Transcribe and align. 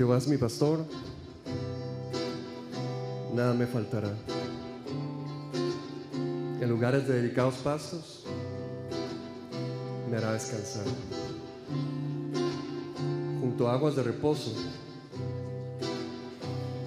Jehová 0.00 0.16
es 0.16 0.26
mi 0.28 0.38
pastor, 0.38 0.86
nada 3.34 3.52
me 3.52 3.66
faltará. 3.66 4.08
En 6.58 6.70
lugares 6.70 7.06
de 7.06 7.20
delicados 7.20 7.56
pastos 7.56 8.24
me 10.10 10.16
hará 10.16 10.32
descansar. 10.32 10.86
Junto 13.42 13.68
a 13.68 13.74
aguas 13.74 13.94
de 13.94 14.04
reposo 14.04 14.54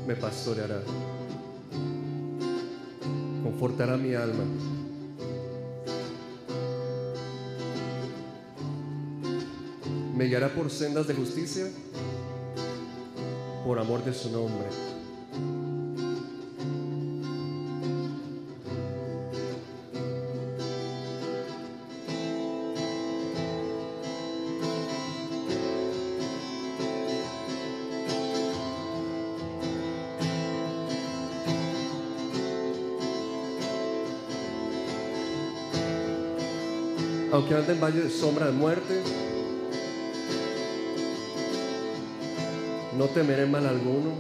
me 0.08 0.16
pastoreará. 0.16 0.82
Confortará 3.44 3.96
mi 3.96 4.16
alma. 4.16 4.44
Me 10.16 10.26
guiará 10.26 10.50
por 10.50 10.72
sendas 10.72 11.06
de 11.06 11.14
justicia 11.14 11.68
por 13.64 13.80
amor 13.80 14.04
de 14.04 14.14
su 14.14 14.30
nombre. 14.30 14.68
Aunque 37.32 37.56
ande 37.56 37.74
en 37.74 37.82
valle 37.82 38.02
de 38.02 38.10
sombra 38.12 38.46
de 38.46 38.52
muerte, 38.52 39.02
no 43.04 43.10
temeré 43.10 43.46
mal 43.46 43.68
alguno, 43.68 44.12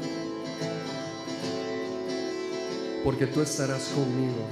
porque 3.01 3.27
tú 3.27 3.41
estarás 3.41 3.83
conmigo. 3.95 4.43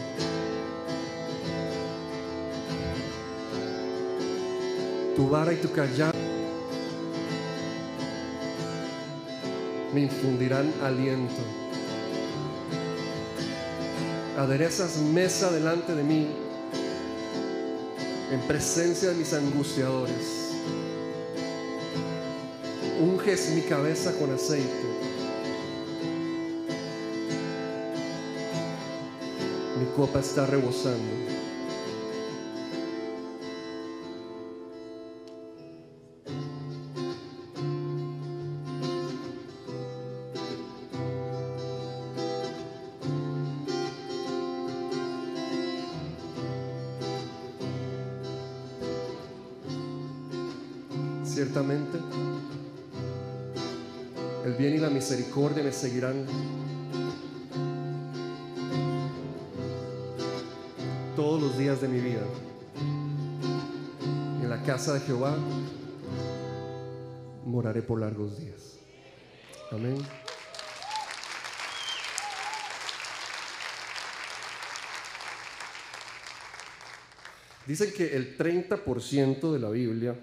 Tu 5.17 5.27
vara 5.27 5.51
y 5.51 5.57
tu 5.57 5.69
callado 5.73 6.17
me 9.93 9.99
infundirán 10.03 10.73
aliento. 10.81 11.41
Aderezas 14.37 14.95
mesa 14.95 15.51
delante 15.51 15.93
de 15.93 16.03
mí 16.03 16.27
en 18.31 18.39
presencia 18.47 19.09
de 19.09 19.15
mis 19.15 19.33
angustiadores. 19.33 20.40
Unges 23.01 23.49
mi 23.55 23.61
cabeza 23.63 24.13
con 24.19 24.31
aceite. 24.31 24.85
Mi 29.79 29.85
copa 29.95 30.19
está 30.19 30.45
rebosando. 30.45 31.50
Misericordia 55.31 55.63
me 55.63 55.71
seguirán 55.71 56.25
todos 61.15 61.41
los 61.41 61.57
días 61.57 61.79
de 61.79 61.87
mi 61.87 62.01
vida. 62.01 62.23
En 64.41 64.49
la 64.49 64.61
casa 64.63 64.93
de 64.93 64.99
Jehová 65.01 65.37
moraré 67.45 67.81
por 67.81 68.01
largos 68.01 68.39
días. 68.39 68.79
Amén. 69.71 69.97
Dicen 77.65 77.93
que 77.95 78.17
el 78.17 78.37
30% 78.37 79.53
de 79.53 79.59
la 79.59 79.69
Biblia, 79.69 80.19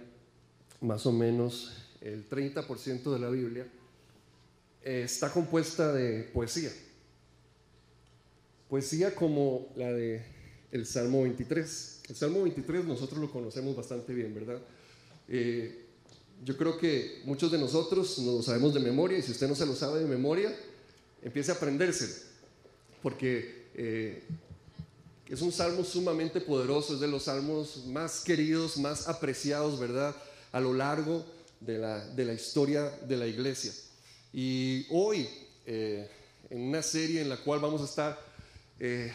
más 0.82 1.06
o 1.06 1.12
menos 1.12 1.94
el 2.02 2.28
30% 2.28 3.10
de 3.10 3.18
la 3.18 3.30
Biblia, 3.30 3.66
eh, 4.82 5.02
está 5.04 5.30
compuesta 5.30 5.92
de 5.92 6.24
poesía. 6.24 6.70
Poesía 8.68 9.14
como 9.14 9.72
la 9.76 9.92
de 9.92 10.22
el 10.72 10.86
Salmo 10.86 11.22
23. 11.22 12.00
El 12.08 12.16
Salmo 12.16 12.42
23 12.42 12.84
nosotros 12.84 13.20
lo 13.20 13.30
conocemos 13.30 13.76
bastante 13.76 14.12
bien, 14.12 14.34
¿verdad? 14.34 14.60
Eh, 15.28 15.84
yo 16.44 16.56
creo 16.56 16.78
que 16.78 17.22
muchos 17.24 17.50
de 17.50 17.58
nosotros 17.58 18.18
nos 18.18 18.36
lo 18.36 18.42
sabemos 18.42 18.74
de 18.74 18.80
memoria 18.80 19.18
y 19.18 19.22
si 19.22 19.32
usted 19.32 19.48
no 19.48 19.54
se 19.54 19.66
lo 19.66 19.74
sabe 19.74 20.00
de 20.00 20.06
memoria, 20.06 20.54
empiece 21.22 21.50
a 21.50 21.54
aprendérselo, 21.54 22.14
porque 23.02 23.66
eh, 23.74 24.22
es 25.28 25.42
un 25.42 25.52
salmo 25.52 25.84
sumamente 25.84 26.40
poderoso, 26.40 26.94
es 26.94 27.00
de 27.00 27.08
los 27.08 27.24
salmos 27.24 27.84
más 27.86 28.20
queridos, 28.20 28.78
más 28.78 29.08
apreciados, 29.08 29.78
¿verdad? 29.78 30.14
A 30.52 30.60
lo 30.60 30.72
largo 30.72 31.24
de 31.60 31.78
la, 31.78 32.06
de 32.08 32.24
la 32.24 32.34
historia 32.34 32.88
de 33.06 33.16
la 33.16 33.26
iglesia. 33.26 33.72
Y 34.32 34.86
hoy, 34.90 35.28
eh, 35.66 36.08
en 36.50 36.60
una 36.60 36.82
serie 36.82 37.22
en 37.22 37.28
la 37.28 37.36
cual 37.38 37.60
vamos 37.60 37.80
a 37.80 37.84
estar 37.84 38.18
eh, 38.78 39.12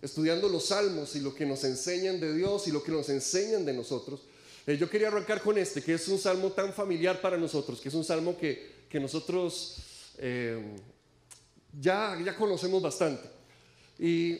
estudiando 0.00 0.48
los 0.48 0.66
salmos 0.66 1.16
y 1.16 1.20
lo 1.20 1.34
que 1.34 1.46
nos 1.46 1.64
enseñan 1.64 2.20
de 2.20 2.34
Dios 2.34 2.68
y 2.68 2.72
lo 2.72 2.82
que 2.82 2.92
nos 2.92 3.08
enseñan 3.08 3.64
de 3.64 3.72
nosotros, 3.72 4.20
eh, 4.66 4.76
yo 4.76 4.88
quería 4.88 5.08
arrancar 5.08 5.42
con 5.42 5.58
este, 5.58 5.82
que 5.82 5.94
es 5.94 6.08
un 6.08 6.18
salmo 6.18 6.50
tan 6.50 6.72
familiar 6.72 7.20
para 7.20 7.36
nosotros, 7.36 7.80
que 7.80 7.88
es 7.88 7.94
un 7.94 8.04
salmo 8.04 8.36
que, 8.36 8.86
que 8.88 9.00
nosotros 9.00 9.78
ya, 11.78 12.18
ya 12.24 12.36
conocemos 12.36 12.80
bastante. 12.80 13.28
Y 13.98 14.38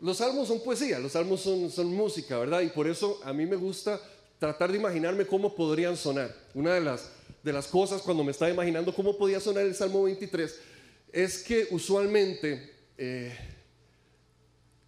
los 0.00 0.16
salmos 0.16 0.48
son 0.48 0.60
poesía, 0.60 0.98
los 0.98 1.12
salmos 1.12 1.40
son, 1.40 1.70
son 1.70 1.94
música, 1.94 2.38
¿verdad? 2.38 2.62
Y 2.62 2.68
por 2.68 2.88
eso 2.88 3.20
a 3.24 3.32
mí 3.32 3.46
me 3.46 3.56
gusta 3.56 4.00
tratar 4.38 4.72
de 4.72 4.78
imaginarme 4.78 5.26
cómo 5.26 5.54
podrían 5.54 5.96
sonar. 5.96 6.34
Una 6.54 6.74
de 6.74 6.80
las, 6.80 7.10
de 7.42 7.52
las 7.52 7.66
cosas 7.66 8.02
cuando 8.02 8.24
me 8.24 8.32
estaba 8.32 8.50
imaginando 8.50 8.94
cómo 8.94 9.16
podía 9.16 9.40
sonar 9.40 9.64
el 9.64 9.74
Salmo 9.74 10.02
23 10.04 10.58
es 11.12 11.42
que 11.42 11.68
usualmente 11.70 12.70
eh, 12.98 13.34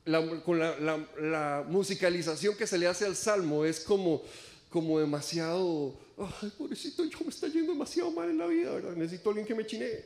la, 0.04 0.43
con 0.43 0.58
la, 0.58 0.78
la, 0.78 1.08
la, 1.20 1.64
musicalización 1.69 2.56
que 2.56 2.66
se 2.66 2.78
le 2.78 2.87
hace 2.87 3.06
al 3.06 3.16
Salmo 3.16 3.64
es 3.64 3.81
como, 3.81 4.22
como 4.69 4.99
demasiado, 4.99 5.99
ay, 6.19 6.52
pobrecito, 6.56 7.04
yo 7.04 7.19
me 7.22 7.28
está 7.28 7.49
yendo 7.49 7.72
demasiado 7.72 8.10
mal 8.10 8.28
en 8.28 8.38
la 8.38 8.46
vida, 8.46 8.72
¿verdad? 8.72 8.94
Necesito 8.96 9.31
alguien 9.31 9.46
que 9.46 9.55
me 9.55 9.66
chinee, 9.66 10.05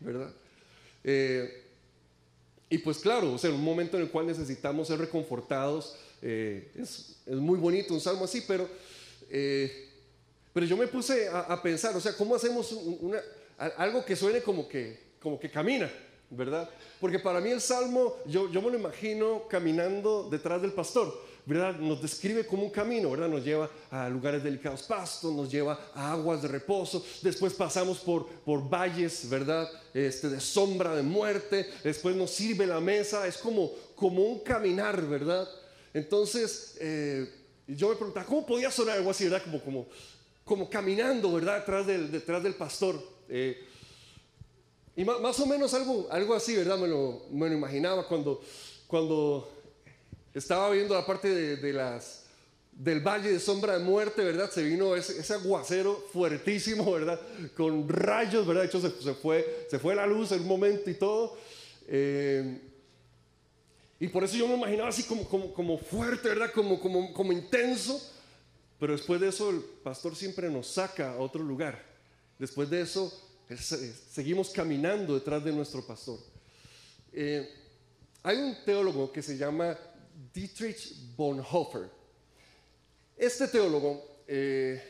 ¿verdad? 0.00 0.32
Eh, 1.04 1.64
y 2.70 2.78
pues 2.78 2.98
claro, 2.98 3.32
o 3.32 3.38
sea, 3.38 3.50
un 3.50 3.64
momento 3.64 3.96
en 3.96 4.04
el 4.04 4.10
cual 4.10 4.26
necesitamos 4.26 4.88
ser 4.88 4.98
reconfortados, 4.98 5.96
eh, 6.20 6.70
es, 6.76 7.16
es, 7.24 7.36
muy 7.36 7.58
bonito 7.58 7.94
un 7.94 8.00
salmo 8.00 8.24
así, 8.24 8.42
pero, 8.46 8.68
eh, 9.30 9.87
pero 10.58 10.66
yo 10.66 10.76
me 10.76 10.88
puse 10.88 11.28
a, 11.28 11.62
pensar, 11.62 11.94
o 11.94 12.00
sea, 12.00 12.16
¿cómo 12.16 12.34
hacemos 12.34 12.76
algo 13.76 14.04
que 14.04 14.16
suene 14.16 14.42
como 14.42 14.68
que, 14.68 15.12
como 15.22 15.38
que 15.38 15.48
camina, 15.48 15.88
verdad? 16.30 16.68
Porque 17.00 17.20
para 17.20 17.40
mí 17.40 17.50
el 17.50 17.60
salmo, 17.60 18.16
yo, 18.26 18.50
yo 18.50 18.60
me 18.60 18.72
lo 18.72 18.76
imagino 18.76 19.46
caminando 19.46 20.28
detrás 20.28 20.60
del 20.60 20.72
pastor, 20.72 21.16
¿verdad? 21.46 21.76
Nos 21.76 22.02
describe 22.02 22.44
como 22.44 22.64
un 22.64 22.70
camino, 22.70 23.08
¿verdad? 23.08 23.28
Nos 23.28 23.44
lleva 23.44 23.70
a 23.88 24.08
lugares 24.08 24.42
delicados 24.42 24.82
pastos, 24.82 25.32
nos 25.32 25.48
lleva 25.48 25.78
a 25.94 26.14
aguas 26.14 26.42
de 26.42 26.48
reposo, 26.48 27.06
después 27.22 27.54
pasamos 27.54 28.00
por, 28.00 28.26
por 28.26 28.68
valles, 28.68 29.30
¿verdad? 29.30 29.70
Este, 29.94 30.28
de 30.28 30.40
sombra 30.40 30.92
de 30.96 31.04
muerte, 31.04 31.70
después 31.84 32.16
nos 32.16 32.32
sirve 32.32 32.66
la 32.66 32.80
mesa, 32.80 33.28
es 33.28 33.36
como, 33.36 33.70
como 33.94 34.24
un 34.24 34.40
caminar, 34.40 35.00
¿verdad? 35.02 35.48
Entonces, 35.94 36.76
eh, 36.80 37.32
yo 37.68 37.90
me 37.90 37.94
preguntaba, 37.94 38.26
¿cómo 38.26 38.44
podía 38.44 38.72
sonar 38.72 38.96
algo 38.96 39.12
así, 39.12 39.22
verdad? 39.22 39.42
Como, 39.44 39.62
como, 39.62 39.86
como 40.48 40.68
caminando, 40.68 41.32
¿verdad? 41.34 41.58
Detrás 41.58 41.86
del, 41.86 42.10
detrás 42.10 42.42
del 42.42 42.54
pastor. 42.54 43.00
Eh, 43.28 43.62
y 44.96 45.04
más, 45.04 45.20
más, 45.20 45.38
o 45.38 45.46
menos 45.46 45.74
algo, 45.74 46.08
algo 46.10 46.34
así, 46.34 46.56
¿verdad? 46.56 46.78
Me 46.78 46.88
lo, 46.88 47.26
me 47.30 47.48
lo 47.48 47.54
imaginaba 47.54 48.08
cuando, 48.08 48.40
cuando 48.86 49.48
estaba 50.34 50.70
viendo 50.70 50.94
la 50.94 51.06
parte 51.06 51.28
de, 51.28 51.56
de, 51.56 51.72
las, 51.72 52.24
del 52.72 53.00
valle 53.00 53.30
de 53.30 53.38
sombra 53.38 53.78
de 53.78 53.84
muerte, 53.84 54.24
¿verdad? 54.24 54.50
Se 54.50 54.64
vino 54.64 54.96
ese, 54.96 55.20
ese 55.20 55.34
aguacero 55.34 56.04
fuertísimo, 56.12 56.90
¿verdad? 56.92 57.20
Con 57.54 57.88
rayos, 57.88 58.46
¿verdad? 58.46 58.62
De 58.62 58.68
hecho, 58.68 58.80
se, 58.80 58.90
se, 58.90 59.14
fue, 59.14 59.66
se 59.70 59.78
fue 59.78 59.94
la 59.94 60.06
luz 60.06 60.32
en 60.32 60.40
un 60.40 60.48
momento 60.48 60.90
y 60.90 60.94
todo. 60.94 61.36
Eh, 61.86 62.62
y 64.00 64.08
por 64.08 64.24
eso 64.24 64.36
yo 64.36 64.48
me 64.48 64.54
imaginaba 64.54 64.88
así 64.88 65.02
como, 65.02 65.28
como, 65.28 65.52
como 65.52 65.76
fuerte, 65.76 66.28
¿verdad? 66.28 66.50
Como, 66.52 66.80
como, 66.80 67.12
como 67.12 67.32
intenso. 67.32 68.00
Pero 68.78 68.92
después 68.92 69.20
de 69.20 69.28
eso 69.28 69.50
el 69.50 69.60
pastor 69.60 70.14
siempre 70.14 70.48
nos 70.50 70.68
saca 70.68 71.12
a 71.12 71.18
otro 71.18 71.42
lugar. 71.42 71.82
Después 72.38 72.70
de 72.70 72.82
eso, 72.82 73.12
seguimos 73.56 74.50
caminando 74.50 75.14
detrás 75.14 75.42
de 75.44 75.52
nuestro 75.52 75.84
pastor. 75.84 76.18
Eh, 77.12 77.48
hay 78.22 78.36
un 78.36 78.56
teólogo 78.64 79.10
que 79.10 79.22
se 79.22 79.36
llama 79.36 79.76
Dietrich 80.32 81.16
Bonhoeffer. 81.16 81.88
Este 83.16 83.48
teólogo 83.48 84.22
eh, 84.28 84.80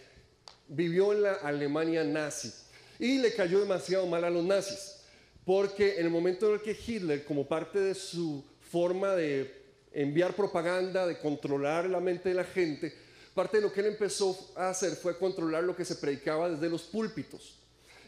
vivió 0.69 1.13
en 1.13 1.23
la 1.23 1.35
Alemania 1.35 2.05
nazi 2.05 2.53
y 2.99 3.19
le 3.19 3.33
cayó 3.33 3.61
demasiado 3.61 4.07
mal 4.07 4.25
a 4.25 4.31
los 4.31 4.45
nazis, 4.45 4.97
porque 5.45 5.99
en 5.99 6.07
el 6.07 6.11
momento 6.11 6.49
en 6.49 6.55
el 6.55 6.61
que 6.61 6.77
Hitler, 6.87 7.25
como 7.25 7.47
parte 7.47 7.81
de 7.81 7.95
su 7.95 8.45
forma 8.61 9.15
de 9.15 9.63
enviar 9.93 10.35
propaganda, 10.35 11.07
de 11.07 11.19
controlar 11.19 11.89
la 11.89 12.01
mente 12.01 12.29
de 12.29 12.35
la 12.35 12.45
gente, 12.45 12.95
parte 13.39 13.59
de 13.59 13.63
lo 13.63 13.73
que 13.73 13.79
él 13.79 13.87
empezó 13.87 14.37
a 14.57 14.71
hacer 14.71 14.97
fue 14.97 15.17
controlar 15.17 15.63
lo 15.63 15.77
que 15.77 15.85
se 15.85 15.95
predicaba 15.95 16.51
desde 16.51 16.69
los 16.69 16.83
púlpitos. 16.83 17.57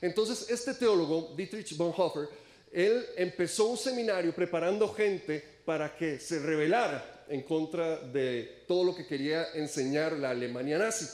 Entonces, 0.01 0.51
este 0.51 0.75
teólogo, 0.75 1.35
Dietrich 1.37 1.77
Bonhoeffer, 1.77 2.29
él 2.73 3.07
empezó 3.17 3.67
un 3.67 3.77
seminario 3.77 4.35
preparando 4.35 4.93
gente 4.93 5.45
para 5.65 5.97
que 5.97 6.19
se 6.19 6.41
rebelara 6.41 7.27
en 7.29 7.43
contra 7.43 8.01
de 8.01 8.65
todo 8.67 8.83
lo 8.83 8.93
que 8.93 9.07
quería 9.07 9.53
enseñar 9.55 10.15
la 10.15 10.31
Alemania 10.31 10.79
nazi. 10.79 11.07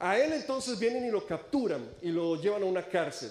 A 0.00 0.18
él 0.18 0.32
entonces 0.32 0.76
vienen 0.76 1.06
y 1.06 1.12
lo 1.12 1.24
capturan 1.24 1.88
y 2.02 2.08
lo 2.08 2.42
llevan 2.42 2.64
a 2.64 2.66
una 2.66 2.88
cárcel. 2.88 3.30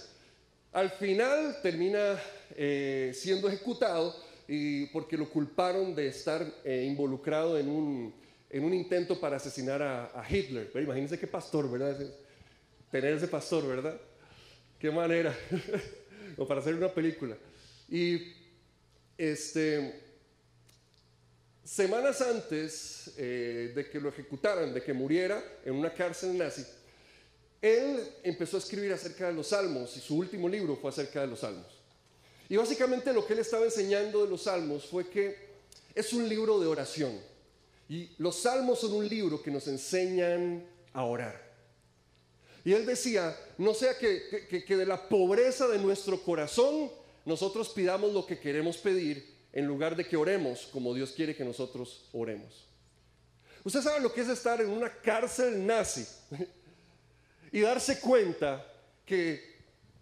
Al 0.71 0.91
final 0.91 1.59
termina 1.61 2.17
eh, 2.55 3.11
siendo 3.13 3.49
ejecutado 3.49 4.15
y 4.47 4.85
porque 4.87 5.17
lo 5.17 5.29
culparon 5.29 5.93
de 5.93 6.07
estar 6.07 6.41
eh, 6.63 6.85
involucrado 6.87 7.57
en 7.57 7.67
un, 7.67 8.24
en 8.55 8.63
un, 8.63 8.73
intento 8.73 9.19
para 9.19 9.35
asesinar 9.35 9.81
a, 9.81 10.25
Hitler. 10.29 10.71
imagínense 10.75 11.19
qué 11.19 11.27
pastor, 11.27 11.69
¿verdad? 11.69 11.99
Tener 12.89 13.13
ese 13.13 13.27
pastor, 13.27 13.67
¿verdad? 13.67 13.99
Qué 14.79 14.89
manera. 14.89 15.37
o 16.37 16.47
para 16.47 16.61
hacer 16.61 16.73
una 16.73 16.87
película. 16.87 17.35
Y 17.89 18.33
este, 19.17 20.01
semanas 21.65 22.21
antes 22.21 23.13
eh, 23.17 23.73
de 23.75 23.89
que 23.89 23.99
lo 23.99 24.07
ejecutaran, 24.07 24.73
de 24.73 24.81
que 24.81 24.93
muriera 24.93 25.43
en 25.65 25.75
una 25.75 25.93
cárcel 25.93 26.37
nazi, 26.37 26.65
él 27.61 27.99
empezó 28.23 28.55
a 28.55 28.59
escribir 28.61 28.93
acerca 28.93 29.27
de 29.27 29.33
los 29.33 29.47
salmos 29.47 29.97
y 29.97 29.99
su 29.99 30.15
último 30.17 30.47
libro 30.47 30.77
fue 30.77 30.91
acerca 30.91 31.19
de 31.19 31.27
los 31.27 31.41
salmos. 31.41 31.81
Y 32.47 32.55
básicamente 32.55 33.11
lo 33.11 33.27
que 33.27 33.33
él 33.33 33.39
estaba 33.39 33.65
enseñando 33.65 34.23
de 34.23 34.29
los 34.29 34.43
salmos 34.43 34.85
fue 34.85 35.09
que 35.09 35.35
es 35.93 36.13
un 36.13 36.29
libro 36.29 36.57
de 36.57 36.67
oración. 36.67 37.34
Y 37.87 38.11
los 38.17 38.37
salmos 38.37 38.79
son 38.79 38.93
un 38.93 39.07
libro 39.07 39.41
que 39.41 39.51
nos 39.51 39.67
enseñan 39.67 40.65
a 40.93 41.03
orar. 41.03 41.45
Y 42.63 42.73
él 42.73 42.85
decía, 42.85 43.37
no 43.59 43.73
sea 43.75 43.97
que, 43.97 44.63
que, 44.65 44.75
de 44.75 44.85
la 44.85 45.07
pobreza 45.07 45.67
de 45.67 45.77
nuestro 45.77 46.21
corazón 46.23 46.89
nosotros 47.23 47.69
pidamos 47.69 48.11
lo 48.11 48.25
que 48.25 48.39
queremos 48.39 48.77
pedir 48.77 49.35
en 49.53 49.67
lugar 49.67 49.95
de 49.95 50.07
que 50.07 50.17
oremos 50.17 50.67
como 50.71 50.93
Dios 50.93 51.11
quiere 51.11 51.35
que 51.35 51.45
nosotros 51.45 52.09
oremos. 52.11 52.67
Usted 53.63 53.81
sabe 53.81 53.99
lo 53.99 54.11
que 54.11 54.21
es 54.21 54.29
estar 54.29 54.61
en 54.61 54.69
una 54.69 54.89
cárcel 54.89 55.65
nazi 55.65 56.05
y 57.51 57.61
darse 57.61 57.99
cuenta 57.99 58.65
que 59.05 59.54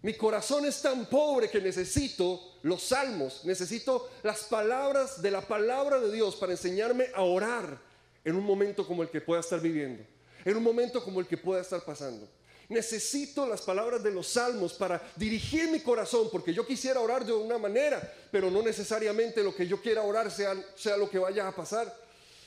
mi 0.04 0.12
corazón 0.12 0.66
es 0.66 0.82
tan 0.82 1.06
pobre 1.06 1.48
que 1.48 1.62
necesito 1.62 2.58
los 2.60 2.82
salmos, 2.82 3.40
necesito 3.46 4.10
las 4.22 4.44
palabras 4.44 5.22
de 5.22 5.30
la 5.30 5.40
palabra 5.40 5.98
de 5.98 6.12
Dios 6.12 6.36
para 6.36 6.52
enseñarme 6.52 7.06
a 7.14 7.22
orar 7.22 7.80
en 8.22 8.36
un 8.36 8.44
momento 8.44 8.86
como 8.86 9.02
el 9.02 9.08
que 9.08 9.22
pueda 9.22 9.40
estar 9.40 9.58
viviendo, 9.62 10.04
en 10.44 10.58
un 10.58 10.62
momento 10.62 11.02
como 11.02 11.20
el 11.20 11.26
que 11.26 11.38
pueda 11.38 11.62
estar 11.62 11.82
pasando. 11.86 12.28
Necesito 12.68 13.46
las 13.46 13.62
palabras 13.62 14.02
de 14.02 14.10
los 14.10 14.26
salmos 14.26 14.74
para 14.74 15.00
dirigir 15.16 15.70
mi 15.70 15.80
corazón, 15.80 16.28
porque 16.30 16.52
yo 16.52 16.66
quisiera 16.66 17.00
orar 17.00 17.24
de 17.24 17.32
una 17.32 17.56
manera, 17.56 18.12
pero 18.30 18.50
no 18.50 18.60
necesariamente 18.60 19.42
lo 19.42 19.54
que 19.54 19.66
yo 19.66 19.80
quiera 19.80 20.02
orar 20.02 20.30
sea, 20.30 20.54
sea 20.76 20.98
lo 20.98 21.08
que 21.08 21.18
vaya 21.18 21.48
a 21.48 21.56
pasar. 21.56 21.90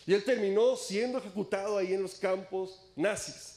Y 0.05 0.13
él 0.13 0.23
terminó 0.23 0.77
siendo 0.77 1.17
ejecutado 1.17 1.79
ahí 1.79 1.91
en 1.95 2.03
los 2.03 2.13
campos 2.19 2.79
nazis. 2.95 3.55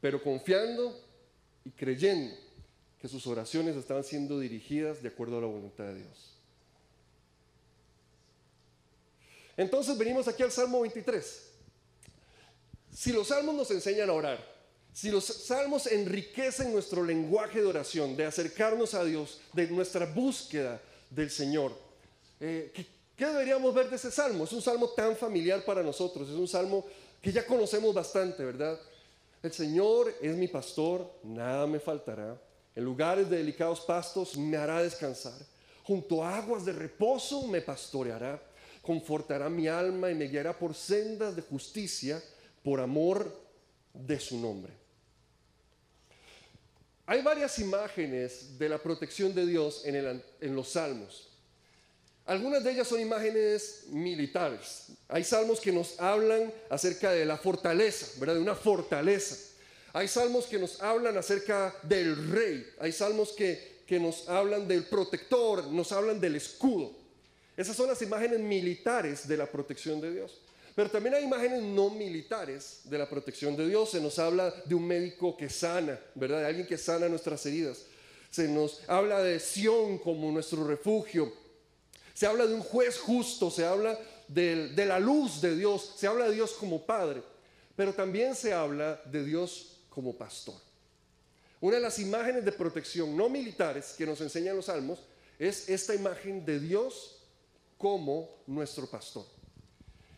Pero 0.00 0.20
confiando 0.20 1.06
y 1.68 1.70
creyendo 1.72 2.34
que 2.98 3.08
sus 3.08 3.26
oraciones 3.26 3.76
estaban 3.76 4.02
siendo 4.02 4.40
dirigidas 4.40 5.02
de 5.02 5.08
acuerdo 5.08 5.36
a 5.36 5.42
la 5.42 5.46
voluntad 5.46 5.84
de 5.84 5.96
Dios. 5.96 6.34
Entonces 9.54 9.98
venimos 9.98 10.26
aquí 10.28 10.42
al 10.42 10.50
Salmo 10.50 10.80
23. 10.80 11.50
Si 12.90 13.12
los 13.12 13.28
salmos 13.28 13.54
nos 13.54 13.70
enseñan 13.70 14.08
a 14.08 14.14
orar, 14.14 14.58
si 14.94 15.10
los 15.10 15.24
salmos 15.24 15.86
enriquecen 15.88 16.72
nuestro 16.72 17.04
lenguaje 17.04 17.60
de 17.60 17.66
oración, 17.66 18.16
de 18.16 18.24
acercarnos 18.24 18.94
a 18.94 19.04
Dios, 19.04 19.40
de 19.52 19.68
nuestra 19.68 20.06
búsqueda 20.06 20.80
del 21.10 21.30
Señor, 21.30 21.76
eh, 22.40 22.72
¿qué, 22.74 22.86
¿qué 23.14 23.26
deberíamos 23.26 23.74
ver 23.74 23.90
de 23.90 23.96
ese 23.96 24.10
salmo? 24.10 24.44
Es 24.44 24.52
un 24.52 24.62
salmo 24.62 24.88
tan 24.88 25.14
familiar 25.16 25.64
para 25.66 25.82
nosotros, 25.82 26.30
es 26.30 26.34
un 26.34 26.48
salmo 26.48 26.86
que 27.20 27.30
ya 27.30 27.44
conocemos 27.44 27.94
bastante, 27.94 28.42
¿verdad? 28.42 28.80
El 29.42 29.52
Señor 29.52 30.12
es 30.20 30.36
mi 30.36 30.48
pastor, 30.48 31.20
nada 31.22 31.66
me 31.66 31.78
faltará. 31.78 32.40
En 32.74 32.84
lugares 32.84 33.30
de 33.30 33.36
delicados 33.38 33.80
pastos 33.80 34.36
me 34.36 34.56
hará 34.56 34.82
descansar. 34.82 35.38
Junto 35.84 36.24
a 36.24 36.36
aguas 36.36 36.64
de 36.64 36.72
reposo 36.72 37.46
me 37.46 37.60
pastoreará. 37.60 38.42
Confortará 38.82 39.48
mi 39.48 39.68
alma 39.68 40.10
y 40.10 40.14
me 40.14 40.26
guiará 40.26 40.58
por 40.58 40.74
sendas 40.74 41.36
de 41.36 41.42
justicia 41.42 42.22
por 42.62 42.80
amor 42.80 43.32
de 43.92 44.18
su 44.18 44.38
nombre. 44.38 44.72
Hay 47.06 47.22
varias 47.22 47.58
imágenes 47.58 48.58
de 48.58 48.68
la 48.68 48.78
protección 48.78 49.34
de 49.34 49.46
Dios 49.46 49.82
en, 49.84 50.22
en 50.40 50.56
los 50.56 50.68
salmos. 50.68 51.27
Algunas 52.28 52.62
de 52.62 52.72
ellas 52.72 52.86
son 52.86 53.00
imágenes 53.00 53.84
militares. 53.88 54.88
Hay 55.08 55.24
salmos 55.24 55.60
que 55.62 55.72
nos 55.72 55.98
hablan 55.98 56.52
acerca 56.68 57.10
de 57.10 57.24
la 57.24 57.38
fortaleza, 57.38 58.06
¿verdad? 58.20 58.34
De 58.34 58.42
una 58.42 58.54
fortaleza. 58.54 59.34
Hay 59.94 60.08
salmos 60.08 60.44
que 60.44 60.58
nos 60.58 60.82
hablan 60.82 61.16
acerca 61.16 61.74
del 61.84 62.30
rey. 62.30 62.66
Hay 62.80 62.92
salmos 62.92 63.32
que, 63.32 63.78
que 63.86 63.98
nos 63.98 64.28
hablan 64.28 64.68
del 64.68 64.84
protector, 64.84 65.68
nos 65.68 65.90
hablan 65.90 66.20
del 66.20 66.36
escudo. 66.36 66.92
Esas 67.56 67.74
son 67.74 67.88
las 67.88 68.02
imágenes 68.02 68.40
militares 68.40 69.26
de 69.26 69.36
la 69.38 69.46
protección 69.46 69.98
de 69.98 70.12
Dios. 70.12 70.42
Pero 70.74 70.90
también 70.90 71.14
hay 71.14 71.24
imágenes 71.24 71.62
no 71.62 71.88
militares 71.88 72.80
de 72.84 72.98
la 72.98 73.08
protección 73.08 73.56
de 73.56 73.66
Dios. 73.66 73.92
Se 73.92 74.02
nos 74.02 74.18
habla 74.18 74.54
de 74.66 74.74
un 74.74 74.86
médico 74.86 75.34
que 75.34 75.48
sana, 75.48 75.98
¿verdad? 76.14 76.40
De 76.40 76.46
alguien 76.46 76.66
que 76.66 76.76
sana 76.76 77.08
nuestras 77.08 77.46
heridas. 77.46 77.86
Se 78.30 78.46
nos 78.48 78.82
habla 78.86 79.22
de 79.22 79.40
Sión 79.40 79.96
como 79.96 80.30
nuestro 80.30 80.66
refugio 80.66 81.47
se 82.18 82.26
habla 82.26 82.48
de 82.48 82.54
un 82.54 82.62
juez 82.62 82.98
justo, 82.98 83.48
se 83.48 83.64
habla 83.64 83.96
de, 84.26 84.72
la 84.74 84.98
luz 84.98 85.40
de 85.40 85.54
Dios, 85.54 85.94
se 85.96 86.08
habla 86.08 86.24
de 86.28 86.34
Dios 86.34 86.50
como 86.54 86.84
Padre, 86.84 87.22
pero 87.76 87.94
también 87.94 88.34
se 88.34 88.52
habla 88.52 89.00
de 89.04 89.22
Dios 89.22 89.82
como 89.88 90.16
pastor. 90.16 90.56
Una 91.60 91.76
de 91.76 91.82
las 91.82 92.00
imágenes 92.00 92.44
de 92.44 92.50
protección 92.50 93.16
no 93.16 93.28
militares 93.28 93.94
que 93.96 94.04
nos 94.04 94.20
enseñan 94.20 94.56
los 94.56 94.64
salmos 94.64 94.98
es 95.38 95.68
esta 95.68 95.94
imagen 95.94 96.44
de 96.44 96.58
Dios 96.58 97.22
como 97.76 98.28
nuestro 98.48 98.88
pastor, 98.88 99.24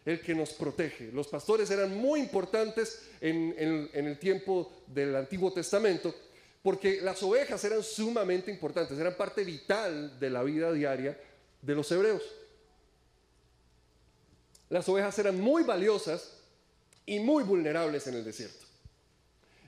el 0.07 0.23
que 0.23 0.35
nos 0.35 0.54
protege. 0.54 1.12
Los 1.12 1.28
pastores 1.28 1.71
eran 1.71 1.95
muy 1.95 2.21
importantes 2.21 3.02
en, 3.21 3.90
el 3.92 4.19
tiempo 4.19 4.73
del 4.87 5.14
Antiguo 5.16 5.52
Testamento 5.52 6.14
porque 6.62 7.02
las 7.02 7.23
ovejas 7.23 7.62
eran 7.64 7.83
sumamente 7.83 8.50
importantes, 8.50 8.99
eran 8.99 9.19
parte 9.19 9.45
vital 9.45 10.19
de 10.19 10.30
la 10.30 10.42
vida 10.42 10.73
diaria 10.73 11.19
de 11.62 11.75
los 11.75 11.90
hebreos. 11.93 12.23
Las 14.69 14.88
ovejas 14.88 15.19
eran 15.19 15.40
muy 15.40 15.64
valiosas 15.64 16.37
y 17.05 17.19
muy 17.19 17.43
vulnerables 17.43 18.07
en 18.07 18.14
el 18.14 18.25
desierto. 18.25 18.67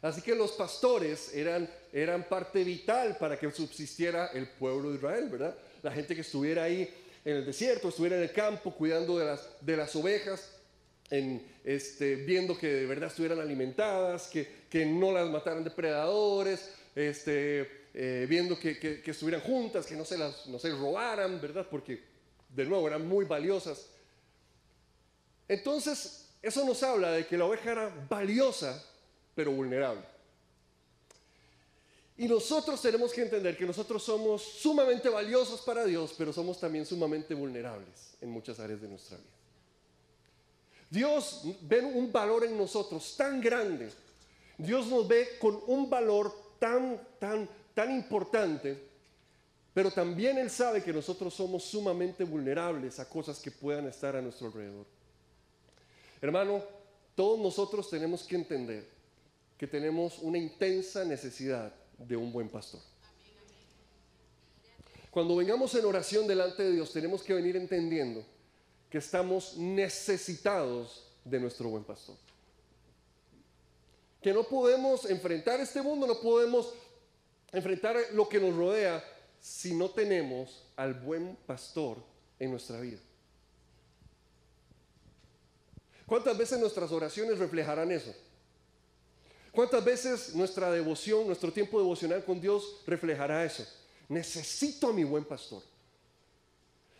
Así 0.00 0.20
que 0.20 0.34
los 0.34 0.52
pastores 0.52 1.34
eran, 1.34 1.68
eran 1.92 2.28
parte 2.28 2.64
vital 2.64 3.16
para 3.18 3.38
que 3.38 3.50
subsistiera 3.50 4.28
el 4.28 4.48
pueblo 4.48 4.90
de 4.90 4.96
Israel, 4.96 5.28
¿verdad? 5.28 5.56
La 5.82 5.92
gente 5.92 6.14
que 6.14 6.22
estuviera 6.22 6.64
ahí 6.64 6.92
en 7.24 7.36
el 7.36 7.46
desierto, 7.46 7.88
estuviera 7.88 8.16
en 8.16 8.22
el 8.22 8.32
campo 8.32 8.72
cuidando 8.72 9.18
de 9.18 9.26
las, 9.26 9.48
de 9.60 9.76
las 9.76 9.94
ovejas, 9.94 10.50
este, 11.64 12.16
viendo 12.16 12.56
que 12.56 12.68
de 12.68 12.86
verdad 12.86 13.10
estuvieran 13.10 13.38
alimentadas, 13.38 14.28
que, 14.28 14.48
que 14.70 14.86
no 14.86 15.12
las 15.12 15.28
mataran 15.28 15.62
depredadores, 15.62 16.70
este, 16.94 17.81
eh, 17.94 18.26
viendo 18.28 18.58
que, 18.58 19.02
estuvieran 19.04 19.40
juntas, 19.42 19.86
que 19.86 19.94
no 19.94 20.04
se 20.04 20.18
las 20.18 20.46
no 20.46 20.58
se 20.58 20.70
robaran, 20.70 21.40
¿verdad? 21.40 21.66
Porque 21.70 22.02
de 22.48 22.64
nuevo 22.64 22.86
eran 22.86 23.06
muy 23.06 23.24
valiosas. 23.24 23.86
Entonces, 25.48 26.30
eso 26.40 26.64
nos 26.64 26.82
habla 26.82 27.10
de 27.12 27.26
que 27.26 27.36
la 27.36 27.44
oveja 27.44 27.72
era 27.72 28.06
valiosa, 28.08 28.84
pero 29.34 29.52
vulnerable. 29.52 30.02
Y 32.16 32.28
nosotros 32.28 32.80
tenemos 32.80 33.12
que 33.12 33.22
entender 33.22 33.56
que 33.56 33.66
nosotros 33.66 34.02
somos 34.02 34.42
sumamente 34.42 35.08
valiosos 35.08 35.60
para 35.62 35.84
Dios, 35.84 36.14
pero 36.16 36.32
somos 36.32 36.60
también 36.60 36.86
sumamente 36.86 37.34
vulnerables 37.34 38.16
en 38.20 38.30
muchas 38.30 38.60
áreas 38.60 38.80
de 38.80 38.88
nuestra 38.88 39.16
vida. 39.16 39.28
Dios 40.90 41.42
ve 41.62 41.80
un 41.80 42.12
valor 42.12 42.44
en 42.44 42.56
nosotros 42.56 43.16
tan 43.16 43.40
grande 43.40 43.90
Dios 44.62 44.86
nos 44.86 45.08
ve 45.08 45.38
con 45.40 45.60
un 45.66 45.88
valor 45.90 46.32
tan, 46.58 47.00
tan, 47.18 47.48
tan 47.74 47.90
importante, 47.90 48.76
pero 49.74 49.90
también 49.90 50.38
Él 50.38 50.50
sabe 50.50 50.82
que 50.82 50.92
nosotros 50.92 51.32
somos 51.32 51.64
sumamente 51.64 52.24
vulnerables 52.24 52.98
a 52.98 53.08
cosas 53.08 53.40
que 53.40 53.50
puedan 53.50 53.86
estar 53.86 54.14
a 54.16 54.22
nuestro 54.22 54.48
alrededor. 54.48 54.86
Hermano, 56.20 56.62
todos 57.14 57.38
nosotros 57.38 57.88
tenemos 57.90 58.24
que 58.24 58.36
entender 58.36 58.88
que 59.58 59.66
tenemos 59.66 60.18
una 60.18 60.38
intensa 60.38 61.04
necesidad 61.04 61.72
de 61.98 62.16
un 62.16 62.32
buen 62.32 62.48
pastor. 62.48 62.80
Cuando 65.10 65.36
vengamos 65.36 65.74
en 65.74 65.84
oración 65.84 66.26
delante 66.26 66.62
de 66.62 66.72
Dios, 66.72 66.92
tenemos 66.92 67.22
que 67.22 67.34
venir 67.34 67.54
entendiendo 67.56 68.24
que 68.88 68.98
estamos 68.98 69.56
necesitados 69.56 71.06
de 71.24 71.38
nuestro 71.38 71.68
buen 71.68 71.84
pastor. 71.84 72.16
Que 74.22 74.32
no 74.32 74.44
podemos 74.44 75.04
enfrentar 75.10 75.60
este 75.60 75.82
mundo, 75.82 76.06
no 76.06 76.20
podemos 76.20 76.72
enfrentar 77.52 77.96
lo 78.12 78.28
que 78.28 78.40
nos 78.40 78.56
rodea 78.56 79.04
si 79.40 79.74
no 79.74 79.90
tenemos 79.90 80.64
al 80.76 80.94
buen 80.94 81.36
pastor 81.46 81.98
en 82.38 82.50
nuestra 82.50 82.80
vida. 82.80 82.98
¿Cuántas 86.06 86.36
veces 86.36 86.58
nuestras 86.58 86.90
oraciones 86.92 87.38
reflejarán 87.38 87.90
eso? 87.90 88.14
¿Cuántas 89.52 89.84
veces 89.84 90.34
nuestra 90.34 90.70
devoción, 90.70 91.26
nuestro 91.26 91.52
tiempo 91.52 91.78
devocional 91.78 92.24
con 92.24 92.40
Dios 92.40 92.80
reflejará 92.86 93.44
eso? 93.44 93.66
Necesito 94.08 94.88
a 94.88 94.92
mi 94.92 95.04
buen 95.04 95.24
pastor. 95.24 95.62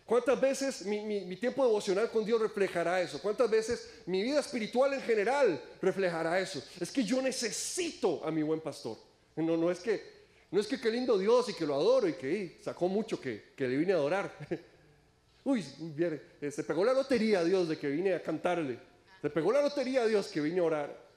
¿Cuántas 0.04 0.38
veces 0.38 0.84
mi, 0.84 1.36
tiempo 1.36 1.64
devocional 1.64 2.10
con 2.10 2.24
Dios 2.24 2.40
reflejará 2.40 3.00
eso? 3.00 3.20
¿Cuántas 3.22 3.50
veces 3.50 3.88
mi 4.04 4.22
vida 4.22 4.40
espiritual 4.40 4.92
en 4.92 5.00
general 5.00 5.62
reflejará 5.80 6.38
eso? 6.38 6.62
Es 6.78 6.90
que 6.90 7.02
yo 7.02 7.22
necesito 7.22 8.22
a 8.22 8.30
mi 8.30 8.42
buen 8.42 8.60
pastor. 8.60 8.98
No, 9.36 9.56
no 9.56 9.70
es 9.70 9.78
que, 9.80 10.11
no 10.52 10.60
es 10.60 10.66
que 10.66 10.78
qué 10.78 10.90
lindo 10.90 11.18
Dios 11.18 11.48
y 11.48 11.54
que 11.54 11.66
lo 11.66 11.74
adoro 11.74 12.06
y 12.06 12.12
que 12.12 12.58
sacó 12.62 12.86
mucho 12.86 13.18
que, 13.18 13.52
que 13.56 13.66
le 13.66 13.76
vine 13.78 13.92
a 13.92 13.96
adorar. 13.96 14.36
Uy, 15.44 15.64
eh, 15.98 16.50
se 16.50 16.62
pegó 16.62 16.84
la 16.84 16.92
lotería 16.92 17.40
a 17.40 17.44
Dios 17.44 17.68
de 17.68 17.78
que 17.78 17.88
vine 17.88 18.12
a 18.12 18.22
cantarle. 18.22 18.78
Se 19.22 19.30
pegó 19.30 19.50
la 19.50 19.62
lotería 19.62 20.02
a 20.02 20.06
Dios 20.06 20.28
que 20.28 20.42
vine 20.42 20.60
a 20.60 20.64
orar. 20.64 21.08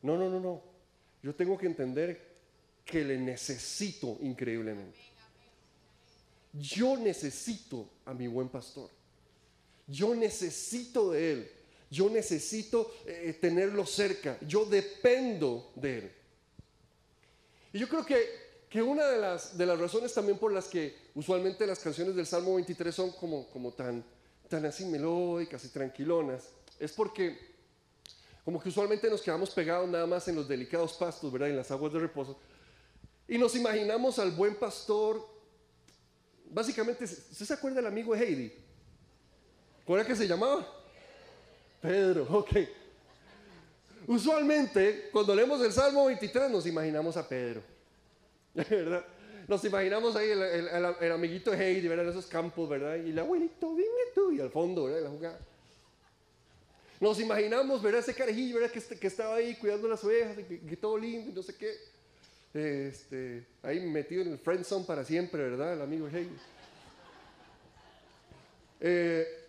No, 0.00 0.16
no, 0.16 0.30
no, 0.30 0.40
no. 0.40 0.62
Yo 1.22 1.34
tengo 1.34 1.58
que 1.58 1.66
entender 1.66 2.34
que 2.86 3.04
le 3.04 3.18
necesito 3.18 4.16
increíblemente. 4.22 4.98
Yo 6.54 6.96
necesito 6.96 7.90
a 8.06 8.14
mi 8.14 8.26
buen 8.28 8.48
pastor. 8.48 8.88
Yo 9.86 10.14
necesito 10.14 11.12
de 11.12 11.32
él. 11.32 11.50
Yo 11.90 12.08
necesito 12.08 12.94
eh, 13.04 13.36
tenerlo 13.38 13.84
cerca. 13.84 14.38
Yo 14.40 14.64
dependo 14.64 15.70
de 15.76 15.98
él. 15.98 16.12
Y 17.74 17.78
yo 17.78 17.88
creo 17.88 18.06
que, 18.06 18.43
que 18.74 18.82
una 18.82 19.06
de 19.06 19.20
las, 19.20 19.56
de 19.56 19.66
las 19.66 19.78
razones 19.78 20.12
también 20.12 20.36
por 20.36 20.52
las 20.52 20.66
que 20.66 20.96
usualmente 21.14 21.64
las 21.64 21.78
canciones 21.78 22.16
del 22.16 22.26
Salmo 22.26 22.56
23 22.56 22.92
son 22.92 23.12
como, 23.12 23.48
como 23.50 23.70
tan, 23.70 24.02
tan 24.48 24.66
así 24.66 24.84
melódicas 24.84 25.64
y 25.64 25.68
tranquilonas, 25.68 26.48
es 26.80 26.90
porque 26.90 27.38
como 28.44 28.60
que 28.60 28.70
usualmente 28.70 29.08
nos 29.08 29.22
quedamos 29.22 29.50
pegados 29.50 29.88
nada 29.88 30.08
más 30.08 30.26
en 30.26 30.34
los 30.34 30.48
delicados 30.48 30.94
pastos, 30.94 31.30
¿verdad? 31.30 31.50
En 31.50 31.56
las 31.56 31.70
aguas 31.70 31.92
de 31.92 32.00
reposo. 32.00 32.36
Y 33.28 33.38
nos 33.38 33.54
imaginamos 33.54 34.18
al 34.18 34.32
buen 34.32 34.56
pastor. 34.56 35.24
Básicamente, 36.50 37.04
¿usted 37.04 37.46
se 37.46 37.54
acuerda 37.54 37.76
del 37.76 37.86
amigo 37.86 38.12
de 38.12 38.24
Heidi? 38.24 38.52
¿Cuál 39.84 40.00
era 40.00 40.08
que 40.08 40.16
se 40.16 40.26
llamaba? 40.26 40.66
Pedro, 41.80 42.26
ok. 42.28 42.50
Usualmente, 44.08 45.10
cuando 45.12 45.32
leemos 45.32 45.62
el 45.62 45.72
Salmo 45.72 46.06
23, 46.06 46.50
nos 46.50 46.66
imaginamos 46.66 47.16
a 47.16 47.28
Pedro. 47.28 47.72
¿Verdad? 48.70 49.04
Nos 49.46 49.64
imaginamos 49.64 50.16
ahí 50.16 50.30
el, 50.30 51.12
amiguito 51.12 51.50
de 51.50 51.58
Heidi, 51.58 51.88
¿verdad? 51.88 52.06
En 52.06 52.10
esos 52.12 52.26
campos, 52.26 52.68
¿verdad? 52.68 52.96
Y 53.04 53.10
el 53.10 53.18
abuelito, 53.18 53.74
dime 53.74 54.12
tú, 54.14 54.32
y 54.32 54.40
al 54.40 54.50
fondo, 54.50 54.84
¿verdad? 54.84 55.02
La 55.02 55.10
jugada. 55.10 55.38
Nos 57.00 57.20
imaginamos, 57.20 57.82
¿verdad? 57.82 58.00
Ese 58.00 58.14
carajillo, 58.14 58.58
¿verdad? 58.58 58.70
Que, 58.70 58.98
que, 58.98 59.06
estaba 59.06 59.34
ahí 59.34 59.54
cuidando 59.56 59.86
las 59.88 60.02
ovejas, 60.02 60.38
que, 60.46 60.76
todo 60.76 60.96
lindo 60.96 61.30
y 61.30 61.32
no 61.34 61.42
sé 61.42 61.54
qué 61.56 61.76
este, 62.54 63.44
ahí 63.64 63.80
metido 63.80 64.22
en 64.22 64.32
el 64.32 64.38
friend 64.38 64.64
zone 64.64 64.84
para 64.84 65.04
siempre, 65.04 65.42
¿verdad? 65.42 65.74
El 65.74 65.82
amigo 65.82 66.08
Hey. 66.10 66.30
Eh, 68.80 69.43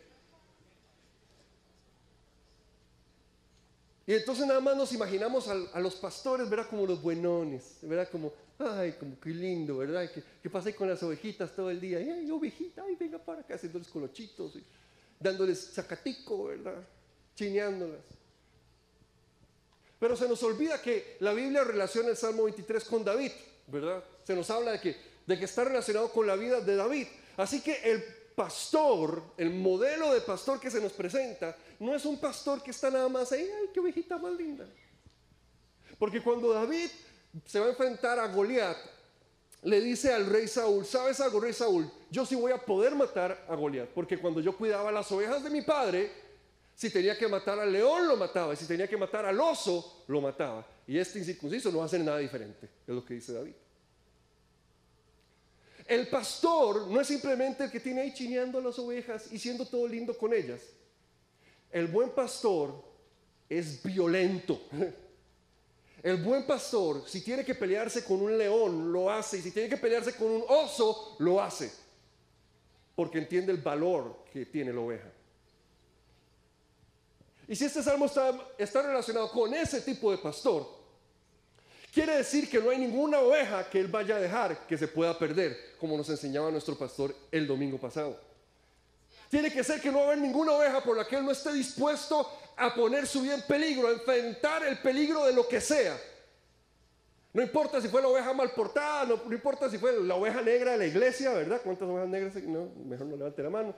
y 4.08 4.14
entonces 4.14 4.46
nada 4.46 4.60
más 4.60 4.78
nos 4.78 4.94
imaginamos 4.94 5.48
a, 5.48 5.80
los 5.80 5.96
pastores, 5.96 6.48
¿verdad? 6.48 6.68
Como 6.70 6.86
los 6.86 7.02
buenones, 7.02 7.78
¿verdad? 7.82 8.08
Como, 8.12 8.32
ay, 8.60 8.94
como 9.00 9.20
qué 9.20 9.30
lindo, 9.30 9.78
¿verdad? 9.78 10.12
Que, 10.12 10.22
que 10.44 10.50
pasé 10.50 10.76
con 10.76 10.88
las 10.88 11.02
ovejitas 11.02 11.56
todo 11.56 11.72
el 11.72 11.82
día. 11.82 11.98
ay, 11.98 12.30
ovejita, 12.30 12.84
ay, 12.88 12.96
venga 12.96 13.18
para 13.18 13.42
acá, 13.42 13.56
haciéndoles 13.56 13.88
colochitos, 13.88 14.56
y 14.58 14.64
dándoles 15.20 15.72
zacatico, 15.74 16.46
¿verdad? 16.46 16.84
Chineándolas. 17.36 18.06
Pero 20.00 20.16
se 20.16 20.30
nos 20.30 20.44
olvida 20.44 20.80
que 20.80 21.18
la 21.22 21.34
Biblia 21.34 21.64
relaciona 21.64 22.10
el 22.10 22.18
Salmo 22.18 22.44
23 22.44 22.84
con 22.84 23.04
David, 23.04 23.32
¿verdad? 23.66 24.04
Se 24.24 24.36
nos 24.36 24.48
habla 24.52 24.74
de 24.74 24.82
que, 24.82 24.96
de 25.26 25.40
que 25.40 25.46
está 25.46 25.64
relacionado 25.64 26.12
con 26.12 26.28
la 26.28 26.36
vida 26.36 26.62
de 26.62 26.76
David. 26.76 27.08
Así 27.38 27.62
que 27.62 27.82
el 27.84 28.04
pastor, 28.36 29.24
el 29.38 29.50
modelo 29.50 30.14
de 30.14 30.22
pastor 30.22 30.60
que 30.60 30.70
se 30.70 30.82
nos 30.82 30.92
presenta, 30.92 31.56
no 31.80 31.96
es 31.96 32.06
un 32.06 32.20
pastor 32.20 32.62
que 32.62 32.72
está 32.72 32.90
nada 32.90 33.10
más 33.10 33.32
ahí, 33.32 33.42
ay, 33.42 33.70
qué 33.74 33.80
ovejita 33.80 34.18
más 34.18 34.34
linda. 34.34 34.68
Porque 35.98 36.22
cuando 36.22 36.54
David 36.54 36.90
se 37.46 37.60
va 37.60 37.68
a 37.68 37.70
enfrentar 37.70 38.20
a 38.20 38.28
Goliat, 38.28 38.78
le 39.64 39.82
dice 39.82 40.14
al 40.14 40.28
rey 40.28 40.48
Saúl, 40.48 40.86
¿sabes 40.86 41.20
algo, 41.20 41.40
rey 41.40 41.54
Saúl? 41.54 41.90
Yo 42.12 42.26
sí 42.26 42.36
voy 42.36 42.52
a 42.52 42.58
poder 42.58 42.96
matar 42.96 43.46
a 43.50 43.56
Goliat, 43.56 43.90
porque 43.90 44.18
cuando 44.18 44.40
yo 44.40 44.56
cuidaba 44.56 44.92
las 44.92 45.12
ovejas 45.12 45.44
de 45.44 45.50
mi 45.50 45.62
padre, 45.62 46.12
si 46.76 46.90
tenía 46.90 47.18
que 47.18 47.28
matar 47.28 47.60
al 47.60 47.72
león, 47.72 48.08
lo 48.08 48.18
mataba. 48.18 48.54
Y 48.54 48.58
si 48.58 48.68
tenía 48.68 48.88
que 48.88 48.98
matar 48.98 49.26
al 49.26 49.40
oso, 49.40 50.04
lo 50.08 50.22
mataba. 50.22 50.66
Y 50.86 50.98
este 50.98 51.20
incircunciso 51.20 51.72
no 51.72 51.82
hace 51.82 51.98
nada 52.00 52.20
diferente, 52.20 52.70
es 52.86 52.94
lo 52.94 53.04
que 53.04 53.16
dice 53.16 53.34
David. 53.34 53.54
El 55.88 56.08
pastor 56.08 56.88
no 56.88 57.00
es 57.00 57.08
simplemente 57.08 57.66
el 57.66 57.72
que 57.72 57.80
tiene 57.80 58.02
ahí 58.02 58.14
chineando 58.14 58.60
las 58.60 58.78
ovejas 58.80 59.32
y 59.32 59.40
siendo 59.40 59.66
todo 59.66 59.88
lindo 59.88 60.18
con 60.18 60.34
ellas. 60.34 60.62
El 61.76 61.88
buen 61.88 62.12
pastor 62.12 62.74
es 63.50 63.84
violento. 63.84 64.62
El 66.02 66.24
buen 66.24 66.48
pastor, 66.48 67.04
si 67.06 67.20
tiene 67.20 67.44
que 67.44 67.54
pelearse 67.54 68.06
con 68.06 68.22
un 68.22 68.38
león, 68.38 68.94
lo 68.94 69.12
hace. 69.12 69.40
Y 69.40 69.42
si 69.42 69.52
tiene 69.52 69.68
que 69.68 69.76
pelearse 69.76 70.16
con 70.16 70.28
un 70.28 70.44
oso, 70.48 71.18
lo 71.20 71.42
hace. 71.42 71.70
Porque 72.96 73.18
entiende 73.18 73.52
el 73.52 73.58
valor 73.58 74.24
que 74.32 74.46
tiene 74.46 74.72
la 74.72 74.80
oveja. 74.80 75.12
Y 77.46 77.58
si 77.58 77.66
este 77.66 77.84
salmo 77.84 78.06
está, 78.06 78.82
relacionado 78.82 79.30
con 79.30 79.54
ese 79.54 79.82
tipo 79.82 80.12
de 80.12 80.20
pastor, 80.20 80.66
quiere 81.94 82.16
decir 82.16 82.50
que 82.50 82.62
no 82.62 82.70
hay 82.70 82.78
ninguna 82.78 83.20
oveja 83.20 83.70
que 83.70 83.82
él 83.82 83.90
vaya 83.90 84.16
a 84.16 84.22
dejar 84.22 84.66
que 84.66 84.78
se 84.78 84.88
pueda 84.88 85.20
perder, 85.20 85.76
como 85.78 85.98
nos 85.98 86.10
enseñaba 86.10 86.50
nuestro 86.52 86.78
pastor 86.78 87.14
el 87.34 87.46
domingo 87.46 87.78
pasado. 87.78 88.18
Tiene 89.30 89.52
que 89.52 89.64
ser 89.64 89.82
que 89.82 89.92
no 89.92 90.00
va 90.00 90.04
a 90.04 90.08
haber 90.08 90.20
ninguna 90.20 90.54
oveja 90.54 90.82
por 90.82 90.96
la 90.96 91.08
que 91.08 91.16
él 91.16 91.26
no 91.26 91.32
esté 91.32 91.52
dispuesto 91.52 92.30
a 92.56 92.74
poner 92.74 93.08
su 93.08 93.22
vida 93.22 93.36
en 93.36 93.42
peligro, 93.42 93.88
a 93.88 93.92
enfrentar 93.92 94.66
el 94.66 94.80
peligro 94.80 95.26
de 95.26 95.34
lo 95.34 95.48
que 95.48 95.60
sea. 95.60 96.00
No 97.34 97.42
importa 97.42 97.82
si 97.82 97.90
fue 97.90 98.02
la 98.02 98.08
oveja 98.08 98.32
mal 98.34 98.52
portada, 98.52 99.06
no, 99.06 99.34
importa 99.34 99.70
si 99.70 99.78
fue 99.78 100.02
la 100.02 100.16
oveja 100.16 100.42
negra 100.42 100.72
de 100.72 100.78
la 100.78 100.86
iglesia, 100.86 101.34
¿verdad? 101.34 101.60
¿Cuántas 101.62 101.88
ovejas 101.88 102.08
negras? 102.08 102.36
No, 102.44 102.70
mejor 102.86 103.08
no 103.08 103.18
levante 103.18 103.44
la 103.44 103.50
mano. 103.50 103.76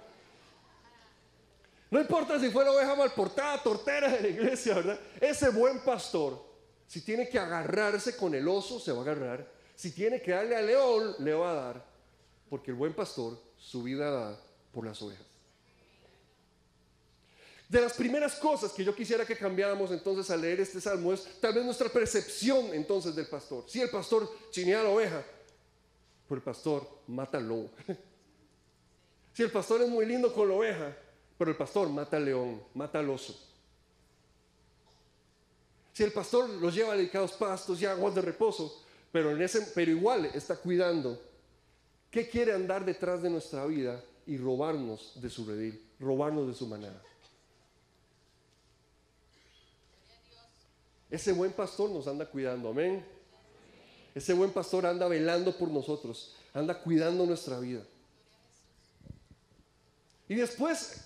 No 1.89 2.00
importa 2.00 2.39
si 2.39 2.51
fue 2.51 2.66
la 2.66 2.72
oveja 2.72 2.96
mal 2.96 3.12
portada, 3.13 3.62
tortera 3.63 4.10
de 4.10 4.22
la 4.22 4.27
iglesia, 4.27 4.75
¿verdad? 4.75 5.00
Ese 5.20 5.50
buen 5.50 5.80
pastor, 5.80 6.39
si 6.86 7.01
tiene 7.01 7.30
que 7.30 7.39
agarrarse 7.39 8.16
con 8.16 8.36
el 8.36 8.48
oso, 8.48 8.80
se 8.80 8.92
va 8.92 9.00
a 9.00 9.01
agarrar. 9.01 9.48
Si 9.74 9.92
tiene 9.92 10.22
que 10.22 10.32
darle 10.32 10.56
al 10.56 10.68
león, 10.68 11.16
le 11.20 11.34
va 11.34 11.51
a 11.51 11.56
dar. 11.56 11.86
Porque 12.50 12.72
el 12.72 12.77
buen 12.77 12.94
pastor 12.94 13.39
su 13.58 13.82
vida 13.82 14.12
da 14.12 14.39
por 14.72 14.86
las 14.86 15.01
ovejas. 15.01 15.25
De 17.69 17.81
las 17.81 17.93
primeras 17.93 18.36
cosas 18.36 18.71
que 18.71 18.83
yo 18.83 18.95
quisiera 18.95 19.25
que 19.25 19.36
cambiáramos 19.36 19.91
entonces 19.91 20.29
al 20.31 20.41
leer 20.41 20.62
este 20.62 20.79
salmo 20.79 21.12
es 21.12 21.27
tal 21.41 21.53
vez 21.53 21.65
nuestra 21.65 21.89
percepción 21.89 22.74
entonces 22.74 23.13
del 23.13 23.27
pastor. 23.27 23.65
Si 23.67 23.81
el 23.81 23.89
pastor 23.89 24.29
chinea 24.51 24.79
a 24.79 24.83
la 24.83 24.89
oveja, 24.89 25.24
pero 26.27 26.38
el 26.38 26.43
pastor 26.43 26.88
mata 27.07 27.38
al 27.38 27.47
lobo. 27.47 27.71
Si 29.33 29.43
el 29.43 29.51
pastor 29.51 29.83
es 29.83 29.88
muy 29.88 30.03
lindo 30.07 30.33
con 30.33 30.47
la 30.47 30.55
oveja, 30.55 30.97
pero 31.38 31.51
el 31.51 31.57
pastor 31.57 31.88
mata 31.89 32.17
al 32.17 32.25
león, 32.25 32.59
mata 32.74 32.97
al 32.97 33.07
oso. 33.07 33.39
Si 35.93 36.03
el 36.03 36.12
pastor 36.12 36.50
los 36.50 36.74
lleva 36.74 36.93
a 36.93 36.95
delicados 36.95 37.33
pastos 37.33 37.79
y 37.79 37.86
aguas 37.86 38.15
de 38.15 38.21
reposo, 38.21 38.83
pero, 39.12 39.29
en 39.29 39.39
ese, 39.39 39.62
pero 39.75 39.91
igual 39.91 40.25
está 40.33 40.55
cuidando, 40.55 41.21
¿qué 42.09 42.27
quiere 42.27 42.53
andar 42.53 42.83
detrás 42.83 43.21
de 43.21 43.29
nuestra 43.29 43.63
vida 43.67 44.03
y 44.25 44.38
robarnos 44.38 45.13
de 45.21 45.29
su 45.29 45.45
redil, 45.45 45.88
robarnos 46.00 46.47
de 46.47 46.55
su 46.55 46.65
manada? 46.65 47.00
Ese 51.09 51.31
buen 51.31 51.51
pastor 51.51 51.89
nos 51.89 52.07
anda 52.07 52.25
cuidando, 52.25 52.69
amén. 52.69 53.05
Ese 54.13 54.33
buen 54.33 54.51
pastor 54.51 54.85
anda 54.85 55.07
velando 55.07 55.55
por 55.57 55.69
nosotros, 55.69 56.35
anda 56.53 56.81
cuidando 56.81 57.25
nuestra 57.25 57.59
vida. 57.59 57.83
Y 60.27 60.35
después 60.35 61.05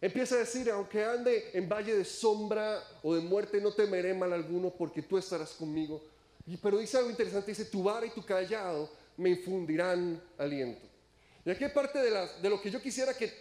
empieza 0.00 0.34
a 0.34 0.38
decir, 0.38 0.70
aunque 0.70 1.04
ande 1.04 1.50
en 1.52 1.68
valle 1.68 1.94
de 1.94 2.04
sombra 2.04 2.82
o 3.02 3.14
de 3.14 3.20
muerte, 3.20 3.60
no 3.60 3.72
temeré 3.72 4.14
mal 4.14 4.32
alguno 4.32 4.70
porque 4.70 5.02
tú 5.02 5.18
estarás 5.18 5.50
conmigo. 5.52 6.02
Y, 6.46 6.56
pero 6.56 6.78
dice 6.78 6.96
algo 6.96 7.10
interesante, 7.10 7.50
dice, 7.50 7.66
tu 7.66 7.82
vara 7.82 8.06
y 8.06 8.10
tu 8.10 8.24
callado 8.24 8.90
me 9.16 9.30
infundirán 9.30 10.20
aliento. 10.38 10.86
Y 11.44 11.50
aquí 11.50 11.66
parte 11.68 11.98
de, 12.00 12.28
de 12.42 12.50
lo 12.50 12.60
que 12.60 12.70
yo 12.70 12.80
quisiera 12.80 13.14
que, 13.14 13.32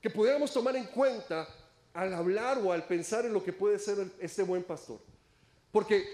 que 0.00 0.10
pudiéramos 0.10 0.52
tomar 0.52 0.76
en 0.76 0.84
cuenta 0.84 1.48
al 1.94 2.14
hablar 2.14 2.58
o 2.58 2.72
al 2.72 2.86
pensar 2.86 3.26
en 3.26 3.32
lo 3.32 3.42
que 3.44 3.52
puede 3.52 3.78
ser 3.78 4.06
este 4.18 4.42
buen 4.42 4.62
pastor. 4.62 4.98
Porque 5.70 6.04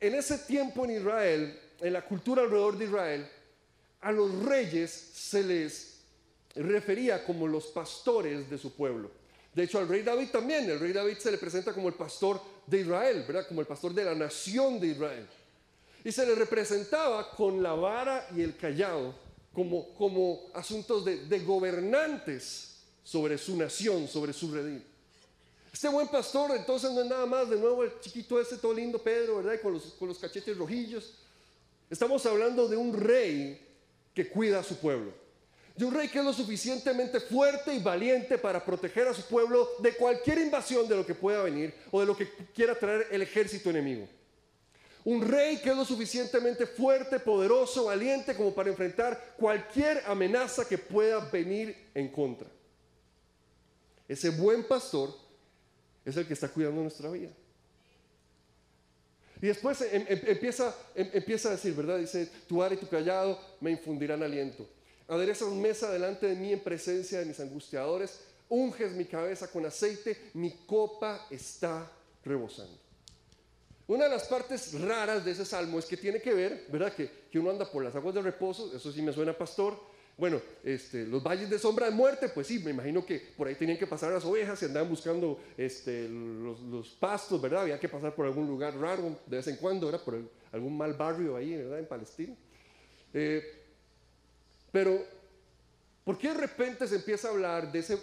en 0.00 0.14
ese 0.14 0.38
tiempo 0.38 0.84
en 0.84 0.92
Israel, 0.92 1.60
en 1.80 1.92
la 1.92 2.02
cultura 2.02 2.42
alrededor 2.42 2.78
de 2.78 2.84
Israel, 2.86 3.28
a 4.00 4.12
los 4.12 4.44
reyes 4.44 4.90
se 4.90 5.42
les 5.42 6.00
refería 6.54 7.24
como 7.24 7.46
los 7.46 7.66
pastores 7.66 8.48
de 8.48 8.58
su 8.58 8.74
pueblo. 8.74 9.10
De 9.54 9.64
hecho, 9.64 9.78
al 9.78 9.88
rey 9.88 10.02
David 10.02 10.30
también, 10.30 10.70
el 10.70 10.78
rey 10.78 10.92
David 10.92 11.18
se 11.18 11.30
le 11.30 11.38
presenta 11.38 11.72
como 11.72 11.88
el 11.88 11.94
pastor 11.94 12.40
de 12.66 12.80
Israel, 12.80 13.24
¿verdad? 13.26 13.46
Como 13.48 13.60
el 13.60 13.66
pastor 13.66 13.92
de 13.92 14.04
la 14.04 14.14
nación 14.14 14.80
de 14.80 14.88
Israel. 14.88 15.26
Y 16.04 16.12
se 16.12 16.24
le 16.24 16.34
representaba 16.34 17.30
con 17.32 17.62
la 17.62 17.74
vara 17.74 18.26
y 18.34 18.42
el 18.42 18.56
callado 18.56 19.14
como, 19.52 19.92
como 19.94 20.40
asuntos 20.54 21.04
de, 21.04 21.26
de 21.26 21.40
gobernantes 21.40 22.69
sobre 23.02 23.38
su 23.38 23.56
nación, 23.56 24.08
sobre 24.08 24.32
su 24.32 24.52
redil. 24.52 24.84
Este 25.72 25.88
buen 25.88 26.08
pastor 26.08 26.50
entonces 26.56 26.90
no 26.92 27.02
es 27.02 27.08
nada 27.08 27.26
más 27.26 27.48
de 27.48 27.56
nuevo 27.56 27.84
el 27.84 27.92
chiquito 28.00 28.40
ese 28.40 28.56
todo 28.56 28.74
lindo 28.74 28.98
Pedro, 28.98 29.36
¿verdad? 29.36 29.60
Con 29.62 29.74
los, 29.74 29.84
con 29.98 30.08
los 30.08 30.18
cachetes 30.18 30.56
rojillos. 30.56 31.14
Estamos 31.88 32.24
hablando 32.26 32.68
de 32.68 32.76
un 32.76 32.92
rey 32.92 33.60
que 34.14 34.28
cuida 34.28 34.60
a 34.60 34.64
su 34.64 34.76
pueblo. 34.76 35.12
De 35.76 35.84
un 35.84 35.94
rey 35.94 36.08
que 36.08 36.18
es 36.18 36.24
lo 36.24 36.32
suficientemente 36.32 37.20
fuerte 37.20 37.72
y 37.72 37.78
valiente 37.78 38.36
para 38.36 38.64
proteger 38.64 39.08
a 39.08 39.14
su 39.14 39.22
pueblo 39.22 39.68
de 39.78 39.94
cualquier 39.94 40.38
invasión 40.38 40.88
de 40.88 40.96
lo 40.96 41.06
que 41.06 41.14
pueda 41.14 41.42
venir 41.42 41.72
o 41.90 42.00
de 42.00 42.06
lo 42.06 42.16
que 42.16 42.28
quiera 42.54 42.78
traer 42.78 43.06
el 43.10 43.22
ejército 43.22 43.70
enemigo. 43.70 44.08
Un 45.04 45.26
rey 45.26 45.56
que 45.58 45.70
es 45.70 45.76
lo 45.76 45.84
suficientemente 45.84 46.66
fuerte, 46.66 47.18
poderoso, 47.18 47.84
valiente 47.84 48.34
como 48.34 48.52
para 48.52 48.68
enfrentar 48.68 49.34
cualquier 49.38 50.02
amenaza 50.06 50.68
que 50.68 50.76
pueda 50.76 51.20
venir 51.30 51.74
en 51.94 52.08
contra. 52.08 52.48
Ese 54.10 54.30
buen 54.30 54.64
pastor 54.64 55.14
es 56.04 56.16
el 56.16 56.26
que 56.26 56.34
está 56.34 56.48
cuidando 56.48 56.82
nuestra 56.82 57.08
vida. 57.10 57.30
Y 59.40 59.46
después 59.46 59.80
em, 59.82 60.04
em, 60.08 60.20
empieza, 60.26 60.74
em, 60.96 61.08
empieza 61.12 61.48
a 61.48 61.52
decir, 61.52 61.74
¿verdad? 61.74 61.96
Dice, 61.96 62.28
tu 62.48 62.60
ar 62.60 62.72
y 62.72 62.76
tu 62.76 62.88
callado 62.88 63.38
me 63.60 63.70
infundirán 63.70 64.20
aliento. 64.24 64.68
Aderezas 65.06 65.50
mesa 65.50 65.92
delante 65.92 66.26
de 66.26 66.34
mí 66.34 66.52
en 66.52 66.58
presencia 66.58 67.20
de 67.20 67.24
mis 67.24 67.38
angustiadores. 67.38 68.18
Unges 68.48 68.90
mi 68.94 69.04
cabeza 69.04 69.48
con 69.48 69.64
aceite, 69.64 70.30
mi 70.34 70.50
copa 70.66 71.28
está 71.30 71.88
rebosando. 72.24 72.76
Una 73.86 74.06
de 74.06 74.10
las 74.10 74.24
partes 74.24 74.72
raras 74.80 75.24
de 75.24 75.30
ese 75.30 75.44
salmo 75.44 75.78
es 75.78 75.86
que 75.86 75.96
tiene 75.96 76.20
que 76.20 76.34
ver, 76.34 76.66
¿verdad? 76.68 76.92
Que, 76.92 77.08
que 77.30 77.38
uno 77.38 77.50
anda 77.50 77.70
por 77.70 77.84
las 77.84 77.94
aguas 77.94 78.16
de 78.16 78.22
reposo, 78.22 78.74
eso 78.74 78.90
sí 78.90 79.02
me 79.02 79.12
suena 79.12 79.38
pastor, 79.38 79.78
bueno, 80.20 80.42
este, 80.62 81.06
los 81.06 81.22
valles 81.22 81.48
de 81.48 81.58
sombra 81.58 81.86
de 81.86 81.92
muerte, 81.92 82.28
pues 82.28 82.46
sí, 82.46 82.58
me 82.58 82.72
imagino 82.72 83.06
que 83.06 83.18
por 83.34 83.48
ahí 83.48 83.54
tenían 83.54 83.78
que 83.78 83.86
pasar 83.86 84.12
las 84.12 84.22
ovejas 84.26 84.60
y 84.60 84.66
andaban 84.66 84.90
buscando 84.90 85.40
este, 85.56 86.06
los, 86.10 86.90
pastos, 87.00 87.40
¿verdad? 87.40 87.62
Había 87.62 87.80
que 87.80 87.88
pasar 87.88 88.14
por 88.14 88.26
algún 88.26 88.46
lugar 88.46 88.76
raro 88.76 89.18
de 89.26 89.36
vez 89.38 89.46
en 89.48 89.56
cuando, 89.56 89.86
¿verdad? 89.86 90.04
Por 90.04 90.20
algún 90.52 90.76
mal 90.76 90.92
barrio 90.92 91.36
ahí, 91.36 91.56
¿verdad? 91.56 91.78
En 91.78 91.86
Palestina. 91.86 92.36
Eh, 93.14 93.42
pero, 94.70 95.02
¿por 96.04 96.18
qué 96.18 96.28
de 96.28 96.34
repente 96.34 96.86
se 96.86 96.96
empieza 96.96 97.28
a 97.28 97.30
hablar 97.30 97.72
de 97.72 97.78
ese, 97.78 97.98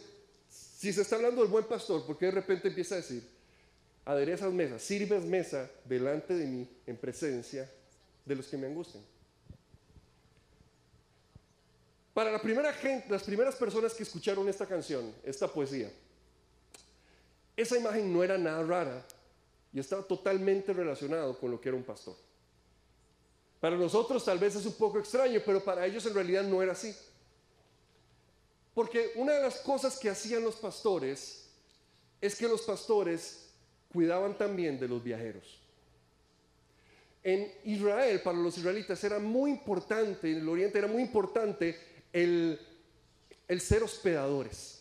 si 0.49 0.91
se 0.91 1.03
está 1.03 1.17
hablando 1.17 1.41
del 1.41 1.51
buen 1.51 1.65
pastor, 1.65 2.03
¿por 2.03 2.17
qué 2.17 2.25
de 2.25 2.31
repente 2.31 2.67
empieza 2.67 2.95
a 2.95 2.97
decir, 2.97 3.21
aderezas 4.05 4.51
mesa, 4.51 4.79
sirves 4.79 5.23
mesa 5.23 5.69
delante 5.85 6.33
de 6.33 6.47
mí 6.47 6.67
en 6.87 6.97
presencia 6.97 7.69
de 8.25 8.35
los 8.35 8.47
que 8.47 8.57
me 8.57 8.65
angustian? 8.65 9.03
Para 12.17 12.31
la 12.31 12.41
primera 12.41 12.73
gente, 12.73 13.05
las 13.11 13.21
primeras 13.21 13.53
personas 13.53 13.93
que 13.93 14.01
escucharon 14.01 14.49
esta 14.49 14.65
canción, 14.65 15.13
esta 15.23 15.47
poesía, 15.47 15.91
esa 17.55 17.77
imagen 17.77 18.11
no 18.11 18.23
era 18.23 18.39
nada 18.39 18.63
rara 18.63 19.05
y 19.71 19.79
estaba 19.79 20.01
totalmente 20.01 20.73
relacionado 20.73 21.37
con 21.37 21.51
lo 21.51 21.61
que 21.61 21.69
era 21.69 21.77
un 21.77 21.83
pastor. 21.83 22.15
Para 23.59 23.75
nosotros 23.75 24.25
tal 24.25 24.39
vez 24.39 24.55
es 24.55 24.65
un 24.65 24.73
poco 24.73 24.97
extraño, 24.97 25.39
pero 25.45 25.63
para 25.63 25.85
ellos 25.85 26.07
en 26.07 26.15
realidad 26.15 26.41
no 26.41 26.63
era 26.63 26.71
así. 26.71 26.91
Porque 28.73 29.11
una 29.13 29.33
de 29.33 29.43
las 29.43 29.57
cosas 29.57 29.99
que 29.99 30.09
hacían 30.09 30.43
los 30.43 30.55
pastores 30.55 31.51
es 32.19 32.35
que 32.35 32.47
los 32.47 32.63
pastores 32.63 33.51
cuidaban 33.93 34.35
también 34.35 34.79
de 34.79 34.87
los 34.87 35.03
viajeros. 35.03 35.59
En 37.23 37.53
Israel, 37.65 38.19
para 38.21 38.39
los 38.39 38.57
israelitas, 38.57 39.03
era 39.03 39.19
muy 39.19 39.51
importante, 39.51 40.31
en 40.31 40.37
el 40.37 40.49
oriente 40.49 40.79
era 40.79 40.87
muy 40.87 41.03
importante 41.03 41.96
el, 42.17 43.61
ser 43.61 43.83
hospedadores. 43.83 44.79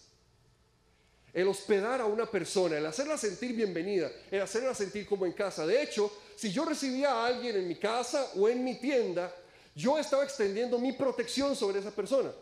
El 1.33 1.49
hospedar 1.49 2.01
a 2.01 2.07
una 2.07 2.31
persona, 2.31 2.79
el 2.79 2.87
hacerla 2.87 3.19
sentir 3.19 3.55
bienvenida, 3.55 4.11
el 4.31 4.41
hacerla 4.41 4.75
sentir 4.75 5.07
como 5.07 5.27
en 5.27 5.33
casa. 5.33 5.67
De 5.67 5.83
hecho, 5.83 6.11
si 6.35 6.51
yo 6.51 6.65
recibía 6.65 7.11
a 7.13 7.27
alguien 7.27 7.57
en 7.57 7.69
mi 7.69 7.77
casa 7.77 8.31
o 8.37 8.49
en 8.49 8.65
mi 8.65 8.77
tienda, 8.77 9.35
yo 9.75 9.99
estaba 9.99 10.25
extendiendo 10.25 10.79
mi 10.79 10.93
protección 10.93 11.55
sobre 11.55 11.81
esa 11.81 11.91
persona. 11.91 12.33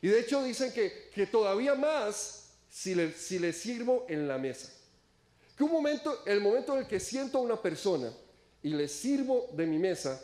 Y 0.00 0.08
de 0.08 0.20
hecho 0.20 0.42
dicen 0.42 0.72
que, 0.72 1.10
que 1.14 1.26
todavía 1.26 1.74
más 1.74 2.52
si 2.70 2.94
le, 2.94 3.12
si 3.12 3.38
le 3.38 3.52
sirvo 3.52 4.06
en 4.08 4.26
la 4.26 4.38
mesa. 4.38 4.72
Que 5.54 5.64
un 5.64 5.72
momento, 5.72 6.22
el 6.24 6.40
momento 6.40 6.72
en 6.72 6.80
el 6.80 6.86
que 6.86 6.98
siento 6.98 7.36
a 7.36 7.42
una 7.42 7.60
persona 7.60 8.10
y 8.62 8.70
le 8.70 8.88
sirvo 8.88 9.50
de 9.52 9.66
mi 9.66 9.78
mesa, 9.78 10.18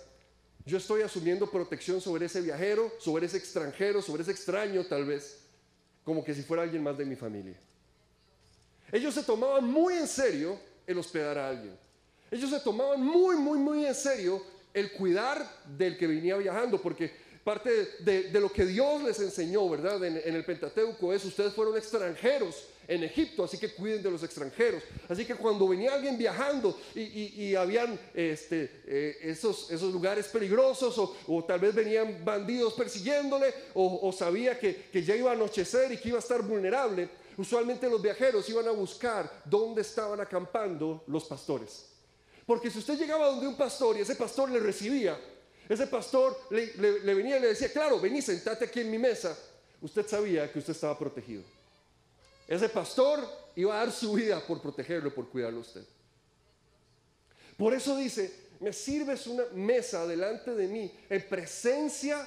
yo 0.67 0.79
estoy 0.79 1.03
asumiendo 1.03 1.49
protección 1.49 2.01
sobre 2.01 2.27
ese 2.27 2.41
viajero, 2.41 2.93
sobre 2.99 3.27
ese 3.27 3.37
extranjero, 3.37 4.03
sobre 4.03 4.23
ese 4.23 4.33
extraño 4.33 4.85
tal 4.85 5.05
vez, 5.05 5.39
como 6.05 6.25
que 6.25 6.35
si 6.35 6.43
fuera 6.43 6.65
alguien 6.65 6.83
más 6.83 6.99
de 6.99 7.05
mi 7.05 7.15
familia. 7.15 7.57
Ellos 8.91 9.15
se 9.15 9.23
tomaban 9.23 9.65
muy 9.65 9.95
en 9.95 10.09
serio 10.09 10.59
el 10.85 10.99
hospedar 10.99 11.39
a 11.39 11.49
alguien. 11.49 11.77
Ellos 12.33 12.51
se 12.51 12.59
tomaban 12.61 13.01
muy, 13.01 13.37
muy, 13.37 13.59
muy 13.59 13.87
en 13.87 13.95
serio 13.95 14.43
el 14.75 14.91
cuidar 14.93 15.49
del 15.79 15.97
que 15.97 16.09
venía 16.09 16.37
viajando, 16.37 16.83
porque 16.83 17.15
parte 17.47 17.95
de, 18.01 18.41
lo 18.41 18.51
que 18.51 18.67
Dios 18.67 19.05
les 19.05 19.21
enseñó, 19.21 19.71
¿verdad? 19.71 20.03
En, 20.05 20.17
el 20.17 20.45
Pentateuco 20.45 21.13
es, 21.13 21.25
ustedes 21.25 21.55
fueron 21.55 21.77
extranjeros 21.77 22.65
en 22.89 23.05
Egipto, 23.05 23.45
así 23.45 23.57
que 23.57 23.73
cuiden 23.73 24.03
de 24.03 24.11
los 24.11 24.25
extranjeros. 24.25 24.83
Así 25.09 25.25
que 25.25 25.37
cuando 25.37 25.69
venía 25.69 25.95
alguien 25.95 26.19
viajando 26.19 26.77
y, 26.93 27.55
habían 27.55 27.97
este, 28.15 28.83
eh, 28.85 29.19
esos, 29.23 29.71
esos 29.71 29.93
lugares 29.93 30.27
peligrosos 30.27 30.99
o, 30.99 31.45
tal 31.45 31.61
vez 31.61 31.73
venían 31.73 32.25
bandidos 32.25 32.73
persiguiéndole 32.73 33.55
o, 33.75 34.13
sabía 34.13 34.59
que, 34.59 34.89
que, 34.91 35.05
ya 35.05 35.15
iba 35.15 35.31
a 35.31 35.35
anochecer 35.35 35.93
y 35.93 35.99
que 35.99 36.09
iba 36.09 36.19
a 36.19 36.27
estar 36.27 36.43
vulnerable, 36.43 37.09
usualmente 37.37 37.89
los 37.89 38.03
viajeros 38.03 38.49
iban 38.49 38.67
a 38.67 38.73
buscar 38.73 39.43
dónde 39.45 39.83
estaban 39.83 40.21
acampando 40.21 41.05
los 41.07 41.25
pastores. 41.27 41.91
Porque 42.45 42.73
si 42.73 42.81
usted 42.81 42.99
llegaba 42.99 43.29
donde 43.29 43.47
un 43.47 43.57
pastor 43.57 43.97
y 43.97 44.01
ese 44.01 44.17
pastor 44.17 44.51
le 44.51 44.59
recibía, 44.59 45.17
ese 45.69 45.87
pastor 45.87 46.39
le, 46.51 46.67
venía 47.15 47.39
y 47.39 47.41
le 47.41 47.49
decía, 47.49 47.73
claro, 47.73 48.01
vení, 48.01 48.23
sentate 48.23 48.67
aquí 48.67 48.81
en 48.81 48.91
mi 48.91 48.99
mesa, 48.99 49.37
usted 49.81 50.07
sabía 50.07 50.51
que 50.53 50.61
usted 50.61 50.73
estaba 50.73 50.97
protegido. 50.99 51.43
Ese 52.47 52.69
pastor 52.69 53.27
iba 53.57 53.75
a 53.75 53.85
dar 53.85 53.93
su 53.93 54.13
vida 54.13 54.41
por 54.47 54.63
protegerlo, 54.63 55.13
por 55.13 55.29
cuidarlo 55.29 55.59
a 55.59 55.63
usted. 55.63 55.85
Por 57.57 57.75
eso 57.75 57.97
dice, 57.97 58.33
me 58.61 58.73
sirves 58.73 59.27
una 59.27 59.45
mesa 59.55 60.07
delante 60.07 60.55
de 60.55 60.69
mí 60.69 60.93
en 61.09 61.29
presencia 61.29 62.27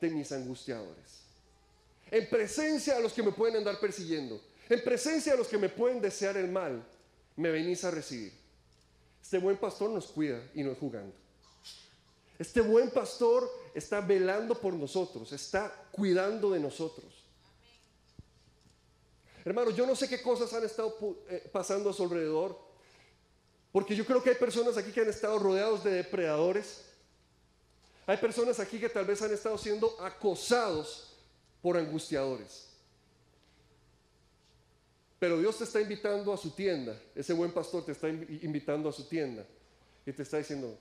de 0.00 0.10
mis 0.10 0.30
angustiadores. 0.30 1.24
En 2.10 2.28
presencia 2.28 2.94
de 2.94 3.02
los 3.02 3.12
que 3.12 3.22
me 3.22 3.32
pueden 3.32 3.56
andar 3.56 3.80
persiguiendo. 3.80 4.40
En 4.68 4.82
presencia 4.84 5.32
de 5.32 5.38
los 5.38 5.48
que 5.48 5.58
me 5.58 5.68
pueden 5.68 6.00
desear 6.00 6.36
el 6.36 6.48
mal. 6.48 6.84
Me 7.34 7.50
venís 7.50 7.82
a 7.84 7.90
recibir. 7.90 8.32
Este 9.20 9.38
buen 9.38 9.56
pastor 9.56 9.90
nos 9.90 10.06
cuida 10.06 10.40
y 10.54 10.62
no 10.62 10.70
es 10.70 10.78
jugando. 10.78 11.25
Este 12.38 12.60
buen 12.60 12.90
pastor 12.90 13.50
está 13.74 14.00
velando 14.00 14.60
por 14.60 14.74
nosotros, 14.74 15.32
está 15.32 15.72
cuidando 15.90 16.50
de 16.50 16.60
nosotros. 16.60 17.24
Hermano, 19.44 19.70
yo 19.70 19.86
no 19.86 19.94
sé 19.94 20.08
qué 20.08 20.20
cosas 20.20 20.52
han 20.52 20.64
estado 20.64 20.96
eh, 21.28 21.48
pasando 21.52 21.90
a 21.90 21.92
su 21.92 22.02
alrededor, 22.02 22.58
porque 23.72 23.94
yo 23.94 24.04
creo 24.04 24.22
que 24.22 24.30
hay 24.30 24.36
personas 24.36 24.76
aquí 24.76 24.90
que 24.90 25.02
han 25.02 25.08
estado 25.08 25.38
rodeados 25.38 25.84
de 25.84 25.92
depredadores. 25.92 26.84
Hay 28.06 28.16
personas 28.16 28.58
aquí 28.58 28.78
que 28.78 28.88
tal 28.88 29.04
vez 29.04 29.22
han 29.22 29.32
estado 29.32 29.56
siendo 29.58 30.00
acosados 30.00 31.16
por 31.62 31.76
angustiadores. 31.76 32.68
Pero 35.18 35.38
Dios 35.38 35.58
te 35.58 35.64
está 35.64 35.80
invitando 35.80 36.32
a 36.32 36.36
su 36.36 36.50
tienda. 36.50 37.00
Ese 37.14 37.32
buen 37.32 37.52
pastor 37.52 37.84
te 37.84 37.92
está 37.92 38.08
invitando 38.08 38.88
a 38.88 38.92
su 38.92 39.04
tienda. 39.08 39.46
Y 40.04 40.12
te 40.12 40.22
está 40.22 40.38
diciendo, 40.38 40.78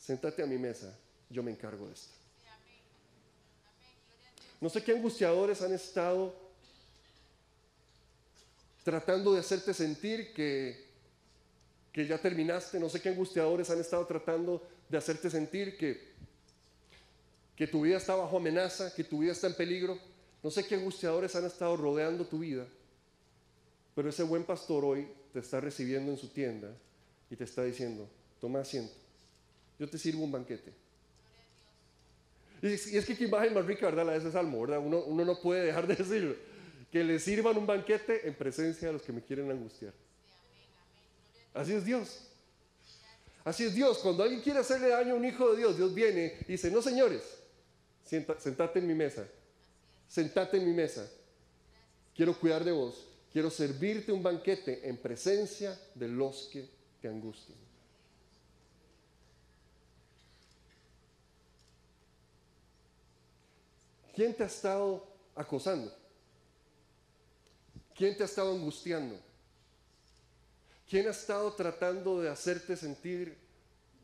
sentate 0.00 0.42
a 0.42 0.46
mi 0.46 0.58
mesa, 0.58 0.98
yo 1.28 1.42
me 1.42 1.52
encargo 1.52 1.86
de 1.86 1.92
esto. 1.92 2.14
No 4.60 4.68
sé 4.68 4.82
qué 4.82 4.92
angustiadores 4.92 5.62
han 5.62 5.72
estado 5.72 6.34
tratando 8.82 9.32
de 9.32 9.40
hacerte 9.40 9.72
sentir 9.72 10.32
que, 10.34 10.86
que 11.92 12.06
ya 12.06 12.18
terminaste. 12.18 12.80
No 12.80 12.88
sé 12.88 13.00
qué 13.00 13.10
angustiadores 13.10 13.70
han 13.70 13.80
estado 13.80 14.06
tratando 14.06 14.66
de 14.88 14.98
hacerte 14.98 15.30
sentir 15.30 15.76
que, 15.78 16.12
que 17.56 17.66
tu 17.66 17.82
vida 17.82 17.98
está 17.98 18.14
bajo 18.16 18.36
amenaza, 18.36 18.94
que 18.94 19.04
tu 19.04 19.20
vida 19.20 19.32
está 19.32 19.46
en 19.46 19.54
peligro. 19.54 19.98
No 20.42 20.50
sé 20.50 20.66
qué 20.66 20.74
angustiadores 20.74 21.34
han 21.36 21.44
estado 21.44 21.76
rodeando 21.76 22.26
tu 22.26 22.40
vida. 22.40 22.66
Pero 23.94 24.08
ese 24.10 24.22
buen 24.24 24.44
pastor 24.44 24.84
hoy 24.84 25.08
te 25.32 25.40
está 25.40 25.60
recibiendo 25.60 26.10
en 26.10 26.18
su 26.18 26.28
tienda 26.28 26.74
y 27.30 27.36
te 27.36 27.44
está 27.44 27.64
diciendo, 27.64 28.08
toma 28.40 28.60
asiento, 28.60 28.92
yo 29.80 29.88
te 29.88 29.96
sirvo 29.96 30.22
un 30.22 30.30
banquete. 30.30 30.70
Y 32.60 32.66
es, 32.66 33.06
que 33.06 33.16
qué 33.16 33.24
imagen 33.24 33.54
más 33.54 33.64
rica, 33.64 33.86
¿verdad? 33.86 34.04
La 34.04 34.12
de 34.12 34.18
ese 34.18 34.30
salmo, 34.30 34.60
¿verdad? 34.60 34.78
Uno, 34.78 35.02
uno 35.04 35.24
no 35.24 35.40
puede 35.40 35.64
dejar 35.64 35.86
de 35.86 35.96
decirlo. 36.04 36.36
Que 36.92 37.02
le 37.02 37.18
sirvan 37.18 37.56
un 37.56 37.66
banquete 37.66 38.28
en 38.28 38.34
presencia 38.34 38.88
de 38.88 38.92
los 38.92 39.02
que 39.02 39.12
me 39.14 39.22
quieren 39.22 39.50
angustiar. 39.50 39.94
Así 41.54 41.72
es 41.72 41.86
Dios. 41.86 42.26
Así 43.42 43.64
es 43.64 43.74
Dios. 43.74 43.98
Cuando 44.00 44.22
alguien 44.22 44.42
quiere 44.42 44.58
hacerle 44.58 44.88
daño 44.88 45.14
a 45.14 45.16
un 45.16 45.24
hijo 45.24 45.50
de 45.50 45.56
Dios, 45.56 45.78
Dios 45.78 45.94
viene 45.94 46.36
y 46.42 46.52
dice, 46.52 46.70
no 46.70 46.82
señores, 46.82 47.22
sentate 48.04 48.80
en 48.80 48.86
mi 48.86 48.94
mesa. 48.94 49.26
Sentate 50.06 50.58
en 50.58 50.66
mi 50.66 50.74
mesa. 50.74 51.10
Quiero 52.14 52.38
cuidar 52.38 52.64
de 52.64 52.72
vos. 52.72 53.06
Quiero 53.32 53.48
servirte 53.48 54.12
un 54.12 54.22
banquete 54.22 54.86
en 54.86 54.98
presencia 54.98 55.80
de 55.94 56.08
los 56.08 56.50
que 56.52 56.68
te 57.00 57.08
angustian. 57.08 57.69
¿Quién 64.20 64.34
te 64.34 64.42
ha 64.42 64.48
estado 64.48 65.02
acosando? 65.34 65.90
¿Quién 67.94 68.14
te 68.18 68.22
ha 68.22 68.26
estado 68.26 68.52
angustiando? 68.52 69.18
¿Quién 70.86 71.08
ha 71.08 71.12
estado 71.12 71.50
tratando 71.54 72.20
de 72.20 72.28
hacerte 72.28 72.76
sentir 72.76 73.38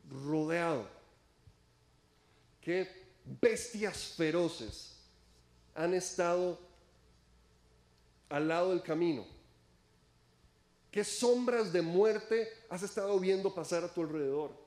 rodeado? 0.09 0.89
¿Qué 2.59 2.89
bestias 3.39 4.15
feroces 4.17 4.95
han 5.75 5.93
estado 5.93 6.57
al 8.29 8.47
lado 8.47 8.71
del 8.71 8.81
camino? 8.81 9.23
¿Qué 10.89 11.03
sombras 11.03 11.71
de 11.71 11.83
muerte 11.83 12.51
has 12.71 12.81
estado 12.81 13.19
viendo 13.19 13.53
pasar 13.53 13.83
a 13.83 13.93
tu 13.93 14.01
alrededor? 14.01 14.66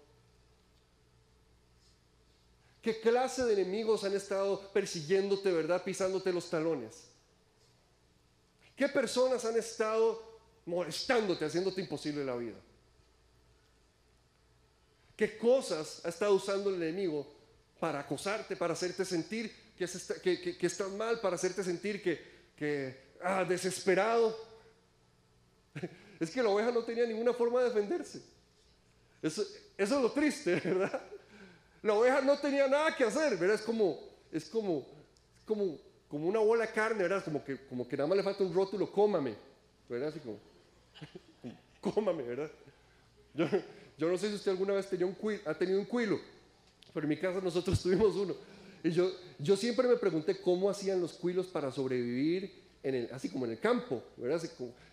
¿Qué 2.82 2.98
clase 3.00 3.44
de 3.44 3.52
enemigos 3.52 4.04
han 4.04 4.14
estado 4.14 4.72
persiguiéndote, 4.72 5.52
verdad, 5.52 5.84
pisándote 5.84 6.32
los 6.32 6.48
talones? 6.48 7.08
¿Qué 8.74 8.88
personas 8.88 9.44
han 9.44 9.56
estado 9.58 10.40
molestándote, 10.64 11.44
haciéndote 11.44 11.82
imposible 11.82 12.24
la 12.24 12.36
vida? 12.36 12.56
¿Qué 15.14 15.36
cosas 15.36 16.00
ha 16.06 16.08
estado 16.08 16.32
usando 16.34 16.70
el 16.70 16.82
enemigo 16.82 17.30
para 17.78 18.00
acosarte, 18.00 18.56
para 18.56 18.72
hacerte 18.72 19.04
sentir 19.04 19.54
que, 19.76 19.84
estás 20.66 20.90
mal, 20.92 21.20
para 21.20 21.36
hacerte 21.36 21.62
sentir 21.62 22.02
que, 22.02 22.96
ah, 23.22 23.44
desesperado? 23.44 24.48
Es 26.20 26.30
que 26.30 26.42
la 26.42 26.50
oveja 26.50 26.70
no 26.70 26.84
tenía 26.84 27.06
ninguna 27.06 27.32
forma 27.32 27.62
de 27.62 27.70
defenderse. 27.70 28.20
Eso 29.22 29.42
es 29.78 29.90
lo 29.90 30.12
triste, 30.12 30.54
¿verdad? 30.64 31.02
La 31.82 31.94
oveja 31.94 32.20
no 32.20 32.38
tenía 32.38 32.68
nada 32.68 32.94
que 32.94 33.04
hacer, 33.04 33.36
¿verdad? 33.38 33.56
Es 33.56 33.62
como, 33.62 33.98
es 34.30 34.48
como, 34.48 34.86
como, 35.46 35.78
como 36.08 36.26
una 36.26 36.40
bola 36.40 36.66
de 36.66 36.72
carne, 36.72 37.02
¿verdad? 37.02 37.24
Como 37.24 37.42
que, 37.42 37.56
como 37.66 37.88
que 37.88 37.96
nada 37.96 38.06
más 38.06 38.16
le 38.18 38.22
falta 38.22 38.44
un 38.44 38.52
rótulo, 38.52 38.90
cómame, 38.92 39.34
¿verdad? 39.88 40.08
Así 40.08 40.20
como, 40.20 40.38
cómame, 41.80 42.22
¿verdad? 42.22 42.50
Yo, 43.34 43.46
yo, 43.96 44.08
no 44.08 44.18
sé 44.18 44.28
si 44.28 44.34
usted 44.34 44.50
alguna 44.50 44.74
vez 44.74 44.88
tenía 44.88 45.06
un 45.06 45.16
ha 45.46 45.54
tenido 45.54 45.78
un 45.78 45.86
cuilo, 45.86 46.20
pero 46.92 47.04
en 47.04 47.10
mi 47.10 47.16
casa 47.16 47.40
nosotros 47.40 47.80
tuvimos 47.82 48.14
uno. 48.14 48.34
Y 48.82 48.90
yo, 48.90 49.10
yo 49.38 49.56
siempre 49.56 49.88
me 49.88 49.96
pregunté 49.96 50.40
cómo 50.40 50.68
hacían 50.68 51.00
los 51.00 51.14
cuilos 51.14 51.46
para 51.46 51.70
sobrevivir, 51.70 52.60
en 52.82 52.94
el, 52.94 53.08
así 53.12 53.28
como 53.28 53.44
en 53.44 53.52
el 53.52 53.60
campo, 53.60 54.02
¿verdad? 54.16 54.42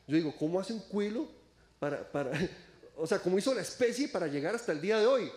yo 0.08 0.16
digo, 0.16 0.34
¿cómo 0.38 0.60
hace 0.60 0.74
un 0.74 0.80
cuilo 0.80 1.28
para, 1.80 2.10
para, 2.12 2.32
o 2.98 3.08
sea, 3.08 3.20
cómo 3.20 3.38
hizo 3.38 3.54
la 3.54 3.62
especie 3.62 4.08
para 4.08 4.28
llegar 4.28 4.56
hasta 4.56 4.72
el 4.72 4.82
día 4.82 5.00
de 5.00 5.06
hoy? 5.06 5.32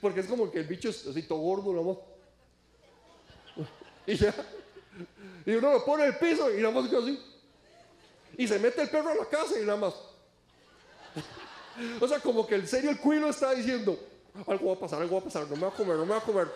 Porque 0.00 0.20
es 0.20 0.26
como 0.26 0.50
que 0.50 0.60
el 0.60 0.66
bicho 0.66 0.88
es 0.88 1.06
así 1.06 1.22
todo 1.22 1.38
gordo, 1.38 1.72
¿no? 1.72 3.64
Y 4.06 4.16
ya. 4.16 4.34
Y 5.46 5.52
uno 5.52 5.72
lo 5.72 5.84
pone 5.84 6.04
en 6.04 6.12
el 6.12 6.18
piso 6.18 6.52
y 6.52 6.60
nada 6.60 6.74
más 6.74 6.92
así. 6.92 7.20
Y 8.36 8.48
se 8.48 8.58
mete 8.58 8.82
el 8.82 8.90
perro 8.90 9.10
a 9.10 9.14
la 9.14 9.26
casa 9.26 9.58
y 9.58 9.64
nada 9.64 9.78
más. 9.78 9.94
O 12.00 12.08
sea, 12.08 12.20
como 12.20 12.46
que 12.46 12.56
en 12.56 12.66
serio 12.66 12.90
el 12.90 12.98
cuilo 12.98 13.30
está 13.30 13.54
diciendo, 13.54 13.98
algo 14.46 14.68
va 14.68 14.74
a 14.74 14.78
pasar, 14.78 15.00
algo 15.00 15.16
va 15.16 15.22
a 15.22 15.24
pasar, 15.24 15.48
no 15.48 15.56
me 15.56 15.62
va 15.62 15.68
a 15.68 15.72
comer, 15.72 15.96
no 15.96 16.04
me 16.06 16.12
va 16.12 16.18
a 16.18 16.22
comer. 16.22 16.48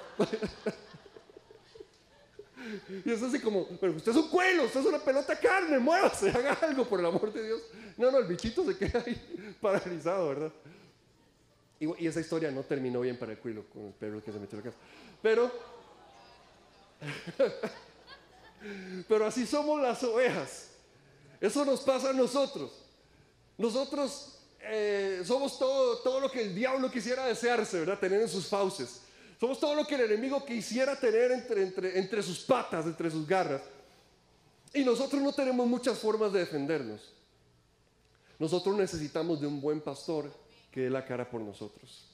Y 3.05 3.11
es 3.11 3.23
así 3.23 3.39
como, 3.41 3.67
pero 3.81 3.93
usted 3.93 4.13
es 4.13 4.19
un 4.19 4.29
cuelo, 4.29 4.65
usted 4.65 4.81
es 4.81 4.87
una 4.87 4.99
pelota 4.99 5.35
de 5.35 5.41
carne, 5.41 5.79
muévase, 5.79 6.31
haga 6.31 6.55
algo 6.63 6.85
por 6.85 7.01
el 7.01 7.07
amor 7.07 7.33
de 7.33 7.45
Dios. 7.45 7.63
No, 7.97 8.11
no, 8.11 8.19
el 8.19 8.27
bichito 8.27 8.65
se 8.65 8.77
queda 8.77 9.03
ahí 9.07 9.57
paralizado, 9.61 10.29
¿verdad? 10.29 10.53
Y, 11.99 12.07
esa 12.07 12.21
historia 12.21 12.51
no 12.51 12.63
terminó 12.63 13.01
bien 13.01 13.19
para 13.19 13.33
el 13.33 13.39
cuilo 13.39 13.65
con 13.73 13.87
el 13.87 13.93
perro 13.93 14.23
que 14.23 14.33
se 14.33 14.39
metió 14.39 14.59
en 14.59 14.65
la 14.65 14.71
casa. 14.71 14.83
Pero, 15.23 15.51
pero 19.09 19.27
así 19.27 19.47
somos 19.47 19.81
las 19.81 20.03
ovejas. 20.03 20.71
Eso 21.41 21.65
nos 21.65 21.81
pasa 21.81 22.11
a 22.11 22.13
nosotros. 22.13 22.73
Nosotros 23.59 24.39
eh, 24.61 25.23
somos 25.25 25.59
todo, 25.59 25.99
todo 25.99 26.21
lo 26.21 26.31
que 26.31 26.43
el 26.43 26.55
diablo 26.55 26.91
quisiera 26.91 27.27
desearse, 27.27 27.81
¿verdad? 27.81 27.99
Tener 27.99 28.21
en 28.21 28.29
sus 28.29 28.47
fauces. 28.47 29.01
Somos 29.39 29.61
todo 29.61 29.75
lo 29.75 29.87
que 29.87 29.97
el 29.97 30.03
enemigo 30.03 30.45
quisiera 30.45 30.99
tener 30.99 31.33
entre, 31.33 31.63
entre, 31.63 31.99
entre 31.99 32.23
sus 32.23 32.41
patas, 32.41 32.87
entre 32.87 33.11
sus 33.11 33.27
garras. 33.27 33.63
Y 34.73 34.85
nosotros 34.85 35.21
no 35.21 35.33
tenemos 35.33 35.67
muchas 35.67 35.99
formas 35.99 36.33
de 36.33 36.41
defendernos. 36.41 37.13
Nosotros 38.39 38.77
necesitamos 38.77 39.41
de 39.41 39.47
un 39.47 39.61
buen 39.61 39.81
pastor 39.81 40.31
que 40.75 40.81
dé 40.81 40.91
la 40.91 41.05
cara 41.05 41.31
por 41.31 41.41
nosotros. 41.41 42.05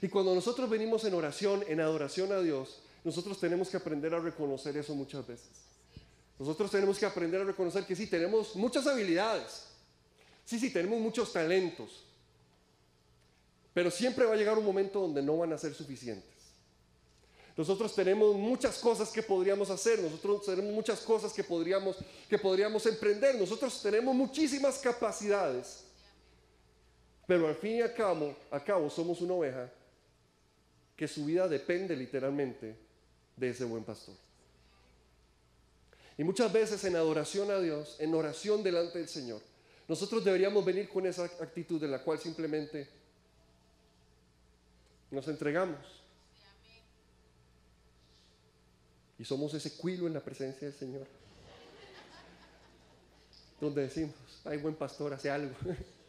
Y 0.00 0.08
cuando 0.08 0.34
nosotros 0.34 0.70
venimos 0.70 1.04
en 1.04 1.12
oración, 1.12 1.62
en 1.68 1.78
adoración 1.78 2.32
a 2.32 2.40
Dios, 2.40 2.80
nosotros 3.04 3.38
tenemos 3.38 3.68
que 3.68 3.76
aprender 3.76 4.14
a 4.14 4.18
reconocer 4.18 4.74
eso 4.78 4.94
muchas 4.94 5.26
veces. 5.26 5.50
Nosotros 6.38 6.70
tenemos 6.70 6.98
que 6.98 7.04
aprender 7.04 7.42
a 7.42 7.44
reconocer 7.44 7.84
que 7.84 7.94
sí, 7.94 8.06
tenemos 8.06 8.56
muchas 8.56 8.86
habilidades. 8.86 9.66
Sí, 10.46 10.58
sí, 10.58 10.70
tenemos 10.70 10.98
muchos 11.00 11.30
talentos. 11.34 12.02
Pero 13.74 13.90
siempre 13.90 14.24
va 14.24 14.32
a 14.32 14.36
llegar 14.36 14.56
un 14.56 14.64
momento 14.64 15.02
donde 15.02 15.20
no 15.20 15.36
van 15.36 15.52
a 15.52 15.58
ser 15.58 15.74
suficientes. 15.74 16.30
Nosotros 17.58 17.94
tenemos 17.94 18.36
muchas 18.36 18.78
cosas 18.78 19.10
que 19.10 19.22
podríamos 19.22 19.68
hacer, 19.68 19.98
nosotros 19.98 20.46
tenemos 20.46 20.72
muchas 20.72 21.00
cosas 21.00 21.30
que 21.34 21.44
podríamos, 21.44 21.98
que 22.26 22.38
podríamos 22.38 22.86
emprender, 22.86 23.34
nosotros 23.34 23.82
tenemos 23.82 24.14
muchísimas 24.14 24.78
capacidades. 24.78 25.89
Pero 27.30 27.46
al 27.46 27.54
fin 27.54 27.76
y 27.76 27.80
al 27.80 27.94
cabo, 27.94 28.36
a 28.50 28.58
cabo 28.58 28.90
somos 28.90 29.20
una 29.20 29.34
oveja 29.34 29.70
que 30.96 31.06
su 31.06 31.24
vida 31.24 31.46
depende 31.46 31.94
literalmente 31.94 32.74
de 33.36 33.50
ese 33.50 33.64
buen 33.64 33.84
pastor. 33.84 34.16
Y 36.18 36.24
muchas 36.24 36.52
veces 36.52 36.82
en 36.82 36.96
adoración 36.96 37.48
a 37.52 37.60
Dios, 37.60 37.94
en 38.00 38.12
oración 38.16 38.64
delante 38.64 38.98
del 38.98 39.06
Señor, 39.06 39.40
nosotros 39.86 40.24
deberíamos 40.24 40.64
venir 40.64 40.88
con 40.88 41.06
esa 41.06 41.22
actitud 41.22 41.80
de 41.80 41.86
la 41.86 42.02
cual 42.02 42.18
simplemente 42.18 42.88
nos 45.12 45.28
entregamos. 45.28 46.02
Y 49.20 49.24
somos 49.24 49.54
ese 49.54 49.76
cuilo 49.76 50.08
en 50.08 50.14
la 50.14 50.20
presencia 50.20 50.66
del 50.66 50.76
Señor. 50.76 51.06
Donde 53.60 53.82
decimos, 53.82 54.16
hay 54.44 54.58
buen 54.58 54.74
pastor, 54.74 55.14
hace 55.14 55.30
algo. 55.30 55.54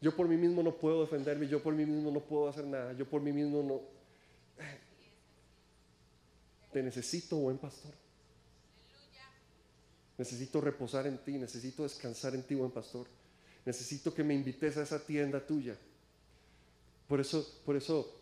Yo 0.00 0.14
por 0.14 0.28
mí 0.28 0.36
mismo 0.36 0.62
no 0.62 0.76
puedo 0.76 1.02
defenderme, 1.02 1.48
yo 1.48 1.62
por 1.62 1.74
mí 1.74 1.84
mismo 1.84 2.10
no 2.10 2.20
puedo 2.20 2.48
hacer 2.48 2.64
nada, 2.66 2.92
yo 2.92 3.08
por 3.08 3.20
mí 3.20 3.32
mismo 3.32 3.62
no... 3.62 3.80
Te 6.72 6.82
necesito, 6.82 7.36
buen 7.36 7.58
pastor. 7.58 7.92
Necesito 10.18 10.60
reposar 10.60 11.06
en 11.06 11.18
ti, 11.18 11.32
necesito 11.38 11.82
descansar 11.82 12.34
en 12.34 12.42
ti, 12.42 12.54
buen 12.54 12.70
pastor. 12.70 13.06
Necesito 13.64 14.14
que 14.14 14.22
me 14.22 14.34
invites 14.34 14.76
a 14.76 14.82
esa 14.82 15.04
tienda 15.04 15.44
tuya. 15.44 15.76
Por 17.06 17.20
eso, 17.20 17.60
por 17.64 17.76
eso, 17.76 18.20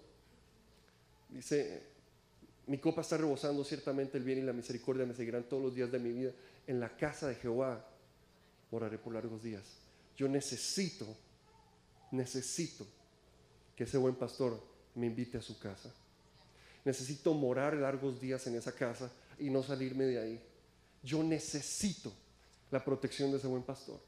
dice, 1.28 1.82
mi 2.66 2.78
copa 2.78 3.00
está 3.00 3.16
rebosando, 3.16 3.64
ciertamente 3.64 4.18
el 4.18 4.24
bien 4.24 4.38
y 4.38 4.42
la 4.42 4.52
misericordia 4.52 5.06
me 5.06 5.14
seguirán 5.14 5.44
todos 5.44 5.62
los 5.62 5.74
días 5.74 5.90
de 5.90 5.98
mi 5.98 6.12
vida. 6.12 6.32
En 6.66 6.80
la 6.80 6.96
casa 6.96 7.28
de 7.28 7.34
Jehová 7.36 7.84
oraré 8.70 8.98
por 8.98 9.14
largos 9.14 9.42
días. 9.42 9.64
Yo 10.16 10.28
necesito, 10.28 11.06
necesito 12.10 12.86
que 13.74 13.84
ese 13.84 13.98
buen 13.98 14.14
pastor 14.14 14.60
me 14.94 15.06
invite 15.06 15.38
a 15.38 15.42
su 15.42 15.58
casa. 15.58 15.92
Necesito 16.84 17.34
morar 17.34 17.74
largos 17.74 18.20
días 18.20 18.46
en 18.46 18.56
esa 18.56 18.72
casa 18.72 19.10
y 19.38 19.50
no 19.50 19.62
salirme 19.62 20.04
de 20.04 20.18
ahí. 20.18 20.40
Yo 21.02 21.22
necesito 21.22 22.12
la 22.70 22.84
protección 22.84 23.30
de 23.30 23.38
ese 23.38 23.46
buen 23.46 23.62
pastor. 23.62 24.00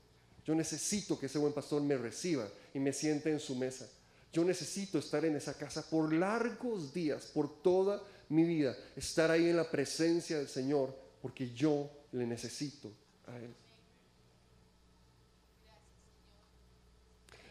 Yo 0.45 0.55
necesito 0.55 1.19
que 1.19 1.27
ese 1.27 1.39
buen 1.39 1.53
pastor 1.53 1.83
me 1.83 1.97
reciba 1.97 2.49
y 2.73 2.79
me 2.79 2.93
siente 2.93 3.31
en 3.31 3.41
su 3.41 3.55
mesa. 3.55 3.89
Yo 4.33 4.45
necesito 4.45 4.99
estar 4.99 5.25
en 5.25 5.37
esa 5.37 5.55
casa 5.55 5.83
por 5.89 6.13
largos 6.13 6.93
días, 6.93 7.27
por 7.27 7.63
toda 7.63 8.03
mi 8.29 8.45
vida, 8.45 8.77
estar 8.97 9.31
ahí 9.31 9.49
en 9.49 9.57
la 9.57 9.71
presencia 9.71 10.39
del 10.39 10.49
Señor, 10.49 10.95
porque 11.21 11.51
yo 11.53 11.91
le 12.13 12.27
necesito 12.27 12.91
a 13.27 13.37
Él. 13.39 13.55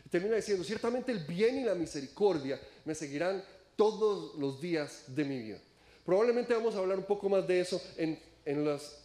Termina 0.10 0.36
diciendo, 0.36 0.64
ciertamente 0.64 1.12
el 1.12 1.20
bien 1.20 1.60
y 1.60 1.64
la 1.64 1.76
misericordia 1.76 2.60
me 2.86 2.96
seguirán 2.96 3.44
todos 3.76 4.36
los 4.36 4.60
días 4.62 5.04
de 5.08 5.26
mi 5.26 5.40
vida. 5.40 5.60
Probablemente 6.06 6.54
vamos 6.54 6.76
a 6.76 6.80
hablar 6.80 6.98
un 6.98 7.06
poco 7.06 7.30
más 7.30 7.48
de 7.48 7.60
eso 7.60 7.82
en, 7.98 8.20
las, 8.66 9.04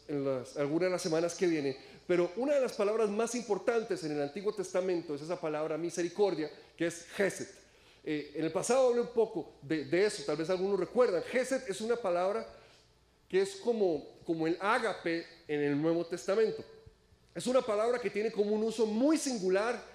algunas 0.57 0.87
de 0.87 0.91
las 0.91 1.03
semanas 1.03 1.35
que 1.35 1.47
vienen, 1.47 1.77
pero 2.07 2.31
una 2.37 2.55
de 2.55 2.61
las 2.61 2.73
palabras 2.73 3.09
más 3.09 3.35
importantes 3.35 4.05
en 4.05 4.13
el 4.13 4.23
Antiguo 4.23 4.53
Testamento 4.53 5.15
es 5.15 5.23
esa 5.23 5.41
palabra 5.41 5.77
misericordia, 5.77 6.51
que 6.77 6.87
es 6.87 7.07
Gesed. 7.17 7.49
Eh, 8.05 8.33
en 8.35 8.45
el 8.45 8.53
pasado 8.53 8.89
hablé 8.89 9.01
un 9.01 9.13
poco 9.15 9.55
de, 9.63 9.87
eso, 10.05 10.25
tal 10.25 10.37
vez 10.37 10.51
algunos 10.51 10.79
recuerdan. 10.79 11.23
Gesed 11.23 11.69
es 11.69 11.81
una 11.81 11.97
palabra 11.97 12.47
que 13.29 13.43
es 13.43 13.57
como, 13.57 14.05
como 14.25 14.47
el 14.47 14.57
ágape 14.61 15.27
en 15.49 15.61
el 15.61 15.81
Nuevo 15.81 16.05
Testamento. 16.07 16.65
Es 17.35 17.47
una 17.47 17.63
palabra 17.63 17.99
que 17.99 18.11
tiene 18.11 18.31
como 18.31 18.55
un 18.55 18.63
uso 18.63 18.87
muy 18.87 19.17
singular 19.17 19.92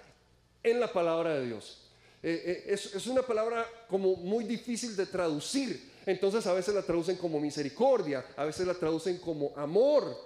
en 0.70 0.80
la 0.80 0.92
palabra 0.92 1.38
de 1.38 1.46
Dios. 1.46 1.88
Eh, 2.22 2.64
eh, 2.66 2.74
es, 2.74 3.06
una 3.06 3.22
palabra 3.22 3.66
como 3.88 4.16
muy 4.16 4.44
difícil 4.44 4.96
de 4.96 5.06
traducir. 5.06 5.92
Entonces 6.06 6.46
a 6.46 6.52
veces 6.52 6.74
la 6.74 6.82
traducen 6.82 7.16
como 7.16 7.38
misericordia, 7.38 8.24
a 8.36 8.44
veces 8.44 8.66
la 8.66 8.74
traducen 8.74 9.18
como 9.18 9.52
amor. 9.56 10.16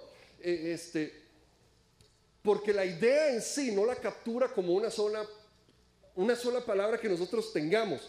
Eh, 0.41 0.71
este, 0.73 1.21
porque 2.41 2.73
la 2.73 2.85
idea 2.85 3.29
en 3.29 3.41
sí 3.41 3.71
no 3.71 3.85
la 3.85 3.95
captura 3.95 4.47
como 4.49 4.73
una 4.73 4.89
sola, 4.89 5.25
una 6.15 6.35
sola 6.35 6.61
palabra 6.61 6.99
que 6.99 7.09
nosotros 7.09 7.53
tengamos. 7.53 8.01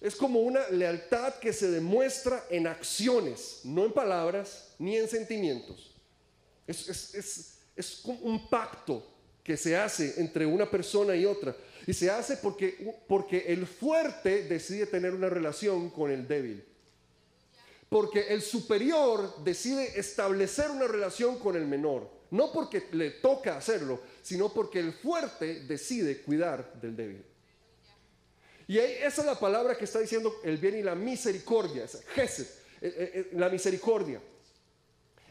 Es 0.00 0.14
como 0.14 0.40
una 0.40 0.68
lealtad 0.68 1.34
que 1.34 1.52
se 1.52 1.70
demuestra 1.70 2.44
en 2.50 2.68
acciones, 2.68 3.60
no 3.64 3.84
en 3.84 3.92
palabras 3.92 4.74
ni 4.78 4.96
en 4.96 5.08
sentimientos. 5.08 5.92
Es, 6.68 6.88
es, 6.88 7.14
es, 7.14 7.58
es 7.74 8.04
un 8.04 8.48
pacto 8.48 9.02
que 9.48 9.56
se 9.56 9.74
hace 9.78 10.20
entre 10.20 10.44
una 10.44 10.70
persona 10.70 11.16
y 11.16 11.24
otra. 11.24 11.56
Y 11.86 11.94
se 11.94 12.10
hace 12.10 12.36
porque, 12.36 12.94
porque 13.08 13.46
el 13.48 13.66
fuerte 13.66 14.42
decide 14.42 14.84
tener 14.84 15.14
una 15.14 15.30
relación 15.30 15.88
con 15.88 16.10
el 16.10 16.28
débil. 16.28 16.62
Porque 17.88 18.26
el 18.28 18.42
superior 18.42 19.42
decide 19.42 19.98
establecer 19.98 20.70
una 20.70 20.86
relación 20.86 21.38
con 21.38 21.56
el 21.56 21.66
menor. 21.66 22.10
No 22.30 22.52
porque 22.52 22.88
le 22.92 23.12
toca 23.12 23.56
hacerlo, 23.56 24.02
sino 24.20 24.52
porque 24.52 24.80
el 24.80 24.92
fuerte 24.92 25.60
decide 25.60 26.20
cuidar 26.20 26.70
del 26.82 26.94
débil. 26.94 27.24
Y 28.66 28.76
esa 28.78 29.22
es 29.22 29.26
la 29.26 29.40
palabra 29.40 29.78
que 29.78 29.86
está 29.86 30.00
diciendo 30.00 30.30
el 30.44 30.58
bien 30.58 30.76
y 30.76 30.82
la 30.82 30.94
misericordia, 30.94 31.84
es 31.84 32.02
gesed, 32.08 32.44
eh, 32.44 32.48
eh, 32.82 33.10
eh, 33.14 33.28
la 33.32 33.48
misericordia. 33.48 34.20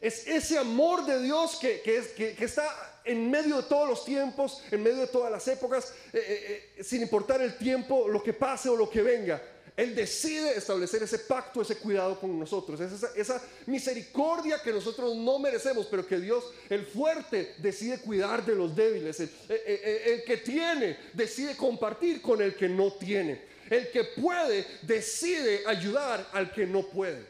Es 0.02 0.26
ese 0.26 0.58
amor 0.58 1.06
de 1.06 1.22
Dios 1.22 1.58
que, 1.58 1.82
que 1.84 2.44
está 2.44 2.97
en 3.08 3.32
medio 3.32 3.58
de 3.58 3.64
todos 3.64 3.88
los 3.88 4.06
tiempos, 4.06 4.62
en 4.70 4.84
medio 4.84 4.98
de 4.98 5.08
todas 5.08 5.32
las 5.32 5.48
épocas, 5.48 5.94
eh, 6.12 6.20
eh, 6.20 6.72
eh, 6.78 6.84
sin 6.84 7.02
importar 7.02 7.42
el 7.42 7.58
tiempo, 7.58 8.08
lo 8.08 8.22
que 8.22 8.34
pase 8.34 8.70
o 8.70 8.76
lo 8.76 8.90
que 8.90 9.02
venga. 9.02 9.42
Él 9.76 9.96
decide 9.96 10.58
establecer 10.58 11.04
ese 11.04 11.20
pacto, 11.20 11.62
ese 11.62 11.78
cuidado 11.78 12.20
con 12.20 12.38
nosotros, 12.38 12.80
esa, 12.82 13.42
misericordia 13.68 14.60
que 14.62 14.74
nosotros 14.74 15.16
no 15.16 15.38
merecemos, 15.38 15.86
pero 15.86 16.06
que 16.06 16.20
Dios, 16.20 16.44
el 16.68 16.84
fuerte, 16.86 17.54
decide 17.60 18.00
cuidar 18.00 18.44
de 18.44 18.56
los 18.56 18.76
débiles. 18.76 19.20
El 19.20 20.24
que 20.24 20.42
tiene, 20.44 20.98
decide 21.14 21.56
compartir 21.56 22.24
con 22.24 22.42
el 22.42 22.56
que 22.56 22.68
no 22.68 22.92
tiene. 22.94 23.40
El 23.70 23.92
que 23.92 24.04
puede, 24.04 24.66
decide 24.82 25.62
ayudar 25.68 26.28
al 26.34 26.52
que 26.52 26.66
no 26.66 26.82
puede. 26.82 27.24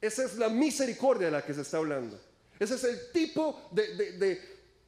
Esa 0.00 0.24
es 0.24 0.36
la 0.36 0.48
misericordia 0.48 1.26
de 1.26 1.32
la 1.32 1.44
que 1.44 1.52
se 1.52 1.62
está 1.62 1.78
hablando. 1.78 2.20
Ese 2.58 2.74
es 2.74 2.84
el 2.84 3.12
tipo 3.12 3.68
de, 3.70 4.40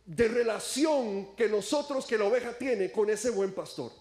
relación 0.07 1.35
que 1.37 1.49
nosotros, 1.49 2.07
que 2.07 2.17
la 2.17 2.25
oveja 2.25 2.57
tiene 2.57 2.91
con 2.91 3.11
ese 3.11 3.31
buen 3.31 3.53
pastor. 3.53 3.93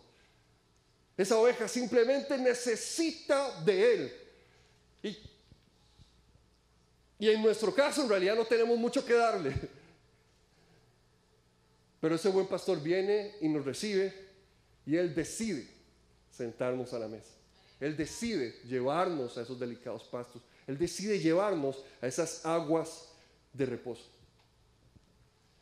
Esa 1.18 1.38
oveja 1.38 1.68
simplemente 1.68 2.38
necesita 2.38 3.62
de 3.62 3.94
él. 3.94 4.14
Y, 5.04 5.18
y 7.20 7.30
en 7.30 7.42
nuestro 7.42 7.74
caso 7.74 8.04
en 8.04 8.10
realidad 8.10 8.36
no 8.36 8.46
tenemos 8.46 8.78
mucho 8.78 9.04
que 9.04 9.14
darle. 9.14 9.54
Pero 12.00 12.16
ese 12.16 12.30
buen 12.30 12.48
pastor 12.48 12.82
viene 12.82 13.36
y 13.42 13.48
nos 13.48 13.66
recibe 13.66 14.14
y 14.86 14.96
él 14.96 15.14
decide 15.14 15.68
sentarnos 16.32 16.94
a 16.94 17.00
la 17.00 17.08
mesa. 17.08 17.34
Él 17.80 17.98
decide 17.98 18.56
llevarnos 18.66 19.38
a 19.38 19.42
esos 19.42 19.60
delicados 19.60 20.04
pastos. 20.04 20.42
Él 20.66 20.78
decide 20.78 21.20
llevarnos 21.20 21.84
a 22.02 22.08
esas 22.08 22.46
aguas 22.46 23.07
de 23.58 23.66
reposo. 23.66 24.04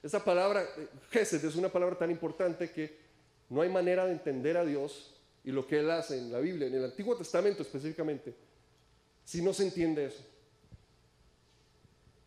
Esa 0.04 0.24
palabra, 0.24 0.68
Gesed, 1.10 1.44
es 1.44 1.56
una 1.56 1.70
palabra 1.70 1.98
tan 1.98 2.12
importante 2.12 2.70
que 2.70 2.98
no 3.50 3.62
hay 3.62 3.70
manera 3.70 4.06
de 4.06 4.12
entender 4.12 4.58
a 4.58 4.66
Dios 4.66 5.16
y 5.44 5.52
lo 5.52 5.66
que 5.66 5.80
Él 5.80 5.90
hace 5.90 6.18
en 6.18 6.32
la 6.32 6.40
Biblia, 6.40 6.68
en 6.68 6.76
el 6.76 6.86
Antiguo 6.86 7.16
Testamento 7.16 7.64
específicamente, 7.64 8.36
si 9.24 9.42
no 9.42 9.54
se 9.54 9.64
entiende 9.64 10.06
eso. 10.06 10.24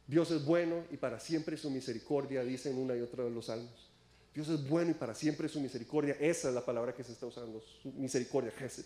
Dios 0.07 0.31
es 0.31 0.45
bueno 0.45 0.85
y 0.91 0.97
para 0.97 1.21
siempre 1.21 1.57
su 1.57 1.71
misericordia, 1.71 2.43
dicen 2.43 2.79
una 2.79 2.97
y 2.97 3.01
otra 3.01 3.25
de 3.25 3.31
los 3.31 3.47
salmos. 3.47 3.91
Dios 4.35 4.49
es 4.49 4.69
bueno 4.69 4.93
y 4.93 4.95
para 4.95 5.15
siempre 5.15 5.49
su 5.49 5.61
misericordia. 5.61 6.17
Esa 6.19 6.49
es 6.49 6.55
la 6.55 6.65
palabra 6.65 6.95
que 6.95 7.05
se 7.05 7.13
está 7.13 7.27
usando, 7.27 7.61
su 7.61 7.93
misericordia, 7.93 8.51
Gesed. 8.53 8.85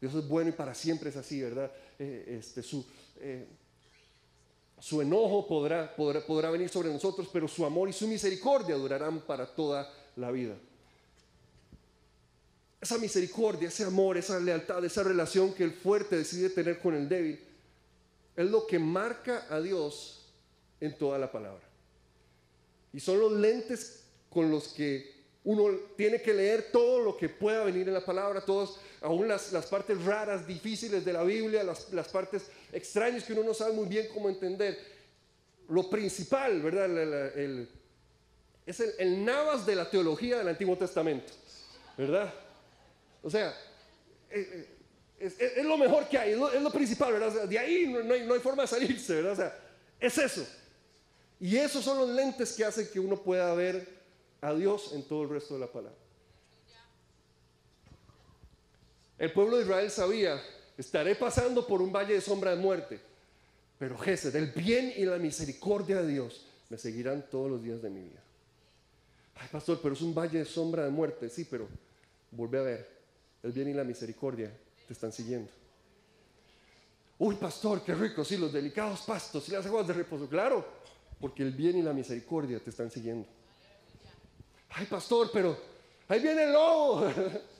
Dios 0.00 0.14
es 0.14 0.26
bueno 0.26 0.50
y 0.50 0.52
para 0.52 0.74
siempre 0.74 1.10
es 1.10 1.16
así, 1.16 1.40
¿verdad? 1.40 1.70
Eh, 1.98 2.38
este, 2.40 2.62
su, 2.62 2.84
eh, 3.20 3.46
su 4.82 5.00
enojo 5.00 5.46
podrá, 5.46 5.94
podrá, 5.94 6.26
podrá 6.26 6.50
venir 6.50 6.68
sobre 6.68 6.92
nosotros, 6.92 7.28
pero 7.32 7.46
su 7.46 7.64
amor 7.64 7.88
y 7.88 7.92
su 7.92 8.08
misericordia 8.08 8.74
durarán 8.74 9.20
para 9.20 9.46
toda 9.46 9.88
la 10.16 10.32
vida. 10.32 10.56
Esa 12.80 12.98
misericordia, 12.98 13.68
ese 13.68 13.84
amor, 13.84 14.16
esa 14.16 14.40
lealtad, 14.40 14.84
esa 14.84 15.04
relación 15.04 15.54
que 15.54 15.62
el 15.62 15.70
fuerte 15.70 16.16
decide 16.16 16.50
tener 16.50 16.80
con 16.80 16.96
el 16.96 17.08
débil, 17.08 17.38
es 18.34 18.50
lo 18.50 18.66
que 18.66 18.80
marca 18.80 19.46
a 19.48 19.60
Dios 19.60 20.26
en 20.80 20.98
toda 20.98 21.16
la 21.16 21.30
palabra. 21.30 21.62
Y 22.92 22.98
son 22.98 23.20
los 23.20 23.30
lentes 23.30 24.02
con 24.30 24.50
los 24.50 24.66
que 24.66 25.11
uno 25.44 25.76
tiene 25.96 26.22
que 26.22 26.32
leer 26.32 26.70
todo 26.70 27.00
lo 27.00 27.16
que 27.16 27.28
pueda 27.28 27.64
venir 27.64 27.88
en 27.88 27.94
la 27.94 28.04
palabra, 28.04 28.44
todos, 28.44 28.78
aún 29.00 29.26
las, 29.26 29.52
las 29.52 29.66
partes 29.66 30.02
raras, 30.04 30.46
difíciles 30.46 31.04
de 31.04 31.12
la 31.12 31.24
Biblia, 31.24 31.64
las, 31.64 31.92
las 31.92 32.08
partes 32.08 32.44
extraños 32.72 33.24
que 33.24 33.32
uno 33.32 33.42
no 33.42 33.54
sabe 33.54 33.72
muy 33.72 33.86
bien 33.86 34.08
cómo 34.14 34.28
entender. 34.28 34.78
Lo 35.68 35.90
principal, 35.90 36.62
¿verdad? 36.62 36.84
El, 37.36 37.68
es 38.66 38.80
el, 38.80 38.92
el, 38.98 39.24
navas 39.24 39.66
de 39.66 39.74
la 39.74 39.90
teología 39.90 40.38
del 40.38 40.48
Antiguo 40.48 40.76
Testamento, 40.76 41.32
¿verdad? 41.96 42.32
O 43.22 43.30
sea, 43.30 43.48
eh, 44.30 44.68
eh, 45.18 45.52
es, 45.56 45.64
lo 45.64 45.76
mejor 45.76 46.08
que 46.08 46.18
hay, 46.18 46.32
es 46.32 46.62
lo, 46.62 46.70
principal, 46.70 47.12
¿verdad? 47.14 47.48
de 47.48 47.58
ahí 47.58 47.86
no, 47.88 48.14
hay, 48.14 48.26
no 48.26 48.34
hay 48.34 48.40
forma 48.40 48.62
de 48.62 48.68
salirse, 48.68 49.14
¿verdad? 49.14 49.32
O 49.32 49.36
sea, 49.36 49.58
es 49.98 50.18
eso. 50.18 50.46
Y 51.40 51.56
esos 51.56 51.84
son 51.84 51.98
los 51.98 52.10
lentes 52.10 52.52
que 52.52 52.64
hacen 52.64 52.88
que 52.92 53.00
uno 53.00 53.16
pueda 53.16 53.52
ver 53.54 54.01
a 54.42 54.52
Dios 54.52 54.92
en 54.92 55.04
todo 55.04 55.22
el 55.22 55.30
resto 55.30 55.54
de 55.54 55.60
la 55.60 55.72
palabra. 55.72 55.98
El 59.18 59.32
pueblo 59.32 59.56
de 59.56 59.62
Israel 59.62 59.90
sabía 59.90 60.42
estaré 60.76 61.14
pasando 61.14 61.66
por 61.66 61.80
un 61.80 61.92
valle 61.92 62.14
de 62.14 62.20
sombra 62.20 62.50
de 62.50 62.56
muerte, 62.56 63.00
pero 63.78 63.96
Jesús, 63.96 64.34
el 64.34 64.50
bien 64.50 64.92
y 64.96 65.04
la 65.04 65.16
misericordia 65.16 66.02
de 66.02 66.08
Dios 66.08 66.44
me 66.68 66.76
seguirán 66.76 67.26
todos 67.30 67.50
los 67.50 67.62
días 67.62 67.80
de 67.80 67.90
mi 67.90 68.00
vida. 68.00 68.20
Ay, 69.36 69.48
pastor, 69.50 69.78
pero 69.80 69.94
es 69.94 70.02
un 70.02 70.14
valle 70.14 70.40
de 70.40 70.44
sombra 70.44 70.84
de 70.84 70.90
muerte, 70.90 71.28
sí, 71.28 71.46
pero 71.48 71.68
vuelve 72.32 72.58
a 72.58 72.62
ver, 72.62 72.88
el 73.44 73.52
bien 73.52 73.68
y 73.68 73.74
la 73.74 73.84
misericordia 73.84 74.52
te 74.86 74.92
están 74.92 75.12
siguiendo. 75.12 75.50
Uy, 77.18 77.36
pastor, 77.36 77.82
qué 77.84 77.94
rico, 77.94 78.24
sí, 78.24 78.36
los 78.36 78.52
delicados 78.52 79.02
pastos 79.02 79.48
y 79.48 79.52
las 79.52 79.64
aguas 79.66 79.86
de 79.86 79.92
reposo, 79.92 80.28
claro, 80.28 80.66
porque 81.20 81.44
el 81.44 81.52
bien 81.52 81.78
y 81.78 81.82
la 81.82 81.92
misericordia 81.92 82.58
te 82.58 82.70
están 82.70 82.90
siguiendo. 82.90 83.28
Ay, 84.74 84.86
pastor, 84.86 85.30
pero 85.32 85.56
ahí 86.08 86.20
viene 86.20 86.44
el 86.44 86.52
lobo. 86.52 87.06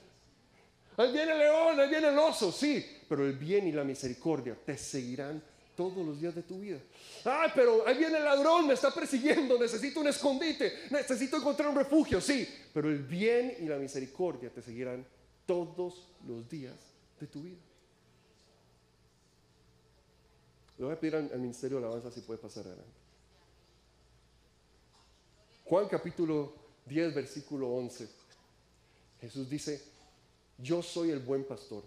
Ahí 0.96 1.10
viene 1.10 1.32
el 1.32 1.38
león, 1.38 1.80
ahí 1.80 1.88
viene 1.88 2.08
el 2.08 2.18
oso, 2.18 2.52
sí, 2.52 2.84
pero 3.08 3.24
el 3.24 3.32
bien 3.32 3.66
y 3.66 3.72
la 3.72 3.82
misericordia 3.82 4.54
te 4.54 4.76
seguirán 4.76 5.42
todos 5.74 6.06
los 6.06 6.20
días 6.20 6.34
de 6.34 6.42
tu 6.42 6.60
vida. 6.60 6.78
Ay, 7.24 7.50
pero 7.54 7.86
ahí 7.86 7.96
viene 7.96 8.18
el 8.18 8.24
ladrón, 8.24 8.66
me 8.66 8.74
está 8.74 8.92
persiguiendo, 8.92 9.58
necesito 9.58 10.00
un 10.00 10.08
escondite, 10.08 10.80
necesito 10.90 11.38
encontrar 11.38 11.70
un 11.70 11.76
refugio, 11.76 12.20
sí, 12.20 12.46
pero 12.74 12.90
el 12.90 13.02
bien 13.02 13.56
y 13.60 13.64
la 13.64 13.78
misericordia 13.78 14.50
te 14.50 14.60
seguirán 14.60 15.04
todos 15.46 16.08
los 16.26 16.48
días 16.48 16.76
de 17.18 17.26
tu 17.26 17.42
vida. 17.42 17.60
Le 20.78 20.84
voy 20.84 20.94
a 20.94 21.00
pedir 21.00 21.16
al, 21.16 21.38
Ministerio 21.38 21.78
de 21.78 21.84
Alabanza 21.84 22.10
si 22.10 22.20
puede 22.20 22.38
pasar 22.38 22.66
adelante. 22.66 23.00
Juan 25.64 25.88
capítulo 25.88 26.61
10, 26.86 27.14
versículo 27.14 27.68
11. 27.70 28.08
Jesús 29.20 29.48
dice, 29.48 29.82
yo 30.58 30.82
soy 30.82 31.10
el 31.10 31.20
buen 31.20 31.44
pastor 31.44 31.84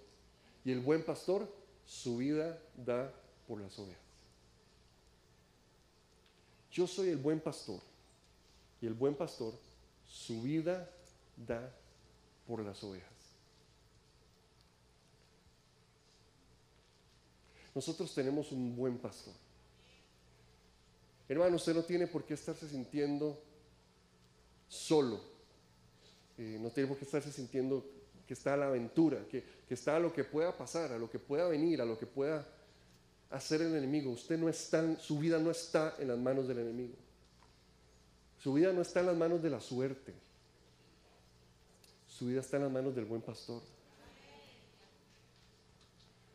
y 0.64 0.72
el 0.72 0.80
buen 0.80 1.04
pastor 1.04 1.48
su 1.86 2.18
vida 2.18 2.60
da 2.76 3.14
por 3.48 3.62
las 3.62 3.78
ovejas. 3.78 4.02
Yo 6.72 6.88
soy 6.88 7.10
el 7.10 7.18
buen 7.18 7.40
pastor 7.40 7.80
y 8.82 8.88
el 8.88 8.94
buen 8.94 9.16
pastor 9.16 9.54
su 10.08 10.42
vida 10.42 10.90
da 11.36 11.74
por 12.48 12.64
las 12.64 12.84
ovejas. 12.84 13.10
Nosotros 17.74 18.14
tenemos 18.14 18.52
un 18.52 18.76
buen 18.76 18.98
pastor. 18.98 19.34
Hermano, 21.28 21.58
usted 21.58 21.76
no 21.76 21.84
tiene 21.84 22.08
por 22.08 22.24
qué 22.24 22.36
estarse 22.36 22.70
sintiendo 22.70 23.42
solo. 24.76 25.20
Eh, 26.38 26.58
no 26.60 26.70
tiene 26.70 26.90
por 26.90 26.98
qué 26.98 27.06
estarse 27.06 27.32
sintiendo 27.32 27.86
que 28.28 28.34
está 28.34 28.54
a 28.54 28.58
la 28.58 28.68
aventura, 28.68 29.26
que, 29.30 29.44
que 29.68 29.74
está 29.74 29.96
a 29.96 30.00
lo 30.00 30.12
que 30.12 30.24
pueda 30.24 30.56
pasar, 30.58 30.92
a 30.92 30.98
lo 30.98 31.10
que 31.10 31.20
pueda 31.20 31.48
venir, 31.48 31.82
a 31.82 31.86
lo 31.86 31.98
que 31.98 32.06
pueda 32.06 32.46
hacer 33.30 33.62
el 33.62 33.76
enemigo. 33.76 34.12
Usted 34.12 34.38
no 34.38 34.50
está, 34.50 35.00
su 35.00 35.20
vida 35.20 35.40
no 35.40 35.52
está 35.52 35.96
en 36.00 36.10
las 36.10 36.18
manos 36.18 36.48
del 36.48 36.60
enemigo. 36.60 36.96
Su 38.40 38.54
vida 38.54 38.72
no 38.74 38.82
está 38.82 39.00
en 39.00 39.08
las 39.08 39.18
manos 39.18 39.42
de 39.42 39.50
la 39.50 39.60
suerte. 39.60 40.14
Su 42.08 42.28
vida 42.28 42.42
está 42.42 42.58
en 42.58 42.64
las 42.64 42.72
manos 42.72 42.96
del 42.96 43.06
buen 43.06 43.22
pastor. 43.22 43.62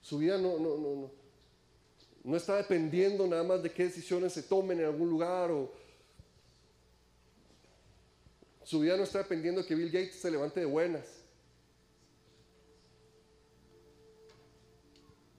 Su 0.03 0.19
vida 0.19 0.37
no, 0.39 0.59
no, 0.59 0.77
no, 0.77 0.97
no, 0.97 1.11
no 2.25 2.37
está 2.37 2.57
dependiendo 2.57 3.27
nada 3.27 3.45
más 3.45 3.63
de 3.63 3.71
qué 3.71 3.85
decisiones 3.85 4.33
se 4.33 4.43
tomen 4.43 4.81
en 4.81 4.87
algún 4.87 5.09
lugar 5.09 5.51
o 5.51 5.73
su 8.71 8.79
vida 8.79 8.97
no 8.97 9.03
está 9.03 9.19
dependiendo 9.19 9.63
de 9.63 9.67
que 9.67 9.75
Bill 9.75 9.91
Gates 9.91 10.15
se 10.15 10.31
levante 10.31 10.61
de 10.61 10.67
buenas. 10.67 11.05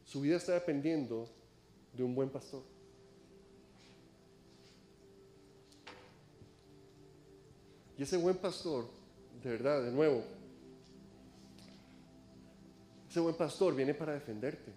Su 0.03 0.19
vida 0.19 0.35
está 0.35 0.51
dependiendo 0.51 1.29
de 1.93 2.03
un 2.03 2.13
buen 2.13 2.29
pastor. 2.29 2.61
Y 7.97 8.03
ese 8.03 8.17
buen 8.17 8.35
pastor, 8.35 8.89
de 9.41 9.49
verdad, 9.49 9.81
de 9.81 9.91
nuevo, 9.93 10.25
ese 13.09 13.21
buen 13.21 13.35
pastor 13.35 13.73
viene 13.73 13.93
para 13.93 14.11
defenderte. 14.11 14.73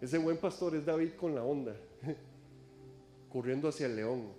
Ese 0.00 0.16
buen 0.18 0.36
pastor 0.36 0.76
es 0.76 0.86
David 0.86 1.14
con 1.18 1.34
la 1.34 1.42
onda, 1.42 1.74
corriendo 3.36 3.68
hacia 3.68 3.84
el 3.84 3.96
león. 3.96 4.32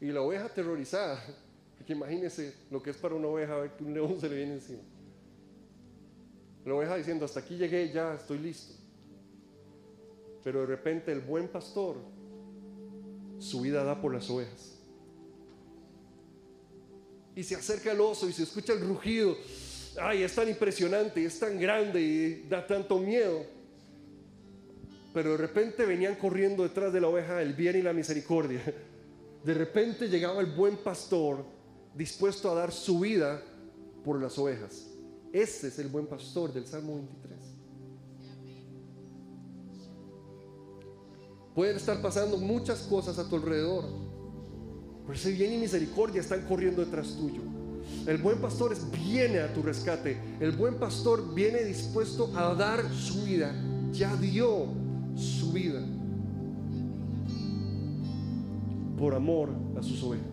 Y 0.00 0.12
la 0.12 0.22
oveja 0.22 0.44
aterrorizada, 0.44 1.20
porque 1.76 1.94
imagínese 1.94 2.54
lo 2.70 2.80
que 2.80 2.90
es 2.90 2.96
para 2.96 3.16
una 3.16 3.26
oveja 3.26 3.56
ver 3.56 3.72
que 3.72 3.82
un 3.82 3.92
león 3.92 4.20
se 4.20 4.28
le 4.28 4.36
viene 4.36 4.54
encima. 4.54 4.82
La 6.64 6.74
oveja 6.74 6.96
diciendo, 6.96 7.24
hasta 7.24 7.40
aquí 7.40 7.56
llegué, 7.56 7.90
ya 7.92 8.14
estoy 8.14 8.38
listo. 8.38 8.74
Pero 10.44 10.60
de 10.60 10.66
repente 10.66 11.10
el 11.10 11.20
buen 11.20 11.48
pastor, 11.48 11.96
su 13.40 13.62
vida 13.62 13.82
da 13.82 14.00
por 14.00 14.14
las 14.14 14.30
ovejas. 14.30 14.78
Y 17.34 17.42
se 17.42 17.56
acerca 17.56 17.90
el 17.90 18.00
oso 18.00 18.28
y 18.28 18.32
se 18.32 18.44
escucha 18.44 18.74
el 18.74 18.80
rugido. 18.86 19.36
Ay, 20.00 20.22
es 20.22 20.32
tan 20.36 20.48
impresionante, 20.48 21.24
es 21.24 21.36
tan 21.40 21.58
grande 21.58 22.00
y 22.00 22.48
da 22.48 22.64
tanto 22.64 22.96
miedo. 23.00 23.55
Pero 25.16 25.30
de 25.30 25.38
repente 25.38 25.86
venían 25.86 26.16
corriendo 26.16 26.62
detrás 26.62 26.92
de 26.92 27.00
la 27.00 27.08
oveja 27.08 27.40
el 27.40 27.54
bien 27.54 27.74
y 27.76 27.80
la 27.80 27.94
misericordia. 27.94 28.60
De 29.42 29.54
repente 29.54 30.10
llegaba 30.10 30.42
el 30.42 30.54
buen 30.54 30.76
pastor 30.76 31.42
dispuesto 31.94 32.50
a 32.50 32.54
dar 32.54 32.70
su 32.70 33.00
vida 33.00 33.40
por 34.04 34.20
las 34.20 34.36
ovejas. 34.36 34.88
Ese 35.32 35.68
es 35.68 35.78
el 35.78 35.88
buen 35.88 36.06
pastor 36.06 36.52
del 36.52 36.66
Salmo 36.66 36.96
23. 36.96 37.38
Pueden 41.54 41.76
estar 41.76 42.02
pasando 42.02 42.36
muchas 42.36 42.80
cosas 42.80 43.18
a 43.18 43.26
tu 43.26 43.36
alrededor, 43.36 43.86
pero 45.00 45.14
ese 45.14 45.32
bien 45.32 45.54
y 45.54 45.56
misericordia 45.56 46.20
están 46.20 46.42
corriendo 46.42 46.84
detrás 46.84 47.16
tuyo. 47.16 47.40
El 48.06 48.18
buen 48.18 48.38
pastor 48.38 48.76
viene 48.90 49.40
a 49.40 49.50
tu 49.54 49.62
rescate. 49.62 50.18
El 50.40 50.52
buen 50.52 50.74
pastor 50.74 51.34
viene 51.34 51.64
dispuesto 51.64 52.30
a 52.36 52.52
dar 52.52 52.92
su 52.92 53.24
vida. 53.24 53.54
Ya 53.92 54.14
dio 54.16 54.84
su 55.16 55.52
vida 55.52 55.80
por 58.98 59.14
amor 59.14 59.50
a 59.78 59.82
sus 59.82 60.02
ovejas. 60.02 60.26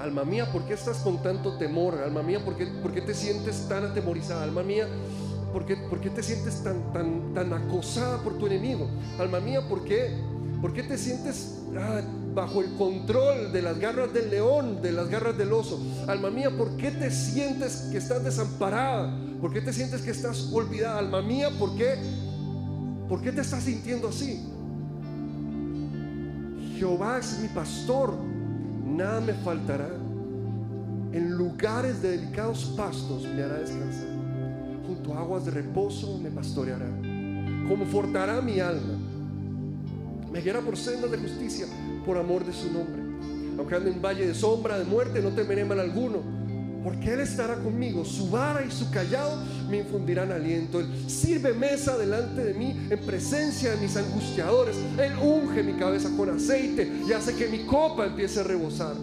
Alma 0.00 0.24
mía, 0.24 0.50
¿por 0.52 0.62
qué 0.66 0.74
estás 0.74 0.98
con 0.98 1.20
tanto 1.22 1.58
temor? 1.58 1.98
Alma 1.98 2.22
mía, 2.22 2.44
¿por 2.44 2.56
qué, 2.56 2.66
por 2.66 2.92
qué 2.92 3.00
te 3.00 3.12
sientes 3.12 3.66
tan 3.68 3.84
atemorizada? 3.84 4.44
Alma 4.44 4.62
mía, 4.62 4.86
¿por 5.52 5.66
qué, 5.66 5.76
por 5.76 6.00
qué 6.00 6.10
te 6.10 6.22
sientes 6.22 6.62
tan, 6.62 6.92
tan, 6.92 7.34
tan 7.34 7.52
acosada 7.52 8.22
por 8.22 8.38
tu 8.38 8.46
enemigo? 8.46 8.88
Alma 9.18 9.40
mía, 9.40 9.66
¿por 9.68 9.84
qué, 9.84 10.16
por 10.60 10.72
qué 10.72 10.82
te 10.82 10.96
sientes 10.98 11.62
ah, 11.78 12.00
bajo 12.34 12.62
el 12.62 12.74
control 12.74 13.52
de 13.52 13.62
las 13.62 13.78
garras 13.78 14.12
del 14.12 14.30
león, 14.30 14.80
de 14.82 14.92
las 14.92 15.08
garras 15.08 15.36
del 15.36 15.52
oso? 15.52 15.80
Alma 16.06 16.30
mía, 16.30 16.50
¿por 16.56 16.76
qué 16.76 16.90
te 16.90 17.10
sientes 17.10 17.88
que 17.90 17.98
estás 17.98 18.24
desamparada? 18.24 19.16
¿Por 19.40 19.52
qué 19.52 19.60
te 19.60 19.72
sientes 19.72 20.02
que 20.02 20.10
estás 20.10 20.50
olvidada? 20.52 20.98
Alma 20.98 21.22
mía, 21.22 21.50
¿por 21.58 21.76
qué, 21.76 21.96
por 23.08 23.20
qué 23.22 23.32
te 23.32 23.40
estás 23.40 23.64
sintiendo 23.64 24.08
así? 24.08 24.52
Jehová 26.78 27.18
es 27.18 27.38
mi 27.40 27.48
pastor 27.48 28.14
nada 28.96 29.20
me 29.20 29.34
faltará. 29.34 29.88
En 31.12 31.30
lugares 31.32 32.02
de 32.02 32.16
delicados 32.16 32.74
pastos 32.76 33.24
me 33.24 33.42
hará 33.42 33.58
descansar. 33.58 34.08
Junto 34.86 35.14
a 35.14 35.20
aguas 35.20 35.44
de 35.44 35.50
reposo 35.50 36.18
me 36.18 36.30
pastoreará. 36.30 36.88
Confortará 37.68 38.40
mi 38.40 38.60
alma. 38.60 38.95
Me 40.36 40.42
guiará 40.42 40.60
por 40.60 40.76
sendas 40.76 41.10
de 41.10 41.16
justicia 41.16 41.66
por 42.04 42.18
amor 42.18 42.44
de 42.44 42.52
su 42.52 42.70
nombre. 42.70 43.00
Aunque 43.56 43.74
ande 43.74 43.90
en 43.90 44.02
valle 44.02 44.26
de 44.26 44.34
sombra 44.34 44.78
de 44.78 44.84
muerte, 44.84 45.22
no 45.22 45.30
temeré 45.30 45.64
mal 45.64 45.80
alguno. 45.80 46.18
Porque 46.84 47.14
Él 47.14 47.20
estará 47.20 47.54
conmigo. 47.54 48.04
Su 48.04 48.28
vara 48.28 48.62
y 48.62 48.70
su 48.70 48.90
callado 48.90 49.42
me 49.70 49.78
infundirán 49.78 50.30
aliento. 50.32 50.80
Él 50.80 50.88
sirve 51.06 51.54
mesa 51.54 51.96
delante 51.96 52.44
de 52.44 52.52
mí 52.52 52.86
en 52.90 52.98
presencia 53.06 53.70
de 53.70 53.78
mis 53.78 53.96
angustiadores. 53.96 54.76
Él 54.98 55.14
unge 55.22 55.62
mi 55.62 55.72
cabeza 55.72 56.10
con 56.14 56.28
aceite 56.28 56.86
y 57.08 57.14
hace 57.14 57.34
que 57.34 57.48
mi 57.48 57.64
copa 57.64 58.04
empiece 58.04 58.40
a 58.40 58.42
rebosar. 58.42 58.94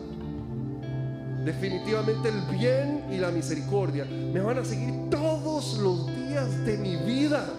Definitivamente 1.44 2.30
el 2.30 2.42
bien 2.56 3.06
y 3.12 3.18
la 3.18 3.32
misericordia 3.32 4.06
me 4.06 4.40
van 4.40 4.60
a 4.60 4.64
seguir 4.64 5.10
todos 5.10 5.80
los 5.80 6.06
días 6.16 6.64
de 6.64 6.78
mi 6.78 6.96
vida. 6.96 7.52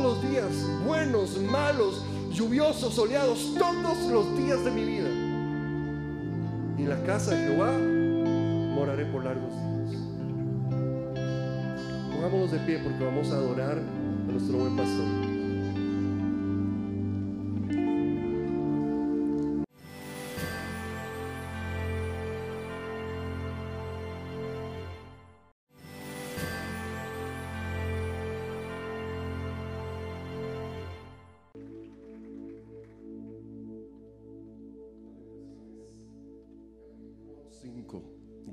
Todos 0.00 0.22
los 0.22 0.30
días, 0.30 0.46
buenos, 0.86 1.36
malos, 1.42 2.02
lluviosos, 2.32 2.94
soleados, 2.94 3.52
todos 3.58 3.98
los 4.10 4.34
días 4.38 4.64
de 4.64 4.70
mi 4.70 4.82
vida. 4.82 5.10
Y 6.78 6.84
en 6.84 6.88
la 6.88 7.02
casa 7.02 7.34
de 7.34 7.46
Jehová 7.46 7.70
moraré 8.74 9.04
por 9.04 9.22
largos 9.22 9.52
días. 9.52 10.02
Pongámonos 12.14 12.50
de 12.50 12.58
pie 12.60 12.78
porque 12.78 13.04
vamos 13.04 13.30
a 13.30 13.34
adorar 13.34 13.76
a 13.76 14.32
nuestro 14.32 14.56
buen 14.56 14.74
pastor. 14.74 15.29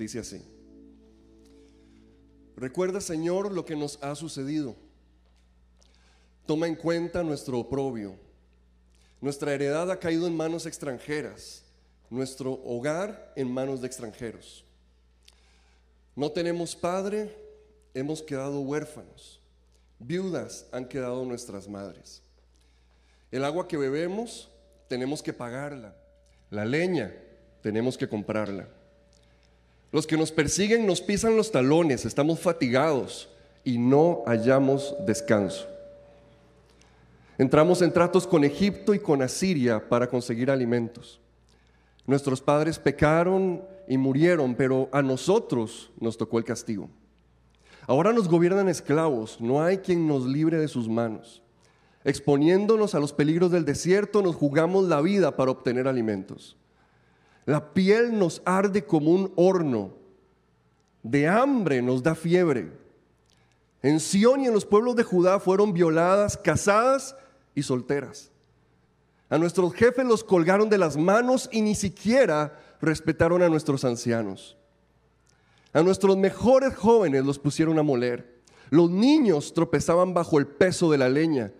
Dice 0.08 0.20
así. 0.20 0.42
Recuerda, 2.56 3.02
Señor, 3.02 3.52
lo 3.52 3.66
que 3.66 3.76
nos 3.76 4.02
ha 4.02 4.16
sucedido. 4.16 4.74
toma 6.46 6.66
en 6.66 6.76
cuenta 6.76 7.24
nuestro 7.24 7.60
oprobio. 7.60 8.16
Nuestra 9.20 9.54
heredad 9.54 9.92
ha 9.92 10.00
caído 10.00 10.26
en 10.26 10.38
manos 10.38 10.66
extranjeras, 10.66 11.66
nuestro 12.10 12.54
hogar 12.54 13.34
en 13.36 13.52
manos 13.52 13.82
de 13.82 13.88
extranjeros. 13.88 14.64
No 16.16 16.32
tenemos 16.32 16.74
padre, 16.74 17.36
hemos 17.94 18.22
quedado 18.22 18.62
huérfanos. 18.62 19.42
Viudas 20.00 20.68
han 20.72 20.88
quedado 20.88 21.26
nuestras 21.26 21.68
madres. 21.68 22.24
El 23.30 23.44
agua 23.44 23.68
que 23.68 23.76
bebemos 23.76 24.50
tenemos 24.88 25.22
que 25.22 25.34
pagarla. 25.34 25.98
La 26.50 26.64
leña 26.64 27.14
tenemos 27.62 27.98
que 27.98 28.08
comprarla. 28.08 28.70
Los 29.98 30.06
que 30.06 30.16
nos 30.16 30.32
persiguen 30.32 30.86
nos 30.86 31.02
pisan 31.02 31.36
los 31.36 31.52
talones, 31.52 32.06
estamos 32.06 32.40
fatigados 32.40 33.30
y 33.64 33.80
no 33.80 34.22
hallamos 34.28 34.94
descanso. 35.08 35.66
Entramos 37.40 37.82
en 37.82 37.92
tratos 37.92 38.28
con 38.28 38.44
Egipto 38.44 38.94
y 38.94 39.00
con 39.00 39.24
Asiria 39.24 39.90
para 39.90 40.08
conseguir 40.08 40.52
alimentos. 40.52 41.20
Nuestros 42.06 42.42
padres 42.42 42.78
pecaron 42.78 43.64
y 43.88 43.98
murieron, 43.98 44.54
pero 44.54 44.88
a 44.92 45.02
nosotros 45.02 45.90
nos 46.00 46.16
tocó 46.16 46.38
el 46.38 46.46
castigo. 46.46 46.92
Ahora 47.88 48.14
nos 48.14 48.30
gobiernan 48.30 48.70
esclavos, 48.70 49.42
no 49.42 49.64
hay 49.64 49.80
quien 49.80 50.08
nos 50.08 50.28
libre 50.28 50.60
de 50.60 50.68
sus 50.68 50.88
manos. 50.88 51.42
Exponiéndonos 52.04 52.94
a 52.94 53.00
los 53.00 53.14
peligros 53.14 53.50
del 53.50 53.66
desierto, 53.66 54.22
nos 54.22 54.36
jugamos 54.36 54.86
la 54.86 55.02
vida 55.02 55.36
para 55.36 55.50
obtener 55.50 55.88
alimentos. 55.88 56.56
La 57.48 57.74
piel 57.74 58.20
nos 58.20 58.42
arde 58.44 58.84
como 58.84 59.10
un 59.10 59.32
horno, 59.38 59.94
de 61.02 61.30
hambre 61.30 61.82
nos 61.82 62.04
da 62.04 62.14
fiebre. 62.14 62.74
En 63.82 64.02
Sión 64.02 64.42
y 64.42 64.48
en 64.48 64.54
los 64.54 64.66
pueblos 64.66 64.98
de 64.98 65.04
Judá 65.04 65.40
fueron 65.40 65.72
violadas, 65.72 66.36
casadas 66.36 67.16
y 67.56 67.64
solteras. 67.64 68.32
A 69.30 69.38
nuestros 69.38 69.74
jefes 69.74 70.06
los 70.06 70.26
colgaron 70.26 70.70
de 70.70 70.78
las 70.78 70.98
manos 70.98 71.48
y 71.50 71.62
ni 71.62 71.74
siquiera 71.74 72.60
respetaron 72.82 73.42
a 73.42 73.48
nuestros 73.48 73.86
ancianos. 73.86 74.58
A 75.72 75.82
nuestros 75.84 76.18
mejores 76.18 76.76
jóvenes 76.76 77.24
los 77.24 77.40
pusieron 77.40 77.80
a 77.80 77.84
moler. 77.84 78.42
Los 78.72 78.90
niños 78.90 79.54
tropezaban 79.54 80.14
bajo 80.14 80.38
el 80.38 80.48
peso 80.48 80.92
de 80.92 80.98
la 80.98 81.08
leña. 81.08 81.54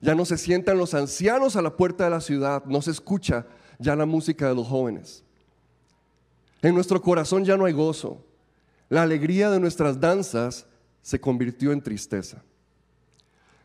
Ya 0.00 0.14
no 0.14 0.24
se 0.24 0.38
sientan 0.38 0.78
los 0.78 0.94
ancianos 0.94 1.54
a 1.54 1.60
la 1.60 1.76
puerta 1.76 2.04
de 2.04 2.10
la 2.10 2.22
ciudad, 2.22 2.64
no 2.64 2.80
se 2.80 2.92
escucha 2.92 3.46
ya 3.78 3.94
la 3.94 4.06
música 4.06 4.48
de 4.48 4.54
los 4.54 4.66
jóvenes. 4.66 5.22
En 6.64 6.74
nuestro 6.74 6.98
corazón 7.02 7.44
ya 7.44 7.58
no 7.58 7.66
hay 7.66 7.74
gozo. 7.74 8.24
La 8.88 9.02
alegría 9.02 9.50
de 9.50 9.60
nuestras 9.60 10.00
danzas 10.00 10.66
se 11.02 11.20
convirtió 11.20 11.72
en 11.72 11.82
tristeza. 11.82 12.42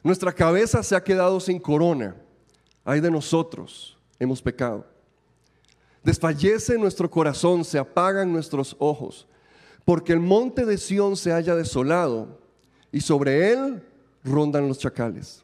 Nuestra 0.04 0.34
cabeza 0.34 0.84
se 0.84 0.98
ha 0.98 1.04
quedado 1.04 1.40
sin 1.40 1.60
corona. 1.62 2.18
Ay 2.84 3.00
de 3.00 3.10
nosotros, 3.10 3.98
hemos 4.20 4.42
pecado. 4.42 4.86
Desfallece 6.04 6.78
nuestro 6.78 7.10
corazón, 7.10 7.64
se 7.64 7.80
apagan 7.80 8.34
nuestros 8.34 8.76
ojos, 8.80 9.26
porque 9.86 10.12
el 10.12 10.20
monte 10.20 10.66
de 10.66 10.78
Sión 10.78 11.16
se 11.16 11.32
halla 11.32 11.56
desolado 11.56 12.42
y 12.92 13.00
sobre 13.00 13.54
él 13.54 13.82
rondan 14.26 14.68
los 14.68 14.78
chacales. 14.78 15.42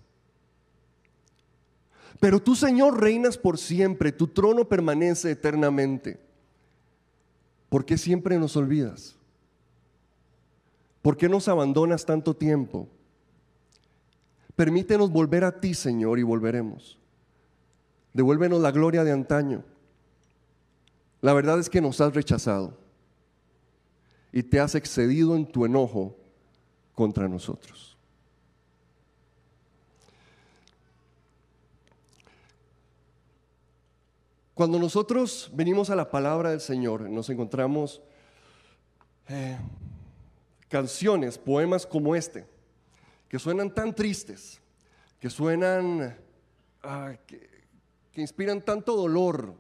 Pero 2.19 2.41
tú, 2.41 2.53
Señor, 2.53 2.99
reinas 2.99 3.37
por 3.37 3.57
siempre, 3.57 4.11
tu 4.11 4.27
trono 4.27 4.67
permanece 4.67 5.31
eternamente. 5.31 6.24
¿Por 7.69 7.85
qué 7.85 7.97
siempre 7.97 8.37
nos 8.37 8.55
olvidas? 8.55 9.15
¿Por 11.01 11.17
qué 11.17 11.29
nos 11.29 11.47
abandonas 11.47 12.05
tanto 12.05 12.35
tiempo? 12.35 12.87
Permítenos 14.55 15.11
volver 15.11 15.43
a 15.43 15.59
ti, 15.59 15.73
Señor, 15.73 16.17
y 16.17 16.23
volveremos. 16.23 16.97
Devuélvenos 18.13 18.61
la 18.61 18.71
gloria 18.71 19.03
de 19.03 19.11
antaño. 19.11 19.63
La 21.21 21.33
verdad 21.33 21.59
es 21.59 21.69
que 21.69 21.81
nos 21.81 21.99
has 22.01 22.13
rechazado 22.13 22.77
y 24.31 24.43
te 24.43 24.59
has 24.59 24.75
excedido 24.75 25.35
en 25.35 25.45
tu 25.45 25.65
enojo 25.65 26.15
contra 26.93 27.27
nosotros. 27.27 27.94
Cuando 34.55 34.79
nosotros 34.79 35.51
venimos 35.53 35.89
a 35.89 35.97
la 35.97 36.09
palabra 36.09 36.51
del 36.51 36.61
Señor, 36.61 37.09
nos 37.09 37.29
encontramos 37.29 38.01
eh, 39.27 39.57
canciones, 40.69 41.37
poemas 41.37 41.85
como 41.85 42.15
este 42.15 42.45
que 43.27 43.37
suenan 43.37 43.73
tan 43.73 43.93
tristes, 43.93 44.61
que 45.19 45.29
suenan, 45.29 46.17
ah, 46.83 47.15
que, 47.27 47.49
inspiran 48.13 48.61
tanto 48.61 48.95
dolor, 48.95 49.55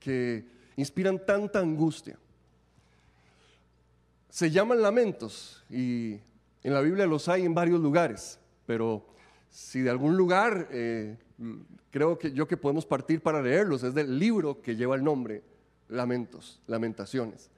que 0.00 0.46
inspiran 0.76 1.26
tanta 1.26 1.58
angustia. 1.58 2.18
Se 4.30 4.50
llaman 4.50 4.80
lamentos 4.80 5.62
y 5.68 6.12
en 6.62 6.72
la 6.72 6.80
Biblia 6.80 7.04
los 7.04 7.28
hay 7.28 7.44
en 7.44 7.52
varios 7.52 7.80
lugares, 7.80 8.38
pero 8.64 9.06
si 9.50 9.82
de 9.82 9.90
algún 9.90 10.16
lugar 10.16 10.68
eh, 10.70 11.18
creo 11.90 12.18
que 12.18 12.32
yo 12.32 12.46
que 12.48 12.56
podemos 12.56 12.86
partir 12.86 13.20
para 13.20 13.42
leerlos 13.42 13.82
es 13.82 13.94
del 13.94 14.18
libro 14.18 14.62
que 14.62 14.76
lleva 14.76 14.96
el 14.96 15.04
nombre 15.04 15.42
Lamentos, 15.88 16.60
Lamentaciones. 16.66 17.50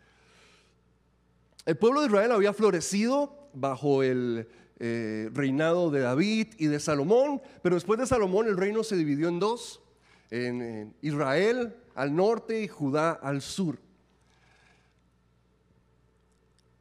El 1.65 1.77
pueblo 1.77 2.01
de 2.01 2.07
Israel 2.07 2.33
había 2.33 2.53
florecido 2.53 3.51
bajo 3.53 4.03
el 4.03 4.49
eh, 4.81 5.31
reinado 5.33 5.91
de 5.91 6.01
David 6.01 6.55
y 6.59 6.67
de 6.67 6.81
Salomón, 6.81 7.43
pero 7.63 7.75
después 7.75 7.99
de 7.99 8.07
Salomón 8.07 8.47
el 8.47 8.57
reino 8.57 8.83
se 8.85 8.97
dividió 8.97 9.29
en 9.29 9.39
dos, 9.39 9.83
en, 10.31 10.95
Israel 11.03 11.75
al 11.95 12.15
norte 12.15 12.63
y 12.63 12.69
Judá 12.69 13.13
al 13.13 13.43
sur. 13.43 13.79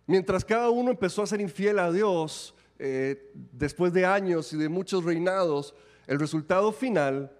Mientras 0.05 0.45
cada 0.45 0.69
uno 0.69 0.91
empezó 0.91 1.21
a 1.21 1.27
ser 1.27 1.41
infiel 1.41 1.79
a 1.79 1.91
Dios, 1.91 2.55
eh, 2.79 3.31
después 3.51 3.91
de 3.91 4.05
años 4.05 4.53
y 4.53 4.57
de 4.57 4.69
muchos 4.69 5.03
reinados, 5.03 5.73
el 6.07 6.19
resultado 6.19 6.71
final 6.71 7.31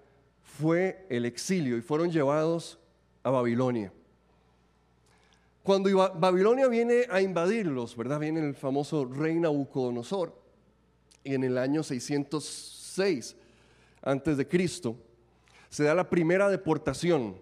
fue 0.41 1.05
el 1.09 1.25
exilio 1.25 1.77
y 1.77 1.81
fueron 1.81 2.11
llevados 2.11 2.77
a 3.23 3.29
Babilonia. 3.29 3.91
Cuando 5.63 5.89
Babilonia 6.15 6.67
viene 6.67 7.05
a 7.09 7.21
invadirlos, 7.21 7.95
¿verdad? 7.97 8.19
Viene 8.19 8.39
el 8.39 8.55
famoso 8.55 9.05
rey 9.05 9.35
Nabucodonosor 9.35 10.33
en 11.23 11.43
el 11.43 11.57
año 11.57 11.83
606 11.83 13.35
antes 14.01 14.37
de 14.37 14.47
Cristo, 14.47 14.95
se 15.69 15.83
da 15.83 15.93
la 15.93 16.09
primera 16.09 16.49
deportación. 16.49 17.35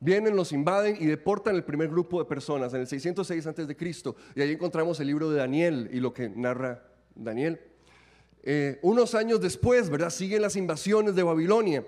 Vienen, 0.00 0.36
los 0.36 0.52
invaden 0.52 0.96
y 1.00 1.06
deportan 1.06 1.56
el 1.56 1.64
primer 1.64 1.88
grupo 1.88 2.18
de 2.18 2.24
personas 2.24 2.72
en 2.74 2.80
el 2.80 2.86
606 2.86 3.46
antes 3.46 3.66
de 3.66 3.76
Cristo. 3.76 4.16
Y 4.34 4.42
ahí 4.42 4.52
encontramos 4.52 4.98
el 5.00 5.06
libro 5.08 5.30
de 5.30 5.38
Daniel 5.38 5.88
y 5.92 6.00
lo 6.00 6.12
que 6.12 6.28
narra 6.28 6.84
Daniel. 7.14 7.60
Eh, 8.50 8.78
unos 8.80 9.14
años 9.14 9.42
después, 9.42 9.90
¿verdad? 9.90 10.08
Siguen 10.08 10.40
las 10.40 10.56
invasiones 10.56 11.14
de 11.14 11.22
Babilonia. 11.22 11.84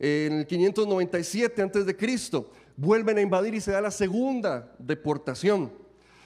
en 0.00 0.32
el 0.32 0.46
597 0.46 1.62
antes 1.62 1.86
de 1.86 1.96
Cristo, 1.96 2.50
vuelven 2.76 3.18
a 3.18 3.20
invadir 3.20 3.54
y 3.54 3.60
se 3.60 3.70
da 3.70 3.80
la 3.80 3.92
segunda 3.92 4.74
deportación. 4.78 5.70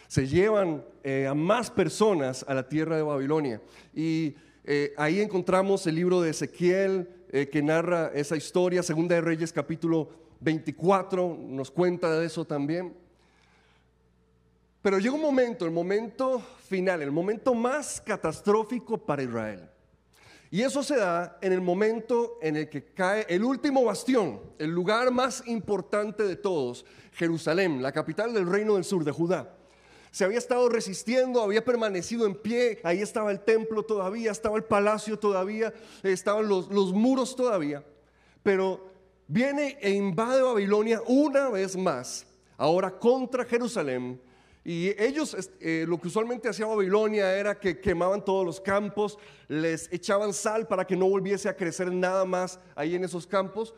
Se 0.09 0.26
llevan 0.26 0.82
eh, 1.03 1.26
a 1.26 1.35
más 1.35 1.70
personas 1.70 2.47
a 2.49 2.55
la 2.55 2.66
tierra 2.66 2.97
de 2.97 3.03
Babilonia. 3.03 3.61
Y 3.93 4.35
eh, 4.64 4.95
ahí 4.97 5.20
encontramos 5.20 5.87
el 5.87 5.97
libro 5.97 6.22
de 6.22 6.30
Ezequiel 6.30 7.11
eh, 7.30 7.51
que 7.51 7.62
narra 7.62 8.11
esa 8.14 8.37
historia, 8.37 8.82
Segunda 8.82 9.16
de 9.16 9.20
Reyes 9.20 9.53
capítulo 9.53 10.09
24 10.41 11.37
nos 11.41 11.70
cuenta 11.70 12.18
de 12.18 12.24
eso 12.24 12.47
también. 12.47 12.95
Pero 14.80 14.99
llega 14.99 15.14
un 15.14 15.20
momento, 15.20 15.66
el 15.66 15.72
momento 15.72 16.41
final, 16.68 17.03
el 17.03 17.11
momento 17.11 17.53
más 17.53 18.01
catastrófico 18.01 18.97
para 18.97 19.22
Israel. 19.22 19.74
Y 20.55 20.62
eso 20.62 20.84
se 20.84 20.94
da 20.94 21.36
en 21.40 21.52
el 21.52 21.61
momento 21.61 22.38
en 22.40 22.55
el 22.55 22.68
que 22.68 22.84
cae 22.84 23.26
el 23.28 23.42
último 23.42 23.82
bastión, 23.82 24.40
el 24.57 24.70
lugar 24.70 25.11
más 25.11 25.42
importante 25.48 26.22
de 26.22 26.36
todos, 26.36 26.86
Jerusalén, 27.14 27.82
la 27.82 27.90
capital 27.90 28.32
del 28.32 28.46
reino 28.46 28.76
del 28.76 28.84
sur 28.84 29.02
de 29.02 29.11
Judá 29.11 29.52
se 30.12 30.24
había 30.24 30.38
estado 30.38 30.68
resistiendo, 30.68 31.42
había 31.42 31.64
permanecido 31.64 32.24
en 32.24 32.36
pie, 32.36 32.78
ahí 32.84 33.02
estaba 33.02 33.32
el 33.32 33.40
templo 33.40 33.82
todavía, 33.82 34.30
estaba 34.30 34.57
el 34.57 34.62
palacio 34.62 35.18
todavía, 35.18 35.74
estaban 36.05 36.46
los, 36.46 36.68
los 36.68 36.92
muros 36.92 37.34
todavía, 37.34 37.82
pero 38.44 38.92
viene 39.26 39.76
e 39.80 39.90
invade 39.90 40.40
Babilonia 40.40 41.02
una 41.09 41.48
vez 41.48 41.76
más, 41.76 42.28
ahora 42.57 42.96
contra 42.96 43.44
Jerusalén. 43.44 44.20
Y 44.64 44.90
ellos, 45.00 45.36
eh, 45.60 45.84
lo 45.86 46.00
que 46.00 46.08
usualmente 46.08 46.48
hacía 46.48 46.66
Babilonia 46.66 47.36
era 47.36 47.58
que 47.58 47.80
quemaban 47.80 48.24
todos 48.24 48.46
los 48.46 48.60
campos, 48.60 49.18
les 49.46 49.92
echaban 49.92 50.32
sal 50.32 50.66
para 50.66 50.86
que 50.86 50.96
no 50.96 51.08
volviese 51.08 51.48
a 51.48 51.56
crecer 51.56 51.92
nada 51.92 52.24
más 52.24 52.58
ahí 52.74 52.94
en 52.94 53.04
esos 53.04 53.26
campos. 53.26 53.74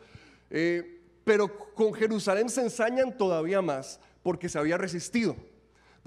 Eh, 0.49 1.01
pero 1.25 1.49
con 1.73 1.93
Jerusalén 1.93 2.49
se 2.49 2.61
ensañan 2.61 3.17
todavía 3.17 3.61
más 3.61 3.99
porque 4.23 4.47
se 4.47 4.57
había 4.57 4.77
resistido 4.77 5.35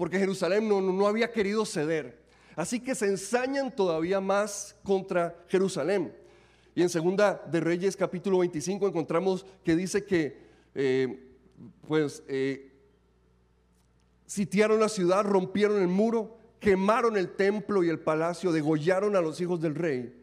porque 0.01 0.17
Jerusalén 0.17 0.67
no, 0.67 1.05
había 1.05 1.31
querido 1.31 1.63
ceder. 1.63 2.17
Así 2.55 2.79
que 2.79 2.95
se 2.95 3.05
ensañan 3.05 3.69
todavía 3.69 4.19
más 4.19 4.75
contra 4.83 5.45
Jerusalén. 5.47 6.11
Y 6.73 6.81
en 6.81 6.89
Segunda 6.89 7.39
de 7.51 7.59
Reyes 7.59 7.95
capítulo 7.95 8.39
25 8.39 8.87
encontramos 8.87 9.45
que 9.63 9.75
dice 9.75 10.03
que 10.03 10.39
eh, 10.73 11.23
pues 11.87 12.23
sitiaron 14.31 14.79
la 14.79 14.87
ciudad, 14.87 15.25
rompieron 15.25 15.81
el 15.81 15.89
muro, 15.89 16.37
quemaron 16.61 17.17
el 17.17 17.35
templo 17.35 17.83
y 17.83 17.89
el 17.89 17.99
palacio, 17.99 18.53
degollaron 18.53 19.17
a 19.17 19.21
los 19.21 19.41
hijos 19.41 19.59
del 19.59 19.75
rey 19.75 20.17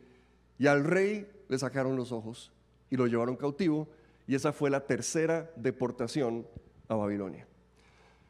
y 0.58 0.66
al 0.66 0.84
rey 0.84 1.30
le 1.46 1.58
sacaron 1.58 1.94
los 1.94 2.10
ojos 2.10 2.50
y 2.88 2.96
lo 2.96 3.06
llevaron 3.06 3.36
cautivo 3.36 3.86
y 4.26 4.34
esa 4.34 4.54
fue 4.54 4.70
la 4.70 4.86
tercera 4.86 5.50
deportación 5.56 6.46
a 6.88 6.94
Babilonia. 6.94 7.46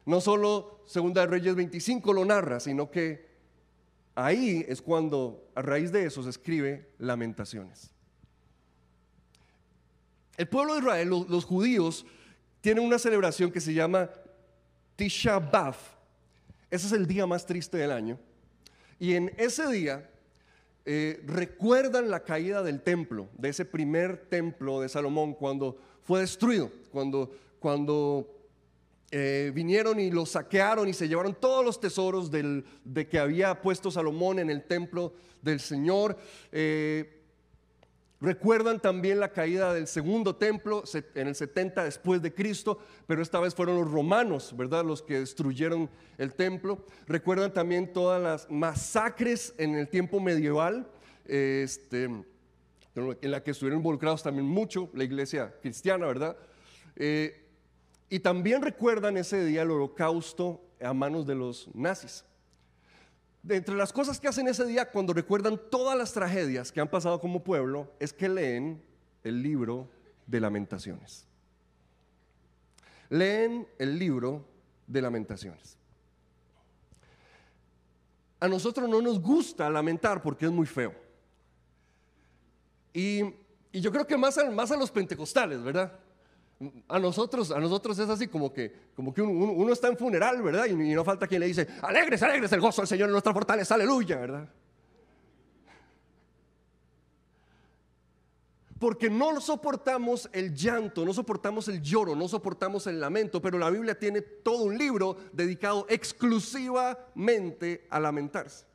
No 0.04 0.20
solo 0.20 0.80
Segunda 0.84 1.20
de 1.20 1.28
Reyes 1.28 1.54
25 1.54 2.12
lo 2.12 2.24
narra, 2.24 2.58
sino 2.58 2.90
que 2.90 3.28
ahí 4.16 4.64
es 4.66 4.82
cuando 4.82 5.48
a 5.54 5.62
raíz 5.62 5.92
de 5.92 6.06
eso 6.06 6.24
se 6.24 6.30
escribe 6.30 6.88
Lamentaciones. 6.98 7.92
El 10.36 10.48
pueblo 10.48 10.72
de 10.74 10.80
Israel, 10.80 11.08
los, 11.08 11.44
judíos, 11.44 12.04
tienen 12.62 12.84
una 12.84 12.98
celebración 12.98 13.52
que 13.52 13.60
se 13.60 13.74
llama 13.74 14.10
Tisha 14.98 15.38
B'Av. 15.38 15.76
Ese 16.68 16.88
es 16.88 16.92
el 16.92 17.06
día 17.06 17.24
más 17.24 17.46
triste 17.46 17.76
del 17.76 17.92
año. 17.92 18.18
Y 18.98 19.14
en 19.14 19.32
ese 19.38 19.68
día 19.68 20.10
eh, 20.84 21.22
recuerdan 21.24 22.10
la 22.10 22.24
caída 22.24 22.64
del 22.64 22.82
templo, 22.82 23.28
de 23.38 23.50
ese 23.50 23.64
primer 23.64 24.26
templo 24.28 24.80
de 24.80 24.88
Salomón, 24.88 25.34
cuando 25.34 25.78
fue 26.02 26.18
destruido, 26.18 26.72
cuando, 26.90 27.30
cuando 27.60 28.28
eh, 29.12 29.52
vinieron 29.54 30.00
y 30.00 30.10
lo 30.10 30.26
saquearon 30.26 30.88
y 30.88 30.92
se 30.92 31.06
llevaron 31.06 31.36
todos 31.38 31.64
los 31.64 31.80
tesoros 31.80 32.28
del, 32.28 32.64
de 32.82 33.06
que 33.06 33.20
había 33.20 33.62
puesto 33.62 33.92
Salomón 33.92 34.40
en 34.40 34.50
el 34.50 34.64
templo 34.64 35.14
del 35.42 35.60
Señor. 35.60 36.18
Eh, 36.50 37.17
Recuerdan 38.20 38.80
también 38.80 39.20
la 39.20 39.32
caída 39.32 39.72
del 39.72 39.86
segundo 39.86 40.34
templo 40.34 40.82
en 41.14 41.28
el 41.28 41.36
70 41.36 41.84
después 41.84 42.20
de 42.20 42.34
Cristo, 42.34 42.78
pero 43.06 43.22
esta 43.22 43.38
vez 43.38 43.54
fueron 43.54 43.76
los 43.76 43.88
romanos, 43.88 44.56
¿verdad? 44.56 44.84
Los 44.84 45.02
que 45.02 45.20
destruyeron 45.20 45.88
el 46.18 46.34
templo. 46.34 46.84
Recuerdan 47.06 47.52
también 47.52 47.92
todas 47.92 48.20
las 48.20 48.50
masacres 48.50 49.54
en 49.56 49.76
el 49.76 49.88
tiempo 49.88 50.18
medieval, 50.18 50.90
este, 51.26 52.04
en 52.04 53.30
la 53.30 53.44
que 53.44 53.52
estuvieron 53.52 53.78
involucrados 53.78 54.24
también 54.24 54.46
mucho 54.46 54.90
la 54.94 55.04
iglesia 55.04 55.54
cristiana, 55.62 56.06
¿verdad? 56.06 56.36
Eh, 56.96 57.46
y 58.10 58.18
también 58.18 58.62
recuerdan 58.62 59.16
ese 59.16 59.44
día 59.44 59.62
el 59.62 59.70
holocausto 59.70 60.60
a 60.80 60.92
manos 60.92 61.24
de 61.24 61.36
los 61.36 61.72
nazis 61.72 62.24
de 63.42 63.56
entre 63.56 63.74
las 63.74 63.92
cosas 63.92 64.20
que 64.20 64.28
hacen 64.28 64.48
ese 64.48 64.64
día 64.64 64.90
cuando 64.90 65.12
recuerdan 65.12 65.60
todas 65.70 65.96
las 65.96 66.12
tragedias 66.12 66.72
que 66.72 66.80
han 66.80 66.88
pasado 66.88 67.20
como 67.20 67.42
pueblo 67.42 67.92
es 67.98 68.12
que 68.12 68.28
leen 68.28 68.82
el 69.24 69.42
libro 69.42 69.88
de 70.26 70.40
lamentaciones. 70.40 71.26
Leen 73.08 73.66
el 73.78 73.98
libro 73.98 74.44
de 74.86 75.02
lamentaciones. 75.02 75.76
A 78.40 78.48
nosotros 78.48 78.88
no 78.88 79.00
nos 79.00 79.20
gusta 79.20 79.68
lamentar 79.70 80.22
porque 80.22 80.46
es 80.46 80.52
muy 80.52 80.66
feo. 80.66 80.94
Y, 82.92 83.22
yo 83.72 83.92
creo 83.92 84.06
que 84.06 84.16
más 84.16 84.38
a 84.38 84.76
los 84.76 84.90
pentecostales, 84.90 85.62
¿verdad? 85.62 85.92
A 86.88 86.98
nosotros, 86.98 87.52
a 87.52 87.60
nosotros 87.60 87.96
es 88.00 88.08
así 88.08 88.26
como 88.26 88.52
que, 88.52 88.72
como 88.96 89.14
que 89.14 89.22
uno, 89.22 89.72
está 89.72 89.86
en 89.86 89.96
funeral, 89.96 90.42
¿verdad? 90.42 90.66
Y, 90.66 90.74
no 90.74 91.04
falta 91.04 91.28
quien 91.28 91.40
le 91.40 91.46
dice, 91.46 91.68
alegres, 91.82 92.20
alegres, 92.22 92.50
el 92.50 92.60
gozo 92.60 92.82
del 92.82 92.88
Señor 92.88 93.08
en 93.08 93.12
nuestra 93.12 93.32
fortaleza, 93.32 93.74
aleluya, 93.74 94.16
¿verdad? 94.16 94.48
Porque 98.78 99.08
no 99.08 99.40
soportamos 99.40 100.28
el 100.32 100.52
llanto, 100.54 101.04
no 101.04 101.12
soportamos 101.12 101.68
el 101.68 101.80
lloro, 101.80 102.16
no 102.16 102.26
soportamos 102.28 102.88
el 102.88 103.00
lamento, 103.00 103.40
pero 103.40 103.56
la 103.58 103.70
Biblia 103.70 103.96
tiene 103.96 104.20
todo 104.20 104.64
un 104.64 104.76
libro 104.76 105.16
dedicado 105.32 105.86
exclusivamente 105.88 107.86
a 107.88 108.00
lamentarse. 108.00 108.66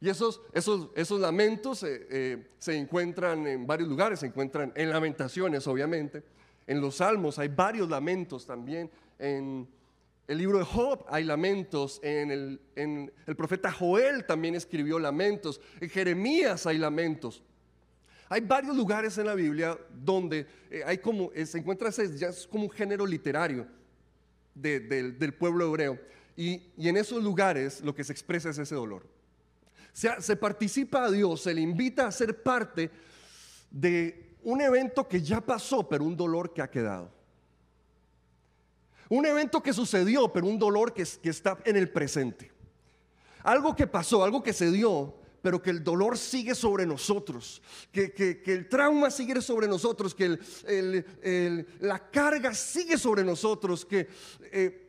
Y 0.00 0.08
esos, 0.08 0.40
esos, 0.52 0.90
esos 0.94 1.20
lamentos 1.20 1.82
eh, 1.82 2.06
eh, 2.10 2.46
se 2.58 2.76
encuentran 2.76 3.46
en 3.46 3.66
varios 3.66 3.88
lugares, 3.88 4.20
se 4.20 4.26
encuentran 4.26 4.72
en 4.76 4.90
lamentaciones, 4.90 5.66
obviamente. 5.66 6.22
En 6.66 6.80
los 6.80 6.96
salmos 6.96 7.38
hay 7.38 7.48
varios 7.48 7.88
lamentos 7.88 8.46
también. 8.46 8.90
En 9.18 9.66
el 10.28 10.38
libro 10.38 10.58
de 10.58 10.64
Job 10.64 11.04
hay 11.08 11.24
lamentos. 11.24 11.98
En 12.04 12.30
el, 12.30 12.60
en 12.76 13.12
el 13.26 13.34
profeta 13.34 13.72
Joel 13.72 14.24
también 14.24 14.54
escribió 14.54 15.00
lamentos. 15.00 15.60
En 15.80 15.88
Jeremías 15.88 16.66
hay 16.66 16.78
lamentos. 16.78 17.42
Hay 18.28 18.42
varios 18.42 18.76
lugares 18.76 19.18
en 19.18 19.26
la 19.26 19.34
Biblia 19.34 19.76
donde 19.90 20.46
eh, 20.70 20.82
hay 20.86 20.98
como, 20.98 21.32
se 21.44 21.58
encuentra 21.58 21.88
ese, 21.88 22.16
ya 22.16 22.28
es 22.28 22.46
como 22.46 22.64
un 22.64 22.70
género 22.70 23.04
literario 23.04 23.66
del 24.54 25.34
pueblo 25.36 25.66
hebreo. 25.66 25.98
Y, 26.36 26.70
y 26.76 26.88
en 26.88 26.98
esos 26.98 27.20
lugares 27.20 27.80
lo 27.80 27.94
que 27.94 28.04
se 28.04 28.12
expresa 28.12 28.50
es 28.50 28.58
ese 28.58 28.76
dolor 28.76 29.17
se, 30.20 30.36
participa 30.36 31.04
a 31.04 31.10
Dios, 31.10 31.42
se 31.42 31.52
le 31.52 31.60
invita 31.60 32.06
a 32.06 32.12
ser 32.12 32.40
parte 32.42 32.90
de 33.68 34.36
un 34.44 34.60
evento 34.60 35.08
que 35.08 35.20
ya 35.20 35.40
pasó, 35.40 35.88
pero 35.88 36.04
un 36.04 36.16
dolor 36.16 36.52
que 36.52 36.62
ha 36.62 36.70
quedado. 36.70 37.10
Un 39.08 39.26
evento 39.26 39.60
que 39.60 39.72
sucedió, 39.72 40.32
pero 40.32 40.46
un 40.46 40.58
dolor 40.58 40.94
que, 40.94 41.02
está 41.02 41.58
en 41.64 41.76
el 41.76 41.90
presente. 41.90 42.52
Algo 43.42 43.74
que 43.74 43.88
pasó, 43.88 44.22
algo 44.22 44.40
que 44.40 44.52
se 44.52 44.70
dio, 44.70 45.16
pero 45.42 45.60
que 45.60 45.70
el 45.70 45.82
dolor 45.82 46.16
sigue 46.16 46.54
sobre 46.54 46.86
nosotros, 46.86 47.60
que, 47.90 48.42
el 48.46 48.68
trauma 48.68 49.10
sigue 49.10 49.40
sobre 49.42 49.66
nosotros, 49.66 50.14
que 50.14 50.38
la 51.80 52.10
carga 52.10 52.54
sigue 52.54 52.98
sobre 52.98 53.24
nosotros, 53.24 53.84
que 53.84 54.08
eh, 54.52 54.87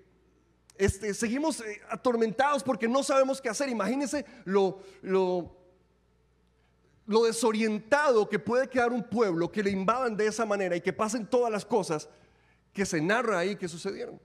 este, 0.80 1.14
seguimos 1.14 1.60
eh, 1.60 1.82
atormentados 1.90 2.64
porque 2.64 2.88
no 2.88 3.04
sabemos 3.04 3.42
qué 3.42 3.50
hacer. 3.50 3.68
Imagínense 3.68 4.26
lo, 4.46 4.82
desorientado 7.06 8.30
que 8.30 8.40
puede 8.40 8.70
quedar 8.70 8.94
un 8.94 9.04
pueblo 9.04 9.52
que 9.52 9.62
le 9.62 9.72
invadan 9.72 10.16
de 10.16 10.28
esa 10.28 10.46
manera 10.46 10.78
y 10.78 10.82
que 10.82 10.94
pasen 10.94 11.28
todas 11.28 11.52
las 11.52 11.66
cosas 11.66 12.08
que 12.72 12.86
se 12.86 13.02
narra 13.02 13.40
ahí 13.40 13.58
que 13.58 13.68
sucedieron. 13.68 14.22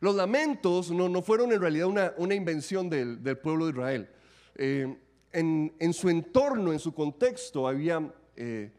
Los 0.00 0.14
lamentos 0.14 0.90
no, 0.90 1.22
fueron 1.22 1.52
en 1.52 1.60
realidad 1.60 2.14
una, 2.18 2.34
invención 2.34 2.90
del, 2.90 3.38
pueblo 3.38 3.64
de 3.64 3.72
Israel. 3.72 4.10
Eh, 4.56 4.94
en, 5.32 5.74
en, 5.78 5.92
su 5.94 6.10
entorno, 6.10 6.70
en 6.70 6.78
su 6.78 6.92
contexto, 6.92 7.66
había 7.66 8.12
eh, 8.36 8.70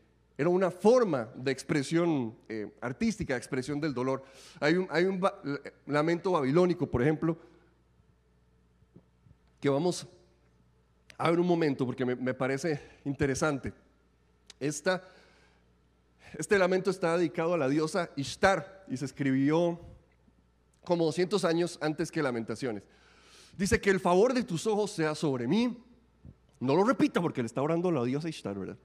era 0.41 0.49
una 0.49 0.71
forma 0.71 1.29
de 1.35 1.51
expresión 1.51 2.35
eh, 2.49 2.67
artística, 2.81 3.35
de 3.35 3.37
expresión 3.37 3.79
del 3.79 3.93
dolor. 3.93 4.23
Hay 4.59 4.73
un, 4.73 5.21
lamento 5.85 6.31
babilónico, 6.31 6.89
por 6.89 7.03
ejemplo, 7.03 7.37
que 9.59 9.69
vamos 9.69 10.07
a 11.15 11.29
ver 11.29 11.39
un 11.39 11.45
momento 11.45 11.85
porque 11.85 12.03
me, 12.03 12.33
parece 12.33 12.81
interesante. 13.05 13.71
Esta, 14.59 15.03
este 16.33 16.57
lamento 16.57 16.89
está 16.89 17.15
dedicado 17.15 17.53
a 17.53 17.57
la 17.59 17.69
diosa 17.69 18.09
Ishtar 18.15 18.85
y 18.89 18.97
se 18.97 19.05
escribió 19.05 19.79
como 20.83 21.05
200 21.05 21.45
años 21.45 21.77
antes 21.83 22.11
que 22.11 22.23
Lamentaciones. 22.23 22.81
Dice 23.55 23.79
que 23.79 23.91
el 23.91 23.99
favor 23.99 24.33
de 24.33 24.41
tus 24.41 24.65
ojos 24.65 24.89
sea 24.89 25.13
sobre 25.13 25.47
mí. 25.47 25.77
No 26.59 26.75
lo 26.75 26.83
repita 26.83 27.21
porque 27.21 27.43
le 27.43 27.45
está 27.45 27.61
orando 27.61 27.91
la 27.91 28.03
diosa 28.03 28.27
Ishtar, 28.27 28.57
¿verdad? 28.57 28.77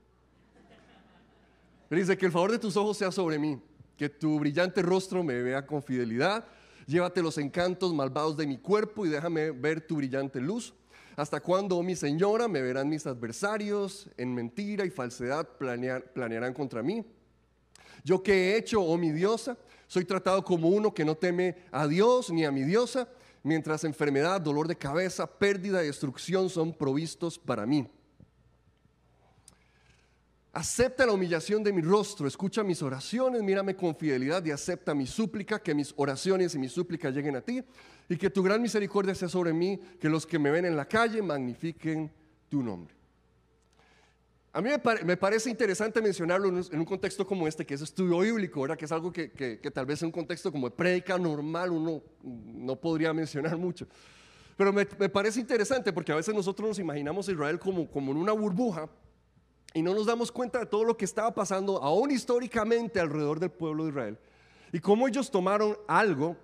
Dice 1.90 2.16
que 2.16 2.26
el 2.26 2.32
favor 2.32 2.50
de 2.50 2.58
tus 2.58 2.76
ojos 2.76 2.96
sea 2.96 3.12
sobre 3.12 3.38
mí, 3.38 3.60
que 3.96 4.08
tu 4.08 4.40
brillante 4.40 4.82
rostro 4.82 5.22
me 5.22 5.40
vea 5.42 5.64
con 5.64 5.82
fidelidad. 5.82 6.44
Llévate 6.86 7.22
los 7.22 7.38
encantos 7.38 7.94
malvados 7.94 8.36
de 8.36 8.46
mi 8.46 8.58
cuerpo 8.58 9.06
y 9.06 9.08
déjame 9.08 9.50
ver 9.50 9.80
tu 9.80 9.96
brillante 9.96 10.40
luz. 10.40 10.74
¿Hasta 11.16 11.40
cuándo, 11.40 11.76
oh 11.78 11.82
mi 11.82 11.96
señora, 11.96 12.46
me 12.46 12.60
verán 12.60 12.88
mis 12.88 13.06
adversarios? 13.06 14.10
En 14.16 14.34
mentira 14.34 14.84
y 14.84 14.90
falsedad 14.90 15.48
planearán 15.56 16.52
contra 16.52 16.82
mí. 16.82 17.04
Yo 18.04 18.22
que 18.22 18.32
he 18.32 18.56
hecho, 18.56 18.82
oh 18.82 18.98
mi 18.98 19.10
diosa, 19.10 19.56
soy 19.86 20.04
tratado 20.04 20.44
como 20.44 20.68
uno 20.68 20.92
que 20.92 21.04
no 21.04 21.16
teme 21.16 21.56
a 21.72 21.86
Dios 21.86 22.30
ni 22.30 22.44
a 22.44 22.52
mi 22.52 22.62
diosa, 22.62 23.08
mientras 23.42 23.84
enfermedad, 23.84 24.40
dolor 24.40 24.68
de 24.68 24.76
cabeza, 24.76 25.26
pérdida 25.26 25.82
y 25.82 25.86
destrucción 25.86 26.50
son 26.50 26.72
provistos 26.72 27.38
para 27.38 27.64
mí. 27.64 27.88
Acepta 30.56 31.04
la 31.04 31.12
humillación 31.12 31.62
de 31.62 31.70
mi 31.70 31.82
rostro, 31.82 32.26
escucha 32.26 32.64
mis 32.64 32.80
oraciones, 32.80 33.42
mírame 33.42 33.76
con 33.76 33.94
fidelidad 33.94 34.42
y 34.42 34.52
acepta 34.52 34.94
mi 34.94 35.06
súplica, 35.06 35.58
que 35.58 35.74
mis 35.74 35.92
oraciones 35.98 36.54
y 36.54 36.58
mis 36.58 36.72
súplicas 36.72 37.12
lleguen 37.12 37.36
a 37.36 37.42
ti 37.42 37.62
y 38.08 38.16
que 38.16 38.30
tu 38.30 38.42
gran 38.42 38.62
misericordia 38.62 39.14
sea 39.14 39.28
sobre 39.28 39.52
mí, 39.52 39.78
que 40.00 40.08
los 40.08 40.24
que 40.24 40.38
me 40.38 40.50
ven 40.50 40.64
en 40.64 40.74
la 40.74 40.88
calle 40.88 41.20
magnifiquen 41.20 42.10
tu 42.48 42.62
nombre. 42.62 42.94
A 44.54 44.62
mí 44.62 44.70
me, 45.04 45.16
parece 45.18 45.50
interesante 45.50 46.00
mencionarlo 46.00 46.48
en 46.48 46.78
un, 46.78 46.84
contexto 46.86 47.26
como 47.26 47.46
este, 47.46 47.66
que 47.66 47.74
es 47.74 47.82
estudio 47.82 48.20
bíblico, 48.20 48.62
¿verdad? 48.62 48.78
que 48.78 48.86
es 48.86 48.92
algo 48.92 49.12
que, 49.12 49.60
tal 49.74 49.84
vez 49.84 50.00
en 50.00 50.06
un 50.06 50.12
contexto 50.12 50.50
como 50.50 50.70
de 50.70 50.74
prédica 50.74 51.18
normal 51.18 51.70
uno 51.70 52.02
no 52.22 52.76
podría 52.76 53.12
mencionar 53.12 53.58
mucho. 53.58 53.86
Pero 54.56 54.72
me, 54.72 54.86
parece 54.86 55.38
interesante 55.38 55.92
porque 55.92 56.12
a 56.12 56.16
veces 56.16 56.34
nosotros 56.34 56.66
nos 56.66 56.78
imaginamos 56.78 57.28
a 57.28 57.32
Israel 57.32 57.58
como, 57.58 57.90
como 57.90 58.12
en 58.12 58.16
una 58.16 58.32
burbuja 58.32 58.88
y 59.74 59.82
no 59.82 59.94
nos 59.94 60.06
damos 60.06 60.32
cuenta 60.32 60.58
de 60.60 60.66
todo 60.66 60.84
lo 60.84 60.96
que 60.96 61.04
estaba 61.04 61.34
pasando 61.34 61.82
aún 61.82 62.10
históricamente 62.10 62.98
alrededor 62.98 63.40
del 63.40 63.50
pueblo 63.50 63.84
de 63.84 63.90
Israel 63.90 64.18
y 64.72 64.80
cómo 64.80 65.08
ellos 65.08 65.30
tomaron 65.30 65.76
algo 65.86 66.36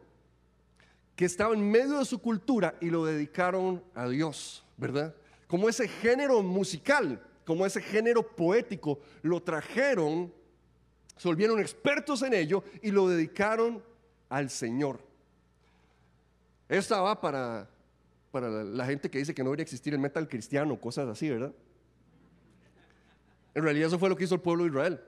que 1.16 1.24
estaba 1.24 1.54
en 1.54 1.70
medio 1.70 1.98
de 1.98 2.04
su 2.04 2.18
cultura 2.18 2.74
y 2.80 2.90
lo 2.90 3.04
dedicaron 3.04 3.82
a 3.94 4.08
Dios, 4.08 4.64
¿verdad? 4.76 5.14
Como 5.46 5.68
ese 5.68 5.86
género 5.88 6.42
musical, 6.42 7.22
como 7.44 7.66
ese 7.66 7.82
género 7.82 8.26
poético, 8.26 9.00
lo 9.22 9.42
trajeron, 9.42 10.32
se 11.16 11.28
volvieron 11.28 11.60
expertos 11.60 12.22
en 12.22 12.34
ello 12.34 12.64
y 12.80 12.90
lo 12.90 13.08
dedicaron 13.08 13.82
al 14.28 14.48
Señor. 14.48 15.00
Esta 16.68 17.02
va 17.02 17.20
para, 17.20 17.68
para 18.30 18.48
la 18.48 18.86
gente 18.86 19.10
que 19.10 19.18
dice 19.18 19.34
que 19.34 19.42
no 19.42 19.50
debería 19.50 19.64
existir 19.64 19.92
el 19.92 20.00
metal 20.00 20.26
cristiano, 20.26 20.80
cosas 20.80 21.06
así, 21.08 21.28
¿verdad? 21.28 21.52
En 23.54 23.62
realidad 23.62 23.88
eso 23.88 23.98
fue 23.98 24.08
lo 24.08 24.16
que 24.16 24.24
hizo 24.24 24.34
el 24.34 24.40
pueblo 24.40 24.64
de 24.64 24.70
Israel. 24.70 25.00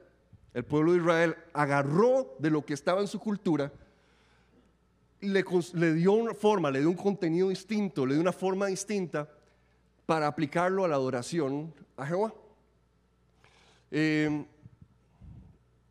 El 0.53 0.65
pueblo 0.65 0.93
de 0.93 0.99
Israel 0.99 1.37
agarró 1.53 2.37
de 2.39 2.51
lo 2.51 2.65
que 2.65 2.75
estaba 2.75 3.01
en 3.01 3.09
su 3.09 3.19
cultura, 3.19 3.73
le, 5.21 5.45
le 5.73 5.95
dio 5.95 6.13
una 6.13 6.35
forma, 6.35 6.71
le 6.71 6.81
dio 6.81 6.91
un 6.91 6.97
contenido 6.97 7.49
distinto, 7.49 8.05
le 8.07 8.15
dio 8.15 8.21
una 8.21 8.33
forma 8.33 8.67
distinta 8.67 9.29
para 10.07 10.27
aplicarlo 10.27 10.85
a 10.85 10.89
la 10.89 10.97
adoración 10.97 11.73
a 11.97 12.07
Jehová. 12.07 12.35
Eh, 13.91 14.45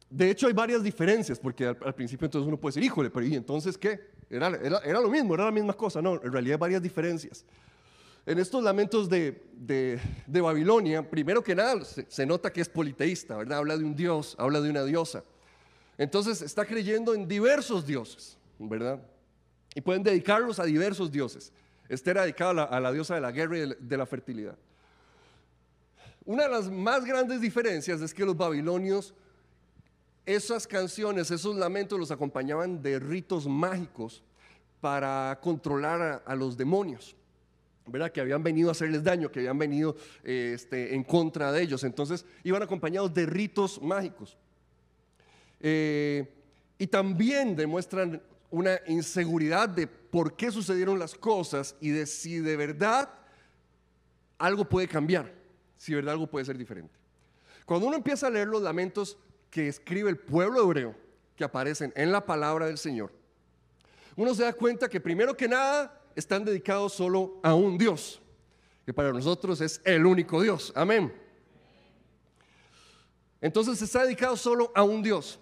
de 0.10 0.30
hecho, 0.30 0.46
hay 0.46 0.54
varias 0.54 0.84
diferencias, 0.84 1.40
porque 1.40 1.66
al, 1.66 1.96
principio 1.96 2.26
entonces 2.26 2.48
uno 2.48 2.58
puede 2.58 2.74
decir, 2.74 2.84
híjole, 2.84 3.10
pero 3.10 3.26
¿y 3.26 3.36
entonces 3.36 3.78
qué? 3.78 4.12
Era, 4.30 4.48
era, 4.84 5.02
lo 5.02 5.10
mismo, 5.10 5.34
era 5.34 5.46
la 5.46 5.52
misma 5.52 5.74
cosa. 5.74 6.02
No, 6.02 6.22
en 6.22 6.32
realidad 6.32 6.56
hay 6.56 6.60
varias 6.60 6.82
diferencias. 6.82 7.44
En 8.26 8.40
estos 8.40 8.64
lamentos 8.64 9.10
de, 9.10 10.00
Babilonia, 10.28 11.10
primero 11.10 11.44
que 11.44 11.56
nada, 11.56 11.84
se, 11.84 12.26
nota 12.26 12.52
que 12.54 12.62
es 12.62 12.70
politeísta, 12.70 13.36
¿verdad? 13.38 13.58
Habla 13.58 13.78
de 13.78 13.84
un 13.84 13.96
dios, 13.96 14.36
habla 14.40 14.62
de 14.62 14.70
una 14.70 14.84
diosa. 14.84 15.24
Entonces 15.98 16.42
está 16.42 16.66
creyendo 16.66 17.14
en 17.14 17.28
diversos 17.28 17.86
dioses, 17.86 18.38
¿verdad? 18.58 19.02
Y 19.76 19.82
pueden 19.82 20.04
dedicarlos 20.04 20.60
a 20.60 20.64
diversos 20.64 21.12
dioses. 21.12 21.52
Este 21.90 22.12
era 22.12 22.22
dedicado 22.22 22.52
a 22.52 22.54
la, 22.54 22.64
a 22.64 22.80
la 22.80 22.92
diosa 22.92 23.16
de 23.16 23.22
la 23.22 23.32
guerra 23.32 23.58
y 23.58 23.74
de 23.80 23.98
la 23.98 24.06
fertilidad. 24.06 24.58
Una 26.26 26.44
de 26.44 26.50
las 26.50 26.72
más 26.72 27.04
grandes 27.04 27.42
diferencias 27.42 28.00
es 28.02 28.14
que 28.14 28.24
los 28.24 28.38
babilonios, 28.38 29.14
esas 30.26 30.66
canciones, 30.66 31.30
esos 31.32 31.56
lamentos 31.58 32.00
los 32.00 32.12
acompañaban 32.12 32.82
de 32.82 32.98
ritos 33.00 33.46
mágicos 33.46 34.24
para 34.80 35.38
controlar 35.42 36.24
a, 36.26 36.36
los 36.36 36.56
demonios. 36.56 37.16
¿Verdad? 37.86 38.12
que 38.12 38.22
habían 38.22 38.44
venido 38.44 38.70
a 38.70 38.72
hacerles 38.72 39.04
daño, 39.04 39.32
que 39.32 39.40
habían 39.40 39.58
venido 39.58 39.96
este, 40.24 40.96
en 40.96 41.04
contra 41.04 41.52
de 41.52 41.62
ellos. 41.62 41.84
Entonces 41.84 42.26
iban 42.44 42.64
acompañados 42.64 43.14
de 43.14 43.26
ritos 43.26 43.82
mágicos. 43.82 44.38
Eh, 45.60 46.28
y 46.78 46.88
también 46.88 47.56
demuestran 47.56 48.22
una 48.50 48.80
inseguridad 48.88 49.70
de 49.70 49.88
por 49.88 50.36
qué 50.36 50.52
sucedieron 50.52 51.00
las 51.00 51.16
cosas 51.16 51.76
y 51.80 51.90
de 51.90 52.06
si 52.06 52.40
de 52.40 52.56
verdad 52.58 53.10
algo 54.38 54.66
puede 54.66 54.88
cambiar 54.88 55.44
si 55.84 55.92
de 55.92 55.98
verdad 55.98 56.14
algo 56.14 56.28
puede 56.28 56.46
ser 56.46 56.58
diferente. 56.58 56.94
Cuando 57.66 57.88
uno 57.88 57.98
empieza 57.98 58.28
a 58.28 58.30
leer 58.30 58.48
los 58.48 58.62
lamentos 58.62 59.18
que 59.50 59.68
escribe 59.68 60.10
el 60.10 60.18
pueblo 60.18 60.64
hebreo, 60.64 60.96
que 61.36 61.44
aparecen 61.44 61.92
en 61.98 62.10
la 62.10 62.26
palabra 62.26 62.68
del 62.68 62.78
Señor, 62.78 63.12
uno 64.16 64.34
se 64.34 64.44
da 64.44 64.54
cuenta 64.54 64.88
que 64.88 65.02
primero 65.02 65.36
que 65.36 65.50
nada 65.50 66.02
están 66.16 66.46
dedicados 66.46 66.94
solo 66.94 67.40
a 67.44 67.54
un 67.54 67.78
Dios, 67.78 68.22
que 68.86 68.94
para 68.94 69.12
nosotros 69.12 69.62
es 69.62 69.82
el 69.86 70.06
único 70.06 70.42
Dios. 70.42 70.72
Amén. 70.76 71.14
Entonces 73.42 73.82
está 73.82 74.04
dedicado 74.04 74.38
solo 74.38 74.72
a 74.76 74.84
un 74.84 75.04
Dios 75.04 75.40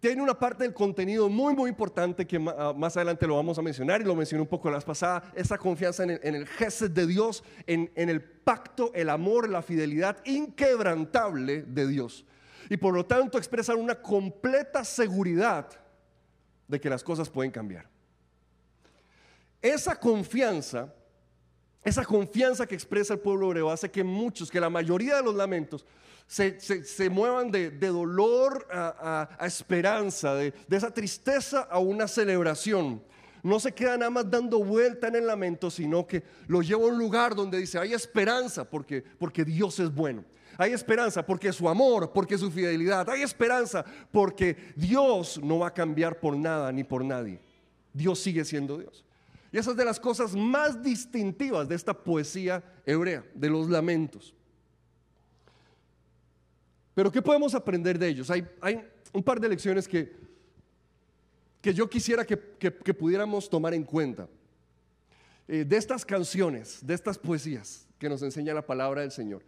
tiene 0.00 0.22
una 0.22 0.38
parte 0.38 0.62
del 0.62 0.74
contenido 0.74 1.28
muy, 1.28 1.54
muy 1.54 1.68
importante 1.70 2.26
que 2.26 2.36
ah, 2.36 2.72
más 2.76 2.96
adelante 2.96 3.26
lo 3.26 3.36
vamos 3.36 3.58
a 3.58 3.62
mencionar 3.62 4.00
y 4.00 4.04
lo 4.04 4.14
mencioné 4.14 4.42
un 4.42 4.48
poco 4.48 4.68
la 4.70 4.76
vez 4.76 4.84
pasada, 4.84 5.32
esa 5.34 5.58
confianza 5.58 6.04
en 6.04 6.10
el, 6.10 6.20
en 6.22 6.46
gesed 6.46 6.90
de 6.90 7.06
Dios, 7.06 7.42
en, 7.66 7.90
en 7.96 8.08
el 8.08 8.22
pacto, 8.22 8.92
el 8.94 9.08
amor, 9.08 9.48
la 9.48 9.62
fidelidad 9.62 10.18
inquebrantable 10.24 11.62
de 11.62 11.88
Dios. 11.88 12.24
Y 12.68 12.76
por 12.76 12.94
lo 12.94 13.06
tanto 13.06 13.38
expresan 13.38 13.78
una 13.78 14.00
completa 14.00 14.84
seguridad 14.84 15.68
de 16.68 16.80
que 16.80 16.90
las 16.90 17.02
cosas 17.02 17.30
pueden 17.30 17.50
cambiar. 17.50 17.88
Esa 19.66 19.98
confianza, 19.98 20.94
esa 21.82 22.04
confianza 22.04 22.66
que 22.66 22.76
expresa 22.76 23.14
el 23.14 23.18
pueblo 23.18 23.48
hebreo 23.48 23.68
hace 23.68 23.90
que 23.90 24.04
muchos, 24.04 24.48
que 24.48 24.60
la 24.60 24.70
mayoría 24.70 25.16
de 25.16 25.24
los 25.24 25.34
lamentos 25.34 25.84
se, 26.28 27.10
muevan 27.10 27.50
de, 27.50 27.70
dolor 27.72 28.64
a, 28.70 29.28
esperanza, 29.40 30.36
de, 30.36 30.54
esa 30.70 30.94
tristeza 30.94 31.62
a 31.62 31.80
una 31.80 32.06
celebración. 32.06 33.02
No 33.42 33.58
se 33.58 33.72
queda 33.72 33.96
nada 33.96 34.10
más 34.10 34.30
dando 34.30 34.62
vuelta 34.62 35.08
en 35.08 35.16
el 35.16 35.26
lamento, 35.26 35.68
sino 35.68 36.06
que 36.06 36.22
lo 36.46 36.62
lleva 36.62 36.84
a 36.84 36.86
un 36.86 36.98
lugar 36.98 37.34
donde 37.34 37.58
dice, 37.58 37.76
hay 37.76 37.92
esperanza 37.92 38.70
porque, 38.70 39.02
porque 39.18 39.44
Dios 39.44 39.80
es 39.80 39.92
bueno. 39.92 40.24
Hay 40.58 40.74
esperanza 40.74 41.26
porque 41.26 41.52
su 41.52 41.68
amor, 41.68 42.12
porque 42.12 42.38
su 42.38 42.52
fidelidad. 42.52 43.10
Hay 43.10 43.22
esperanza 43.22 43.84
porque 44.12 44.56
Dios 44.76 45.40
no 45.42 45.58
va 45.58 45.68
a 45.68 45.74
cambiar 45.74 46.20
por 46.20 46.36
nada 46.36 46.70
ni 46.70 46.84
por 46.84 47.04
nadie. 47.04 47.40
Dios 47.92 48.20
sigue 48.20 48.44
siendo 48.44 48.78
Dios. 48.78 49.05
Y 49.52 49.58
esa 49.58 49.70
es 49.70 49.76
de 49.76 49.84
las 49.84 50.00
cosas 50.00 50.34
más 50.34 50.82
distintivas 50.82 51.68
de 51.68 51.74
esta 51.74 51.94
poesía 51.94 52.62
hebrea, 52.84 53.24
de 53.34 53.50
los 53.50 53.68
lamentos. 53.68 54.34
Pero 56.94 57.12
¿qué 57.12 57.20
podemos 57.20 57.54
aprender 57.54 57.98
de 57.98 58.08
ellos? 58.08 58.30
Hay, 58.30 58.46
un 59.12 59.22
par 59.22 59.40
de 59.40 59.48
lecciones 59.48 59.86
que, 59.86 60.16
que 61.60 61.74
yo 61.74 61.88
quisiera 61.88 62.24
que, 62.24 62.36
pudiéramos 62.36 63.48
tomar 63.48 63.74
en 63.74 63.84
cuenta. 63.84 64.28
Eh, 65.48 65.64
de 65.64 65.76
estas 65.76 66.04
canciones, 66.04 66.84
de 66.84 66.94
estas 66.94 67.18
poesías 67.18 67.86
que 67.98 68.08
nos 68.08 68.22
enseña 68.22 68.52
la 68.52 68.66
palabra 68.66 69.02
del 69.02 69.12
Señor. 69.12 69.44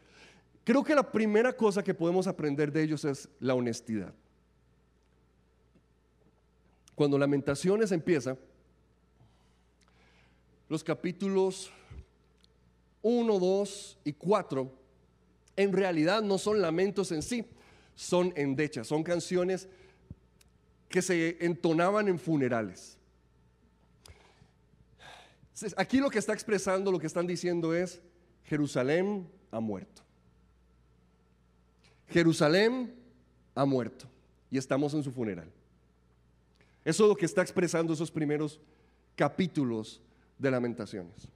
Creo 0.62 0.84
que 0.84 0.94
la 0.94 1.10
primera 1.10 1.52
cosa 1.52 1.82
que 1.82 1.94
podemos 1.94 2.26
aprender 2.26 2.70
de 2.70 2.82
ellos 2.82 3.04
es 3.04 3.28
la 3.40 3.54
honestidad. 3.54 4.14
Cuando 6.94 7.16
Lamentaciones 7.16 7.90
empieza, 7.92 8.36
los 10.68 10.84
capítulos 10.84 11.70
1, 13.02 13.38
2 13.38 13.98
y 14.04 14.12
4 14.12 14.72
en 15.56 15.72
realidad 15.72 16.22
no 16.22 16.38
son 16.38 16.60
lamentos 16.60 17.10
en 17.10 17.22
sí, 17.22 17.44
son 17.96 18.32
endechas, 18.36 18.86
son 18.86 19.02
canciones 19.02 19.68
que 20.88 21.02
se 21.02 21.44
entonaban 21.44 22.08
en 22.08 22.18
funerales. 22.18 22.96
Aquí 25.76 25.98
lo 25.98 26.08
que 26.08 26.20
está 26.20 26.32
expresando, 26.32 26.92
lo 26.92 27.00
que 27.00 27.08
están 27.08 27.26
diciendo 27.26 27.74
es, 27.74 28.00
Jerusalén 28.44 29.28
ha 29.50 29.58
muerto. 29.58 30.02
Jerusalén 32.08 32.94
ha 33.54 33.64
muerto 33.64 34.06
y 34.50 34.58
estamos 34.58 34.94
en 34.94 35.02
su 35.02 35.10
funeral. 35.10 35.50
Eso 36.84 37.04
es 37.04 37.08
lo 37.08 37.16
que 37.16 37.26
está 37.26 37.42
expresando 37.42 37.92
esos 37.92 38.10
primeros 38.10 38.60
capítulos 39.16 40.00
de 40.38 40.50
lamentaciones. 40.50 41.28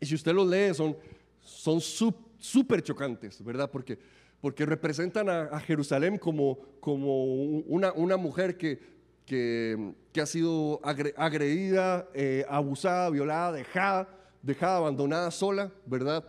Y 0.00 0.06
si 0.06 0.14
usted 0.14 0.32
los 0.32 0.46
lee, 0.46 0.74
son, 0.74 0.96
son 1.40 1.80
súper 1.80 2.82
chocantes, 2.82 3.42
¿verdad? 3.42 3.70
Porque, 3.70 3.98
porque 4.40 4.66
representan 4.66 5.28
a, 5.28 5.58
Jerusalén 5.60 6.18
como, 6.18 6.58
como 6.80 7.24
una, 7.24 7.92
una 7.92 8.16
mujer 8.16 8.56
que, 8.56 8.78
que, 9.24 10.20
ha 10.20 10.26
sido 10.26 10.80
agredida, 10.82 12.08
eh, 12.14 12.44
abusada, 12.48 13.10
violada, 13.10 13.52
dejada, 13.52 14.08
dejada 14.42 14.76
abandonada 14.78 15.30
sola, 15.30 15.72
¿verdad? 15.84 16.24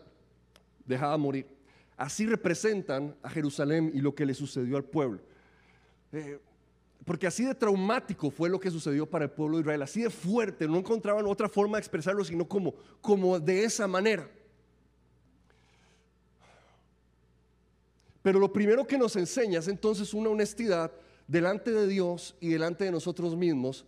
Dejada 0.85 1.17
morir. 1.17 1.45
Así 1.95 2.25
representan 2.25 3.15
a 3.21 3.29
Jerusalén 3.29 3.91
y 3.93 4.01
lo 4.01 4.13
que 4.13 4.25
le 4.25 4.33
sucedió 4.33 4.77
al 4.77 4.83
pueblo. 4.83 5.19
Eh, 6.11 6.39
porque 7.07 7.25
así 7.25 7.45
de 7.45 7.55
traumático 7.55 8.29
fue 8.29 8.49
lo 8.49 8.59
que 8.59 8.69
sucedió 8.69 9.09
para 9.09 9.23
el 9.23 9.31
pueblo 9.31 9.55
de 9.55 9.61
Israel, 9.61 9.81
así 9.81 10.01
de 10.01 10.09
fuerte, 10.09 10.67
no 10.67 10.75
encontraban 10.75 11.25
otra 11.25 11.47
forma 11.47 11.77
de 11.77 11.79
expresarlo 11.79 12.21
sino 12.25 12.45
como, 12.45 12.75
como 12.99 13.39
de 13.39 13.63
esa 13.63 13.87
manera. 13.87 14.29
Pero 18.21 18.39
lo 18.39 18.51
primero 18.51 18.85
que 18.85 18.97
nos 18.97 19.15
enseña 19.15 19.59
es 19.59 19.69
entonces 19.69 20.13
una 20.13 20.29
honestidad 20.29 20.91
delante 21.29 21.71
de 21.71 21.87
Dios 21.87 22.35
y 22.41 22.49
delante 22.49 22.83
de 22.83 22.91
nosotros 22.91 23.37
mismos, 23.37 23.85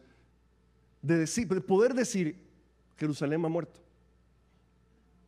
de, 1.01 1.17
decir, 1.17 1.45
de 1.49 1.59
poder 1.59 1.93
decir, 1.93 2.41
Jerusalén 2.95 3.43
ha 3.43 3.49
muerto. 3.49 3.81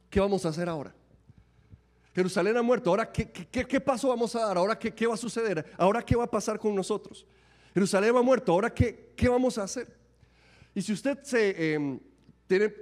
¿Qué 0.10 0.22
vamos 0.22 0.46
a 0.46 0.50
hacer 0.50 0.70
ahora? 0.70 0.96
Jerusalén 2.16 2.56
ha 2.56 2.62
muerto. 2.62 2.90
Ahora, 2.90 3.12
¿qué, 3.12 3.30
qué, 3.30 3.82
paso 3.82 4.08
vamos 4.08 4.34
a 4.38 4.46
dar? 4.46 4.58
Ahora, 4.58 4.80
¿qué, 4.80 4.94
¿qué, 4.94 5.08
va 5.08 5.16
a 5.16 5.18
suceder? 5.18 5.74
Ahora, 5.78 6.02
¿qué 6.02 6.16
va 6.16 6.24
a 6.24 6.32
pasar 6.32 6.58
con 6.58 6.74
nosotros? 6.74 7.26
Jerusalén 7.74 8.16
ha 8.16 8.22
muerto. 8.22 8.52
Ahora, 8.52 8.74
¿qué, 8.74 9.14
qué 9.16 9.30
vamos 9.30 9.58
a 9.58 9.64
hacer? 9.64 9.88
Y 10.74 10.82
si 10.82 10.94
usted 10.94 11.20
se, 11.24 11.74
em, 11.74 12.00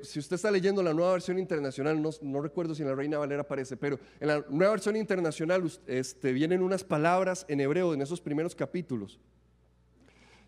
si 0.02 0.20
usted 0.20 0.36
está 0.36 0.50
leyendo 0.50 0.82
la 0.82 0.94
nueva 0.94 1.14
versión 1.14 1.38
internacional, 1.38 2.02
no, 2.02 2.42
recuerdo 2.42 2.74
si 2.74 2.82
en 2.82 2.88
la 2.88 2.96
Reina 2.96 3.18
Valera 3.18 3.42
aparece, 3.42 3.78
pero 3.78 4.00
en 4.20 4.28
la 4.28 4.46
nueva 4.50 4.72
versión 4.72 4.96
internacional 4.96 5.70
este, 5.86 6.34
vienen 6.34 6.62
unas 6.62 6.84
palabras 6.84 7.46
en 7.48 7.60
hebreo 7.60 7.94
en 7.94 8.02
esos 8.02 8.20
primeros 8.20 8.56
capítulos. 8.56 9.20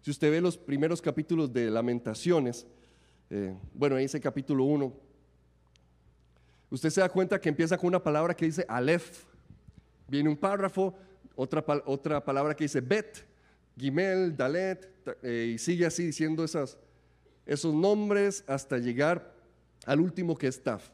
Si 0.02 0.10
usted 0.10 0.32
ve 0.32 0.42
los 0.42 0.58
primeros 0.58 1.02
capítulos 1.02 1.54
de 1.54 1.70
Lamentaciones, 1.70 2.66
eh, 3.30 3.56
bueno, 3.74 3.96
ahí 3.96 4.04
dice 4.04 4.20
capítulo 4.20 4.64
1, 4.64 4.92
usted 6.72 6.90
se 6.90 7.02
da 7.02 7.10
cuenta 7.10 7.40
que 7.40 7.50
empieza 7.50 7.78
con 7.78 7.90
una 7.90 8.02
palabra 8.02 8.36
que 8.36 8.46
dice 8.46 8.66
Aleph. 8.68 9.26
Viene 10.08 10.30
un 10.30 10.38
párrafo, 10.38 10.96
otra, 11.36 11.64
otra 11.86 12.26
palabra 12.26 12.56
que 12.56 12.64
dice 12.64 12.82
Bet, 12.82 13.24
Gimel, 13.82 14.38
Dalet, 14.38 14.88
eh, 15.24 15.54
y 15.56 15.58
sigue 15.58 15.88
así 15.88 16.06
diciendo 16.06 16.46
esos 16.46 17.74
nombres 17.74 18.44
hasta 18.48 18.78
llegar 18.78 19.34
al 19.86 20.00
último 20.00 20.38
que 20.38 20.48
es 20.48 20.62
Taf. 20.62 20.92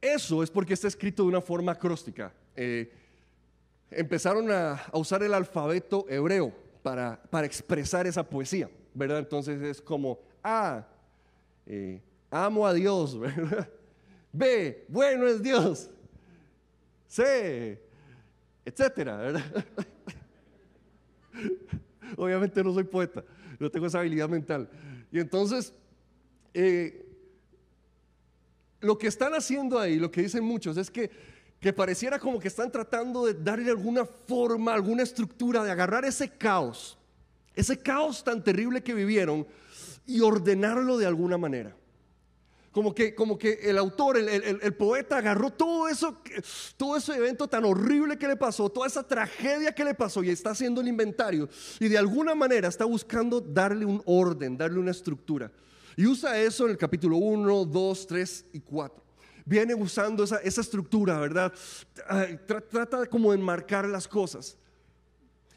Eso 0.00 0.42
es 0.42 0.50
porque 0.50 0.74
está 0.74 0.88
escrito 0.88 1.22
de 1.22 1.28
una 1.28 1.40
forma 1.40 1.72
acróstica. 1.72 2.32
Eh, 2.56 2.92
empezaron 3.88 4.50
a, 4.50 4.82
usar 4.94 5.22
el 5.22 5.32
alfabeto 5.32 6.06
hebreo 6.08 6.52
para, 6.82 7.20
expresar 7.44 8.08
esa 8.08 8.28
poesía, 8.28 8.68
¿verdad? 8.92 9.20
Entonces 9.20 9.62
es 9.62 9.80
como 9.80 10.18
A, 10.42 10.84
eh, 11.66 12.02
amo 12.30 12.66
a 12.66 12.74
Dios, 12.74 13.16
¿verdad? 13.20 13.68
B, 14.32 14.86
bueno 14.88 15.28
es 15.28 15.40
Dios. 15.40 15.88
C, 17.06 17.80
etcétera, 18.64 19.16
¿verdad? 19.18 19.64
Obviamente 22.16 22.62
no 22.62 22.72
soy 22.72 22.84
poeta, 22.84 23.24
no 23.58 23.70
tengo 23.70 23.86
esa 23.86 24.00
habilidad 24.00 24.28
mental. 24.28 24.68
Y 25.10 25.18
entonces, 25.18 25.72
eh, 26.54 27.06
lo 28.80 28.98
que 28.98 29.06
están 29.06 29.34
haciendo 29.34 29.78
ahí, 29.78 29.98
lo 29.98 30.10
que 30.10 30.22
dicen 30.22 30.44
muchos, 30.44 30.76
es 30.76 30.90
que, 30.90 31.10
que 31.60 31.72
pareciera 31.72 32.18
como 32.18 32.38
que 32.38 32.48
están 32.48 32.70
tratando 32.70 33.26
de 33.26 33.34
darle 33.34 33.70
alguna 33.70 34.04
forma, 34.04 34.74
alguna 34.74 35.02
estructura, 35.02 35.62
de 35.62 35.70
agarrar 35.70 36.04
ese 36.04 36.28
caos, 36.28 36.98
ese 37.54 37.78
caos 37.78 38.24
tan 38.24 38.42
terrible 38.42 38.82
que 38.82 38.94
vivieron 38.94 39.46
y 40.06 40.20
ordenarlo 40.20 40.98
de 40.98 41.06
alguna 41.06 41.38
manera. 41.38 41.76
Como 42.72 42.94
que, 42.94 43.14
como 43.14 43.36
que 43.36 43.58
el 43.64 43.76
autor, 43.76 44.16
el, 44.16 44.74
poeta 44.74 45.18
agarró 45.18 45.50
todo 45.50 45.88
eso, 45.88 46.22
todo 46.78 46.96
ese 46.96 47.14
evento 47.16 47.46
tan 47.46 47.66
horrible 47.66 48.16
que 48.16 48.26
le 48.26 48.36
pasó, 48.36 48.70
toda 48.70 48.86
esa 48.86 49.06
tragedia 49.06 49.74
que 49.74 49.84
le 49.84 49.94
pasó 49.94 50.22
y 50.22 50.30
está 50.30 50.50
haciendo 50.50 50.80
el 50.80 50.88
inventario 50.88 51.50
y 51.78 51.88
de 51.88 51.98
alguna 51.98 52.34
manera 52.34 52.68
está 52.68 52.86
buscando 52.86 53.42
darle 53.42 53.84
un 53.84 54.02
orden, 54.06 54.56
darle 54.56 54.78
una 54.78 54.90
estructura. 54.90 55.52
Y 55.96 56.06
usa 56.06 56.40
eso 56.40 56.64
en 56.64 56.70
el 56.70 56.78
capítulo 56.78 57.18
1, 57.18 57.66
2, 57.66 58.06
3 58.06 58.46
y 58.54 58.60
4. 58.60 59.02
Viene 59.44 59.74
usando 59.74 60.24
esa, 60.24 60.38
estructura, 60.38 61.18
¿verdad? 61.18 61.52
Trata 62.70 63.04
como 63.06 63.32
de 63.32 63.38
enmarcar 63.38 63.86
las 63.86 64.08
cosas. 64.08 64.56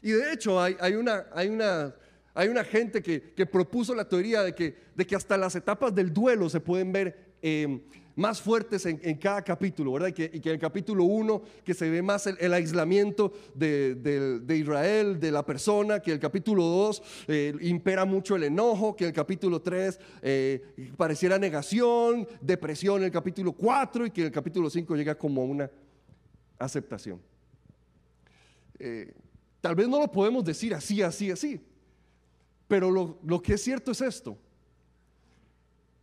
Y 0.02 0.10
de 0.10 0.34
hecho 0.34 0.60
hay, 0.60 0.94
una, 0.94 1.26
hay 1.32 1.48
una 1.48 1.94
hay 2.36 2.48
una 2.48 2.64
gente 2.64 3.02
que, 3.02 3.46
propuso 3.46 3.94
la 3.94 4.06
teoría 4.06 4.42
de 4.42 4.54
que, 4.54 4.76
de 4.94 5.06
que, 5.06 5.16
hasta 5.16 5.38
las 5.38 5.56
etapas 5.56 5.94
del 5.94 6.12
duelo 6.12 6.50
se 6.50 6.60
pueden 6.60 6.92
ver 6.92 7.34
em, 7.40 7.80
más 8.14 8.42
fuertes 8.42 8.84
en, 8.84 9.16
cada 9.16 9.40
capítulo, 9.42 9.94
¿verdad? 9.94 10.08
Y 10.08 10.12
que, 10.12 10.30
en 10.34 10.54
el 10.54 10.58
capítulo 10.58 11.04
1 11.04 11.42
que 11.64 11.72
se 11.72 11.88
ve 11.88 12.02
más 12.02 12.26
el, 12.26 12.52
aislamiento 12.52 13.32
de, 13.54 14.54
Israel, 14.54 15.18
de 15.18 15.32
la 15.32 15.46
persona, 15.46 16.00
que 16.00 16.12
el 16.12 16.20
capítulo 16.20 16.62
2 16.62 17.02
eh, 17.28 17.54
impera 17.62 18.04
mucho 18.04 18.36
el 18.36 18.44
enojo, 18.44 18.94
que 18.94 19.06
el 19.06 19.14
capítulo 19.14 19.62
3 19.62 19.98
eh, 20.20 20.92
pareciera 20.94 21.38
negación, 21.38 22.28
depresión 22.42 22.98
en 22.98 23.04
el 23.04 23.12
capítulo 23.12 23.52
4 23.52 24.06
y 24.06 24.10
que 24.10 24.24
el 24.24 24.30
capítulo 24.30 24.68
5 24.68 24.94
llega 24.94 25.14
como 25.14 25.42
una 25.42 25.70
aceptación. 26.58 27.18
Eh, 28.78 29.14
tal 29.62 29.74
vez 29.74 29.88
no 29.88 29.98
lo 29.98 30.12
podemos 30.12 30.44
decir 30.44 30.74
así, 30.74 31.00
así, 31.00 31.30
así, 31.30 31.58
pero 32.68 32.90
lo, 32.90 33.42
que 33.42 33.54
es 33.54 33.62
cierto 33.62 33.92
es 33.92 34.00
esto. 34.00 34.36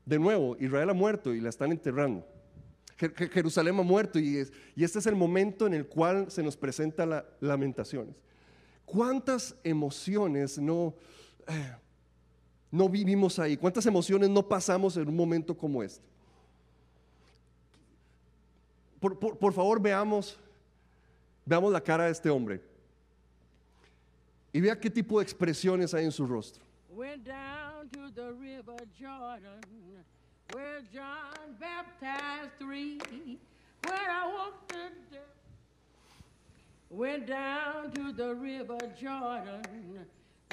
De 0.06 0.20
nuevo, 0.20 0.56
Israel 0.60 0.90
ha 0.90 0.94
muerto 0.94 1.34
y 1.34 1.42
la 1.42 1.50
están 1.50 1.72
enterrando. 1.72 2.26
Jerusalén 3.32 3.78
ha 3.80 3.84
muerto 3.84 4.20
y, 4.20 4.38
este 4.76 5.00
es 5.00 5.06
el 5.08 5.16
momento 5.16 5.68
en 5.68 5.74
el 5.74 5.88
cual 5.88 6.30
se 6.30 6.44
nos 6.44 6.56
presenta 6.56 7.06
las 7.06 7.24
lamentaciones. 7.40 8.16
¿Cuántas 8.86 9.56
emociones 9.64 10.60
no, 10.60 10.94
eh, 11.48 11.76
no 12.70 12.88
vivimos 12.90 13.40
ahí? 13.40 13.58
¿Cuántas 13.58 13.86
emociones 13.86 14.30
no 14.30 14.48
pasamos 14.48 14.96
en 14.98 15.08
un 15.08 15.16
momento 15.16 15.58
como 15.58 15.82
este? 15.84 16.14
Por, 19.00 19.54
favor, 19.54 19.82
veamos, 19.82 20.40
veamos 21.46 21.74
la 21.74 21.82
cara 21.82 22.06
de 22.06 22.12
este 22.12 22.30
hombre. 22.30 22.62
Y 24.54 24.62
vea 24.62 24.80
qué 24.80 24.90
tipo 24.90 25.18
de 25.18 25.24
expresiones 25.24 25.94
hay 25.94 26.06
en 26.06 26.12
su 26.12 26.28
rostro. 26.28 26.64
Went 26.90 27.26
down 27.26 27.90
to 27.92 28.12
the 28.12 28.32
river 28.34 28.78
Jordan, 29.00 29.60
where 30.54 30.82
John 30.94 31.58
baptized 31.60 32.52
three, 32.60 33.00
where 33.84 34.12
I 34.12 34.28
walked 34.28 34.70
the 34.70 35.20
Went 36.92 37.26
down 37.26 37.92
to 37.94 38.14
river 38.36 38.78
Jordan, 39.02 39.64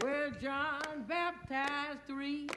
where 0.01 0.31
John 0.41 1.05
baptized 1.07 1.99
three, 2.07 2.49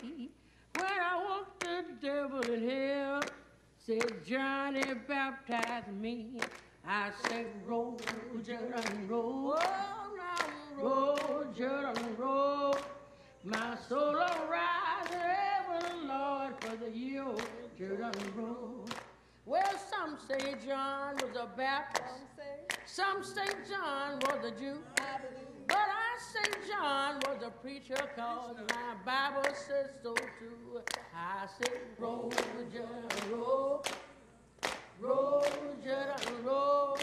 where 0.79 1.01
I 1.01 1.21
walked 1.21 1.59
the 1.59 1.83
devil 2.01 2.39
in 2.39 2.69
hell. 2.69 3.21
Said 3.85 4.25
Johnny 4.25 4.81
baptized 5.05 5.89
me. 5.89 6.39
I 6.85 7.11
said, 7.27 7.45
roll, 7.65 7.97
Jordan, 8.45 9.07
roll. 9.07 9.57
roll, 10.77 11.45
Jordan, 11.57 12.15
roll. 12.17 12.75
My 13.43 13.77
soul 13.87 14.11
will 14.13 14.47
rise 14.49 15.11
ever, 15.11 16.05
Lord, 16.05 16.53
for 16.59 16.75
the 16.75 16.91
year 16.91 17.25
Jordan 17.77 18.11
roll. 18.35 18.85
Well, 19.45 19.71
some 19.89 20.17
say 20.27 20.55
John 20.65 21.15
was 21.15 21.35
a 21.37 21.47
Baptist. 21.55 22.07
Some 22.85 23.23
say 23.23 23.47
John 23.69 24.19
was 24.19 24.45
a 24.45 24.51
Jew. 24.59 24.77
But 25.67 25.77
I 25.77 26.19
say 26.19 26.51
John 26.69 27.15
was 27.25 27.43
a 27.45 27.49
preacher 27.49 27.95
cause 28.15 28.55
my 28.69 28.95
Bible 29.05 29.53
says 29.53 29.91
so 30.01 30.13
too. 30.13 30.81
I 31.15 31.47
say 31.61 31.71
roll, 31.97 32.31
Jordan, 32.73 33.31
roll. 33.31 33.83
Roll, 35.01 35.45
Jordan, 35.83 36.45
roll. 36.45 36.97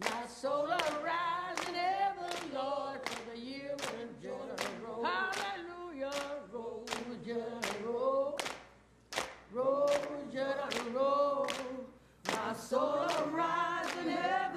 My 0.00 0.26
soul 0.26 0.62
will 0.64 1.04
rise 1.04 1.68
in 1.68 1.74
heaven, 1.74 2.50
Lord, 2.54 3.00
for 3.08 3.30
the 3.30 3.38
year 3.40 3.76
when 3.78 4.08
Jordan 4.22 4.56
roll. 4.84 5.04
Hallelujah, 5.04 6.12
roll, 6.52 6.84
roll. 7.84 8.38
Roll, 9.52 9.90
roll. 10.94 11.46
My 12.32 12.54
soul 12.54 13.06
will 13.08 13.30
rise 13.32 13.96
in 14.02 14.10
heaven, 14.10 14.49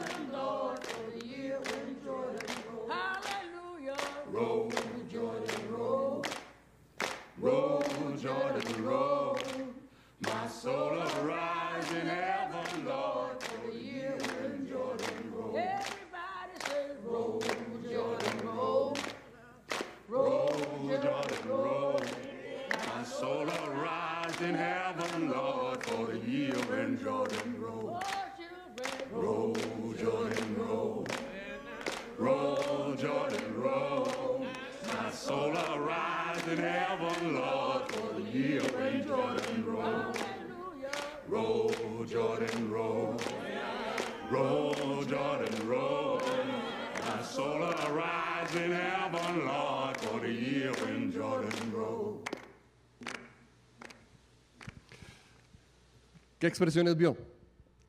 ¿Qué 56.43 56.47
expresiones 56.47 56.97
vio? 56.97 57.15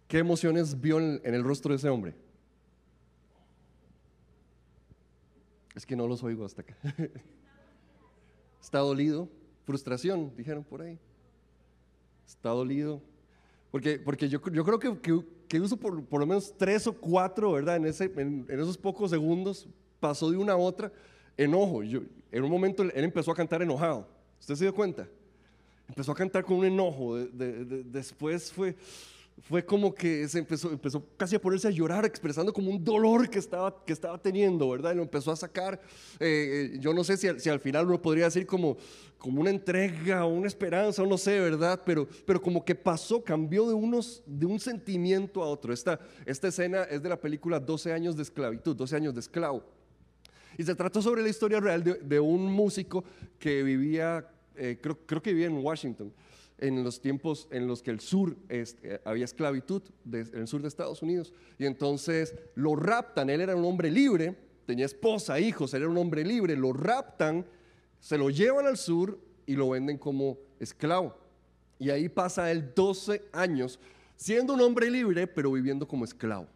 ¿Qué 0.06 0.18
emociones 0.18 0.80
vio 0.80 1.00
en, 1.00 1.20
el 1.24 1.42
rostro 1.42 1.72
de 1.72 1.76
ese 1.76 1.88
hombre? 1.88 2.14
Es 5.74 5.84
que 5.84 5.96
no 5.96 6.06
los 6.06 6.22
oigo 6.22 6.44
hasta 6.44 6.62
acá. 6.62 6.76
Está 8.62 8.78
dolido, 8.78 9.28
frustración, 9.64 10.32
dijeron 10.36 10.62
por 10.62 10.82
ahí. 10.82 11.00
está 12.24 12.50
dolido. 12.50 13.02
Porque, 13.72 13.98
porque 13.98 14.28
yo, 14.28 14.40
yo 14.52 14.64
creo 14.64 14.78
que, 14.78 15.24
que, 15.48 15.60
uso 15.60 15.76
por, 15.76 16.04
por, 16.04 16.20
lo 16.20 16.26
menos 16.28 16.54
tres 16.56 16.86
o 16.86 16.92
cuatro, 16.92 17.50
¿verdad? 17.50 17.74
En, 17.74 17.86
ese, 17.86 18.04
en, 18.04 18.46
esos 18.48 18.78
pocos 18.78 19.10
segundos 19.10 19.66
pasó 19.98 20.30
de 20.30 20.36
una 20.36 20.52
a 20.52 20.56
otra 20.56 20.92
enojo. 21.36 21.82
Yo, 21.82 22.02
en 22.30 22.44
un 22.44 22.52
momento 22.52 22.84
él 22.84 22.92
empezó 22.94 23.32
a 23.32 23.34
cantar 23.34 23.62
enojado. 23.62 24.06
¿Usted 24.38 24.54
se 24.54 24.64
dio 24.66 24.72
cuenta? 24.72 25.08
Empezó 25.88 26.12
a 26.12 26.14
cantar 26.14 26.44
con 26.44 26.58
un 26.58 26.64
enojo. 26.64 27.16
De, 27.16 27.26
de, 27.26 27.64
de, 27.64 27.84
después 27.84 28.52
fue, 28.52 28.76
fue 29.42 29.64
como 29.64 29.94
que 29.94 30.28
se 30.28 30.38
empezó, 30.38 30.70
empezó 30.70 31.04
casi 31.16 31.36
a 31.36 31.40
ponerse 31.40 31.68
a 31.68 31.70
llorar, 31.70 32.04
expresando 32.04 32.52
como 32.52 32.70
un 32.70 32.82
dolor 32.82 33.28
que 33.28 33.38
estaba, 33.38 33.84
que 33.84 33.92
estaba 33.92 34.16
teniendo, 34.16 34.68
¿verdad? 34.70 34.92
Y 34.92 34.96
lo 34.96 35.02
empezó 35.02 35.32
a 35.32 35.36
sacar. 35.36 35.80
Eh, 36.20 36.76
yo 36.80 36.94
no 36.94 37.02
sé 37.04 37.16
si, 37.16 37.28
si, 37.40 37.50
al 37.50 37.60
final 37.60 37.86
uno 37.86 38.00
podría 38.00 38.24
decir 38.26 38.46
como, 38.46 38.76
como 39.18 39.40
una 39.40 39.50
entrega 39.50 40.24
o 40.24 40.28
una 40.28 40.46
esperanza, 40.46 41.02
o 41.02 41.06
no 41.06 41.18
sé, 41.18 41.40
¿verdad? 41.40 41.82
Pero, 41.84 42.08
pero 42.26 42.40
como 42.40 42.64
que 42.64 42.74
pasó, 42.74 43.22
cambió 43.22 43.68
de, 43.68 43.74
unos, 43.74 44.22
de 44.24 44.46
un 44.46 44.60
sentimiento 44.60 45.42
a 45.42 45.46
otro. 45.48 45.72
Esta, 45.72 45.98
esta 46.24 46.48
escena 46.48 46.84
es 46.84 47.02
de 47.02 47.08
la 47.08 47.20
película 47.20 47.58
12 47.58 47.92
años 47.92 48.16
de 48.16 48.22
esclavitud, 48.22 48.76
12 48.76 48.96
años 48.96 49.14
de 49.14 49.20
esclavo. 49.20 49.64
Y 50.56 50.62
se 50.62 50.74
trató 50.76 51.02
sobre 51.02 51.22
la 51.22 51.28
historia 51.28 51.58
real 51.58 51.82
de, 51.82 51.94
de 51.94 52.20
un 52.20 52.44
músico 52.52 53.04
que 53.40 53.64
vivía, 53.64 54.24
eh, 54.56 54.78
creo, 54.80 54.98
creo 55.06 55.22
que 55.22 55.32
vivía 55.32 55.46
en 55.46 55.64
Washington 55.64 56.12
en 56.58 56.84
los 56.84 57.00
tiempos 57.00 57.48
en 57.50 57.66
los 57.66 57.82
que 57.82 57.90
el 57.90 58.00
sur 58.00 58.36
este, 58.48 59.00
había 59.04 59.24
esclavitud, 59.24 59.82
en 60.10 60.28
el 60.34 60.48
sur 60.48 60.62
de 60.62 60.68
Estados 60.68 61.02
Unidos. 61.02 61.32
Y 61.58 61.66
entonces 61.66 62.34
lo 62.54 62.76
raptan, 62.76 63.30
él 63.30 63.40
era 63.40 63.56
un 63.56 63.64
hombre 63.64 63.90
libre, 63.90 64.36
tenía 64.66 64.86
esposa, 64.86 65.38
hijos, 65.40 65.74
era 65.74 65.88
un 65.88 65.98
hombre 65.98 66.24
libre, 66.24 66.56
lo 66.56 66.72
raptan, 66.72 67.44
se 68.00 68.18
lo 68.18 68.30
llevan 68.30 68.66
al 68.66 68.76
sur 68.76 69.18
y 69.46 69.54
lo 69.54 69.70
venden 69.70 69.98
como 69.98 70.38
esclavo. 70.60 71.18
Y 71.78 71.90
ahí 71.90 72.08
pasa 72.08 72.50
él 72.50 72.72
12 72.74 73.22
años 73.32 73.80
siendo 74.16 74.54
un 74.54 74.60
hombre 74.60 74.90
libre, 74.90 75.26
pero 75.26 75.52
viviendo 75.52 75.88
como 75.88 76.04
esclavo. 76.04 76.46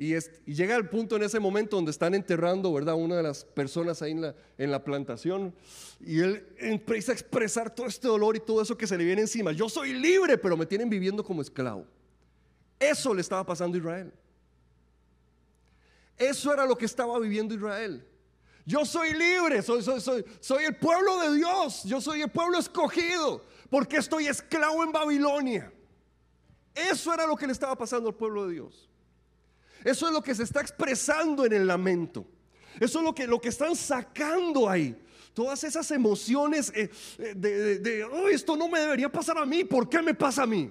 Y, 0.00 0.14
llega 0.46 0.76
el 0.76 0.88
punto 0.88 1.16
en 1.16 1.24
ese 1.24 1.40
momento 1.40 1.74
donde 1.74 1.90
están 1.90 2.14
enterrando, 2.14 2.72
¿verdad? 2.72 2.94
Una 2.94 3.16
de 3.16 3.22
las 3.24 3.44
personas 3.44 4.00
ahí 4.00 4.12
en 4.12 4.70
la, 4.70 4.84
plantación. 4.84 5.52
Y 5.98 6.20
él 6.20 6.46
empieza 6.56 7.10
a 7.10 7.14
expresar 7.16 7.74
todo 7.74 7.88
este 7.88 8.06
dolor 8.06 8.36
y 8.36 8.40
todo 8.40 8.62
eso 8.62 8.78
que 8.78 8.86
se 8.86 8.96
le 8.96 9.04
viene 9.04 9.22
encima. 9.22 9.50
Yo 9.50 9.68
soy 9.68 9.92
libre, 9.92 10.38
pero 10.38 10.56
me 10.56 10.66
tienen 10.66 10.88
viviendo 10.88 11.24
como 11.24 11.42
esclavo. 11.42 11.84
Eso 12.78 13.12
le 13.12 13.20
estaba 13.20 13.44
pasando 13.44 13.76
a 13.76 13.80
Israel. 13.80 14.12
Eso 16.16 16.52
era 16.52 16.64
lo 16.64 16.78
que 16.78 16.84
estaba 16.84 17.18
viviendo 17.18 17.52
Israel. 17.56 18.06
Yo 18.64 18.84
soy 18.84 19.14
libre, 19.14 19.62
soy 19.62 20.64
el 20.64 20.76
pueblo 20.76 21.18
de 21.20 21.34
Dios, 21.36 21.82
yo 21.84 22.00
soy 22.00 22.22
el 22.22 22.30
pueblo 22.30 22.58
escogido, 22.58 23.42
porque 23.70 23.96
estoy 23.96 24.28
esclavo 24.28 24.84
en 24.84 24.92
Babilonia. 24.92 25.72
Eso 26.74 27.12
era 27.12 27.26
lo 27.26 27.34
que 27.34 27.46
le 27.46 27.52
estaba 27.52 27.76
pasando 27.76 28.10
al 28.10 28.14
pueblo 28.14 28.46
de 28.46 28.52
Dios. 28.52 28.88
Eso 29.84 30.06
es 30.06 30.12
lo 30.12 30.22
que 30.22 30.34
se 30.34 30.42
está 30.42 30.60
expresando 30.60 31.44
en 31.44 31.52
el 31.52 31.66
lamento. 31.66 32.26
Eso 32.80 32.98
es 32.98 33.04
lo 33.04 33.14
que, 33.14 33.26
lo 33.26 33.40
que 33.40 33.48
están 33.48 33.74
sacando 33.74 34.68
ahí. 34.68 34.96
Todas 35.34 35.62
esas 35.64 35.90
emociones 35.90 36.72
eh, 36.74 36.90
de, 37.36 37.78
de, 37.78 38.04
oh, 38.04 38.28
esto 38.28 38.56
no 38.56 38.68
me 38.68 38.80
debería 38.80 39.10
pasar 39.10 39.38
a 39.38 39.46
mí. 39.46 39.64
¿Por 39.64 39.88
qué 39.88 40.02
me 40.02 40.14
pasa 40.14 40.42
a 40.42 40.46
mí? 40.46 40.70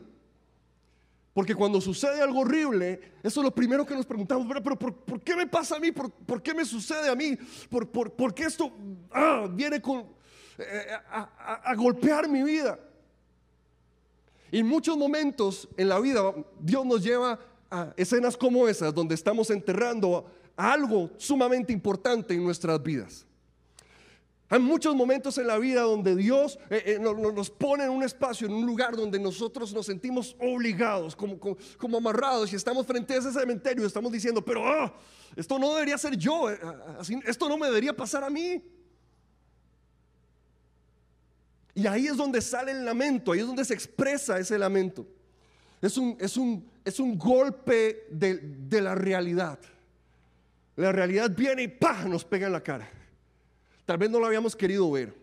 Porque 1.34 1.53
cuando 1.53 1.80
sucede 1.80 2.22
algo 2.22 2.39
horrible, 2.39 2.99
eso 3.22 3.41
es 3.41 3.45
lo 3.45 3.53
primero 3.53 3.86
que 3.86 3.93
nos 3.93 4.05
preguntamos, 4.05 4.47
pero, 4.47 4.64
pero 4.64 4.80
¿por, 4.80 4.93
¿por, 4.93 5.22
qué 5.22 5.36
me 5.36 5.45
pasa 5.45 5.76
a 5.76 5.80
mí? 5.80 5.91
¿Por, 5.91 6.10
por 6.12 6.41
qué 6.41 6.53
me 6.53 6.66
sucede 6.66 7.10
a 7.10 7.16
mí? 7.16 7.38
¿Por, 7.70 7.88
por, 7.89 8.12
por 8.12 8.34
qué 8.34 8.45
esto 8.45 8.72
ah, 9.12 9.47
viene 9.49 9.78
eh, 9.78 10.88
a, 11.12 11.30
a, 11.38 11.53
a 11.72 11.76
golpear 11.76 12.28
mi 12.28 12.41
vida? 12.41 12.80
Y 14.51 14.60
en 14.60 14.68
muchos 14.68 14.97
momentos 14.97 15.68
en 15.78 15.89
la 15.89 15.99
vida 15.99 16.34
Dios 16.60 16.86
nos 16.86 17.03
lleva 17.03 17.39
escenas 17.95 18.38
como 18.38 18.68
esas 18.68 18.93
donde 18.93 19.15
estamos 19.15 19.49
enterrando 19.49 20.26
algo 20.55 21.11
sumamente 21.18 21.72
importante 21.72 22.34
en 22.34 22.43
nuestras 22.43 22.82
vidas. 22.82 23.28
Hay 24.49 24.59
muchos 24.59 24.95
momentos 24.95 25.38
en 25.38 25.47
la 25.47 25.57
vida 25.57 25.82
donde 25.82 26.15
Dios 26.15 26.57
eh, 26.70 26.82
eh, 26.86 26.99
nos, 26.99 27.49
pone 27.49 27.84
en 27.84 27.89
un 27.89 28.01
espacio, 28.01 28.47
en 28.47 28.53
un 28.53 28.65
lugar 28.65 28.95
donde 28.95 29.20
nosotros 29.20 29.74
nos 29.74 29.86
sentimos 29.86 30.38
obligados, 30.39 31.18
como, 31.18 31.38
como, 31.38 31.97
amarrados, 31.97 32.53
y 32.53 32.55
estamos 32.55 32.88
frente 32.88 33.13
a 33.13 33.18
ese 33.18 33.34
cementerio 33.34 33.84
y 33.84 33.88
estamos 33.88 34.09
diciendo, 34.09 34.43
pero 34.43 34.65
ah, 34.65 34.93
esto 35.36 35.59
no 35.59 35.74
debería 35.74 35.97
ser 35.97 36.15
yo, 36.15 36.49
eh, 36.49 36.57
esto 37.26 37.49
no 37.49 37.57
me 37.57 37.68
debería 37.68 37.93
pasar 37.93 38.24
a 38.24 38.30
mí. 38.30 38.63
Y 41.76 41.86
ahí 41.86 42.07
es 42.07 42.15
donde 42.15 42.41
sale 42.41 42.72
el 42.72 42.86
lamento, 42.86 43.34
ahí 43.34 43.41
es 43.41 43.47
donde 43.47 43.65
se 43.65 43.74
expresa 43.74 44.39
ese 44.39 44.57
lamento. 44.57 45.05
Es 45.82 45.97
un, 45.97 46.18
es 46.20 46.38
un, 46.38 46.65
es 46.88 47.02
un 47.02 47.18
golpe 47.18 48.06
de, 48.10 48.82
la 48.82 48.96
realidad. 48.96 49.60
La 50.78 50.94
realidad 50.94 51.30
viene 51.36 51.64
y 51.64 51.68
¡pah! 51.68 52.06
nos 52.06 52.24
pega 52.24 52.48
en 52.48 52.54
la 52.54 52.64
cara. 52.64 52.90
Tal 53.86 53.98
vez 53.98 54.10
no 54.10 54.22
lo 54.22 54.26
habíamos 54.26 54.56
querido 54.56 54.90
ver. 54.90 55.14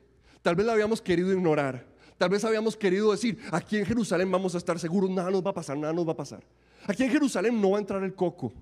Tal 0.42 0.56
vez 0.56 0.66
lo 0.66 0.72
habíamos 0.72 1.00
querido 1.00 1.32
ignorar. 1.32 1.86
Tal 2.18 2.28
vez 2.28 2.44
habíamos 2.44 2.76
querido 2.76 3.12
decir, 3.12 3.38
aquí 3.50 3.78
en 3.78 3.86
Jerusalén 3.86 4.30
vamos 4.30 4.54
a 4.54 4.58
estar 4.58 4.78
seguros, 4.78 5.08
nada 5.08 5.30
nos 5.30 5.42
va 5.42 5.52
a 5.52 5.54
pasar, 5.54 5.78
nada 5.78 5.94
nos 5.94 6.06
va 6.06 6.12
a 6.12 6.16
pasar. 6.16 6.44
Aquí 6.86 7.02
en 7.02 7.10
Jerusalén 7.10 7.58
no 7.58 7.70
va 7.70 7.78
a 7.78 7.80
entrar 7.80 8.02
el 8.02 8.14
coco. 8.14 8.52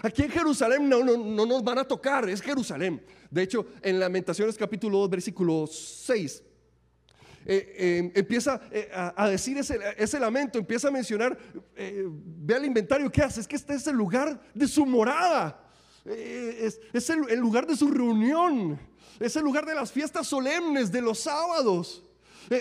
Aquí 0.00 0.22
en 0.22 0.30
Jerusalén 0.30 0.88
no, 0.88 1.04
no, 1.04 1.18
no 1.18 1.44
nos 1.44 1.62
van 1.62 1.78
a 1.78 1.84
tocar, 1.84 2.26
es 2.30 2.40
Jerusalén. 2.40 3.02
De 3.30 3.42
hecho, 3.42 3.66
en 3.82 4.00
Lamentaciones 4.00 4.56
capítulo 4.56 4.96
2, 5.00 5.10
versículo 5.10 5.66
6, 5.66 6.42
eh, 7.44 7.74
eh, 7.76 8.12
empieza 8.14 8.60
eh, 8.70 8.90
a, 8.92 9.28
decir 9.28 9.58
ese, 9.58 10.20
lamento, 10.20 10.58
empieza 10.58 10.88
a 10.88 10.90
mencionar, 10.90 11.36
eh, 11.76 12.04
ve 12.06 12.54
al 12.54 12.64
inventario 12.64 13.10
que 13.10 13.22
hace, 13.22 13.40
es 13.40 13.48
que 13.48 13.56
este 13.56 13.74
es 13.74 13.86
el 13.86 13.96
lugar 13.96 14.40
de 14.54 14.68
su 14.68 14.86
morada, 14.86 15.58
es, 16.04 17.10
el, 17.10 17.38
lugar 17.38 17.66
de 17.66 17.76
su 17.76 17.88
reunión, 17.88 18.78
es 19.18 19.36
el 19.36 19.44
lugar 19.44 19.66
de 19.66 19.74
las 19.74 19.90
fiestas 19.90 20.26
solemnes, 20.26 20.90
de 20.90 21.00
los 21.00 21.20
sábados. 21.20 22.04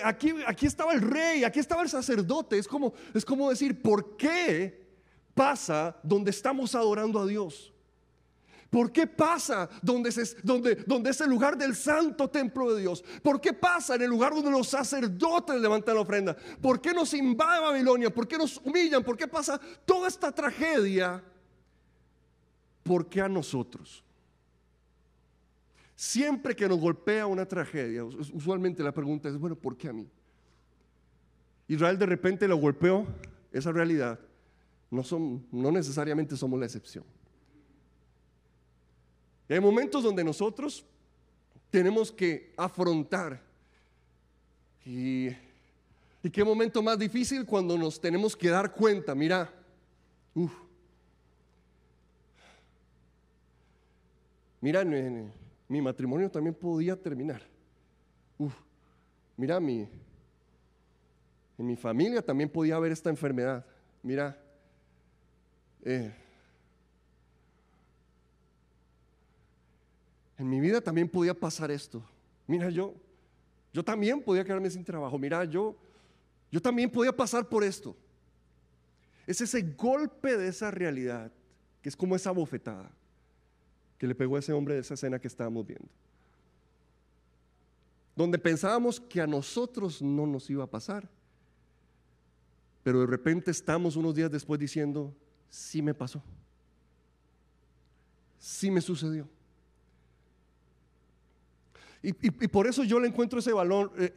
Aquí, 0.03 0.34
aquí 0.45 0.67
estaba 0.67 0.93
el 0.93 1.01
rey, 1.01 1.43
aquí 1.43 1.59
estaba 1.59 1.82
el 1.82 1.89
sacerdote, 1.89 2.57
es 2.57 2.67
como, 2.67 2.93
es 3.13 3.25
como 3.25 3.49
decir, 3.49 3.82
¿por 3.82 4.15
qué 4.15 4.88
pasa 5.34 5.97
donde 6.03 6.32
estamos 6.32 6.75
adorando 6.75 7.19
a 7.19 7.25
Dios? 7.25 7.70
¿Por 8.72 8.89
qué 8.93 9.05
pasa 9.05 9.69
donde, 9.82 10.09
es 10.09 11.22
el 11.22 11.30
lugar 11.30 11.57
del 11.57 11.76
santo 11.76 12.30
templo 12.30 12.74
de 12.74 12.82
Dios? 12.82 13.03
¿Por 13.22 13.41
qué 13.41 13.51
pasa 13.51 13.95
en 13.95 14.03
el 14.03 14.09
lugar 14.09 14.34
donde 14.34 14.49
los 14.49 14.69
sacerdotes 14.69 15.59
levantan 15.59 15.93
la 15.95 16.01
ofrenda? 16.01 16.38
¿Por 16.61 16.80
qué 16.80 16.93
nos 16.93 17.13
invade 17.13 17.59
Babilonia? 17.59 18.09
¿Por 18.09 18.26
qué 18.26 18.38
nos 18.38 18.57
humillan? 18.63 19.03
¿Por 19.03 19.17
qué 19.17 19.28
pasa 19.28 19.59
toda 19.84 20.07
esta 20.07 20.32
tragedia? 20.32 21.22
¿Por 22.82 23.09
qué 23.09 23.19
a 23.19 23.28
nosotros? 23.28 24.05
Siempre 25.93 26.55
que 26.55 26.69
nos 26.69 26.80
golpea 26.80 27.28
una 27.28 27.45
tragedia, 27.45 28.05
usualmente 28.05 28.82
la 28.82 28.93
pregunta 28.93 29.28
es, 29.28 29.38
bueno, 29.38 29.57
¿por 29.57 29.76
qué 29.76 29.89
a 29.89 29.93
mí? 29.93 30.09
Israel 31.67 31.99
de 31.99 32.05
repente 32.05 32.47
lo 32.47 32.55
golpeó, 32.55 33.05
esa 33.51 33.74
realidad. 33.74 34.17
No 34.89 35.72
necesariamente 35.72 36.38
somos 36.38 36.57
la 36.57 36.67
excepción. 36.67 37.03
Hay 39.54 39.60
momentos 39.60 40.04
donde 40.04 40.24
nosotros 40.24 40.86
tenemos 41.70 42.12
que 42.12 42.54
afrontar. 42.56 43.41
Y, 44.86 45.30
qué 46.32 46.43
momento 46.43 46.82
más 46.82 46.97
difícil 46.97 47.45
cuando 47.45 47.78
nos 47.78 47.99
tenemos 47.99 48.36
que 48.36 48.49
dar 48.49 48.72
cuenta, 48.72 49.14
mira, 49.14 49.52
uf, 50.34 50.54
mira, 54.62 54.86
mi 55.68 55.82
matrimonio 55.82 56.32
también 56.32 56.56
podía 56.56 56.95
terminar. 56.95 57.41
Uf, 58.38 58.54
mira, 59.36 59.60
mi, 59.60 59.82
en 61.58 61.68
mi 61.68 61.76
familia 61.76 62.22
también 62.22 62.49
podía 62.49 62.78
haber 62.78 62.93
esta 62.93 63.10
enfermedad. 63.10 63.66
Mira, 64.02 64.41
eh, 65.84 66.14
en 70.41 70.49
mi 70.49 70.59
vida 70.59 70.81
también 70.81 71.07
podía 71.07 71.35
pasar 71.35 71.69
esto. 71.69 72.03
Mira, 72.47 72.71
yo, 72.71 72.95
yo 73.71 73.83
también 73.85 74.21
podía 74.23 74.43
quedarme 74.43 74.71
sin 74.71 74.83
trabajo. 74.83 75.19
Mira, 75.19 75.45
yo, 75.45 75.75
yo 76.51 76.59
también 76.59 76.89
podía 76.89 77.15
pasar 77.15 77.47
por 77.47 77.63
esto. 77.63 77.95
Es 79.27 79.39
ese 79.39 79.61
golpe 79.61 80.35
de 80.37 80.47
esa 80.47 80.71
realidad, 80.71 81.31
que 81.81 81.89
es 81.89 81.95
como 81.95 82.15
esa 82.15 82.31
bofetada 82.31 82.89
que 83.99 84.07
le 84.07 84.15
pegó 84.15 84.35
a 84.35 84.39
ese 84.39 84.51
hombre 84.51 84.73
de 84.73 84.79
esa 84.79 84.95
escena 84.95 85.19
que 85.19 85.27
estábamos 85.27 85.67
viendo. 85.67 85.87
Donde 88.15 88.39
pensábamos 88.39 88.99
que 88.99 89.21
a 89.21 89.27
nosotros 89.27 90.01
no 90.01 90.25
nos 90.25 90.49
iba 90.49 90.63
a 90.63 90.67
pasar. 90.67 91.07
Pero 92.83 93.01
de 93.01 93.05
repente 93.05 93.51
estamos 93.51 93.95
unos 93.95 94.15
días 94.15 94.31
después 94.31 94.59
diciendo, 94.59 95.13
sí 95.51 95.83
me 95.83 95.93
pasó. 95.93 96.23
Sí 98.39 98.71
me 98.71 98.81
sucedió. 98.81 99.29
Y, 102.04 102.14
por 102.47 102.66
eso 102.66 102.84
yo 102.84 102.99
le 102.99 103.08
encuentro 103.08 103.39
ese 103.39 103.54
valor, 103.54 103.91
eh, 103.97 104.12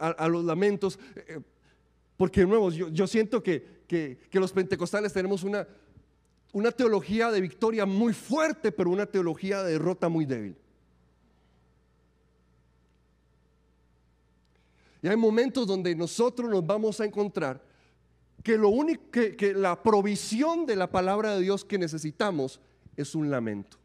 a, 0.00 0.28
los 0.28 0.44
lamentos, 0.44 0.98
eh, 1.14 1.40
porque 2.16 2.44
de 2.44 2.90
yo, 2.92 3.06
siento 3.06 3.42
que, 3.42 3.84
que, 3.86 4.40
los 4.40 4.52
pentecostales 4.52 5.12
tenemos 5.12 5.44
una, 5.44 5.68
una 6.52 6.72
teología 6.72 7.30
de 7.30 7.40
victoria 7.40 7.86
muy 7.86 8.12
fuerte, 8.12 8.72
pero 8.72 8.90
una 8.90 9.06
teología 9.06 9.62
de 9.62 9.72
derrota 9.72 10.08
muy 10.08 10.26
débil. 10.26 10.56
Y 15.02 15.08
hay 15.08 15.16
momentos 15.16 15.66
donde 15.66 15.94
nosotros 15.94 16.50
nos 16.50 16.66
vamos 16.66 17.00
a 17.00 17.04
encontrar 17.04 17.62
que 18.42 18.56
lo 18.56 18.70
único 18.70 19.10
que, 19.10 19.54
la 19.54 19.80
provisión 19.82 20.66
de 20.66 20.74
la 20.74 20.90
palabra 20.90 21.34
de 21.34 21.42
Dios 21.42 21.64
que 21.64 21.78
necesitamos 21.78 22.60
es 22.96 23.14
un 23.14 23.30
lamento. 23.30 23.78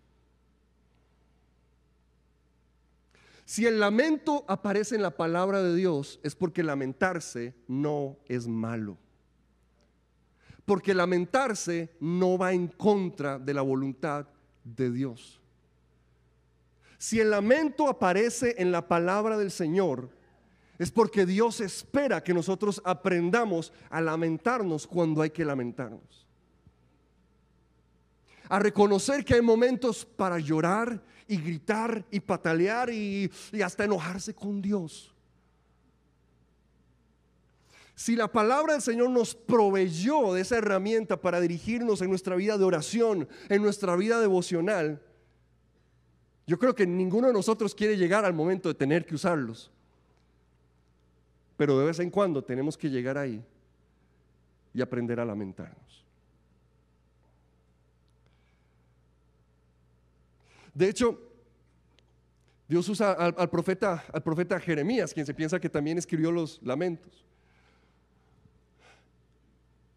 Si 3.52 3.66
el 3.66 3.82
lamento 3.82 4.46
aparece 4.48 4.96
en 4.96 5.02
la 5.02 5.18
palabra 5.18 5.62
de 5.62 5.76
Dios 5.76 6.22
es 6.24 6.36
porque 6.36 6.64
lamentarse 6.64 7.54
no 7.68 8.18
es 8.30 8.48
malo. 8.48 8.98
Porque 10.64 10.94
lamentarse 10.94 11.94
no 12.00 12.38
va 12.38 12.54
en 12.54 12.70
contra 12.70 13.40
de 13.40 13.54
la 13.54 13.62
voluntad 13.62 14.26
de 14.64 14.90
Dios. 14.90 15.42
Si 16.98 17.20
el 17.20 17.30
lamento 17.30 17.90
aparece 17.90 18.56
en 18.58 18.72
la 18.72 18.88
palabra 18.88 19.38
del 19.38 19.52
Señor, 19.52 20.12
es 20.80 20.90
porque 20.90 21.26
Dios 21.26 21.60
espera 21.60 22.24
que 22.24 22.34
nosotros 22.34 22.82
aprendamos 22.86 23.74
a 23.90 24.00
lamentarnos 24.00 24.88
cuando 24.88 25.22
hay 25.22 25.32
que 25.32 25.44
lamentarnos. 25.44 26.26
A 28.48 28.60
reconocer 28.60 29.26
que 29.26 29.34
hay 29.34 29.42
momentos 29.42 30.06
para 30.06 30.40
llorar 30.40 31.04
y 31.32 31.38
gritar 31.38 32.06
y 32.12 32.20
patalear 32.20 32.90
y, 32.90 33.32
hasta 33.64 33.86
enojarse 33.86 34.34
con 34.34 34.62
Dios. 34.62 35.16
Si 37.96 38.18
la 38.18 38.30
palabra 38.30 38.74
del 38.74 38.82
Señor 38.82 39.10
nos 39.12 39.34
proveyó 39.34 40.34
de 40.34 40.42
esa 40.42 40.58
herramienta 40.58 41.22
para 41.22 41.40
dirigirnos 41.40 42.02
en 42.02 42.10
nuestra 42.10 42.36
vida 42.36 42.58
de 42.58 42.66
oración, 42.66 43.30
en 43.48 43.62
nuestra 43.62 43.96
vida 43.96 44.20
devocional, 44.20 45.02
yo 46.46 46.60
creo 46.60 46.76
que 46.76 46.86
ninguno 46.86 47.28
de 47.28 47.34
nosotros 47.34 47.74
quiere 47.74 47.96
llegar 47.96 48.26
al 48.26 48.34
momento 48.34 48.68
de 48.68 48.76
tener 48.76 49.06
que 49.06 49.16
usarlos. 49.16 49.72
Pero 51.56 51.80
de 51.80 51.86
vez 51.86 52.00
en 52.00 52.10
cuando 52.10 52.44
tenemos 52.44 52.78
que 52.78 52.90
llegar 52.90 53.18
ahí 53.18 53.42
y 54.74 54.82
aprender 54.82 55.18
a 55.22 55.24
lamentarnos. 55.24 55.91
De 60.74 60.90
hecho, 60.90 61.20
Dios 62.68 62.88
usa 62.88 63.12
al, 63.12 63.50
profeta, 63.50 64.04
al 64.14 64.24
profeta 64.24 64.60
Jeremías, 64.60 65.14
quien 65.14 65.26
se 65.26 65.34
piensa 65.34 65.60
que 65.60 65.70
también 65.70 65.98
escribió 65.98 66.32
los 66.32 66.62
lamentos. 66.64 67.26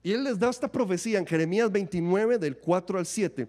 Y 0.02 0.12
él 0.12 0.24
les 0.24 0.38
da 0.38 0.50
esta 0.50 0.70
profecía 0.70 1.18
en 1.18 1.26
Jeremías 1.26 1.70
29, 1.70 2.38
del 2.38 2.58
4 2.58 2.98
al 2.98 3.06
7. 3.06 3.48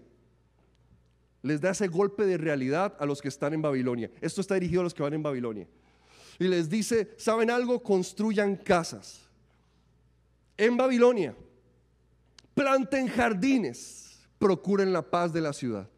Les 1.41 1.59
da 1.59 1.71
ese 1.71 1.87
golpe 1.87 2.25
de 2.25 2.37
realidad 2.37 2.95
a 2.99 3.05
los 3.05 3.21
que 3.21 3.27
están 3.27 3.53
en 3.53 3.61
Babilonia. 3.61 4.09
Esto 4.21 4.41
está 4.41 4.55
dirigido 4.55 4.81
a 4.81 4.83
los 4.85 4.93
que 4.93 5.03
van 5.03 5.13
en 5.13 5.23
Babilonia 5.23 5.67
y 6.39 6.47
les 6.47 6.69
dice, 6.69 7.13
¿saben 7.17 7.49
algo? 7.49 7.81
Construyan 7.81 8.55
casas. 8.55 9.21
En 10.57 10.77
Babilonia, 10.77 11.35
planten 12.53 13.07
jardines, 13.07 14.19
procuren 14.37 14.91
la 14.91 15.01
paz 15.01 15.33
de 15.33 15.41
la 15.41 15.53
ciudad. 15.53 15.89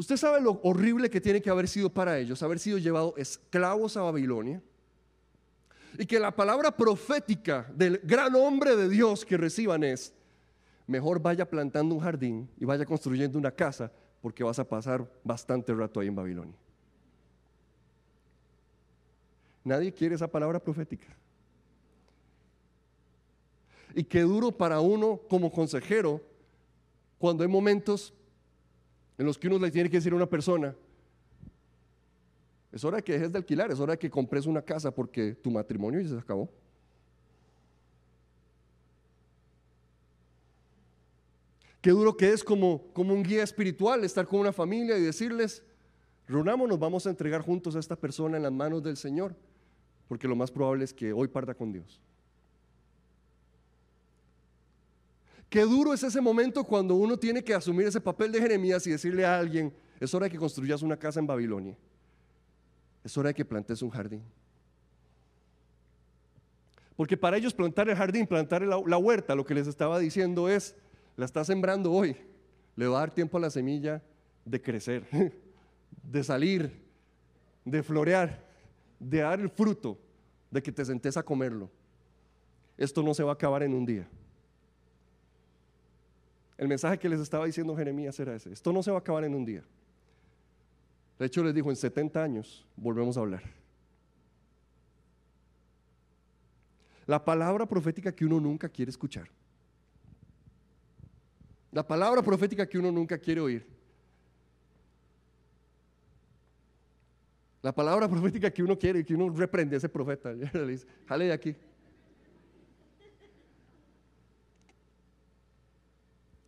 Usted 0.00 0.16
sabe 0.16 0.40
lo 0.40 0.58
horrible 0.62 1.10
que 1.10 1.20
tiene 1.20 1.42
que 1.42 1.50
haber 1.50 1.68
sido 1.68 1.90
para 1.90 2.18
ellos, 2.18 2.42
haber 2.42 2.58
sido 2.58 2.78
llevados 2.78 3.12
esclavos 3.18 3.98
a 3.98 4.00
Babilonia. 4.00 4.62
Y 5.98 6.06
que 6.06 6.18
la 6.18 6.34
palabra 6.34 6.74
profética 6.74 7.70
del 7.74 8.00
gran 8.02 8.34
hombre 8.34 8.76
de 8.76 8.88
Dios 8.88 9.26
que 9.26 9.36
reciban 9.36 9.84
es, 9.84 10.14
mejor 10.86 11.20
vaya 11.20 11.46
plantando 11.46 11.94
un 11.94 12.00
jardín 12.00 12.48
y 12.56 12.64
vaya 12.64 12.86
construyendo 12.86 13.38
una 13.38 13.50
casa 13.50 13.92
porque 14.22 14.42
vas 14.42 14.58
a 14.58 14.66
pasar 14.66 15.06
bastante 15.22 15.74
rato 15.74 16.00
ahí 16.00 16.06
en 16.06 16.14
Babilonia. 16.14 16.56
Nadie 19.62 19.92
quiere 19.92 20.14
esa 20.14 20.28
palabra 20.28 20.60
profética. 20.60 21.14
Y 23.94 24.04
qué 24.04 24.22
duro 24.22 24.50
para 24.50 24.80
uno 24.80 25.20
como 25.28 25.52
consejero 25.52 26.22
cuando 27.18 27.42
hay 27.42 27.50
momentos 27.50 28.14
en 29.20 29.26
los 29.26 29.36
que 29.36 29.48
uno 29.48 29.58
le 29.58 29.70
tiene 29.70 29.90
que 29.90 29.98
decir 29.98 30.14
a 30.14 30.16
una 30.16 30.24
persona, 30.24 30.74
es 32.72 32.82
hora 32.84 32.96
de 32.96 33.02
que 33.02 33.12
dejes 33.12 33.30
de 33.30 33.36
alquilar, 33.36 33.70
es 33.70 33.78
hora 33.78 33.92
de 33.92 33.98
que 33.98 34.08
compres 34.08 34.46
una 34.46 34.62
casa 34.62 34.90
porque 34.94 35.34
tu 35.34 35.50
matrimonio 35.50 36.00
ya 36.00 36.08
se 36.08 36.16
acabó. 36.16 36.48
Qué 41.82 41.90
duro 41.90 42.16
que 42.16 42.32
es 42.32 42.42
como, 42.42 42.90
como 42.94 43.12
un 43.12 43.22
guía 43.22 43.42
espiritual 43.42 44.04
estar 44.04 44.26
con 44.26 44.40
una 44.40 44.54
familia 44.54 44.96
y 44.96 45.02
decirles, 45.02 45.62
reunámonos, 46.26 46.78
vamos 46.78 47.06
a 47.06 47.10
entregar 47.10 47.42
juntos 47.42 47.76
a 47.76 47.78
esta 47.78 47.96
persona 47.96 48.38
en 48.38 48.44
las 48.44 48.52
manos 48.52 48.82
del 48.82 48.96
Señor, 48.96 49.36
porque 50.08 50.28
lo 50.28 50.34
más 50.34 50.50
probable 50.50 50.84
es 50.84 50.94
que 50.94 51.12
hoy 51.12 51.28
parta 51.28 51.52
con 51.52 51.74
Dios. 51.74 52.00
Qué 55.50 55.62
duro 55.62 55.92
es 55.92 56.04
ese 56.04 56.20
momento 56.20 56.62
cuando 56.62 56.94
uno 56.94 57.18
tiene 57.18 57.42
que 57.42 57.52
asumir 57.52 57.88
ese 57.88 58.00
papel 58.00 58.30
de 58.30 58.40
Jeremías 58.40 58.86
y 58.86 58.92
decirle 58.92 59.26
a 59.26 59.36
alguien, 59.36 59.74
es 59.98 60.14
hora 60.14 60.24
de 60.24 60.30
que 60.30 60.38
construyas 60.38 60.80
una 60.80 60.96
casa 60.96 61.18
en 61.18 61.26
Babilonia, 61.26 61.76
es 63.02 63.18
hora 63.18 63.30
de 63.30 63.34
que 63.34 63.44
plantes 63.44 63.82
un 63.82 63.90
jardín. 63.90 64.22
Porque 66.94 67.16
para 67.16 67.36
ellos 67.36 67.52
plantar 67.52 67.90
el 67.90 67.96
jardín, 67.96 68.28
plantar 68.28 68.62
la, 68.62 68.98
huerta, 68.98 69.34
lo 69.34 69.44
que 69.44 69.54
les 69.54 69.66
estaba 69.66 69.98
diciendo 69.98 70.48
es, 70.48 70.76
la 71.16 71.24
está 71.24 71.44
sembrando 71.44 71.90
hoy, 71.90 72.16
le 72.76 72.86
va 72.86 72.98
a 72.98 73.00
dar 73.00 73.10
tiempo 73.10 73.36
a 73.36 73.40
la 73.40 73.50
semilla 73.50 74.00
de 74.44 74.62
crecer, 74.62 75.04
de 76.04 76.22
salir, 76.22 76.80
de 77.64 77.82
florear, 77.82 78.46
de 79.00 79.18
dar 79.18 79.40
el 79.40 79.48
fruto, 79.48 79.98
de 80.48 80.62
que 80.62 80.70
te 80.70 80.84
sentes 80.84 81.16
a 81.16 81.24
comerlo. 81.24 81.68
Esto 82.78 83.02
no 83.02 83.14
se 83.14 83.24
va 83.24 83.30
a 83.32 83.34
acabar 83.34 83.64
en 83.64 83.74
un 83.74 83.84
día. 83.84 84.08
El 86.60 86.68
mensaje 86.68 86.98
que 86.98 87.08
les 87.08 87.20
estaba 87.20 87.46
diciendo 87.46 87.74
Jeremías 87.74 88.20
era 88.20 88.34
ese. 88.34 88.52
Esto 88.52 88.70
no 88.70 88.82
se 88.82 88.90
va 88.90 88.98
a 88.98 89.00
acabar 89.00 89.24
en 89.24 89.34
un 89.34 89.46
día. 89.46 89.62
De 91.18 91.24
hecho, 91.24 91.42
les 91.42 91.54
dijo, 91.54 91.70
en 91.70 91.76
70 91.76 92.22
años 92.22 92.66
volvemos 92.76 93.16
a 93.16 93.20
hablar. 93.20 93.42
La 97.06 97.24
palabra 97.24 97.64
profética 97.64 98.12
que 98.14 98.26
uno 98.26 98.38
nunca 98.38 98.68
quiere 98.68 98.90
escuchar. 98.90 99.26
La 101.72 101.82
palabra 101.88 102.20
profética 102.20 102.66
que 102.66 102.76
uno 102.76 102.92
nunca 102.92 103.16
quiere 103.16 103.40
oír. 103.40 103.66
La 107.62 107.74
palabra 107.74 108.06
profética 108.10 108.50
que 108.50 108.62
uno 108.62 108.78
quiere 108.78 108.98
y 108.98 109.04
que 109.04 109.14
uno 109.14 109.30
reprende 109.34 109.76
a 109.76 109.78
ese 109.78 109.88
profeta. 109.88 110.34
Jale 111.08 111.24
de 111.24 111.32
aquí. 111.32 111.56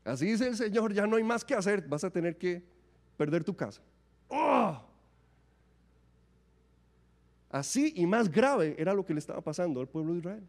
Así 0.04 0.26
dice 0.26 0.48
el 0.48 0.56
Señor, 0.56 0.92
ya 0.92 1.06
no 1.06 1.16
hay 1.16 1.22
más 1.22 1.44
que 1.44 1.54
hacer, 1.54 1.86
vas 1.86 2.04
a 2.04 2.10
tener 2.10 2.36
que 2.36 2.62
perder 3.16 3.44
tu 3.44 3.54
casa. 3.54 3.80
¡Oh! 4.28 4.82
Así 7.50 7.92
y 7.96 8.06
más 8.06 8.30
grave 8.30 8.74
era 8.78 8.94
lo 8.94 9.04
que 9.04 9.12
le 9.12 9.20
estaba 9.20 9.40
pasando 9.40 9.80
al 9.80 9.88
pueblo 9.88 10.12
de 10.12 10.18
Israel. 10.18 10.48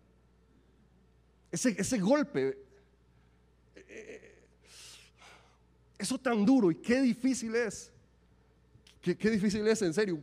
Ese, 1.52 1.76
ese 1.78 2.00
golpe 2.00 2.58
Eso 6.04 6.18
tan 6.18 6.46
duro 6.46 6.70
y 6.70 6.76
qué 6.76 7.02
difícil 7.02 7.56
es. 7.56 7.90
Qué, 9.00 9.30
difícil 9.30 9.66
es, 9.66 9.82
en 9.82 9.94
serio. 9.94 10.22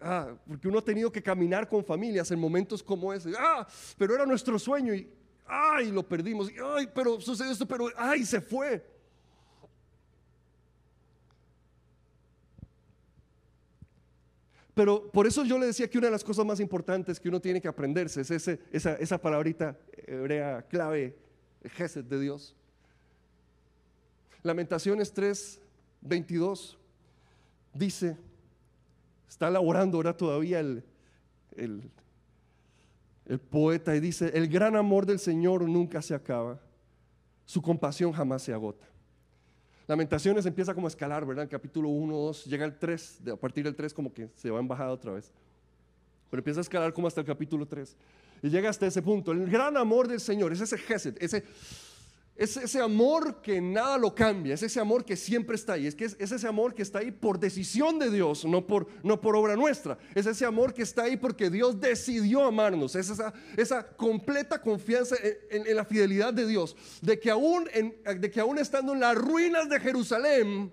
Ah, 0.00 0.34
porque 0.44 0.66
uno 0.66 0.80
ha 0.80 0.84
tenido 0.84 1.12
que 1.12 1.22
caminar 1.22 1.68
con 1.68 1.84
familias 1.84 2.32
en 2.32 2.40
momentos 2.40 2.82
como 2.82 3.12
ese. 3.12 3.32
Ah, 3.38 3.64
pero 3.96 4.12
era 4.12 4.26
nuestro 4.26 4.58
sueño 4.58 4.92
y 4.92 5.08
ay, 5.52 5.90
lo 5.90 6.02
perdimos. 6.02 6.50
ay, 6.76 6.88
pero 6.94 7.20
sucedió 7.20 7.52
esto, 7.52 7.66
pero 7.66 7.88
ay, 7.96 8.24
se 8.24 8.40
fue. 8.40 8.82
Pero 14.74 15.10
por 15.10 15.26
eso 15.26 15.44
yo 15.44 15.58
le 15.58 15.66
decía 15.66 15.88
que 15.88 15.98
una 15.98 16.06
de 16.06 16.12
las 16.12 16.24
cosas 16.24 16.46
más 16.46 16.58
importantes 16.58 17.20
que 17.20 17.28
uno 17.28 17.40
tiene 17.40 17.60
que 17.60 17.68
aprenderse 17.68 18.22
es 18.22 18.30
ese, 18.30 18.58
esa, 18.72 18.94
esa 18.94 19.18
palabrita 19.18 19.78
hebrea 20.06 20.62
clave, 20.62 21.14
el 21.62 22.08
de 22.08 22.20
Dios. 22.20 22.56
Lamentaciones 24.42 25.12
3, 25.12 25.60
22 26.00 26.78
dice, 27.74 28.16
está 29.28 29.48
elaborando 29.48 29.98
ahora 29.98 30.16
todavía 30.16 30.60
el, 30.60 30.82
el, 31.54 31.90
el 33.32 33.40
poeta 33.40 33.96
y 33.96 34.00
dice, 34.00 34.30
el 34.34 34.46
gran 34.46 34.76
amor 34.76 35.06
del 35.06 35.18
Señor 35.18 35.66
nunca 35.66 36.02
se 36.02 36.14
acaba, 36.14 36.60
su 37.46 37.62
compasión 37.62 38.12
jamás 38.12 38.42
se 38.42 38.52
agota. 38.52 38.86
Lamentaciones 39.86 40.44
empieza 40.44 40.74
como 40.74 40.86
a 40.86 40.88
escalar, 40.88 41.24
¿verdad? 41.24 41.48
capítulo 41.50 41.88
1, 41.88 42.14
2, 42.14 42.44
llega 42.44 42.66
el 42.66 42.78
3, 42.78 43.20
a 43.32 43.36
partir 43.36 43.64
del 43.64 43.74
3 43.74 43.94
como 43.94 44.12
que 44.12 44.28
se 44.36 44.50
va 44.50 44.60
en 44.60 44.68
bajada 44.68 44.90
otra 44.90 45.12
vez. 45.12 45.32
Pero 46.28 46.40
empieza 46.40 46.60
a 46.60 46.62
escalar 46.62 46.92
como 46.92 47.06
hasta 47.06 47.22
el 47.22 47.26
capítulo 47.26 47.64
3. 47.64 47.96
Y 48.42 48.50
llega 48.50 48.68
hasta 48.68 48.86
ese 48.86 49.00
punto. 49.00 49.32
El 49.32 49.48
gran 49.48 49.78
amor 49.78 50.08
del 50.08 50.20
Señor 50.20 50.52
es 50.52 50.60
ese 50.60 50.76
gesed, 50.76 51.16
ese, 51.18 51.42
es 52.34 52.56
ese 52.56 52.80
amor 52.80 53.42
que 53.42 53.60
nada 53.60 53.98
lo 53.98 54.14
cambia, 54.14 54.54
es 54.54 54.62
ese 54.62 54.80
amor 54.80 55.04
que 55.04 55.16
siempre 55.16 55.54
está 55.54 55.74
ahí, 55.74 55.86
es, 55.86 55.94
que 55.94 56.06
es, 56.06 56.16
ese 56.18 56.46
amor 56.46 56.74
que 56.74 56.82
está 56.82 57.00
ahí 57.00 57.10
por 57.10 57.38
decisión 57.38 57.98
de 57.98 58.10
Dios, 58.10 58.46
no 58.46 58.66
por, 58.66 58.88
no 59.02 59.20
por 59.20 59.36
obra 59.36 59.54
nuestra, 59.54 59.98
es 60.14 60.24
ese 60.24 60.46
amor 60.46 60.72
que 60.72 60.82
está 60.82 61.02
ahí 61.02 61.18
porque 61.18 61.50
Dios 61.50 61.78
decidió 61.78 62.44
amarnos, 62.44 62.96
es 62.96 63.10
esa, 63.10 63.34
esa 63.56 63.86
completa 63.86 64.60
confianza 64.62 65.16
en, 65.50 65.76
la 65.76 65.84
fidelidad 65.84 66.32
de 66.32 66.46
Dios, 66.46 66.74
de 67.02 67.20
que, 67.20 67.30
aún 67.30 67.68
de 68.18 68.30
que 68.30 68.40
aún 68.40 68.58
estando 68.58 68.94
en 68.94 69.00
las 69.00 69.14
ruinas 69.14 69.68
de 69.68 69.78
Jerusalén, 69.78 70.72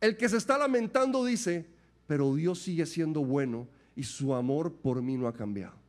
el 0.00 0.16
que 0.16 0.28
se 0.28 0.36
está 0.36 0.58
lamentando 0.58 1.24
dice, 1.24 1.66
pero 2.06 2.34
Dios 2.34 2.62
sigue 2.62 2.86
siendo 2.86 3.24
bueno 3.24 3.68
y 3.96 4.04
su 4.04 4.32
amor 4.32 4.72
por 4.72 5.02
mí 5.02 5.16
no 5.16 5.26
ha 5.26 5.32
cambiado. 5.32 5.81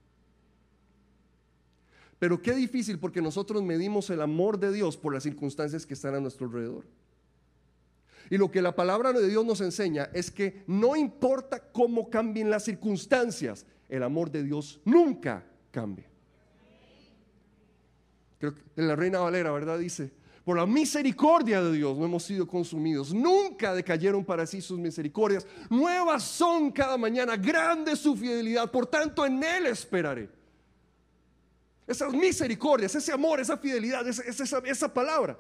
Pero 2.23 2.41
qué 2.41 2.53
difícil 2.53 2.99
porque 2.99 3.21
nosotros 3.21 3.61
medimos 3.63 4.09
el 4.09 4.21
amor 4.21 4.57
de 4.57 4.71
Dios 4.71 4.95
por 4.95 5.13
las 5.13 5.23
circunstancias 5.23 5.85
que 5.85 5.93
están 5.93 6.15
a 6.15 6.21
nuestro 6.21 6.45
alrededor. 6.45 6.85
Y 8.29 8.37
lo 8.37 8.49
que 8.49 8.61
la 8.61 8.73
palabra 8.73 9.11
de 9.11 9.27
Dios 9.27 9.45
nos 9.45 9.59
enseña 9.59 10.09
es 10.13 10.31
que 10.31 10.63
no 10.65 10.95
importa 10.95 11.59
cómo 11.73 12.09
cambien 12.09 12.49
las 12.49 12.63
circunstancias, 12.63 13.65
el 13.89 14.03
amor 14.03 14.31
de 14.31 14.41
Dios 14.41 14.79
nunca 14.85 15.43
cambia. 15.69 16.05
Creo 18.39 18.55
que 18.55 18.61
en 18.77 18.87
la 18.87 18.95
Reina 18.95 19.19
Valera, 19.19 19.51
¿verdad? 19.51 19.77
Dice, 19.77 20.09
por 20.45 20.55
la 20.55 20.65
misericordia 20.65 21.61
de 21.61 21.73
Dios 21.73 21.97
no 21.97 22.05
hemos 22.05 22.23
sido 22.23 22.47
consumidos. 22.47 23.13
Nunca 23.13 23.75
decayeron 23.75 24.23
para 24.23 24.47
sí 24.47 24.61
sus 24.61 24.79
misericordias. 24.79 25.45
Nuevas 25.69 26.23
son 26.23 26.71
cada 26.71 26.97
mañana. 26.97 27.35
Grande 27.35 27.97
su 27.97 28.15
fidelidad. 28.15 28.71
Por 28.71 28.85
tanto, 28.85 29.25
en 29.25 29.43
Él 29.43 29.65
esperaré. 29.65 30.42
Esas 31.85 32.13
misericordias, 32.13 32.95
ese 32.95 33.11
amor, 33.11 33.39
esa 33.39 33.57
fidelidad, 33.57 34.07
esa, 34.07 34.59
esa, 34.59 34.93
palabra. 34.93 35.37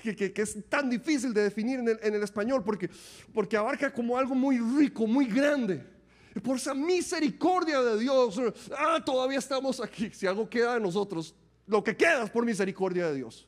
Que, 0.00 0.32
es 0.34 0.56
tan 0.68 0.88
difícil 0.88 1.32
de 1.34 1.42
definir 1.42 1.78
en 1.80 2.14
el, 2.14 2.22
español 2.22 2.64
porque, 2.64 2.90
porque 3.32 3.56
abarca 3.56 3.92
como 3.92 4.16
algo 4.16 4.34
muy 4.34 4.58
rico, 4.58 5.06
muy 5.06 5.26
grande. 5.26 5.84
por 6.42 6.56
esa 6.56 6.74
misericordia 6.74 7.80
de 7.82 8.00
Dios, 8.00 8.40
ah, 8.76 9.02
todavía 9.04 9.38
estamos 9.38 9.80
aquí. 9.80 10.10
Si 10.12 10.26
algo 10.26 10.48
queda 10.48 10.74
de 10.74 10.80
nosotros, 10.80 11.34
lo 11.66 11.84
que 11.84 11.94
queda 11.94 12.24
es 12.24 12.30
por 12.30 12.44
misericordia 12.44 13.08
de 13.08 13.16
Dios. 13.16 13.46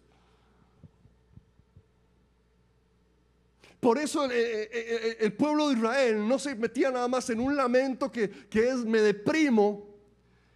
Por 3.80 3.98
eso 3.98 4.30
eh, 4.30 4.30
eh, 4.32 4.68
eh, 4.72 5.16
el, 5.20 5.32
pueblo 5.32 5.68
de 5.68 5.76
Israel 5.76 6.28
no 6.28 6.38
se 6.38 6.54
metía 6.54 6.90
nada 6.90 7.08
más 7.08 7.28
en 7.30 7.40
un 7.40 7.54
lamento 7.54 8.10
que, 8.10 8.30
que 8.30 8.68
es 8.68 8.76
me 8.84 9.00
deprimo 9.00 9.86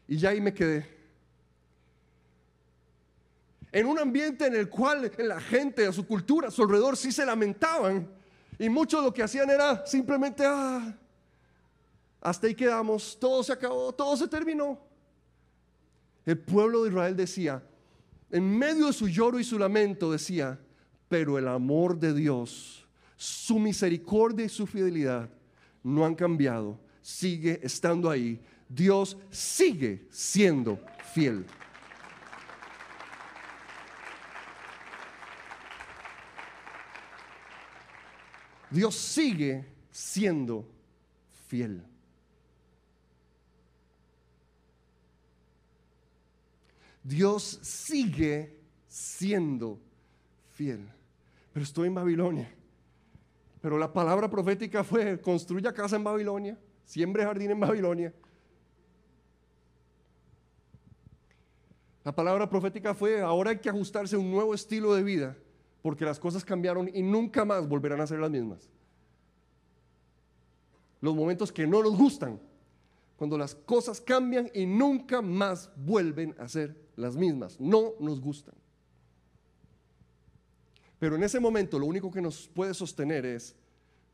y 0.07 0.17
ya 0.17 0.31
ahí 0.31 0.41
me 0.41 0.55
quedé 0.55 0.98
en 3.73 3.87
un 3.87 3.99
ambiente 3.99 4.47
en 4.47 4.55
el 4.55 4.69
cual 4.69 5.11
la 5.19 5.41
gente, 5.41 5.87
a 5.87 5.93
su 5.93 6.07
cultura, 6.07 6.49
a 6.49 6.51
su 6.51 6.63
alrededor, 6.63 6.97
sí 6.97 7.13
se 7.13 7.27
lamentaban. 7.27 8.09
Y 8.59 8.69
mucho 8.69 9.01
lo 9.01 9.13
que 9.13 9.23
hacían 9.23 9.51
era 9.51 9.87
simplemente, 9.87 10.45
ah, 10.47 10.97
hasta 12.21 12.47
ahí 12.47 12.55
quedamos, 12.55 13.17
todo 13.21 13.43
se 13.43 13.53
acabó, 13.53 13.93
todo 13.93 14.17
se 14.17 14.27
terminó. 14.27 14.79
El 16.25 16.39
pueblo 16.39 16.83
de 16.83 16.91
Israel 16.91 17.17
decía, 17.17 17.63
en 18.31 18.59
medio 18.59 18.87
de 18.87 18.93
su 18.93 19.09
lloro 19.09 19.39
y 19.39 19.45
su 19.45 19.59
lamento, 19.59 20.13
decía, 20.13 20.59
pero 21.09 21.39
el 21.39 21.49
amor 21.49 21.99
de 21.99 22.13
Dios, 22.13 22.87
su 23.17 23.59
misericordia 23.59 24.45
y 24.45 24.51
su 24.51 24.67
fidelidad 24.67 25.29
no 25.83 26.05
han 26.05 26.15
cambiado, 26.15 26.79
sigue 27.01 27.61
estando 27.63 28.11
ahí. 28.11 28.41
Dios 28.69 29.17
sigue 29.31 30.07
siendo 30.11 30.79
fiel. 31.15 31.47
Dios 38.71 38.95
sigue 38.95 39.65
siendo 39.91 40.67
fiel. 41.47 41.83
Dios 47.03 47.59
sigue 47.63 48.59
siendo 48.87 49.81
fiel. 50.53 50.87
Pero 51.53 51.65
estoy 51.65 51.89
en 51.89 51.95
Babilonia. 51.95 52.55
Pero 53.63 53.79
la 53.79 53.93
palabra 53.93 54.29
profética 54.29 54.85
fue, 54.85 55.21
construya 55.21 55.73
casa 55.73 55.97
en 55.97 56.05
Babilonia, 56.05 56.59
siembre 56.85 57.25
jardín 57.25 57.51
en 57.51 57.61
Babilonia. 57.61 58.13
La 62.05 62.15
palabra 62.15 62.49
profética 62.49 62.95
fue, 62.95 63.21
ahora 63.21 63.51
hay 63.51 63.59
que 63.59 63.69
ajustarse 63.69 64.17
a 64.17 64.19
un 64.19 64.31
nuevo 64.31 64.55
estilo 64.55 64.95
de 64.95 65.03
vida 65.03 65.37
porque 65.83 66.05
las 66.05 66.19
cosas 66.19 66.45
cambiaron 66.45 66.91
y 66.93 67.03
nunca 67.03 67.45
más 67.45 67.69
volverán 67.69 68.01
a 68.01 68.07
ser 68.07 68.19
las 68.19 68.31
mismas. 68.31 68.69
Los 71.01 71.15
momentos 71.15 71.53
que 71.53 71.67
no 71.67 71.83
nos 71.83 71.97
gustan, 71.97 72.41
cuando 73.17 73.39
las 73.39 73.55
cosas 73.55 74.01
cambian 74.01 74.51
y 74.55 74.67
nunca 74.67 75.23
más 75.23 75.71
vuelven 75.77 76.35
a 76.39 76.49
ser 76.49 76.77
las 76.97 77.17
mismas, 77.17 77.59
no 77.61 77.95
nos 78.01 78.21
gustan. 78.21 78.55
Pero 80.99 81.15
en 81.15 81.23
ese 81.23 81.39
momento 81.39 81.79
lo 81.79 81.87
único 81.87 82.11
que 82.11 82.21
nos 82.21 82.49
puede 82.49 82.75
sostener 82.75 83.25
es 83.25 83.55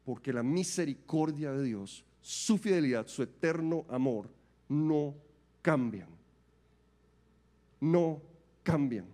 porque 0.05 0.33
la 0.33 0.43
misericordia 0.43 1.53
de 1.53 1.65
Dios, 1.65 2.05
su 2.21 2.59
fidelidad, 2.59 3.07
su 3.07 3.23
eterno 3.23 3.87
amor, 3.89 4.29
no 4.69 5.15
cambian. 5.63 6.09
No 7.81 8.21
cambian. 8.63 9.07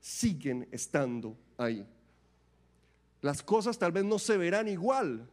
Siguen 0.00 0.68
estando 0.70 1.36
ahí. 1.62 1.86
Las 3.20 3.42
cosas 3.42 3.78
tal 3.78 3.92
vez 3.92 4.04
no 4.04 4.18
se 4.18 4.36
verán 4.36 4.68
igual, 4.68 5.28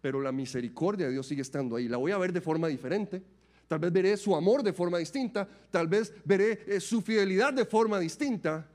pero 0.00 0.20
la 0.20 0.32
misericordia 0.32 1.06
de 1.06 1.12
Dios 1.12 1.26
sigue 1.26 1.42
estando 1.42 1.76
ahí. 1.76 1.88
La 1.88 1.96
voy 1.96 2.12
a 2.12 2.18
ver 2.18 2.32
de 2.32 2.40
forma 2.40 2.68
diferente. 2.68 3.22
Tal 3.66 3.78
vez 3.78 3.92
veré 3.92 4.16
su 4.16 4.36
amor 4.36 4.62
de 4.62 4.72
forma 4.72 4.98
distinta, 4.98 5.48
tal 5.70 5.88
vez 5.88 6.12
veré 6.24 6.64
eh, 6.66 6.80
su 6.80 7.00
fidelidad 7.00 7.52
de 7.52 7.64
forma 7.64 7.98
distinta, 7.98 8.68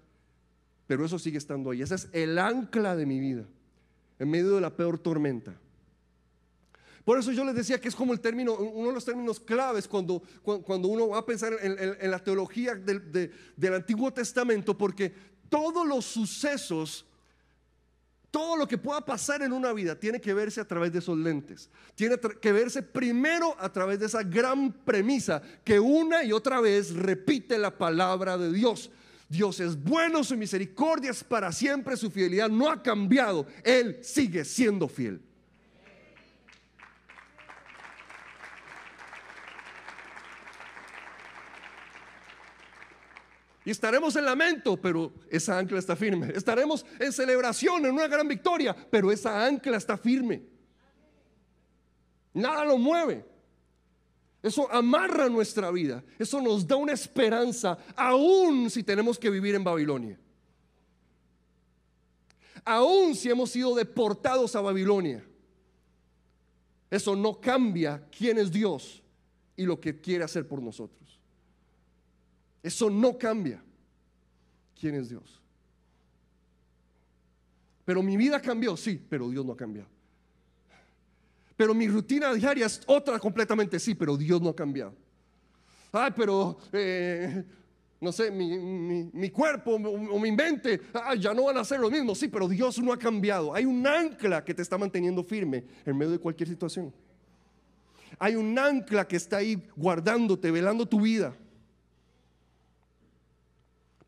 pero 0.87 1.05
eso 1.05 1.19
sigue 1.19 1.37
estando 1.37 1.69
ahí. 1.69 1.81
Ese 1.81 1.95
es 1.95 2.09
el 2.11 2.37
ancla 2.39 2.95
de 2.95 3.05
mi 3.05 3.19
vida, 3.19 3.45
en 4.17 4.29
medio 4.29 4.55
de 4.55 4.61
la 4.61 4.75
peor 4.75 4.97
tormenta. 4.97 5.55
Por 7.05 7.17
eso 7.17 7.31
yo 7.31 7.45
les 7.45 7.55
decía 7.55 7.79
que 7.79 7.87
es 7.87 7.95
como 7.95 8.13
el 8.13 8.19
término, 8.19 8.55
uno 8.55 8.89
de 8.89 8.93
los 8.93 9.05
términos 9.05 9.39
claves 9.39 9.87
cuando, 9.87 10.21
cuando 10.43 10.87
uno 10.87 11.09
va 11.09 11.19
a 11.19 11.25
pensar 11.25 11.53
en, 11.61 12.11
la 12.11 12.19
teología 12.19 12.75
del, 12.75 13.31
del 13.55 13.73
Antiguo 13.73 14.11
Testamento, 14.11 14.77
porque 14.77 15.13
todos 15.49 15.85
los 15.87 16.05
sucesos, 16.05 17.05
todo 18.31 18.55
lo 18.55 18.67
que 18.67 18.77
pueda 18.77 19.01
pasar 19.01 19.41
en 19.41 19.51
una 19.51 19.73
vida 19.73 19.99
tiene 19.99 20.21
que 20.21 20.33
verse 20.33 20.61
a 20.61 20.67
través 20.67 20.93
de 20.93 20.99
esos 20.99 21.17
lentes. 21.17 21.69
Tiene 21.95 22.17
que 22.17 22.51
verse 22.51 22.83
primero 22.83 23.55
a 23.59 23.71
través 23.71 23.99
de 23.99 24.05
esa 24.05 24.23
gran 24.23 24.71
premisa 24.71 25.41
que 25.63 25.79
una 25.79 26.23
y 26.23 26.31
otra 26.31 26.61
vez 26.61 26.93
repite 26.93 27.57
la 27.57 27.75
palabra 27.77 28.37
de 28.37 28.53
Dios. 28.53 28.91
Dios 29.27 29.59
es 29.59 29.81
bueno, 29.81 30.23
su 30.23 30.35
misericordia 30.35 31.11
es 31.11 31.23
para 31.23 31.51
siempre, 31.51 31.97
su 31.97 32.09
fidelidad 32.09 32.49
no 32.49 32.69
ha 32.69 32.81
cambiado. 32.81 33.45
Él 33.63 33.99
sigue 34.01 34.43
siendo 34.45 34.87
fiel. 34.87 35.21
Y 43.69 43.71
estaremos 43.71 44.15
en 44.15 44.25
lamento, 44.25 44.81
pero 44.81 45.13
esa 45.29 45.59
ancla 45.59 45.77
está 45.77 45.95
firme. 45.95 46.31
Estaremos 46.33 46.83
en 46.99 47.13
celebración, 47.13 47.85
en 47.85 47.93
una 47.93 48.07
gran 48.07 48.27
victoria, 48.27 48.75
pero 48.89 49.11
esa 49.11 49.45
ancla 49.45 49.77
está 49.77 49.95
firme. 49.95 50.41
Nada 52.33 52.65
lo 52.65 52.79
mueve. 52.79 53.23
Eso 54.41 54.67
amarra 54.71 55.29
nuestra 55.29 55.69
vida. 55.69 56.03
Eso 56.17 56.41
nos 56.41 56.65
da 56.65 56.77
una 56.77 56.93
esperanza, 56.93 57.77
aún 57.95 58.71
si 58.71 58.81
tenemos 58.81 59.19
que 59.19 59.29
vivir 59.29 59.53
en 59.53 59.63
Babilonia. 59.63 60.19
Aún 62.65 63.13
si 63.13 63.29
hemos 63.29 63.51
sido 63.51 63.75
deportados 63.75 64.55
a 64.55 64.61
Babilonia. 64.61 65.23
Eso 66.89 67.15
no 67.15 67.39
cambia 67.39 68.03
quién 68.09 68.39
es 68.39 68.51
Dios 68.51 69.03
y 69.55 69.63
lo 69.65 69.79
que 69.79 70.01
quiere 70.01 70.23
hacer 70.23 70.47
por 70.47 70.59
nosotros. 70.59 71.08
Eso 72.61 72.89
no 72.89 73.17
cambia. 73.17 73.63
¿Quién 74.79 74.95
es 74.95 75.09
Dios? 75.09 75.41
Pero 77.85 78.03
mi 78.03 78.17
vida 78.17 78.39
cambió, 78.39 78.77
sí, 78.77 79.01
pero 79.09 79.29
Dios 79.29 79.45
no 79.45 79.53
ha 79.53 79.57
cambiado. 79.57 79.89
Pero 81.57 81.73
mi 81.73 81.87
rutina 81.87 82.33
diaria 82.33 82.65
es 82.65 82.81
otra 82.85 83.19
completamente, 83.19 83.79
sí, 83.79 83.95
pero 83.95 84.15
Dios 84.15 84.41
no 84.41 84.49
ha 84.49 84.55
cambiado. 84.55 84.93
Ay, 85.91 86.11
pero 86.15 86.57
eh, 86.71 87.43
no 87.99 88.11
sé, 88.11 88.31
mi, 88.31 89.29
cuerpo 89.29 89.71
o, 89.71 90.19
mi 90.19 90.31
mente, 90.31 90.79
ah, 90.93 91.15
ya 91.15 91.33
no 91.33 91.45
van 91.45 91.57
a 91.57 91.65
ser 91.65 91.79
lo 91.79 91.89
mismo. 91.89 92.15
Sí, 92.15 92.27
pero 92.27 92.47
Dios 92.47 92.79
no 92.79 92.93
ha 92.93 92.97
cambiado. 92.97 93.53
Hay 93.53 93.65
un 93.65 93.85
ancla 93.85 94.45
que 94.45 94.53
te 94.53 94.61
está 94.61 94.77
manteniendo 94.77 95.23
firme 95.23 95.65
en 95.85 95.97
medio 95.97 96.11
de 96.11 96.19
cualquier 96.19 96.47
situación. 96.47 96.93
Hay 98.17 98.35
un 98.35 98.57
ancla 98.57 99.07
que 99.07 99.17
está 99.17 99.37
ahí 99.37 99.61
guardándote, 99.75 100.51
velando 100.51 100.85
tu 100.85 101.01
vida. 101.01 101.35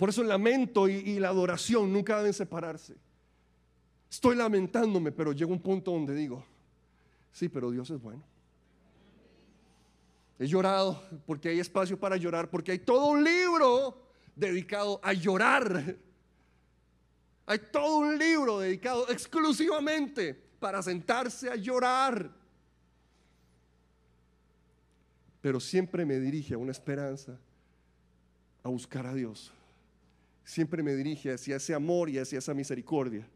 Por 0.01 0.09
eso 0.09 0.23
el 0.23 0.29
lamento 0.29 0.89
y, 0.89 1.19
la 1.19 1.27
adoración 1.27 1.93
nunca 1.93 2.17
deben 2.17 2.33
separarse. 2.33 2.95
Estoy 4.09 4.35
lamentándome, 4.35 5.11
pero 5.11 5.31
llega 5.31 5.51
un 5.51 5.61
punto 5.61 5.91
donde 5.91 6.15
digo, 6.15 6.43
sí, 7.31 7.47
pero 7.47 7.69
Dios 7.69 7.87
es 7.91 8.01
bueno. 8.01 8.23
He 10.39 10.47
llorado 10.47 10.99
porque 11.27 11.49
hay 11.49 11.59
espacio 11.59 11.99
para 11.99 12.17
llorar, 12.17 12.49
porque 12.49 12.71
hay 12.71 12.79
todo 12.79 13.09
un 13.09 13.23
libro 13.23 13.95
dedicado 14.35 14.99
a 15.03 15.13
llorar. 15.13 15.95
Hay 17.45 17.59
todo 17.71 17.97
un 17.97 18.17
libro 18.17 18.57
dedicado 18.57 19.07
exclusivamente 19.07 20.33
para 20.33 20.81
sentarse 20.81 21.47
a 21.47 21.55
llorar. 21.55 22.27
Pero 25.41 25.59
siempre 25.59 26.05
me 26.07 26.19
dirige 26.19 26.55
a 26.55 26.57
una 26.57 26.71
esperanza, 26.71 27.37
a 28.63 28.69
buscar 28.69 29.05
a 29.05 29.13
Dios. 29.13 29.53
Siempre 30.43 30.83
me 30.83 30.95
dirige 30.95 31.33
hacia 31.33 31.57
ese 31.57 31.73
amor 31.73 32.09
y 32.09 32.17
hacia 32.17 32.39
esa 32.39 32.53
misericordia. 32.53 33.27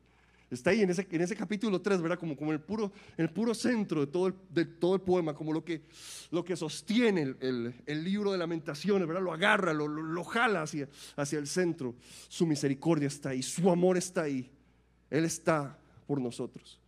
Está 0.50 0.70
ahí 0.70 0.82
en 0.82 0.90
ese, 0.92 1.08
en 1.10 1.22
ese 1.22 1.36
capítulo 1.36 1.82
3, 1.82 2.02
¿verdad? 2.02 2.20
Como, 2.20 2.38
como 2.38 2.52
el, 2.52 2.60
puro, 2.62 2.92
el 3.18 3.30
puro 3.30 3.54
centro 3.56 4.02
de 4.02 4.08
todo 4.08 4.28
el, 4.28 4.36
de 4.50 4.66
todo 4.66 4.96
el 4.96 5.02
poema, 5.02 5.34
como 5.34 5.52
lo 5.52 5.66
que, 5.66 5.82
lo 6.30 6.46
que 6.46 6.56
sostiene 6.56 7.36
el, 7.40 7.74
el, 7.86 8.04
libro 8.04 8.32
de 8.32 8.38
lamentaciones, 8.38 9.08
¿verdad? 9.08 9.24
Lo 9.24 9.34
agarra, 9.34 9.74
lo, 9.74 9.88
lo, 9.88 10.24
jala 10.24 10.62
hacia, 10.62 10.88
hacia 11.16 11.40
el 11.40 11.48
centro. 11.48 11.96
Su 12.28 12.46
misericordia 12.46 13.08
está 13.08 13.30
ahí, 13.30 13.42
su 13.42 13.70
amor 13.72 13.98
está 13.98 14.24
ahí. 14.24 14.52
Él 15.10 15.26
está 15.26 15.78
por 16.06 16.22
nosotros. 16.22 16.80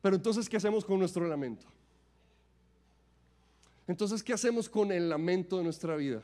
Pero 0.00 0.16
entonces, 0.16 0.48
¿qué 0.48 0.56
hacemos 0.56 0.84
con 0.84 0.98
nuestro 0.98 1.26
lamento? 1.26 1.66
Entonces, 3.86 4.22
¿qué 4.22 4.32
hacemos 4.32 4.68
con 4.68 4.92
el 4.92 5.08
lamento 5.08 5.58
de 5.58 5.64
nuestra 5.64 5.96
vida? 5.96 6.22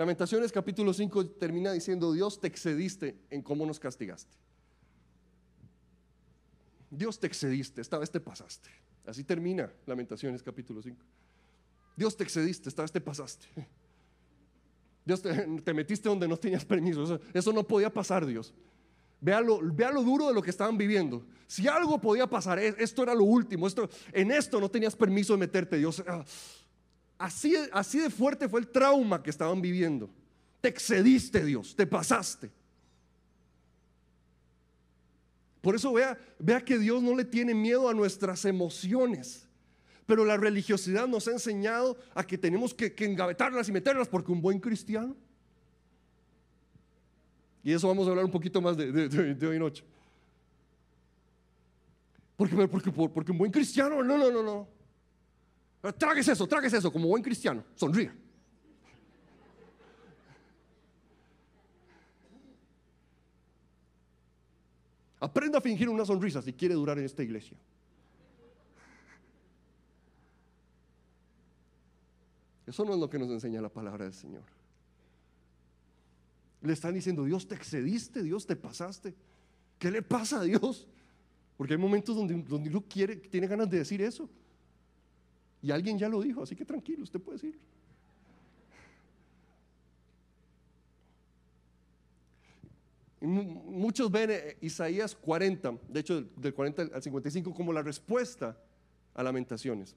Lamentaciones 0.00 0.50
capítulo 0.50 0.94
5 0.94 1.26
termina 1.32 1.72
diciendo, 1.72 2.10
Dios 2.10 2.40
te 2.40 2.46
excediste 2.46 3.18
en 3.28 3.42
cómo 3.42 3.66
nos 3.66 3.78
castigaste. 3.78 4.34
Dios 6.88 7.20
te 7.20 7.26
excediste, 7.26 7.82
esta 7.82 7.98
vez 7.98 8.10
te 8.10 8.18
pasaste. 8.18 8.70
Así 9.04 9.24
termina 9.24 9.70
Lamentaciones 9.84 10.42
capítulo 10.42 10.80
5. 10.80 10.98
Dios 11.98 12.16
te 12.16 12.24
excediste, 12.24 12.70
esta 12.70 12.80
vez 12.80 12.92
te 12.92 13.02
pasaste. 13.02 13.46
Dios 15.04 15.20
te, 15.20 15.74
metiste 15.74 16.08
donde 16.08 16.26
no 16.26 16.38
tenías 16.38 16.64
permiso. 16.64 17.20
Eso, 17.34 17.52
no 17.52 17.62
podía 17.62 17.92
pasar, 17.92 18.24
Dios. 18.24 18.54
Vea 19.20 19.42
lo, 19.42 19.60
lo, 19.60 20.02
duro 20.02 20.28
de 20.28 20.32
lo 20.32 20.40
que 20.40 20.48
estaban 20.48 20.78
viviendo. 20.78 21.26
Si 21.46 21.68
algo 21.68 22.00
podía 22.00 22.26
pasar, 22.26 22.58
e, 22.58 22.74
esto 22.78 23.02
era 23.02 23.14
lo 23.14 23.24
último. 23.24 23.66
Esto, 23.66 23.90
en 24.12 24.30
esto 24.30 24.62
no 24.62 24.70
tenías 24.70 24.96
permiso 24.96 25.34
de 25.34 25.40
meterte, 25.40 25.76
Dios. 25.76 26.02
Así, 27.20 27.54
así 27.70 27.98
de 27.98 28.08
fuerte 28.08 28.48
fue 28.48 28.60
el 28.60 28.68
trauma 28.68 29.22
que 29.22 29.28
estaban 29.28 29.60
viviendo. 29.60 30.08
Te 30.62 30.70
excediste, 30.70 31.44
Dios, 31.44 31.76
te 31.76 31.86
pasaste. 31.86 32.50
Por 35.60 35.74
eso 35.74 35.92
vea, 35.92 36.18
vea 36.38 36.64
que 36.64 36.78
Dios 36.78 37.02
no 37.02 37.14
le 37.14 37.26
tiene 37.26 37.52
miedo 37.54 37.90
a 37.90 37.92
nuestras 37.92 38.46
emociones. 38.46 39.46
Pero 40.06 40.24
la 40.24 40.38
religiosidad 40.38 41.06
nos 41.06 41.28
ha 41.28 41.32
enseñado 41.32 41.98
a 42.14 42.26
que 42.26 42.38
tenemos 42.38 42.72
que, 42.72 42.94
engavetarlas 43.04 43.68
y 43.68 43.72
meterlas 43.72 44.08
porque 44.08 44.32
un 44.32 44.40
buen 44.40 44.58
cristiano. 44.58 45.14
Y 47.62 47.70
eso 47.70 47.86
vamos 47.86 48.06
a 48.06 48.10
hablar 48.12 48.24
un 48.24 48.30
poquito 48.30 48.62
más 48.62 48.78
de, 48.78 48.90
de, 49.10 49.46
hoy 49.46 49.58
noche. 49.58 49.84
Porque, 52.38 52.66
porque, 52.66 52.90
porque 52.90 53.30
un 53.30 53.36
buen 53.36 53.52
cristiano, 53.52 54.02
no, 54.02 54.16
no, 54.16 54.30
no, 54.30 54.42
no. 54.42 54.79
Tragues 55.96 56.28
eso, 56.28 56.46
tragues 56.46 56.72
eso, 56.72 56.92
como 56.92 57.08
buen 57.08 57.22
cristiano. 57.22 57.64
Sonríe. 57.74 58.10
Aprenda 65.20 65.58
a 65.58 65.60
fingir 65.60 65.88
una 65.88 66.04
sonrisa 66.04 66.40
si 66.40 66.52
quiere 66.52 66.74
durar 66.74 66.98
en 66.98 67.04
esta 67.04 67.22
iglesia. 67.22 67.56
Eso 72.66 72.84
no 72.84 72.94
es 72.94 73.00
lo 73.00 73.10
que 73.10 73.18
nos 73.18 73.28
enseña 73.30 73.60
la 73.60 73.68
palabra 73.68 74.04
del 74.04 74.14
Señor. 74.14 74.44
Le 76.62 76.72
están 76.72 76.94
diciendo, 76.94 77.24
Dios 77.24 77.48
te 77.48 77.54
excediste, 77.54 78.22
Dios 78.22 78.46
te 78.46 78.54
pasaste. 78.54 79.14
¿Qué 79.78 79.90
le 79.90 80.02
pasa 80.02 80.40
a 80.40 80.44
Dios? 80.44 80.86
Porque 81.56 81.74
hay 81.74 81.78
momentos 81.78 82.14
donde, 82.14 82.34
donde 82.42 82.70
uno 82.70 82.84
quiere, 82.88 83.16
tiene 83.16 83.46
ganas 83.46 83.68
de 83.68 83.78
decir 83.78 84.00
eso. 84.00 84.28
Y 85.62 85.70
alguien 85.70 85.98
ya 85.98 86.08
lo 86.08 86.22
dijo, 86.22 86.42
así 86.42 86.56
que 86.56 86.64
tranquilo, 86.64 87.02
usted 87.02 87.20
puede 87.20 87.36
decir. 87.36 87.58
Muchos 93.20 94.10
ven 94.10 94.30
eh, 94.30 94.56
Isaías 94.62 95.14
40, 95.14 95.74
de 95.88 96.00
hecho 96.00 96.22
del 96.22 96.54
40 96.54 96.82
al 96.94 97.02
55, 97.02 97.52
como 97.52 97.72
la 97.72 97.82
respuesta 97.82 98.56
a 99.14 99.22
lamentaciones. 99.22 99.94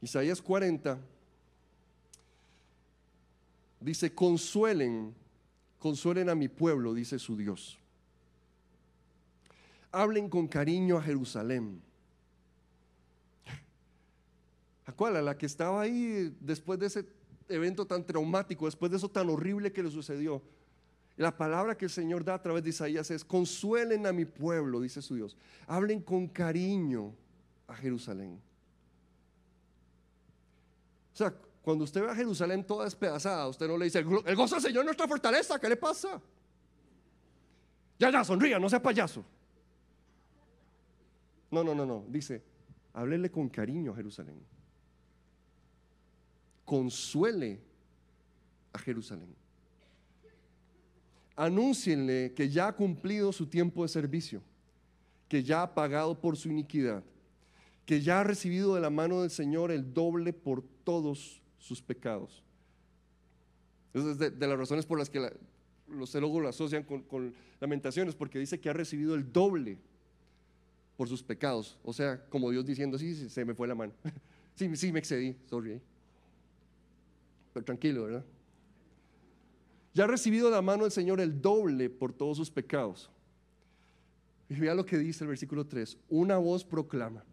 Isaías 0.00 0.40
40 0.40 1.00
dice, 3.80 4.14
consuelen, 4.14 5.14
consuelen 5.80 6.28
a 6.28 6.36
mi 6.36 6.46
pueblo, 6.46 6.94
dice 6.94 7.18
su 7.18 7.36
Dios 7.36 7.81
hablen 9.92 10.28
con 10.28 10.48
cariño 10.48 10.96
a 10.96 11.02
Jerusalén. 11.02 11.80
¿A 14.86 14.92
cuál? 14.92 15.16
A 15.16 15.22
la 15.22 15.36
que 15.36 15.46
estaba 15.46 15.82
ahí 15.82 16.34
después 16.40 16.78
de 16.78 16.86
ese 16.86 17.06
evento 17.48 17.86
tan 17.86 18.04
traumático, 18.04 18.64
después 18.64 18.90
de 18.90 18.96
eso 18.96 19.08
tan 19.08 19.28
horrible 19.28 19.72
que 19.72 19.82
le 19.82 19.90
sucedió. 19.90 20.42
La 21.16 21.36
palabra 21.36 21.76
que 21.76 21.84
el 21.84 21.90
Señor 21.90 22.24
da 22.24 22.34
a 22.34 22.42
través 22.42 22.64
de 22.64 22.70
Isaías 22.70 23.10
es, 23.10 23.24
consuelen 23.24 24.06
a 24.06 24.12
mi 24.12 24.24
pueblo, 24.24 24.80
dice 24.80 25.02
su 25.02 25.14
Dios. 25.14 25.36
Hablen 25.66 26.00
con 26.00 26.26
cariño 26.26 27.14
a 27.68 27.74
Jerusalén. 27.74 28.40
O 31.12 31.16
sea, 31.16 31.34
cuando 31.60 31.84
usted 31.84 32.02
ve 32.02 32.10
a 32.10 32.14
Jerusalén 32.14 32.66
toda 32.66 32.86
despedazada, 32.86 33.46
usted 33.46 33.68
no 33.68 33.76
le 33.76 33.84
dice, 33.84 33.98
el 33.98 34.36
gozo 34.36 34.54
del 34.56 34.62
Señor 34.62 34.80
es 34.80 34.86
nuestra 34.86 35.06
fortaleza, 35.06 35.60
¿qué 35.60 35.68
le 35.68 35.76
pasa? 35.76 36.20
Ya, 37.98 38.10
ya, 38.10 38.24
sonría, 38.24 38.58
no 38.58 38.68
sea 38.68 38.82
payaso. 38.82 39.24
No, 41.52 41.62
no, 41.62 41.74
no, 41.74 41.84
no. 41.84 42.04
Dice, 42.08 42.42
háblele 42.94 43.30
con 43.30 43.48
cariño 43.48 43.92
a 43.92 43.94
Jerusalén. 43.94 44.40
Consuele 46.64 47.60
a 48.72 48.78
Jerusalén. 48.78 49.28
Anúncienle 51.36 52.32
que 52.34 52.48
ya 52.48 52.68
ha 52.68 52.72
cumplido 52.74 53.32
su 53.32 53.46
tiempo 53.46 53.82
de 53.82 53.88
servicio, 53.88 54.42
que 55.28 55.42
ya 55.42 55.62
ha 55.62 55.74
pagado 55.74 56.18
por 56.18 56.38
su 56.38 56.48
iniquidad, 56.48 57.04
que 57.84 58.00
ya 58.00 58.20
ha 58.20 58.24
recibido 58.24 58.74
de 58.74 58.80
la 58.80 58.90
mano 58.90 59.20
del 59.20 59.30
Señor 59.30 59.70
el 59.70 59.92
doble 59.92 60.32
por 60.32 60.62
todos 60.84 61.42
sus 61.58 61.82
pecados. 61.82 62.42
Es 63.92 64.18
de, 64.18 64.30
las 64.30 64.58
razones 64.58 64.86
por 64.86 64.98
las 64.98 65.10
que 65.10 65.30
los 65.88 66.10
teólogos 66.10 66.42
lo 66.42 66.48
asocian 66.48 66.82
con, 66.82 67.02
con 67.02 67.34
lamentaciones, 67.60 68.14
porque 68.14 68.38
dice 68.38 68.58
que 68.58 68.70
ha 68.70 68.74
recibido 68.74 69.14
el 69.14 69.30
doble 69.30 69.78
por 70.96 71.08
sus 71.08 71.22
pecados. 71.22 71.78
O 71.82 71.92
sea, 71.92 72.24
como 72.28 72.50
Dios 72.50 72.64
diciendo, 72.64 72.98
sí, 72.98 73.28
se 73.28 73.44
me 73.44 73.54
fue 73.54 73.68
la 73.68 73.74
mano. 73.74 73.92
sí, 74.54 74.74
sí, 74.76 74.92
me 74.92 74.98
excedí, 74.98 75.36
sorry. 75.46 75.80
Pero 77.52 77.64
tranquilo, 77.64 78.04
¿verdad? 78.04 78.24
Ya 79.94 80.04
ha 80.04 80.06
recibido 80.06 80.46
de 80.46 80.52
la 80.52 80.62
mano 80.62 80.84
del 80.84 80.92
Señor 80.92 81.20
el 81.20 81.40
doble 81.40 81.90
por 81.90 82.12
todos 82.12 82.36
sus 82.36 82.50
pecados. 82.50 83.10
Y 84.48 84.54
vea 84.54 84.74
lo 84.74 84.84
que 84.84 84.98
dice 84.98 85.24
el 85.24 85.28
versículo 85.28 85.66
3. 85.66 85.98
Una 86.08 86.38
voz 86.38 86.64
proclama, 86.64 87.24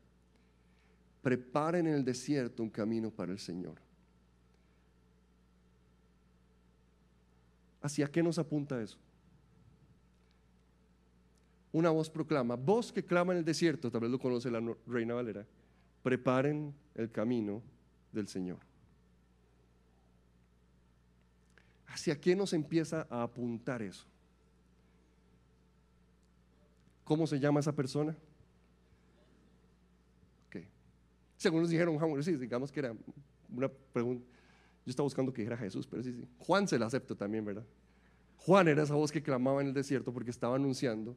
preparen 1.22 1.88
en 1.88 1.94
el 1.96 2.06
desierto 2.06 2.64
un 2.64 2.70
camino 2.70 3.12
para 3.12 3.32
el 3.32 3.40
Señor. 3.40 3.76
¿Hacia 7.82 8.08
qué 8.08 8.22
nos 8.22 8.38
apunta 8.38 8.82
eso? 8.82 8.98
Una 11.72 11.90
voz 11.90 12.10
proclama, 12.10 12.56
voz 12.56 12.92
que 12.92 13.06
clama 13.06 13.34
en 13.34 13.40
el 13.40 13.46
desierto, 13.46 13.92
tal 13.92 14.02
vez 14.02 14.10
lo 14.10 14.20
conoce 14.20 14.50
la 14.50 14.62
reina 14.88 15.14
Valera, 15.14 15.46
preparen 16.04 16.74
el 16.96 17.12
camino 17.12 17.62
del 18.12 18.28
Señor. 18.28 18.60
¿Hacia 21.88 22.20
qué 22.20 22.36
nos 22.36 22.54
empieza 22.54 23.08
a 23.10 23.24
apuntar 23.24 23.82
eso? 23.82 24.06
¿Cómo 27.04 27.26
se 27.28 27.40
llama 27.40 27.60
esa 27.60 27.76
persona? 27.76 28.16
Si 31.40 31.48
algunos 31.48 31.70
dijeron 31.70 31.98
Juan, 31.98 32.22
sí, 32.22 32.36
digamos 32.36 32.70
que 32.70 32.82
era 32.82 32.94
una 33.50 33.70
pregunta. 33.70 34.28
Yo 34.86 34.90
estaba 34.90 35.06
buscando 35.06 35.32
que 35.32 35.42
dijera 35.42 35.56
Jesús, 35.56 35.88
pero 35.88 36.04
sí, 36.04 36.12
sí. 36.12 36.28
Juan 36.38 36.68
se 36.68 36.78
la 36.78 36.88
acepto 36.88 37.16
también, 37.16 37.46
¿verdad? 37.46 37.66
Juan 38.36 38.68
era 38.68 38.84
esa 38.84 38.96
voz 38.96 39.10
que 39.10 39.24
clamaba 39.24 39.62
en 39.62 39.68
el 39.68 39.74
desierto 39.74 40.12
porque 40.14 40.32
estaba 40.32 40.58
anunciando 40.58 41.16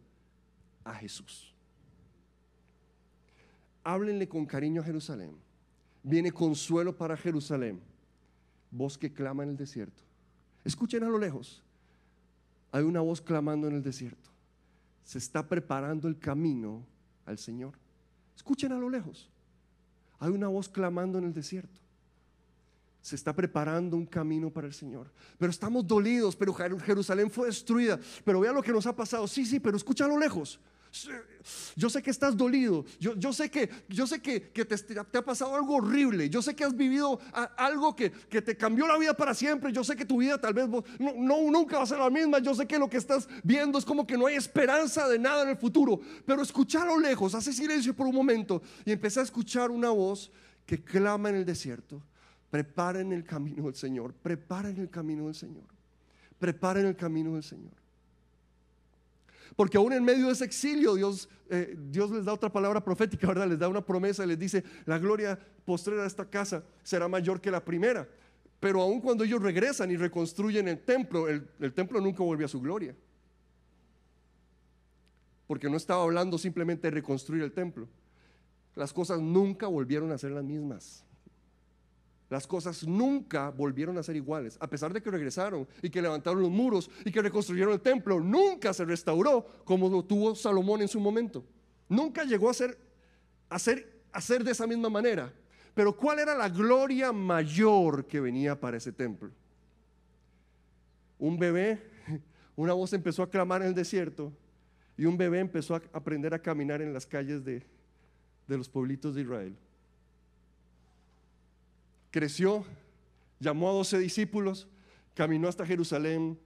a 0.84 0.94
Jesús. 0.94 1.54
Háblenle 3.84 4.28
con 4.28 4.46
cariño 4.46 4.80
a 4.80 4.84
Jerusalén. 4.84 5.36
Viene 6.02 6.32
consuelo 6.32 6.96
para 6.96 7.16
Jerusalén. 7.16 7.80
Voz 8.70 8.96
que 8.96 9.12
clama 9.12 9.42
en 9.42 9.50
el 9.50 9.56
desierto. 9.56 10.02
Escuchen 10.64 11.02
a 11.02 11.08
lo 11.08 11.18
lejos. 11.18 11.62
Hay 12.70 12.84
una 12.84 13.00
voz 13.00 13.20
clamando 13.20 13.68
en 13.68 13.74
el 13.74 13.82
desierto. 13.82 14.30
Se 15.04 15.18
está 15.18 15.46
preparando 15.46 16.08
el 16.08 16.18
camino 16.18 16.86
al 17.26 17.38
Señor. 17.38 17.74
Escuchen 18.34 18.72
a 18.72 18.78
lo 18.78 18.88
lejos. 18.88 19.30
Hay 20.18 20.30
una 20.30 20.48
voz 20.48 20.68
clamando 20.68 21.18
en 21.18 21.24
el 21.24 21.34
desierto. 21.34 21.81
Se 23.02 23.16
está 23.16 23.34
preparando 23.34 23.96
un 23.96 24.06
camino 24.06 24.48
para 24.48 24.68
el 24.68 24.72
Señor. 24.72 25.12
Pero 25.36 25.50
estamos 25.50 25.86
dolidos, 25.86 26.36
pero 26.36 26.54
Jerusalén 26.54 27.30
fue 27.30 27.48
destruida. 27.48 27.98
Pero 28.24 28.40
vea 28.40 28.52
lo 28.52 28.62
que 28.62 28.72
nos 28.72 28.86
ha 28.86 28.94
pasado. 28.94 29.26
Sí, 29.26 29.44
sí, 29.44 29.58
pero 29.58 29.76
escucha 29.76 30.04
a 30.04 30.18
lejos. 30.18 30.60
Yo 31.74 31.88
sé 31.88 32.02
que 32.02 32.10
estás 32.10 32.36
dolido. 32.36 32.84
Yo, 33.00 33.14
yo 33.16 33.32
sé 33.32 33.50
que, 33.50 33.68
yo 33.88 34.06
sé 34.06 34.20
que, 34.20 34.40
te, 34.40 34.98
ha 34.98 35.24
pasado 35.24 35.56
algo 35.56 35.76
horrible. 35.76 36.28
Yo 36.28 36.42
sé 36.42 36.54
que 36.54 36.64
has 36.64 36.76
vivido 36.76 37.18
algo 37.56 37.96
que, 37.96 38.10
te 38.10 38.56
cambió 38.56 38.86
la 38.86 38.98
vida 38.98 39.14
para 39.14 39.34
siempre. 39.34 39.72
Yo 39.72 39.82
sé 39.82 39.96
que 39.96 40.04
tu 40.04 40.18
vida 40.18 40.40
tal 40.40 40.54
vez 40.54 40.68
no, 40.68 41.50
nunca 41.50 41.78
va 41.78 41.82
a 41.82 41.86
ser 41.86 41.98
la 41.98 42.10
misma. 42.10 42.38
Yo 42.38 42.54
sé 42.54 42.66
que 42.66 42.78
lo 42.78 42.88
que 42.88 42.98
estás 42.98 43.28
viendo 43.42 43.78
es 43.78 43.84
como 43.84 44.06
que 44.06 44.16
no 44.16 44.26
hay 44.26 44.36
esperanza 44.36 45.08
de 45.08 45.18
nada 45.18 45.42
en 45.42 45.48
el 45.48 45.56
futuro. 45.56 46.00
Pero 46.26 46.42
escuchar 46.42 46.82
a 46.82 46.92
lo 46.92 47.00
lejos, 47.00 47.34
hace 47.34 47.52
silencio 47.52 47.94
por 47.94 48.06
un 48.06 48.14
momento 48.14 48.62
y 48.84 48.92
empecé 48.92 49.20
a 49.20 49.24
escuchar 49.24 49.70
una 49.70 49.90
voz 49.90 50.30
que 50.66 50.82
clama 50.82 51.30
en 51.30 51.36
el 51.36 51.44
desierto. 51.44 52.02
Preparen 52.52 53.14
el 53.14 53.24
camino 53.24 53.64
del 53.64 53.74
Señor. 53.74 54.12
Preparen 54.12 54.78
el 54.78 54.90
camino 54.90 55.24
del 55.24 55.34
Señor. 55.34 55.64
Preparen 56.38 56.84
el 56.84 56.94
camino 56.94 57.32
del 57.32 57.42
Señor. 57.42 57.72
Porque 59.56 59.78
aún 59.78 59.94
en 59.94 60.04
medio 60.04 60.26
de 60.26 60.34
ese 60.34 60.44
exilio, 60.44 60.94
Dios, 60.94 61.30
eh, 61.48 61.74
Dios 61.88 62.10
les 62.10 62.26
da 62.26 62.34
otra 62.34 62.52
palabra 62.52 62.84
profética, 62.84 63.26
¿verdad? 63.26 63.48
Les 63.48 63.58
da 63.58 63.68
una 63.68 63.80
promesa, 63.80 64.26
les 64.26 64.38
dice, 64.38 64.62
la 64.84 64.98
gloria 64.98 65.38
postrera 65.64 66.02
de 66.02 66.08
esta 66.08 66.28
casa 66.28 66.62
será 66.82 67.08
mayor 67.08 67.40
que 67.40 67.50
la 67.50 67.64
primera. 67.64 68.06
Pero 68.60 68.82
aún 68.82 69.00
cuando 69.00 69.24
ellos 69.24 69.40
regresan 69.40 69.90
y 69.90 69.96
reconstruyen 69.96 70.68
el 70.68 70.84
templo, 70.84 71.30
el, 71.30 71.48
el 71.58 71.72
templo 71.72 72.02
nunca 72.02 72.22
vuelve 72.22 72.44
a 72.44 72.48
su 72.48 72.60
gloria. 72.60 72.94
Porque 75.46 75.70
no 75.70 75.78
estaba 75.78 76.02
hablando 76.02 76.36
simplemente 76.36 76.88
de 76.88 76.90
reconstruir 76.90 77.44
el 77.44 77.52
templo. 77.52 77.88
Las 78.74 78.92
cosas 78.92 79.22
nunca 79.22 79.68
volvieron 79.68 80.12
a 80.12 80.18
ser 80.18 80.32
las 80.32 80.44
mismas. 80.44 81.02
Las 82.32 82.46
cosas 82.46 82.86
nunca 82.88 83.50
volvieron 83.50 83.98
a 83.98 84.02
ser 84.02 84.16
iguales, 84.16 84.56
a 84.58 84.66
pesar 84.66 84.90
de 84.90 85.02
que 85.02 85.10
regresaron 85.10 85.68
y 85.82 85.90
que 85.90 86.00
levantaron 86.00 86.40
los 86.40 86.50
muros 86.50 86.90
y 87.04 87.12
que 87.12 87.20
reconstruyeron 87.20 87.74
el 87.74 87.82
templo, 87.82 88.20
nunca 88.20 88.72
se 88.72 88.86
restauró 88.86 89.44
como 89.66 89.90
lo 89.90 90.02
tuvo 90.02 90.34
Salomón 90.34 90.80
en 90.80 90.88
su 90.88 90.98
momento. 90.98 91.44
Nunca 91.90 92.24
llegó 92.24 92.48
a 92.48 92.54
ser, 92.54 92.78
a 93.50 93.58
ser, 93.58 94.00
a 94.10 94.22
ser 94.22 94.44
de 94.44 94.52
esa 94.52 94.66
misma 94.66 94.88
manera. 94.88 95.30
Pero 95.74 95.94
¿cuál 95.94 96.20
era 96.20 96.34
la 96.34 96.48
gloria 96.48 97.12
mayor 97.12 98.06
que 98.06 98.18
venía 98.18 98.58
para 98.58 98.78
ese 98.78 98.92
templo? 98.92 99.30
Un 101.18 101.38
bebé, 101.38 101.82
una 102.56 102.72
voz 102.72 102.94
empezó 102.94 103.22
a 103.22 103.28
clamar 103.28 103.60
en 103.60 103.68
el 103.68 103.74
desierto 103.74 104.32
y 104.96 105.04
un 105.04 105.18
bebé 105.18 105.40
empezó 105.40 105.74
a 105.74 105.82
aprender 105.92 106.32
a 106.32 106.40
caminar 106.40 106.80
en 106.80 106.94
las 106.94 107.04
calles 107.04 107.44
de, 107.44 107.62
de 108.48 108.56
los 108.56 108.70
pueblitos 108.70 109.14
de 109.14 109.20
Israel 109.20 109.54
creció, 112.12 112.64
llamó 113.40 113.68
a 113.68 113.72
doce 113.72 113.98
discípulos, 113.98 114.68
caminó 115.14 115.48
hasta 115.48 115.66
Jerusalén 115.66 116.38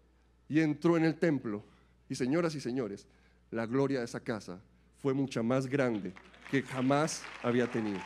y 0.48 0.60
entró 0.60 0.96
en 0.96 1.04
el 1.04 1.16
templo. 1.16 1.62
Y 2.08 2.14
señoras 2.14 2.54
y 2.54 2.60
señores, 2.60 3.06
la 3.50 3.66
gloria 3.66 3.98
de 3.98 4.06
esa 4.06 4.20
casa 4.20 4.62
fue 5.02 5.12
mucha 5.12 5.42
más 5.42 5.66
grande 5.66 6.14
que 6.50 6.62
jamás 6.62 7.22
había 7.42 7.70
tenido. 7.70 8.00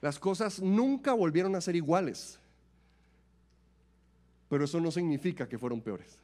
Las 0.00 0.18
cosas 0.20 0.60
nunca 0.60 1.12
volvieron 1.12 1.56
a 1.56 1.60
ser 1.60 1.74
iguales, 1.74 2.38
pero 4.48 4.64
eso 4.64 4.80
no 4.80 4.92
significa 4.92 5.48
que 5.48 5.58
fueron 5.58 5.80
peores. 5.80 6.16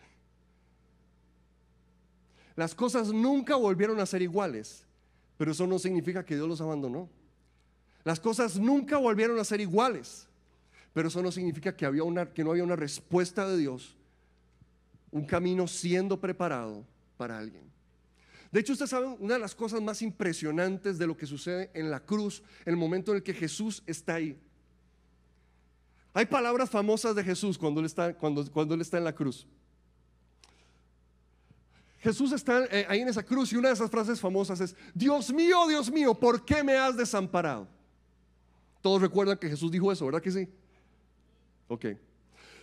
Las 2.56 2.74
cosas 2.74 3.12
nunca 3.12 3.56
volvieron 3.56 3.98
a 4.00 4.06
ser 4.06 4.22
iguales, 4.22 4.84
pero 5.36 5.52
eso 5.52 5.66
no 5.66 5.78
significa 5.78 6.24
que 6.24 6.36
Dios 6.36 6.48
los 6.48 6.60
abandonó. 6.60 7.08
Las 8.04 8.20
cosas 8.20 8.58
nunca 8.58 8.98
volvieron 8.98 9.38
a 9.38 9.44
ser 9.44 9.60
iguales, 9.60 10.28
pero 10.92 11.08
eso 11.08 11.22
no 11.22 11.32
significa 11.32 11.74
que, 11.76 11.84
no 11.86 12.50
había 12.50 12.64
una 12.64 12.76
respuesta 12.76 13.48
de 13.48 13.56
Dios, 13.56 13.96
un 15.10 15.24
camino 15.24 15.66
siendo 15.66 16.20
preparado 16.20 16.84
para 17.16 17.38
alguien. 17.38 17.64
De 18.52 18.60
hecho, 18.60 18.72
ustedes 18.72 18.90
saben 18.90 19.16
una 19.18 19.34
de 19.34 19.40
las 19.40 19.54
cosas 19.54 19.82
más 19.82 20.00
impresionantes 20.00 20.96
de 20.96 21.08
lo 21.08 21.16
que 21.16 21.26
sucede 21.26 21.70
en 21.74 21.90
la 21.90 21.98
cruz, 21.98 22.42
el 22.64 22.76
momento 22.76 23.10
en 23.10 23.16
el 23.16 23.22
que 23.24 23.34
Jesús 23.34 23.82
está 23.84 24.14
ahí. 24.14 24.38
Hay 26.12 26.26
palabras 26.26 26.70
famosas 26.70 27.16
de 27.16 27.24
Jesús 27.24 27.58
cuando 27.58 27.80
él 27.80 27.86
está, 27.86 28.14
cuando 28.14 28.74
él 28.74 28.80
está 28.80 28.98
en 28.98 29.04
la 29.04 29.14
cruz. 29.14 29.48
Jesús 32.04 32.32
está 32.32 32.66
eh, 32.66 32.84
ahí 32.86 33.00
en 33.00 33.08
esa 33.08 33.22
cruz 33.22 33.50
y 33.50 33.56
una 33.56 33.68
de 33.68 33.74
esas 33.74 33.90
frases 33.90 34.20
famosas 34.20 34.60
es, 34.60 34.76
Dios 34.92 35.32
mío, 35.32 35.66
Dios 35.66 35.90
mío, 35.90 36.12
¿por 36.12 36.44
qué 36.44 36.62
me 36.62 36.76
has 36.76 36.98
desamparado? 36.98 37.66
Todos 38.82 39.00
recuerdan 39.00 39.38
que 39.38 39.48
Jesús 39.48 39.72
dijo 39.72 39.90
eso, 39.90 40.04
¿verdad 40.04 40.20
que 40.20 40.30
sí? 40.30 40.46
Ok. 41.66 41.86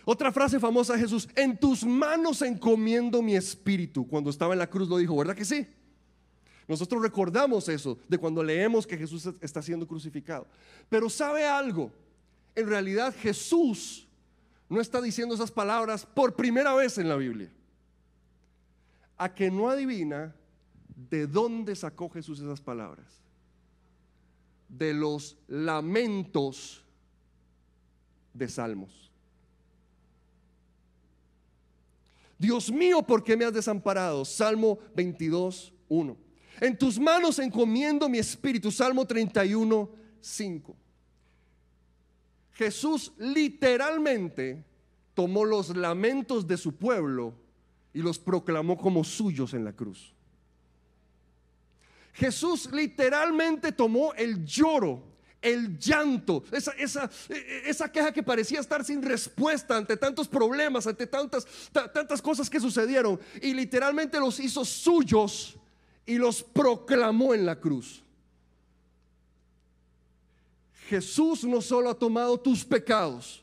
Otra 0.04 0.30
frase 0.30 0.60
famosa 0.60 0.92
de 0.92 1.00
Jesús, 1.00 1.28
en 1.34 1.58
tus 1.58 1.84
manos 1.84 2.40
encomiendo 2.42 3.20
mi 3.20 3.34
espíritu. 3.34 4.06
Cuando 4.06 4.30
estaba 4.30 4.52
en 4.52 4.60
la 4.60 4.70
cruz 4.70 4.88
lo 4.88 4.96
dijo, 4.96 5.16
¿verdad 5.16 5.34
que 5.34 5.44
sí? 5.44 5.66
Nosotros 6.68 7.02
recordamos 7.02 7.68
eso 7.68 7.98
de 8.08 8.18
cuando 8.18 8.44
leemos 8.44 8.86
que 8.86 8.96
Jesús 8.96 9.28
está 9.40 9.60
siendo 9.60 9.88
crucificado. 9.88 10.46
Pero 10.88 11.10
¿sabe 11.10 11.44
algo? 11.44 11.90
En 12.54 12.68
realidad 12.68 13.12
Jesús 13.18 14.06
no 14.68 14.80
está 14.80 15.00
diciendo 15.00 15.34
esas 15.34 15.50
palabras 15.50 16.06
por 16.06 16.36
primera 16.36 16.72
vez 16.76 16.96
en 16.98 17.08
la 17.08 17.16
Biblia 17.16 17.50
a 19.16 19.34
que 19.34 19.50
no 19.50 19.68
adivina 19.68 20.34
de 21.10 21.26
dónde 21.26 21.74
sacó 21.76 22.08
Jesús 22.08 22.40
esas 22.40 22.60
palabras. 22.60 23.06
De 24.68 24.94
los 24.94 25.36
lamentos 25.48 26.84
de 28.32 28.48
Salmos. 28.48 29.10
Dios 32.38 32.72
mío, 32.72 33.02
¿por 33.02 33.22
qué 33.22 33.36
me 33.36 33.44
has 33.44 33.52
desamparado? 33.52 34.24
Salmo 34.24 34.78
22, 34.96 35.72
1. 35.88 36.16
En 36.60 36.76
tus 36.76 36.98
manos 36.98 37.38
encomiendo 37.38 38.08
mi 38.08 38.18
espíritu. 38.18 38.70
Salmo 38.70 39.06
31, 39.06 39.90
5. 40.20 40.76
Jesús 42.52 43.12
literalmente 43.18 44.64
tomó 45.14 45.44
los 45.44 45.76
lamentos 45.76 46.46
de 46.46 46.56
su 46.56 46.74
pueblo 46.74 47.34
y 47.94 48.00
los 48.00 48.18
proclamó 48.18 48.76
como 48.76 49.04
suyos 49.04 49.54
en 49.54 49.64
la 49.64 49.72
cruz. 49.72 50.14
Jesús 52.14 52.70
literalmente 52.72 53.72
tomó 53.72 54.12
el 54.14 54.44
lloro, 54.44 55.02
el 55.40 55.78
llanto, 55.78 56.44
esa, 56.52 56.72
esa, 56.72 57.10
esa, 57.64 57.90
queja 57.90 58.12
que 58.12 58.22
parecía 58.22 58.60
estar 58.60 58.84
sin 58.84 59.02
respuesta 59.02 59.76
ante 59.76 59.96
tantos 59.96 60.28
problemas, 60.28 60.86
ante 60.86 61.06
tantas, 61.06 61.46
tantas 61.72 62.22
cosas 62.22 62.48
que 62.48 62.60
sucedieron, 62.60 63.18
y 63.40 63.54
literalmente 63.54 64.20
los 64.20 64.38
hizo 64.38 64.64
suyos 64.64 65.56
y 66.06 66.16
los 66.16 66.42
proclamó 66.42 67.34
en 67.34 67.46
la 67.46 67.58
cruz. 67.58 68.02
Jesús 70.88 71.44
no 71.44 71.60
solo 71.60 71.90
ha 71.90 71.98
tomado 71.98 72.38
tus 72.38 72.64
pecados 72.64 73.42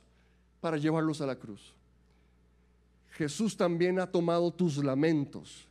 para 0.61 0.77
llevarlos 0.77 1.19
a 1.21 1.25
la 1.25 1.35
cruz. 1.35 1.73
Jesús 3.19 3.57
también 3.57 3.99
ha 3.99 4.09
tomado 4.09 4.49
tus 4.49 4.81
lamentos 4.81 5.67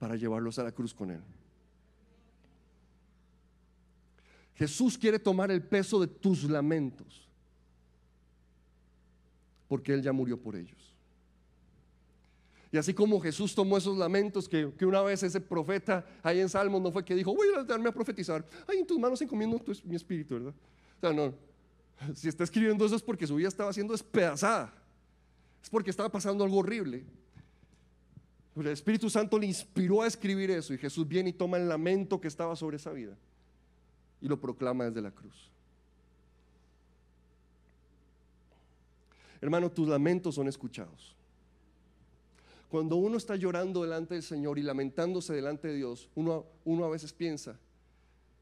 para 0.00 0.16
llevarlos 0.16 0.58
a 0.58 0.64
la 0.64 0.72
cruz 0.72 0.92
con 0.92 1.12
Él. 1.12 1.20
Jesús 4.56 4.98
quiere 4.98 5.20
tomar 5.20 5.52
el 5.52 5.62
peso 5.62 6.00
de 6.00 6.08
tus 6.08 6.42
lamentos 6.50 7.28
porque 9.68 9.94
Él 9.94 10.02
ya 10.02 10.12
murió 10.12 10.36
por 10.36 10.56
ellos. 10.56 10.96
Y 12.72 12.76
así 12.76 12.92
como 12.92 13.20
Jesús 13.20 13.54
tomó 13.54 13.78
esos 13.78 13.96
lamentos 13.96 14.48
que, 14.48 14.66
una 14.84 15.00
vez 15.02 15.22
ese 15.22 15.40
profeta 15.40 16.04
ahí 16.24 16.40
en 16.40 16.48
Salmos 16.48 16.82
no 16.82 16.90
fue 16.90 17.04
que 17.04 17.14
dijo, 17.14 17.32
voy 17.32 17.46
a 17.56 17.62
darme 17.62 17.88
a 17.88 17.92
profetizar, 17.92 18.44
ay, 18.66 18.78
en 18.78 18.86
tus 18.86 18.98
manos 18.98 19.22
encomiendo 19.22 19.62
mi 19.84 19.94
espíritu, 19.94 20.34
¿verdad? 20.34 20.54
O 20.96 21.00
sea, 21.00 21.12
no, 21.12 21.34
si 22.16 22.26
está 22.26 22.42
escribiendo 22.42 22.84
eso 22.84 22.96
es 22.96 23.02
porque 23.02 23.28
su 23.28 23.36
vida 23.36 23.46
estaba 23.46 23.72
siendo 23.72 23.92
despedazada 23.92 24.79
es 25.62 25.70
porque 25.70 25.90
estaba 25.90 26.10
pasando 26.10 26.44
algo 26.44 26.58
horrible. 26.58 27.04
El 28.56 28.66
Espíritu 28.66 29.08
Santo 29.08 29.38
le 29.38 29.46
inspiró 29.46 30.02
a 30.02 30.06
escribir 30.06 30.50
eso 30.50 30.74
y 30.74 30.78
Jesús 30.78 31.06
viene 31.06 31.30
y 31.30 31.32
toma 31.32 31.56
el 31.56 31.68
lamento 31.68 32.20
que 32.20 32.28
estaba 32.28 32.56
sobre 32.56 32.76
esa 32.76 32.92
vida 32.92 33.16
y 34.20 34.28
lo 34.28 34.40
proclama 34.40 34.84
desde 34.84 35.00
la 35.00 35.10
cruz. 35.10 35.50
Hermano, 39.40 39.70
tus 39.70 39.88
lamentos 39.88 40.34
son 40.34 40.48
escuchados. 40.48 41.16
Cuando 42.68 42.96
uno 42.96 43.16
está 43.16 43.34
llorando 43.36 43.82
delante 43.82 44.14
del 44.14 44.22
Señor 44.22 44.58
y 44.58 44.62
lamentándose 44.62 45.32
delante 45.32 45.68
de 45.68 45.74
Dios, 45.74 46.08
uno, 46.14 46.46
uno 46.64 46.84
a 46.84 46.90
veces 46.90 47.12
piensa, 47.12 47.58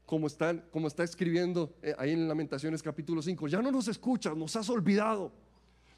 como 0.05 0.27
está, 0.27 0.61
como 0.69 0.87
está 0.87 1.03
escribiendo 1.03 1.73
eh, 1.81 1.95
ahí 1.97 2.11
en 2.11 2.27
Lamentaciones 2.27 2.83
capítulo 2.83 3.21
5, 3.21 3.47
ya 3.47 3.61
no 3.61 3.71
nos 3.71 3.87
escuchas, 3.87 4.35
nos 4.35 4.55
has 4.55 4.69
olvidado, 4.69 5.31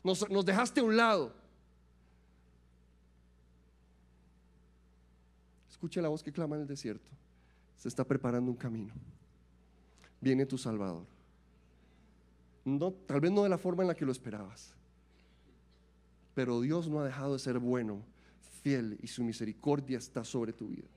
nos, 0.03 0.45
dejaste 0.45 0.79
a 0.79 0.83
un 0.83 0.97
lado. 0.97 1.33
Escuche 5.69 6.01
la 6.01 6.09
voz 6.09 6.23
que 6.23 6.31
clama 6.31 6.55
en 6.55 6.63
el 6.63 6.67
desierto. 6.67 7.09
Se 7.77 7.87
está 7.87 8.03
preparando 8.03 8.51
un 8.51 8.57
camino. 8.57 8.93
Viene 10.19 10.45
tu 10.45 10.57
Salvador. 10.57 11.05
No, 12.63 12.91
tal 12.91 13.19
vez 13.19 13.31
no 13.31 13.43
de 13.43 13.49
la 13.49 13.57
forma 13.57 13.83
en 13.83 13.87
la 13.87 13.95
que 13.95 14.05
lo 14.05 14.11
esperabas. 14.11 14.73
Pero 16.35 16.61
Dios 16.61 16.87
no 16.87 16.99
ha 16.99 17.05
dejado 17.05 17.33
de 17.33 17.39
ser 17.39 17.59
bueno, 17.59 18.03
fiel 18.61 18.97
y 19.01 19.07
su 19.07 19.23
misericordia 19.23 19.97
está 19.97 20.23
sobre 20.23 20.53
tu 20.53 20.67
vida. 20.67 20.87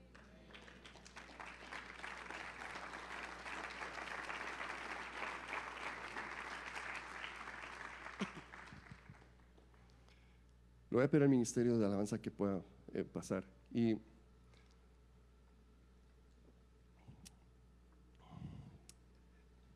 Voy 10.95 11.03
a 11.03 11.09
pedir 11.09 11.23
al 11.23 11.29
ministerio 11.29 11.77
de 11.77 11.85
alabanza 11.85 12.17
que 12.21 12.31
pueda 12.31 12.61
eh, 12.93 13.03
pasar. 13.03 13.43
Y 13.73 13.97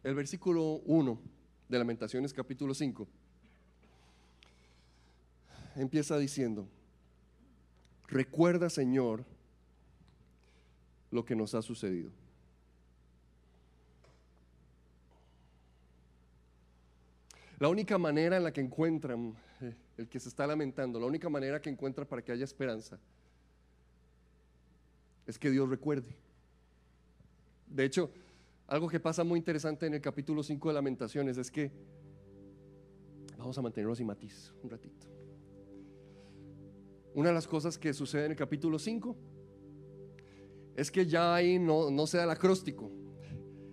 el 0.02 0.16
versículo 0.16 0.82
1 0.86 1.20
de 1.68 1.78
Lamentaciones 1.78 2.34
capítulo 2.34 2.74
5 2.74 3.06
empieza 5.76 6.18
diciendo, 6.18 6.66
recuerda 8.08 8.70
Señor 8.70 9.26
lo 11.12 11.26
que 11.26 11.36
nos 11.36 11.54
ha 11.54 11.62
sucedido. 11.62 12.12
La 17.60 17.68
única 17.68 17.98
manera 17.98 18.38
en 18.38 18.44
la 18.46 18.54
que 18.54 18.62
encuentran, 18.62 19.36
el 20.00 20.08
que 20.08 20.20
se 20.20 20.30
está 20.30 20.48
lamentando, 20.48 20.98
la 20.98 21.06
única 21.06 21.28
manera 21.28 21.62
que 21.62 21.70
encuentra 21.70 22.06
para 22.06 22.22
que 22.22 22.32
haya 22.32 22.46
esperanza, 22.46 22.98
es 25.28 25.38
que 25.38 25.52
Dios 25.52 25.70
recuerde. 25.70 26.16
De 27.68 27.84
hecho, 27.84 28.10
algo 28.66 28.88
que 28.88 29.02
pasa 29.02 29.26
muy 29.26 29.38
interesante 29.38 29.86
en 29.88 29.94
el 29.94 30.02
capítulo 30.02 30.42
5 30.42 30.70
de 30.70 30.74
Lamentaciones 30.74 31.38
es 31.38 31.52
que, 31.52 31.70
vamos 33.38 33.58
a 33.58 33.62
mantenerlo 33.62 33.94
sin 33.94 34.08
matiz 34.08 34.54
un 34.64 34.70
ratito. 34.70 35.08
Una 37.14 37.30
de 37.30 37.36
las 37.36 37.48
cosas 37.48 37.78
que 37.78 37.94
sucede 37.94 38.26
en 38.26 38.32
el 38.32 38.38
capítulo 38.38 38.80
5 38.80 39.18
es 40.78 40.92
que 40.92 41.06
ya 41.06 41.36
ahí 41.36 41.60
no, 41.60 41.92
no 41.92 42.08
se 42.08 42.18
da 42.18 42.24
el 42.24 42.30
acróstico. 42.30 42.90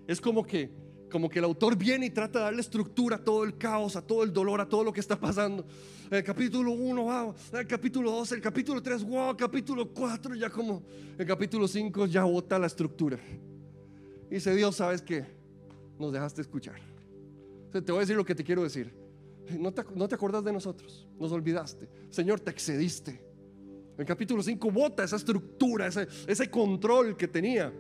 Es 0.09 0.21
como 0.21 0.45
que, 0.45 0.71
como 1.17 1.31
que 1.31 1.39
el 1.39 1.47
autor 1.47 1.79
viene 1.79 2.05
y 2.05 2.11
trata 2.11 2.41
de 2.41 2.45
darle 2.45 2.61
estructura 2.61 3.17
a 3.17 3.19
todo 3.19 3.43
el 3.43 3.57
caos, 3.57 3.97
a 3.97 4.03
todo 4.03 4.23
el 4.23 4.35
dolor, 4.35 4.61
a 4.61 4.69
todo 4.69 4.85
lo 4.85 4.93
que 4.93 5.01
está 5.01 5.19
pasando. 5.19 5.65
El 6.11 6.23
capítulo 6.23 6.73
1, 6.73 7.03
wow, 7.05 7.35
el 7.55 7.67
capítulo 7.67 8.11
2, 8.11 8.33
el 8.33 8.43
capítulo 8.43 8.83
3, 8.83 9.03
wow, 9.03 9.35
capítulo 9.35 9.89
4, 9.95 10.35
ya 10.35 10.51
como 10.51 10.83
el 11.17 11.27
capítulo 11.27 11.67
5 11.67 12.05
ya 12.05 12.25
bota 12.25 12.59
la 12.59 12.67
estructura. 12.67 13.19
Y 14.31 14.35
dice 14.35 14.55
Dios, 14.55 14.77
¿sabes 14.77 15.01
qué? 15.01 15.25
Nos 15.99 16.13
dejaste 16.13 16.43
escuchar. 16.43 16.83
te 17.73 17.81
voy 17.81 17.97
a 17.97 18.01
decir 18.01 18.15
lo 18.15 18.25
que 18.27 18.35
te 18.35 18.45
quiero 18.45 18.63
decir. 18.63 18.93
No 19.59 19.73
te, 19.73 19.85
no 19.95 20.07
te 20.09 20.17
acordás 20.17 20.45
de 20.45 20.53
nosotros, 20.53 21.09
nos 21.19 21.33
olvidaste. 21.33 21.89
Señor, 22.11 22.41
te 22.41 22.51
excediste. 22.51 23.25
El 23.97 24.05
capítulo 24.05 24.43
5 24.43 24.71
bota 24.71 25.03
esa 25.03 25.17
estructura, 25.17 25.87
ese, 25.87 26.09
ese 26.27 26.51
control 26.51 27.17
que 27.17 27.27
tenía 27.27 27.73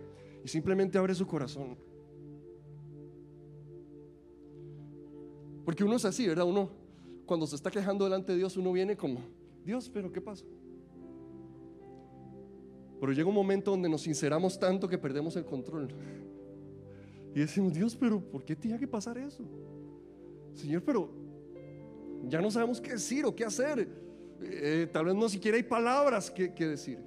y 0.42 0.48
simplemente 0.48 0.96
abre 0.96 1.14
su 1.14 1.26
corazón. 1.26 1.76
Porque 5.66 5.82
uno 5.82 5.97
es 5.97 6.05
así, 6.05 6.26
¿verdad? 6.28 6.47
Uno 6.47 6.70
cuando 7.26 7.44
se 7.44 7.56
está 7.56 7.72
quejando 7.72 8.05
delante 8.05 8.30
de 8.30 8.38
Dios, 8.38 8.56
uno 8.56 8.72
viene 8.72 8.97
como, 8.97 9.18
Dios, 9.64 9.90
pero 9.93 10.12
¿qué 10.12 10.20
pasa? 10.20 10.44
Pero 13.01 13.12
llega 13.12 13.28
un 13.28 13.34
momento 13.34 13.72
donde 13.72 13.88
nos 13.88 14.02
sinceramos 14.02 14.60
tanto 14.60 14.88
que 14.88 14.97
perdemos 14.97 15.34
el 15.34 15.44
control. 15.44 15.88
Y 17.34 17.40
decimos, 17.40 17.74
Dios, 17.74 17.97
pero 17.97 18.20
¿por 18.20 18.44
qué 18.44 18.55
tenía 18.55 18.78
que 18.78 18.86
pasar 18.86 19.18
eso? 19.18 19.43
Señor, 20.55 20.84
pero 20.84 21.10
ya 22.28 22.40
no 22.40 22.48
sabemos 22.48 22.80
qué 22.80 22.93
decir 22.93 23.24
o 23.26 23.34
qué 23.34 23.44
hacer. 23.44 23.88
Eh, 24.40 24.88
tal 24.93 25.06
vez 25.06 25.16
no 25.16 25.28
siquiera 25.28 25.56
hay 25.56 25.64
palabras 25.64 26.30
que, 26.30 26.48
decir. 26.48 27.01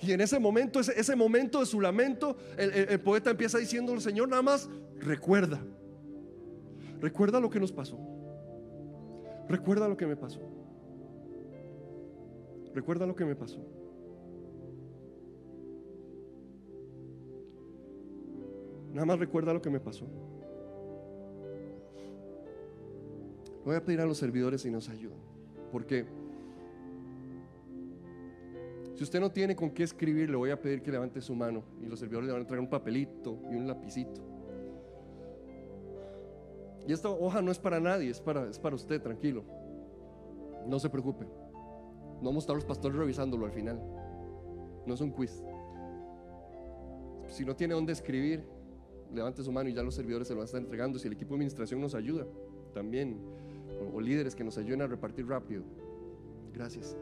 Y 0.00 0.12
en 0.12 0.20
ese 0.20 0.38
momento, 0.38 0.78
ese, 0.78 1.16
momento 1.16 1.58
de 1.58 1.66
su 1.66 1.80
lamento, 1.80 2.36
el, 2.56 2.70
el, 2.72 3.00
poeta 3.00 3.30
empieza 3.30 3.58
diciendo, 3.58 3.98
Señor, 4.00 4.28
nada 4.28 4.42
más 4.42 4.68
recuerda. 5.02 5.60
Recuerda 7.00 7.40
lo 7.40 7.50
que 7.50 7.60
nos 7.60 7.72
pasó. 7.72 7.98
Recuerda 9.48 9.88
lo 9.88 9.96
que 9.96 10.06
me 10.06 10.16
pasó. 10.16 10.40
Recuerda 12.74 13.06
lo 13.06 13.14
que 13.14 13.24
me 13.24 13.34
pasó. 13.34 13.60
Nada 18.92 19.06
más 19.06 19.18
recuerda 19.18 19.52
lo 19.52 19.60
que 19.60 19.70
me 19.70 19.80
pasó. 19.80 20.06
Voy 23.64 23.76
a 23.76 23.84
pedir 23.84 24.00
a 24.00 24.06
los 24.06 24.18
servidores 24.18 24.62
si 24.62 24.70
nos 24.70 24.88
ayudan. 24.88 25.18
Porque 25.70 26.04
si 28.94 29.02
usted 29.02 29.20
no 29.20 29.30
tiene 29.30 29.56
con 29.56 29.70
qué 29.70 29.82
escribir, 29.82 30.30
le 30.30 30.36
voy 30.36 30.50
a 30.50 30.60
pedir 30.60 30.82
que 30.82 30.90
levante 30.90 31.20
su 31.20 31.34
mano 31.34 31.64
y 31.80 31.86
los 31.86 31.98
servidores 31.98 32.26
le 32.26 32.32
van 32.32 32.42
a 32.42 32.46
traer 32.46 32.60
un 32.60 32.68
papelito 32.68 33.38
y 33.50 33.56
un 33.56 33.66
lapicito. 33.66 34.31
Y 36.86 36.92
esta 36.92 37.08
hoja 37.08 37.40
no 37.42 37.52
es 37.52 37.58
para 37.58 37.80
nadie, 37.80 38.10
es 38.10 38.20
para, 38.20 38.48
es 38.48 38.58
para 38.58 38.74
usted, 38.74 39.00
tranquilo. 39.00 39.44
No 40.66 40.78
se 40.78 40.90
preocupe. 40.90 41.24
No 41.24 42.28
vamos 42.28 42.36
a 42.36 42.44
estar 42.44 42.56
los 42.56 42.64
pastores 42.64 42.96
revisándolo 42.96 43.46
al 43.46 43.52
final. 43.52 43.80
No 44.86 44.94
es 44.94 45.00
un 45.00 45.10
quiz. 45.10 45.42
Si 47.28 47.44
no 47.44 47.54
tiene 47.54 47.74
dónde 47.74 47.92
escribir, 47.92 48.44
levante 49.12 49.42
su 49.42 49.52
mano 49.52 49.68
y 49.68 49.74
ya 49.74 49.82
los 49.82 49.94
servidores 49.94 50.28
se 50.28 50.34
lo 50.34 50.38
van 50.38 50.44
a 50.44 50.46
estar 50.46 50.60
entregando. 50.60 50.98
Si 50.98 51.06
el 51.06 51.14
equipo 51.14 51.30
de 51.30 51.36
administración 51.36 51.80
nos 51.80 51.94
ayuda, 51.94 52.26
también, 52.74 53.20
o, 53.80 53.96
o 53.96 54.00
líderes 54.00 54.34
que 54.34 54.44
nos 54.44 54.58
ayuden 54.58 54.82
a 54.82 54.86
repartir 54.86 55.26
rápido. 55.26 55.62
Gracias. 56.52 56.96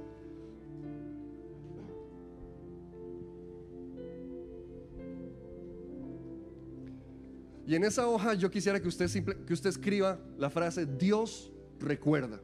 Y 7.70 7.76
en 7.76 7.84
esa 7.84 8.08
hoja 8.08 8.34
yo 8.34 8.50
quisiera 8.50 8.82
que 8.82 8.88
usted, 8.88 9.08
que 9.46 9.52
usted 9.52 9.70
escriba 9.70 10.18
la 10.36 10.50
frase 10.50 10.86
Dios 10.86 11.52
recuerda. 11.78 12.40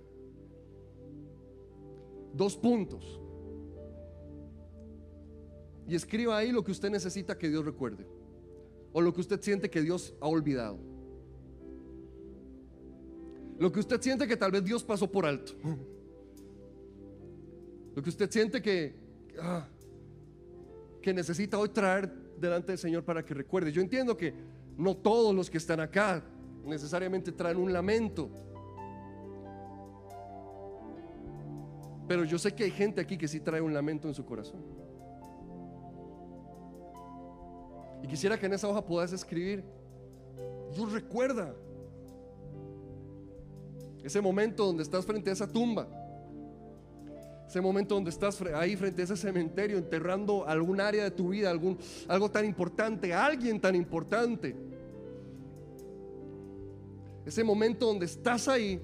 Dos 2.32 2.56
puntos. 2.56 3.20
Y 5.88 5.96
escriba 5.96 6.38
ahí 6.38 6.52
lo 6.52 6.62
que 6.62 6.70
usted 6.70 6.90
necesita 6.90 7.36
que 7.36 7.48
Dios 7.48 7.64
recuerde 7.64 8.06
o 8.92 9.00
lo 9.00 9.12
que 9.12 9.20
usted 9.20 9.40
siente 9.40 9.68
que 9.68 9.82
Dios 9.82 10.14
ha 10.20 10.28
olvidado. 10.28 10.78
Lo 13.58 13.72
que 13.72 13.80
usted 13.80 14.00
siente 14.00 14.28
que 14.28 14.36
tal 14.36 14.52
vez 14.52 14.62
Dios 14.62 14.84
pasó 14.84 15.10
por 15.10 15.26
alto. 15.26 15.54
Lo 17.96 18.00
que 18.00 18.10
usted 18.10 18.30
siente 18.30 18.62
que, 18.62 18.94
ah, 19.40 19.66
que 21.02 21.12
necesita 21.12 21.58
hoy 21.58 21.70
traer 21.70 22.12
delante 22.38 22.70
del 22.70 22.78
Señor 22.78 23.02
para 23.02 23.24
que 23.24 23.34
recuerde. 23.34 23.72
Yo 23.72 23.82
entiendo 23.82 24.16
que 24.16 24.54
no 24.76 24.96
todos 24.96 25.34
los 25.34 25.48
que 25.48 25.58
están 25.58 25.80
acá 25.80 26.22
necesariamente 26.64 27.32
traen 27.32 27.56
un 27.56 27.72
lamento. 27.72 28.30
Pero 32.08 32.24
yo 32.24 32.38
sé 32.38 32.54
que 32.54 32.64
hay 32.64 32.70
gente 32.70 33.00
aquí 33.00 33.16
que 33.16 33.26
sí 33.26 33.40
trae 33.40 33.60
un 33.60 33.74
lamento 33.74 34.08
en 34.08 34.14
su 34.14 34.24
corazón. 34.24 34.60
Y 38.02 38.06
quisiera 38.06 38.38
que 38.38 38.46
en 38.46 38.52
esa 38.52 38.68
hoja 38.68 38.84
puedas 38.84 39.12
escribir, 39.12 39.64
Dios 40.72 40.92
recuerda 40.92 41.54
ese 44.04 44.20
momento 44.20 44.66
donde 44.66 44.82
estás 44.84 45.04
frente 45.04 45.30
a 45.30 45.32
esa 45.32 45.50
tumba, 45.50 45.88
ese 47.46 47.60
momento 47.60 47.94
donde 47.94 48.10
estás 48.10 48.40
ahí 48.54 48.76
frente 48.76 49.02
a 49.02 49.04
ese 49.04 49.16
cementerio 49.16 49.78
enterrando 49.78 50.46
algún 50.46 50.80
área 50.80 51.04
de 51.04 51.10
tu 51.12 51.28
vida, 51.28 51.50
algún, 51.50 51.78
algo 52.08 52.30
tan 52.30 52.44
importante, 52.44 53.14
alguien 53.14 53.60
tan 53.60 53.74
importante. 53.76 54.56
Ese 57.24 57.44
momento 57.44 57.86
donde 57.86 58.06
estás 58.06 58.48
ahí 58.48 58.80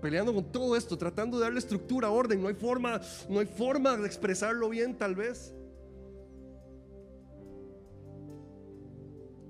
peleando 0.00 0.34
con 0.34 0.44
todo 0.52 0.76
esto, 0.76 0.96
tratando 0.96 1.38
de 1.38 1.44
darle 1.44 1.58
estructura, 1.58 2.10
orden. 2.10 2.40
No 2.40 2.48
hay 2.48 2.54
forma, 2.54 3.00
no 3.28 3.40
hay 3.40 3.46
forma 3.46 3.96
de 3.96 4.06
expresarlo 4.06 4.68
bien, 4.68 4.96
tal 4.96 5.14
vez. 5.14 5.54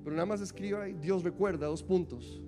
Pero 0.04 0.14
nada 0.14 0.26
más 0.26 0.40
escriba 0.40 0.84
ahí, 0.84 0.94
Dios 0.94 1.24
recuerda, 1.24 1.66
dos 1.66 1.82
puntos. 1.82 2.40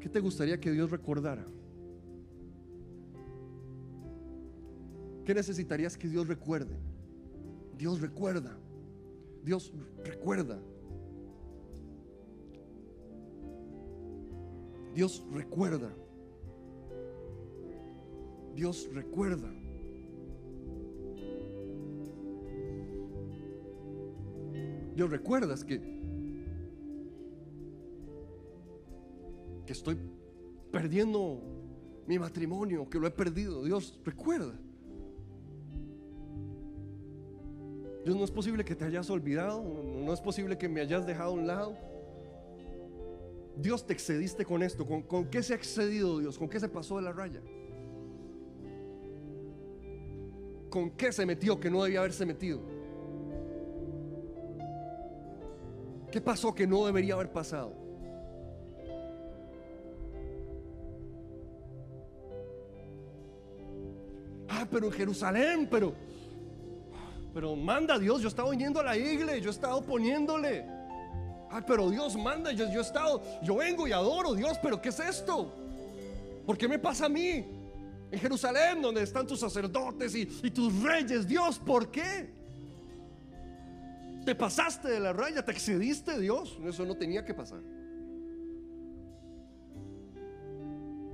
¿Qué 0.00 0.08
te 0.08 0.20
gustaría 0.20 0.58
que 0.60 0.70
Dios 0.70 0.90
recordara? 0.90 1.46
¿Qué 5.26 5.34
necesitarías 5.34 5.98
que 5.98 6.06
Dios 6.06 6.28
recuerde? 6.28 6.76
Dios 7.76 8.00
recuerda. 8.00 8.56
Dios 9.42 9.72
recuerda. 10.04 10.62
Dios 14.94 15.24
recuerda. 15.32 15.92
Dios 18.54 18.88
recuerda. 18.94 19.52
Dios 24.94 25.10
recuerdas 25.10 25.64
que 25.64 25.96
que 29.66 29.72
estoy 29.72 29.98
perdiendo 30.70 31.42
mi 32.06 32.16
matrimonio, 32.16 32.88
que 32.88 33.00
lo 33.00 33.08
he 33.08 33.10
perdido. 33.10 33.64
Dios 33.64 33.98
recuerda. 34.04 34.56
Dios 38.06 38.16
no 38.16 38.22
es 38.22 38.30
posible 38.30 38.64
que 38.64 38.76
te 38.76 38.84
hayas 38.84 39.10
olvidado, 39.10 39.64
no 39.64 40.12
es 40.12 40.20
posible 40.20 40.56
que 40.56 40.68
me 40.68 40.80
hayas 40.80 41.04
dejado 41.04 41.30
a 41.30 41.32
un 41.32 41.44
lado. 41.44 41.76
Dios 43.56 43.84
te 43.84 43.94
excediste 43.94 44.44
con 44.44 44.62
esto. 44.62 44.86
¿Con, 44.86 45.02
¿Con, 45.02 45.24
qué 45.28 45.42
se 45.42 45.54
ha 45.54 45.56
excedido 45.56 46.20
Dios? 46.20 46.38
¿Con 46.38 46.48
qué 46.48 46.60
se 46.60 46.68
pasó 46.68 46.98
de 46.98 47.02
la 47.02 47.10
raya? 47.10 47.40
¿Con 50.70 50.90
qué 50.90 51.10
se 51.10 51.26
metió 51.26 51.58
que 51.58 51.68
no 51.68 51.82
debía 51.82 51.98
haberse 51.98 52.24
metido? 52.24 52.60
¿Qué 56.12 56.20
pasó 56.20 56.54
que 56.54 56.64
no 56.64 56.86
debería 56.86 57.14
haber 57.14 57.32
pasado? 57.32 57.72
Ah, 64.48 64.64
pero 64.70 64.86
en 64.86 64.92
Jerusalén, 64.92 65.66
pero 65.68 65.92
pero 67.36 67.54
manda 67.54 67.98
Dios, 67.98 68.22
yo 68.22 68.28
he 68.28 68.30
estado 68.30 68.48
viniendo 68.48 68.80
a 68.80 68.82
la 68.82 68.96
iglesia, 68.96 69.36
yo 69.36 69.50
he 69.50 69.52
estado 69.52 69.82
poniéndole. 69.82 70.64
Ay, 71.50 71.62
pero 71.66 71.90
Dios 71.90 72.16
manda, 72.16 72.50
yo, 72.50 72.64
he 72.64 72.80
estado, 72.80 73.22
yo 73.42 73.56
vengo 73.56 73.86
y 73.86 73.92
adoro 73.92 74.32
Dios, 74.32 74.56
pero 74.62 74.80
¿qué 74.80 74.88
es 74.88 74.98
esto? 75.00 75.52
¿Por 76.46 76.56
qué 76.56 76.66
me 76.66 76.78
pasa 76.78 77.04
a 77.04 77.08
mí? 77.10 77.44
En 78.10 78.18
Jerusalén, 78.18 78.80
donde 78.80 79.02
están 79.02 79.26
tus 79.26 79.38
sacerdotes 79.38 80.14
y, 80.14 80.22
y 80.44 80.50
tus 80.50 80.82
reyes, 80.82 81.28
Dios, 81.28 81.58
¿por 81.58 81.90
qué? 81.90 82.30
Te 84.24 84.34
pasaste 84.34 84.88
de 84.88 84.98
la 84.98 85.12
raya, 85.12 85.44
te 85.44 85.52
excediste, 85.52 86.18
Dios. 86.18 86.58
Eso 86.64 86.86
no 86.86 86.96
tenía 86.96 87.22
que 87.22 87.34
pasar. 87.34 87.60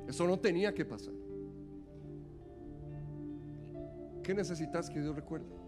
Eso 0.06 0.24
no 0.28 0.38
tenía 0.38 0.72
que 0.72 0.84
pasar. 0.84 1.14
¿Qué 4.22 4.32
necesitas 4.32 4.88
que 4.88 5.00
Dios 5.00 5.16
recuerde? 5.16 5.61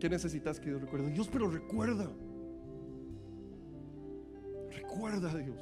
¿Qué 0.00 0.08
necesitas 0.08 0.58
que 0.58 0.70
Dios 0.70 0.80
recuerde? 0.80 1.10
Dios, 1.10 1.28
pero 1.30 1.50
recuerda. 1.50 2.10
Recuerda 4.70 5.30
a 5.30 5.36
Dios. 5.36 5.60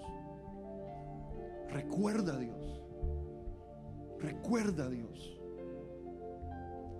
Recuerda 1.73 2.35
a 2.35 2.39
Dios. 2.39 2.81
Recuerda 4.20 4.85
a 4.85 4.89
Dios. 4.90 5.40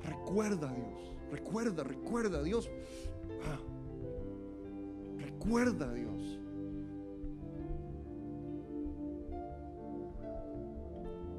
Recuerda 0.03 0.69
a 0.69 0.75
Dios. 0.75 1.13
Recuerda, 1.31 1.85
recuerda 1.85 2.39
a 2.39 2.43
Dios. 2.43 2.69
Ah. 3.45 3.61
Recuerda 5.19 5.91
a 5.91 5.93
Dios. 5.93 6.41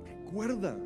Recuerda. 0.06 0.78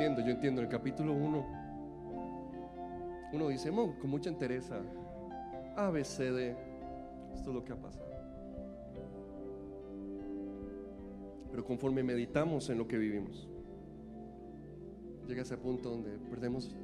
Yo 0.00 0.30
entiendo. 0.30 0.60
En 0.60 0.66
el 0.66 0.68
capítulo 0.68 1.12
1, 1.12 1.46
uno 3.32 3.48
dice, 3.48 3.70
con 3.70 4.10
mucha 4.10 4.30
entereza, 4.30 4.80
ABCD, 5.76 6.56
esto 7.34 7.50
es 7.50 7.54
lo 7.54 7.62
que 7.62 7.72
ha 7.72 7.76
pasado. 7.76 8.08
Pero 11.50 11.64
conforme 11.64 12.02
meditamos 12.02 12.70
en 12.70 12.78
lo 12.78 12.88
que 12.88 12.96
vivimos, 12.96 13.46
llega 15.28 15.42
ese 15.42 15.58
punto 15.58 15.90
donde 15.90 16.12
perdemos 16.30 16.74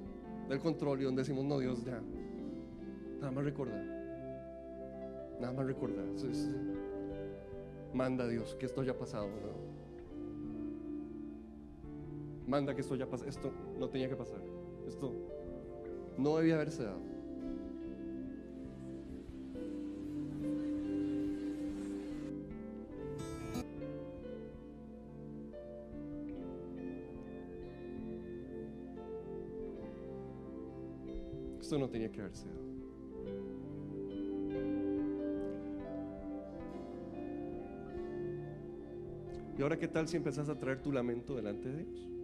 el 0.50 0.58
control 0.58 1.00
y 1.00 1.04
donde 1.04 1.22
decimos, 1.22 1.44
no, 1.44 1.58
Dios, 1.58 1.84
ya, 1.84 2.00
nada 3.20 3.32
más 3.32 3.44
recordar, 3.44 3.82
nada 5.40 5.52
más 5.52 5.66
recordar. 5.66 6.04
manda 7.94 8.28
Dios 8.28 8.54
que 8.56 8.66
esto 8.66 8.82
haya 8.82 8.96
pasado. 8.96 9.28
Manda 12.46 12.74
que 12.74 12.80
esto 12.80 12.94
ya 12.94 13.06
pase. 13.06 13.28
Esto 13.28 13.52
no 13.78 13.88
tenía 13.88 14.08
que 14.08 14.16
pasar. 14.16 14.40
Esto 14.86 15.12
no 16.16 16.36
debía 16.36 16.54
haberse 16.54 16.84
dado. 16.84 17.00
Esto 31.60 31.78
no 31.78 31.88
tenía 31.88 32.12
que 32.12 32.20
haberse 32.20 32.46
dado. 32.48 32.66
¿Y 39.58 39.62
ahora 39.62 39.78
qué 39.78 39.88
tal 39.88 40.06
si 40.06 40.16
empezás 40.16 40.48
a 40.48 40.58
traer 40.58 40.80
tu 40.82 40.92
lamento 40.92 41.34
delante 41.34 41.68
de 41.68 41.84
Dios? 41.84 42.15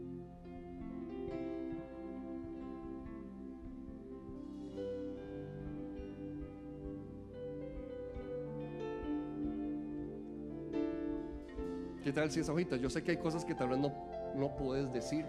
¿Qué 12.12 12.20
tal 12.20 12.30
si 12.30 12.40
esa 12.40 12.52
hojita? 12.52 12.76
Yo 12.76 12.90
sé 12.90 13.02
que 13.02 13.12
hay 13.12 13.16
cosas 13.16 13.42
que 13.42 13.54
tal 13.54 13.70
vez 13.70 13.78
no, 13.78 13.90
no 14.36 14.54
puedes 14.54 14.92
decir, 14.92 15.24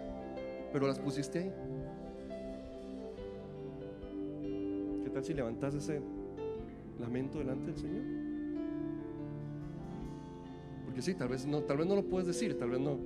pero 0.70 0.86
las 0.86 0.98
pusiste 0.98 1.38
ahí. 1.38 1.52
¿Qué 5.02 5.08
tal 5.08 5.24
si 5.24 5.32
levantas 5.32 5.74
ese 5.74 6.02
lamento 7.00 7.38
delante 7.38 7.68
del 7.68 7.78
Señor? 7.78 8.02
Porque 10.84 11.00
sí, 11.00 11.14
tal 11.14 11.28
vez 11.28 11.46
no, 11.46 11.62
tal 11.62 11.78
vez 11.78 11.86
no 11.86 11.94
lo 11.94 12.04
puedes 12.04 12.26
decir, 12.26 12.58
tal 12.58 12.68
vez 12.68 12.80
no, 12.80 12.98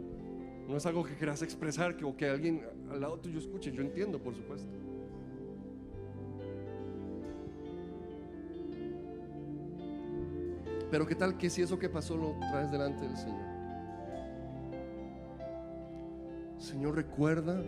no 0.66 0.76
es 0.76 0.84
algo 0.84 1.04
que 1.04 1.14
quieras 1.14 1.42
expresar 1.42 1.96
que, 1.96 2.04
o 2.04 2.16
que 2.16 2.28
alguien 2.28 2.64
al 2.90 3.00
lado 3.00 3.20
tuyo 3.20 3.38
escuche. 3.38 3.70
Yo 3.70 3.82
entiendo, 3.82 4.18
por 4.18 4.34
supuesto. 4.34 4.72
Pero 10.90 11.06
qué 11.06 11.14
tal 11.14 11.38
que 11.38 11.48
si 11.48 11.62
eso 11.62 11.78
que 11.78 11.88
pasó 11.88 12.16
lo 12.16 12.34
traes 12.50 12.72
delante 12.72 13.04
del 13.06 13.16
Señor. 13.16 13.47
Señor, 16.78 16.94
recuerda 16.94 17.60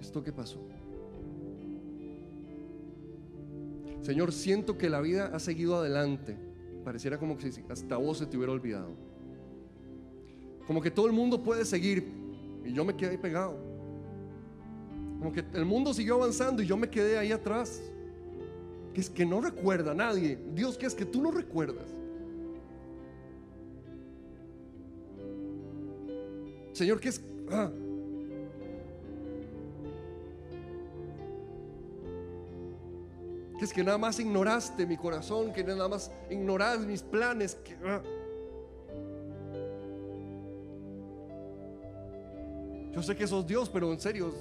esto 0.00 0.24
que 0.24 0.32
pasó. 0.32 0.58
Señor, 4.02 4.32
siento 4.32 4.76
que 4.76 4.90
la 4.90 5.00
vida 5.00 5.30
ha 5.32 5.38
seguido 5.38 5.76
adelante. 5.76 6.36
Pareciera 6.82 7.16
como 7.16 7.38
que 7.38 7.52
hasta 7.68 7.96
vos 7.98 8.18
se 8.18 8.26
te 8.26 8.36
hubiera 8.36 8.52
olvidado. 8.52 8.96
Como 10.66 10.82
que 10.82 10.90
todo 10.90 11.06
el 11.06 11.12
mundo 11.12 11.40
puede 11.40 11.64
seguir 11.64 12.04
y 12.64 12.72
yo 12.72 12.84
me 12.84 12.96
quedé 12.96 13.10
ahí 13.10 13.16
pegado. 13.16 13.56
Como 15.20 15.32
que 15.32 15.44
el 15.54 15.66
mundo 15.66 15.94
siguió 15.94 16.16
avanzando 16.16 16.64
y 16.64 16.66
yo 16.66 16.76
me 16.76 16.90
quedé 16.90 17.16
ahí 17.16 17.30
atrás. 17.30 17.80
Que 18.92 19.02
es 19.02 19.08
que 19.08 19.24
no 19.24 19.40
recuerda 19.40 19.92
a 19.92 19.94
nadie. 19.94 20.36
Dios, 20.52 20.76
que 20.76 20.86
es 20.86 20.96
que 20.96 21.04
tú 21.04 21.22
no 21.22 21.30
recuerdas. 21.30 21.97
Señor, 26.78 27.00
que 27.00 27.08
es... 27.08 27.20
Ah. 27.50 27.70
Que 33.58 33.64
es 33.64 33.72
que 33.72 33.82
nada 33.82 33.98
más 33.98 34.20
ignoraste 34.20 34.86
mi 34.86 34.96
corazón, 34.96 35.52
que 35.52 35.64
nada 35.64 35.88
más 35.88 36.12
ignoras 36.30 36.86
mis 36.86 37.02
planes. 37.02 37.58
Ah. 37.84 38.00
Yo 42.92 43.02
sé 43.02 43.16
que 43.16 43.26
sos 43.26 43.44
Dios, 43.44 43.68
pero 43.68 43.92
en 43.92 43.98
serio, 43.98 44.32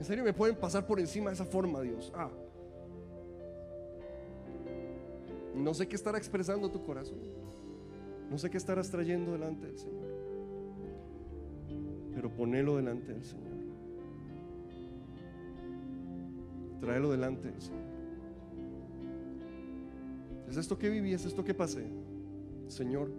en 0.00 0.04
serio 0.04 0.24
me 0.24 0.32
pueden 0.32 0.56
pasar 0.56 0.84
por 0.84 0.98
encima 0.98 1.30
de 1.30 1.34
esa 1.34 1.44
forma, 1.44 1.80
Dios. 1.80 2.12
Ah. 2.16 2.28
No 5.54 5.72
sé 5.74 5.86
qué 5.86 5.94
estará 5.94 6.18
expresando 6.18 6.68
tu 6.68 6.84
corazón. 6.84 7.20
No 8.28 8.36
sé 8.36 8.50
qué 8.50 8.56
estarás 8.56 8.90
trayendo 8.90 9.30
delante 9.30 9.66
del 9.66 9.78
Señor. 9.78 10.21
Ponelo 12.36 12.76
delante 12.76 13.12
del 13.12 13.24
Señor. 13.24 13.52
Tráelo 16.80 17.10
delante 17.10 17.48
del 17.50 17.60
Señor. 17.60 17.82
¿Es 20.48 20.56
esto 20.56 20.78
que 20.78 20.90
viví? 20.90 21.12
¿Es 21.12 21.24
esto 21.24 21.44
que 21.44 21.54
pasé? 21.54 21.86
Señor, 22.66 23.10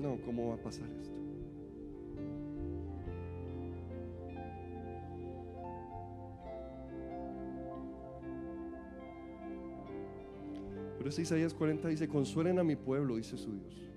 no, 0.00 0.18
¿cómo 0.24 0.48
va 0.48 0.54
a 0.54 0.58
pasar 0.58 0.88
esto? 1.00 1.14
Pero 10.98 11.10
ese 11.10 11.22
Isaías 11.22 11.52
40 11.52 11.88
dice, 11.88 12.08
consuelen 12.08 12.58
a 12.58 12.64
mi 12.64 12.76
pueblo, 12.76 13.16
dice 13.16 13.36
su 13.36 13.52
Dios. 13.52 13.93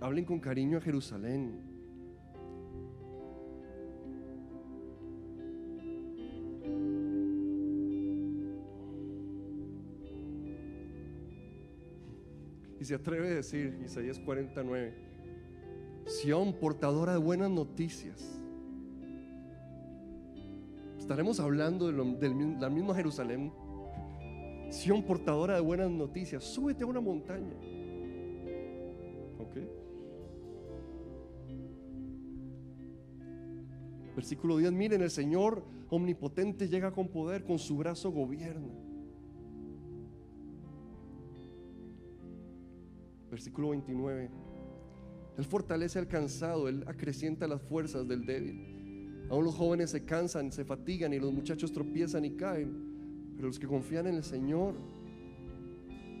Hablen 0.00 0.24
con 0.24 0.38
cariño 0.38 0.78
a 0.78 0.80
Jerusalén. 0.80 1.60
Y 12.80 12.84
se 12.84 12.94
atreve 12.94 13.26
a 13.26 13.34
decir, 13.34 13.76
Isaías 13.84 14.20
49, 14.20 14.94
Sión, 16.06 16.52
portadora 16.54 17.12
de 17.12 17.18
buenas 17.18 17.50
noticias. 17.50 18.40
Estaremos 20.98 21.40
hablando 21.40 21.90
de, 21.90 22.58
la 22.60 22.68
misma 22.68 22.94
Jerusalén 22.94 23.50
Sion 24.70 25.02
portadora 25.02 25.54
de 25.54 25.60
buenas 25.60 25.90
noticias, 25.90 26.44
súbete 26.44 26.84
a 26.84 26.86
una 26.86 27.00
montaña. 27.00 27.54
Versículo 34.18 34.56
10, 34.56 34.72
miren, 34.72 35.00
el 35.00 35.12
Señor 35.12 35.62
omnipotente 35.90 36.68
llega 36.68 36.90
con 36.90 37.06
poder, 37.06 37.44
con 37.44 37.56
su 37.56 37.76
brazo 37.76 38.10
gobierna. 38.10 38.74
Versículo 43.30 43.68
29, 43.68 44.28
Él 45.36 45.44
fortalece 45.44 46.00
al 46.00 46.08
cansado, 46.08 46.66
Él 46.66 46.82
acrecienta 46.88 47.46
las 47.46 47.62
fuerzas 47.62 48.08
del 48.08 48.26
débil. 48.26 49.28
Aún 49.30 49.44
los 49.44 49.54
jóvenes 49.54 49.90
se 49.90 50.04
cansan, 50.04 50.50
se 50.50 50.64
fatigan 50.64 51.12
y 51.12 51.20
los 51.20 51.32
muchachos 51.32 51.70
tropiezan 51.70 52.24
y 52.24 52.32
caen. 52.32 53.34
Pero 53.36 53.46
los 53.46 53.60
que 53.60 53.68
confían 53.68 54.08
en 54.08 54.16
el 54.16 54.24
Señor 54.24 54.74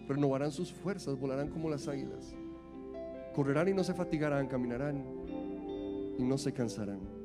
renovarán 0.06 0.52
sus 0.52 0.72
fuerzas, 0.72 1.18
volarán 1.18 1.48
como 1.48 1.68
las 1.68 1.88
águilas. 1.88 2.32
Correrán 3.34 3.66
y 3.66 3.74
no 3.74 3.82
se 3.82 3.92
fatigarán, 3.92 4.46
caminarán 4.46 5.02
y 6.16 6.22
no 6.22 6.38
se 6.38 6.52
cansarán. 6.52 7.17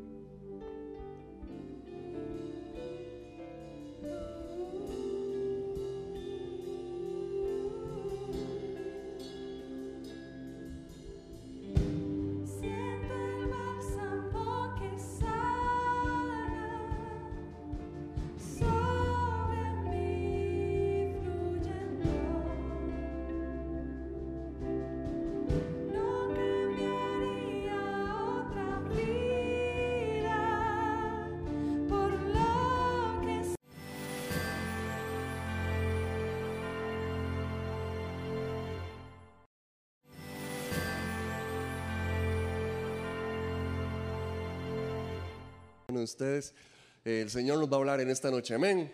De 45.99 46.05
ustedes. 46.05 46.55
el 47.03 47.29
Señor 47.29 47.59
nos 47.59 47.71
va 47.71 47.75
a 47.75 47.79
hablar 47.79 48.01
en 48.01 48.09
esta 48.09 48.31
noche. 48.31 48.55
Amén. 48.55 48.91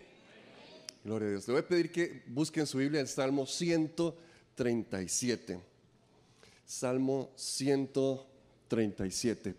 Gloria 1.04 1.28
a 1.28 1.32
Dios. 1.32 1.48
Le 1.48 1.54
voy 1.54 1.62
a 1.62 1.68
pedir 1.68 1.92
que 1.92 2.22
busquen 2.28 2.68
su 2.68 2.78
Biblia 2.78 3.02
el 3.02 3.08
Salmo 3.08 3.46
137. 3.46 5.60
Salmo 6.66 7.32
137. 7.36 9.56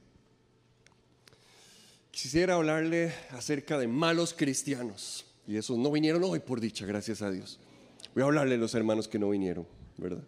Quisiera 2.10 2.54
hablarle 2.54 3.12
acerca 3.30 3.78
de 3.78 3.86
malos 3.88 4.34
cristianos. 4.34 5.24
Y 5.46 5.56
esos 5.56 5.78
no 5.78 5.90
vinieron 5.90 6.22
hoy 6.24 6.40
por 6.40 6.60
dicha, 6.60 6.84
gracias 6.86 7.22
a 7.22 7.30
Dios. 7.30 7.58
Voy 8.14 8.22
a 8.22 8.26
hablarle 8.26 8.56
a 8.56 8.58
los 8.58 8.74
hermanos 8.74 9.08
que 9.08 9.18
no 9.18 9.30
vinieron, 9.30 9.66
¿verdad? 9.96 10.22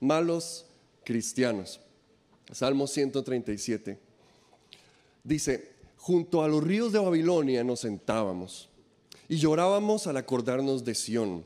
Malos 0.00 0.64
cristianos. 1.04 1.80
Salmo 2.52 2.86
137. 2.86 3.98
Dice, 5.22 5.72
junto 5.98 6.42
a 6.42 6.48
los 6.48 6.64
ríos 6.64 6.92
de 6.92 6.98
Babilonia 6.98 7.62
nos 7.62 7.80
sentábamos 7.80 8.70
y 9.28 9.36
llorábamos 9.36 10.06
al 10.06 10.16
acordarnos 10.16 10.84
de 10.84 10.94
Sión. 10.94 11.44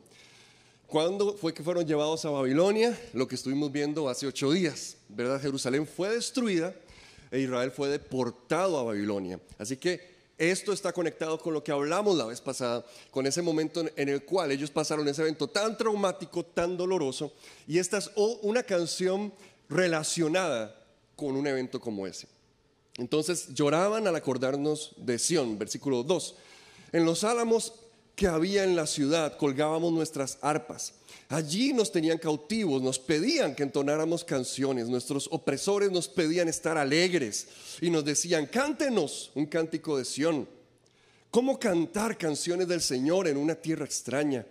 ¿Cuándo 0.87 1.35
fue 1.35 1.55
que 1.55 1.63
fueron 1.63 1.87
llevados 1.87 2.25
a 2.25 2.31
Babilonia? 2.31 2.97
Lo 3.15 3.27
que 3.27 3.35
estuvimos 3.35 3.73
viendo 3.73 4.09
hace 4.09 4.27
ocho 4.27 4.53
días, 4.53 4.99
¿verdad? 5.09 5.41
Jerusalén 5.41 5.87
fue 5.87 6.11
destruida 6.11 6.75
e 7.31 7.41
Israel 7.41 7.71
fue 7.71 7.89
deportado 7.89 8.79
a 8.79 8.83
Babilonia. 8.83 9.41
Así 9.59 9.79
que 9.79 10.13
esto 10.37 10.73
está 10.73 10.93
conectado 10.93 11.39
con 11.39 11.55
lo 11.55 11.65
que 11.65 11.73
hablamos 11.73 12.17
la 12.17 12.27
vez 12.27 12.41
pasada, 12.41 12.85
con 13.11 13.27
ese 13.27 13.43
momento 13.43 13.85
en 13.97 14.09
el 14.09 14.25
cual 14.25 14.53
ellos 14.53 14.71
pasaron 14.71 15.09
ese 15.09 15.23
evento 15.23 15.49
tan 15.49 15.77
traumático, 15.77 16.45
tan 16.45 16.77
doloroso, 16.77 17.33
y 17.67 17.79
esta 17.79 17.99
es 17.99 18.11
una 18.43 18.63
canción 18.63 19.33
relacionada 19.69 20.79
con 21.17 21.37
un 21.37 21.47
evento 21.47 21.81
como 21.81 22.07
ese. 22.07 22.29
Entonces 22.99 23.49
lloraban 23.55 24.07
al 24.07 24.17
acordarnos 24.17 24.93
de 24.97 25.19
Sión, 25.19 25.59
versículo 25.59 26.03
2. 26.03 26.35
En 26.93 27.05
los 27.05 27.25
álamos 27.25 27.73
que 28.15 28.27
había 28.27 28.65
en 28.65 28.77
la 28.77 28.87
ciudad 28.87 29.37
colgábamos 29.37 29.93
nuestras 29.93 30.39
arpas. 30.43 30.95
Allí 31.29 31.73
nos 31.73 31.91
tenían 31.91 32.19
cautivos, 32.19 32.83
nos 32.83 32.99
pedían 32.99 33.55
que 33.55 33.63
entonáramos 33.63 34.23
canciones, 34.23 34.89
nuestros 34.89 35.29
opresores 35.33 35.91
nos 35.91 36.09
pedían 36.09 36.49
estar 36.49 36.77
alegres 36.77 37.49
y 37.81 37.89
nos 37.89 38.05
decían, 38.05 38.47
cántenos 38.47 39.31
un 39.35 39.47
cántico 39.47 39.97
de 39.97 40.05
Sión. 40.05 40.47
¿Cómo 41.31 41.59
cantar 41.59 42.19
canciones 42.19 42.69
del 42.69 42.83
Señor 42.83 43.27
en 43.27 43.39
una 43.39 43.55
tierra 43.55 43.87
extraña? 43.87 44.45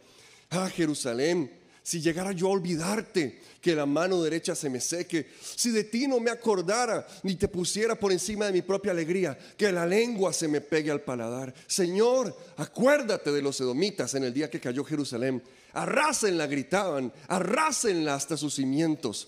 Ah, 0.50 0.68
Jerusalén, 0.68 1.61
si 1.84 2.00
llegara 2.00 2.32
yo 2.32 2.48
a 2.48 2.52
olvidarte, 2.52 3.42
que 3.60 3.76
la 3.76 3.86
mano 3.86 4.22
derecha 4.22 4.56
se 4.56 4.70
me 4.70 4.80
seque, 4.80 5.28
si 5.40 5.72
de 5.72 5.84
ti 5.84 6.08
no 6.08 6.20
me 6.20 6.32
acordara, 6.32 7.06
ni 7.24 7.36
te 7.36 7.48
pusiera 7.48 7.96
por 7.96 8.12
encima 8.12 8.46
de 8.46 8.54
mi 8.54 8.62
propia 8.62 8.92
alegría, 8.92 9.38
que 9.58 9.72
la 9.72 9.86
lengua 9.86 10.34
se 10.34 10.48
me 10.48 10.62
pegue 10.62 10.92
al 10.92 11.02
paladar. 11.02 11.54
Señor, 11.68 12.36
acuérdate 12.58 13.32
de 13.32 13.42
los 13.42 13.60
edomitas 13.62 14.14
en 14.16 14.24
el 14.24 14.34
día 14.34 14.50
que 14.50 14.60
cayó 14.60 14.84
Jerusalén. 14.84 15.42
Arrásenla, 15.74 16.48
gritaban, 16.48 17.14
arrásenla 17.28 18.16
hasta 18.16 18.38
sus 18.38 18.56
cimientos. 18.56 19.28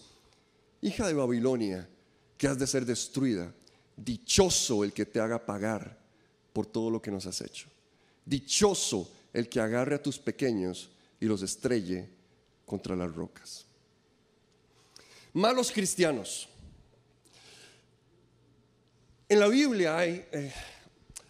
Hija 0.82 1.08
de 1.08 1.14
Babilonia, 1.14 1.88
que 2.38 2.48
has 2.48 2.58
de 2.60 2.68
ser 2.68 2.86
destruida, 2.86 3.54
dichoso 3.96 4.84
el 4.84 4.94
que 4.94 5.06
te 5.06 5.20
haga 5.20 5.46
pagar 5.46 5.98
por 6.52 6.66
todo 6.66 6.90
lo 6.90 7.02
que 7.02 7.12
nos 7.12 7.26
has 7.26 7.42
hecho. 7.42 7.68
Dichoso 8.26 9.10
el 9.32 9.50
que 9.50 9.60
agarre 9.60 9.96
a 9.96 10.04
tus 10.04 10.20
pequeños 10.20 10.90
y 11.20 11.26
los 11.26 11.42
estrelle 11.42 12.10
contra 12.74 12.96
las 12.96 13.14
rocas. 13.14 13.68
Malos 15.34 15.72
cristianos. 15.72 16.50
En 19.30 19.40
la 19.40 19.48
Biblia 19.48 19.96
hay, 19.96 20.26
eh, 20.32 20.52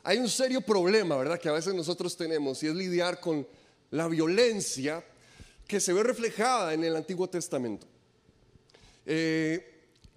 hay 0.03 0.19
un 0.19 0.29
serio 0.29 0.61
problema, 0.61 1.17
¿verdad? 1.17 1.37
Que 1.37 1.49
a 1.49 1.51
veces 1.51 1.73
nosotros 1.73 2.15
tenemos 2.15 2.63
y 2.63 2.67
es 2.67 2.75
lidiar 2.75 3.19
con 3.19 3.45
la 3.91 4.07
violencia 4.07 5.03
que 5.67 5.81
se 5.81 5.91
ve 5.91 6.03
reflejada 6.03 6.73
en 6.73 6.85
el 6.85 6.95
Antiguo 6.95 7.29
Testamento. 7.29 7.87
Eh, 9.05 9.72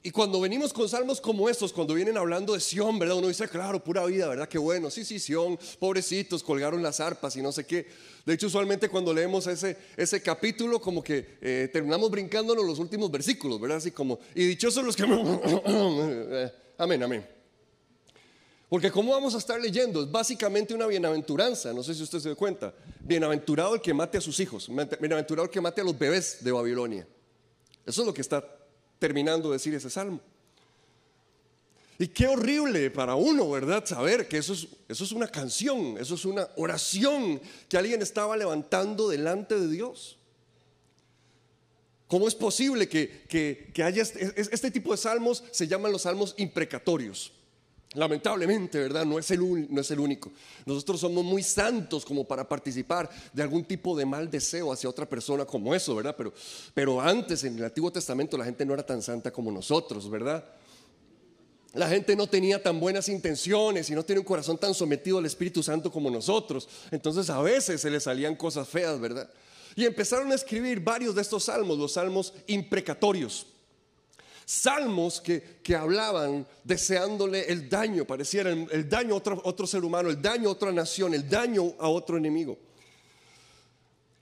y 0.06 0.12
cuando 0.12 0.40
venimos 0.40 0.72
con 0.72 0.88
salmos 0.88 1.20
como 1.20 1.50
estos, 1.50 1.72
cuando 1.72 1.92
vienen 1.92 2.16
hablando 2.16 2.52
de 2.52 2.60
Sión, 2.60 2.96
¿verdad? 2.96 3.16
Uno 3.16 3.26
dice, 3.26 3.48
claro, 3.48 3.82
pura 3.82 4.04
vida, 4.04 4.28
¿verdad? 4.28 4.48
Qué 4.48 4.56
bueno, 4.56 4.88
sí, 4.88 5.04
sí, 5.04 5.18
Sión, 5.18 5.58
pobrecitos, 5.80 6.44
colgaron 6.44 6.80
las 6.80 7.00
arpas 7.00 7.34
y 7.34 7.42
no 7.42 7.50
sé 7.50 7.66
qué. 7.66 7.88
De 8.24 8.34
hecho, 8.34 8.46
usualmente 8.46 8.88
cuando 8.88 9.12
leemos 9.12 9.48
ese, 9.48 9.76
ese 9.96 10.22
capítulo, 10.22 10.80
como 10.80 11.02
que 11.02 11.38
eh, 11.40 11.68
terminamos 11.72 12.08
brincándonos 12.08 12.64
los 12.64 12.78
últimos 12.78 13.10
versículos, 13.10 13.60
¿verdad? 13.60 13.78
Así 13.78 13.90
como, 13.90 14.20
y 14.32 14.46
dichosos 14.46 14.84
los 14.84 14.94
que... 14.94 15.02
amén, 16.78 17.02
amén. 17.02 17.26
Porque 18.68 18.92
¿cómo 18.92 19.10
vamos 19.10 19.34
a 19.34 19.38
estar 19.38 19.60
leyendo? 19.60 20.04
Es 20.04 20.12
básicamente 20.12 20.72
una 20.72 20.86
bienaventuranza, 20.86 21.72
no 21.72 21.82
sé 21.82 21.96
si 21.96 22.04
usted 22.04 22.20
se 22.20 22.28
da 22.28 22.36
cuenta. 22.36 22.72
Bienaventurado 23.00 23.74
el 23.74 23.80
que 23.80 23.92
mate 23.92 24.18
a 24.18 24.20
sus 24.20 24.38
hijos, 24.38 24.70
bienaventurado 25.00 25.46
el 25.46 25.50
que 25.50 25.60
mate 25.60 25.80
a 25.80 25.84
los 25.84 25.98
bebés 25.98 26.44
de 26.44 26.52
Babilonia. 26.52 27.08
Eso 27.84 28.02
es 28.02 28.06
lo 28.06 28.14
que 28.14 28.20
está 28.20 28.55
terminando 28.98 29.50
de 29.50 29.54
decir 29.54 29.74
ese 29.74 29.90
salmo. 29.90 30.20
Y 31.98 32.08
qué 32.08 32.26
horrible 32.26 32.90
para 32.90 33.14
uno, 33.14 33.50
¿verdad? 33.50 33.84
Saber 33.86 34.28
que 34.28 34.38
eso 34.38 34.52
es, 34.52 34.68
eso 34.88 35.04
es 35.04 35.12
una 35.12 35.28
canción, 35.28 35.96
eso 35.98 36.14
es 36.14 36.24
una 36.26 36.48
oración 36.56 37.40
que 37.68 37.78
alguien 37.78 38.02
estaba 38.02 38.36
levantando 38.36 39.08
delante 39.08 39.58
de 39.58 39.68
Dios. 39.68 40.18
¿Cómo 42.06 42.28
es 42.28 42.34
posible 42.34 42.88
que, 42.88 43.24
que, 43.72 43.82
haya 43.82 44.02
este, 44.02 44.32
este, 44.36 44.70
tipo 44.70 44.92
de 44.92 44.98
salmos? 44.98 45.42
Se 45.50 45.66
llaman 45.66 45.90
los 45.90 46.02
salmos 46.02 46.34
imprecatorios. 46.36 47.32
Lamentablemente, 47.94 48.78
¿verdad? 48.78 49.06
No 49.06 49.18
es, 49.18 49.30
el, 49.30 49.72
no 49.72 49.80
es 49.80 49.90
el 49.90 50.00
único. 50.00 50.30
Nosotros 50.66 51.00
somos 51.00 51.24
muy 51.24 51.42
santos 51.42 52.04
como 52.04 52.24
para 52.24 52.46
participar 52.46 53.08
de 53.32 53.42
algún 53.42 53.64
tipo 53.64 53.96
de 53.96 54.04
mal 54.04 54.30
deseo 54.30 54.72
hacia 54.72 54.90
otra 54.90 55.08
persona 55.08 55.44
como 55.44 55.74
eso, 55.74 55.94
¿verdad? 55.94 56.14
Pero, 56.16 56.32
pero 56.74 57.00
antes, 57.00 57.44
en 57.44 57.56
el 57.56 57.64
Antiguo 57.64 57.90
Testamento, 57.90 58.36
la 58.36 58.44
gente 58.44 58.66
no 58.66 58.74
era 58.74 58.84
tan 58.84 59.00
santa 59.00 59.30
como 59.30 59.50
nosotros, 59.50 60.10
¿verdad? 60.10 60.44
La 61.72 61.88
gente 61.88 62.16
no 62.16 62.26
tenía 62.26 62.62
tan 62.62 62.80
buenas 62.80 63.08
intenciones 63.08 63.88
y 63.88 63.94
no 63.94 64.02
tenía 64.02 64.20
un 64.20 64.26
corazón 64.26 64.58
tan 64.58 64.74
sometido 64.74 65.18
al 65.18 65.26
Espíritu 65.26 65.62
Santo 65.62 65.90
como 65.90 66.10
nosotros. 66.10 66.68
Entonces 66.90 67.30
a 67.30 67.40
veces 67.40 67.80
se 67.80 67.90
les 67.90 68.02
salían 68.02 68.34
cosas 68.34 68.68
feas, 68.68 68.98
¿verdad? 68.98 69.30
Y 69.74 69.84
empezaron 69.84 70.32
a 70.32 70.34
escribir 70.34 70.80
varios 70.80 71.14
de 71.14 71.22
estos 71.22 71.44
salmos, 71.44 71.78
los 71.78 71.92
salmos 71.92 72.32
imprecatorios 72.46 73.46
salmos 74.46 75.20
que, 75.20 75.58
que 75.60 75.74
hablaban 75.74 76.46
deseándole 76.62 77.50
el 77.50 77.68
daño, 77.68 78.06
pareciera 78.06 78.50
el, 78.50 78.88
daño 78.88 79.14
a 79.14 79.18
otro, 79.18 79.40
otro 79.44 79.66
ser 79.66 79.84
humano, 79.84 80.08
el 80.08 80.22
daño 80.22 80.48
a 80.48 80.52
otra 80.52 80.72
nación, 80.72 81.12
el 81.14 81.28
daño 81.28 81.74
a 81.80 81.88
otro 81.88 82.16
enemigo. 82.16 82.56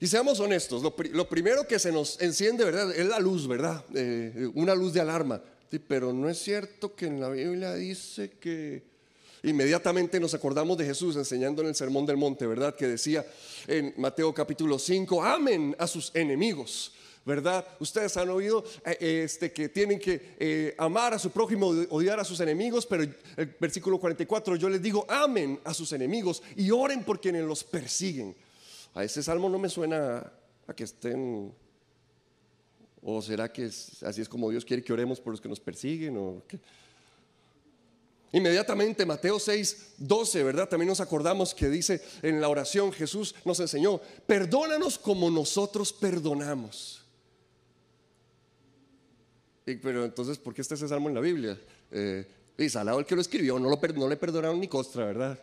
Y 0.01 0.07
seamos 0.07 0.41
honestos, 0.41 0.83
lo, 0.83 1.29
primero 1.29 1.67
que 1.69 1.79
se 1.79 1.93
nos 1.93 2.21
enciende, 2.21 2.65
¿verdad? 2.65 2.91
Es 2.97 3.07
la 3.07 3.19
luz, 3.19 3.47
¿verdad? 3.47 3.85
Eh, 3.95 4.51
una 4.55 4.75
luz 4.75 4.93
de 4.95 5.01
alarma. 5.01 5.43
pero 5.87 6.13
no 6.13 6.29
es 6.29 6.39
cierto 6.39 6.95
que 6.95 7.07
en 7.07 7.21
la 7.21 7.29
Biblia 7.29 7.75
dice 7.75 8.31
que 8.41 8.83
inmediatamente 9.43 10.19
nos 10.19 10.33
acordamos 10.33 10.79
de 10.79 10.87
Jesús 10.87 11.17
enseñando 11.17 11.63
en 11.63 11.69
el 11.69 11.75
Sermón 11.75 12.07
del 12.07 12.17
Monte, 12.17 12.47
¿verdad? 12.47 12.75
Que 12.75 12.89
decía 12.89 13.27
en 13.67 13.93
Mateo 13.99 14.33
capítulo 14.33 14.79
5, 14.79 15.23
amen 15.23 15.77
a 15.79 15.87
sus 15.87 16.11
enemigos. 16.15 16.93
¿Verdad? 17.25 17.67
Ustedes 17.81 18.17
han 18.17 18.29
oído 18.29 18.65
eh, 18.85 19.23
este, 19.25 19.53
que 19.53 19.69
tienen 19.69 19.99
que 19.99 20.35
eh, 20.39 20.75
amar 20.79 21.15
a 21.15 21.19
su 21.19 21.31
prójimo, 21.31 21.69
odiar 21.89 22.21
a 22.21 22.25
sus 22.25 22.41
enemigos, 22.41 22.85
pero 22.85 23.03
el 23.03 23.57
versículo 23.59 23.99
44 23.99 24.57
yo 24.57 24.69
les 24.69 24.83
digo, 24.83 25.07
amen 25.09 25.59
a 25.65 25.73
sus 25.73 25.93
enemigos 25.93 26.43
y 26.57 26.71
oren 26.71 27.03
por 27.03 27.21
quienes 27.21 27.45
los 27.45 27.65
persiguen. 27.65 28.37
A 28.95 29.03
ese 29.05 29.23
salmo 29.23 29.49
no 29.49 29.59
me 29.59 29.69
suena 29.69 30.33
a 30.67 30.75
que 30.75 30.85
estén, 30.85 31.53
o 33.03 33.23
será 33.23 33.51
que 33.51 33.65
así 33.65 34.21
es 34.21 34.29
como 34.29 34.51
Dios 34.51 34.65
quiere 34.65 34.85
que 34.85 34.93
oremos 34.93 35.21
por 35.21 35.33
los 35.33 35.41
que 35.41 35.49
nos 35.49 35.61
persiguen, 35.61 36.43
Inmediatamente 38.33 39.07
Mateo 39.07 39.39
6, 39.39 39.95
12, 39.97 40.43
¿verdad? 40.43 40.69
También 40.69 40.89
nos 40.89 40.99
acordamos 40.99 41.55
que 41.55 41.69
dice 41.69 42.03
en 42.21 42.41
la 42.41 42.49
oración 42.49 42.93
Jesús 42.93 43.33
nos 43.45 43.61
enseñó, 43.61 44.01
perdónanos 44.27 44.99
como 44.99 45.31
nosotros 45.31 45.93
perdonamos 45.93 47.04
pero 49.65 50.05
entonces, 50.05 50.39
¿por 50.39 50.55
qué 50.55 50.61
está 50.62 50.74
ese 50.74 50.89
salmo 50.89 51.09
en 51.09 51.15
la 51.15 51.20
Biblia? 51.20 51.59
Eh, 51.91 52.27
y 52.59 52.69
Salado 52.69 52.99
el 52.99 53.07
que 53.07 53.15
lo 53.15 53.20
escribió, 53.20 53.59
no, 53.59 53.69
lo, 53.69 54.09
le 54.09 54.16
perdonaron 54.16 54.61
ni 54.61 54.69
costra, 54.69 55.07
¿verdad? 55.07 55.39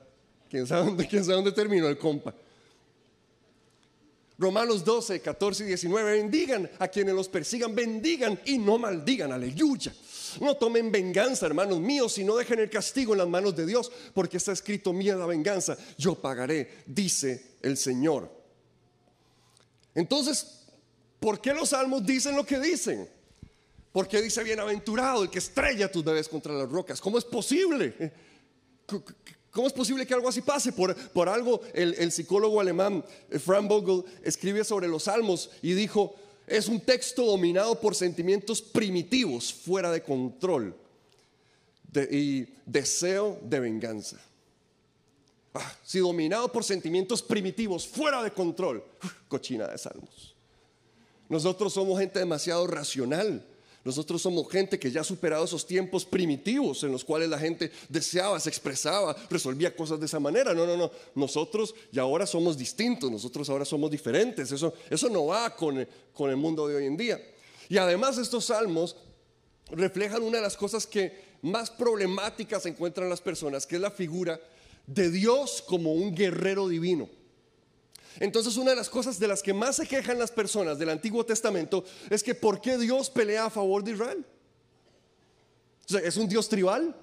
¿Quién 0.49 0.67
sabe, 0.67 0.85
dónde, 0.85 1.07
¿Quién 1.07 1.23
sabe 1.23 1.37
dónde 1.37 1.51
terminó 1.51 1.87
el 1.87 1.97
compa? 1.97 2.33
Romanos 4.37 4.83
12, 4.83 5.21
14 5.21 5.63
y 5.63 5.67
19, 5.67 6.13
bendigan 6.13 6.69
a 6.79 6.87
quienes 6.87 7.13
los 7.13 7.27
persigan, 7.27 7.75
bendigan 7.75 8.39
y 8.45 8.57
no 8.57 8.79
maldigan, 8.79 9.31
aleluya. 9.31 9.93
No 10.39 10.55
tomen 10.55 10.91
venganza, 10.91 11.45
hermanos 11.45 11.79
míos, 11.79 12.13
sino 12.13 12.35
dejen 12.35 12.59
el 12.59 12.69
castigo 12.69 13.13
en 13.13 13.19
las 13.19 13.27
manos 13.27 13.55
de 13.55 13.65
Dios, 13.65 13.91
porque 14.13 14.37
está 14.37 14.51
escrito, 14.51 14.93
mía 14.93 15.15
la 15.15 15.25
venganza, 15.25 15.77
yo 15.97 16.15
pagaré, 16.15 16.79
dice 16.87 17.57
el 17.61 17.77
Señor. 17.77 18.31
Entonces, 19.93 20.63
¿por 21.19 21.39
qué 21.39 21.53
los 21.53 21.69
salmos 21.69 22.03
dicen 22.05 22.35
lo 22.35 22.45
que 22.45 22.59
dicen? 22.59 23.07
Porque 23.91 24.21
dice 24.21 24.43
bienaventurado 24.43 25.23
el 25.23 25.29
que 25.29 25.39
estrella 25.39 25.91
tus 25.91 26.03
bebés 26.03 26.29
contra 26.29 26.53
las 26.53 26.69
rocas. 26.69 27.01
¿Cómo 27.01 27.17
es 27.17 27.25
posible? 27.25 28.13
¿Cómo 29.51 29.67
es 29.67 29.73
posible 29.73 30.07
que 30.07 30.13
algo 30.13 30.29
así 30.29 30.41
pase? 30.41 30.71
Por, 30.71 30.95
por 30.95 31.27
algo 31.27 31.61
el, 31.73 32.11
psicólogo 32.11 32.61
alemán 32.61 33.03
eh, 33.29 33.37
Frank 33.37 33.67
Vogel 33.67 34.03
escribe 34.23 34.63
sobre 34.63 34.87
los 34.87 35.03
salmos 35.03 35.49
y 35.61 35.73
dijo, 35.73 36.15
es 36.47 36.69
un 36.69 36.79
texto 36.79 37.25
dominado 37.25 37.79
por 37.79 37.93
sentimientos 37.93 38.61
primitivos, 38.61 39.53
fuera 39.53 39.91
de 39.91 40.01
control 40.01 40.75
y 42.09 42.47
deseo 42.65 43.39
de 43.43 43.59
venganza. 43.59 44.17
Ah, 45.53 45.75
si 45.83 45.99
dominado 45.99 46.49
por 46.49 46.63
sentimientos 46.63 47.21
primitivos, 47.21 47.85
fuera 47.85 48.23
de 48.23 48.31
control, 48.31 48.81
cochina 49.27 49.67
de 49.67 49.77
salmos. 49.77 50.33
Nosotros 51.27 51.73
somos 51.73 51.99
gente 51.99 52.19
demasiado 52.19 52.67
racional 52.67 53.45
nosotros 53.83 54.21
somos 54.21 54.47
gente 54.49 54.77
que 54.77 54.91
ya 54.91 55.01
ha 55.01 55.03
superado 55.03 55.43
esos 55.43 55.65
tiempos 55.65 56.05
primitivos 56.05 56.83
en 56.83 56.91
los 56.91 57.03
cuales 57.03 57.29
la 57.29 57.39
gente 57.39 57.71
deseaba, 57.89 58.39
se 58.39 58.49
expresaba, 58.49 59.15
resolvía 59.29 59.75
cosas 59.75 59.99
de 59.99 60.05
esa 60.05 60.19
manera. 60.19 60.53
No, 60.53 60.67
no, 60.67 60.77
no. 60.77 60.91
Nosotros 61.15 61.73
ya 61.91 62.03
ahora 62.03 62.27
somos 62.27 62.57
distintos, 62.57 63.09
nosotros 63.09 63.49
ahora 63.49 63.65
somos 63.65 63.89
diferentes. 63.89 64.51
Eso, 64.51 64.73
eso 64.89 65.09
no 65.09 65.25
va 65.25 65.55
con, 65.55 65.87
con 66.13 66.29
el 66.29 66.37
mundo 66.37 66.67
de 66.67 66.75
hoy 66.75 66.85
en 66.85 66.95
día. 66.95 67.19
Y 67.69 67.77
además 67.77 68.19
estos 68.19 68.45
salmos 68.45 68.95
reflejan 69.71 70.21
una 70.21 70.37
de 70.37 70.43
las 70.43 70.57
cosas 70.57 70.85
que 70.85 71.31
más 71.41 71.71
problemáticas 71.71 72.65
encuentran 72.67 73.09
las 73.09 73.21
personas, 73.21 73.65
que 73.65 73.77
es 73.77 73.81
la 73.81 73.89
figura 73.89 74.39
de 74.85 75.09
Dios 75.09 75.63
como 75.65 75.93
un 75.93 76.13
guerrero 76.13 76.67
divino. 76.67 77.09
Entonces 78.19 78.57
una 78.57 78.71
de 78.71 78.75
las 78.75 78.89
cosas 78.89 79.19
de 79.19 79.27
las 79.27 79.41
que 79.41 79.53
más 79.53 79.77
se 79.77 79.87
quejan 79.87 80.19
las 80.19 80.31
personas 80.31 80.77
del 80.77 80.89
Antiguo 80.89 81.25
Testamento 81.25 81.83
es 82.09 82.23
que 82.23 82.35
¿por 82.35 82.61
qué 82.61 82.77
Dios 82.77 83.09
pelea 83.09 83.45
a 83.45 83.49
favor 83.49 83.83
de 83.83 83.91
Israel? 83.91 84.25
¿Es 86.03 86.17
un 86.17 86.27
Dios 86.27 86.47
tribal? 86.47 86.95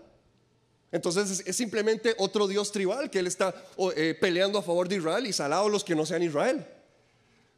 Entonces 0.91 1.43
es, 1.45 1.57
simplemente 1.57 2.15
otro 2.19 2.47
Dios 2.47 2.73
tribal 2.73 3.11
que 3.11 3.19
Él 3.19 3.27
está 3.27 3.55
eh, 3.97 4.17
peleando 4.19 4.59
a 4.59 4.63
favor 4.63 4.89
de 4.89 4.97
Israel 4.97 5.27
y 5.27 5.33
salado 5.33 5.69
los 5.69 5.85
que 5.85 5.95
no 5.95 6.07
sean 6.07 6.23
Israel. 6.23 6.67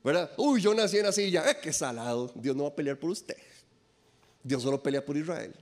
¿Verdad? 0.03 0.31
Uy, 0.37 0.63
yo 0.63 0.75
nací 0.75 0.99
en 0.99 1.07
así 1.07 1.31
ya, 1.31 1.49
eh, 1.49 1.59
qué 1.63 1.73
salado. 1.73 2.33
Dios 2.35 2.57
no 2.57 2.65
va 2.65 2.71
a 2.71 2.75
pelear 2.75 2.99
por 2.99 3.11
usted. 3.11 3.37
Dios 4.43 4.63
solo 4.63 4.83
pelea 4.83 5.05
por 5.05 5.17
Israel. 5.17 5.55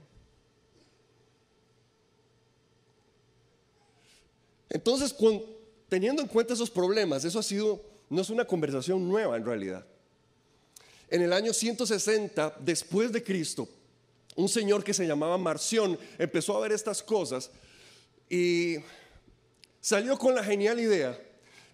Entonces, 4.70 5.12
cuando 5.12 5.57
teniendo 5.88 6.22
en 6.22 6.28
cuenta 6.28 6.54
esos 6.54 6.70
problemas, 6.70 7.24
eso 7.24 7.38
ha 7.38 7.42
sido, 7.42 7.82
no 8.10 8.22
es 8.22 8.30
una 8.30 8.44
conversación 8.44 9.08
nueva 9.08 9.36
en 9.36 9.44
realidad. 9.44 9.86
En 11.08 11.22
el 11.22 11.32
año 11.32 11.52
160 11.52 12.56
después 12.60 13.12
de 13.12 13.22
Cristo, 13.22 13.68
un 14.36 14.48
señor 14.48 14.84
que 14.84 14.94
se 14.94 15.06
llamaba 15.06 15.38
Marción 15.38 15.98
empezó 16.18 16.56
a 16.56 16.60
ver 16.60 16.72
estas 16.72 17.02
cosas 17.02 17.50
y 18.28 18.76
salió 19.80 20.18
con 20.18 20.34
la 20.34 20.44
genial 20.44 20.78
idea 20.78 21.18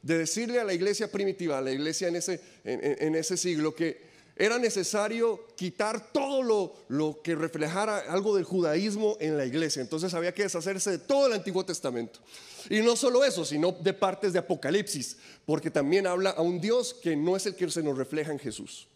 de 0.03 0.19
decirle 0.19 0.61
a 0.61 0.65
la 0.65 0.73
iglesia 0.73 1.11
primitiva, 1.11 1.59
a 1.59 1.63
la 1.63 1.73
iglesia 1.73 2.09
en 2.09 2.17
ese, 2.17 2.41
en, 2.65 3.15
ese 3.15 3.37
siglo, 3.37 3.75
que 3.75 4.14
era 4.37 4.59
necesario 4.59 5.47
quitar 5.57 6.13
todo 6.13 6.75
lo, 6.89 7.23
que 7.23 7.35
reflejara 7.35 7.99
algo 8.09 8.35
del 8.35 8.45
judaísmo 8.45 9.17
en 9.21 9.37
la 9.37 9.47
iglesia. 9.47 9.81
Entonces 9.81 10.13
había 10.13 10.35
que 10.35 10.43
deshacerse 10.43 10.91
de 10.91 10.99
todo 10.99 11.29
el 11.29 11.35
Antiguo 11.35 11.65
Testamento. 11.65 12.19
Y 12.69 12.81
no 12.81 12.97
solo 12.97 13.25
eso, 13.25 13.45
sino 13.45 13.73
de 13.73 13.93
partes 13.93 14.33
de 14.33 14.41
Apocalipsis, 14.41 15.19
porque 15.47 15.71
también 15.71 16.07
habla 16.07 16.31
a 16.31 16.43
un 16.43 16.61
Dios 16.61 16.95
que 16.95 17.15
no 17.15 17.37
es 17.37 17.47
el 17.47 17.55
que 17.55 17.71
se 17.71 17.83
nos 17.83 17.97
refleja 17.97 18.33
en 18.33 18.39
Jesús. 18.39 18.89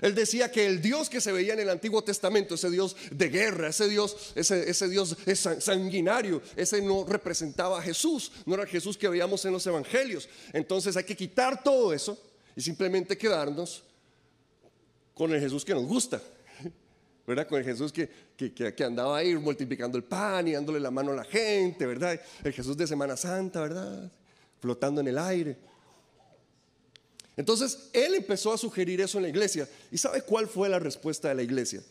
Él 0.00 0.14
decía 0.14 0.52
que 0.52 0.66
el 0.66 0.80
Dios 0.80 1.08
que 1.08 1.20
se 1.20 1.32
veía 1.32 1.54
en 1.54 1.58
el 1.58 1.70
Antiguo 1.70 2.04
Testamento, 2.04 2.54
ese 2.54 2.70
Dios 2.70 2.94
de 3.10 3.28
guerra, 3.30 3.70
ese 3.70 3.88
Dios, 3.88 4.32
ese, 4.36 4.70
ese 4.70 4.88
Dios 4.88 5.16
sanguinario, 5.58 6.40
ese 6.54 6.80
no 6.80 7.04
representaba 7.04 7.80
a 7.80 7.82
Jesús, 7.82 8.30
no 8.46 8.54
era 8.54 8.66
Jesús 8.66 8.96
que 8.96 9.08
veíamos 9.08 9.44
en 9.44 9.52
los 9.52 9.66
evangelios. 9.66 10.28
Entonces 10.52 10.96
hay 10.96 11.02
que 11.02 11.16
quitar 11.16 11.64
todo 11.64 11.92
eso 11.92 12.16
y 12.54 12.60
simplemente 12.60 13.18
quedarnos 13.18 13.82
con 15.18 15.34
el 15.34 15.40
Jesús 15.40 15.64
que 15.64 15.74
nos 15.74 15.84
gusta, 15.84 16.22
¿verdad? 17.26 17.48
Con 17.48 17.58
el 17.58 17.64
Jesús 17.64 17.92
que, 17.92 18.08
que, 18.36 18.84
andaba 18.84 19.18
ahí 19.18 19.34
multiplicando 19.34 19.98
el 19.98 20.04
pan 20.04 20.46
y 20.46 20.52
dándole 20.52 20.78
la 20.78 20.92
mano 20.92 21.10
a 21.10 21.16
la 21.16 21.24
gente, 21.24 21.84
¿verdad? 21.86 22.18
El 22.44 22.52
Jesús 22.52 22.76
de 22.76 22.86
Semana 22.86 23.16
Santa, 23.16 23.60
¿verdad? 23.60 24.12
Flotando 24.60 25.00
en 25.00 25.08
el 25.08 25.18
aire. 25.18 25.56
Entonces, 27.36 27.90
él 27.92 28.14
empezó 28.14 28.52
a 28.52 28.58
sugerir 28.58 29.00
eso 29.00 29.18
en 29.18 29.24
la 29.24 29.28
iglesia. 29.28 29.68
¿Y 29.90 29.98
sabe 29.98 30.22
cuál 30.22 30.46
fue 30.46 30.68
la 30.68 30.78
respuesta 30.78 31.28
de 31.28 31.34
la 31.34 31.42
iglesia? 31.42 31.82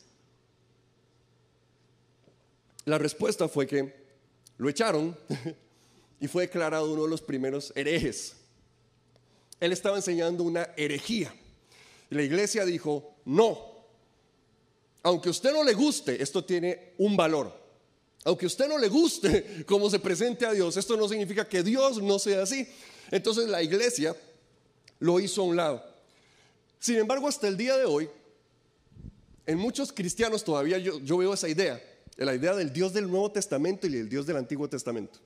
La 2.85 2.97
respuesta 2.97 3.49
fue 3.49 3.67
que 3.67 3.93
lo 4.57 4.69
echaron 4.69 5.17
y 6.21 6.27
fue 6.29 6.43
declarado 6.43 6.93
uno 6.93 7.03
de 7.03 7.09
los 7.09 7.21
primeros 7.21 7.73
herejes. 7.75 8.37
Él 9.59 9.73
estaba 9.73 9.97
enseñando 9.97 10.45
una 10.45 10.69
herejía. 10.77 11.33
Y 12.09 12.15
la 12.15 12.23
iglesia 12.23 12.65
dijo, 12.65 13.15
no, 13.25 13.77
aunque 15.03 15.29
a 15.29 15.31
usted 15.31 15.53
no 15.53 15.63
le 15.63 15.73
guste, 15.73 16.21
esto 16.21 16.43
tiene 16.43 16.93
un 16.97 17.15
valor. 17.15 17.53
Aunque 18.25 18.45
a 18.45 18.47
usted 18.47 18.67
no 18.67 18.77
le 18.77 18.89
guste 18.89 19.63
cómo 19.67 19.89
se 19.89 19.99
presente 19.99 20.45
a 20.45 20.51
Dios, 20.51 20.75
esto 20.75 20.97
no 20.97 21.07
significa 21.07 21.47
que 21.47 21.63
Dios 21.63 22.01
no 22.01 22.19
sea 22.19 22.43
así. 22.43 22.67
Entonces 23.09 23.47
la 23.47 23.63
iglesia 23.63 24.15
lo 24.99 25.19
hizo 25.19 25.41
a 25.41 25.45
un 25.45 25.55
lado. 25.55 25.83
Sin 26.79 26.97
embargo, 26.97 27.27
hasta 27.27 27.47
el 27.47 27.55
día 27.55 27.77
de 27.77 27.85
hoy, 27.85 28.09
en 29.45 29.57
muchos 29.57 29.93
cristianos 29.93 30.43
todavía 30.43 30.77
yo, 30.77 31.17
veo 31.17 31.33
esa 31.33 31.47
idea, 31.47 31.81
la 32.17 32.35
idea 32.35 32.53
del 32.53 32.73
Dios 32.73 32.93
del 32.93 33.09
Nuevo 33.09 33.31
Testamento 33.31 33.87
y 33.87 33.95
el 33.95 34.09
Dios 34.09 34.25
del 34.27 34.37
Antiguo 34.37 34.67
Testamento. 34.67 35.19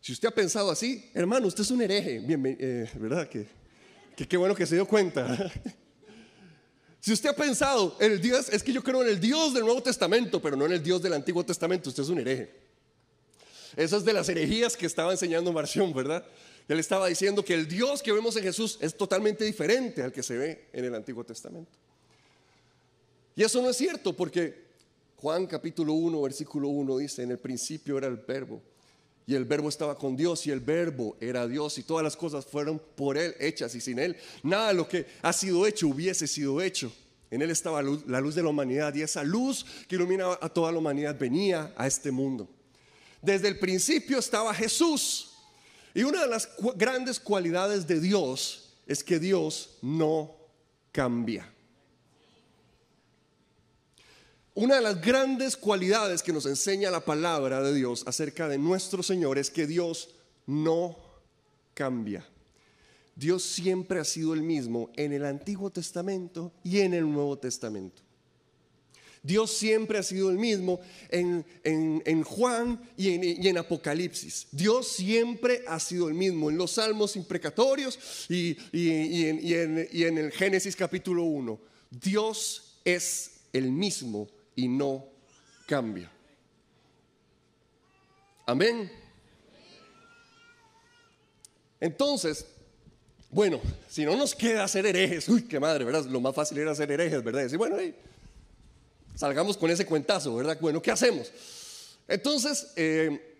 Si 0.00 0.12
usted 0.12 0.28
ha 0.28 0.34
pensado 0.34 0.72
así, 0.72 1.08
hermano, 1.14 1.46
usted 1.46 1.62
es 1.62 1.70
un 1.70 1.80
hereje, 1.80 2.20
eh, 2.26 2.90
¿verdad? 2.96 3.28
Que, 3.28 3.46
que 4.16 4.26
qué 4.26 4.36
bueno 4.36 4.54
que 4.54 4.66
se 4.66 4.74
dio 4.74 4.86
cuenta. 4.86 5.50
Si 7.00 7.12
usted 7.12 7.30
ha 7.30 7.34
pensado, 7.34 7.96
el 7.98 8.20
Dios, 8.20 8.48
es 8.50 8.62
que 8.62 8.72
yo 8.72 8.80
creo 8.80 9.02
en 9.02 9.08
el 9.08 9.18
Dios 9.18 9.52
del 9.52 9.64
Nuevo 9.64 9.82
Testamento, 9.82 10.40
pero 10.40 10.56
no 10.56 10.66
en 10.66 10.72
el 10.72 10.82
Dios 10.84 11.02
del 11.02 11.14
Antiguo 11.14 11.44
Testamento, 11.44 11.88
usted 11.88 12.04
es 12.04 12.08
un 12.08 12.20
hereje. 12.20 12.54
Esas 13.74 14.04
de 14.04 14.12
las 14.12 14.28
herejías 14.28 14.76
que 14.76 14.86
estaba 14.86 15.10
enseñando 15.10 15.52
Marción, 15.52 15.92
¿verdad? 15.92 16.24
Él 16.68 16.78
estaba 16.78 17.08
diciendo 17.08 17.44
que 17.44 17.54
el 17.54 17.66
Dios 17.66 18.02
que 18.02 18.12
vemos 18.12 18.36
en 18.36 18.44
Jesús 18.44 18.78
es 18.80 18.96
totalmente 18.96 19.44
diferente 19.44 20.00
al 20.00 20.12
que 20.12 20.22
se 20.22 20.38
ve 20.38 20.68
en 20.72 20.84
el 20.84 20.94
Antiguo 20.94 21.24
Testamento. 21.24 21.72
Y 23.34 23.42
eso 23.42 23.60
no 23.60 23.70
es 23.70 23.76
cierto 23.76 24.14
porque 24.14 24.66
Juan 25.16 25.46
capítulo 25.48 25.94
1, 25.94 26.22
versículo 26.22 26.68
1 26.68 26.98
dice, 26.98 27.24
en 27.24 27.32
el 27.32 27.38
principio 27.38 27.98
era 27.98 28.06
el 28.06 28.16
verbo 28.16 28.62
y 29.26 29.34
el 29.34 29.44
verbo 29.44 29.68
estaba 29.68 29.96
con 29.96 30.16
Dios 30.16 30.46
y 30.46 30.50
el 30.50 30.60
verbo 30.60 31.16
era 31.20 31.46
Dios 31.46 31.78
y 31.78 31.82
todas 31.82 32.02
las 32.02 32.16
cosas 32.16 32.44
fueron 32.44 32.80
por 32.96 33.16
Él 33.16 33.34
hechas 33.38 33.74
y 33.74 33.80
sin 33.80 33.98
Él 33.98 34.16
nada 34.42 34.68
de 34.68 34.74
lo 34.74 34.88
que 34.88 35.06
ha 35.22 35.32
sido 35.32 35.66
hecho 35.66 35.88
hubiese 35.88 36.26
sido 36.26 36.60
hecho. 36.60 36.92
En 37.30 37.40
Él 37.40 37.50
estaba 37.50 37.82
la 37.82 38.20
luz 38.20 38.34
de 38.34 38.42
la 38.42 38.50
humanidad 38.50 38.94
y 38.94 39.02
esa 39.02 39.24
luz 39.24 39.64
que 39.88 39.94
iluminaba 39.94 40.38
a 40.42 40.48
toda 40.50 40.70
la 40.70 40.78
humanidad 40.78 41.18
venía 41.18 41.72
a 41.76 41.86
este 41.86 42.10
mundo. 42.10 42.48
Desde 43.22 43.48
el 43.48 43.58
principio 43.58 44.18
estaba 44.18 44.52
Jesús. 44.52 45.30
Y 45.94 46.02
una 46.02 46.22
de 46.22 46.28
las 46.28 46.50
grandes 46.76 47.18
cualidades 47.20 47.86
de 47.86 48.00
Dios 48.00 48.74
es 48.86 49.02
que 49.02 49.18
Dios 49.18 49.78
no 49.80 50.34
cambia. 50.90 51.50
Una 54.54 54.76
de 54.76 54.82
las 54.82 55.00
grandes 55.00 55.56
cualidades 55.56 56.22
que 56.22 56.32
nos 56.32 56.44
enseña 56.44 56.90
la 56.90 57.02
palabra 57.02 57.62
de 57.62 57.72
Dios 57.72 58.04
acerca 58.06 58.48
de 58.48 58.58
nuestro 58.58 59.02
Señor 59.02 59.38
es 59.38 59.50
que 59.50 59.66
Dios 59.66 60.10
no 60.46 60.98
cambia. 61.72 62.26
Dios 63.16 63.42
siempre 63.42 63.98
ha 63.98 64.04
sido 64.04 64.34
el 64.34 64.42
mismo 64.42 64.90
en 64.96 65.14
el 65.14 65.24
Antiguo 65.24 65.70
Testamento 65.70 66.52
y 66.62 66.80
en 66.80 66.92
el 66.92 67.10
Nuevo 67.10 67.38
Testamento. 67.38 68.02
Dios 69.22 69.52
siempre 69.52 69.98
ha 69.98 70.02
sido 70.02 70.28
el 70.28 70.36
mismo 70.36 70.80
en, 71.08 71.44
Juan 72.24 72.78
y 72.98 73.10
en, 73.10 73.24
y 73.24 73.48
en, 73.48 73.56
Apocalipsis. 73.56 74.48
Dios 74.50 74.88
siempre 74.88 75.62
ha 75.66 75.80
sido 75.80 76.08
el 76.08 76.14
mismo 76.14 76.50
en 76.50 76.58
los 76.58 76.72
salmos 76.72 77.16
imprecatorios 77.16 78.26
y, 78.28 78.58
y 78.72 79.54
en 79.54 80.18
el 80.18 80.30
Génesis 80.30 80.76
capítulo 80.76 81.22
1. 81.22 81.58
Dios 81.90 82.80
es 82.84 83.30
el 83.52 83.70
mismo 83.70 84.28
y 84.54 84.68
no 84.68 85.04
cambia. 85.66 86.10
Amén. 88.46 88.90
Entonces, 91.80 92.46
bueno, 93.30 93.60
si 93.88 94.04
no 94.04 94.14
nos 94.16 94.34
queda 94.34 94.64
hacer 94.64 94.86
herejes, 94.86 95.28
uy, 95.28 95.42
qué 95.42 95.58
madre, 95.58 95.84
¿verdad? 95.84 96.04
Lo 96.04 96.20
más 96.20 96.34
fácil 96.34 96.58
era 96.58 96.72
hacer 96.72 96.90
herejes, 96.92 97.24
¿verdad? 97.24 97.42
Decir, 97.42 97.58
bueno, 97.58 97.76
salgamos 99.14 99.56
con 99.56 99.70
ese 99.70 99.86
cuentazo, 99.86 100.36
¿verdad? 100.36 100.58
Bueno, 100.60 100.82
¿qué 100.82 100.90
hacemos? 100.90 101.32
Entonces, 102.06 102.72
eh, 102.76 103.31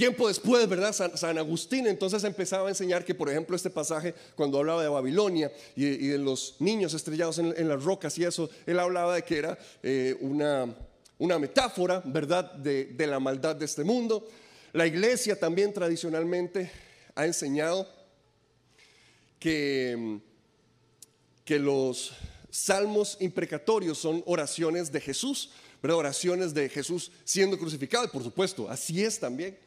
Tiempo 0.00 0.28
después, 0.28 0.66
¿verdad? 0.66 0.94
San, 0.94 1.36
Agustín 1.36 1.86
entonces 1.86 2.24
empezaba 2.24 2.68
a 2.68 2.70
enseñar 2.70 3.04
que, 3.04 3.14
por 3.14 3.28
ejemplo, 3.28 3.54
este 3.54 3.68
pasaje, 3.68 4.14
cuando 4.34 4.56
hablaba 4.56 4.82
de 4.82 4.88
Babilonia 4.88 5.52
y, 5.76 6.06
de 6.06 6.16
los 6.16 6.56
niños 6.58 6.94
estrellados 6.94 7.38
en, 7.38 7.68
las 7.68 7.84
rocas 7.84 8.16
y 8.16 8.24
eso, 8.24 8.48
él 8.64 8.78
hablaba 8.78 9.16
de 9.16 9.24
que 9.24 9.36
era 9.36 9.58
eh, 9.82 10.16
una, 10.22 10.74
una, 11.18 11.38
metáfora, 11.38 12.00
¿verdad?, 12.02 12.50
de, 12.50 12.86
de 12.86 13.06
la 13.06 13.20
maldad 13.20 13.54
de 13.56 13.66
este 13.66 13.84
mundo. 13.84 14.26
La 14.72 14.86
iglesia 14.86 15.38
también 15.38 15.70
tradicionalmente 15.70 16.70
ha 17.14 17.26
enseñado 17.26 17.86
que, 19.38 20.18
que 21.44 21.58
los 21.58 22.14
salmos 22.48 23.18
imprecatorios 23.20 23.98
son 23.98 24.22
oraciones 24.24 24.90
de 24.90 25.02
Jesús, 25.02 25.50
¿verdad? 25.82 25.98
oraciones 25.98 26.54
de 26.54 26.70
Jesús 26.70 27.12
siendo 27.22 27.58
crucificado, 27.58 28.06
y 28.06 28.08
por 28.08 28.22
supuesto, 28.22 28.66
así 28.70 29.04
es 29.04 29.20
también. 29.20 29.58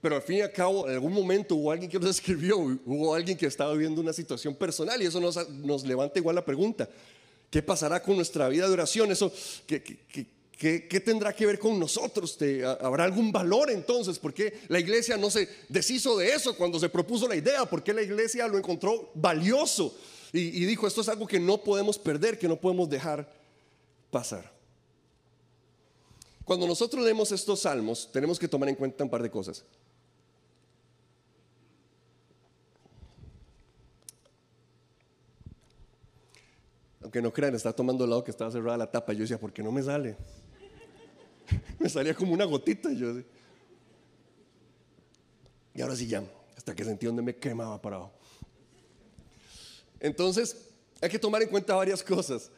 Pero 0.00 0.16
al 0.16 0.22
fin 0.22 0.38
y 0.38 0.40
al 0.42 0.52
cabo, 0.52 0.86
en 0.88 0.94
algún 0.94 1.12
momento 1.12 1.56
hubo 1.56 1.72
alguien 1.72 1.90
que 1.90 1.98
nos 1.98 2.10
escribió, 2.16 2.58
hubo 2.58 3.14
alguien 3.14 3.36
que 3.36 3.46
estaba 3.46 3.72
viviendo 3.72 4.00
una 4.00 4.12
situación 4.12 4.54
personal 4.54 5.00
y 5.02 5.06
eso 5.06 5.20
nos, 5.20 5.48
nos 5.48 5.84
levanta 5.84 6.18
igual 6.18 6.36
la 6.36 6.44
pregunta, 6.44 6.88
¿qué 7.50 7.62
pasará 7.62 8.02
con 8.02 8.16
nuestra 8.16 8.48
vida 8.48 8.66
de 8.66 8.72
oración? 8.72 9.10
Eso, 9.10 9.32
¿qué, 9.66 9.82
qué, 10.56 11.00
tendrá 11.00 11.34
que 11.34 11.46
ver 11.46 11.58
con 11.58 11.78
nosotros? 11.78 12.38
¿Habrá 12.80 13.04
algún 13.04 13.32
valor 13.32 13.70
entonces? 13.70 14.18
¿Por 14.18 14.32
qué 14.32 14.60
la 14.68 14.78
iglesia 14.78 15.16
no 15.16 15.30
se 15.30 15.48
deshizo 15.68 16.16
de 16.16 16.32
eso 16.32 16.56
cuando 16.56 16.78
se 16.78 16.88
propuso 16.88 17.26
la 17.26 17.34
idea? 17.34 17.64
¿Por 17.64 17.82
qué 17.82 17.92
la 17.92 18.02
iglesia 18.02 18.46
lo 18.46 18.56
encontró 18.56 19.10
valioso? 19.14 19.96
Y, 20.32 20.62
y 20.62 20.66
dijo, 20.66 20.86
esto 20.86 21.00
es 21.00 21.08
algo 21.08 21.26
que 21.26 21.40
no 21.40 21.58
podemos 21.58 21.98
perder, 21.98 22.38
que 22.38 22.46
no 22.46 22.56
podemos 22.56 22.88
dejar 22.88 23.32
pasar. 24.10 24.52
Cuando 26.44 26.66
nosotros 26.66 27.04
leemos 27.04 27.32
estos 27.32 27.60
salmos, 27.60 28.08
tenemos 28.12 28.38
que 28.38 28.46
tomar 28.46 28.68
en 28.68 28.74
cuenta 28.74 29.04
un 29.04 29.10
par 29.10 29.22
de 29.22 29.30
cosas. 29.30 29.64
Aunque 37.08 37.22
no 37.22 37.32
crean, 37.32 37.54
estaba 37.54 37.74
tomando 37.74 38.04
el 38.04 38.10
lado 38.10 38.22
que 38.22 38.30
estaba 38.30 38.50
cerrada 38.50 38.76
la 38.76 38.90
tapa. 38.90 39.14
Yo 39.14 39.20
decía, 39.20 39.40
¿por 39.40 39.50
qué 39.50 39.62
no 39.62 39.72
me 39.72 39.82
sale? 39.82 40.14
me 41.78 41.88
salía 41.88 42.14
como 42.14 42.34
una 42.34 42.44
gotita. 42.44 42.90
Y 42.92 43.24
ahora 45.80 45.96
sí 45.96 46.06
ya, 46.06 46.22
hasta 46.54 46.76
que 46.76 46.84
sentí 46.84 47.06
donde 47.06 47.22
me 47.22 47.34
quemaba 47.34 47.80
para 47.80 47.96
abajo. 47.96 48.12
Entonces, 49.98 50.68
hay 51.00 51.08
que 51.08 51.18
tomar 51.18 51.40
en 51.40 51.48
cuenta 51.48 51.74
varias 51.74 52.02
cosas. 52.02 52.50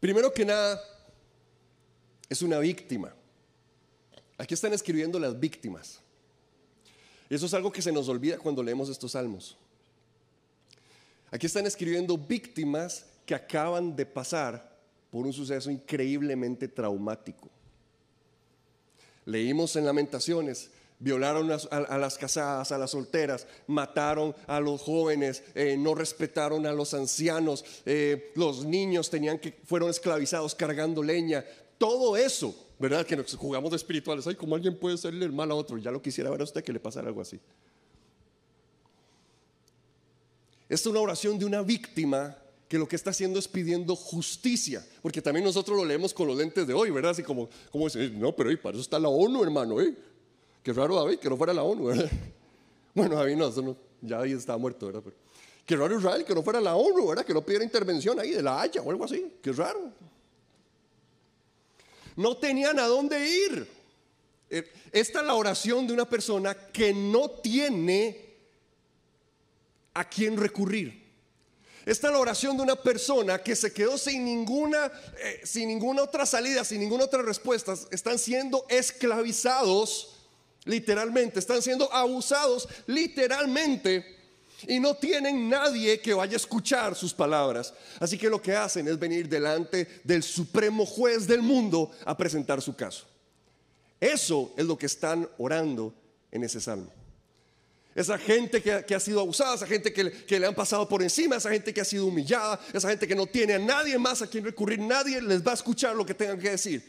Primero 0.00 0.32
que 0.32 0.46
nada, 0.46 0.80
es 2.30 2.40
una 2.40 2.58
víctima. 2.60 3.14
Aquí 4.38 4.54
están 4.54 4.72
escribiendo 4.72 5.18
las 5.18 5.38
víctimas. 5.38 6.00
Y 7.28 7.34
eso 7.34 7.44
es 7.44 7.52
algo 7.52 7.70
que 7.70 7.82
se 7.82 7.92
nos 7.92 8.08
olvida 8.08 8.38
cuando 8.38 8.62
leemos 8.62 8.88
estos 8.88 9.12
salmos. 9.12 9.58
Aquí 11.34 11.46
están 11.46 11.66
escribiendo 11.66 12.16
víctimas 12.16 13.06
que 13.26 13.34
acaban 13.34 13.96
de 13.96 14.06
pasar 14.06 14.78
por 15.10 15.26
un 15.26 15.32
suceso 15.32 15.68
increíblemente 15.68 16.68
traumático. 16.68 17.50
Leímos 19.24 19.74
en 19.74 19.84
Lamentaciones, 19.84 20.70
violaron 21.00 21.50
a, 21.50 21.98
las 21.98 22.18
casadas, 22.18 22.70
a 22.70 22.78
las 22.78 22.92
solteras, 22.92 23.48
mataron 23.66 24.32
a 24.46 24.60
los 24.60 24.82
jóvenes, 24.82 25.42
eh, 25.56 25.76
no 25.76 25.96
respetaron 25.96 26.66
a 26.66 26.72
los 26.72 26.94
ancianos, 26.94 27.64
eh, 27.84 28.30
los 28.36 28.64
niños 28.64 29.10
tenían 29.10 29.40
que, 29.40 29.58
fueron 29.64 29.90
esclavizados 29.90 30.54
cargando 30.54 31.02
leña. 31.02 31.44
Todo 31.78 32.16
eso, 32.16 32.54
¿verdad? 32.78 33.04
Que 33.04 33.16
nos 33.16 33.34
jugamos 33.34 33.72
de 33.72 33.76
espirituales. 33.78 34.24
Ay, 34.28 34.36
como 34.36 34.54
alguien 34.54 34.78
puede 34.78 34.94
hacerle 34.94 35.26
el 35.26 35.32
mal 35.32 35.50
a 35.50 35.56
otro. 35.56 35.78
Ya 35.78 35.90
lo 35.90 36.00
quisiera 36.00 36.30
ver 36.30 36.42
a 36.42 36.44
usted 36.44 36.62
que 36.62 36.72
le 36.72 36.78
pasara 36.78 37.08
algo 37.08 37.22
así. 37.22 37.40
Es 40.68 40.86
una 40.86 41.00
oración 41.00 41.38
de 41.38 41.44
una 41.44 41.62
víctima 41.62 42.36
que 42.68 42.78
lo 42.78 42.88
que 42.88 42.96
está 42.96 43.10
haciendo 43.10 43.38
es 43.38 43.46
pidiendo 43.46 43.94
justicia, 43.94 44.84
porque 45.02 45.20
también 45.20 45.44
nosotros 45.44 45.76
lo 45.76 45.84
leemos 45.84 46.14
con 46.14 46.26
los 46.26 46.36
lentes 46.36 46.66
de 46.66 46.74
hoy, 46.74 46.90
¿verdad? 46.90 47.12
Así 47.12 47.22
como, 47.22 47.48
como 47.70 47.84
dice, 47.84 48.10
no, 48.10 48.34
pero 48.34 48.50
para 48.60 48.74
eso 48.74 48.82
está 48.82 48.98
la 48.98 49.08
ONU, 49.08 49.42
hermano, 49.42 49.80
¿eh? 49.80 49.94
Qué 50.62 50.72
raro 50.72 50.96
David, 50.96 51.18
que 51.18 51.28
no 51.28 51.36
fuera 51.36 51.52
la 51.52 51.62
ONU, 51.62 51.84
¿verdad? 51.86 52.10
Bueno, 52.94 53.16
David 53.16 53.34
no, 53.34 53.50
no 53.50 53.76
ya 54.02 54.18
David 54.18 54.36
estaba 54.36 54.56
muerto, 54.56 54.86
¿verdad? 54.86 55.02
qué 55.66 55.76
raro 55.76 55.98
Israel, 55.98 56.24
que 56.24 56.34
no 56.34 56.42
fuera 56.42 56.60
la 56.60 56.76
ONU, 56.76 57.08
¿verdad? 57.08 57.24
Que 57.24 57.34
no 57.34 57.44
pidiera 57.44 57.64
intervención 57.64 58.20
ahí 58.20 58.30
de 58.30 58.42
la 58.42 58.60
Haya 58.60 58.82
o 58.82 58.90
algo 58.90 59.04
así, 59.04 59.32
qué 59.42 59.50
raro. 59.52 59.90
No 62.16 62.36
tenían 62.36 62.78
a 62.78 62.86
dónde 62.86 63.28
ir. 63.28 63.66
Eh, 64.50 64.70
esta 64.92 65.20
es 65.20 65.26
la 65.26 65.34
oración 65.34 65.86
de 65.86 65.92
una 65.92 66.08
persona 66.08 66.54
que 66.54 66.92
no 66.92 67.30
tiene 67.30 68.33
a 69.94 70.08
quién 70.08 70.36
recurrir. 70.36 71.04
Esta 71.86 72.06
es 72.06 72.12
la 72.14 72.18
oración 72.18 72.56
de 72.56 72.62
una 72.62 72.76
persona 72.76 73.42
que 73.42 73.54
se 73.54 73.72
quedó 73.72 73.98
sin 73.98 74.24
ninguna, 74.24 74.90
eh, 75.18 75.40
sin 75.44 75.68
ninguna 75.68 76.02
otra 76.02 76.24
salida, 76.24 76.64
sin 76.64 76.80
ninguna 76.80 77.04
otra 77.04 77.22
respuesta. 77.22 77.74
Están 77.90 78.18
siendo 78.18 78.64
esclavizados, 78.70 80.16
literalmente. 80.64 81.38
Están 81.38 81.60
siendo 81.60 81.92
abusados, 81.92 82.66
literalmente. 82.86 84.16
Y 84.66 84.80
no 84.80 84.94
tienen 84.94 85.50
nadie 85.50 86.00
que 86.00 86.14
vaya 86.14 86.32
a 86.32 86.36
escuchar 86.36 86.94
sus 86.94 87.12
palabras. 87.12 87.74
Así 88.00 88.16
que 88.16 88.30
lo 88.30 88.40
que 88.40 88.56
hacen 88.56 88.88
es 88.88 88.98
venir 88.98 89.28
delante 89.28 90.00
del 90.04 90.22
supremo 90.22 90.86
juez 90.86 91.26
del 91.26 91.42
mundo 91.42 91.90
a 92.06 92.16
presentar 92.16 92.62
su 92.62 92.74
caso. 92.74 93.04
Eso 94.00 94.54
es 94.56 94.64
lo 94.64 94.78
que 94.78 94.86
están 94.86 95.28
orando 95.36 95.92
en 96.32 96.44
ese 96.44 96.62
salmo. 96.62 97.03
Esa 97.94 98.18
gente 98.18 98.60
que, 98.60 98.94
ha 98.94 99.00
sido 99.00 99.20
abusada, 99.20 99.54
esa 99.54 99.66
gente 99.66 99.92
que, 99.92 100.10
que, 100.10 100.40
le 100.40 100.46
han 100.46 100.54
pasado 100.54 100.88
por 100.88 101.02
encima, 101.02 101.36
esa 101.36 101.50
gente 101.50 101.72
que 101.72 101.80
ha 101.80 101.84
sido 101.84 102.06
humillada, 102.06 102.60
esa 102.72 102.88
gente 102.88 103.06
que 103.06 103.14
no 103.14 103.26
tiene 103.26 103.54
a 103.54 103.58
nadie 103.58 103.96
más 103.98 104.20
a 104.20 104.26
quien 104.26 104.44
recurrir, 104.44 104.80
nadie 104.80 105.22
les 105.22 105.46
va 105.46 105.52
a 105.52 105.54
escuchar 105.54 105.94
lo 105.94 106.04
que 106.04 106.14
tengan 106.14 106.40
que 106.40 106.50
decir. 106.50 106.82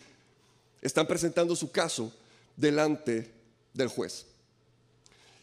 Están 0.81 1.05
presentando 1.05 1.55
su 1.55 1.71
caso 1.71 2.11
delante 2.57 3.31
del 3.73 3.87
juez. 3.87 4.25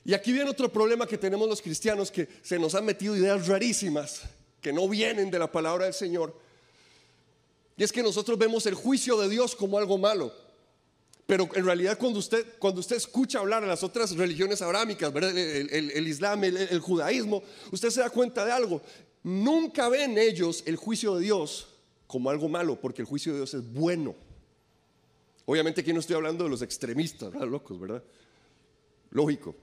Y 0.04 0.14
aquí 0.14 0.32
viene 0.32 0.50
otro 0.50 0.72
problema 0.72 1.06
que 1.06 1.16
tenemos 1.16 1.48
los 1.48 1.62
cristianos, 1.62 2.10
que 2.10 2.28
se 2.42 2.58
nos 2.58 2.74
han 2.74 2.84
metido 2.84 3.16
ideas 3.16 3.46
rarísimas 3.46 4.22
que 4.60 4.72
no 4.72 4.88
vienen 4.88 5.30
de 5.30 5.38
la 5.38 5.50
palabra 5.50 5.84
del 5.84 5.94
Señor. 5.94 6.34
Y 7.76 7.82
es 7.82 7.92
que 7.92 8.02
nosotros 8.02 8.38
vemos 8.38 8.66
el 8.66 8.74
juicio 8.74 9.16
de 9.18 9.28
Dios 9.28 9.54
como 9.56 9.78
algo 9.78 9.98
malo. 9.98 10.32
Pero 11.32 11.48
en 11.54 11.64
realidad 11.64 11.96
cuando 11.98 12.18
usted, 12.18 12.44
cuando 12.58 12.80
usted 12.80 12.96
escucha 12.96 13.38
hablar 13.38 13.64
a 13.64 13.66
las 13.66 13.82
otras 13.82 14.14
religiones 14.14 14.60
abrámicas, 14.60 15.10
El, 15.14 16.06
Islam, 16.06 16.44
el, 16.44 16.78
judaísmo, 16.78 17.42
usted 17.70 17.88
se 17.88 18.00
da 18.00 18.10
cuenta 18.10 18.44
de 18.44 18.52
algo. 18.52 18.82
Nunca 19.22 19.88
ven 19.88 20.18
ellos 20.18 20.62
el 20.66 20.76
juicio 20.76 21.14
de 21.14 21.22
Dios 21.22 21.68
como 22.06 22.28
algo 22.28 22.50
malo, 22.50 22.78
porque 22.78 23.00
el 23.00 23.06
juicio 23.08 23.32
de 23.32 23.38
Dios 23.38 23.54
es 23.54 23.72
bueno. 23.72 24.14
Obviamente 25.46 25.80
aquí 25.80 25.94
no 25.94 26.00
estoy 26.00 26.16
hablando 26.16 26.44
de 26.44 26.50
los 26.50 26.60
extremistas, 26.60 27.32
¿verdad? 27.32 27.48
Locos, 27.48 27.80
¿verdad? 27.80 28.04
Lógico. 29.08 29.56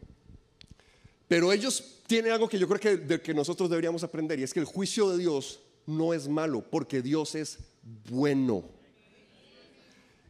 Pero 1.27 1.53
ellos 1.53 1.99
tienen 2.07 2.31
algo 2.31 2.49
que 2.49 2.57
yo 2.57 2.67
creo 2.67 2.79
que, 2.79 3.21
que 3.21 3.33
nosotros 3.35 3.69
deberíamos 3.69 4.03
aprender 4.03 4.39
y 4.39 4.41
es 4.41 4.55
que 4.55 4.59
el 4.59 4.65
juicio 4.65 5.11
de 5.11 5.19
Dios 5.19 5.59
no 5.85 6.15
es 6.15 6.27
malo 6.27 6.65
porque 6.67 7.03
Dios 7.03 7.35
es 7.35 7.59
bueno. 8.09 8.78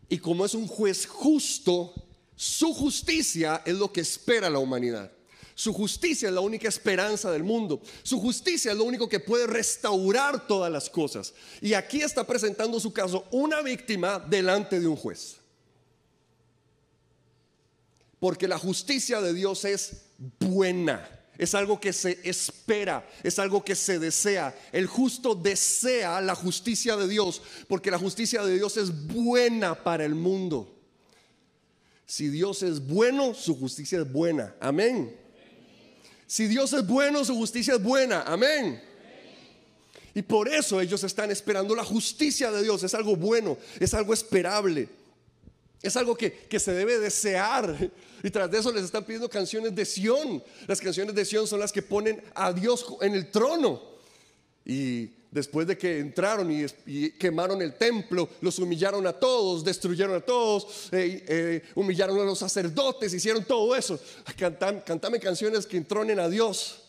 Y 0.09 0.17
como 0.17 0.45
es 0.45 0.55
un 0.55 0.67
juez 0.67 1.05
justo, 1.05 1.93
su 2.35 2.73
justicia 2.73 3.61
es 3.65 3.75
lo 3.75 3.93
que 3.93 4.01
espera 4.01 4.49
la 4.49 4.59
humanidad. 4.59 5.11
Su 5.53 5.73
justicia 5.73 6.29
es 6.29 6.33
la 6.33 6.39
única 6.39 6.69
esperanza 6.69 7.29
del 7.31 7.43
mundo. 7.43 7.81
Su 8.01 8.19
justicia 8.19 8.71
es 8.71 8.77
lo 8.77 8.85
único 8.85 9.09
que 9.09 9.19
puede 9.19 9.45
restaurar 9.45 10.47
todas 10.47 10.71
las 10.71 10.89
cosas. 10.89 11.33
Y 11.61 11.73
aquí 11.73 12.01
está 12.01 12.25
presentando 12.25 12.79
su 12.79 12.93
caso 12.93 13.27
una 13.31 13.61
víctima 13.61 14.19
delante 14.19 14.79
de 14.79 14.87
un 14.87 14.95
juez. 14.95 15.35
Porque 18.19 18.47
la 18.47 18.57
justicia 18.57 19.19
de 19.21 19.33
Dios 19.33 19.65
es 19.65 20.05
buena. 20.39 21.18
Es 21.39 21.55
algo 21.55 21.79
que 21.79 21.93
se 21.93 22.19
espera, 22.25 23.09
es 23.23 23.39
algo 23.39 23.63
que 23.63 23.73
se 23.73 23.97
desea. 23.97 24.53
El 24.73 24.87
justo 24.87 25.33
desea 25.33 26.19
la 26.19 26.35
justicia 26.35 26.97
de 26.97 27.07
Dios, 27.07 27.41
porque 27.69 27.89
la 27.89 27.97
justicia 27.97 28.43
de 28.43 28.55
Dios 28.55 28.75
es 28.75 29.07
buena 29.07 29.73
para 29.73 30.03
el 30.03 30.15
mundo. 30.15 30.75
Si 32.05 32.27
Dios 32.27 32.61
es 32.61 32.85
bueno, 32.85 33.33
su 33.33 33.57
justicia 33.57 33.99
es 33.99 34.11
buena. 34.11 34.53
Amén. 34.59 35.15
Si 36.27 36.45
Dios 36.45 36.73
es 36.73 36.85
bueno, 36.85 37.23
su 37.23 37.33
justicia 37.35 37.75
es 37.75 37.81
buena. 37.81 38.23
Amén. 38.23 38.83
Y 40.13 40.21
por 40.21 40.49
eso 40.49 40.81
ellos 40.81 41.05
están 41.05 41.31
esperando 41.31 41.73
la 41.73 41.85
justicia 41.85 42.51
de 42.51 42.63
Dios. 42.63 42.83
Es 42.83 42.93
algo 42.93 43.15
bueno, 43.15 43.57
es 43.79 43.93
algo 43.93 44.13
esperable. 44.13 44.89
Es 45.81 45.95
algo 45.95 46.15
que, 46.15 46.31
que, 46.31 46.59
se 46.59 46.73
debe 46.73 46.99
desear. 46.99 47.91
Y 48.21 48.29
tras 48.29 48.51
de 48.51 48.59
eso 48.59 48.71
les 48.71 48.83
están 48.83 49.05
pidiendo 49.05 49.29
canciones 49.29 49.73
de 49.73 49.85
Sión. 49.85 50.43
Las 50.67 50.81
canciones 50.81 51.15
de 51.15 51.23
Sión 51.23 51.47
son 51.47 51.59
las 51.59 51.71
que 51.71 51.81
ponen 51.81 52.21
a 52.35 52.51
Dios 52.51 52.85
en 53.01 53.15
el 53.15 53.31
trono. 53.31 53.81
Y 54.65 55.11
después 55.31 55.67
de 55.67 55.77
que 55.77 55.99
entraron 55.99 56.51
y, 56.51 57.11
quemaron 57.11 57.61
el 57.61 57.75
templo, 57.75 58.29
los 58.41 58.59
humillaron 58.59 59.05
a 59.07 59.13
todos, 59.13 59.63
destruyeron 59.63 60.15
a 60.15 60.21
todos, 60.21 60.89
eh, 60.91 61.23
eh, 61.27 61.63
humillaron 61.75 62.19
a 62.19 62.23
los 62.23 62.39
sacerdotes, 62.39 63.13
hicieron 63.13 63.43
todo 63.45 63.75
eso. 63.75 63.99
Cantan, 64.37 64.81
cantame 64.81 65.19
canciones 65.19 65.65
que 65.65 65.77
entronen 65.77 66.19
a 66.19 66.27
Dios. 66.27 66.83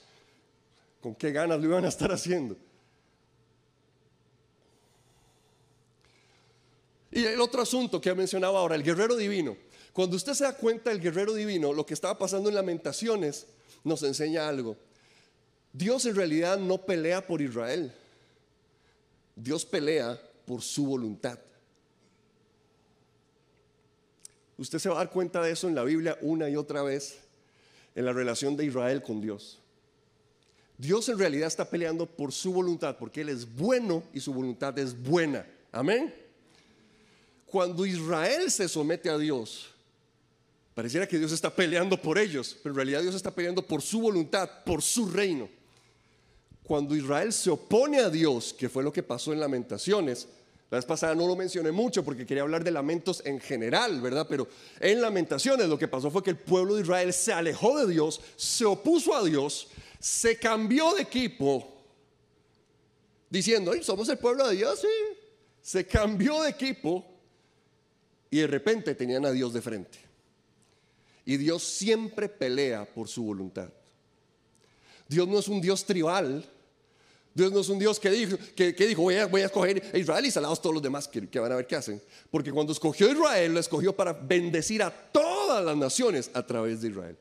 ¿Con 1.01 1.15
qué 1.15 1.33
ganas 1.33 1.61
lo 1.61 1.67
iban 1.67 1.85
a 1.85 1.89
estar 1.89 2.13
haciendo? 2.13 2.57
Y 7.11 7.25
el 7.25 7.41
otro 7.41 7.63
asunto 7.63 8.01
que 8.01 8.11
ha 8.11 8.15
mencionado 8.15 8.57
ahora, 8.57 8.77
el 8.77 8.83
guerrero 8.83 9.17
divino. 9.17 9.57
Cuando 9.93 10.17
usted 10.17 10.35
se 10.35 10.45
da 10.45 10.57
cuenta 10.57 10.91
del 10.91 11.01
guerrero 11.01 11.35
divino, 11.35 11.73
lo 11.73 11.85
que 11.85 11.95
estaba 11.95 12.19
pasando 12.19 12.49
en 12.49 12.55
Lamentaciones 12.55 13.47
nos 13.83 14.03
enseña 14.03 14.49
algo. 14.49 14.77
Dios 15.73 16.07
en 16.07 16.15
realidad 16.15 16.59
no 16.59 16.79
pelea 16.79 17.27
por 17.27 17.43
Israel. 17.43 17.93
Dios 19.35 19.65
pelea 19.65 20.21
por 20.45 20.63
su 20.63 20.87
voluntad. 20.87 21.39
Usted 24.59 24.79
se 24.79 24.89
va 24.89 24.97
a 24.97 24.99
dar 24.99 25.11
cuenta 25.11 25.43
de 25.43 25.53
eso 25.53 25.69
en 25.69 25.75
la 25.75 25.85
Biblia 25.85 26.19
una 26.21 26.49
y 26.51 26.57
otra 26.57 26.83
vez 26.83 27.21
en 27.95 28.05
la 28.05 28.13
relación 28.13 28.57
de 28.57 28.67
Israel 28.67 29.03
con 29.03 29.21
Dios. 29.21 29.59
Dios 30.77 31.09
en 31.09 31.19
realidad 31.19 31.49
está 31.49 31.69
peleando 31.69 32.07
por 32.07 32.33
su 32.33 32.53
voluntad 32.53 32.97
porque 32.99 33.23
Él 33.23 33.31
es 33.31 33.57
bueno 33.57 34.03
y 34.13 34.21
su 34.21 34.33
voluntad 34.33 34.79
es 34.79 35.01
buena. 35.03 35.47
Amén. 35.73 36.15
Cuando 37.51 37.85
Israel 37.85 38.51
se 38.51 38.69
somete 38.69 39.11
a 39.11 39.19
Dios, 39.19 39.67
pareciera 40.75 41.07
que 41.07 41.19
Dios 41.19 41.33
está 41.33 41.55
peleando 41.55 42.01
por 42.01 42.19
ellos, 42.19 42.57
pero 42.63 42.73
en 42.73 42.77
realidad 42.77 43.03
Dios 43.03 43.15
está 43.15 43.31
peleando 43.31 43.63
por 43.63 43.83
su 43.83 44.01
voluntad, 44.01 44.49
por 44.65 44.83
su 44.83 45.11
reino. 45.11 45.49
Cuando 46.63 46.95
Israel 46.95 47.33
se 47.33 47.51
opone 47.51 47.99
a 47.99 48.09
Dios, 48.09 48.55
que 48.57 48.69
fue 48.69 48.85
lo 48.85 48.93
que 48.93 49.03
pasó 49.03 49.33
en 49.33 49.41
Lamentaciones, 49.41 50.29
la 50.71 50.79
vez 50.79 50.85
pasada 50.85 51.17
no 51.17 51.27
lo 51.27 51.35
mencioné 51.35 51.73
mucho 51.73 52.05
porque 52.05 52.25
quería 52.25 52.45
hablar 52.45 52.63
de 52.63 52.71
lamentos 52.71 53.21
en 53.25 53.41
general, 53.41 54.01
¿verdad? 54.01 54.27
Pero 54.29 54.47
en 54.79 55.01
lamentaciones 55.01 55.69
lo 55.69 55.77
que 55.77 55.89
pasó 55.89 56.13
fue 56.13 56.23
que 56.23 56.31
el 56.31 56.39
pueblo 56.39 56.77
de 56.77 56.83
Israel 56.83 57.13
se 57.13 57.33
alejó 57.33 57.77
de 57.81 57.93
Dios, 57.93 58.21
se 58.37 58.65
opuso 58.65 59.13
a 59.13 59.25
Dios, 59.25 59.67
se 59.99 60.39
cambió 60.39 60.95
de 60.95 61.03
equipo, 61.03 61.67
diciendo, 63.29 63.73
somos 63.83 64.09
el 64.11 64.19
pueblo 64.19 64.47
de 64.47 64.55
Dios, 64.55 64.81
sí. 64.81 65.19
Se 65.61 65.85
cambió 65.85 66.43
de 66.43 66.51
equipo 66.51 67.10
y 68.31 68.39
de 68.39 68.47
repente 68.47 68.95
tenían 68.95 69.27
a 69.27 69.33
Dios 69.33 69.53
de 69.53 69.61
frente. 69.61 69.99
Y 71.25 71.37
Dios 71.37 71.63
siempre 71.63 72.29
pelea 72.29 72.85
por 72.85 73.09
su 73.09 73.25
voluntad. 73.25 73.69
Dios 75.09 75.27
no 75.27 75.39
es 75.39 75.49
un 75.49 75.61
Dios 75.61 75.85
tribal. 75.85 76.49
Dios 77.35 77.53
no 77.53 77.61
es 77.61 77.69
un 77.69 77.79
Dios 77.79 78.01
que 78.01 78.11
dijo, 78.11 78.37
que, 78.57 78.73
dijo 78.73 79.03
voy, 79.03 79.17
a, 79.17 79.27
voy, 79.27 79.43
a, 79.43 79.47
escoger 79.47 79.91
a 79.93 79.99
Israel 79.99 80.27
y 80.27 80.31
salados 80.31 80.61
todos 80.61 80.75
los 80.75 80.83
demás 80.83 81.07
que, 81.07 81.29
que, 81.29 81.39
van 81.39 81.53
a 81.53 81.57
ver 81.57 81.67
qué 81.67 81.77
hacen. 81.77 82.03
Porque 82.31 82.51
cuando 82.51 82.73
escogió 82.73 83.09
a 83.09 83.13
Israel, 83.13 83.55
lo 83.55 83.61
escogió 83.61 83.95
para 83.95 84.13
bendecir 84.13 84.83
a 84.83 84.91
todas 84.91 85.65
las 85.65 85.77
naciones 85.77 86.31
a 86.35 86.45
través 86.45 86.81
de 86.81 86.89
Israel. 86.89 87.17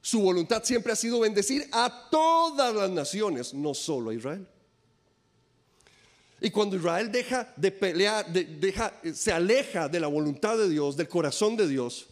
Su 0.00 0.20
voluntad 0.20 0.62
siempre 0.62 0.92
ha 0.92 0.96
sido 0.96 1.20
bendecir 1.20 1.68
a 1.72 2.08
todas 2.10 2.74
las 2.74 2.90
naciones, 2.90 3.52
no 3.52 3.74
solo 3.74 4.10
a 4.10 4.14
Israel. 4.14 4.46
Y 6.40 6.50
cuando 6.50 6.76
Israel 6.76 7.10
deja 7.10 7.52
de 7.56 7.70
pelear, 7.70 8.30
deja, 8.30 8.92
se 9.14 9.32
aleja 9.32 9.88
de 9.88 10.00
la 10.00 10.06
voluntad 10.06 10.58
de 10.58 10.68
Dios, 10.68 10.96
del 10.96 11.08
corazón 11.08 11.56
de 11.56 11.66
Dios, 11.66 12.08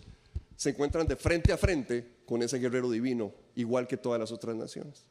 se 0.56 0.70
encuentran 0.70 1.06
de 1.06 1.16
frente 1.16 1.52
a 1.52 1.58
frente 1.58 2.14
con 2.24 2.42
ese 2.42 2.58
guerrero 2.58 2.90
divino, 2.90 3.32
igual 3.54 3.86
que 3.86 3.96
todas 3.96 4.18
las 4.18 4.32
otras 4.32 4.56
naciones. 4.56 5.04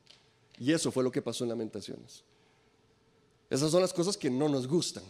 Y 0.57 0.71
eso 0.71 0.91
fue 0.91 1.03
lo 1.03 1.11
que 1.11 1.21
pasó 1.21 1.43
en 1.43 1.49
Lamentaciones. 1.49 2.23
Esas 3.49 3.69
son 3.69 3.81
las 3.81 3.93
cosas 3.93 4.17
que 4.17 4.31
no 4.31 4.49
nos 4.49 4.67
gustan. 4.67 5.03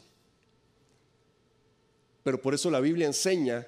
Pero 2.24 2.42
por 2.42 2.54
eso 2.54 2.70
la 2.70 2.80
Biblia 2.80 3.08
enseña 3.08 3.66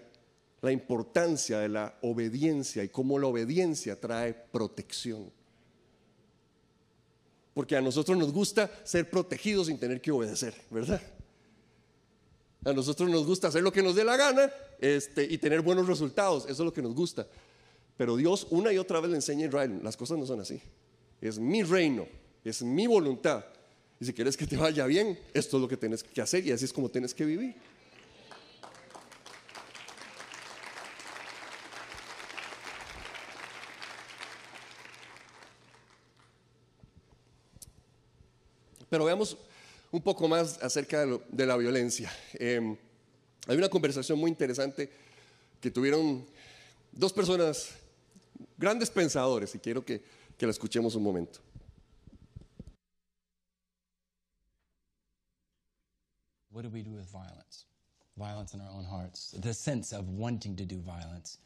la 0.62 0.72
importancia 0.72 1.60
de 1.60 1.70
la 1.70 1.98
obediencia 2.02 2.84
y 2.84 2.90
cómo 2.90 3.20
la 3.20 3.28
obediencia 3.28 4.00
trae 4.00 4.34
protección. 4.34 5.32
Porque 7.56 7.78
a 7.78 7.82
nosotros 7.82 8.18
nos 8.18 8.34
gusta 8.34 8.70
ser 8.84 9.10
protegidos 9.10 9.68
sin 9.68 9.80
tener 9.80 10.02
que 10.02 10.12
obedecer, 10.12 10.54
¿verdad? 10.70 11.02
A 12.66 12.74
nosotros 12.74 13.10
nos 13.10 13.26
gusta 13.26 13.48
hacer 13.48 13.64
lo 13.64 13.72
que 13.72 13.82
nos 13.82 13.96
dé 13.96 14.04
la 14.04 14.18
gana 14.18 14.52
este, 14.78 15.24
y 15.24 15.38
tener 15.38 15.62
buenos 15.62 15.88
resultados, 15.88 16.44
eso 16.44 16.52
es 16.52 16.60
lo 16.66 16.74
que 16.74 16.82
nos 16.82 16.94
gusta. 16.94 17.26
Pero 17.96 18.18
Dios 18.18 18.46
una 18.50 18.74
y 18.74 18.78
otra 18.78 19.00
vez 19.00 19.10
le 19.10 19.16
enseña 19.16 19.46
a 19.46 19.48
Israel, 19.48 19.80
las 19.82 19.96
cosas 19.96 20.18
no 20.18 20.26
son 20.26 20.42
así. 20.42 20.62
Es 21.22 21.40
mi 21.40 21.64
reino, 21.64 22.06
es 22.44 22.62
mi 22.62 22.88
voluntad. 22.88 23.46
Y 24.02 24.06
si 24.06 24.14
quieres 24.14 24.36
que 24.36 24.46
te 24.46 24.58
vaya 24.58 24.86
bien, 24.86 25.18
esto 25.34 25.56
es 25.56 25.62
lo 25.62 25.70
que 25.70 25.78
tienes 25.78 26.04
que 26.04 26.22
hacer 26.22 26.46
y 26.46 26.52
así 26.52 26.66
es 26.66 26.74
como 26.74 26.90
tienes 26.90 27.14
que 27.14 27.24
vivir. 27.24 27.56
Pero 38.96 39.04
veamos 39.04 39.38
un 39.92 40.02
poco 40.02 40.26
más 40.26 40.58
acerca 40.64 41.06
de, 41.06 41.46
la 41.46 41.58
violencia. 41.58 42.10
Em, 42.36 42.78
hay 43.46 43.58
una 43.58 43.68
conversación 43.68 44.18
muy 44.18 44.32
interesante 44.32 44.90
que 45.60 45.70
tuvieron 45.70 46.26
dos 46.94 47.12
personas, 47.12 47.72
grandes 48.58 48.90
pensadores, 48.90 49.54
y 49.54 49.60
quiero 49.60 49.84
que, 49.84 50.02
que 50.38 50.46
la 50.46 50.54
escuchemos 50.54 50.96
un 50.96 51.04
momento. 51.04 51.42
What 56.52 56.64
do 56.64 56.70
we 56.70 56.82
do 56.82 56.92
with 56.92 57.04
violence? 57.12 57.66
Violence 58.16 58.54
in 58.54 58.62
our 58.62 58.72
own 58.72 58.86
hearts, 58.86 59.36
the 59.42 59.54
sense 59.54 59.92
of 59.92 60.08
wanting 60.08 60.56
to 60.56 60.64
do 60.64 60.80
violence, 60.80 61.40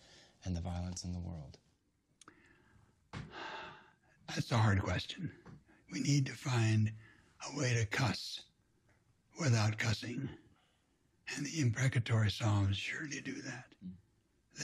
and 0.45 0.55
the 0.55 0.61
violence 0.61 1.03
in 1.03 1.13
the 1.13 1.19
world. 1.19 1.57
That's 4.27 4.51
a 4.51 4.57
hard 4.57 4.84
question. 4.84 5.31
We 5.91 6.01
need 6.01 6.27
to 6.27 6.34
find 6.34 6.91
a 7.47 7.57
way 7.57 7.73
to 7.73 7.85
cuss 7.85 8.41
without 9.39 9.77
cussing. 9.77 10.29
And 11.35 11.45
the 11.45 11.61
imprecatory 11.61 12.31
Psalms 12.31 12.77
surely 12.77 13.21
do 13.21 13.41
that. 13.41 13.65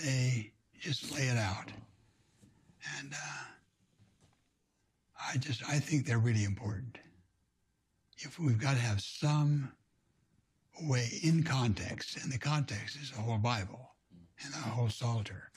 They 0.04 0.52
just 0.80 1.14
lay 1.14 1.28
it 1.28 1.38
out. 1.38 1.72
And 3.00 3.14
uh, 3.14 3.44
I 5.32 5.38
just, 5.38 5.64
I 5.68 5.80
think 5.80 6.06
they're 6.06 6.20
really 6.20 6.44
important. 6.44 6.98
If 8.18 8.40
we've 8.40 8.60
got 8.60 8.74
to 8.74 8.82
have 8.82 9.02
some 9.02 9.72
way 10.84 11.08
in 11.24 11.44
context, 11.44 12.18
and 12.18 12.32
the 12.32 12.38
context 12.38 12.98
is 13.02 13.12
the 13.12 13.22
whole 13.22 13.38
Bible 13.38 13.96
and 14.44 14.54
the 14.54 14.58
whole 14.58 14.90
Psalter, 14.90 15.52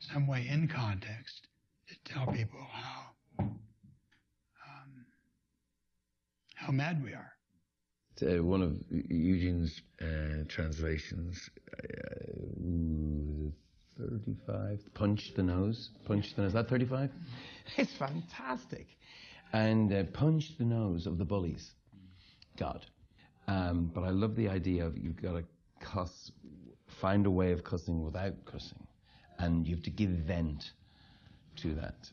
some 0.00 0.26
way 0.26 0.46
in 0.48 0.68
context 0.68 1.48
to 1.88 2.12
tell 2.12 2.26
people 2.26 2.60
how 2.72 3.15
how 6.56 6.72
mad 6.72 7.02
we 7.04 7.12
are. 7.12 7.32
Uh, 8.22 8.42
one 8.42 8.62
of 8.62 8.72
Eugene's 8.90 9.82
uh, 10.00 10.44
translations, 10.48 11.50
uh, 11.78 13.50
35, 13.98 14.80
punch 14.94 15.34
the 15.36 15.42
nose, 15.42 15.90
punch 16.06 16.34
the 16.34 16.42
nose, 16.42 16.48
is 16.50 16.54
that 16.54 16.68
35? 16.68 17.10
It's 17.76 17.92
fantastic. 17.98 18.86
And 19.52 19.92
uh, 19.92 20.04
punch 20.12 20.56
the 20.58 20.64
nose 20.64 21.06
of 21.06 21.18
the 21.18 21.24
bullies, 21.24 21.72
God. 22.58 22.86
Um, 23.48 23.90
but 23.94 24.02
I 24.02 24.10
love 24.10 24.34
the 24.34 24.48
idea 24.48 24.84
of 24.86 24.96
you've 24.96 25.20
got 25.20 25.32
to 25.32 25.44
cuss, 25.80 26.32
find 27.00 27.26
a 27.26 27.30
way 27.30 27.52
of 27.52 27.64
cussing 27.64 28.02
without 28.02 28.44
cussing. 28.46 28.86
And 29.38 29.66
you 29.66 29.74
have 29.74 29.84
to 29.84 29.90
give 29.90 30.10
vent 30.10 30.70
to 31.56 31.74
that. 31.74 32.10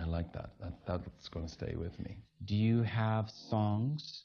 I 0.00 0.04
like 0.06 0.32
that. 0.32 0.50
that 0.60 0.74
that's 0.86 1.28
going 1.28 1.46
to 1.46 1.52
stay 1.52 1.74
with 1.76 1.98
me. 1.98 2.16
Do 2.44 2.56
you 2.56 2.82
have 2.82 3.30
songs 3.30 4.24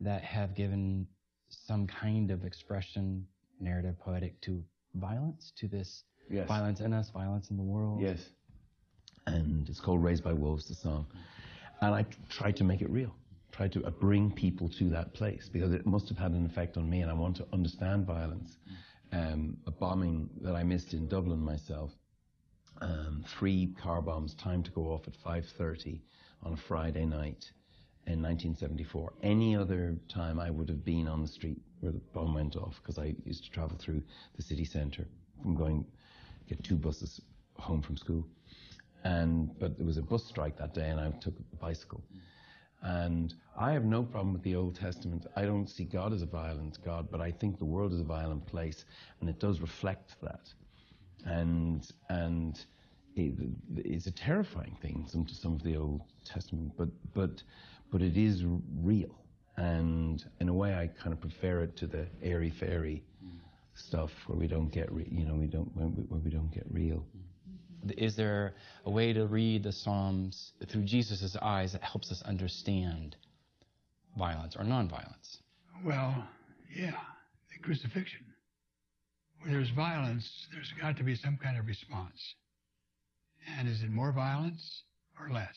that 0.00 0.22
have 0.22 0.54
given 0.54 1.06
some 1.48 1.86
kind 1.86 2.30
of 2.30 2.44
expression, 2.44 3.26
narrative, 3.60 3.98
poetic 4.00 4.40
to 4.42 4.62
violence, 4.94 5.52
to 5.58 5.68
this 5.68 6.04
yes. 6.30 6.48
violence 6.48 6.80
in 6.80 6.92
us, 6.92 7.10
violence 7.10 7.50
in 7.50 7.56
the 7.56 7.62
world? 7.62 8.00
Yes. 8.00 8.20
And 9.26 9.68
it's 9.68 9.80
called 9.80 10.02
Raised 10.02 10.24
by 10.24 10.32
Wolves, 10.32 10.66
the 10.66 10.74
song. 10.74 11.06
And 11.80 11.94
I 11.94 12.04
tried 12.28 12.56
to 12.56 12.64
make 12.64 12.82
it 12.82 12.90
real, 12.90 13.14
tried 13.52 13.72
to 13.72 13.80
bring 13.90 14.32
people 14.32 14.68
to 14.78 14.88
that 14.90 15.14
place 15.14 15.48
because 15.52 15.72
it 15.72 15.86
must 15.86 16.08
have 16.08 16.18
had 16.18 16.32
an 16.32 16.44
effect 16.46 16.76
on 16.76 16.90
me 16.90 17.02
and 17.02 17.10
I 17.10 17.14
want 17.14 17.36
to 17.36 17.46
understand 17.52 18.06
violence. 18.06 18.56
Um, 19.12 19.58
a 19.66 19.70
bombing 19.70 20.30
that 20.40 20.56
I 20.56 20.62
missed 20.62 20.94
in 20.94 21.06
Dublin 21.06 21.38
myself, 21.38 21.90
um, 22.80 23.24
three 23.26 23.74
car 23.80 24.02
bombs 24.02 24.34
timed 24.34 24.64
to 24.64 24.70
go 24.70 24.92
off 24.92 25.06
at 25.06 25.14
5.30 25.24 26.00
on 26.42 26.52
a 26.52 26.56
Friday 26.56 27.04
night 27.04 27.50
in 28.06 28.20
1974. 28.20 29.12
Any 29.22 29.56
other 29.56 29.96
time 30.08 30.40
I 30.40 30.50
would 30.50 30.68
have 30.68 30.84
been 30.84 31.06
on 31.06 31.22
the 31.22 31.28
street 31.28 31.60
where 31.80 31.92
the 31.92 32.00
bomb 32.12 32.34
went 32.34 32.56
off 32.56 32.80
because 32.82 32.98
I 32.98 33.14
used 33.24 33.44
to 33.44 33.50
travel 33.50 33.76
through 33.78 34.02
the 34.36 34.42
city 34.42 34.64
centre 34.64 35.06
from 35.40 35.54
going, 35.54 35.84
get 36.48 36.62
two 36.64 36.76
buses 36.76 37.20
home 37.58 37.82
from 37.82 37.96
school. 37.96 38.26
And, 39.04 39.56
but 39.58 39.76
there 39.76 39.86
was 39.86 39.98
a 39.98 40.02
bus 40.02 40.24
strike 40.24 40.56
that 40.58 40.74
day 40.74 40.88
and 40.88 41.00
I 41.00 41.10
took 41.20 41.34
a 41.38 41.56
bicycle. 41.56 42.02
And 42.82 43.32
I 43.56 43.72
have 43.72 43.84
no 43.84 44.02
problem 44.02 44.32
with 44.32 44.42
the 44.42 44.56
Old 44.56 44.74
Testament. 44.74 45.26
I 45.36 45.42
don't 45.42 45.68
see 45.68 45.84
God 45.84 46.12
as 46.12 46.22
a 46.22 46.26
violent 46.26 46.78
God, 46.84 47.08
but 47.10 47.20
I 47.20 47.30
think 47.30 47.58
the 47.58 47.64
world 47.64 47.92
is 47.92 48.00
a 48.00 48.04
violent 48.04 48.44
place 48.46 48.84
and 49.20 49.28
it 49.28 49.38
does 49.38 49.60
reflect 49.60 50.20
that. 50.22 50.52
And, 51.24 51.88
and 52.08 52.58
it, 53.16 53.34
it's 53.76 54.06
a 54.06 54.10
terrifying 54.12 54.76
thing, 54.82 55.06
some, 55.08 55.24
to 55.24 55.34
some 55.34 55.54
of 55.54 55.62
the 55.62 55.76
Old 55.76 56.02
Testament, 56.24 56.72
but, 56.76 56.88
but, 57.14 57.42
but 57.90 58.02
it 58.02 58.16
is 58.16 58.44
real. 58.80 59.14
And 59.56 60.24
in 60.40 60.48
a 60.48 60.54
way, 60.54 60.74
I 60.74 60.88
kind 61.02 61.12
of 61.12 61.20
prefer 61.20 61.62
it 61.62 61.76
to 61.78 61.86
the 61.86 62.06
airy 62.22 62.50
fairy 62.50 63.04
stuff 63.74 64.10
where 64.26 64.38
we 64.38 64.46
don't 64.46 64.70
get, 64.70 64.92
re- 64.92 65.08
you 65.10 65.24
know, 65.24 65.34
we 65.34 65.46
don't, 65.46 65.74
where 65.76 65.88
we, 65.88 66.02
where 66.04 66.20
we 66.20 66.30
don't 66.30 66.52
get 66.52 66.66
real. 66.70 67.04
Is 67.96 68.16
there 68.16 68.54
a 68.84 68.90
way 68.90 69.12
to 69.12 69.26
read 69.26 69.64
the 69.64 69.72
Psalms 69.72 70.52
through 70.68 70.84
Jesus' 70.84 71.36
eyes 71.42 71.72
that 71.72 71.82
helps 71.82 72.12
us 72.12 72.22
understand 72.22 73.16
violence 74.16 74.56
or 74.56 74.64
nonviolence? 74.64 75.38
Well, 75.84 76.24
yeah, 76.74 76.92
the 77.50 77.58
crucifixion. 77.62 78.20
There's 79.46 79.70
violence, 79.70 80.28
there's 80.52 80.72
got 80.80 80.96
to 80.98 81.04
be 81.04 81.16
some 81.16 81.38
kind 81.42 81.58
of 81.58 81.66
response. 81.66 82.34
And 83.58 83.68
is 83.68 83.82
it 83.82 83.90
more 83.90 84.12
violence 84.12 84.82
or 85.20 85.30
less? 85.32 85.56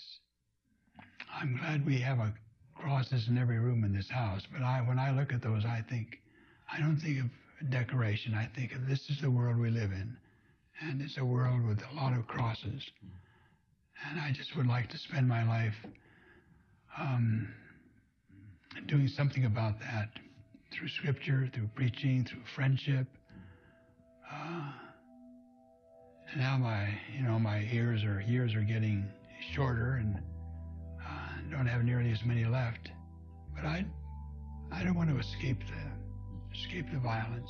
I'm 1.34 1.58
glad 1.58 1.86
we 1.86 2.00
have 2.00 2.20
a 2.20 2.34
crosses 2.76 3.28
in 3.30 3.38
every 3.38 3.58
room 3.58 3.84
in 3.84 3.94
this 3.94 4.10
house, 4.10 4.42
but 4.52 4.62
I, 4.62 4.82
when 4.82 5.00
I 5.00 5.12
look 5.12 5.34
at 5.34 5.42
those, 5.42 5.66
I 5.66 5.84
think, 5.90 6.20
I 6.72 6.80
don't 6.80 6.98
think 6.98 7.20
of 7.20 7.70
decoration. 7.72 8.34
I 8.34 8.50
think 8.56 8.74
of 8.74 8.88
this 8.88 9.10
is 9.10 9.22
the 9.22 9.32
world 9.32 9.58
we 9.58 9.70
live 9.70 9.92
in, 9.92 10.16
and 10.82 11.02
it's 11.02 11.18
a 11.18 11.26
world 11.26 11.66
with 11.66 11.80
a 11.92 11.96
lot 11.96 12.18
of 12.18 12.28
crosses. 12.28 12.84
And 14.10 14.20
I 14.20 14.32
just 14.32 14.56
would 14.58 14.68
like 14.68 14.90
to 14.90 14.98
spend 14.98 15.28
my 15.28 15.48
life 15.48 15.74
um, 17.00 17.48
doing 18.88 19.08
something 19.08 19.46
about 19.46 19.80
that 19.80 20.10
through 20.74 20.90
scripture, 20.90 21.50
through 21.54 21.70
preaching, 21.76 22.26
through 22.30 22.44
friendship. 22.56 23.08
Now 26.38 26.58
my, 26.58 26.90
you 27.16 27.24
know, 27.24 27.40
my 27.40 27.68
ears 27.72 28.04
or 28.04 28.20
years 28.20 28.56
are 28.56 28.62
getting 28.62 29.08
shorter 29.54 29.94
and 30.02 30.18
uh, 31.02 31.30
don't 31.50 31.66
have 31.66 31.84
nearly 31.84 32.12
as 32.12 32.26
many 32.26 32.44
left. 32.46 32.90
But 33.56 33.64
I, 33.64 33.86
I 34.72 34.84
don't 34.84 34.96
want 34.96 35.10
to 35.12 35.18
escape 35.18 35.60
the, 35.60 36.58
escape 36.58 36.92
the 36.92 37.00
violence. 37.00 37.50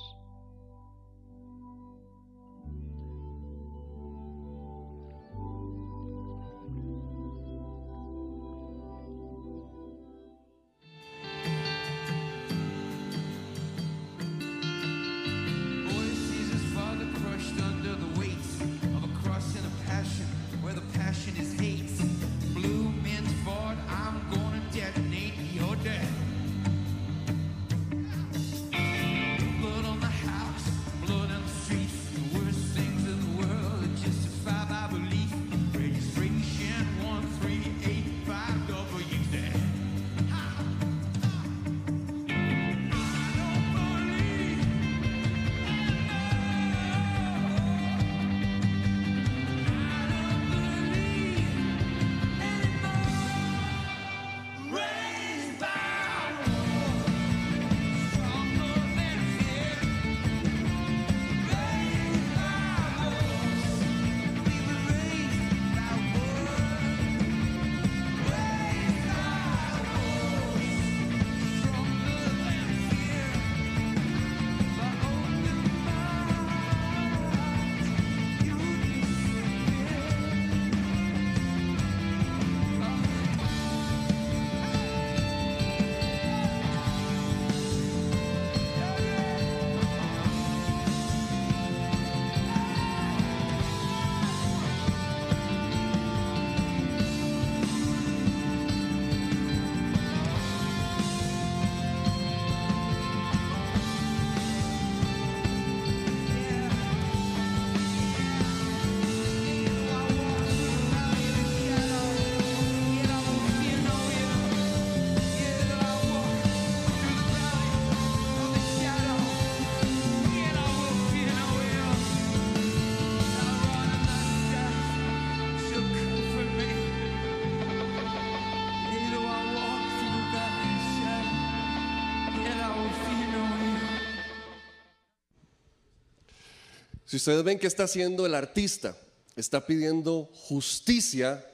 Si 137.15 137.17
ustedes 137.17 137.45
ven 137.45 137.59
que 137.59 137.67
está 137.67 137.85
haciendo 137.85 138.25
el 138.25 138.35
artista, 138.35 138.97
está 139.37 139.65
pidiendo 139.65 140.29
justicia 140.33 141.49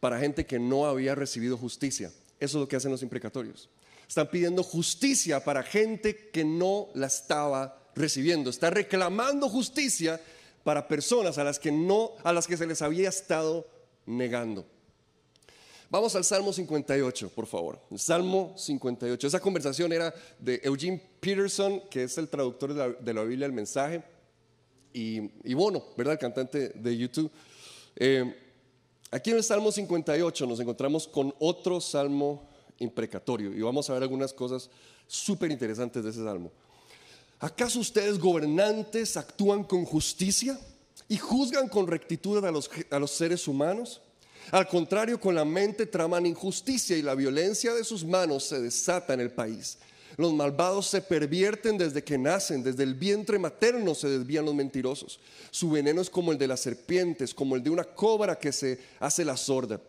para 0.00 0.18
gente 0.18 0.46
que 0.46 0.58
no 0.58 0.86
había 0.86 1.14
recibido 1.14 1.58
justicia. 1.58 2.10
Eso 2.40 2.56
es 2.56 2.60
lo 2.62 2.66
que 2.66 2.76
hacen 2.76 2.90
los 2.90 3.02
imprecatorios. 3.02 3.68
Están 4.08 4.30
pidiendo 4.30 4.62
justicia 4.62 5.44
para 5.44 5.62
gente 5.64 6.30
que 6.30 6.46
no 6.46 6.88
la 6.94 7.08
estaba 7.08 7.90
recibiendo. 7.94 8.48
Está 8.48 8.70
reclamando 8.70 9.50
justicia 9.50 10.18
para 10.64 10.88
personas 10.88 11.36
a 11.36 11.44
las 11.44 11.58
que 11.58 11.70
no 11.70 12.12
a 12.24 12.32
las 12.32 12.46
que 12.46 12.56
se 12.56 12.66
les 12.66 12.80
había 12.80 13.10
estado 13.10 13.68
negando. 14.06 14.64
Vamos 15.92 16.16
al 16.16 16.24
Salmo 16.24 16.54
58, 16.54 17.28
por 17.34 17.46
favor. 17.46 17.78
Salmo 17.96 18.54
58. 18.56 19.26
Esa 19.26 19.40
conversación 19.40 19.92
era 19.92 20.14
de 20.38 20.58
Eugene 20.64 20.98
Peterson, 21.20 21.82
que 21.90 22.04
es 22.04 22.16
el 22.16 22.28
traductor 22.28 22.72
de 22.98 23.12
la, 23.12 23.22
Biblia 23.24 23.46
del 23.46 23.54
mensaje, 23.54 24.02
y, 24.92 25.30
y, 25.44 25.54
Bono, 25.54 25.84
¿verdad? 25.96 26.14
El 26.14 26.18
cantante 26.18 26.70
de 26.70 26.96
YouTube. 26.96 27.30
Eh, 27.96 28.34
aquí 29.10 29.30
en 29.30 29.36
el 29.36 29.44
Salmo 29.44 29.70
58 29.70 30.46
nos 30.46 30.60
encontramos 30.60 31.06
con 31.06 31.34
otro 31.38 31.80
salmo 31.80 32.48
imprecatorio 32.78 33.54
y 33.54 33.60
vamos 33.60 33.88
a 33.88 33.94
ver 33.94 34.02
algunas 34.02 34.32
cosas 34.32 34.70
súper 35.06 35.50
interesantes 35.50 36.02
de 36.02 36.10
ese 36.10 36.24
salmo. 36.24 36.50
¿Acaso 37.38 37.80
ustedes 37.80 38.18
gobernantes 38.18 39.16
actúan 39.16 39.64
con 39.64 39.84
justicia 39.84 40.58
y 41.08 41.16
juzgan 41.16 41.68
con 41.68 41.86
rectitud 41.86 42.44
a 42.44 42.50
los, 42.50 42.70
a 42.90 42.98
los 42.98 43.10
seres 43.10 43.48
humanos? 43.48 44.00
Al 44.50 44.68
contrario, 44.68 45.20
con 45.20 45.34
la 45.34 45.44
mente 45.44 45.86
traman 45.86 46.26
injusticia 46.26 46.96
y 46.96 47.02
la 47.02 47.14
violencia 47.14 47.72
de 47.74 47.84
sus 47.84 48.04
manos 48.04 48.44
se 48.44 48.60
desata 48.60 49.14
en 49.14 49.20
el 49.20 49.30
país. 49.30 49.78
Los 50.16 50.32
malvados 50.34 50.86
se 50.86 51.00
pervierten 51.00 51.78
desde 51.78 52.04
que 52.04 52.18
nacen, 52.18 52.62
desde 52.62 52.82
el 52.82 52.94
vientre 52.94 53.38
materno 53.38 53.94
se 53.94 54.08
desvían 54.08 54.44
los 54.44 54.54
mentirosos. 54.54 55.20
Su 55.50 55.70
veneno 55.70 56.00
es 56.00 56.10
como 56.10 56.32
el 56.32 56.38
de 56.38 56.48
las 56.48 56.60
serpientes, 56.60 57.34
como 57.34 57.56
el 57.56 57.62
de 57.62 57.70
una 57.70 57.84
cobra 57.84 58.38
que 58.38 58.52
se 58.52 58.78
hace 59.00 59.24
la 59.24 59.36
sorda, 59.36 59.80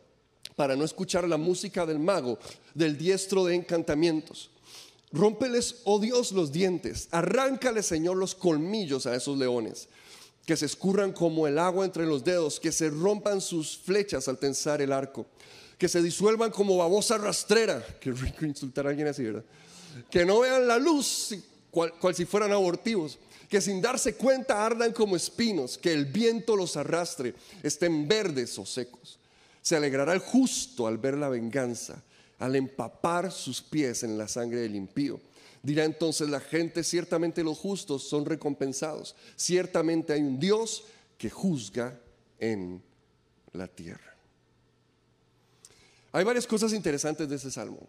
para 0.55 0.75
no 0.75 0.85
escuchar 0.85 1.27
la 1.27 1.37
música 1.37 1.85
del 1.85 1.99
mago, 1.99 2.39
del 2.73 2.97
diestro 2.97 3.45
de 3.45 3.55
encantamientos. 3.55 4.49
Rómpeles, 5.11 5.81
oh 5.83 5.99
Dios, 5.99 6.31
los 6.31 6.51
dientes, 6.51 7.07
arráncale, 7.11 7.83
Señor, 7.83 8.17
los 8.17 8.33
colmillos 8.33 9.05
a 9.05 9.15
esos 9.15 9.37
leones 9.37 9.87
que 10.45 10.57
se 10.57 10.65
escurran 10.65 11.13
como 11.13 11.47
el 11.47 11.57
agua 11.57 11.85
entre 11.85 12.05
los 12.05 12.23
dedos, 12.23 12.59
que 12.59 12.71
se 12.71 12.89
rompan 12.89 13.39
sus 13.39 13.77
flechas 13.77 14.27
al 14.27 14.37
tensar 14.37 14.81
el 14.81 14.91
arco, 14.91 15.25
que 15.77 15.87
se 15.87 16.01
disuelvan 16.01 16.51
como 16.51 16.77
babosa 16.77 17.17
rastrera, 17.17 17.83
que 17.99 18.11
rico 18.11 18.45
insultar 18.45 18.85
a 18.85 18.89
alguien 18.89 19.07
así, 19.07 19.23
¿verdad? 19.23 19.43
Que 20.09 20.25
no 20.25 20.39
vean 20.39 20.67
la 20.67 20.77
luz 20.77 21.35
cual, 21.71 21.93
cual 21.99 22.15
si 22.15 22.25
fueran 22.25 22.51
abortivos, 22.51 23.17
que 23.49 23.61
sin 23.61 23.81
darse 23.81 24.15
cuenta 24.15 24.65
ardan 24.65 24.93
como 24.93 25.15
espinos, 25.15 25.77
que 25.77 25.93
el 25.93 26.05
viento 26.05 26.55
los 26.55 26.77
arrastre, 26.77 27.35
estén 27.61 28.07
verdes 28.07 28.57
o 28.57 28.65
secos. 28.65 29.19
Se 29.61 29.75
alegrará 29.75 30.13
el 30.13 30.19
justo 30.19 30.87
al 30.87 30.97
ver 30.97 31.17
la 31.17 31.29
venganza, 31.29 32.01
al 32.39 32.55
empapar 32.55 33.31
sus 33.31 33.61
pies 33.61 34.03
en 34.03 34.17
la 34.17 34.27
sangre 34.27 34.59
del 34.61 34.75
impío 34.75 35.19
Dirá 35.63 35.85
entonces 35.85 36.29
la 36.29 36.41
gente, 36.41 36.83
ciertamente 36.83 37.41
los 37.41 37.57
justos 37.57 38.03
son 38.03 38.25
recompensados. 38.25 39.15
Ciertamente 39.37 40.11
hay 40.11 40.21
un 40.21 40.37
Dios 40.37 40.83
que 41.17 41.29
juzga 41.29 41.97
en 42.37 42.83
la 43.53 43.69
tierra. 43.69 44.13
Hay 46.11 46.25
varias 46.25 46.45
cosas 46.45 46.73
interesantes 46.73 47.29
de 47.29 47.37
ese 47.37 47.49
salmo. 47.49 47.79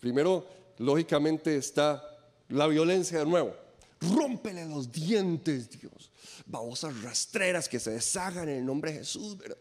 Primero, 0.00 0.46
lógicamente 0.78 1.56
está 1.56 2.02
la 2.48 2.66
violencia 2.66 3.18
de 3.18 3.26
nuevo. 3.26 3.54
Rómpele 4.00 4.66
los 4.66 4.92
dientes, 4.92 5.70
Dios. 5.70 6.10
Babosas 6.46 7.02
rastreras 7.02 7.68
que 7.68 7.80
se 7.80 7.92
deshagan 7.92 8.48
en 8.48 8.58
el 8.58 8.66
nombre 8.66 8.92
de 8.92 8.98
Jesús, 8.98 9.36
¿verdad? 9.36 9.58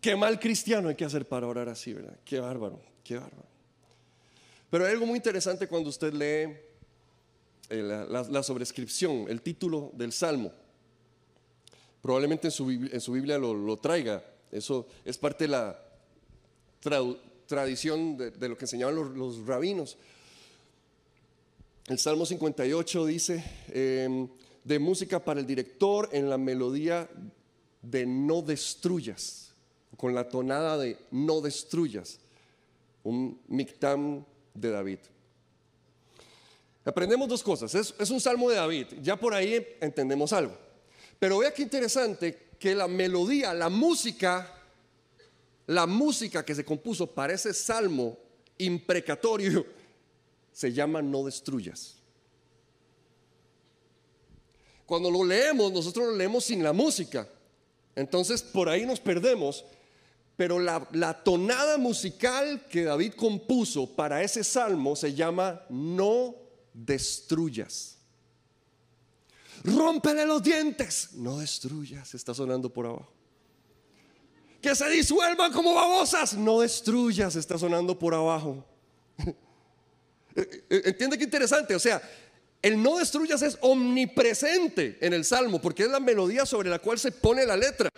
Qué 0.00 0.16
mal 0.16 0.38
cristiano 0.40 0.88
hay 0.88 0.96
que 0.96 1.04
hacer 1.04 1.26
para 1.26 1.46
orar 1.46 1.68
así, 1.68 1.92
¿verdad? 1.92 2.18
Qué 2.24 2.40
bárbaro, 2.40 2.80
qué 3.04 3.16
bárbaro. 3.16 3.46
Pero 4.68 4.84
hay 4.84 4.92
algo 4.92 5.06
muy 5.06 5.16
interesante 5.16 5.68
cuando 5.68 5.90
usted 5.90 6.12
lee 6.12 6.56
eh, 7.70 8.06
la, 8.08 8.42
sobrescripción, 8.42 9.26
el 9.28 9.42
título 9.42 9.92
del 9.94 10.12
Salmo. 10.12 10.52
Probablemente 12.00 12.48
en 12.48 12.50
su, 12.50 13.12
Biblia 13.12 13.38
lo, 13.38 13.76
traiga. 13.76 14.24
Eso 14.50 14.88
es 15.04 15.16
parte 15.16 15.44
de 15.44 15.48
la 15.48 15.78
tradición 17.52 18.16
de, 18.16 18.48
lo 18.48 18.56
que 18.56 18.64
enseñaban 18.64 18.94
los, 18.94 19.44
rabinos. 19.44 19.98
El 21.86 21.98
Salmo 21.98 22.24
58 22.24 23.04
dice, 23.04 23.44
em, 23.68 24.26
de 24.64 24.78
música 24.78 25.22
para 25.22 25.40
el 25.40 25.46
director 25.46 26.08
en 26.12 26.30
la 26.30 26.38
melodía 26.38 27.10
de 27.82 28.06
no 28.06 28.40
destruyas, 28.40 29.52
con 29.98 30.14
la 30.14 30.30
tonada 30.30 30.78
de 30.78 30.96
no 31.10 31.42
destruyas, 31.42 32.20
un 33.04 33.38
mictam 33.48 34.24
de 34.54 34.70
David. 34.70 34.98
Aprendemos 36.86 37.28
dos 37.28 37.42
cosas. 37.42 37.74
Es, 37.74 38.10
un 38.10 38.20
salmo 38.20 38.48
de 38.48 38.56
David. 38.56 38.86
Ya 39.02 39.16
por 39.16 39.34
ahí 39.34 39.76
entendemos 39.82 40.32
algo. 40.32 40.56
Pero 41.18 41.36
vea 41.36 41.52
qué 41.52 41.62
interesante 41.62 42.48
que 42.58 42.74
la 42.74 42.88
melodía, 42.88 43.52
la 43.52 43.68
música, 43.68 44.61
la 45.66 45.86
música 45.86 46.44
que 46.44 46.54
se 46.54 46.64
compuso 46.64 47.06
para 47.06 47.32
ese 47.32 47.54
salmo 47.54 48.18
imprecatorio 48.58 49.64
se 50.52 50.72
llama 50.72 51.02
No 51.02 51.24
destruyas. 51.24 51.96
Cuando 54.86 55.10
lo 55.10 55.24
leemos, 55.24 55.72
nosotros 55.72 56.08
lo 56.08 56.16
leemos 56.16 56.44
sin 56.44 56.62
la 56.62 56.72
música. 56.72 57.26
Entonces 57.94 58.42
por 58.42 58.68
ahí 58.68 58.84
nos 58.84 59.00
perdemos 59.00 59.64
pero 60.36 60.58
la, 60.58 61.22
tonada 61.22 61.78
musical 61.78 62.66
que 62.68 62.84
David 62.84 63.14
compuso 63.14 63.86
para 63.86 64.22
ese 64.22 64.42
salmo 64.42 64.96
se 64.96 65.14
llama 65.14 65.62
No 65.68 66.34
destruyas. 66.72 67.98
Rómpele 69.62 70.26
los 70.26 70.42
dientes, 70.42 71.10
no 71.12 71.38
destruyas, 71.38 72.14
está 72.14 72.34
sonando 72.34 72.72
por 72.72 72.86
abajo. 72.86 73.12
Que 74.62 74.76
se 74.76 74.88
disuelvan 74.88 75.52
como 75.52 75.74
babosas, 75.74 76.34
no 76.34 76.60
destruyas, 76.60 77.34
está 77.34 77.58
sonando 77.58 77.98
por 77.98 78.14
abajo. 78.14 78.64
¿Entiende 80.70 81.18
qué 81.18 81.24
interesante? 81.24 81.74
O 81.74 81.80
sea, 81.80 82.00
el 82.62 82.80
no 82.80 82.98
destruyas 82.98 83.42
es 83.42 83.58
omnipresente 83.60 84.98
en 85.00 85.12
el 85.12 85.24
salmo 85.24 85.60
porque 85.60 85.82
es 85.82 85.90
la 85.90 85.98
melodía 85.98 86.46
sobre 86.46 86.70
la 86.70 86.78
cual 86.78 86.98
se 86.98 87.10
pone 87.10 87.44
la 87.44 87.56
letra. 87.56 87.88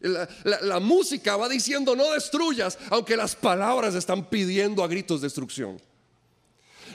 La, 0.00 0.80
música 0.80 1.36
va 1.36 1.48
diciendo 1.48 1.96
no 1.96 2.12
destruyas, 2.12 2.76
aunque 2.90 3.16
las 3.16 3.36
palabras 3.36 3.94
están 3.94 4.28
pidiendo 4.28 4.82
a 4.82 4.88
gritos 4.88 5.22
destrucción. 5.22 5.80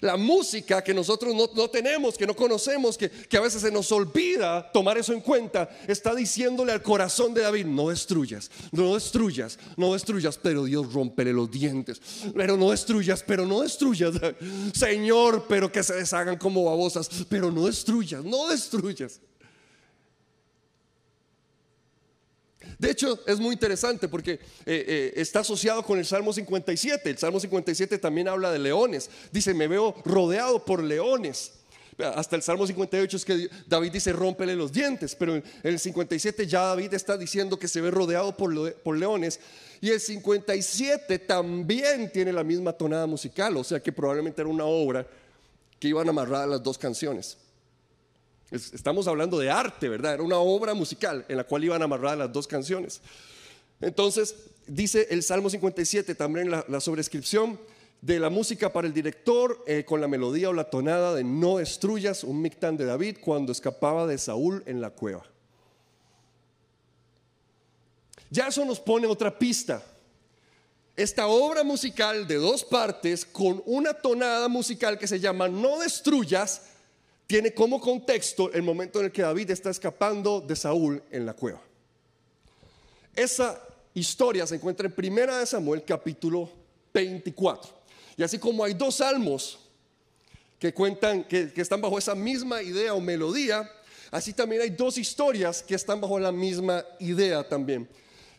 La 0.01 0.17
música 0.17 0.83
que 0.83 0.93
nosotros 0.93 1.33
no, 1.35 1.69
tenemos, 1.69 2.17
que 2.17 2.27
no 2.27 2.35
conocemos, 2.35 2.97
que, 2.97 3.09
que, 3.09 3.37
a 3.37 3.41
veces 3.41 3.61
se 3.61 3.71
nos 3.71 3.91
olvida 3.91 4.71
tomar 4.71 4.97
eso 4.97 5.13
en 5.13 5.21
cuenta, 5.21 5.69
está 5.87 6.13
diciéndole 6.15 6.71
al 6.71 6.81
corazón 6.81 7.33
de 7.33 7.41
David, 7.41 7.65
no 7.65 7.89
destruyas, 7.89 8.49
no 8.71 8.93
destruyas, 8.95 9.57
no 9.77 9.93
destruyas, 9.93 10.37
pero 10.37 10.63
Dios 10.63 10.91
rompele 10.93 11.33
los 11.33 11.49
dientes, 11.49 12.01
pero 12.35 12.57
no 12.57 12.71
destruyas, 12.71 13.23
pero 13.25 13.45
no 13.45 13.61
destruyas, 13.61 14.13
Señor, 14.73 15.45
pero 15.47 15.71
que 15.71 15.83
se 15.83 15.95
deshagan 15.95 16.37
como 16.37 16.65
babosas, 16.65 17.09
pero 17.29 17.51
no 17.51 17.65
destruyas, 17.65 18.23
no 18.23 18.47
destruyas. 18.47 19.19
De 22.79 22.89
hecho, 22.89 23.19
es 23.27 23.39
muy 23.39 23.53
interesante 23.53 24.07
porque 24.07 24.31
eh, 24.31 24.39
eh, 24.65 25.13
está 25.17 25.41
asociado 25.41 25.83
con 25.83 25.99
el 25.99 26.05
Salmo 26.05 26.31
57. 26.31 27.09
El 27.09 27.17
Salmo 27.17 27.37
57 27.37 27.97
también 27.97 28.29
habla 28.29 28.51
de 28.53 28.59
leones. 28.59 29.09
Dice, 29.33 29.53
me 29.53 29.67
veo 29.67 29.93
rodeado 30.05 30.63
por 30.63 30.81
leones. 30.81 31.51
Hasta 32.15 32.37
el 32.37 32.41
Salmo 32.41 32.65
58 32.65 33.17
es 33.17 33.25
que 33.25 33.49
David 33.67 33.91
dice, 33.91 34.13
rómpele 34.13 34.55
los 34.55 34.71
dientes. 34.71 35.13
Pero 35.13 35.35
en 35.35 35.43
el 35.61 35.77
57 35.77 36.47
ya 36.47 36.61
David 36.61 36.93
está 36.93 37.17
diciendo 37.17 37.59
que 37.59 37.67
se 37.67 37.81
ve 37.81 37.91
rodeado 37.91 38.37
por, 38.37 38.73
por 38.75 38.97
leones. 38.97 39.41
Y 39.81 39.89
el 39.89 39.99
57 39.99 41.19
también 41.19 42.09
tiene 42.13 42.31
la 42.31 42.45
misma 42.45 42.71
tonada 42.71 43.07
musical. 43.07 43.57
O 43.57 43.63
sea 43.65 43.81
que 43.81 43.91
probablemente 43.91 44.41
era 44.41 44.49
una 44.49 44.63
obra 44.63 45.05
que 45.77 45.89
iban 45.89 46.07
amarradas 46.07 46.47
las 46.47 46.63
dos 46.63 46.77
canciones. 46.77 47.37
Estamos 48.51 49.07
hablando 49.07 49.37
de 49.37 49.51
arte, 49.51 49.89
¿verdad? 49.89 50.15
Era 50.15 50.23
una 50.23 50.39
obra 50.39 50.73
musical 50.73 51.23
en 51.27 51.37
la 51.37 51.43
cual 51.43 51.63
iban 51.63 51.83
amarradas 51.83 52.17
las 52.17 52.33
dos 52.33 52.47
canciones. 52.47 52.99
Entonces, 53.79 54.35
dice 54.65 55.07
el 55.11 55.21
Salmo 55.21 55.49
57, 55.49 56.15
también 56.15 56.49
la, 56.49 56.79
sobrescripción 56.79 57.59
de 58.01 58.19
la 58.19 58.29
música 58.29 58.73
para 58.73 58.87
el 58.87 58.93
director 58.93 59.63
eh, 59.67 59.85
con 59.85 60.01
la 60.01 60.07
melodía 60.07 60.49
o 60.49 60.53
la 60.53 60.69
tonada 60.69 61.13
de 61.13 61.23
No 61.23 61.57
destruyas, 61.57 62.23
un 62.23 62.41
mictán 62.41 62.75
de 62.75 62.85
David 62.85 63.17
cuando 63.21 63.51
escapaba 63.51 64.07
de 64.07 64.17
Saúl 64.17 64.63
en 64.65 64.81
la 64.81 64.89
cueva. 64.89 65.23
Ya 68.31 68.47
eso 68.47 68.65
nos 68.65 68.79
pone 68.79 69.05
otra 69.05 69.37
pista. 69.37 69.83
Esta 70.95 71.27
obra 71.27 71.63
musical 71.63 72.27
de 72.27 72.35
dos 72.35 72.63
partes 72.63 73.25
con 73.25 73.61
una 73.65 73.93
tonada 73.93 74.47
musical 74.47 74.97
que 74.97 75.07
se 75.07 75.19
llama 75.19 75.47
No 75.47 75.79
destruyas 75.79 76.61
tiene 77.29 77.53
como 77.53 77.79
contexto 77.79 78.51
el 78.53 78.63
momento 78.63 78.97
en 78.97 79.05
el 79.05 79.11
que 79.11 79.21
David 79.21 79.51
está 79.51 79.69
escapando 79.69 80.41
de 80.41 80.55
Saúl 80.55 81.03
en 81.11 81.27
la 81.27 81.35
cueva. 81.35 81.61
Esa 83.15 83.61
historia 83.93 84.47
se 84.47 84.55
encuentra 84.55 84.87
en 84.87 84.93
Primera 84.93 85.37
de 85.37 85.45
Samuel 85.45 85.83
capítulo 85.85 86.49
24. 86.91 87.71
Y 88.17 88.23
así 88.23 88.39
como 88.39 88.63
hay 88.63 88.73
dos 88.73 88.95
salmos 88.95 89.59
que 90.57 90.73
cuentan, 90.73 91.23
que, 91.23 91.53
están 91.55 91.79
bajo 91.79 91.99
esa 91.99 92.15
misma 92.15 92.63
idea 92.63 92.95
o 92.95 92.99
melodía, 92.99 93.71
así 94.09 94.33
también 94.33 94.63
hay 94.63 94.71
dos 94.71 94.97
historias 94.97 95.61
que 95.61 95.75
están 95.75 96.01
bajo 96.01 96.17
la 96.17 96.31
misma 96.31 96.83
idea 96.99 97.47
también. 97.47 97.87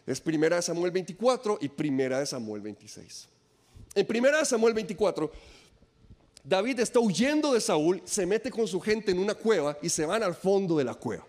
Es 0.05 0.21
Primera 0.21 0.57
de 0.57 0.63
Samuel 0.63 0.91
24 0.91 1.59
y 1.61 1.69
Primera 1.69 2.19
de 2.19 2.27
Samuel 2.27 2.61
26. 2.61 3.29
En 3.95 4.05
Primera 4.05 4.41
de 4.41 4.47
Samuel 4.47 4.75
24, 4.75 5.31
David 6.43 6.81
está 6.81 7.01
huyendo 7.01 7.53
de 7.53 7.61
Saúl, 7.61 8.03
se 8.05 8.27
mete 8.27 8.51
con 8.51 8.67
su 8.67 8.81
gente 8.81 9.11
en 9.11 9.19
una 9.19 9.35
cueva 9.35 9.77
y 9.83 9.89
se 9.89 10.07
van 10.07 10.23
al 10.23 10.35
fondo 10.35 10.79
de 10.79 10.85
la 10.85 10.95
cueva. 10.95 11.27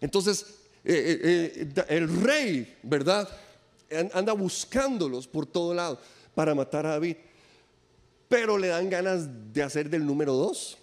Entonces, 0.00 0.46
eh, 0.84 1.20
eh, 1.22 1.72
eh, 1.76 1.84
el 1.88 2.22
rey, 2.22 2.76
¿verdad? 2.82 3.28
Anda 4.12 4.32
buscándolos 4.32 5.26
por 5.26 5.46
todo 5.46 5.74
lado 5.74 5.98
para 6.34 6.54
matar 6.54 6.86
a 6.86 6.90
David. 6.90 7.16
Pero 8.28 8.58
le 8.58 8.68
dan 8.68 8.90
ganas 8.90 9.26
de 9.52 9.62
hacer 9.62 9.88
del 9.88 10.04
número 10.04 10.34
dos. 10.34 10.76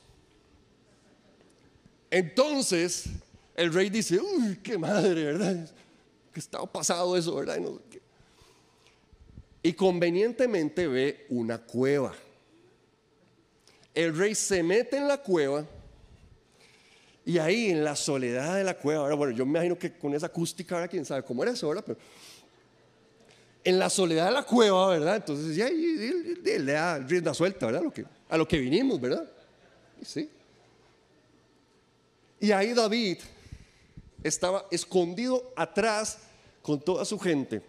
Entonces, 2.10 3.06
el 3.56 3.74
rey 3.74 3.90
dice, 3.90 4.20
uy, 4.20 4.60
qué 4.64 4.78
madre, 4.78 5.24
¿verdad? 5.26 5.70
Que 6.34 6.40
estaba 6.40 6.66
pasado 6.66 7.16
eso, 7.16 7.36
¿verdad? 7.36 7.60
y 9.64 9.74
convenientemente 9.74 10.88
ve 10.88 11.26
una 11.30 11.58
cueva. 11.58 12.14
El 13.96 14.16
rey 14.16 14.36
se 14.36 14.62
mete 14.62 14.98
en 14.98 15.08
la 15.08 15.18
cueva 15.18 15.66
y 17.26 17.40
ahí 17.40 17.72
en 17.72 17.84
la 17.84 17.96
soledad 17.96 18.56
de 18.56 18.64
la 18.64 18.78
cueva, 18.78 19.02
ahora 19.02 19.16
bueno, 19.16 19.36
yo 19.36 19.46
me 19.46 19.54
imagino 19.54 19.80
que 19.80 19.98
con 19.98 20.14
esa 20.14 20.28
acústica, 20.28 20.76
ahora 20.76 20.88
quién 20.88 21.06
sabe 21.06 21.24
cómo 21.24 21.42
era 21.42 21.54
eso. 21.54 21.74
Pero 21.84 21.98
en 23.64 23.80
la 23.80 23.90
soledad 23.90 24.26
de 24.26 24.32
la 24.32 24.44
cueva, 24.44 24.90
¿verdad? 24.90 25.16
Entonces 25.16 25.56
ya 25.56 25.68
le 25.70 26.72
da 26.72 27.00
rienda 27.00 27.34
suelta, 27.34 27.66
¿verdad? 27.66 27.82
a 28.30 28.38
lo 28.38 28.48
que 28.48 28.60
vinimos, 28.60 29.02
¿verdad? 29.02 29.28
Sí. 30.04 30.30
Y 32.40 32.52
ahí 32.52 32.74
David 32.74 33.18
estaba 34.22 34.66
escondido 34.70 35.52
atrás 35.56 36.20
con 36.62 36.80
toda 36.80 37.06
su 37.06 37.18
gente. 37.18 37.64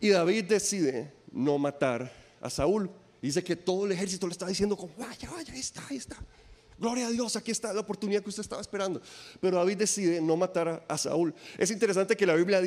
Y 0.00 0.08
David 0.08 0.44
decide 0.44 1.12
no 1.30 1.58
matar 1.58 2.12
a 2.40 2.50
Saúl. 2.50 2.90
Dice 3.24 3.42
que 3.42 3.56
todo 3.56 3.86
el 3.86 3.92
ejército 3.92 4.26
le 4.26 4.32
estaba 4.32 4.50
diciendo 4.50 4.76
como, 4.76 4.92
vaya, 4.98 5.30
vaya, 5.30 5.54
ahí 5.54 5.60
está, 5.60 5.82
ahí 5.88 5.96
está. 5.96 6.18
Gloria 6.76 7.06
a 7.06 7.10
Dios, 7.10 7.36
aquí 7.36 7.52
está 7.52 7.72
la 7.72 7.80
oportunidad 7.80 8.22
que 8.22 8.28
usted 8.28 8.42
estaba 8.42 8.60
esperando. 8.60 9.00
Pero 9.40 9.56
David 9.56 9.78
decide 9.78 10.20
no 10.20 10.36
matar 10.36 10.84
a, 10.86 10.98
Saúl. 10.98 11.34
Es 11.56 11.70
interesante 11.70 12.18
que 12.18 12.26
la 12.26 12.34
Biblia 12.34 12.58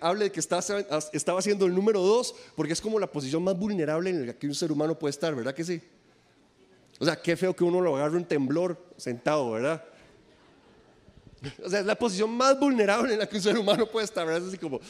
hable 0.00 0.24
de 0.24 0.32
que 0.32 0.40
estaba, 0.40 1.38
haciendo 1.38 1.64
el 1.64 1.72
número 1.76 2.00
dos, 2.00 2.34
porque 2.56 2.72
es 2.72 2.80
como 2.80 2.98
la 2.98 3.06
posición 3.06 3.44
más 3.44 3.56
vulnerable 3.56 4.10
en 4.10 4.26
la 4.26 4.32
que 4.32 4.48
un 4.48 4.54
ser 4.56 4.72
humano 4.72 4.98
puede 4.98 5.10
estar, 5.10 5.32
¿verdad 5.32 5.54
que 5.54 5.62
sí? 5.62 5.80
O 6.98 7.04
sea, 7.04 7.14
qué 7.22 7.36
feo 7.36 7.54
que 7.54 7.62
uno 7.62 7.80
lo 7.80 7.94
agarre 7.94 8.16
un 8.16 8.24
temblor 8.24 8.84
sentado, 8.96 9.52
¿verdad? 9.52 9.84
O 11.64 11.70
sea, 11.70 11.78
es 11.78 11.86
la 11.86 11.94
posición 11.94 12.32
más 12.32 12.58
vulnerable 12.58 13.12
en 13.12 13.20
la 13.20 13.28
que 13.28 13.36
un 13.36 13.42
ser 13.42 13.56
humano 13.56 13.86
puede 13.86 14.06
estar, 14.06 14.26
¿verdad? 14.26 14.42
Es 14.42 14.48
así 14.48 14.58
como, 14.58 14.80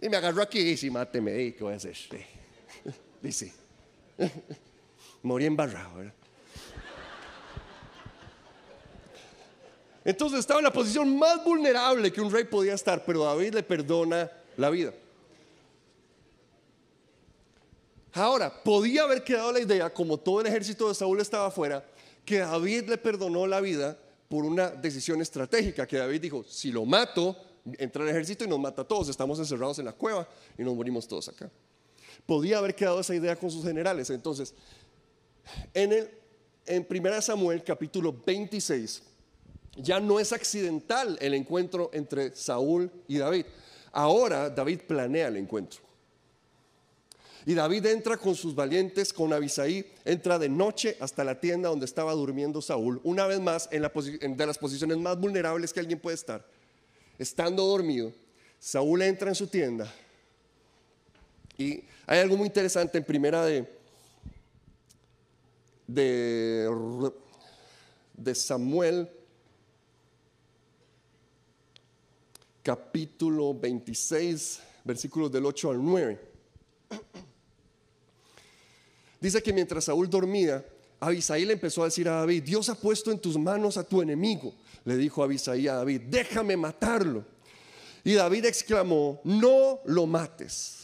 y 0.00 0.08
me 0.08 0.16
agarro 0.16 0.40
aquí 0.42 0.60
y 0.60 0.76
si 0.76 0.92
máteme, 0.92 1.42
¿y 1.42 1.52
qué 1.54 1.64
voy 1.64 1.72
a 1.72 1.76
hacer? 1.76 1.96
Dice, 3.20 3.52
morí 5.22 5.46
embarrado, 5.46 5.96
¿verdad? 5.96 6.14
Entonces 10.04 10.40
estaba 10.40 10.60
en 10.60 10.64
la 10.64 10.72
posición 10.72 11.16
más 11.16 11.44
vulnerable 11.44 12.12
que 12.12 12.20
un 12.20 12.30
rey 12.30 12.44
podía 12.44 12.74
estar, 12.74 13.04
pero 13.04 13.24
David 13.24 13.54
le 13.54 13.62
perdona 13.62 14.30
la 14.56 14.70
vida. 14.70 14.92
Ahora, 18.14 18.62
podía 18.62 19.02
haber 19.02 19.24
quedado 19.24 19.52
la 19.52 19.60
idea, 19.60 19.92
como 19.92 20.18
todo 20.18 20.40
el 20.40 20.46
ejército 20.46 20.88
de 20.88 20.94
Saúl 20.94 21.20
estaba 21.20 21.46
afuera, 21.46 21.84
que 22.24 22.38
David 22.38 22.88
le 22.88 22.98
perdonó 22.98 23.46
la 23.46 23.60
vida 23.60 23.96
por 24.28 24.44
una 24.44 24.70
decisión 24.70 25.22
estratégica, 25.22 25.86
que 25.86 25.96
David 25.96 26.20
dijo, 26.20 26.44
si 26.44 26.72
lo 26.72 26.84
mato, 26.84 27.36
entra 27.78 28.02
el 28.02 28.10
ejército 28.10 28.44
y 28.44 28.48
nos 28.48 28.58
mata 28.58 28.82
a 28.82 28.84
todos, 28.84 29.08
estamos 29.08 29.38
encerrados 29.38 29.78
en 29.78 29.86
la 29.86 29.92
cueva 29.92 30.28
y 30.58 30.62
nos 30.62 30.74
morimos 30.74 31.06
todos 31.06 31.28
acá. 31.28 31.50
Podía 32.26 32.58
haber 32.58 32.74
quedado 32.74 33.00
esa 33.00 33.14
idea 33.14 33.36
con 33.36 33.50
sus 33.50 33.64
generales. 33.64 34.10
Entonces, 34.10 34.54
en, 35.74 35.92
el, 35.92 36.10
en 36.66 36.86
1 36.88 37.22
Samuel 37.22 37.62
capítulo 37.62 38.14
26, 38.24 39.02
ya 39.76 40.00
no 40.00 40.20
es 40.20 40.32
accidental 40.32 41.18
el 41.20 41.34
encuentro 41.34 41.90
entre 41.92 42.34
Saúl 42.34 42.90
y 43.08 43.18
David. 43.18 43.46
Ahora 43.92 44.50
David 44.50 44.80
planea 44.86 45.28
el 45.28 45.36
encuentro. 45.36 45.80
Y 47.44 47.54
David 47.54 47.86
entra 47.86 48.16
con 48.16 48.34
sus 48.34 48.54
valientes, 48.54 49.12
con 49.12 49.32
Abisaí, 49.32 49.84
entra 50.04 50.38
de 50.38 50.48
noche 50.48 50.96
hasta 51.00 51.24
la 51.24 51.40
tienda 51.40 51.68
donde 51.68 51.86
estaba 51.86 52.12
durmiendo 52.12 52.62
Saúl, 52.62 53.00
una 53.02 53.26
vez 53.26 53.40
más 53.40 53.68
en, 53.72 53.82
la 53.82 53.90
de 53.90 54.46
las 54.46 54.58
posiciones 54.58 54.96
más 54.98 55.18
vulnerables 55.18 55.72
que 55.72 55.80
alguien 55.80 55.98
puede 55.98 56.14
estar. 56.14 56.46
Estando 57.18 57.66
dormido, 57.66 58.12
Saúl 58.60 59.02
entra 59.02 59.28
en 59.28 59.34
su 59.34 59.48
tienda. 59.48 59.92
Y 61.58 61.82
hay 62.12 62.20
algo 62.20 62.36
muy 62.36 62.46
interesante 62.46 62.98
en 62.98 63.04
primera 63.04 63.42
de, 63.46 63.66
de, 68.14 68.34
Samuel, 68.34 69.08
capítulo 72.62 73.58
26, 73.58 74.60
versículos 74.84 75.32
del 75.32 75.46
8 75.46 75.70
al 75.70 75.82
9. 75.82 76.20
Dice 79.18 79.42
que 79.42 79.54
mientras 79.54 79.84
Saúl 79.84 80.10
dormía, 80.10 80.62
Abisaí 81.00 81.46
le 81.46 81.54
empezó 81.54 81.80
a 81.80 81.86
decir 81.86 82.10
a 82.10 82.16
David, 82.16 82.42
Dios 82.42 82.68
ha 82.68 82.74
puesto 82.74 83.10
en 83.10 83.20
tus 83.20 83.38
manos 83.38 83.78
a 83.78 83.84
tu 83.84 84.02
enemigo. 84.02 84.52
Le 84.84 84.98
dijo 84.98 85.22
Abisaí 85.22 85.66
a 85.66 85.76
David, 85.76 86.02
déjame 86.10 86.58
matarlo. 86.58 87.24
Y 88.04 88.12
David 88.12 88.44
exclamó, 88.44 89.18
no 89.24 89.80
lo 89.86 90.06
mates. 90.06 90.81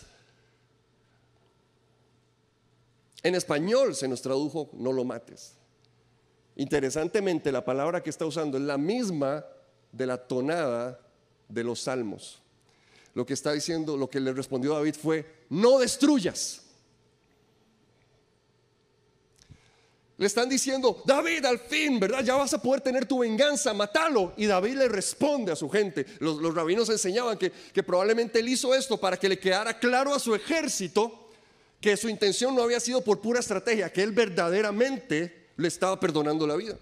En 3.22 3.34
español 3.34 3.94
se 3.94 4.08
nos 4.08 4.22
tradujo, 4.22 4.70
no 4.74 4.92
lo 4.92 5.04
mates. 5.04 5.54
Interesantemente, 6.56 7.52
la 7.52 7.64
palabra 7.64 8.02
que 8.02 8.10
está 8.10 8.26
usando 8.26 8.58
es 8.58 8.64
la 8.64 8.78
misma 8.78 9.44
de 9.92 10.06
la 10.06 10.16
tonada 10.16 11.00
de 11.48 11.64
los 11.64 11.80
salmos. 11.80 12.42
Lo 13.14 13.26
que 13.26 13.34
está 13.34 13.52
diciendo, 13.52 13.96
lo 13.96 14.08
que 14.08 14.20
le 14.20 14.32
respondió 14.32 14.74
David 14.74 14.94
fue, 15.00 15.46
no 15.50 15.78
destruyas. 15.78 16.62
Le 20.16 20.26
están 20.26 20.48
diciendo, 20.48 21.00
David, 21.06 21.44
al 21.44 21.60
fin, 21.60 22.00
¿verdad? 22.00 22.24
Ya 22.24 22.34
vas 22.34 22.52
a 22.52 22.60
poder 22.60 22.80
tener 22.80 23.06
tu 23.06 23.20
venganza, 23.20 23.72
matalo. 23.72 24.34
Y 24.36 24.46
David 24.46 24.74
le 24.74 24.88
responde 24.88 25.52
a 25.52 25.56
su 25.56 25.70
gente. 25.70 26.04
Los, 26.18 26.52
rabinos 26.52 26.88
enseñaban 26.88 27.38
que, 27.38 27.52
que 27.52 27.84
probablemente 27.84 28.40
él 28.40 28.48
hizo 28.48 28.74
esto 28.74 28.98
para 28.98 29.16
que 29.16 29.28
le 29.28 29.38
quedara 29.38 29.78
claro 29.78 30.12
a 30.12 30.18
su 30.18 30.34
ejército 30.34 31.27
que 31.80 31.96
su 31.96 32.09
intención 32.09 32.55
no 32.55 32.62
había 32.62 32.80
sido 32.80 33.02
por 33.02 33.20
pura 33.20 33.40
estrategia, 33.40 33.92
que 33.92 34.02
él 34.02 34.12
verdaderamente 34.12 35.48
le 35.56 35.68
estaba 35.68 35.98
perdonando 35.98 36.46
la 36.46 36.56
vida. 36.56 36.76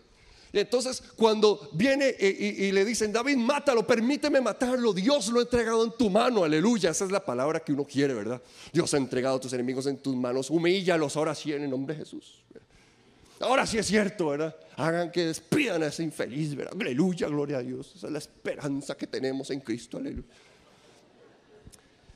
Y 0.53 0.59
entonces 0.61 1.03
cuando 1.17 1.69
viene 1.75 2.15
y, 2.19 2.73
le 2.73 2.85
dicen, 2.85 3.13
David, 3.13 3.37
mátalo, 3.37 3.87
permíteme 3.87 4.41
matarlo, 4.41 4.93
Dios 4.93 5.29
lo 5.29 5.41
ha 5.41 5.43
entregado 5.43 5.85
en 5.85 5.93
tu 5.93 6.09
mano, 6.09 6.45
aleluya, 6.45 6.91
esa 6.91 7.05
es 7.05 7.11
la 7.11 7.25
palabra 7.25 7.61
que 7.61 7.73
uno 7.73 7.85
quiere, 7.85 8.15
¿verdad? 8.15 8.41
Dios 8.73 8.95
ha 8.95 8.97
entregado 8.97 9.37
a 9.37 9.41
tus 9.41 9.53
enemigos 9.53 9.87
en 9.87 9.99
tus 9.99 10.17
manos, 10.17 10.49
humíllalos 10.49 11.17
ahora 11.17 11.35
sí 11.35 11.53
en 11.53 11.65
el 11.65 11.71
nombre 11.71 11.95
de 11.95 12.05
Jesús. 12.05 12.43
Ahora 13.41 13.67
sí 13.67 13.77
es 13.77 13.87
cierto, 13.87 14.29
¿verdad? 14.29 14.57
Hagan 14.77 15.13
que 15.13 15.27
despidan 15.27 15.83
a 15.83 15.89
ese 15.89 16.03
infeliz, 16.03 16.55
¿verdad? 16.55 16.73
Aleluya, 16.81 17.29
gloria 17.29 17.59
a 17.59 17.63
Dios. 17.63 17.93
Esa 17.95 18.07
es 18.07 18.13
la 18.13 18.19
esperanza 18.19 18.97
que 18.97 19.07
tenemos 19.07 19.51
en 19.51 19.61
Cristo, 19.61 19.99
aleluya. 19.99 20.29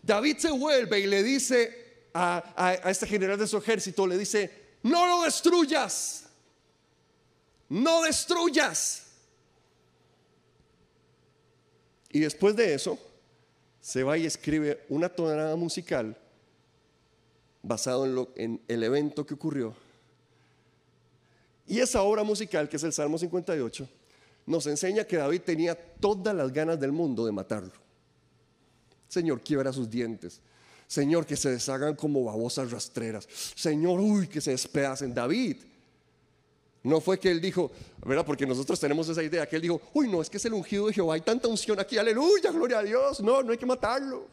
David 0.03 0.39
se 0.39 0.51
vuelve 0.51 1.01
y 1.01 1.07
le 1.07 1.23
dice 1.23 1.90
a, 2.15 2.75
este 2.87 3.07
general 3.07 3.39
de 3.39 3.47
su 3.47 3.57
ejército, 3.57 4.07
le 4.07 4.19
dice, 4.19 4.51
no 4.83 5.07
lo 5.07 5.23
destruyas, 5.23 6.27
no 7.69 8.03
destruyas. 8.03 9.07
Y 12.13 12.21
después 12.21 12.57
de 12.57 12.75
eso, 12.75 12.99
se 13.81 14.03
va 14.03 14.19
y 14.19 14.27
escribe 14.27 14.85
una 14.89 15.09
tonada 15.09 15.57
musical 15.57 16.17
basado 17.63 18.05
en, 18.07 18.15
lo, 18.15 18.33
en 18.37 18.61
el 18.69 18.83
evento 18.83 19.25
que 19.25 19.35
ocurrió 19.35 19.75
y 21.71 21.79
esa 21.79 22.03
obra 22.03 22.25
musical, 22.25 22.69
que 22.69 22.79
es 22.79 22.83
el 22.83 22.93
Salmo 22.93 23.17
58, 23.17 23.89
nos 24.45 24.67
enseña 24.67 25.05
que 25.05 25.19
David 25.19 25.43
tenía 25.43 25.77
todas 25.77 26.35
las 26.35 26.53
ganas 26.53 26.81
del 26.81 26.91
mundo 26.91 27.25
de 27.25 27.31
matarlo. 27.31 27.71
Señor, 29.07 29.41
quiebra 29.41 29.73
sus 29.73 29.89
dientes. 29.89 30.41
Señor, 30.91 31.25
que 31.25 31.37
se 31.37 31.51
deshagan 31.51 31.95
como 31.95 32.25
babosas 32.25 32.69
rastreras. 32.73 33.29
Señor, 33.55 34.01
uy, 34.01 34.27
que 34.27 34.41
se 34.41 34.51
despedacen. 34.51 35.15
David 35.15 35.59
No 36.83 37.01
fue 37.01 37.21
que 37.21 37.31
él 37.31 37.41
dijo, 37.41 37.71
¿verdad? 38.05 38.27
Porque 38.27 38.45
nosotros 38.45 38.81
tenemos 38.81 39.09
esa 39.09 39.23
idea, 39.23 39.49
que 39.49 39.55
él 39.55 39.63
dijo, 39.63 39.81
uy, 39.95 40.09
no, 40.09 40.21
es 40.21 40.29
que 40.29 40.39
es 40.39 40.45
el 40.47 40.55
ungido 40.55 40.89
de 40.89 40.95
Jehová, 40.95 41.15
hay 41.15 41.21
tanta 41.21 41.47
unción 41.47 41.79
aquí, 41.79 41.97
aleluya, 41.97 42.51
gloria 42.51 42.81
a 42.81 42.83
Dios, 42.83 43.21
no, 43.21 43.41
no 43.41 43.53
hay 43.53 43.59
que 43.59 43.67
matarlo. 43.67 44.27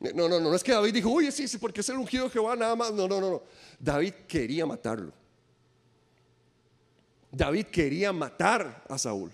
No, 0.00 0.28
no, 0.28 0.28
no, 0.28 0.50
no 0.50 0.54
es 0.54 0.62
que 0.62 0.72
David 0.72 0.92
dijo, 0.92 1.08
uy, 1.08 1.32
sí, 1.32 1.48
sí, 1.48 1.56
porque 1.56 1.80
es 1.80 1.88
el 1.88 1.96
ungido 1.96 2.24
de 2.24 2.30
Jehová, 2.30 2.54
nada 2.56 2.76
más. 2.76 2.92
No, 2.92 3.08
no, 3.08 3.22
no, 3.22 3.30
no. 3.30 3.42
David 3.78 4.12
quería 4.28 4.66
matarlo. 4.66 5.14
David 7.32 7.66
quería 7.68 8.12
matar 8.12 8.84
a 8.86 8.98
Saúl. 8.98 9.32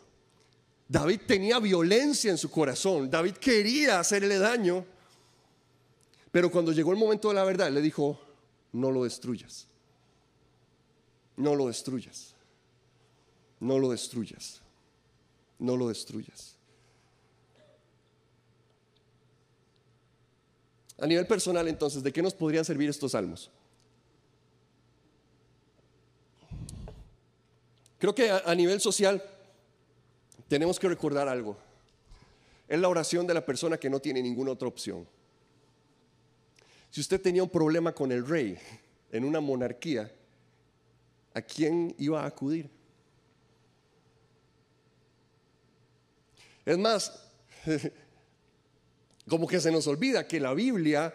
David 0.90 1.20
tenía 1.24 1.60
violencia 1.60 2.32
en 2.32 2.36
su 2.36 2.50
corazón. 2.50 3.08
David 3.08 3.34
quería 3.34 4.00
hacerle 4.00 4.40
daño. 4.40 4.84
Pero 6.32 6.50
cuando 6.50 6.72
llegó 6.72 6.90
el 6.90 6.98
momento 6.98 7.28
de 7.28 7.34
la 7.34 7.44
verdad, 7.44 7.70
le 7.70 7.80
dijo, 7.80 8.20
no 8.72 8.90
lo 8.90 9.04
destruyas. 9.04 9.68
No 11.36 11.54
lo 11.54 11.68
destruyas. 11.68 12.34
No 13.60 13.78
lo 13.78 13.90
destruyas. 13.90 14.62
No 15.60 15.76
lo 15.76 15.86
destruyas. 15.86 16.56
A 20.98 21.06
nivel 21.06 21.26
personal, 21.28 21.68
entonces, 21.68 22.02
¿de 22.02 22.12
qué 22.12 22.20
nos 22.20 22.34
podrían 22.34 22.64
servir 22.64 22.90
estos 22.90 23.12
salmos? 23.12 23.48
Creo 28.00 28.12
que 28.12 28.28
a, 28.28 28.54
nivel 28.56 28.80
social 28.80 29.22
tenemos 30.50 30.80
que 30.80 30.88
recordar 30.88 31.28
algo. 31.28 31.56
Es 32.66 32.80
la 32.80 32.88
oración 32.88 33.24
de 33.24 33.34
la 33.34 33.46
persona 33.46 33.78
que 33.78 33.88
no 33.88 34.00
tiene 34.00 34.20
ninguna 34.20 34.50
otra 34.50 34.66
opción. 34.66 35.06
Si 36.90 37.00
usted 37.00 37.20
tenía 37.20 37.44
un 37.44 37.48
problema 37.48 37.92
con 37.92 38.10
el 38.10 38.26
rey 38.26 38.58
en 39.12 39.24
una 39.24 39.38
monarquía, 39.38 40.12
¿a 41.34 41.40
quién 41.40 41.94
iba 41.98 42.24
a 42.24 42.26
acudir? 42.26 42.68
Es 46.66 46.76
más, 46.76 47.30
como 49.28 49.46
que 49.46 49.60
se 49.60 49.70
nos 49.70 49.86
olvida 49.86 50.26
que 50.26 50.40
la 50.40 50.52
Biblia 50.52 51.14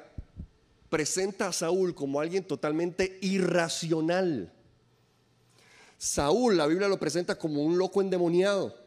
presenta 0.90 1.50
a 1.50 1.54
Saúl 1.54 1.94
como 1.94 2.22
alguien 2.22 2.46
totalmente 2.46 3.20
irracional. 3.20 4.50
Saúl, 5.98 6.56
la 6.56 6.68
Biblia 6.68 6.88
lo 6.88 6.98
presenta 6.98 7.38
como 7.38 7.64
un 7.64 7.78
loco 7.78 8.02
endemoniado. 8.02 8.85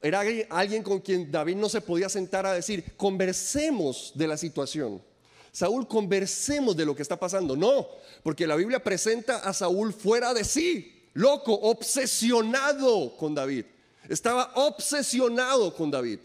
Era 0.00 0.22
alguien 0.50 0.82
con 0.82 1.00
quien 1.00 1.30
David 1.30 1.56
no 1.56 1.68
se 1.68 1.80
podía 1.80 2.08
sentar 2.08 2.46
a 2.46 2.52
decir, 2.52 2.92
conversemos 2.96 4.12
de 4.14 4.28
la 4.28 4.36
situación. 4.36 5.02
Saúl, 5.50 5.88
conversemos 5.88 6.76
de 6.76 6.84
lo 6.84 6.94
que 6.94 7.02
está 7.02 7.18
pasando. 7.18 7.56
No, 7.56 7.88
porque 8.22 8.46
la 8.46 8.54
Biblia 8.54 8.82
presenta 8.82 9.38
a 9.38 9.52
Saúl 9.52 9.92
fuera 9.92 10.32
de 10.34 10.44
sí, 10.44 11.02
loco, 11.14 11.52
obsesionado 11.52 13.16
con 13.16 13.34
David. 13.34 13.64
Estaba 14.08 14.52
obsesionado 14.54 15.74
con 15.74 15.90
David. 15.90 16.20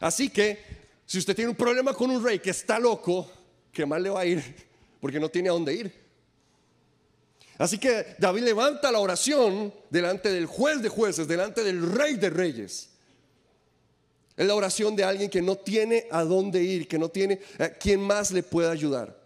Así 0.00 0.28
que, 0.30 0.58
si 1.06 1.18
usted 1.18 1.34
tiene 1.34 1.50
un 1.50 1.56
problema 1.56 1.92
con 1.92 2.10
un 2.10 2.22
rey 2.24 2.38
que 2.38 2.50
está 2.50 2.78
loco, 2.78 3.30
¿qué 3.72 3.84
mal 3.84 4.02
le 4.02 4.10
va 4.10 4.20
a 4.20 4.26
ir? 4.26 4.42
Porque 5.00 5.18
no 5.18 5.28
tiene 5.28 5.48
a 5.48 5.52
dónde 5.52 5.74
ir. 5.74 6.01
Así 7.62 7.78
que 7.78 8.16
David 8.18 8.42
levanta 8.42 8.90
la 8.90 8.98
oración 8.98 9.72
delante 9.88 10.32
del 10.32 10.46
juez 10.46 10.82
de 10.82 10.88
jueces, 10.88 11.28
delante 11.28 11.62
del 11.62 11.92
rey 11.92 12.16
de 12.16 12.28
reyes. 12.28 12.88
Es 14.36 14.44
la 14.44 14.56
oración 14.56 14.96
de 14.96 15.04
alguien 15.04 15.30
que 15.30 15.40
no 15.40 15.54
tiene 15.54 16.08
a 16.10 16.24
dónde 16.24 16.60
ir, 16.60 16.88
que 16.88 16.98
no 16.98 17.08
tiene 17.08 17.40
a 17.60 17.68
quien 17.68 18.00
más 18.00 18.32
le 18.32 18.42
pueda 18.42 18.72
ayudar. 18.72 19.16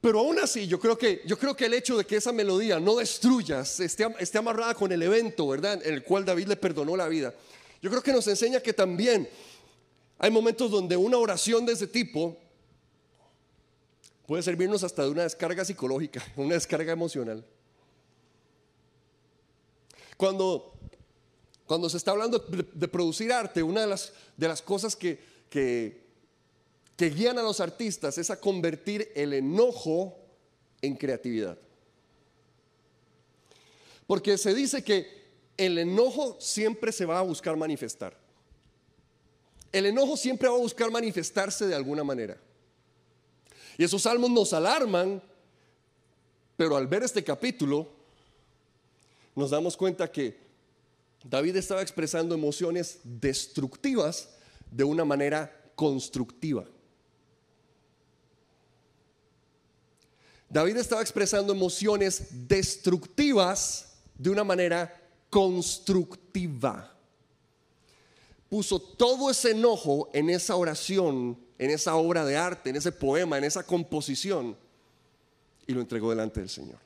Pero 0.00 0.18
aún 0.18 0.40
así, 0.40 0.66
yo 0.66 0.80
creo 0.80 0.98
que, 0.98 1.22
yo 1.26 1.38
creo 1.38 1.54
que 1.54 1.66
el 1.66 1.74
hecho 1.74 1.96
de 1.96 2.04
que 2.04 2.16
esa 2.16 2.32
melodía 2.32 2.80
no 2.80 2.96
destruyas, 2.96 3.78
esté, 3.78 4.04
esté 4.18 4.38
amarrada 4.38 4.74
con 4.74 4.90
el 4.90 5.00
evento, 5.00 5.46
¿verdad? 5.46 5.80
En 5.86 5.94
el 5.94 6.02
cual 6.02 6.24
David 6.24 6.48
le 6.48 6.56
perdonó 6.56 6.96
la 6.96 7.06
vida, 7.06 7.32
yo 7.80 7.88
creo 7.88 8.02
que 8.02 8.12
nos 8.12 8.26
enseña 8.26 8.58
que 8.58 8.72
también 8.72 9.28
hay 10.18 10.32
momentos 10.32 10.72
donde 10.72 10.96
una 10.96 11.18
oración 11.18 11.64
de 11.64 11.74
ese 11.74 11.86
tipo 11.86 12.36
puede 14.26 14.42
servirnos 14.42 14.84
hasta 14.84 15.04
de 15.04 15.10
una 15.10 15.22
descarga 15.22 15.64
psicológica, 15.64 16.22
una 16.36 16.54
descarga 16.54 16.92
emocional. 16.92 17.44
Cuando, 20.16 20.72
cuando 21.66 21.88
se 21.88 21.96
está 21.96 22.12
hablando 22.12 22.38
de, 22.38 22.88
producir 22.88 23.32
arte, 23.32 23.62
una 23.62 23.80
de 23.80 23.86
las, 23.88 24.12
de 24.36 24.48
las 24.48 24.62
cosas 24.62 24.94
que, 24.94 25.18
que, 25.50 26.04
que 26.96 27.10
guían 27.10 27.38
a 27.38 27.42
los 27.42 27.60
artistas 27.60 28.18
es 28.18 28.30
a 28.30 28.38
convertir 28.38 29.10
el 29.14 29.32
enojo 29.32 30.16
en 30.80 30.96
creatividad. 30.96 31.58
Porque 34.06 34.38
se 34.38 34.54
dice 34.54 34.84
que 34.84 35.22
el 35.56 35.78
enojo 35.78 36.36
siempre 36.40 36.92
se 36.92 37.06
va 37.06 37.18
a 37.18 37.22
buscar 37.22 37.56
manifestar. 37.56 38.16
El 39.72 39.86
enojo 39.86 40.16
siempre 40.16 40.48
va 40.48 40.54
a 40.54 40.58
buscar 40.58 40.90
manifestarse 40.90 41.66
de 41.66 41.74
alguna 41.74 42.04
manera. 42.04 42.38
Y 43.78 43.84
esos 43.84 44.02
salmos 44.02 44.30
nos 44.30 44.52
alarman, 44.52 45.22
pero 46.56 46.76
al 46.76 46.86
ver 46.86 47.02
este 47.02 47.24
capítulo 47.24 47.88
nos 49.34 49.50
damos 49.50 49.76
cuenta 49.76 50.10
que 50.10 50.38
David 51.24 51.56
estaba 51.56 51.82
expresando 51.82 52.34
emociones 52.34 53.00
destructivas 53.04 54.28
de 54.70 54.84
una 54.84 55.04
manera 55.04 55.70
constructiva. 55.74 56.66
David 60.48 60.76
estaba 60.76 61.00
expresando 61.00 61.52
emociones 61.52 62.26
destructivas 62.30 63.94
de 64.18 64.28
una 64.28 64.44
manera 64.44 65.00
constructiva. 65.30 66.94
Puso 68.50 68.78
todo 68.78 69.30
ese 69.30 69.52
enojo 69.52 70.10
en 70.12 70.28
esa 70.28 70.56
oración, 70.56 71.38
en 71.62 71.70
esa 71.70 71.94
obra 71.94 72.24
de 72.24 72.36
arte, 72.36 72.70
en 72.70 72.76
ese 72.76 72.90
poema, 72.90 73.38
en 73.38 73.44
esa 73.44 73.62
composición, 73.62 74.56
y 75.64 75.72
lo 75.72 75.80
entregó 75.80 76.10
delante 76.10 76.40
del 76.40 76.48
Señor. 76.48 76.78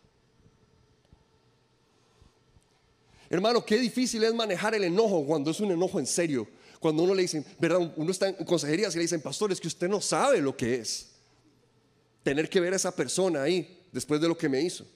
Hermano, 3.30 3.64
qué 3.64 3.78
difícil 3.78 4.22
es 4.22 4.34
manejar 4.34 4.74
el 4.74 4.84
enojo 4.84 5.24
cuando 5.24 5.50
es 5.50 5.60
un 5.60 5.72
enojo 5.72 5.98
en 5.98 6.06
serio. 6.06 6.46
Cuando 6.78 7.04
uno 7.04 7.14
le 7.14 7.22
dicen, 7.22 7.42
¿verdad? 7.58 7.90
Uno 7.96 8.10
está 8.10 8.28
en 8.28 8.34
consejerías 8.44 8.94
y 8.94 8.98
le 8.98 9.04
dicen, 9.04 9.22
pastor, 9.22 9.50
es 9.50 9.58
que 9.58 9.68
usted 9.68 9.88
no 9.88 9.98
sabe 10.02 10.42
lo 10.42 10.54
que 10.54 10.74
es. 10.74 11.08
Tener 12.22 12.50
que 12.50 12.60
ver 12.60 12.74
a 12.74 12.76
esa 12.76 12.94
persona 12.94 13.44
ahí 13.44 13.82
después 13.92 14.20
de 14.20 14.28
lo 14.28 14.36
que 14.36 14.50
me 14.50 14.60
hizo. 14.60 14.86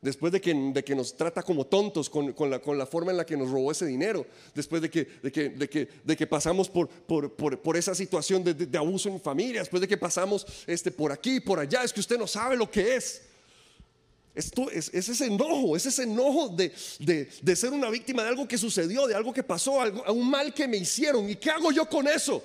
Después 0.00 0.32
de 0.32 0.40
que, 0.40 0.54
de 0.54 0.84
que, 0.84 0.94
nos 0.94 1.16
trata 1.16 1.42
como 1.42 1.66
tontos 1.66 2.08
con, 2.08 2.32
la, 2.48 2.60
con, 2.60 2.78
la, 2.78 2.86
forma 2.86 3.10
en 3.10 3.16
la 3.16 3.26
que 3.26 3.36
nos 3.36 3.50
robó 3.50 3.72
ese 3.72 3.84
dinero, 3.84 4.24
después 4.54 4.80
de 4.80 4.88
que, 4.88 5.04
de 5.22 5.32
que, 5.32 5.48
de 5.50 5.68
que, 5.68 6.16
que 6.16 6.26
pasamos 6.26 6.68
por, 6.68 6.88
por, 6.88 7.34
por, 7.34 7.76
esa 7.76 7.96
situación 7.96 8.44
de, 8.44 8.78
abuso 8.78 9.08
en 9.08 9.20
familia, 9.20 9.60
después 9.60 9.80
de 9.80 9.88
que 9.88 9.96
pasamos 9.96 10.46
este, 10.68 10.92
por 10.92 11.10
aquí 11.10 11.40
por 11.40 11.58
allá, 11.58 11.82
es 11.82 11.92
que 11.92 11.98
usted 11.98 12.16
no 12.16 12.28
sabe 12.28 12.56
lo 12.56 12.70
que 12.70 12.94
es. 12.94 13.22
Es, 14.36 14.52
es 14.92 15.08
ese 15.08 15.26
enojo, 15.26 15.74
es 15.74 15.84
ese 15.84 16.04
enojo 16.04 16.48
de, 16.48 17.56
ser 17.56 17.72
una 17.72 17.90
víctima 17.90 18.22
de 18.22 18.28
algo 18.28 18.46
que 18.46 18.56
sucedió, 18.56 19.08
de 19.08 19.16
algo 19.16 19.32
que 19.32 19.42
pasó, 19.42 19.80
algo, 19.80 20.04
un 20.12 20.30
mal 20.30 20.54
que 20.54 20.68
me 20.68 20.76
hicieron. 20.76 21.28
¿Y 21.28 21.34
qué 21.34 21.50
hago 21.50 21.72
yo 21.72 21.88
con 21.88 22.06
eso? 22.06 22.40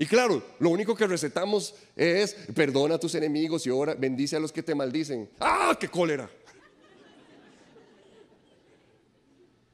Y 0.00 0.06
claro, 0.06 0.40
lo 0.60 0.70
único 0.70 0.94
que 0.94 1.08
recetamos 1.08 1.74
es 1.96 2.32
perdona 2.54 2.94
a 2.94 3.00
tus 3.00 3.16
enemigos 3.16 3.66
y 3.66 3.70
ahora 3.70 3.96
bendice 3.96 4.36
a 4.36 4.40
los 4.40 4.52
que 4.52 4.62
te 4.62 4.72
maldicen. 4.72 5.28
¡Ah, 5.40 5.76
qué 5.78 5.88
cólera! 5.88 6.30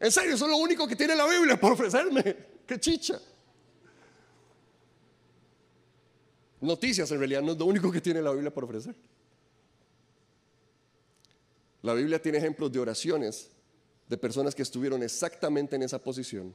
En 0.00 0.10
serio, 0.10 0.34
eso 0.34 0.46
es 0.46 0.50
lo 0.50 0.56
único 0.56 0.88
que 0.88 0.96
tiene 0.96 1.14
la 1.14 1.26
Biblia 1.26 1.60
para 1.60 1.74
ofrecerme. 1.74 2.36
¡Qué 2.66 2.80
chicha! 2.80 3.20
Noticias 6.62 7.10
en 7.10 7.18
realidad 7.18 7.42
no 7.42 7.52
es 7.52 7.58
lo 7.58 7.66
único 7.66 7.92
que 7.92 8.00
tiene 8.00 8.22
la 8.22 8.32
Biblia 8.32 8.52
para 8.52 8.64
ofrecer. 8.64 8.94
La 11.82 11.92
Biblia 11.92 12.20
tiene 12.20 12.38
ejemplos 12.38 12.72
de 12.72 12.80
oraciones 12.80 13.50
de 14.08 14.16
personas 14.16 14.54
que 14.54 14.62
estuvieron 14.62 15.02
exactamente 15.02 15.76
en 15.76 15.82
esa 15.82 16.02
posición 16.02 16.54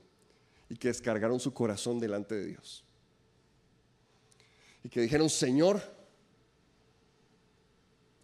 y 0.70 0.76
que 0.76 0.88
descargaron 0.88 1.40
su 1.40 1.54
corazón 1.54 2.00
delante 2.00 2.34
de 2.34 2.48
Dios 2.48 2.84
y 4.84 4.90
que 4.90 5.02
dijeron, 5.02 5.30
Señor, 5.30 5.82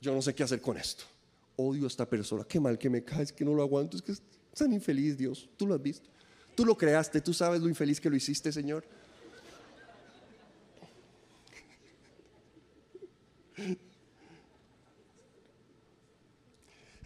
yo 0.01 0.13
no 0.13 0.21
sé 0.21 0.33
qué 0.33 0.43
hacer 0.43 0.61
con 0.61 0.77
esto. 0.77 1.03
Odio 1.57 1.85
a 1.85 1.87
esta 1.87 2.07
persona, 2.07 2.43
qué 2.47 2.59
mal 2.59 2.77
que 2.77 2.89
me 2.89 3.03
caes, 3.03 3.31
que 3.31 3.45
no 3.45 3.53
lo 3.53 3.61
aguanto, 3.61 3.97
es 3.97 4.03
que 4.03 4.11
es 4.11 4.21
tan 4.53 4.71
infeliz 4.73 5.17
Dios, 5.17 5.49
tú 5.57 5.67
lo 5.67 5.75
has 5.75 5.81
visto. 5.81 6.09
Tú 6.55 6.65
lo 6.65 6.77
creaste, 6.77 7.19
tú 7.19 7.33
sabes 7.33 7.61
lo 7.61 7.67
infeliz 7.67 7.99
que 7.99 8.09
lo 8.09 8.15
hiciste, 8.15 8.51
Señor. 8.51 8.85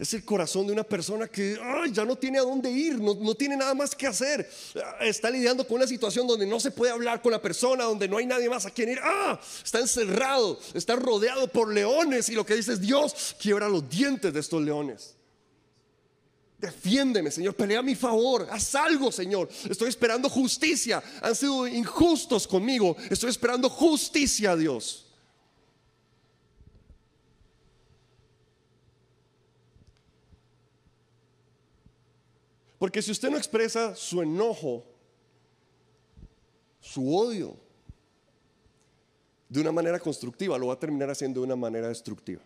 Es 0.00 0.14
el 0.14 0.24
corazón 0.24 0.66
de 0.66 0.72
una 0.72 0.82
persona 0.82 1.28
que 1.28 1.58
ya 1.92 2.06
no 2.06 2.16
tiene 2.16 2.38
a 2.38 2.40
dónde 2.40 2.70
ir, 2.70 2.98
no, 2.98 3.14
no, 3.14 3.34
tiene 3.34 3.54
nada 3.54 3.74
más 3.74 3.94
que 3.94 4.06
hacer. 4.06 4.50
Está 4.98 5.28
lidiando 5.28 5.66
con 5.66 5.76
una 5.76 5.86
situación 5.86 6.26
donde 6.26 6.46
no 6.46 6.58
se 6.58 6.70
puede 6.70 6.90
hablar 6.90 7.20
con 7.20 7.32
la 7.32 7.42
persona, 7.42 7.84
donde 7.84 8.08
no 8.08 8.16
hay 8.16 8.24
nadie 8.24 8.48
más 8.48 8.64
a 8.64 8.70
quien 8.70 8.88
ir. 8.88 8.98
¡Ah! 9.02 9.38
Está 9.62 9.78
encerrado, 9.78 10.58
está 10.72 10.96
rodeado 10.96 11.48
por 11.48 11.70
leones 11.70 12.30
y 12.30 12.34
lo 12.34 12.46
que 12.46 12.56
dice 12.56 12.72
es 12.72 12.80
Dios, 12.80 13.36
quiebra 13.38 13.68
los 13.68 13.90
dientes 13.90 14.32
de 14.32 14.40
estos 14.40 14.62
leones. 14.62 15.16
Defiéndeme, 16.56 17.30
Señor, 17.30 17.54
pelea 17.54 17.80
a 17.80 17.82
mi 17.82 17.94
favor, 17.94 18.48
haz 18.50 18.74
algo, 18.74 19.12
Señor. 19.12 19.50
Estoy 19.68 19.90
esperando 19.90 20.30
justicia. 20.30 21.02
Han 21.20 21.36
sido 21.36 21.68
injustos 21.68 22.48
conmigo. 22.48 22.96
Estoy 23.10 23.28
esperando 23.28 23.68
justicia, 23.68 24.56
Dios. 24.56 25.09
Porque 32.80 33.02
si 33.02 33.10
usted 33.10 33.28
no 33.28 33.36
expresa 33.36 33.94
su 33.94 34.22
enojo, 34.22 34.86
su 36.80 37.14
odio, 37.14 37.54
de 39.50 39.60
una 39.60 39.70
manera 39.70 39.98
constructiva, 39.98 40.56
lo 40.56 40.68
va 40.68 40.72
a 40.72 40.78
terminar 40.78 41.10
haciendo 41.10 41.40
de 41.40 41.46
una 41.46 41.56
manera 41.56 41.88
destructiva. 41.88 42.40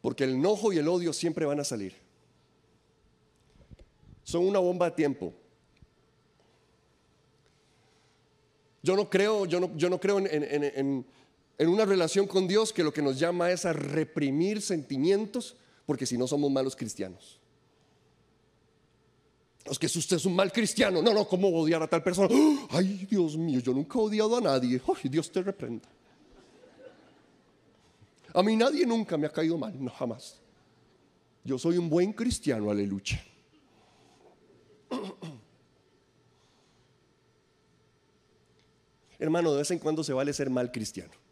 Porque 0.00 0.22
el 0.22 0.34
enojo 0.34 0.72
y 0.72 0.78
el 0.78 0.86
odio 0.86 1.12
siempre 1.12 1.44
van 1.44 1.58
a 1.58 1.64
salir. 1.64 1.96
Son 4.22 4.46
una 4.46 4.60
bomba 4.60 4.90
de 4.90 4.92
tiempo. 4.94 5.34
Yo 8.80 8.94
no 8.94 9.10
creo, 9.10 9.44
yo 9.44 9.58
no, 9.58 9.76
yo 9.76 9.90
no 9.90 9.98
creo 9.98 10.20
en, 10.20 11.04
en 11.58 11.68
una 11.68 11.84
relación 11.84 12.28
con 12.28 12.46
Dios 12.46 12.72
que 12.72 12.84
lo 12.84 12.92
que 12.92 13.02
nos 13.02 13.18
llama 13.18 13.50
es 13.50 13.64
a 13.64 13.72
reprimir 13.72 14.62
sentimientos 14.62 15.56
porque 15.90 16.06
si 16.06 16.16
no 16.16 16.28
somos 16.28 16.48
malos 16.52 16.76
cristianos. 16.76 17.40
Es 19.64 19.76
que 19.76 19.88
si 19.88 19.98
usted 19.98 20.18
es 20.18 20.24
un 20.24 20.36
mal 20.36 20.52
cristiano, 20.52 21.02
no, 21.02 21.12
no, 21.12 21.26
¿cómo 21.26 21.48
odiar 21.48 21.82
a 21.82 21.88
tal 21.88 22.00
persona? 22.00 22.32
Ay, 22.70 23.08
Dios 23.10 23.36
mío, 23.36 23.58
yo 23.58 23.74
nunca 23.74 23.98
he 23.98 24.02
odiado 24.02 24.36
a 24.36 24.40
nadie. 24.40 24.80
Ay, 24.86 25.08
Dios 25.08 25.32
te 25.32 25.42
reprenda. 25.42 25.88
A 28.32 28.40
mí 28.40 28.54
nadie 28.54 28.86
nunca 28.86 29.18
me 29.18 29.26
ha 29.26 29.32
caído 29.32 29.58
mal, 29.58 29.74
no 29.82 29.90
jamás. 29.90 30.38
Yo 31.42 31.58
soy 31.58 31.76
un 31.76 31.90
buen 31.90 32.12
cristiano, 32.12 32.70
aleluya. 32.70 33.20
Hermano, 39.18 39.50
de 39.50 39.58
vez 39.58 39.72
en 39.72 39.80
cuando 39.80 40.04
se 40.04 40.12
vale 40.12 40.32
ser 40.32 40.50
mal 40.50 40.70
cristiano. 40.70 41.29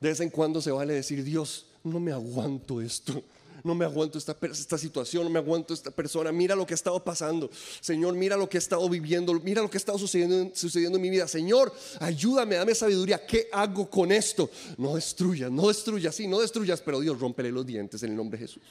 De 0.00 0.08
vez 0.10 0.20
en 0.20 0.30
cuando 0.30 0.60
se 0.60 0.70
vale 0.70 0.94
decir, 0.94 1.24
Dios, 1.24 1.66
no 1.82 2.00
me 2.00 2.12
aguanto 2.12 2.80
esto. 2.80 3.22
No 3.64 3.74
me 3.74 3.84
aguanto 3.84 4.16
esta, 4.16 4.36
esta 4.42 4.78
situación, 4.78 5.24
no 5.24 5.30
me 5.30 5.40
aguanto 5.40 5.74
esta 5.74 5.90
persona. 5.90 6.30
Mira 6.30 6.54
lo 6.54 6.64
que 6.64 6.74
ha 6.74 6.76
estado 6.76 7.02
pasando. 7.02 7.50
Señor, 7.80 8.14
mira 8.14 8.36
lo 8.36 8.48
que 8.48 8.58
he 8.58 8.60
estado 8.60 8.88
viviendo. 8.88 9.32
Mira 9.40 9.60
lo 9.60 9.68
que 9.68 9.76
ha 9.76 9.78
estado 9.82 9.98
sucediendo, 9.98 10.54
sucediendo 10.54 10.98
en 10.98 11.02
mi 11.02 11.10
vida. 11.10 11.26
Señor, 11.26 11.72
ayúdame, 11.98 12.54
dame 12.54 12.76
sabiduría. 12.76 13.26
¿Qué 13.26 13.48
hago 13.50 13.90
con 13.90 14.12
esto? 14.12 14.48
No 14.78 14.94
destruyas, 14.94 15.50
no 15.50 15.66
destruyas, 15.66 16.14
sí, 16.14 16.28
no 16.28 16.38
destruyas. 16.38 16.80
Pero 16.80 17.00
Dios, 17.00 17.18
rómpele 17.18 17.50
los 17.50 17.66
dientes 17.66 18.00
en 18.04 18.10
el 18.10 18.16
nombre 18.16 18.38
de 18.38 18.46
Jesús. 18.46 18.62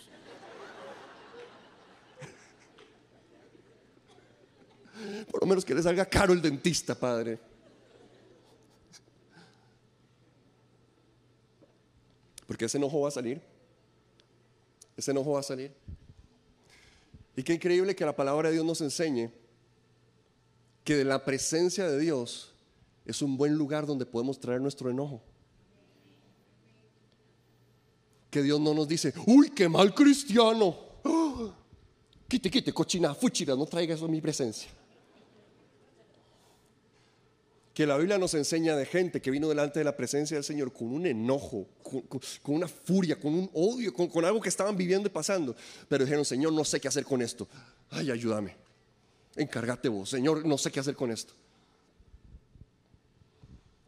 Por 5.30 5.42
lo 5.42 5.48
menos 5.48 5.66
que 5.66 5.76
le 5.76 5.84
salga 5.84 6.06
caro 6.06 6.32
el 6.32 6.42
dentista, 6.42 6.96
Padre. 6.96 7.38
Porque 12.48 12.66
ese 12.66 12.78
enojo 12.78 13.02
va 13.02 13.10
a 13.10 13.12
salir. 13.12 13.42
Ese 14.96 15.12
enojo 15.12 15.32
va 15.32 15.40
a 15.40 15.44
salir. 15.44 15.74
Y 17.36 17.44
qué 17.44 17.54
increíble 17.54 17.96
que 17.96 18.06
la 18.06 18.16
palabra 18.16 18.50
de 18.50 18.56
Dios 18.56 18.66
nos 18.66 18.82
enseñe 18.82 19.32
que 20.84 20.96
de 20.96 21.04
la 21.04 21.26
presencia 21.26 21.88
de 21.88 22.00
Dios 22.00 22.54
es 23.06 23.22
un 23.22 23.38
buen 23.38 23.56
lugar 23.56 23.86
donde 23.86 24.06
podemos 24.06 24.40
traer 24.40 24.62
nuestro 24.62 24.90
enojo. 24.90 25.22
Que 28.30 28.42
Dios 28.42 28.60
no 28.60 28.74
nos 28.74 28.88
dice, 28.88 29.14
uy, 29.26 29.50
qué 29.50 29.68
mal 29.68 29.94
cristiano. 29.94 30.78
Quite, 32.28 32.50
quite, 32.50 32.74
cochina, 32.74 33.14
fuchira, 33.14 33.56
no 33.56 33.66
traiga 33.66 33.96
eso 33.96 34.06
a 34.06 34.08
mi 34.08 34.22
presencia 34.22 34.70
que 37.76 37.86
la 37.86 37.98
Biblia 37.98 38.18
nos 38.18 38.34
enseña 38.34 38.74
de 38.78 38.86
gente 38.86 39.22
que 39.22 39.30
vino 39.30 39.50
delante 39.50 39.80
de 39.80 39.84
la 39.84 39.98
presencia 39.98 40.36
del 40.36 40.46
Señor 40.46 40.72
con 40.72 40.88
un 40.94 41.06
enojo, 41.06 41.68
con, 41.84 42.56
una 42.56 42.70
furia, 42.70 43.20
con 43.20 43.34
un 43.34 43.50
odio, 43.54 43.94
con, 43.94 44.24
algo 44.24 44.40
que 44.40 44.48
estaban 44.48 44.78
viviendo 44.78 45.10
y 45.10 45.12
pasando. 45.12 45.54
Pero 45.90 46.06
dijeron, 46.06 46.24
Señor, 46.24 46.54
no 46.54 46.64
sé 46.64 46.80
qué 46.80 46.88
hacer 46.88 47.04
con 47.04 47.22
esto. 47.22 47.50
Ay, 47.90 48.12
ayúdame. 48.12 48.56
Encárgate 49.36 49.90
vos, 49.90 50.10
Señor, 50.10 50.46
no 50.46 50.58
sé 50.58 50.72
qué 50.72 50.80
hacer 50.80 50.96
con 50.96 51.12
esto. 51.12 51.34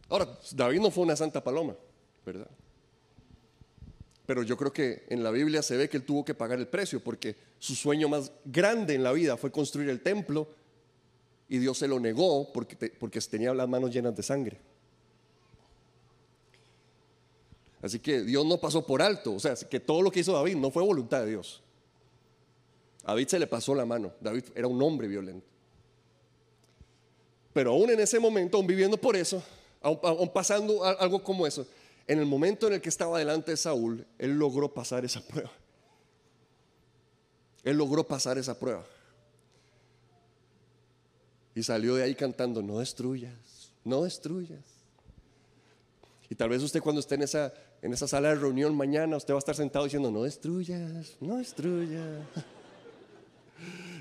Ahora, 0.10 0.38
David 0.52 0.82
no 0.82 0.92
fue 0.92 1.06
una 1.06 1.16
santa 1.16 1.42
paloma, 1.42 1.74
¿verdad? 2.26 2.50
Pero 4.26 4.44
yo 4.44 4.58
creo 4.58 4.74
que 4.74 5.06
en 5.08 5.24
la 5.24 5.32
Biblia 5.32 5.62
se 5.62 5.78
ve 5.78 5.88
que 5.88 5.96
él 5.96 6.04
tuvo 6.04 6.26
que 6.26 6.34
pagar 6.34 6.60
el 6.60 6.68
precio 6.68 7.02
porque 7.02 7.38
su 7.58 7.74
sueño 7.74 8.10
más 8.10 8.34
grande 8.44 8.96
en 8.96 9.04
la 9.04 9.14
vida 9.14 9.38
fue 9.38 9.50
construir 9.50 9.90
el 9.90 10.02
templo 10.02 10.50
y 11.50 11.58
Dios 11.60 11.78
se 11.78 11.88
lo 11.88 12.00
negó 12.00 12.52
porque, 12.52 12.76
porque 13.00 13.22
tenía 13.22 13.54
las 13.54 13.68
manos 13.68 13.94
llenas 13.94 14.16
de 14.16 14.24
sangre. 14.24 14.58
Así 17.82 18.00
que 18.00 18.22
Dios 18.22 18.46
no 18.46 18.58
pasó 18.58 18.86
por 18.86 19.02
alto, 19.02 19.36
o 19.36 19.40
sea, 19.40 19.56
que 19.56 19.80
todo 19.80 20.02
lo 20.02 20.12
que 20.12 20.22
hizo 20.22 20.34
David 20.34 20.56
no 20.56 20.72
fue 20.72 20.84
voluntad 20.84 21.22
de 21.22 21.28
Dios. 21.32 21.62
David 23.06 23.28
se 23.28 23.40
le 23.40 23.48
pasó 23.48 23.74
la 23.74 23.86
mano, 23.86 24.12
David 24.20 24.46
era 24.56 24.68
un 24.68 24.82
hombre 24.82 25.08
violento. 25.08 25.48
Pero 27.54 27.72
aún 27.72 27.90
en 27.90 28.00
ese 28.00 28.20
momento, 28.20 28.58
aún 28.58 28.68
viviendo 28.68 28.98
por 28.98 29.16
eso, 29.16 29.42
aún 29.82 30.30
pasando 30.34 30.84
algo 30.84 31.24
como 31.24 31.48
eso, 31.48 31.66
en 32.08 32.20
el 32.20 32.26
momento 32.26 32.68
en 32.68 32.74
el 32.74 32.82
que 32.82 32.90
estaba 32.90 33.20
delante 33.20 33.52
de 33.52 33.58
Saúl, 33.58 34.06
él 34.18 34.38
logró 34.38 34.74
pasar 34.74 35.06
esa 35.06 35.22
prueba. 35.22 35.52
Él 37.64 37.78
logró 37.78 38.06
pasar 38.06 38.38
esa 38.38 38.58
prueba. 38.58 38.86
Y 41.58 41.64
salió 41.64 41.96
de 41.96 42.04
ahí 42.04 42.14
cantando, 42.14 42.62
no 42.62 42.78
destruyas, 42.78 43.34
no 43.84 44.04
destruyas. 44.04 44.62
Y 46.30 46.36
tal 46.36 46.50
vez 46.50 46.62
usted 46.62 46.84
cuando 46.84 47.00
esté 47.00 47.16
en 47.16 47.24
esa, 47.24 47.52
en 47.82 47.92
esa 47.94 48.08
sala 48.08 48.30
de 48.30 48.36
reunión 48.36 48.78
mañana, 48.78 49.18
usted 49.18 49.34
va 49.34 49.38
a 49.38 49.40
estar 49.40 49.56
sentado 49.56 49.86
diciendo, 49.86 50.12
no 50.12 50.22
destruyas, 50.22 51.18
no 51.20 51.38
destruyas. 51.38 52.22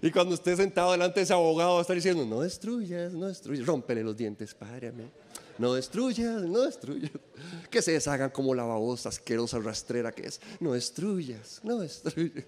Y 0.02 0.10
cuando 0.10 0.34
esté 0.34 0.54
sentado 0.54 0.92
delante 0.92 1.20
de 1.20 1.24
ese 1.24 1.32
abogado 1.32 1.72
va 1.72 1.78
a 1.78 1.80
estar 1.80 1.96
diciendo, 1.96 2.26
no 2.26 2.42
destruyas, 2.42 3.14
no 3.14 3.26
destruyas, 3.26 3.66
rómpele 3.66 4.02
los 4.02 4.14
dientes, 4.14 4.52
padre, 4.52 4.92
No 5.56 5.72
destruyas, 5.72 6.42
no 6.42 6.60
destruyas. 6.60 7.12
Que 7.70 7.80
se 7.80 7.92
deshagan 7.92 8.28
como 8.28 8.54
la 8.54 8.64
babosa 8.64 9.08
asquerosa 9.08 9.58
rastrera 9.60 10.12
que 10.12 10.26
es. 10.26 10.42
No 10.60 10.74
destruyas, 10.74 11.60
no 11.64 11.78
destruyas. 11.78 12.44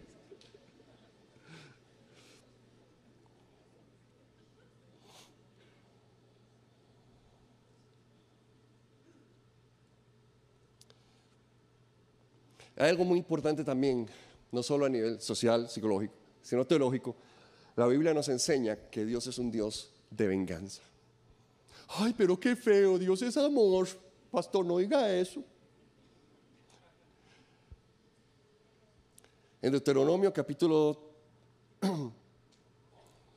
Hay 12.78 12.90
algo 12.90 13.04
muy 13.04 13.18
importante 13.18 13.64
también, 13.64 14.08
no 14.52 14.62
solo 14.62 14.86
a 14.86 14.88
nivel 14.88 15.20
social, 15.20 15.68
psicológico, 15.68 16.14
sino 16.40 16.64
teológico. 16.64 17.16
La 17.74 17.88
Biblia 17.88 18.14
nos 18.14 18.28
enseña 18.28 18.76
que 18.88 19.04
Dios 19.04 19.26
es 19.26 19.36
un 19.38 19.50
Dios 19.50 19.90
de 20.10 20.28
venganza. 20.28 20.82
Ay, 21.88 22.14
pero 22.16 22.38
qué 22.38 22.54
feo, 22.54 22.96
Dios 22.96 23.20
es 23.22 23.36
amor. 23.36 23.88
Pastor, 24.30 24.64
no 24.64 24.78
diga 24.78 25.12
eso. 25.12 25.42
En 29.60 29.72
Deuteronomio 29.72 30.32
capítulo 30.32 31.00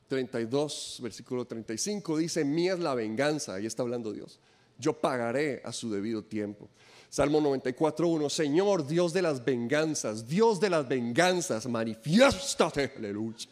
32, 0.08 1.00
versículo 1.02 1.46
35 1.46 2.18
dice, 2.18 2.46
mía 2.46 2.74
es 2.74 2.80
la 2.80 2.94
venganza, 2.94 3.56
ahí 3.56 3.66
está 3.66 3.82
hablando 3.82 4.12
Dios. 4.12 4.40
Yo 4.78 4.94
pagaré 4.94 5.64
a 5.66 5.72
su 5.72 5.90
debido 5.90 6.24
tiempo. 6.24 6.70
Salmo 7.12 7.42
94.1, 7.42 8.30
Señor, 8.30 8.88
Dios 8.88 9.12
de 9.12 9.22
las 9.22 9.44
venganzas, 9.44 10.30
Dios 10.30 10.62
de 10.62 10.70
las 10.70 10.88
venganzas, 10.88 11.68
manifiéstate, 11.68 12.94
aleluya. 12.96 13.50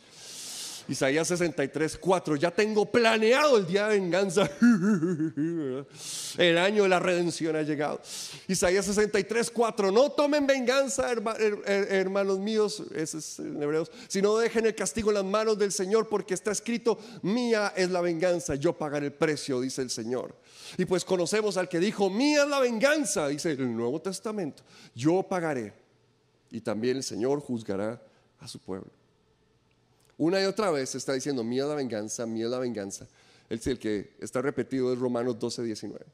Isaías 0.89 1.27
63, 1.27 1.97
4. 1.97 2.35
Ya 2.35 2.49
tengo 2.49 2.85
planeado 2.87 3.57
el 3.57 3.67
día 3.67 3.87
de 3.87 3.99
venganza. 3.99 4.49
El 6.37 6.57
año 6.57 6.83
de 6.83 6.89
la 6.89 6.99
redención 6.99 7.55
ha 7.55 7.61
llegado. 7.61 8.01
Isaías 8.47 8.85
63, 8.85 9.51
4. 9.51 9.91
No 9.91 10.11
tomen 10.11 10.47
venganza, 10.47 11.11
hermanos 11.11 12.39
míos, 12.39 12.83
ese 12.95 13.19
es 13.19 13.39
en 13.39 13.61
hebreos, 13.61 13.91
sino 14.07 14.35
dejen 14.37 14.65
el 14.65 14.73
castigo 14.73 15.11
en 15.11 15.15
las 15.15 15.25
manos 15.25 15.59
del 15.59 15.71
Señor, 15.71 16.09
porque 16.09 16.33
está 16.33 16.51
escrito: 16.51 16.97
Mía 17.21 17.73
es 17.75 17.91
la 17.91 18.01
venganza, 18.01 18.55
yo 18.55 18.73
pagaré 18.73 19.07
el 19.07 19.13
precio, 19.13 19.61
dice 19.61 19.83
el 19.83 19.91
Señor. 19.91 20.35
Y 20.77 20.85
pues 20.85 21.05
conocemos 21.05 21.57
al 21.57 21.69
que 21.69 21.79
dijo: 21.79 22.09
Mía 22.09 22.43
es 22.43 22.49
la 22.49 22.59
venganza, 22.59 23.27
dice 23.27 23.51
el 23.51 23.75
Nuevo 23.75 24.01
Testamento. 24.01 24.63
Yo 24.95 25.21
pagaré. 25.21 25.71
Y 26.49 26.61
también 26.61 26.97
el 26.97 27.03
Señor 27.03 27.41
juzgará 27.41 28.01
a 28.39 28.47
su 28.47 28.57
pueblo. 28.57 28.98
Una 30.19 30.41
y 30.41 30.45
otra 30.45 30.69
vez 30.69 30.93
está 30.95 31.13
diciendo, 31.13 31.45
mía 31.45 31.65
la 31.65 31.75
venganza, 31.75 32.25
mía 32.25 32.47
la 32.47 32.59
venganza. 32.59 33.07
El, 33.49 33.61
el 33.65 33.79
que 33.79 34.11
está 34.19 34.41
repetido 34.41 34.91
es 34.91 34.99
Romanos 34.99 35.39
12, 35.39 35.63
19. 35.63 36.05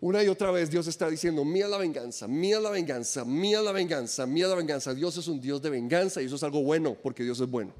Una 0.00 0.22
y 0.22 0.26
otra 0.26 0.50
vez 0.50 0.68
Dios 0.68 0.88
está 0.88 1.08
diciendo, 1.08 1.44
mía 1.44 1.68
la 1.68 1.78
venganza, 1.78 2.26
mía 2.26 2.58
la 2.58 2.70
venganza, 2.70 3.24
mía 3.24 3.62
la 3.62 3.70
venganza, 3.70 4.26
mía 4.26 4.48
la 4.48 4.56
venganza. 4.56 4.92
Dios 4.94 5.16
es 5.16 5.28
un 5.28 5.40
Dios 5.40 5.62
de 5.62 5.70
venganza 5.70 6.20
y 6.20 6.26
eso 6.26 6.34
es 6.34 6.42
algo 6.42 6.60
bueno 6.62 6.96
porque 7.00 7.22
Dios 7.22 7.38
es 7.38 7.48
bueno. 7.48 7.72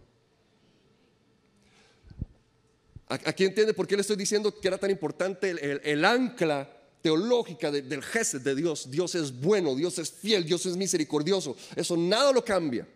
Aquí 3.08 3.44
entiende 3.44 3.74
por 3.74 3.88
qué 3.88 3.96
le 3.96 4.02
estoy 4.02 4.16
diciendo 4.16 4.56
que 4.58 4.68
era 4.68 4.78
tan 4.78 4.90
importante 4.92 5.50
el, 5.50 6.04
ancla 6.04 6.68
teológica 7.02 7.72
del 7.72 8.02
gesed 8.04 8.40
de 8.40 8.54
Dios. 8.54 8.88
Dios 8.88 9.16
es 9.16 9.40
bueno, 9.40 9.74
Dios 9.74 9.98
es 9.98 10.12
fiel, 10.12 10.44
Dios 10.44 10.64
es 10.66 10.76
misericordioso. 10.76 11.56
Eso 11.74 11.96
nada 11.96 12.32
lo 12.32 12.44
cambia. 12.44 12.86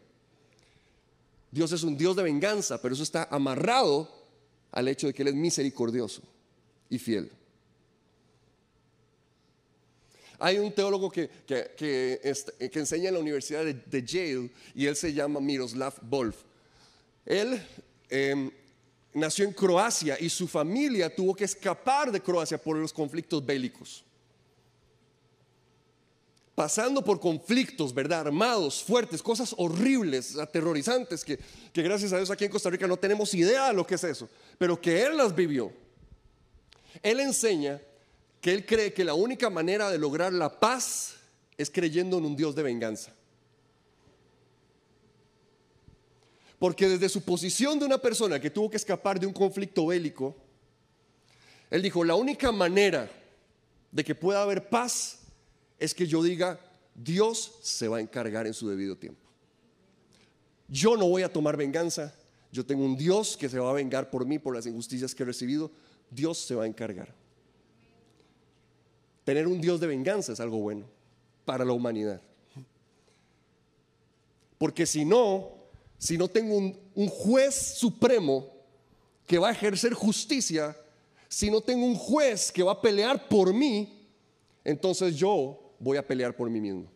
Dios 1.51 1.73
es 1.73 1.83
un 1.83 1.97
Dios 1.97 2.17
de 2.17 2.23
venganza, 2.23 2.81
pero 2.81 2.95
eso 2.95 3.03
está 3.03 3.29
amarrado 3.31 4.09
al 4.71 4.89
hecho 4.89 5.09
de 5.09 5.15
que 5.15 5.23
Él 5.23 5.29
es 5.29 5.35
misericordioso 5.35 6.23
y 6.89 6.99
fiel. 6.99 7.31
Hay 10.39 10.59
un 10.59 10.73
teólogo 10.73 11.11
que, 11.11 11.29
que, 11.47 12.21
enseña 12.59 13.09
en 13.09 13.15
la 13.15 13.21
Universidad 13.21 13.63
de, 13.65 14.03
Yale 14.03 14.51
y 14.75 14.87
él 14.87 14.97
se 14.97 15.13
llama 15.13 15.39
Miroslav 15.39 15.95
Volf. 16.01 16.37
Él 17.27 17.63
em, 18.09 18.51
nació 19.13 19.45
en 19.45 19.53
Croacia 19.53 20.17
y 20.19 20.31
su 20.31 20.49
familia 20.49 21.15
tuvo 21.15 21.35
que 21.35 21.45
escapar 21.45 22.11
de 22.11 22.23
Croacia 22.23 22.57
por 22.57 22.79
los 22.79 22.91
conflictos 22.91 23.45
bélicos 23.45 24.03
pasando 26.55 27.03
por 27.03 27.21
conflictos, 27.21 27.95
¿verdad? 27.95 28.21
Armados, 28.21 28.83
fuertes, 28.83 29.23
cosas 29.23 29.55
horribles, 29.57 30.37
aterrorizantes, 30.37 31.25
que, 31.25 31.39
que 31.73 31.83
gracias 31.83 32.13
a 32.13 32.17
Dios 32.17 32.31
aquí 32.31 32.45
en 32.45 32.51
Costa 32.51 32.71
Rica 32.71 32.87
no 32.87 32.97
tenemos 32.97 33.33
idea 33.35 33.69
de 33.69 33.75
lo 33.75 33.87
que 33.87 33.95
es 33.95 34.05
eso, 34.05 34.29
pero 34.59 34.81
que 34.81 35.03
Él 35.03 35.17
las 35.17 35.35
vivió. 35.35 35.73
Él 37.03 37.21
enseña 37.21 37.81
que 38.41 38.53
Él 38.53 38.67
cree 38.67 38.93
que 38.93 39.05
la 39.05 39.15
única 39.15 39.51
manera 39.51 39.91
de 39.91 39.99
lograr 39.99 40.33
la 40.33 40.61
paz 40.61 41.15
es 41.57 41.71
creyendo 41.71 42.19
en 42.19 42.25
un 42.25 42.37
Dios 42.37 42.55
de 42.55 42.63
venganza. 42.63 43.15
Porque 46.59 46.89
desde 46.89 47.09
su 47.09 47.23
posición 47.23 47.79
de 47.79 47.87
una 47.87 47.99
persona 47.99 48.39
que 48.39 48.51
tuvo 48.51 48.69
que 48.69 48.77
escapar 48.77 49.19
de 49.19 49.27
un 49.27 49.33
conflicto 49.33 49.87
bélico, 49.87 50.37
Él 51.71 51.81
dijo, 51.81 52.05
la 52.05 52.15
única 52.15 52.53
manera 52.53 53.11
de 53.91 54.05
que 54.05 54.15
pueda 54.15 54.43
haber 54.43 54.69
paz 54.69 55.20
es 55.81 55.95
que 55.95 56.07
yo 56.07 56.23
diga, 56.23 56.61
Dios 56.95 57.55
se 57.63 57.89
va 57.89 57.97
a 57.97 58.01
encargar 58.01 58.47
en 58.47 58.53
su 58.55 58.69
debido 58.69 58.97
tiempo. 58.97 59.27
Yo 60.69 60.97
no 60.97 61.09
voy 61.09 61.23
a 61.23 61.33
tomar 61.33 61.57
venganza. 61.57 62.15
Yo 62.53 62.65
tengo 62.65 62.85
un 62.85 62.97
Dios 62.97 63.37
que 63.37 63.49
se 63.49 63.59
va 63.59 63.71
a 63.71 63.75
vengar 63.75 64.11
por 64.11 64.27
mí, 64.27 64.39
por 64.39 64.55
las 64.55 64.67
injusticias 64.67 65.15
que 65.15 65.23
he 65.23 65.27
recibido. 65.27 65.71
Dios 66.11 66.39
se 66.39 66.55
va 66.55 66.65
a 66.65 66.67
encargar. 66.67 67.13
Tener 69.25 69.47
un 69.47 69.61
Dios 69.61 69.81
de 69.81 69.87
venganza 69.87 70.33
es 70.33 70.41
algo 70.41 70.59
bueno 70.59 70.85
para 71.45 71.65
la 71.65 71.73
humanidad. 71.73 72.21
Porque 74.59 74.85
si 74.85 75.05
no, 75.07 75.49
si 75.97 76.19
no 76.19 76.29
tengo 76.29 76.57
un, 76.57 76.79
un, 76.95 77.09
juez 77.09 77.55
supremo 77.55 78.47
que 79.27 79.39
va 79.39 79.49
a 79.49 79.53
ejercer 79.53 79.95
justicia, 79.95 80.77
si 81.29 81.51
no 81.51 81.63
tengo 81.63 81.87
un 81.87 81.95
juez 81.95 82.53
que 82.53 82.63
va 82.63 82.73
a 82.73 82.81
pelear 82.81 83.29
por 83.29 83.55
mí, 83.55 84.07
entonces 84.63 85.17
yo 85.17 85.60
voy 85.81 85.97
a 85.97 86.07
pelear 86.07 86.37
por 86.37 86.49
mí 86.49 86.61
mismo. 86.61 86.87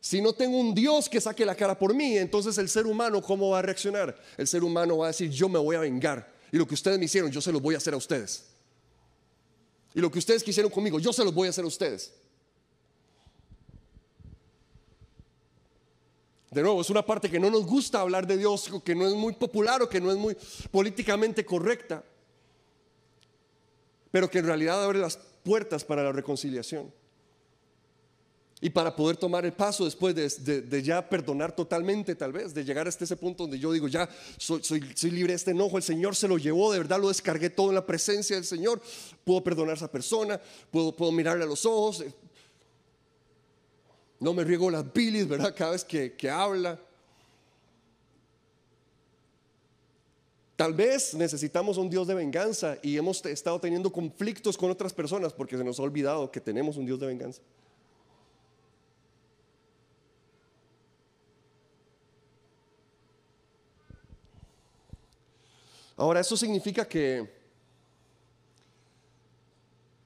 Si 0.00 0.22
no 0.22 0.32
tengo 0.32 0.56
un 0.56 0.74
Dios 0.74 1.10
que 1.10 1.20
saque 1.20 1.44
la 1.44 1.54
cara 1.54 1.78
por 1.78 1.92
mí, 1.92 2.16
entonces 2.16 2.56
el 2.56 2.70
ser 2.70 2.86
humano, 2.86 3.20
¿cómo 3.20 3.50
va 3.50 3.58
a 3.58 3.62
reaccionar? 3.62 4.18
El 4.38 4.46
ser 4.46 4.64
humano 4.64 4.96
va 4.96 5.06
a 5.06 5.08
decir, 5.08 5.30
yo 5.30 5.48
me 5.48 5.58
voy 5.58 5.76
a 5.76 5.80
vengar. 5.80 6.32
Y 6.50 6.56
lo 6.56 6.66
que 6.66 6.74
ustedes 6.74 6.98
me 6.98 7.04
hicieron, 7.04 7.30
yo 7.30 7.42
se 7.42 7.52
los 7.52 7.60
voy 7.60 7.74
a 7.74 7.78
hacer 7.78 7.92
a 7.92 7.98
ustedes. 7.98 8.46
Y 9.92 10.00
lo 10.00 10.10
que 10.10 10.18
ustedes 10.18 10.42
quisieron 10.42 10.72
conmigo, 10.72 10.98
yo 10.98 11.12
se 11.12 11.22
los 11.22 11.34
voy 11.34 11.48
a 11.48 11.50
hacer 11.50 11.64
a 11.64 11.68
ustedes. 11.68 12.14
De 16.50 16.62
nuevo, 16.62 16.80
es 16.80 16.90
una 16.90 17.04
parte 17.04 17.30
que 17.30 17.38
no 17.38 17.50
nos 17.50 17.66
gusta 17.66 18.00
hablar 18.00 18.26
de 18.26 18.36
Dios, 18.36 18.70
que 18.84 18.94
no 18.94 19.06
es 19.06 19.14
muy 19.14 19.34
popular 19.34 19.82
o 19.82 19.88
que 19.88 20.00
no 20.00 20.10
es 20.10 20.16
muy 20.16 20.36
políticamente 20.70 21.44
correcta, 21.44 22.02
pero 24.10 24.28
que 24.28 24.38
en 24.38 24.46
realidad 24.46 24.82
abre 24.82 24.98
las 24.98 25.16
puertas 25.42 25.84
para 25.84 26.02
la 26.02 26.12
reconciliación. 26.12 26.92
Y 28.62 28.68
para 28.68 28.94
poder 28.94 29.16
tomar 29.16 29.46
el 29.46 29.54
paso 29.54 29.86
después 29.86 30.14
de, 30.14 30.82
ya 30.82 31.08
perdonar 31.08 31.56
totalmente, 31.56 32.14
tal 32.14 32.32
vez, 32.32 32.52
de 32.52 32.62
llegar 32.62 32.86
hasta 32.86 33.04
ese 33.04 33.16
punto 33.16 33.44
donde 33.44 33.58
yo 33.58 33.72
digo, 33.72 33.88
ya 33.88 34.06
soy, 34.36 34.62
soy, 34.62 35.10
libre 35.10 35.32
de 35.32 35.36
este 35.36 35.52
enojo, 35.52 35.78
el 35.78 35.82
Señor 35.82 36.14
se 36.14 36.28
lo 36.28 36.36
llevó, 36.36 36.70
de 36.70 36.78
verdad 36.78 37.00
lo 37.00 37.08
descargué 37.08 37.48
todo 37.48 37.70
en 37.70 37.76
la 37.76 37.86
presencia 37.86 38.36
del 38.36 38.44
Señor, 38.44 38.82
puedo 39.24 39.42
perdonar 39.42 39.72
a 39.72 39.76
esa 39.76 39.90
persona, 39.90 40.38
puedo, 40.70 40.94
puedo 40.94 41.10
mirarle 41.10 41.44
a 41.44 41.46
los 41.46 41.64
ojos, 41.64 42.04
no 44.18 44.34
me 44.34 44.44
riego 44.44 44.70
las 44.70 44.92
bilis, 44.92 45.26
¿verdad? 45.26 45.54
Cada 45.56 45.70
vez 45.70 45.82
que, 45.82 46.12
que 46.12 46.28
habla. 46.28 46.78
Tal 50.60 50.74
vez 50.74 51.14
necesitamos 51.14 51.78
un 51.78 51.88
Dios 51.88 52.06
de 52.06 52.12
venganza 52.12 52.76
y 52.82 52.98
hemos 52.98 53.24
estado 53.24 53.58
teniendo 53.58 53.90
conflictos 53.90 54.58
con 54.58 54.70
otras 54.70 54.92
personas 54.92 55.32
porque 55.32 55.56
se 55.56 55.64
nos 55.64 55.80
ha 55.80 55.82
olvidado 55.82 56.30
que 56.30 56.38
tenemos 56.38 56.76
un 56.76 56.84
Dios 56.84 57.00
de 57.00 57.06
venganza. 57.06 57.40
Ahora, 65.96 66.20
eso 66.20 66.36
significa 66.36 66.86
que, 66.86 67.26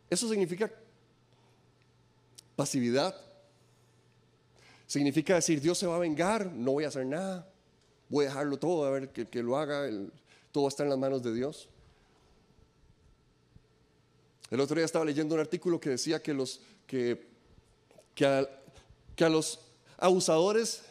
eso 0.09 0.29
significa 0.29 0.71
pasividad. 2.55 3.13
Significa 4.87 5.35
decir, 5.35 5.61
Dios 5.61 5.79
se 5.79 5.89
va 5.89 5.97
a 5.97 5.99
vengar, 5.99 6.47
no 6.47 6.71
voy 6.71 6.85
a 6.85 6.89
hacer 6.89 7.07
nada, 7.07 7.53
voy 8.09 8.27
a 8.27 8.29
dejarlo 8.29 8.57
todo, 8.57 8.85
a 8.85 8.91
ver 8.91 9.09
que, 9.09 9.43
lo 9.43 9.59
haga 9.59 9.89
el, 9.89 10.13
todo 10.55 10.69
está 10.69 10.85
en 10.85 10.91
las 10.91 10.99
manos 10.99 11.21
de 11.21 11.35
Dios. 11.35 11.69
El 14.53 14.61
otro 14.61 14.77
día 14.77 14.85
estaba 14.85 15.05
leyendo 15.05 15.35
un 15.35 15.41
artículo 15.41 15.81
que 15.81 15.91
decía 15.91 16.23
que, 16.23 16.33
los, 16.33 16.61
que, 16.87 17.27
que, 18.15 18.25
a, 18.25 19.29
los 19.29 19.59
abusadores, 19.99 20.83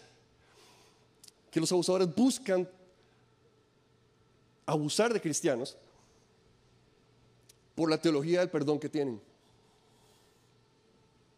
que 1.50 1.62
los 1.62 1.72
abusadores 1.72 2.14
buscan 2.14 2.70
abusar 4.66 5.14
de 5.14 5.22
cristianos 5.22 5.78
por 7.74 7.90
la 7.90 8.02
teología 8.02 8.42
del 8.42 8.50
perdón 8.50 8.82
que 8.82 8.90
tienen. 8.90 9.22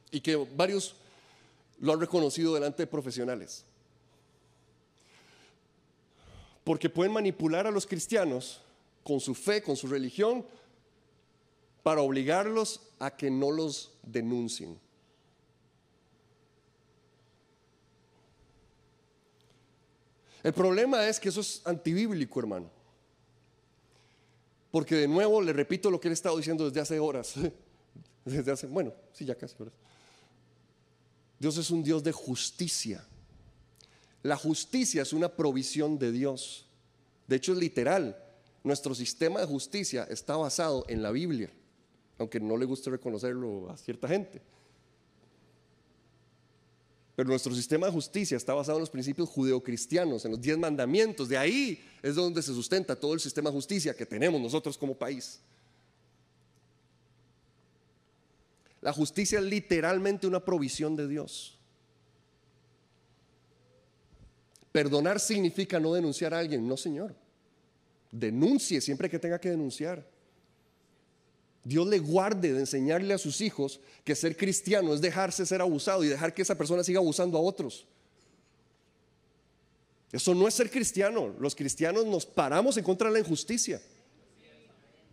Y 0.09 0.19
que 0.19 0.35
varios 0.35 0.95
lo 1.79 1.93
han 1.93 1.99
reconocido 1.99 2.55
delante 2.55 2.81
de 2.81 2.87
profesionales 2.87 3.65
porque 6.65 6.89
pueden 6.89 7.13
manipular 7.13 7.67
a 7.67 7.71
los 7.71 7.85
cristianos 7.85 8.59
con 9.03 9.21
su 9.21 9.33
fe, 9.35 9.61
con 9.61 9.77
su 9.77 9.87
religión, 9.87 10.45
para 11.83 12.01
obligarlos 12.01 12.81
a 12.99 13.15
que 13.15 13.29
no 13.29 13.51
los 13.51 13.93
denuncien. 14.01 14.77
El 20.41 20.53
problema 20.53 21.07
es 21.07 21.19
que 21.19 21.29
eso 21.29 21.41
es 21.41 21.61
antibíblico, 21.65 22.39
hermano. 22.39 22.71
Porque 24.71 24.95
de 24.95 25.07
nuevo 25.07 25.41
le 25.41 25.53
repito 25.53 25.91
lo 25.91 25.99
que 25.99 26.07
he 26.07 26.11
estado 26.11 26.37
diciendo 26.37 26.65
desde 26.65 26.81
hace 26.81 26.99
horas. 26.99 27.35
Desde 28.25 28.51
hace, 28.51 28.65
bueno, 28.65 28.91
sí, 29.13 29.23
ya 29.23 29.35
casi 29.35 29.55
horas. 29.59 29.73
Dios 31.37 31.57
es 31.57 31.69
un 31.69 31.83
Dios 31.83 32.03
de 32.03 32.11
justicia. 32.11 33.05
La 34.25 34.37
justicia 34.37 35.03
es 35.03 35.13
una 35.13 35.29
provisión 35.29 35.99
de 35.99 36.11
Dios. 36.11 36.65
De 37.27 37.35
hecho, 37.35 37.53
es 37.53 37.59
literal. 37.59 38.17
Nuestro 38.63 38.95
sistema 38.95 39.39
de 39.39 39.45
justicia 39.45 40.07
está 40.09 40.35
basado 40.35 40.83
en 40.87 41.03
la 41.03 41.11
Biblia, 41.11 41.51
aunque 42.17 42.39
no 42.39 42.57
le 42.57 42.65
guste 42.65 42.89
reconocerlo 42.89 43.69
a 43.69 43.77
cierta 43.77 44.07
gente. 44.07 44.41
Pero 47.15 47.29
nuestro 47.29 47.53
sistema 47.53 47.85
de 47.85 47.93
justicia 47.93 48.35
está 48.35 48.55
basado 48.55 48.79
en 48.79 48.81
los 48.81 48.89
principios 48.89 49.29
judeocristianos, 49.29 50.25
en 50.25 50.31
los 50.31 50.41
diez 50.41 50.57
mandamientos. 50.57 51.29
De 51.29 51.37
ahí 51.37 51.85
es 52.01 52.15
donde 52.15 52.41
se 52.41 52.51
sustenta 52.51 52.99
todo 52.99 53.13
el 53.13 53.19
sistema 53.19 53.51
de 53.51 53.55
justicia 53.55 53.95
que 53.95 54.07
tenemos 54.07 54.41
nosotros 54.41 54.75
como 54.75 54.97
país. 54.97 55.39
La 58.81 58.91
justicia 58.91 59.37
es 59.37 59.45
literalmente 59.45 60.25
una 60.25 60.43
provisión 60.43 60.95
de 60.95 61.07
Dios. 61.07 61.59
Perdonar 64.75 65.21
significa 65.21 65.79
no 65.79 65.93
denunciar 65.93 66.33
a 66.33 66.39
alguien, 66.39 66.67
no 66.67 66.75
señor. 66.75 67.15
Denuncie 68.11 68.81
siempre 68.81 69.09
que 69.09 69.17
tenga 69.17 69.39
que 69.39 69.49
denunciar. 69.49 70.05
Dios 71.63 71.87
le 71.87 71.97
guarde 71.99 72.51
de 72.51 72.59
enseñarle 72.59 73.13
a 73.13 73.17
sus 73.17 73.39
hijos 73.39 73.79
que 74.03 74.13
ser 74.15 74.35
cristiano 74.35 74.93
es 74.93 74.99
dejarse 74.99 75.45
ser 75.45 75.61
abusado 75.61 76.03
y 76.03 76.09
dejar 76.09 76.33
que 76.33 76.41
esa 76.41 76.57
persona 76.57 76.83
siga 76.83 76.99
abusando 76.99 77.37
a 77.37 77.41
otros. 77.41 77.85
Eso 80.11 80.35
no 80.35 80.45
es 80.45 80.53
ser 80.53 80.69
cristiano. 80.69 81.33
Los 81.39 81.55
cristianos 81.55 82.05
nos 82.05 82.25
paramos 82.25 82.75
en 82.75 82.83
contra 82.83 83.07
de 83.07 83.13
la 83.13 83.19
injusticia. 83.19 83.81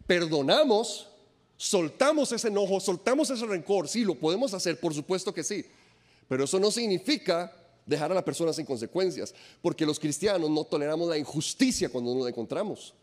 Perdonamos, 0.09 1.09
soltamos 1.57 2.33
ese 2.33 2.49
enojo, 2.49 2.81
soltamos 2.81 3.31
ese 3.31 3.47
rencor. 3.47 3.87
Sí, 3.87 4.03
lo 4.03 4.17
podemos 4.17 4.55
hacer, 4.55 4.81
por 4.81 4.93
supuesto 4.93 5.33
que 5.33 5.45
sí. 5.45 5.65
Pero 6.29 6.43
eso 6.43 6.59
no 6.59 6.73
significa 6.73 7.62
dejar 7.87 8.13
a 8.13 8.15
la 8.15 8.25
persona 8.25 8.53
sin 8.53 8.67
consecuencias, 8.67 9.35
porque 9.61 9.87
los 9.87 9.99
cristianos 9.99 10.49
no 10.51 10.65
toleramos 10.65 11.09
la 11.09 11.19
injusticia 11.19 11.89
cuando 11.89 12.15
nos 12.15 12.25
la 12.25 12.31
encontramos. 12.31 12.95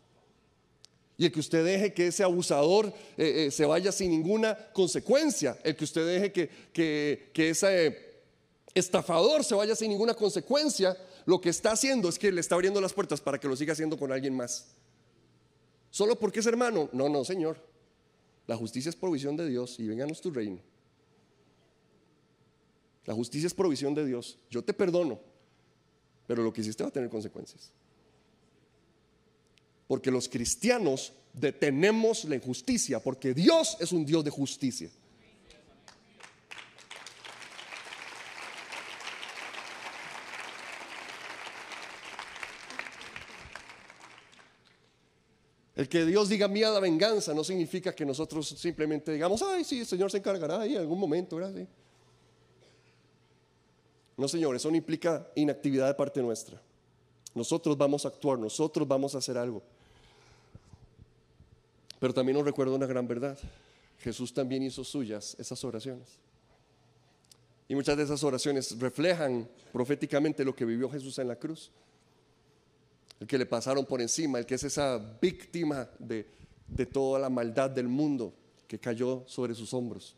Y 1.16 1.26
el 1.26 1.32
que 1.32 1.40
usted 1.40 1.64
deje 1.64 1.92
que 1.92 2.06
ese 2.06 2.22
abusador 2.22 2.86
eh, 3.18 3.46
eh, 3.46 3.50
se 3.50 3.66
vaya 3.66 3.92
sin 3.92 4.10
ninguna 4.10 4.56
consecuencia, 4.72 5.58
el 5.62 5.76
que 5.76 5.84
usted 5.84 6.06
deje 6.06 6.32
que, 6.32 7.30
que 7.32 7.50
ese 7.50 8.10
estafador 8.74 9.44
se 9.44 9.54
vaya 9.54 9.76
sin 9.76 9.90
ninguna 9.90 10.14
consecuencia, 10.14 10.96
lo 11.26 11.40
que 11.40 11.50
está 11.50 11.72
haciendo 11.72 12.08
es 12.08 12.18
que 12.18 12.32
le 12.32 12.40
está 12.40 12.54
abriendo 12.54 12.80
las 12.80 12.92
puertas 12.92 13.20
para 13.20 13.38
que 13.38 13.48
lo 13.48 13.56
siga 13.56 13.72
haciendo 13.72 13.98
con 13.98 14.12
alguien 14.12 14.34
más. 14.34 14.68
¿Solo 15.90 16.18
porque 16.18 16.40
es 16.40 16.46
hermano? 16.46 16.88
No, 16.92 17.08
no, 17.08 17.24
Señor. 17.24 17.58
La 18.46 18.56
justicia 18.56 18.88
es 18.88 18.96
provisión 18.96 19.36
de 19.36 19.46
Dios 19.48 19.78
y 19.78 19.86
vénganos 19.86 20.20
tu 20.20 20.30
reino. 20.30 20.60
La 23.06 23.14
justicia 23.14 23.46
es 23.46 23.54
provisión 23.54 23.94
de 23.94 24.04
Dios. 24.04 24.38
Yo 24.50 24.62
te 24.62 24.74
perdono, 24.74 25.20
pero 26.26 26.42
lo 26.42 26.52
que 26.52 26.60
hiciste 26.60 26.82
va 26.82 26.90
a 26.90 26.92
tener 26.92 27.08
consecuencias. 27.08 27.72
Porque 29.86 30.10
los 30.10 30.28
cristianos 30.28 31.12
detenemos 31.32 32.24
la 32.24 32.36
injusticia, 32.36 33.00
porque 33.00 33.34
Dios 33.34 33.76
es 33.80 33.92
un 33.92 34.04
Dios 34.04 34.24
de 34.24 34.30
justicia. 34.30 34.90
El 45.80 45.88
que 45.88 46.04
Dios 46.04 46.28
diga 46.28 46.46
mía 46.46 46.68
la 46.68 46.78
venganza 46.78 47.32
no 47.32 47.42
significa 47.42 47.94
que 47.94 48.04
nosotros 48.04 48.46
simplemente 48.46 49.12
digamos, 49.12 49.40
ay, 49.40 49.64
sí, 49.64 49.80
el 49.80 49.86
Señor 49.86 50.10
se 50.10 50.18
encargará 50.18 50.60
ahí 50.60 50.74
en 50.74 50.80
algún 50.80 50.98
momento, 50.98 51.36
¿verdad? 51.36 51.66
No, 54.20 54.28
Señor, 54.28 54.54
eso 54.54 54.70
no 54.70 54.76
implica 54.76 55.26
inactividad 55.34 55.86
de 55.86 55.94
parte 55.94 56.20
nuestra. 56.20 56.60
Nosotros 57.34 57.78
vamos 57.78 58.04
a 58.04 58.08
actuar, 58.08 58.38
nosotros 58.38 58.86
vamos 58.86 59.14
a 59.14 59.18
hacer 59.18 59.38
algo. 59.38 59.62
Pero 61.98 62.12
también 62.12 62.36
nos 62.36 62.44
recuerda 62.44 62.74
una 62.74 62.84
gran 62.84 63.08
verdad. 63.08 63.38
Jesús 63.98 64.34
también 64.34 64.62
hizo 64.62 64.84
suyas 64.84 65.34
esas 65.38 65.64
oraciones. 65.64 66.18
Y 67.66 67.74
muchas 67.74 67.96
de 67.96 68.02
esas 68.02 68.22
oraciones 68.22 68.78
reflejan 68.78 69.48
proféticamente 69.72 70.44
lo 70.44 70.54
que 70.54 70.66
vivió 70.66 70.90
Jesús 70.90 71.18
en 71.18 71.26
la 71.26 71.36
cruz. 71.36 71.70
El 73.20 73.26
que 73.26 73.38
le 73.38 73.46
pasaron 73.46 73.86
por 73.86 74.02
encima, 74.02 74.38
el 74.38 74.44
que 74.44 74.56
es 74.56 74.64
esa 74.64 74.98
víctima 75.18 75.88
de, 75.98 76.26
de 76.68 76.84
toda 76.84 77.18
la 77.18 77.30
maldad 77.30 77.70
del 77.70 77.88
mundo 77.88 78.34
que 78.68 78.78
cayó 78.78 79.24
sobre 79.26 79.54
sus 79.54 79.72
hombros. 79.72 80.14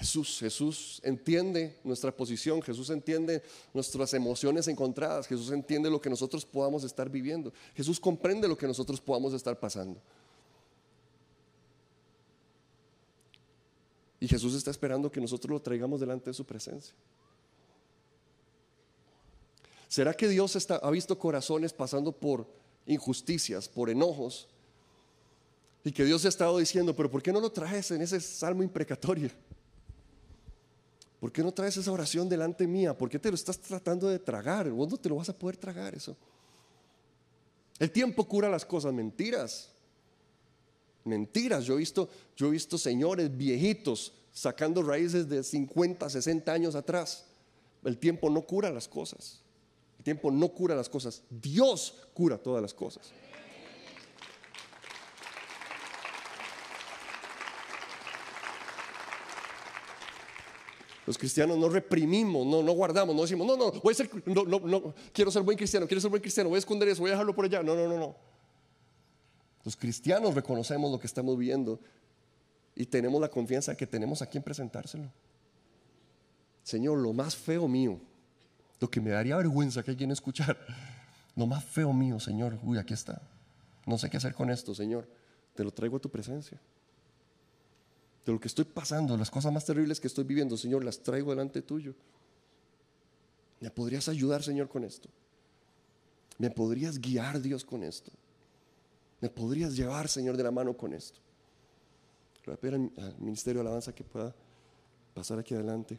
Jesús, 0.00 0.38
Jesús 0.38 1.00
entiende 1.04 1.78
nuestra 1.84 2.10
posición, 2.10 2.62
Jesús 2.62 2.88
entiende 2.88 3.42
nuestras 3.74 4.14
emociones 4.14 4.66
encontradas, 4.66 5.26
Jesús 5.26 5.50
entiende 5.50 5.90
lo 5.90 6.00
que 6.00 6.08
nosotros 6.08 6.46
podamos 6.46 6.84
estar 6.84 7.10
viviendo, 7.10 7.52
Jesús 7.74 8.00
comprende 8.00 8.48
lo 8.48 8.56
que 8.56 8.66
nosotros 8.66 8.98
podamos 8.98 9.34
estar 9.34 9.60
pasando. 9.60 10.00
Y 14.18 14.26
Jesús 14.26 14.54
está 14.54 14.70
esperando 14.70 15.12
que 15.12 15.20
nosotros 15.20 15.50
lo 15.50 15.60
traigamos 15.60 16.00
delante 16.00 16.30
de 16.30 16.34
su 16.34 16.46
presencia. 16.46 16.94
¿Será 19.86 20.14
que 20.14 20.28
Dios 20.28 20.66
ha 20.70 20.90
visto 20.90 21.18
corazones 21.18 21.74
pasando 21.74 22.10
por 22.10 22.46
injusticias, 22.86 23.68
por 23.68 23.90
enojos? 23.90 24.48
Y 25.84 25.92
que 25.92 26.06
Dios 26.06 26.24
ha 26.24 26.28
estado 26.28 26.56
diciendo, 26.56 26.96
pero 26.96 27.10
¿por 27.10 27.22
qué 27.22 27.34
no 27.34 27.40
lo 27.40 27.52
traes 27.52 27.90
en 27.90 28.00
ese 28.00 28.18
salmo 28.18 28.62
imprecatorio? 28.62 29.30
¿Por 31.20 31.30
qué 31.30 31.42
no 31.42 31.52
traes 31.52 31.76
esa 31.76 31.92
oración 31.92 32.28
delante 32.30 32.66
mía? 32.66 32.96
¿Por 32.96 33.10
qué 33.10 33.18
te 33.18 33.28
lo 33.28 33.34
estás 33.34 33.58
tratando 33.58 34.08
de 34.08 34.18
tragar? 34.18 34.70
Vos 34.70 34.90
no 34.90 34.96
te 34.96 35.10
lo 35.10 35.16
vas 35.16 35.28
a 35.28 35.38
poder 35.38 35.58
tragar 35.58 35.94
eso. 35.94 36.16
El 37.78 37.90
tiempo 37.90 38.26
cura 38.26 38.48
las 38.48 38.64
cosas, 38.64 38.94
mentiras. 38.94 39.70
Mentiras. 41.04 41.64
Yo 41.64 41.74
he 41.74 41.78
visto, 41.78 42.08
yo 42.36 42.48
he 42.48 42.50
visto 42.50 42.78
señores 42.78 43.36
viejitos 43.36 44.14
sacando 44.32 44.82
raíces 44.82 45.28
de 45.28 45.42
50, 45.42 46.08
60 46.08 46.52
años 46.52 46.74
atrás. 46.74 47.26
El 47.84 47.98
tiempo 47.98 48.30
no 48.30 48.42
cura 48.42 48.70
las 48.70 48.88
cosas. 48.88 49.40
El 49.98 50.04
tiempo 50.04 50.30
no 50.30 50.48
cura 50.48 50.74
las 50.74 50.88
cosas. 50.88 51.22
Dios 51.28 51.96
cura 52.14 52.38
todas 52.38 52.62
las 52.62 52.72
cosas. 52.72 53.12
Los 61.10 61.18
cristianos 61.18 61.58
no 61.58 61.68
reprimimos, 61.68 62.46
no, 62.46 62.62
guardamos, 62.72 63.16
no 63.16 63.22
decimos, 63.22 63.44
no, 63.44 63.56
no, 63.56 63.72
voy 63.82 63.90
a 63.90 63.96
ser, 63.96 64.08
no, 64.26 64.44
no, 64.44 64.60
no, 64.60 64.94
quiero 65.12 65.32
ser 65.32 65.42
buen 65.42 65.58
cristiano, 65.58 65.84
quiero 65.88 66.00
ser 66.00 66.08
buen 66.08 66.22
cristiano, 66.22 66.48
voy 66.48 66.54
a 66.54 66.60
esconder 66.60 66.88
eso, 66.88 67.00
voy 67.00 67.10
a 67.10 67.14
dejarlo 67.14 67.34
por 67.34 67.46
allá. 67.46 67.64
No, 67.64 67.74
no, 67.74 67.88
no, 67.88 67.98
no. 67.98 68.16
Los 69.64 69.74
cristianos 69.76 70.36
reconocemos 70.36 70.88
lo 70.88 71.00
que 71.00 71.08
estamos 71.08 71.36
viendo 71.36 71.80
y 72.76 72.86
tenemos 72.86 73.20
la 73.20 73.28
confianza 73.28 73.72
de 73.72 73.76
que 73.76 73.88
tenemos 73.88 74.22
a 74.22 74.26
quien 74.26 74.44
presentárselo. 74.44 75.10
Señor, 76.62 76.98
lo 76.98 77.12
más 77.12 77.34
feo 77.34 77.66
mío, 77.66 77.98
lo 78.78 78.88
que 78.88 79.00
me 79.00 79.10
daría 79.10 79.36
vergüenza 79.36 79.82
que 79.82 79.90
alguien 79.90 80.12
escuchar, 80.12 80.56
lo 81.34 81.48
más 81.48 81.64
feo 81.64 81.92
mío, 81.92 82.20
Señor, 82.20 82.56
uy, 82.62 82.78
aquí 82.78 82.94
está. 82.94 83.20
No 83.84 83.98
sé 83.98 84.08
qué 84.08 84.16
hacer 84.16 84.32
con 84.32 84.48
esto, 84.48 84.76
Señor. 84.76 85.08
Te 85.56 85.64
lo 85.64 85.72
traigo 85.72 85.96
a 85.96 86.00
tu 86.00 86.08
presencia 86.08 86.60
lo 88.32 88.40
que 88.40 88.48
estoy 88.48 88.64
pasando, 88.64 89.16
las 89.16 89.30
cosas 89.30 89.52
más 89.52 89.64
terribles 89.64 90.00
que 90.00 90.06
estoy 90.06 90.24
viviendo, 90.24 90.56
Señor, 90.56 90.84
las 90.84 91.02
traigo 91.02 91.30
delante 91.30 91.62
tuyo. 91.62 91.94
¿Me 93.60 93.70
podrías 93.70 94.08
ayudar, 94.08 94.42
Señor, 94.42 94.68
con 94.68 94.84
esto? 94.84 95.08
¿Me 96.38 96.50
podrías 96.50 96.98
guiar, 96.98 97.40
Dios, 97.40 97.64
con 97.64 97.82
esto? 97.82 98.10
¿Me 99.20 99.28
podrías 99.28 99.76
llevar, 99.76 100.08
Señor, 100.08 100.36
de 100.36 100.42
la 100.42 100.50
mano 100.50 100.76
con 100.76 100.94
esto? 100.94 101.20
Le 102.46 102.56
voy 102.56 102.90
Ministerio 103.18 103.62
de 103.62 103.68
Alabanza 103.68 103.94
que 103.94 104.02
pueda 104.02 104.34
pasar 105.14 105.38
aquí 105.38 105.54
adelante. 105.54 105.98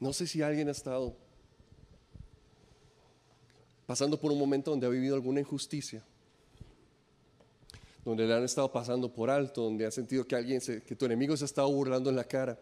No 0.00 0.12
sé 0.12 0.26
si 0.26 0.42
alguien 0.42 0.68
ha 0.68 0.72
estado 0.72 1.16
pasando 3.86 4.18
por 4.18 4.32
un 4.32 4.38
momento 4.38 4.70
donde 4.70 4.86
ha 4.86 4.90
vivido 4.90 5.14
alguna 5.14 5.40
injusticia 5.40 6.02
donde 8.04 8.26
le 8.26 8.34
han 8.34 8.44
estado 8.44 8.70
pasando 8.70 9.10
por 9.10 9.30
alto, 9.30 9.62
donde 9.62 9.86
ha 9.86 9.90
sentido 9.90 10.26
que 10.26 10.36
alguien, 10.36 10.60
que 10.60 10.94
tu 10.94 11.06
enemigo 11.06 11.36
se 11.36 11.44
ha 11.44 11.46
estado 11.46 11.70
burlando 11.70 12.10
en 12.10 12.16
la 12.16 12.24
cara, 12.24 12.58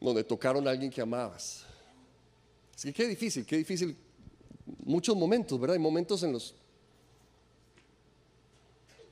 donde 0.00 0.24
tocaron 0.24 0.66
a 0.66 0.70
alguien 0.70 0.90
que 0.90 1.02
amabas. 1.02 1.64
Así 2.74 2.88
que 2.88 2.94
qué 2.94 3.08
difícil, 3.08 3.44
qué 3.44 3.58
difícil. 3.58 3.94
Muchos 4.84 5.14
momentos, 5.14 5.60
¿verdad? 5.60 5.74
Hay 5.74 5.82
momentos 5.82 6.22
en 6.22 6.32
los, 6.32 6.54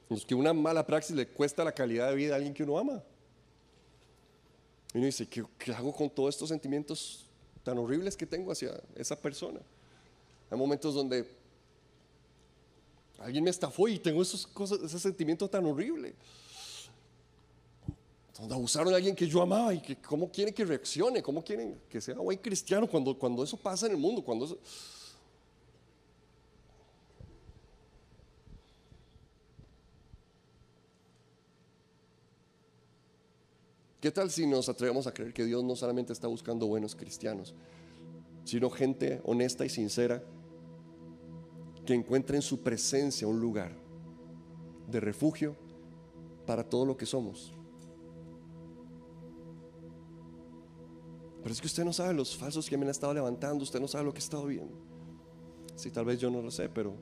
en 0.09 0.17
los 0.17 0.25
que 0.25 0.35
una 0.35 0.55
mala 0.55 0.87
praxis 0.87 1.15
le 1.15 1.27
cuesta 1.27 1.63
la 1.63 1.73
calidad 1.73 2.09
de 2.09 2.17
vida 2.17 2.33
a 2.33 2.37
alguien 2.37 2.55
que 2.55 2.63
uno 2.63 2.79
ama. 2.79 3.03
Y 4.95 4.99
uno 4.99 5.07
dice, 5.07 5.29
¿qué, 5.29 5.45
¿qué, 5.59 5.73
hago 5.73 5.93
con 5.93 6.09
todos 6.09 6.35
estos 6.35 6.49
sentimientos 6.49 7.27
tan 7.63 7.77
horribles 7.77 8.17
que 8.17 8.25
tengo 8.25 8.53
hacia 8.53 8.81
esa 8.97 9.21
persona? 9.21 9.61
Hay 10.51 10.57
momentos 10.57 10.95
donde 10.95 11.29
Alguien 13.19 13.43
me 13.43 13.51
estafó 13.51 13.89
y 13.89 13.99
tengo 13.99 14.23
esos 14.23 14.47
cosas, 14.47 14.81
ese 14.83 14.99
sentimiento 14.99 15.49
tan 15.49 15.67
horrible. 15.67 16.15
Donde 18.39 18.55
abusaron 18.55 18.93
a 18.93 18.97
alguien 18.97 19.17
que 19.17 19.27
yo 19.27 19.43
amaba 19.43 19.75
y 19.75 19.81
que 19.81 19.97
cómo 19.97 20.31
quieren 20.31 20.55
que 20.55 20.65
reaccione, 20.65 21.21
cómo 21.21 21.43
quieren 21.43 21.81
que 21.89 22.01
sea 22.01 22.15
buen 22.15 22.39
cristiano 22.39 22.89
cuando, 22.89 23.19
cuando 23.19 23.43
eso 23.43 23.57
pasa 23.57 23.87
en 23.87 23.93
el 23.93 23.99
mundo, 23.99 24.23
cuando 24.23 24.45
eso... 24.45 24.59
¿Qué 34.01 34.13
tal 34.13 34.31
si 34.31 34.47
nos 34.47 34.69
atrevemos 34.69 35.09
a 35.09 35.13
creer 35.13 35.35
que 35.35 35.45
Dios 35.45 35.65
no 35.65 35.75
solamente 35.75 36.13
está 36.13 36.29
buscando 36.29 36.69
buenos 36.69 36.95
cristianos, 36.95 37.53
sino 38.45 38.71
gente 38.71 39.21
honesta 39.25 39.67
y 39.67 39.69
sincera 39.69 40.23
que 41.89 41.95
encuentre 41.95 42.37
en 42.37 42.43
su 42.43 42.63
presencia 42.63 43.27
un 43.27 43.41
lugar 43.41 43.73
de 44.89 45.01
refugio 45.01 45.57
para 46.45 46.63
todo 46.63 46.85
lo 46.85 46.99
que 46.99 47.07
somos? 47.07 47.55
Pero 51.43 51.51
es 51.51 51.63
que 51.63 51.67
usted 51.67 51.87
no 51.87 51.95
sabe 51.95 52.13
los 52.13 52.37
falsos 52.37 52.69
que 52.69 52.77
me 52.77 52.85
han 52.85 52.91
estado 52.91 53.15
levantando, 53.15 53.65
usted 53.65 53.81
no 53.81 53.89
sabe 53.89 54.05
lo 54.05 54.13
que 54.13 54.19
he 54.19 54.23
estado 54.23 54.45
viendo. 54.45 54.77
Sí, 55.77 55.91
tal 55.91 56.05
vez 56.05 56.21
yo 56.21 56.31
no 56.31 56.43
lo 56.43 56.51
sé, 56.51 56.69
pero 56.69 56.93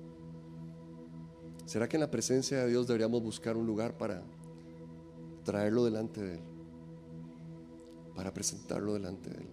¿será 1.65 1.89
que 1.89 1.97
en 1.97 2.03
la 2.03 2.11
presencia 2.13 2.59
de 2.59 2.69
Dios 2.69 2.87
deberíamos 2.87 3.21
buscar 3.25 3.57
un 3.57 3.67
lugar 3.67 3.99
para 3.99 4.23
traerlo 5.43 5.85
delante 5.85 6.23
de 6.23 6.35
Él? 6.35 6.45
Para 8.15 8.33
presentarlo 8.33 8.93
delante 8.93 9.31
de 9.31 9.39
Él. 9.39 9.49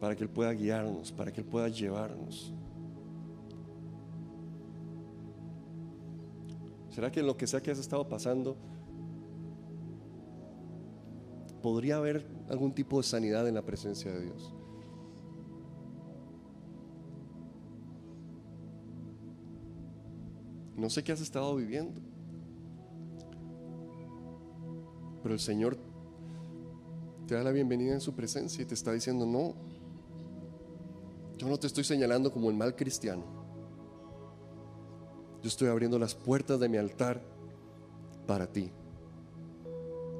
Para 0.00 0.16
que 0.16 0.22
Él 0.22 0.30
pueda 0.30 0.50
guiarnos, 0.52 1.12
para 1.12 1.30
que 1.30 1.42
Él 1.42 1.46
pueda 1.46 1.68
llevarnos. 1.68 2.54
¿Será 6.96 7.12
que 7.12 7.20
en 7.20 7.26
lo 7.26 7.36
que 7.36 7.46
sea 7.46 7.62
que 7.62 7.70
has 7.70 7.78
estado 7.78 8.08
pasando, 8.08 8.56
podría 11.60 11.98
haber 11.98 12.26
algún 12.48 12.72
tipo 12.72 12.96
de 12.96 13.02
sanidad 13.02 13.46
en 13.46 13.54
la 13.54 13.60
presencia 13.60 14.10
de 14.10 14.22
Dios. 14.22 14.54
No 20.74 20.88
sé 20.88 21.04
qué 21.04 21.12
has 21.12 21.20
estado 21.20 21.54
viviendo, 21.54 22.00
pero 25.22 25.34
el 25.34 25.40
Señor 25.40 25.76
te 27.26 27.34
da 27.34 27.42
la 27.42 27.52
bienvenida 27.52 27.92
en 27.92 28.00
su 28.00 28.14
presencia 28.14 28.62
y 28.62 28.64
te 28.64 28.72
está 28.72 28.92
diciendo, 28.92 29.26
no, 29.26 29.54
yo 31.36 31.46
no 31.46 31.58
te 31.58 31.66
estoy 31.66 31.84
señalando 31.84 32.32
como 32.32 32.48
el 32.48 32.56
mal 32.56 32.74
cristiano. 32.74 33.35
Yo 35.42 35.48
estoy 35.48 35.68
abriendo 35.68 35.98
las 35.98 36.14
puertas 36.14 36.58
de 36.60 36.68
mi 36.68 36.76
altar 36.76 37.22
para 38.26 38.46
ti, 38.46 38.70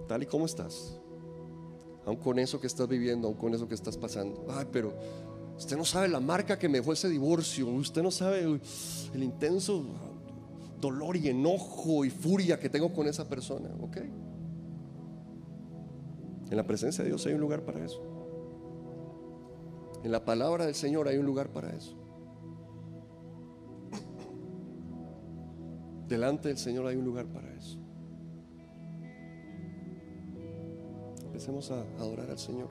tal 0.07 0.23
y 0.23 0.27
como 0.27 0.47
estás 0.47 1.01
aún 2.07 2.17
con 2.17 2.39
eso 2.39 2.61
que 2.61 2.69
estás 2.69 2.89
viviendo, 2.89 3.29
aún 3.29 3.37
con 3.37 3.53
eso 3.53 3.69
que 3.69 3.75
estás 3.75 3.99
pasando. 3.99 4.47
Ay, 4.49 4.67
pero 4.73 4.95
usted 5.59 5.77
no 5.77 5.85
sabe 5.85 6.09
la 6.09 6.21
marca 6.21 6.59
que 6.59 6.69
me 6.69 6.79
dejó 6.79 6.93
ese 6.93 7.09
divorcio, 7.09 7.67
usted 7.67 8.03
no 8.03 8.11
sabe 8.11 8.43
el 8.43 9.23
intenso 9.23 9.85
dolor 10.81 11.17
y 11.17 11.29
enojo 11.29 12.05
y 12.05 12.11
furia 12.11 12.59
que 12.59 12.71
tengo 12.71 12.93
con 12.93 13.09
esa 13.09 13.29
persona, 13.29 13.69
¿ok? 13.81 13.97
En 16.49 16.57
la 16.57 16.65
presencia 16.65 17.03
de 17.03 17.11
Dios 17.11 17.27
hay 17.27 17.35
un 17.35 17.41
lugar 17.41 17.65
para 17.65 17.85
eso. 17.85 18.01
En 20.05 20.13
la 20.13 20.25
palabra 20.25 20.67
del 20.67 20.77
Señor 20.77 21.09
hay 21.09 21.19
un 21.19 21.27
lugar 21.27 21.49
para 21.49 21.75
eso. 21.75 21.97
Delante 26.09 26.49
del 26.49 26.59
Señor 26.59 26.87
hay 26.87 26.97
un 26.97 27.05
lugar 27.05 27.27
para 27.27 27.53
eso. 27.55 27.79
empecemos 31.37 31.71
a 31.71 31.83
adorar 31.99 32.31
al 32.31 32.39
Señor. 32.39 32.69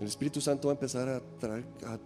El 0.00 0.06
Espíritu 0.06 0.40
Santo 0.40 0.68
va 0.68 0.72
a 0.72 0.76
empezar 0.76 1.08
a, 1.08 1.20
traer, 1.40 1.64
a 1.84 1.98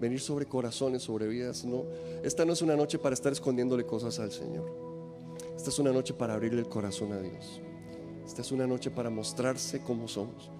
venir 0.00 0.20
sobre 0.20 0.46
corazones, 0.46 1.02
sobre 1.02 1.26
vidas. 1.26 1.66
No, 1.66 1.84
esta 2.22 2.46
no 2.46 2.54
es 2.54 2.62
una 2.62 2.74
noche 2.74 2.98
para 2.98 3.12
estar 3.12 3.30
escondiéndole 3.30 3.84
cosas 3.84 4.18
al 4.18 4.32
Señor. 4.32 4.64
Esta 5.54 5.68
es 5.68 5.78
una 5.78 5.92
noche 5.92 6.14
para 6.14 6.32
abrirle 6.32 6.60
el 6.60 6.68
corazón 6.68 7.12
a 7.12 7.20
Dios. 7.20 7.60
Esta 8.24 8.40
es 8.40 8.50
una 8.50 8.66
noche 8.66 8.90
para 8.90 9.10
mostrarse 9.10 9.82
como 9.82 10.08
somos. 10.08 10.50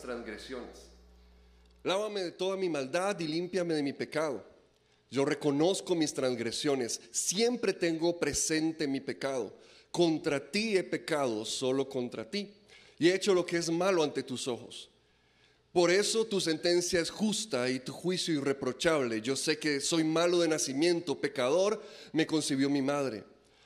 Transgresiones. 0.00 0.88
Lávame 1.84 2.22
de 2.22 2.32
toda 2.32 2.56
mi 2.56 2.68
maldad 2.68 3.18
y 3.20 3.28
límpiame 3.28 3.74
de 3.74 3.82
mi 3.82 3.92
pecado. 3.92 4.44
Yo 5.10 5.24
reconozco 5.24 5.94
mis 5.94 6.12
transgresiones, 6.12 7.00
siempre 7.10 7.72
tengo 7.72 8.18
presente 8.18 8.86
mi 8.86 9.00
pecado. 9.00 9.56
Contra 9.90 10.50
ti 10.50 10.76
he 10.76 10.84
pecado, 10.84 11.44
solo 11.44 11.88
contra 11.88 12.28
ti, 12.28 12.52
y 12.98 13.08
he 13.08 13.14
hecho 13.14 13.32
lo 13.32 13.46
que 13.46 13.56
es 13.56 13.70
malo 13.70 14.02
ante 14.02 14.22
tus 14.22 14.46
ojos. 14.48 14.90
Por 15.72 15.90
eso 15.90 16.26
tu 16.26 16.40
sentencia 16.40 17.00
es 17.00 17.10
justa 17.10 17.70
y 17.70 17.78
tu 17.78 17.92
juicio 17.92 18.34
irreprochable. 18.34 19.20
Yo 19.20 19.36
sé 19.36 19.58
que 19.58 19.80
soy 19.80 20.02
malo 20.04 20.40
de 20.40 20.48
nacimiento, 20.48 21.20
pecador 21.20 21.82
me 22.12 22.26
concibió 22.26 22.68
mi 22.68 22.82
madre. 22.82 23.24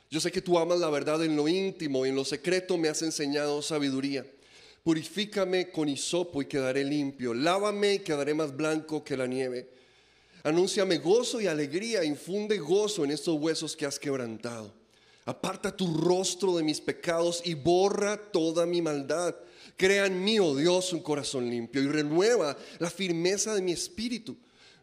Yo 0.09 0.19
sé 0.19 0.31
que 0.31 0.41
tú 0.41 0.59
amas 0.59 0.79
la 0.79 0.89
verdad 0.89 1.23
en 1.23 1.35
lo 1.35 1.47
íntimo 1.47 2.05
y 2.05 2.09
en 2.09 2.15
lo 2.15 2.23
secreto 2.23 2.77
me 2.77 2.87
has 2.87 3.01
enseñado 3.01 3.61
sabiduría. 3.61 4.25
Purifícame 4.83 5.71
con 5.71 5.87
hisopo 5.87 6.41
y 6.41 6.45
quedaré 6.45 6.83
limpio. 6.83 7.33
Lávame 7.33 7.95
y 7.95 7.99
quedaré 7.99 8.33
más 8.33 8.55
blanco 8.55 9.03
que 9.03 9.15
la 9.15 9.25
nieve. 9.25 9.69
Anúnciame 10.43 10.97
gozo 10.97 11.39
y 11.39 11.47
alegría. 11.47 12.03
Infunde 12.03 12.57
gozo 12.57 13.05
en 13.05 13.11
estos 13.11 13.39
huesos 13.39 13.77
que 13.77 13.85
has 13.85 13.97
quebrantado. 13.97 14.73
Aparta 15.25 15.75
tu 15.75 15.95
rostro 15.97 16.57
de 16.57 16.63
mis 16.63 16.81
pecados 16.81 17.41
y 17.45 17.53
borra 17.53 18.17
toda 18.17 18.65
mi 18.65 18.81
maldad. 18.81 19.33
Crea 19.77 20.05
en 20.05 20.21
mí, 20.21 20.37
oh 20.39 20.53
Dios, 20.53 20.91
un 20.91 20.99
corazón 20.99 21.49
limpio 21.49 21.81
y 21.81 21.87
renueva 21.87 22.57
la 22.79 22.89
firmeza 22.89 23.55
de 23.55 23.61
mi 23.61 23.71
espíritu. 23.71 24.37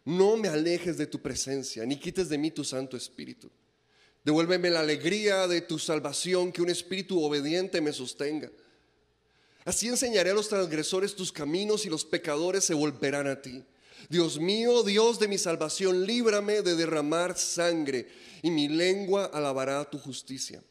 No 0.07 0.39
me 0.39 0.49
alejes 0.49 0.97
de 0.97 1.07
tu 1.07 1.21
presencia, 1.21 1.85
ni 1.85 1.97
quites 1.97 2.31
de 2.31 2.39
mí 2.39 2.51
tu 2.51 2.65
Santo 2.65 2.97
Espíritu. 2.97 3.51
Devuélveme 4.25 4.71
la 4.71 4.81
alegría 4.81 5.47
de 5.47 5.61
tu 5.61 5.79
salvación, 5.79 6.53
que 6.53 6.63
un 6.63 6.71
espíritu 6.71 7.23
obediente 7.23 7.83
me 7.83 7.93
sostenga. 7.93 8.51
Así 9.65 9.89
enseñaré 9.89 10.31
a 10.31 10.35
los 10.35 10.49
transgresores 10.49 11.15
tus 11.15 11.33
caminos 11.33 11.85
y 11.85 11.91
los 11.91 12.05
pecadores 12.05 12.65
se 12.65 12.75
volverán 12.75 13.27
a 13.27 13.41
ti. 13.41 13.63
Dios 14.09 14.41
mío, 14.41 14.83
Dios 14.83 15.19
de 15.19 15.29
mi 15.29 15.39
salvación, 15.39 16.07
líbrame 16.07 16.63
de 16.63 16.75
derramar 16.75 17.37
sangre 17.37 18.09
y 18.43 18.51
mi 18.51 18.69
lengua 18.69 19.27
alabará 19.27 19.85
tu 19.85 19.99
justicia. 19.99 20.63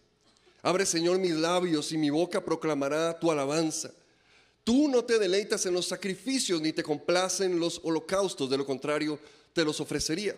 Abre, 0.61 0.85
Señor, 0.85 1.19
mis 1.19 1.35
labios 1.35 1.92
y 1.92 1.98
mi 1.98 2.09
boca 2.09 2.43
proclamará 2.43 3.18
tu 3.18 3.32
alabanza. 3.32 3.92
Tú 4.64 4.90
no 4.90 5.06
te 5.06 5.18
deleitas 5.18 5.66
en 5.66 5.74
los 5.74 5.88
sacrificios 5.88 6.61
ni 6.61 6.74
te 6.74 6.84
complacen 6.84 7.59
los 7.59 7.80
holocaustos, 7.84 8.50
de 8.50 8.58
lo 8.58 8.66
contrario 8.66 9.19
te 9.53 9.64
los 9.64 9.80
ofrecería. 9.80 10.35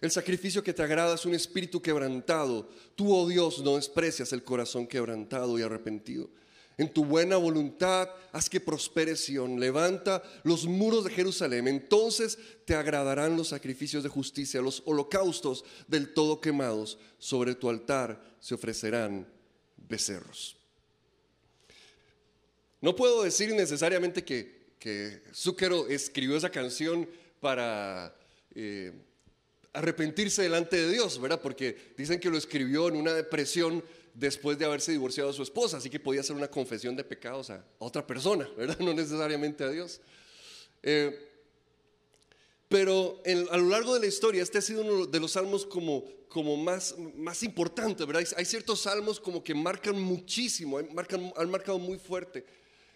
El 0.00 0.10
sacrificio 0.10 0.62
que 0.62 0.72
te 0.72 0.82
agrada 0.82 1.14
es 1.14 1.26
un 1.26 1.34
espíritu 1.34 1.82
quebrantado. 1.82 2.70
Tú, 2.96 3.14
oh 3.14 3.28
Dios, 3.28 3.60
no 3.62 3.76
desprecias 3.76 4.32
el 4.32 4.42
corazón 4.42 4.86
quebrantado 4.86 5.58
y 5.58 5.62
arrepentido. 5.62 6.30
En 6.80 6.88
tu 6.88 7.04
buena 7.04 7.36
voluntad 7.36 8.08
haz 8.32 8.48
que 8.48 8.58
prospere 8.58 9.14
Sión. 9.14 9.60
Levanta 9.60 10.22
los 10.44 10.64
muros 10.64 11.04
de 11.04 11.10
Jerusalén. 11.10 11.68
Entonces 11.68 12.38
te 12.64 12.74
agradarán 12.74 13.36
los 13.36 13.48
sacrificios 13.48 14.02
de 14.02 14.08
justicia, 14.08 14.62
los 14.62 14.82
holocaustos 14.86 15.62
del 15.88 16.14
todo 16.14 16.40
quemados. 16.40 16.96
Sobre 17.18 17.54
tu 17.54 17.68
altar 17.68 18.18
se 18.40 18.54
ofrecerán 18.54 19.28
becerros. 19.76 20.56
No 22.80 22.96
puedo 22.96 23.24
decir 23.24 23.54
necesariamente 23.54 24.24
que, 24.24 24.72
que 24.78 25.20
escribió 25.90 26.34
esa 26.38 26.48
canción 26.48 27.06
para... 27.40 28.16
Eh, 28.54 28.90
arrepentirse 29.72 30.42
delante 30.42 30.76
de 30.76 30.90
Dios, 30.90 31.20
¿verdad? 31.20 31.40
Porque 31.40 31.92
dicen 31.96 32.18
que 32.18 32.28
lo 32.28 32.36
escribió 32.36 32.88
en 32.88 32.96
una 32.96 33.14
depresión 33.14 33.84
después 34.20 34.58
de 34.58 34.66
haberse 34.66 34.92
divorciado 34.92 35.30
de 35.30 35.36
su 35.36 35.42
esposa, 35.42 35.78
así 35.78 35.88
que 35.88 35.98
podía 35.98 36.20
hacer 36.20 36.36
una 36.36 36.48
confesión 36.48 36.94
de 36.94 37.02
pecados 37.02 37.48
a, 37.48 37.64
otra 37.78 38.06
persona, 38.06 38.48
¿verdad? 38.56 38.78
No 38.78 38.92
necesariamente 38.92 39.64
a 39.64 39.70
Dios. 39.70 40.00
Eh, 40.82 41.26
pero 42.68 43.20
a 43.50 43.56
lo 43.56 43.68
largo 43.68 43.94
de 43.94 44.00
la 44.00 44.06
historia, 44.06 44.42
este 44.42 44.58
ha 44.58 44.62
sido 44.62 44.82
uno 44.82 45.06
de 45.06 45.18
los 45.18 45.32
salmos 45.32 45.66
como, 45.66 46.04
como 46.28 46.56
más, 46.56 46.94
más 47.16 47.42
importantes, 47.42 48.06
¿verdad? 48.06 48.24
Hay 48.36 48.44
ciertos 48.44 48.82
salmos 48.82 49.18
como 49.18 49.42
que 49.42 49.54
marcan 49.54 50.00
muchísimo, 50.00 50.78
marcan, 50.92 51.32
han 51.34 51.50
marcado 51.50 51.80
muy 51.80 51.98
fuerte 51.98 52.44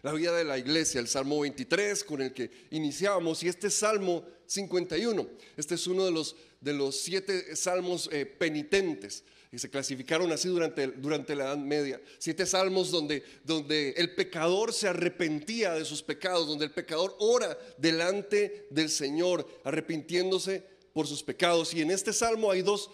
la 0.02 0.12
vida 0.12 0.36
de 0.36 0.44
la 0.44 0.58
iglesia, 0.58 1.00
el 1.00 1.08
Salmo 1.08 1.40
23 1.40 2.04
con 2.04 2.20
el 2.20 2.32
que 2.32 2.50
iniciábamos 2.70 3.42
y 3.42 3.48
este 3.48 3.70
Salmo 3.70 4.24
51. 4.46 5.26
Este 5.56 5.74
es 5.74 5.86
uno 5.86 6.04
de 6.04 6.12
los, 6.12 6.36
de 6.60 6.74
los 6.74 7.00
siete 7.00 7.56
salmos 7.56 8.08
eh, 8.12 8.26
penitentes 8.26 9.24
y 9.54 9.58
se 9.60 9.70
clasificaron 9.70 10.32
así 10.32 10.48
durante, 10.48 10.88
durante 10.88 11.36
la 11.36 11.44
Edad 11.44 11.56
Media. 11.56 12.00
Siete 12.18 12.44
salmos 12.44 12.90
donde, 12.90 13.22
donde 13.44 13.90
el 13.90 14.12
pecador 14.16 14.72
se 14.72 14.88
arrepentía 14.88 15.74
de 15.74 15.84
sus 15.84 16.02
pecados, 16.02 16.48
donde 16.48 16.64
el 16.64 16.72
pecador 16.72 17.14
ora 17.20 17.56
delante 17.78 18.66
del 18.70 18.90
Señor, 18.90 19.46
arrepintiéndose 19.62 20.66
por 20.92 21.06
sus 21.06 21.22
pecados. 21.22 21.72
Y 21.72 21.82
en 21.82 21.92
este 21.92 22.12
salmo 22.12 22.50
hay 22.50 22.62
dos, 22.62 22.90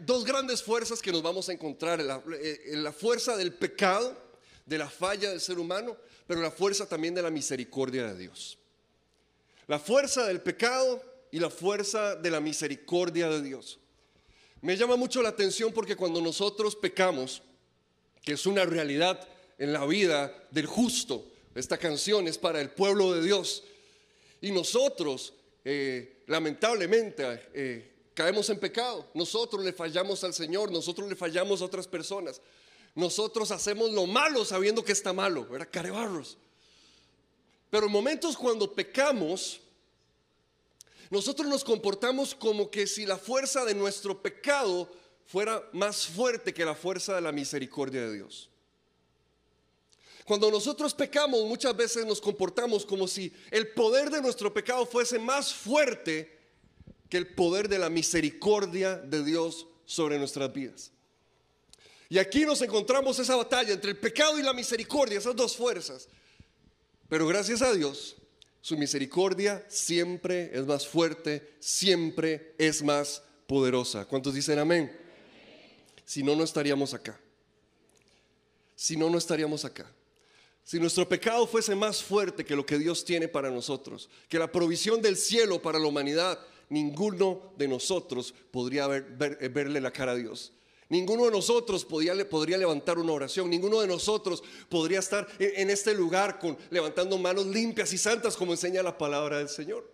dos 0.00 0.26
grandes 0.26 0.62
fuerzas 0.62 1.00
que 1.00 1.10
nos 1.10 1.22
vamos 1.22 1.48
a 1.48 1.54
encontrar. 1.54 2.02
La, 2.02 2.22
eh, 2.30 2.72
la 2.74 2.92
fuerza 2.92 3.34
del 3.34 3.54
pecado, 3.54 4.14
de 4.66 4.76
la 4.76 4.90
falla 4.90 5.30
del 5.30 5.40
ser 5.40 5.58
humano, 5.58 5.96
pero 6.26 6.42
la 6.42 6.50
fuerza 6.50 6.86
también 6.86 7.14
de 7.14 7.22
la 7.22 7.30
misericordia 7.30 8.08
de 8.08 8.18
Dios. 8.18 8.58
La 9.66 9.78
fuerza 9.78 10.26
del 10.26 10.42
pecado 10.42 11.02
y 11.30 11.40
la 11.40 11.48
fuerza 11.48 12.16
de 12.16 12.30
la 12.30 12.40
misericordia 12.40 13.30
de 13.30 13.40
Dios. 13.40 13.78
Me 14.62 14.76
llama 14.76 14.96
mucho 14.96 15.22
la 15.22 15.28
atención 15.28 15.72
porque 15.72 15.96
cuando 15.96 16.20
nosotros 16.20 16.74
pecamos, 16.76 17.42
que 18.22 18.32
es 18.32 18.46
una 18.46 18.64
realidad 18.64 19.26
en 19.58 19.72
la 19.72 19.84
vida 19.86 20.46
del 20.50 20.66
justo, 20.66 21.26
esta 21.54 21.78
canción 21.78 22.26
es 22.28 22.38
para 22.38 22.60
el 22.60 22.70
pueblo 22.70 23.12
de 23.12 23.22
Dios, 23.22 23.64
y 24.40 24.50
nosotros, 24.50 25.34
eh, 25.64 26.22
lamentablemente, 26.26 27.48
eh, 27.54 27.92
caemos 28.14 28.48
en 28.50 28.58
pecado, 28.58 29.08
nosotros 29.14 29.64
le 29.64 29.72
fallamos 29.72 30.24
al 30.24 30.34
Señor, 30.34 30.70
nosotros 30.70 31.08
le 31.08 31.16
fallamos 31.16 31.60
a 31.60 31.66
otras 31.66 31.86
personas, 31.86 32.40
nosotros 32.94 33.50
hacemos 33.50 33.90
lo 33.92 34.06
malo 34.06 34.44
sabiendo 34.44 34.84
que 34.84 34.92
está 34.92 35.12
malo, 35.12 35.46
¿verdad? 35.46 35.68
Carebarros. 35.70 36.38
Pero 37.70 37.86
en 37.86 37.92
momentos 37.92 38.36
cuando 38.36 38.72
pecamos, 38.72 39.60
nosotros 41.10 41.48
nos 41.48 41.64
comportamos 41.64 42.34
como 42.34 42.70
que 42.70 42.86
si 42.86 43.06
la 43.06 43.18
fuerza 43.18 43.64
de 43.64 43.74
nuestro 43.74 44.20
pecado 44.22 44.90
fuera 45.26 45.62
más 45.72 46.06
fuerte 46.06 46.54
que 46.54 46.64
la 46.64 46.74
fuerza 46.74 47.14
de 47.14 47.20
la 47.20 47.32
misericordia 47.32 48.02
de 48.02 48.14
Dios. 48.14 48.50
Cuando 50.24 50.50
nosotros 50.50 50.92
pecamos, 50.92 51.44
muchas 51.44 51.76
veces 51.76 52.04
nos 52.04 52.20
comportamos 52.20 52.84
como 52.84 53.06
si 53.06 53.32
el 53.50 53.68
poder 53.68 54.10
de 54.10 54.20
nuestro 54.20 54.52
pecado 54.52 54.84
fuese 54.84 55.18
más 55.18 55.54
fuerte 55.54 56.36
que 57.08 57.16
el 57.16 57.28
poder 57.28 57.68
de 57.68 57.78
la 57.78 57.88
misericordia 57.88 58.96
de 58.96 59.22
Dios 59.22 59.68
sobre 59.84 60.18
nuestras 60.18 60.52
vidas. 60.52 60.90
Y 62.08 62.18
aquí 62.18 62.44
nos 62.44 62.60
encontramos 62.62 63.18
esa 63.18 63.36
batalla 63.36 63.72
entre 63.72 63.90
el 63.90 63.98
pecado 63.98 64.38
y 64.38 64.42
la 64.42 64.52
misericordia, 64.52 65.18
esas 65.18 65.36
dos 65.36 65.56
fuerzas. 65.56 66.08
Pero 67.08 67.26
gracias 67.26 67.62
a 67.62 67.72
Dios, 67.72 68.16
su 68.66 68.76
misericordia 68.76 69.64
siempre 69.68 70.50
es 70.52 70.66
más 70.66 70.88
fuerte, 70.88 71.54
siempre 71.60 72.52
es 72.58 72.82
más 72.82 73.22
poderosa. 73.46 74.06
¿Cuántos 74.06 74.34
dicen 74.34 74.58
amén? 74.58 74.90
Si 76.04 76.24
no, 76.24 76.34
no 76.34 76.42
estaríamos 76.42 76.92
acá. 76.92 77.16
Si 78.74 78.96
no, 78.96 79.08
no 79.08 79.18
estaríamos 79.18 79.64
acá. 79.64 79.88
Si 80.64 80.80
nuestro 80.80 81.08
pecado 81.08 81.46
fuese 81.46 81.76
más 81.76 82.02
fuerte 82.02 82.44
que 82.44 82.56
lo 82.56 82.66
que 82.66 82.76
Dios 82.76 83.04
tiene 83.04 83.28
para 83.28 83.52
nosotros, 83.52 84.10
que 84.28 84.36
la 84.36 84.50
provisión 84.50 85.00
del 85.00 85.16
cielo 85.16 85.62
para 85.62 85.78
la 85.78 85.86
humanidad, 85.86 86.36
ninguno 86.68 87.52
de 87.56 87.68
nosotros 87.68 88.34
podría 88.50 88.88
verle 88.88 89.80
la 89.80 89.92
cara 89.92 90.10
a 90.10 90.16
Dios. 90.16 90.50
Ninguno 90.88 91.24
de 91.24 91.32
nosotros 91.32 91.84
podría 91.84 92.14
levantar 92.14 92.98
una 92.98 93.12
oración, 93.12 93.50
ninguno 93.50 93.80
de 93.80 93.88
nosotros 93.88 94.42
podría 94.68 95.00
estar 95.00 95.26
en, 95.38 95.68
este 95.68 95.92
lugar 95.94 96.38
con, 96.38 96.56
levantando 96.70 97.18
manos 97.18 97.46
limpias 97.46 97.92
y 97.92 97.98
santas 97.98 98.36
como 98.36 98.52
enseña 98.52 98.84
la 98.84 98.96
palabra 98.96 99.38
del 99.38 99.48
Señor. 99.48 99.90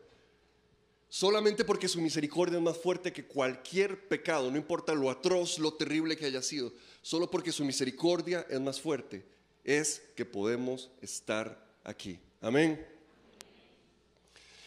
Solamente 1.08 1.64
porque 1.64 1.88
su 1.88 2.00
misericordia 2.00 2.58
es 2.58 2.62
más 2.62 2.76
fuerte 2.76 3.12
que 3.12 3.24
cualquier 3.24 4.08
pecado, 4.08 4.50
no 4.50 4.56
importa 4.56 4.94
lo 4.94 5.10
atroz, 5.10 5.58
lo 5.58 5.74
terrible 5.74 6.16
que 6.16 6.26
haya 6.26 6.42
sido, 6.42 6.72
solo 7.00 7.30
porque 7.30 7.52
su 7.52 7.64
misericordia 7.64 8.46
es 8.50 8.60
más 8.60 8.80
fuerte, 8.80 9.24
es 9.64 10.02
que 10.14 10.24
podemos 10.24 10.90
estar 11.00 11.66
aquí. 11.84 12.18
Amén. 12.40 12.91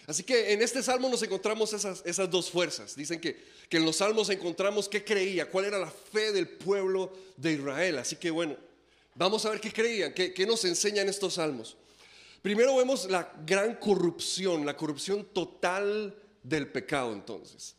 Así 0.08 0.24
que 0.24 0.54
en 0.54 0.62
este 0.62 0.84
salmo 0.84 1.10
nos 1.10 1.24
encontramos 1.24 1.74
esas, 1.74 2.04
esas 2.06 2.30
dos 2.30 2.52
fuerzas. 2.52 2.96
Dicen 2.96 3.20
que, 3.20 3.42
que, 3.68 3.78
en 3.78 3.86
los 3.86 3.98
salmos 3.98 4.30
encontramos 4.30 4.88
qué 4.88 5.04
creía, 5.04 5.50
cuál 5.50 5.66
era 5.66 5.80
la 5.80 5.90
fe 5.90 6.32
del 6.32 6.48
pueblo 6.48 7.12
de 7.38 7.54
Israel. 7.54 7.98
Así 7.98 8.16
que 8.16 8.30
bueno, 8.30 8.56
vamos 9.16 9.46
a 9.46 9.50
ver 9.50 9.60
qué 9.60 9.74
creían, 9.74 10.14
qué, 10.14 10.34
qué 10.34 10.46
nos 10.46 10.64
enseñan 10.66 11.10
estos 11.10 11.36
salmos. 11.36 11.76
Primero 12.44 12.76
vemos 12.76 13.10
la 13.10 13.34
gran 13.46 13.76
corrupción, 13.76 14.66
la 14.66 14.78
corrupción 14.78 15.26
total 15.34 16.16
del 16.44 16.68
pecado 16.68 17.12
entonces. 17.12 17.76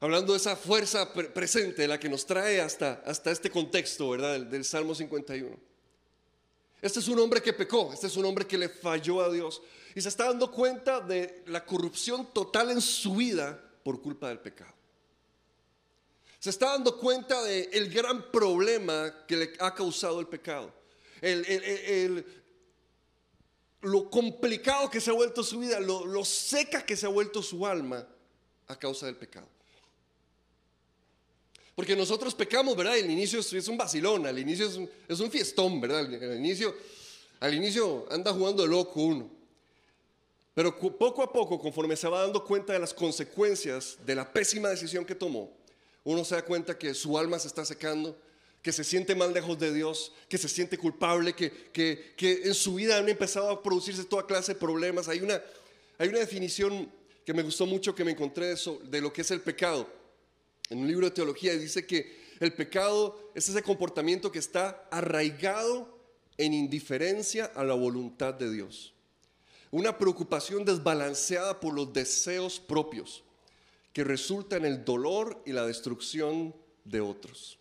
Hablando 0.00 0.32
de 0.32 0.38
esa 0.38 0.56
fuerza 0.56 1.12
presente, 1.12 1.86
la 1.86 2.00
que 2.00 2.08
nos 2.08 2.24
trae 2.24 2.60
hasta, 2.60 3.02
hasta 3.04 3.30
este 3.30 3.50
contexto, 3.50 4.08
¿verdad? 4.10 4.32
Del, 4.32 4.50
del 4.50 4.64
Salmo 4.64 4.94
51. 4.94 5.54
Este 6.80 7.00
es 7.00 7.08
un 7.08 7.18
hombre 7.18 7.42
que 7.42 7.52
pecó, 7.52 7.90
este 7.92 8.06
es 8.06 8.16
un 8.16 8.24
hombre 8.24 8.46
que 8.46 8.58
le 8.58 8.68
falló 8.68 9.22
a 9.22 9.30
Dios 9.30 9.62
y 9.94 10.00
se 10.00 10.08
está 10.08 10.24
dando 10.24 10.50
cuenta 10.50 11.00
de 11.00 11.44
la 11.46 11.64
corrupción 11.64 12.32
total 12.32 12.70
en 12.70 12.80
su 12.80 13.14
vida 13.14 13.60
por 13.84 14.02
culpa 14.02 14.28
del 14.28 14.40
pecado. 14.40 14.72
Se 16.40 16.50
está 16.50 16.72
dando 16.72 16.98
cuenta 16.98 17.42
del 17.44 17.68
el 17.72 17.90
gran 17.90 18.30
problema 18.30 19.24
que 19.26 19.36
le 19.36 19.52
ha 19.60 19.74
causado 19.74 20.20
el 20.20 20.26
pecado. 20.26 20.72
lo 23.82 24.10
complicado 24.10 24.90
que 24.90 25.00
se 25.00 25.10
ha 25.10 25.14
vuelto 25.14 25.44
su 25.44 25.60
vida, 25.60 25.78
lo, 25.78 26.24
seca 26.24 26.84
que 26.84 26.96
se 26.96 27.06
ha 27.06 27.10
vuelto 27.10 27.42
su 27.42 27.64
alma 27.64 28.06
a 28.66 28.78
causa 28.78 29.06
del 29.06 29.16
pecado. 29.16 29.48
Porque 31.74 31.96
nosotros 31.96 32.34
pecamos, 32.34 32.76
¿verdad? 32.76 32.98
El 32.98 33.10
inicio 33.10 33.40
es 33.40 33.68
un 33.68 33.76
vacilón, 33.76 34.26
al 34.26 34.38
inicio 34.38 34.66
es 34.66 34.76
un, 34.76 34.90
es 35.08 35.20
un 35.20 35.30
fiestón, 35.30 35.80
¿verdad? 35.80 36.00
Al 36.00 36.36
inicio, 36.36 36.74
al 37.40 37.54
inicio 37.54 38.06
anda 38.10 38.32
jugando 38.32 38.62
de 38.62 38.68
loco 38.68 39.00
uno. 39.00 39.43
Pero 40.54 40.78
poco 40.78 41.22
a 41.22 41.32
poco, 41.32 41.58
conforme 41.58 41.96
se 41.96 42.06
va 42.06 42.22
dando 42.22 42.44
cuenta 42.44 42.72
de 42.72 42.78
las 42.78 42.94
consecuencias 42.94 43.98
de 44.06 44.14
la 44.14 44.32
pésima 44.32 44.68
decisión 44.68 45.04
que 45.04 45.16
tomó, 45.16 45.52
uno 46.04 46.24
se 46.24 46.36
da 46.36 46.44
cuenta 46.44 46.78
que 46.78 46.94
su 46.94 47.18
alma 47.18 47.40
se 47.40 47.48
está 47.48 47.64
secando, 47.64 48.16
que 48.62 48.70
se 48.70 48.84
siente 48.84 49.16
más 49.16 49.32
lejos 49.32 49.58
de 49.58 49.74
Dios, 49.74 50.12
que 50.28 50.38
se 50.38 50.48
siente 50.48 50.78
culpable, 50.78 51.32
que, 51.34 51.50
que, 51.72 52.14
que 52.16 52.42
en 52.44 52.54
su 52.54 52.76
vida 52.76 52.96
han 52.96 53.08
empezado 53.08 53.50
a 53.50 53.62
producirse 53.62 54.04
toda 54.04 54.26
clase 54.26 54.54
de 54.54 54.60
problemas. 54.60 55.08
Hay 55.08 55.20
una, 55.20 55.42
hay 55.98 56.08
una 56.08 56.20
definición 56.20 56.90
que 57.26 57.34
me 57.34 57.42
gustó 57.42 57.66
mucho 57.66 57.94
que 57.94 58.04
me 58.04 58.12
encontré 58.12 58.46
de, 58.46 58.52
eso, 58.52 58.80
de 58.84 59.00
lo 59.00 59.12
que 59.12 59.22
es 59.22 59.30
el 59.32 59.40
pecado. 59.40 59.88
En 60.70 60.78
un 60.78 60.86
libro 60.86 61.06
de 61.06 61.14
teología 61.14 61.52
dice 61.54 61.84
que 61.84 62.24
el 62.38 62.52
pecado 62.52 63.32
es 63.34 63.48
ese 63.48 63.62
comportamiento 63.62 64.30
que 64.30 64.38
está 64.38 64.86
arraigado 64.90 65.98
en 66.38 66.52
indiferencia 66.52 67.46
a 67.46 67.64
la 67.64 67.74
voluntad 67.74 68.34
de 68.34 68.50
Dios 68.52 68.93
una 69.74 69.98
preocupación 69.98 70.64
desbalanceada 70.64 71.58
por 71.58 71.74
los 71.74 71.92
deseos 71.92 72.60
propios, 72.60 73.24
que 73.92 74.04
resulta 74.04 74.56
en 74.56 74.66
el 74.66 74.84
dolor 74.84 75.42
y 75.44 75.52
la 75.52 75.66
destrucción 75.66 76.54
de 76.84 77.00
otros. 77.00 77.58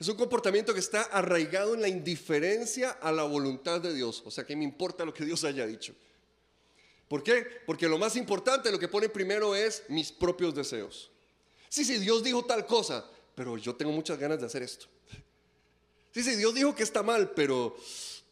Es 0.00 0.08
un 0.08 0.16
comportamiento 0.16 0.72
que 0.72 0.80
está 0.80 1.02
arraigado 1.02 1.74
en 1.74 1.82
la 1.82 1.88
indiferencia 1.88 2.92
a 2.92 3.12
la 3.12 3.24
voluntad 3.24 3.82
de 3.82 3.92
Dios. 3.92 4.22
O 4.24 4.30
sea, 4.30 4.46
que 4.46 4.56
me 4.56 4.64
importa 4.64 5.04
lo 5.04 5.12
que 5.12 5.26
Dios 5.26 5.44
haya 5.44 5.66
dicho. 5.66 5.94
¿Por 7.06 7.22
qué? 7.22 7.46
Porque 7.66 7.86
lo 7.86 7.98
más 7.98 8.16
importante, 8.16 8.72
lo 8.72 8.78
que 8.78 8.88
pone 8.88 9.10
primero 9.10 9.54
es 9.54 9.82
mis 9.90 10.10
propios 10.10 10.54
deseos. 10.54 11.10
Sí, 11.68 11.84
sí, 11.84 11.98
Dios 11.98 12.24
dijo 12.24 12.46
tal 12.46 12.64
cosa, 12.64 13.04
pero 13.34 13.58
yo 13.58 13.76
tengo 13.76 13.92
muchas 13.92 14.18
ganas 14.18 14.40
de 14.40 14.46
hacer 14.46 14.62
esto. 14.62 14.86
Sí, 16.14 16.22
sí, 16.22 16.34
Dios 16.36 16.54
dijo 16.54 16.74
que 16.74 16.82
está 16.82 17.02
mal, 17.02 17.32
pero 17.32 17.76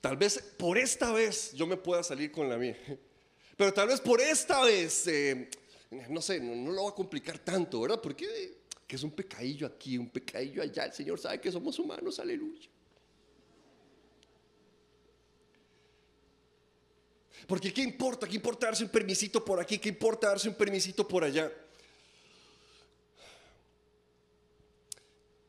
Tal 0.01 0.17
vez 0.17 0.39
por 0.57 0.79
esta 0.79 1.13
vez 1.13 1.53
yo 1.53 1.67
me 1.67 1.77
pueda 1.77 2.03
salir 2.03 2.33
con 2.33 2.49
la 2.49 2.57
mía. 2.57 2.77
Pero 3.57 3.75
tal 3.75 3.89
vez 3.89 4.01
por 4.01 4.21
esta 4.21 4.65
vez, 4.65 5.07
eh, 5.07 5.51
no 6.09 6.23
sé, 6.23 6.41
no, 6.41 6.73
lo 6.73 6.85
va 6.85 6.91
a 6.91 6.95
complicar 6.95 7.39
tanto, 7.39 7.83
¿verdad? 7.83 8.01
Porque 8.01 8.61
que 8.87 8.97
es 8.97 9.03
un 9.03 9.11
pecadillo 9.13 9.67
aquí, 9.67 9.99
un 9.99 10.09
pecadillo 10.09 10.63
allá. 10.63 10.87
El 10.87 10.93
Señor 10.93 11.21
sabe 11.21 11.41
que 11.41 11.53
somos 11.53 11.79
humanos, 11.79 12.19
aleluya. 12.19 12.69
Porque 17.47 17.73
¿qué 17.73 17.83
importa? 17.83 18.27
¿Qué 18.27 18.37
importa 18.37 18.67
darse 18.67 18.85
un 18.85 18.91
permisito 18.91 19.45
por 19.45 19.61
aquí? 19.61 19.79
¿Qué 19.79 19.91
importa 19.91 20.29
darse 20.29 20.49
un 20.49 20.55
permisito 20.55 21.07
por 21.07 21.25
allá? 21.25 21.53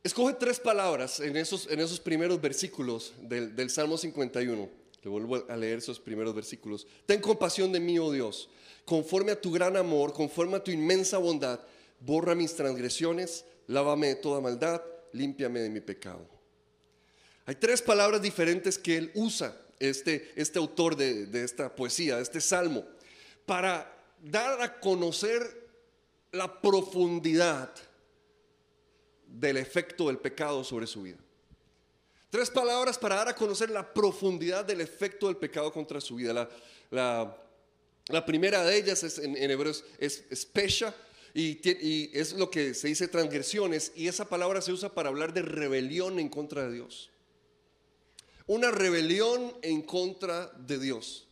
Escoge 0.04 0.34
tres 0.34 0.58
palabras 0.58 1.20
en 1.20 1.36
esos, 1.36 1.70
en 1.70 1.78
esos 1.78 2.00
primeros 2.00 2.40
versículos 2.40 3.12
del, 3.20 3.54
del 3.54 3.70
Salmo 3.70 3.96
51. 3.96 4.68
Le 5.02 5.10
vuelvo 5.10 5.44
a 5.48 5.56
leer 5.56 5.78
esos 5.78 6.00
primeros 6.00 6.34
versículos. 6.34 6.88
Ten 7.06 7.20
compasión 7.20 7.70
de 7.70 7.78
mí, 7.78 8.00
oh 8.00 8.10
Dios, 8.10 8.48
conforme 8.84 9.30
a 9.30 9.40
tu 9.40 9.52
gran 9.52 9.76
amor, 9.76 10.12
conforme 10.12 10.56
a 10.56 10.64
tu 10.64 10.72
inmensa 10.72 11.18
bondad, 11.18 11.60
borra 12.00 12.34
mis 12.34 12.54
transgresiones, 12.54 13.44
lávame 13.68 14.08
de 14.08 14.14
toda 14.16 14.40
maldad, 14.40 14.82
límpiame 15.12 15.60
de 15.60 15.70
mi 15.70 15.80
pecado. 15.80 16.26
Hay 17.46 17.54
tres 17.54 17.80
palabras 17.80 18.20
diferentes 18.20 18.78
que 18.78 18.96
él 18.96 19.12
usa 19.14 19.56
este, 19.78 20.32
este 20.34 20.58
autor 20.58 20.96
de, 20.96 21.26
de 21.26 21.44
esta 21.44 21.74
poesía, 21.76 22.16
de 22.16 22.22
este 22.22 22.40
salmo, 22.40 22.84
para 23.46 23.92
dar 24.20 24.60
a 24.62 24.80
conocer 24.80 25.68
la 26.32 26.60
profundidad 26.60 27.72
del 29.32 29.56
efecto 29.56 30.08
del 30.08 30.18
pecado 30.18 30.62
sobre 30.64 30.86
su 30.86 31.02
vida. 31.02 31.18
Tres 32.30 32.48
palabras 32.50 32.98
para 32.98 33.16
dar 33.16 33.28
a 33.28 33.36
conocer 33.36 33.70
la 33.70 33.92
profundidad 33.92 34.64
del 34.64 34.80
efecto 34.80 35.26
del 35.26 35.36
pecado 35.36 35.72
contra 35.72 36.00
su 36.00 36.16
vida. 36.16 36.48
La, 36.90 37.36
la, 38.08 38.24
primera 38.24 38.64
de 38.64 38.76
ellas 38.76 39.02
es, 39.02 39.18
en, 39.18 39.36
hebreo 39.36 39.72
es, 39.98 40.24
es 40.30 40.46
pesha 40.46 40.94
y, 41.34 41.60
y, 41.68 42.10
es 42.12 42.32
lo 42.32 42.50
que 42.50 42.72
se 42.74 42.88
dice 42.88 43.08
transgresiones 43.08 43.92
y 43.94 44.08
esa 44.08 44.28
palabra 44.28 44.62
se 44.62 44.72
usa 44.72 44.88
para 44.94 45.08
hablar 45.08 45.32
de 45.32 45.42
rebelión 45.42 46.18
en 46.18 46.28
contra 46.28 46.64
de 46.64 46.72
Dios. 46.72 47.10
Una 48.46 48.70
rebelión 48.70 49.54
en 49.62 49.82
contra 49.82 50.46
de 50.56 50.78
Dios. 50.78 51.28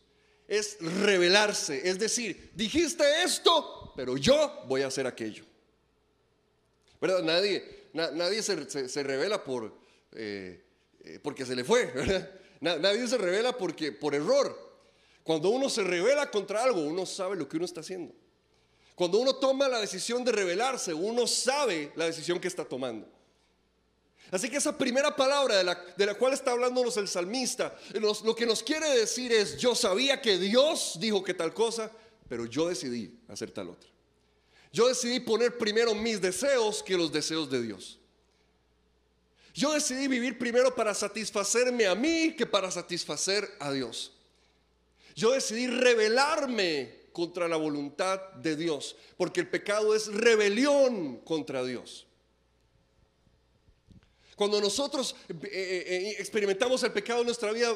Es 0.47 0.77
rebelarse, 0.81 1.89
es 1.89 1.97
decir, 1.97 2.51
dijiste 2.53 3.03
esto, 3.23 3.93
pero 3.95 4.17
yo 4.17 4.65
voy 4.67 4.81
a 4.81 4.87
hacer 4.87 5.07
aquello. 5.07 5.45
¿Verdad? 6.99 7.23
Nadie, 7.23 7.80
nadie 7.93 8.41
se, 8.41 8.89
se, 8.89 9.03
revela 9.03 9.43
por... 9.43 9.77
Eh, 10.13 10.63
eh, 11.03 11.19
porque 11.21 11.45
se 11.45 11.55
le 11.55 11.63
fue, 11.63 11.91
Nadie 12.61 13.07
se 13.07 13.17
revela 13.17 13.57
porque, 13.57 13.91
por 13.91 14.13
error. 14.13 14.55
Cuando 15.23 15.49
uno 15.49 15.67
se 15.67 15.83
revela 15.83 16.29
contra 16.29 16.63
algo, 16.63 16.81
uno 16.81 17.07
sabe 17.07 17.35
lo 17.35 17.49
que 17.49 17.57
uno 17.57 17.65
está 17.65 17.81
haciendo. 17.81 18.13
Cuando 18.93 19.17
uno 19.17 19.35
toma 19.35 19.67
la 19.67 19.79
decisión 19.79 20.23
de 20.23 20.31
rebelarse, 20.31 20.93
uno 20.93 21.25
sabe 21.25 21.91
la 21.95 22.05
decisión 22.05 22.39
que 22.39 22.47
está 22.47 22.63
tomando. 22.63 23.07
Así 24.29 24.47
que 24.47 24.57
esa 24.57 24.77
primera 24.77 25.15
palabra 25.15 25.57
de 25.57 25.63
la, 25.63 25.85
de 25.97 26.05
la 26.05 26.13
cual 26.13 26.33
está 26.33 26.51
hablándonos 26.51 26.95
el 26.97 27.07
salmista, 27.07 27.75
lo 27.99 28.35
que 28.35 28.45
nos 28.45 28.61
quiere 28.61 28.89
decir 28.91 29.31
es, 29.31 29.57
yo 29.57 29.73
sabía 29.73 30.21
que 30.21 30.37
Dios 30.37 30.97
dijo 30.99 31.23
que 31.23 31.33
tal 31.33 31.53
cosa, 31.53 31.91
pero 32.29 32.45
yo 32.45 32.69
decidí 32.69 33.19
hacer 33.27 33.51
tal 33.51 33.69
otra. 33.69 33.89
Yo 34.71 34.87
decidí 34.87 35.19
poner 35.19 35.57
primero 35.57 35.93
mis 35.93 36.21
deseos 36.21 36.81
que 36.81 36.97
los 36.97 37.11
deseos 37.11 37.49
de 37.49 37.61
Dios. 37.61 37.99
Yo 39.53 39.73
decidí 39.73 40.07
vivir 40.07 40.37
primero 40.37 40.73
para 40.73 40.93
satisfacerme 40.93 41.85
a 41.85 41.95
mí 41.95 42.35
que 42.37 42.45
para 42.45 42.71
satisfacer 42.71 43.49
a 43.59 43.71
Dios. 43.71 44.13
Yo 45.13 45.31
decidí 45.31 45.67
rebelarme 45.67 47.01
contra 47.11 47.49
la 47.49 47.57
voluntad 47.57 48.19
de 48.35 48.55
Dios, 48.55 48.95
porque 49.17 49.41
el 49.41 49.49
pecado 49.49 49.93
es 49.93 50.07
rebelión 50.07 51.17
contra 51.17 51.63
Dios. 51.65 52.07
Cuando 54.37 54.61
nosotros 54.61 55.15
eh, 55.27 55.35
eh, 55.43 55.85
eh, 55.87 56.15
experimentamos 56.17 56.81
el 56.83 56.93
pecado 56.93 57.19
en 57.19 57.25
nuestra 57.25 57.51
vida, 57.51 57.75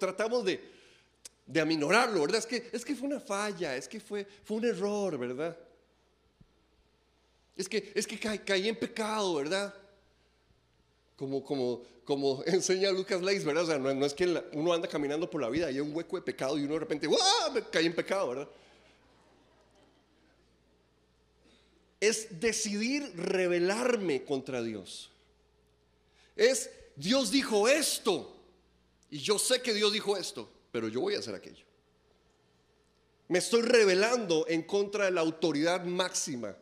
tratamos 0.00 0.44
de, 0.44 0.60
de 1.46 1.60
aminorarlo, 1.60 2.22
¿verdad? 2.22 2.38
Es 2.38 2.46
que, 2.46 2.70
es 2.72 2.84
que 2.84 2.96
fue 2.96 3.06
una 3.06 3.20
falla, 3.20 3.76
es 3.76 3.86
que 3.86 4.00
fue, 4.00 4.26
fue 4.42 4.56
un 4.56 4.64
error, 4.64 5.18
¿verdad? 5.18 5.56
Es 7.56 7.68
que, 7.68 7.92
es 7.94 8.06
que 8.06 8.18
caí 8.18 8.68
en 8.68 8.76
pecado, 8.76 9.34
¿verdad? 9.34 9.74
como, 11.16 11.42
como, 11.42 11.82
como 12.04 12.42
enseña 12.46 12.90
Lucas 12.90 13.22
Leis, 13.22 13.44
¿verdad? 13.44 13.64
O 13.64 13.66
sea, 13.66 13.78
no, 13.78 14.06
es 14.06 14.14
que 14.14 14.42
uno 14.52 14.72
anda 14.72 14.86
caminando 14.86 15.28
por 15.28 15.40
la 15.40 15.48
vida 15.48 15.70
y 15.70 15.74
hay 15.74 15.80
un 15.80 15.94
hueco 15.94 16.16
de 16.16 16.22
pecado 16.22 16.58
y 16.58 16.64
uno 16.64 16.74
de 16.74 16.80
repente, 16.80 17.06
¡guau! 17.06 17.52
Me 17.52 17.62
caí 17.62 17.86
en 17.86 17.94
pecado, 17.94 18.28
¿verdad? 18.28 18.48
Es 21.98 22.38
decidir 22.38 23.10
rebelarme 23.16 24.22
contra 24.24 24.62
Dios. 24.62 25.10
Es, 26.36 26.70
Dios 26.94 27.30
dijo 27.30 27.66
esto 27.66 28.36
y 29.10 29.18
yo 29.18 29.38
sé 29.38 29.62
que 29.62 29.72
Dios 29.72 29.92
dijo 29.92 30.16
esto, 30.16 30.48
pero 30.70 30.88
yo 30.88 31.00
voy 31.00 31.14
a 31.14 31.20
hacer 31.20 31.34
aquello. 31.34 31.64
Me 33.28 33.38
estoy 33.38 33.62
rebelando 33.62 34.46
en 34.46 34.62
contra 34.62 35.06
de 35.06 35.10
la 35.10 35.22
autoridad 35.22 35.84
máxima 35.84 36.54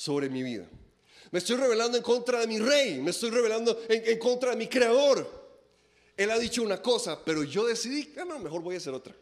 sobre 0.00 0.30
mi 0.30 0.42
vida. 0.42 0.66
Me 1.30 1.40
estoy 1.40 1.58
revelando 1.58 1.98
en 1.98 2.02
contra 2.02 2.40
de 2.40 2.46
mi 2.46 2.58
rey, 2.58 3.02
me 3.02 3.10
estoy 3.10 3.28
revelando 3.28 3.82
en, 3.86 4.18
contra 4.18 4.52
de 4.52 4.56
mi 4.56 4.66
creador. 4.66 5.28
Él 6.16 6.30
ha 6.30 6.38
dicho 6.38 6.62
una 6.62 6.80
cosa, 6.80 7.22
pero 7.22 7.44
yo 7.44 7.66
decidí, 7.66 8.10
ah, 8.16 8.24
no, 8.24 8.38
mejor 8.38 8.62
voy 8.62 8.76
a 8.76 8.78
hacer 8.78 8.94
otra. 8.94 9.14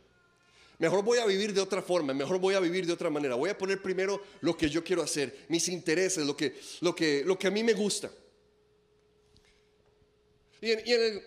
Mejor 0.78 1.02
voy 1.02 1.18
a 1.18 1.26
vivir 1.26 1.52
de 1.52 1.60
otra 1.60 1.82
forma, 1.82 2.15
mejor 2.15 2.39
voy 2.39 2.55
a 2.55 2.60
vivir 2.60 2.86
de 2.86 2.92
otra 2.92 3.10
manera. 3.10 3.34
Voy 3.34 3.50
a 3.50 3.58
poner 3.58 3.82
primero 3.82 4.23
lo 4.40 4.57
que 4.57 4.70
yo 4.70 4.84
quiero 4.84 5.02
hacer, 5.02 5.47
mis 5.48 5.66
intereses, 5.68 6.24
lo 6.24 6.36
que, 6.36 6.57
lo 6.81 6.94
que, 6.94 7.24
lo 7.24 7.36
que 7.36 7.48
a 7.48 7.50
mí 7.50 7.65
me 7.65 7.73
gusta. 7.73 8.08
Y 10.60 10.70
en, 10.70 11.23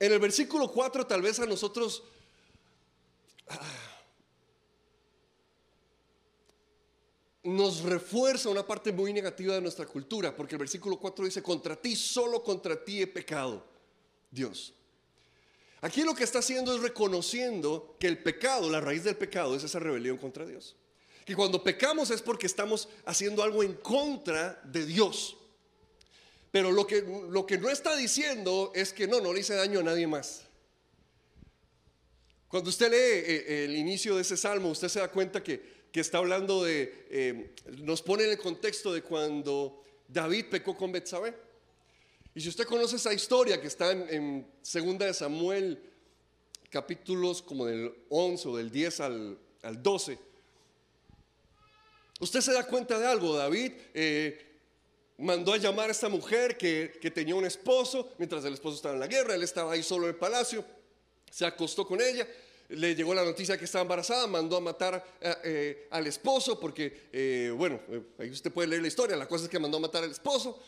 el, 0.00 0.18
versículo 0.18 0.72
4 0.72 1.06
tal 1.06 1.22
vez 1.22 1.38
a 1.38 1.46
nosotros... 1.46 2.02
nos 7.46 7.82
refuerza 7.82 8.48
una 8.48 8.66
parte 8.66 8.92
muy 8.92 9.12
negativa 9.12 9.54
de 9.54 9.60
nuestra 9.60 9.86
cultura, 9.86 10.34
porque 10.34 10.56
el 10.56 10.58
versículo 10.58 10.98
4 10.98 11.24
dice, 11.24 11.42
contra 11.42 11.76
ti, 11.76 11.94
solo 11.94 12.42
contra 12.42 12.82
ti 12.84 13.02
he 13.02 13.06
pecado, 13.06 13.64
Dios. 14.30 14.74
Aquí 15.80 16.02
lo 16.02 16.14
que 16.14 16.24
está 16.24 16.40
haciendo 16.40 16.74
es 16.74 16.80
reconociendo 16.80 17.96
que 18.00 18.08
el 18.08 18.18
pecado, 18.18 18.68
la 18.68 18.80
raíz 18.80 19.04
del 19.04 19.16
pecado 19.16 19.54
es 19.54 19.62
esa 19.62 19.78
rebelión 19.78 20.16
contra 20.16 20.44
Dios. 20.44 20.74
Que 21.24 21.36
cuando 21.36 21.62
pecamos 21.62 22.10
es 22.10 22.22
porque 22.22 22.46
estamos 22.46 22.88
haciendo 23.04 23.42
algo 23.42 23.62
en 23.62 23.74
contra 23.74 24.60
de 24.64 24.84
Dios. 24.84 25.36
Pero 26.50 26.72
lo 26.72 26.86
que, 26.86 27.02
lo 27.30 27.46
que 27.46 27.58
no 27.58 27.68
está 27.68 27.94
diciendo 27.96 28.72
es 28.74 28.92
que 28.92 29.06
no, 29.06 29.20
no 29.20 29.32
le 29.32 29.40
hice 29.40 29.54
daño 29.54 29.80
a 29.80 29.84
nadie 29.84 30.06
más. 30.06 30.42
Cuando 32.48 32.70
usted 32.70 32.90
lee 32.90 32.96
eh, 32.96 33.64
el 33.64 33.76
inicio 33.76 34.16
de 34.16 34.22
ese 34.22 34.36
salmo, 34.36 34.70
usted 34.70 34.88
se 34.88 35.00
da 35.00 35.08
cuenta 35.08 35.42
que 35.42 35.75
que 35.96 36.02
está 36.02 36.18
hablando 36.18 36.62
de, 36.62 37.06
eh, 37.08 37.54
nos 37.78 38.02
pone 38.02 38.24
en 38.24 38.32
el 38.32 38.36
contexto 38.36 38.92
de 38.92 39.00
cuando 39.00 39.82
David 40.06 40.44
pecó 40.50 40.76
con 40.76 40.92
Betsabé. 40.92 41.34
Y 42.34 42.42
si 42.42 42.50
usted 42.50 42.66
conoce 42.66 42.96
esa 42.96 43.14
historia 43.14 43.58
que 43.58 43.68
está 43.68 43.92
en, 43.92 44.46
Segunda 44.60 45.06
de 45.06 45.14
Samuel, 45.14 45.82
capítulos 46.68 47.40
como 47.40 47.64
del 47.64 47.94
11 48.10 48.46
o 48.46 48.56
del 48.58 48.70
10 48.70 49.00
al, 49.00 49.38
12, 49.82 50.18
usted 52.20 52.40
se 52.42 52.52
da 52.52 52.66
cuenta 52.66 52.98
de 52.98 53.06
algo. 53.06 53.34
David 53.34 53.72
eh, 53.94 54.58
mandó 55.16 55.54
a 55.54 55.56
llamar 55.56 55.88
a 55.88 55.92
esta 55.92 56.10
mujer 56.10 56.58
que, 56.58 56.98
que 57.00 57.10
tenía 57.10 57.34
un 57.34 57.46
esposo, 57.46 58.12
mientras 58.18 58.44
el 58.44 58.52
esposo 58.52 58.76
estaba 58.76 58.92
en 58.92 59.00
la 59.00 59.06
guerra, 59.06 59.34
él 59.34 59.42
estaba 59.42 59.72
ahí 59.72 59.82
solo 59.82 60.04
en 60.04 60.10
el 60.10 60.16
palacio, 60.16 60.62
se 61.30 61.46
acostó 61.46 61.86
con 61.86 62.02
ella 62.02 62.28
le 62.68 62.94
llegó 62.94 63.14
la 63.14 63.24
noticia 63.24 63.56
que 63.56 63.64
estaba 63.64 63.82
embarazada, 63.82 64.26
mandó 64.26 64.56
a 64.56 64.60
matar 64.60 65.04
eh, 65.20 65.34
eh, 65.44 65.88
al 65.90 66.06
esposo, 66.06 66.58
porque, 66.58 67.08
eh, 67.12 67.52
bueno, 67.56 67.80
ahí 68.18 68.30
usted 68.30 68.52
puede 68.52 68.68
leer 68.68 68.82
la 68.82 68.88
historia, 68.88 69.16
la 69.16 69.28
cosa 69.28 69.44
es 69.44 69.50
que 69.50 69.58
mandó 69.58 69.76
a 69.78 69.80
matar 69.80 70.04
al 70.04 70.10
esposo 70.10 70.60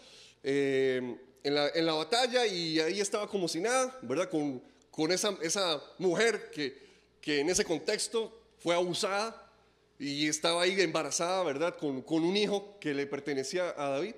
en 0.43 1.19
la, 1.43 1.93
batalla 1.93 2.47
y 2.47 2.79
ahí 2.79 3.01
estaba 3.01 3.29
como 3.29 3.49
si 3.49 3.61
nada, 3.61 3.99
¿verdad? 4.03 4.29
Con, 4.29 4.63
con 4.91 5.11
esa, 5.11 5.37
esa 5.43 5.83
mujer 5.99 6.51
que, 6.53 6.77
que 7.21 7.41
en 7.41 7.51
ese 7.51 7.65
contexto 7.65 8.41
fue 8.59 8.75
abusada 8.75 9.51
y 9.99 10.29
estaba 10.29 10.63
ahí 10.63 10.81
embarazada, 10.81 11.43
¿verdad? 11.43 11.77
Con, 11.77 12.03
con, 12.03 12.23
un 12.23 12.37
hijo 12.37 12.79
que 12.79 12.95
le 12.95 13.07
pertenecía 13.07 13.75
a 13.77 13.89
David. 13.91 14.15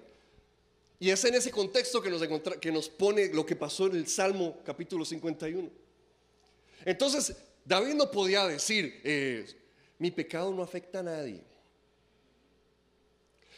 Y 0.98 1.10
es 1.10 1.24
en 1.24 1.34
ese 1.34 1.50
contexto 1.50 2.02
que 2.02 2.10
nos, 2.10 2.22
que 2.60 2.70
nos 2.70 2.90
pone 2.90 3.32
lo 3.32 3.46
que 3.46 3.56
pasó 3.56 3.86
en 3.86 3.96
el 3.96 4.06
Salmo 4.06 4.58
capítulo 4.64 5.04
51. 5.04 5.70
Entonces, 6.84 7.34
David 7.64 7.94
no 7.94 8.10
podía 8.10 8.46
decir, 8.46 9.56
mi 9.98 10.10
pecado 10.10 10.52
no 10.52 10.62
afecta 10.62 11.00
a 11.00 11.02
nadie. 11.02 11.42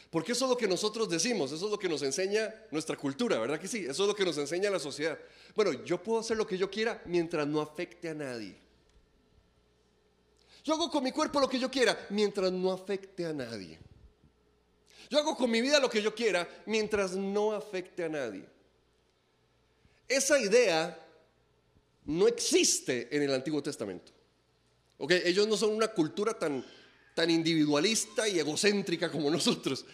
Porque 0.09 0.33
eso 0.33 0.45
es 0.45 0.49
lo 0.51 0.57
que 0.57 0.67
nosotros 0.67 1.09
decimos, 1.09 1.51
eso 1.51 1.65
es 1.65 1.71
lo 1.71 1.79
que 1.79 1.89
nos 1.89 2.03
enseña 2.03 2.53
nuestra 2.69 2.95
cultura, 2.95 3.39
¿verdad 3.39 3.59
que 3.59 3.67
sí? 3.67 3.79
Eso 3.79 4.03
es 4.03 4.07
lo 4.07 4.15
que 4.15 4.23
nos 4.23 4.37
enseña 4.37 4.69
la 4.69 4.77
sociedad. 4.77 5.17
Bueno, 5.55 5.73
yo 5.83 6.03
puedo 6.03 6.19
hacer 6.19 6.37
lo 6.37 6.45
que 6.45 6.55
yo 6.55 6.69
quiera 6.69 7.01
mientras 7.05 7.47
no 7.47 7.59
afecte 7.59 8.09
a 8.09 8.13
nadie. 8.13 8.55
Yo 10.63 10.75
hago 10.75 10.91
con 10.91 11.03
mi 11.03 11.11
cuerpo 11.11 11.39
lo 11.39 11.49
que 11.49 11.57
yo 11.57 11.71
quiera 11.71 11.97
mientras 12.11 12.51
no 12.51 12.71
afecte 12.71 13.25
a 13.25 13.33
nadie. 13.33 13.79
Yo 15.09 15.17
hago 15.17 15.35
con 15.35 15.49
mi 15.49 15.61
vida 15.61 15.79
lo 15.79 15.89
que 15.89 16.01
yo 16.01 16.13
quiera 16.13 16.47
mientras 16.67 17.15
no 17.15 17.51
afecte 17.51 18.03
a 18.03 18.09
nadie. 18.09 18.45
Esa 20.07 20.39
idea 20.39 21.02
no 22.05 22.27
existe 22.27 23.07
en 23.15 23.23
el 23.23 23.33
Antiguo 23.33 23.61
Testamento. 23.61 24.11
Okay, 24.97 25.21
ellos 25.25 25.47
no 25.47 25.57
son 25.57 25.71
una 25.71 25.89
cultura 25.89 26.37
tan, 26.37 26.63
tan 27.15 27.29
individualista 27.29 28.27
y 28.27 28.39
egocéntrica 28.39 29.11
como 29.11 29.29
nosotros. 29.31 29.85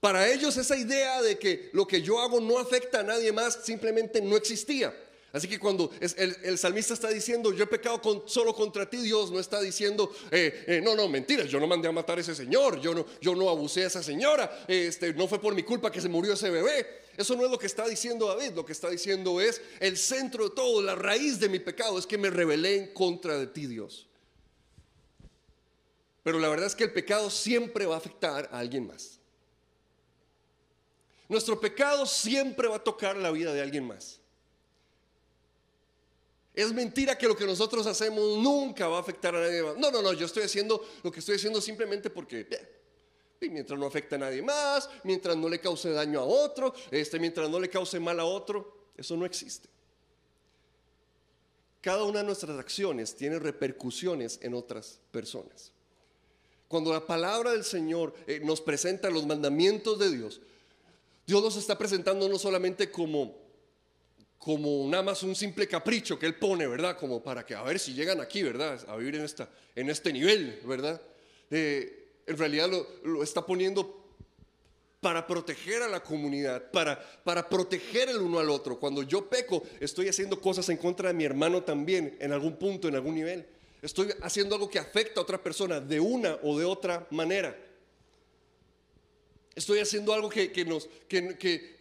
Para 0.00 0.28
ellos 0.28 0.56
esa 0.56 0.76
idea 0.76 1.22
de 1.22 1.38
que 1.38 1.70
lo 1.72 1.86
que 1.86 2.02
yo 2.02 2.20
hago 2.20 2.40
no 2.40 2.58
afecta 2.58 3.00
a 3.00 3.02
nadie 3.04 3.30
más 3.30 3.60
simplemente 3.64 4.20
no 4.20 4.36
existía. 4.36 4.92
Así 5.32 5.48
que 5.48 5.58
cuando 5.58 5.90
el, 6.00 6.58
salmista 6.58 6.92
está 6.92 7.08
diciendo, 7.08 7.52
yo 7.54 7.64
he 7.64 7.66
pecado 7.66 8.24
solo 8.26 8.54
contra 8.54 8.88
ti, 8.90 8.98
Dios 8.98 9.30
no 9.30 9.40
está 9.40 9.62
diciendo, 9.62 10.12
eh, 10.30 10.64
eh, 10.66 10.80
no, 10.82 10.94
no, 10.94 11.08
mentiras, 11.08 11.48
yo 11.48 11.58
no 11.58 11.66
mandé 11.66 11.88
a 11.88 11.92
matar 11.92 12.18
a 12.18 12.20
ese 12.20 12.34
señor, 12.34 12.80
yo 12.80 12.94
no, 12.94 13.06
yo 13.20 13.34
no 13.34 13.48
abusé 13.48 13.84
a 13.84 13.86
esa 13.86 14.02
señora, 14.02 14.64
este, 14.68 15.14
no 15.14 15.26
fue 15.26 15.40
por 15.40 15.54
mi 15.54 15.62
culpa 15.62 15.90
que 15.90 16.02
se 16.02 16.08
murió 16.10 16.34
ese 16.34 16.50
bebé. 16.50 17.01
Eso 17.16 17.36
no 17.36 17.44
es 17.44 17.50
lo 17.50 17.58
que 17.58 17.66
está 17.66 17.86
diciendo 17.86 18.26
David, 18.26 18.52
lo 18.54 18.64
que 18.64 18.72
está 18.72 18.88
diciendo 18.88 19.40
es, 19.40 19.60
el 19.80 19.96
centro 19.96 20.48
de 20.48 20.54
todo, 20.54 20.80
la 20.82 20.94
raíz 20.94 21.38
de 21.38 21.48
mi 21.48 21.58
pecado 21.58 21.98
es 21.98 22.06
que 22.06 22.18
me 22.18 22.30
rebelé 22.30 22.76
en 22.76 22.94
contra 22.94 23.38
de 23.38 23.46
ti, 23.46 23.66
Dios. 23.66 24.08
Pero 26.22 26.38
la 26.38 26.48
verdad 26.48 26.66
es 26.66 26.74
que 26.74 26.84
el 26.84 26.92
pecado 26.92 27.30
siempre 27.30 27.84
va 27.84 27.96
a 27.96 27.98
afectar 27.98 28.48
a 28.52 28.58
alguien 28.58 28.86
más. 28.86 29.18
Nuestro 31.28 31.58
pecado 31.60 32.06
siempre 32.06 32.68
va 32.68 32.76
a 32.76 32.84
tocar 32.84 33.16
la 33.16 33.30
vida 33.30 33.52
de 33.52 33.62
alguien 33.62 33.86
más. 33.86 34.20
Es 36.54 36.72
mentira 36.72 37.16
que 37.16 37.26
lo 37.26 37.34
que 37.34 37.46
nosotros 37.46 37.86
hacemos 37.86 38.38
nunca 38.38 38.86
va 38.86 38.98
a 38.98 39.00
afectar 39.00 39.34
a 39.34 39.40
nadie 39.40 39.62
más. 39.62 39.76
No, 39.78 39.90
no, 39.90 40.02
no, 40.02 40.12
yo 40.12 40.26
estoy 40.26 40.42
haciendo 40.42 40.86
lo 41.02 41.10
que 41.10 41.20
estoy 41.20 41.36
haciendo 41.36 41.60
simplemente 41.60 42.10
porque 42.10 42.46
mientras 43.50 43.78
no 43.78 43.86
afecta 43.86 44.16
a 44.16 44.18
nadie 44.18 44.42
más, 44.42 44.88
mientras 45.04 45.36
no 45.36 45.48
le 45.48 45.60
cause 45.60 45.90
daño 45.90 46.20
a 46.20 46.24
otro, 46.24 46.74
este, 46.90 47.18
mientras 47.18 47.48
no 47.48 47.58
le 47.58 47.68
cause 47.68 47.98
mal 48.00 48.18
a 48.20 48.24
otro, 48.24 48.90
eso 48.96 49.16
no 49.16 49.24
existe. 49.24 49.68
Cada 51.80 52.04
una 52.04 52.20
de 52.20 52.26
nuestras 52.26 52.58
acciones 52.58 53.16
tiene 53.16 53.38
repercusiones 53.38 54.38
en 54.42 54.54
otras 54.54 55.00
personas. 55.10 55.72
Cuando 56.68 56.92
la 56.92 57.04
palabra 57.06 57.50
del 57.50 57.64
Señor 57.64 58.14
eh, 58.26 58.40
nos 58.42 58.60
presenta 58.60 59.10
los 59.10 59.26
mandamientos 59.26 59.98
de 59.98 60.10
Dios, 60.16 60.40
Dios 61.26 61.42
nos 61.42 61.56
está 61.56 61.76
presentando 61.76 62.28
no 62.28 62.38
solamente 62.38 62.90
como 62.90 63.42
como 64.42 64.88
nada 64.88 65.04
más 65.04 65.22
un 65.22 65.36
simple 65.36 65.68
capricho 65.68 66.18
que 66.18 66.26
Él 66.26 66.34
pone, 66.34 66.66
¿verdad? 66.66 66.98
Como 66.98 67.22
para 67.22 67.46
que 67.46 67.54
a 67.54 67.62
ver 67.62 67.78
si 67.78 67.94
llegan 67.94 68.20
aquí, 68.20 68.42
¿verdad? 68.42 68.84
A 68.88 68.96
vivir 68.96 69.14
en, 69.14 69.22
esta, 69.22 69.48
en 69.76 69.88
este 69.88 70.12
nivel, 70.12 70.60
¿verdad? 70.64 71.00
Eh, 71.48 72.01
en 72.26 72.38
realidad 72.38 72.70
lo, 73.04 73.22
está 73.22 73.44
poniendo 73.44 74.00
para 75.00 75.26
proteger 75.26 75.82
a 75.82 75.88
la 75.88 76.02
comunidad, 76.02 76.70
para, 76.70 77.00
para 77.24 77.48
proteger 77.48 78.08
el 78.08 78.18
uno 78.18 78.38
al 78.38 78.50
otro. 78.50 78.78
Cuando 78.78 79.02
yo 79.02 79.28
peco, 79.28 79.62
estoy 79.80 80.08
haciendo 80.08 80.40
cosas 80.40 80.68
en 80.68 80.76
contra 80.76 81.08
de 81.08 81.14
mi 81.14 81.24
hermano 81.24 81.64
también, 81.64 82.16
en 82.20 82.32
algún 82.32 82.56
punto, 82.56 82.88
en 82.88 82.94
algún 82.94 83.16
nivel. 83.16 83.46
Estoy 83.82 84.14
haciendo 84.22 84.54
algo 84.54 84.70
que 84.70 84.78
afecta 84.78 85.18
a 85.18 85.24
otra 85.24 85.42
persona 85.42 85.80
de 85.80 85.98
una 85.98 86.38
o 86.44 86.56
de 86.56 86.64
otra 86.64 87.06
manera. 87.10 87.58
Estoy 89.56 89.80
haciendo 89.80 90.14
algo 90.14 90.28
que, 90.28 90.52
que 90.52 90.64
nos, 90.64 90.88
que, 91.08 91.36
que, 91.36 91.76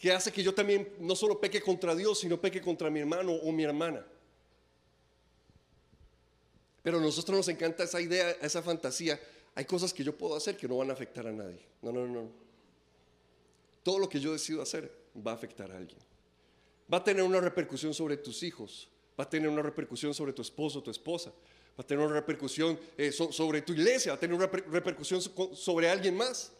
que 0.00 0.12
hace 0.12 0.32
que 0.32 0.42
yo 0.42 0.54
también 0.54 0.94
no 1.00 1.14
solo 1.14 1.38
peque 1.38 1.60
contra 1.60 1.94
Dios, 1.94 2.20
sino 2.20 2.40
peque 2.40 2.62
contra 2.62 2.88
mi 2.88 3.00
hermano 3.00 3.32
o 3.32 3.52
mi 3.52 3.64
hermana. 3.64 4.06
Pero 6.82 6.98
a 6.98 7.02
nosotros 7.02 7.36
nos 7.36 7.48
encanta 7.48 7.84
esa 7.84 8.00
idea, 8.00 8.30
esa 8.40 8.62
fantasía. 8.62 9.20
Hay 9.58 9.64
cosas 9.64 9.92
que 9.92 10.04
yo 10.04 10.16
puedo 10.16 10.36
hacer 10.36 10.56
que 10.56 10.68
no 10.68 10.76
van 10.76 10.88
a 10.90 10.92
afectar 10.92 11.26
a 11.26 11.32
nadie. 11.32 11.58
No, 11.82 11.90
no, 11.90 12.06
no. 12.06 12.30
Todo 13.82 13.98
lo 13.98 14.08
que 14.08 14.20
yo 14.20 14.32
decido 14.32 14.62
hacer 14.62 14.88
va 15.16 15.32
a 15.32 15.34
afectar 15.34 15.68
a 15.72 15.76
alguien. 15.76 15.98
Va 16.92 16.98
a 16.98 17.02
tener 17.02 17.24
una 17.24 17.40
repercusión 17.40 17.92
sobre 17.92 18.16
tus 18.18 18.44
hijos. 18.44 18.88
Va 19.18 19.24
a 19.24 19.28
tener 19.28 19.48
una 19.48 19.60
repercusión 19.60 20.14
sobre 20.14 20.32
tu 20.32 20.42
esposo 20.42 20.78
o 20.78 20.82
tu 20.84 20.92
esposa. 20.92 21.30
Va 21.76 21.82
a 21.82 21.84
tener 21.84 22.06
una 22.06 22.14
repercusión 22.14 22.78
eh, 22.96 23.10
sobre 23.10 23.62
tu 23.62 23.72
iglesia. 23.72 24.12
Va 24.12 24.16
a 24.16 24.20
tener 24.20 24.36
una 24.36 24.46
repercusión 24.46 25.20
sobre 25.20 25.90
alguien 25.90 26.16
más. 26.16 26.52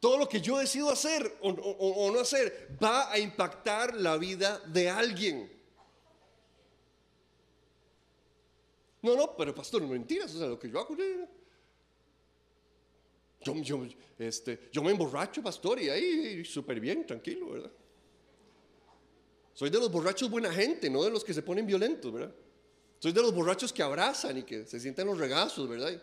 Todo 0.00 0.18
lo 0.18 0.28
que 0.28 0.40
yo 0.40 0.58
decido 0.58 0.90
hacer 0.90 1.38
o, 1.40 2.10
no 2.12 2.18
hacer 2.18 2.76
va 2.82 3.12
a 3.12 3.18
impactar 3.20 3.94
la 3.94 4.16
vida 4.16 4.58
de 4.66 4.90
alguien. 4.90 5.48
No, 9.02 9.14
no, 9.14 9.36
pero 9.36 9.54
pastor, 9.54 9.82
mentiras, 9.82 10.34
o 10.34 10.38
sea, 10.40 10.48
lo 10.48 10.58
que 10.58 10.68
yo 10.68 10.80
hago. 10.80 10.96
Yo, 13.44 13.54
yo, 13.56 13.86
este, 14.18 14.68
yo 14.72 14.82
me 14.82 14.92
emborracho, 14.92 15.42
pastor, 15.42 15.80
y 15.80 15.88
ahí 15.88 16.44
súper 16.44 16.80
bien, 16.80 17.06
tranquilo, 17.06 17.50
¿verdad? 17.50 17.70
Soy 19.54 19.70
de 19.70 19.78
los 19.78 19.90
borrachos 19.90 20.30
buena 20.30 20.52
gente, 20.52 20.88
no 20.88 21.02
de 21.02 21.10
los 21.10 21.24
que 21.24 21.34
se 21.34 21.42
ponen 21.42 21.66
violentos, 21.66 22.12
¿verdad? 22.12 22.34
Soy 22.98 23.12
de 23.12 23.20
los 23.20 23.34
borrachos 23.34 23.72
que 23.72 23.82
abrazan 23.82 24.38
y 24.38 24.42
que 24.44 24.64
se 24.64 24.78
sienten 24.78 25.06
los 25.06 25.18
regazos, 25.18 25.68
¿verdad? 25.68 26.00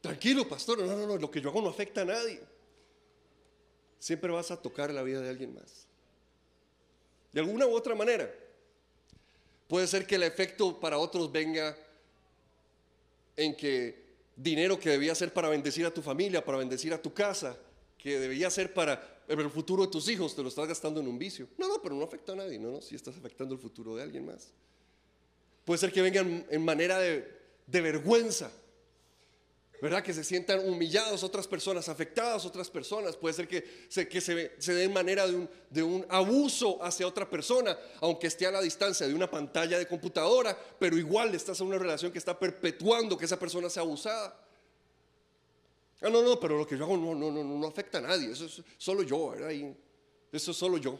Tranquilo, 0.00 0.48
pastor, 0.48 0.78
no, 0.78 0.86
no, 0.86 1.06
no, 1.06 1.16
lo 1.16 1.30
que 1.30 1.40
yo 1.40 1.50
hago 1.50 1.60
no 1.60 1.68
afecta 1.68 2.00
a 2.02 2.04
nadie. 2.06 2.40
Siempre 3.98 4.32
vas 4.32 4.50
a 4.50 4.60
tocar 4.60 4.92
la 4.92 5.02
vida 5.02 5.20
de 5.20 5.28
alguien 5.28 5.54
más. 5.54 5.86
De 7.32 7.40
alguna 7.40 7.66
u 7.66 7.74
otra 7.74 7.94
manera. 7.94 8.32
Puede 9.66 9.86
ser 9.86 10.06
que 10.06 10.14
el 10.14 10.22
efecto 10.22 10.80
para 10.80 10.98
otros 10.98 11.30
venga 11.30 11.76
en 13.38 13.54
que 13.54 14.08
dinero 14.34 14.78
que 14.78 14.90
debía 14.90 15.14
ser 15.14 15.32
para 15.32 15.48
bendecir 15.48 15.86
a 15.86 15.94
tu 15.94 16.02
familia, 16.02 16.44
para 16.44 16.58
bendecir 16.58 16.92
a 16.92 17.00
tu 17.00 17.14
casa, 17.14 17.56
que 17.96 18.18
debía 18.18 18.50
ser 18.50 18.74
para 18.74 19.22
el 19.28 19.50
futuro 19.50 19.84
de 19.84 19.92
tus 19.92 20.08
hijos, 20.08 20.34
te 20.34 20.42
lo 20.42 20.48
estás 20.48 20.66
gastando 20.66 21.00
en 21.00 21.06
un 21.06 21.18
vicio. 21.18 21.48
No, 21.56 21.68
no, 21.68 21.80
pero 21.80 21.94
no 21.94 22.04
afecta 22.04 22.32
a 22.32 22.36
nadie, 22.36 22.58
no, 22.58 22.72
no, 22.72 22.82
si 22.82 22.96
estás 22.96 23.16
afectando 23.16 23.54
el 23.54 23.60
futuro 23.60 23.94
de 23.94 24.02
alguien 24.02 24.26
más. 24.26 24.52
Puede 25.64 25.78
ser 25.78 25.92
que 25.92 26.02
vengan 26.02 26.46
en 26.50 26.64
manera 26.64 26.98
de, 26.98 27.30
de 27.66 27.80
vergüenza, 27.80 28.50
¿verdad? 29.80 30.02
Que 30.02 30.12
se 30.12 30.24
sientan 30.24 30.66
humillados 30.68 31.22
otras 31.22 31.46
personas, 31.46 31.88
afectadas 31.88 32.44
otras 32.44 32.70
personas. 32.70 33.16
Puede 33.16 33.34
ser 33.34 33.48
que 33.48 33.86
se, 33.88 34.08
que 34.08 34.20
se, 34.20 34.52
se 34.58 34.74
dé 34.74 34.88
manera 34.88 35.26
de 35.26 35.36
un, 35.36 35.50
de 35.70 35.82
un 35.82 36.06
abuso 36.08 36.82
hacia 36.82 37.06
otra 37.06 37.28
persona, 37.28 37.78
aunque 38.00 38.26
esté 38.26 38.46
a 38.46 38.50
la 38.50 38.60
distancia 38.60 39.06
de 39.06 39.14
una 39.14 39.30
pantalla 39.30 39.78
de 39.78 39.86
computadora, 39.86 40.58
pero 40.78 40.96
igual 40.96 41.34
estás 41.34 41.60
en 41.60 41.68
una 41.68 41.78
relación 41.78 42.10
que 42.10 42.18
está 42.18 42.38
perpetuando 42.38 43.16
que 43.16 43.24
esa 43.24 43.38
persona 43.38 43.70
sea 43.70 43.82
abusada. 43.82 44.44
Ah, 46.00 46.08
no, 46.10 46.22
no, 46.22 46.38
pero 46.38 46.56
lo 46.56 46.66
que 46.66 46.76
yo 46.76 46.84
hago 46.84 46.96
no, 46.96 47.14
no, 47.14 47.30
no, 47.30 47.42
no 47.42 47.66
afecta 47.66 47.98
a 47.98 48.02
nadie, 48.02 48.30
eso 48.30 48.46
es 48.46 48.62
solo 48.76 49.02
yo, 49.02 49.30
¿verdad? 49.30 49.50
eso 50.32 50.50
es 50.50 50.56
solo 50.56 50.78
yo. 50.78 50.98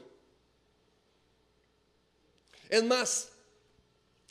Es 2.69 2.85
más, 2.85 3.31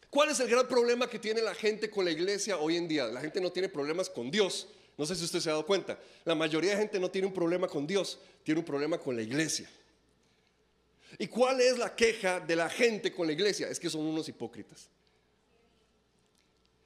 ¿Cuál 0.10 0.30
es 0.30 0.40
el 0.40 0.48
gran 0.48 0.68
problema 0.68 1.10
que 1.10 1.20
tiene 1.20 1.42
la 1.42 1.54
gente 1.54 1.90
con 1.90 2.06
la 2.06 2.12
iglesia 2.12 2.58
hoy 2.58 2.78
en 2.78 2.88
día? 2.88 3.08
La 3.08 3.22
gente 3.22 3.42
no 3.42 3.52
tiene 3.52 3.70
problemas 3.70 4.10
con 4.10 4.32
Dios. 4.32 4.68
No 4.98 5.06
sé 5.06 5.16
si 5.16 5.26
usted 5.26 5.40
se 5.40 5.50
ha 5.50 5.54
dado 5.54 5.66
cuenta. 5.66 6.00
La 6.26 6.34
mayoría 6.34 6.72
de 6.72 6.78
gente 6.78 7.00
no 7.00 7.12
tiene 7.12 7.28
un 7.28 7.34
problema 7.34 7.68
con 7.68 7.86
Dios, 7.86 8.20
tiene 8.44 8.60
un 8.60 8.66
problema 8.66 8.98
con 8.98 9.16
la 9.16 9.22
iglesia. 9.22 9.70
¿Y 11.20 11.28
cuál 11.28 11.62
es 11.62 11.78
la 11.78 11.96
queja 11.96 12.40
de 12.40 12.56
la 12.56 12.70
gente 12.70 13.14
con 13.14 13.28
la 13.28 13.34
iglesia? 13.34 13.68
Es 13.70 13.80
que 13.80 13.90
son 13.90 14.02
unos 14.02 14.28
hipócritas. 14.28 14.90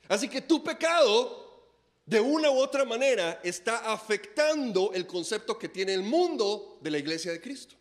Así 0.07 0.27
que 0.27 0.41
tu 0.41 0.63
pecado, 0.63 1.69
de 2.05 2.19
una 2.19 2.51
u 2.51 2.57
otra 2.57 2.83
manera, 2.85 3.39
está 3.43 3.91
afectando 3.91 4.91
el 4.93 5.07
concepto 5.07 5.57
que 5.57 5.69
tiene 5.69 5.93
el 5.93 6.03
mundo 6.03 6.79
de 6.81 6.91
la 6.91 6.97
iglesia 6.97 7.31
de 7.31 7.39
Cristo. 7.39 7.75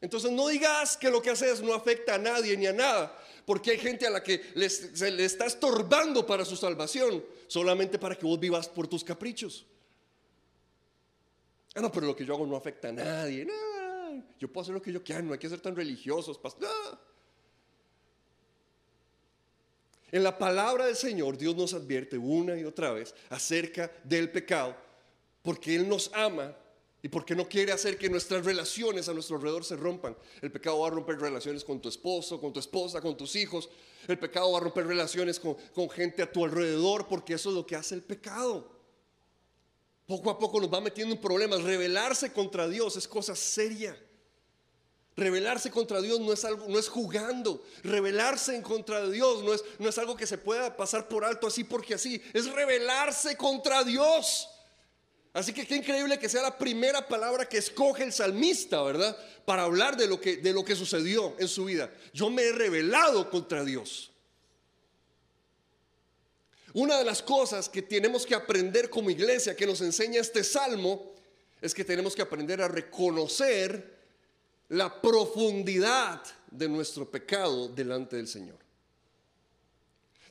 Entonces 0.00 0.30
no 0.30 0.48
digas 0.48 0.96
que 0.96 1.10
lo 1.10 1.22
que 1.22 1.30
haces 1.30 1.62
no 1.62 1.72
afecta 1.72 2.16
a 2.16 2.18
nadie 2.18 2.56
ni 2.56 2.66
a 2.66 2.72
nada, 2.72 3.16
porque 3.46 3.72
hay 3.72 3.78
gente 3.78 4.06
a 4.06 4.10
la 4.10 4.22
que 4.22 4.42
se 4.68 5.10
le 5.10 5.24
está 5.24 5.46
estorbando 5.46 6.26
para 6.26 6.44
su 6.44 6.56
salvación, 6.56 7.24
solamente 7.46 7.98
para 7.98 8.14
que 8.14 8.26
vos 8.26 8.38
vivas 8.38 8.68
por 8.68 8.86
tus 8.86 9.02
caprichos. 9.02 9.64
Ah, 11.74 11.80
no, 11.80 11.90
pero 11.90 12.06
lo 12.06 12.16
que 12.16 12.24
yo 12.24 12.34
hago 12.34 12.46
no 12.46 12.56
afecta 12.56 12.88
a 12.88 12.92
nadie. 12.92 13.46
Yo 14.38 14.48
puedo 14.48 14.62
hacer 14.62 14.74
lo 14.74 14.82
que 14.82 14.92
yo 14.92 15.02
quiera, 15.02 15.22
no 15.22 15.32
hay 15.32 15.38
que 15.38 15.48
ser 15.48 15.60
tan 15.60 15.76
religiosos. 15.76 16.38
En 20.12 20.22
la 20.22 20.36
palabra 20.38 20.86
del 20.86 20.96
Señor, 20.96 21.36
Dios 21.36 21.56
nos 21.56 21.74
advierte 21.74 22.16
una 22.16 22.56
y 22.56 22.64
otra 22.64 22.92
vez 22.92 23.14
acerca 23.30 23.90
del 24.04 24.30
pecado, 24.30 24.76
porque 25.42 25.74
Él 25.74 25.88
nos 25.88 26.10
ama 26.14 26.54
y 27.06 27.08
porque 27.08 27.36
no 27.36 27.48
quiere 27.48 27.70
hacer 27.70 27.96
que 27.96 28.10
nuestras 28.10 28.44
relaciones 28.44 29.08
a 29.08 29.12
nuestro 29.12 29.36
alrededor 29.36 29.64
se 29.64 29.76
rompan. 29.76 30.16
El 30.42 30.50
pecado 30.50 30.80
va 30.80 30.88
a 30.88 30.90
romper 30.90 31.20
relaciones 31.20 31.62
con 31.62 31.80
tu 31.80 31.88
esposo, 31.88 32.40
con 32.40 32.52
tu 32.52 32.58
esposa, 32.58 33.00
con 33.00 33.16
tus 33.16 33.36
hijos. 33.36 33.68
El 34.08 34.18
pecado 34.18 34.50
va 34.50 34.58
a 34.58 34.62
romper 34.62 34.88
relaciones 34.88 35.38
con, 35.38 35.88
gente 35.88 36.20
a 36.24 36.32
tu 36.32 36.44
alrededor, 36.44 37.06
porque 37.06 37.34
eso 37.34 37.50
es 37.50 37.54
lo 37.54 37.64
que 37.64 37.76
hace 37.76 37.94
el 37.94 38.02
pecado. 38.02 38.68
Poco 40.04 40.30
a 40.30 40.36
poco 40.36 40.60
nos 40.60 40.74
va 40.74 40.80
metiendo 40.80 41.14
en 41.14 41.20
problemas. 41.20 41.62
Rebelarse 41.62 42.32
contra 42.32 42.68
Dios 42.68 42.96
es 42.96 43.06
cosa 43.06 43.36
seria. 43.36 43.96
Rebelarse 45.14 45.70
contra 45.70 46.02
Dios 46.02 46.18
no 46.18 46.32
es 46.32 46.44
algo, 46.44 46.66
no 46.66 46.76
es 46.76 46.88
jugando. 46.88 47.62
Rebelarse 47.84 48.56
en 48.56 48.62
contra 48.62 49.02
de 49.02 49.12
Dios 49.12 49.44
no 49.44 49.54
es, 49.54 49.62
no 49.78 49.88
es 49.88 49.96
algo 49.96 50.16
que 50.16 50.26
se 50.26 50.38
pueda 50.38 50.76
pasar 50.76 51.06
por 51.06 51.24
alto 51.24 51.46
así 51.46 51.62
porque 51.62 51.94
así. 51.94 52.20
Es 52.32 52.50
rebelarse 52.50 53.36
contra 53.36 53.84
Dios. 53.84 54.48
Así 55.36 55.52
que 55.52 55.66
qué 55.66 55.76
increíble 55.76 56.18
que 56.18 56.30
sea 56.30 56.40
la 56.40 56.56
primera 56.56 57.06
palabra 57.06 57.46
que 57.46 57.58
escoge 57.58 58.04
el 58.04 58.10
salmista, 58.10 58.82
¿verdad? 58.82 59.14
Para 59.44 59.64
hablar 59.64 59.94
de 59.94 60.06
lo 60.06 60.18
que, 60.18 60.38
de 60.38 60.50
lo 60.54 60.64
que 60.64 60.74
sucedió 60.74 61.36
en 61.38 61.46
su 61.46 61.66
vida. 61.66 61.92
Yo 62.14 62.30
me 62.30 62.42
he 62.42 62.52
rebelado 62.52 63.28
contra 63.28 63.62
Dios. 63.62 64.10
Una 66.72 66.96
de 66.96 67.04
las 67.04 67.20
cosas 67.20 67.68
que 67.68 67.82
tenemos 67.82 68.24
que 68.24 68.34
aprender 68.34 68.88
como 68.88 69.10
iglesia, 69.10 69.54
que 69.54 69.66
nos 69.66 69.82
enseña 69.82 70.22
este 70.22 70.42
salmo, 70.42 71.12
es 71.60 71.74
que 71.74 71.84
tenemos 71.84 72.16
que 72.16 72.22
aprender 72.22 72.62
a 72.62 72.68
reconocer 72.68 73.94
la 74.70 75.02
profundidad 75.02 76.22
de 76.50 76.66
nuestro 76.66 77.10
pecado 77.10 77.68
delante 77.68 78.16
del 78.16 78.26
Señor. 78.26 78.56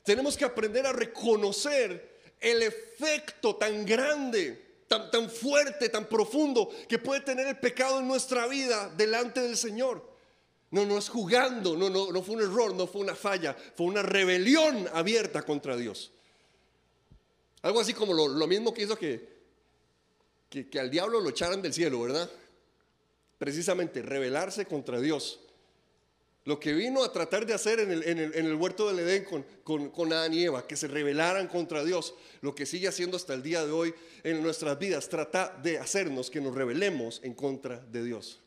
Tenemos 0.02 0.36
que 0.36 0.44
aprender 0.44 0.84
a 0.84 0.92
reconocer 0.92 2.16
el 2.40 2.64
efecto 2.64 3.54
tan 3.54 3.86
grande, 3.86 4.65
tan, 4.88 5.10
tan 5.10 5.30
fuerte, 5.30 5.88
tan 5.88 6.08
profundo 6.08 6.70
que 6.88 6.98
puede 6.98 7.20
tener 7.20 7.46
el 7.46 7.58
pecado 7.58 8.00
en 8.00 8.08
nuestra 8.08 8.46
vida 8.46 8.92
delante 8.96 9.40
del 9.40 9.56
Señor. 9.56 10.16
No, 10.70 10.84
no 10.84 10.98
es 10.98 11.08
jugando, 11.08 11.76
no, 11.76 11.88
no, 11.88 12.10
no 12.10 12.22
fue 12.22 12.36
un 12.36 12.42
error, 12.42 12.74
no 12.74 12.86
fue 12.86 13.00
una 13.00 13.14
falla, 13.14 13.56
fue 13.76 13.86
una 13.86 14.02
rebelión 14.02 14.88
abierta 14.92 15.42
contra 15.42 15.76
Dios. 15.76 16.12
Algo 17.62 17.80
así 17.80 17.94
como 17.94 18.12
lo, 18.14 18.46
mismo 18.46 18.74
que 18.74 18.82
hizo 18.82 18.96
que, 18.96 19.28
que, 20.48 20.78
al 20.78 20.90
diablo 20.90 21.20
lo 21.20 21.30
echaran 21.30 21.62
del 21.62 21.72
cielo, 21.72 22.00
¿verdad? 22.02 22.30
Precisamente, 23.38 24.02
rebelarse 24.02 24.66
contra 24.66 25.00
Dios. 25.00 25.40
Lo 26.46 26.60
que 26.60 26.72
vino 26.72 27.02
a 27.02 27.12
tratar 27.12 27.44
de 27.44 27.54
hacer 27.54 27.80
en 27.80 27.90
el, 27.90 28.54
huerto 28.54 28.86
del 28.86 29.00
Edén 29.00 29.24
con, 29.64 29.90
con, 29.90 30.12
Adán 30.12 30.32
y 30.32 30.44
Eva, 30.44 30.64
que 30.64 30.76
se 30.76 30.86
rebelaran 30.86 31.48
contra 31.48 31.82
Dios, 31.82 32.14
lo 32.40 32.54
que 32.54 32.66
sigue 32.66 32.86
haciendo 32.86 33.16
hasta 33.16 33.34
el 33.34 33.42
día 33.42 33.66
de 33.66 33.72
hoy 33.72 33.92
en 34.22 34.40
nuestras 34.44 34.78
vidas, 34.78 35.08
trata 35.08 35.58
de 35.60 35.78
hacernos 35.78 36.30
que 36.30 36.40
nos 36.40 36.54
rebelemos 36.54 37.20
en 37.24 37.34
contra 37.34 37.80
de 37.80 38.04
Dios. 38.04 38.38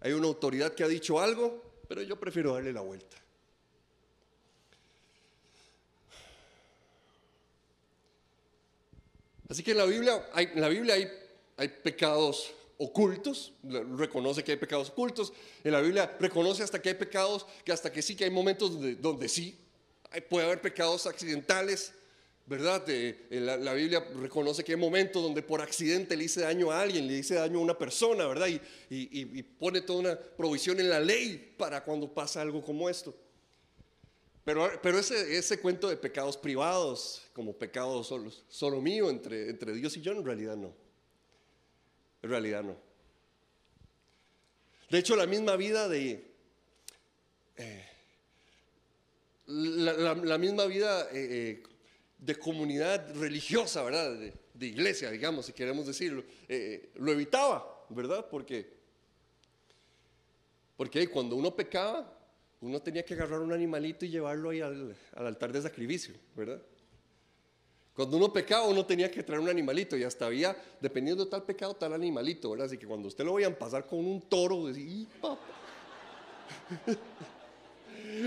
Hay 0.00 0.12
una 0.12 0.28
autoridad 0.28 0.72
que 0.72 0.82
ha 0.82 0.88
dicho 0.88 1.20
algo, 1.20 1.62
pero 1.88 2.00
yo 2.00 2.18
prefiero 2.18 2.54
darle 2.54 2.72
la 2.72 2.80
vuelta. 2.80 3.18
Así 9.50 9.62
que 9.62 9.72
en 9.72 9.76
la 9.76 9.84
Biblia 9.84 10.96
hay 11.58 11.68
pecados 11.68 12.54
ocultos, 12.78 13.52
reconoce 13.96 14.42
que 14.44 14.52
hay 14.52 14.56
pecados 14.56 14.90
ocultos. 14.90 15.32
En 15.64 15.72
la 15.72 15.80
Biblia 15.80 16.16
reconoce 16.18 16.62
hasta 16.62 16.80
que 16.80 16.90
hay 16.90 16.94
pecados, 16.94 17.44
que 17.64 17.72
hasta 17.72 17.92
que 17.92 18.00
sí 18.00 18.16
que 18.16 18.24
hay 18.24 18.30
momentos 18.30 18.72
donde, 18.72 18.94
donde 18.94 19.28
sí 19.28 19.58
puede 20.30 20.46
haber 20.46 20.62
pecados 20.62 21.06
accidentales, 21.06 21.92
¿verdad? 22.46 22.82
Eh, 22.88 23.26
la, 23.30 23.74
Biblia 23.74 24.06
reconoce 24.20 24.64
que 24.64 24.72
hay 24.72 24.78
momentos 24.78 25.22
donde 25.22 25.42
por 25.42 25.60
accidente 25.60 26.16
le 26.16 26.24
hice 26.24 26.40
daño 26.40 26.70
a 26.70 26.80
alguien, 26.80 27.06
le 27.06 27.14
hice 27.14 27.34
daño 27.34 27.58
a 27.58 27.62
una 27.62 27.76
persona, 27.76 28.26
¿verdad? 28.26 28.46
Y, 28.46 28.60
y, 28.88 29.42
pone 29.42 29.80
toda 29.80 29.98
una 29.98 30.18
provisión 30.18 30.80
en 30.80 30.88
la 30.88 31.00
ley 31.00 31.54
para 31.58 31.84
cuando 31.84 32.12
pasa 32.12 32.40
algo 32.40 32.62
como 32.62 32.88
esto. 32.88 33.14
Pero, 34.44 34.70
pero 34.82 34.98
ese, 34.98 35.36
ese 35.36 35.60
cuento 35.60 35.90
de 35.90 35.96
pecados 35.96 36.38
privados, 36.38 37.22
como 37.34 37.52
pecados 37.52 38.06
solo, 38.06 38.30
solo 38.48 38.80
mío 38.80 39.10
entre, 39.10 39.50
entre 39.50 39.74
Dios 39.74 39.94
y 39.98 40.00
yo, 40.00 40.12
en 40.12 40.24
realidad 40.24 40.56
no. 40.56 40.87
En 42.22 42.30
realidad 42.30 42.62
no. 42.62 42.76
De 44.90 44.98
hecho, 44.98 45.16
la 45.16 45.26
misma 45.26 45.56
vida 45.56 45.88
de... 45.88 46.24
Eh, 47.56 47.84
la, 49.46 50.38
misma 50.38 50.66
vida 50.66 51.08
eh, 51.12 51.62
de 52.18 52.34
comunidad 52.36 53.14
religiosa, 53.14 53.82
¿verdad? 53.82 54.14
De, 54.14 54.66
iglesia, 54.66 55.10
digamos, 55.10 55.46
si 55.46 55.52
queremos 55.52 55.86
decirlo, 55.86 56.24
eh, 56.48 56.90
lo 56.96 57.12
evitaba, 57.12 57.86
¿verdad? 57.90 58.26
Porque, 58.28 58.68
porque 60.76 61.08
cuando 61.08 61.36
uno 61.36 61.54
pecaba, 61.54 62.12
uno 62.60 62.82
tenía 62.82 63.04
que 63.04 63.14
agarrar 63.14 63.40
un 63.40 63.52
animalito 63.52 64.04
y 64.04 64.10
llevarlo 64.10 64.50
ahí 64.50 64.60
al, 64.60 64.96
altar 65.14 65.52
de 65.52 65.62
sacrificio, 65.62 66.14
¿verdad? 66.34 66.60
Cuando 67.98 68.16
uno 68.16 68.32
pecaba, 68.32 68.64
uno 68.68 68.86
tenía 68.86 69.10
que 69.10 69.24
traer 69.24 69.40
un 69.40 69.48
animalito 69.48 69.96
y 69.96 70.04
hasta 70.04 70.26
había, 70.26 70.56
dependiendo 70.80 71.24
de 71.24 71.30
tal 71.32 71.42
pecado, 71.42 71.74
tal 71.74 71.92
animalito, 71.94 72.48
¿verdad? 72.48 72.66
Así 72.66 72.78
que 72.78 72.86
cuando 72.86 73.08
usted 73.08 73.24
lo 73.24 73.34
veían 73.34 73.56
pasar 73.56 73.88
con 73.88 73.98
un 73.98 74.20
toro, 74.20 74.68
decía, 74.68 75.04
papá! 75.20 75.40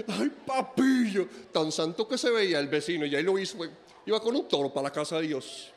Ay, 0.10 0.30
papillo, 0.46 1.26
tan 1.54 1.72
santo 1.72 2.06
que 2.06 2.18
se 2.18 2.30
veía 2.30 2.60
el 2.60 2.68
vecino 2.68 3.06
y 3.06 3.16
ahí 3.16 3.24
lo 3.24 3.40
hizo, 3.40 3.60
iba 4.06 4.20
con 4.20 4.36
un 4.36 4.46
toro 4.46 4.74
para 4.74 4.90
la 4.90 4.92
casa 4.92 5.22
de 5.22 5.28
Dios. 5.28 5.72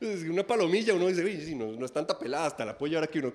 Una 0.00 0.46
palomilla, 0.46 0.94
uno 0.94 1.08
dice, 1.08 1.52
no, 1.56 1.72
no, 1.72 1.84
es 1.84 1.92
tanta 1.92 2.16
pelada, 2.16 2.46
hasta 2.46 2.64
la 2.64 2.78
puede 2.78 2.90
llevar 2.90 3.08
aquí 3.08 3.18
uno. 3.18 3.32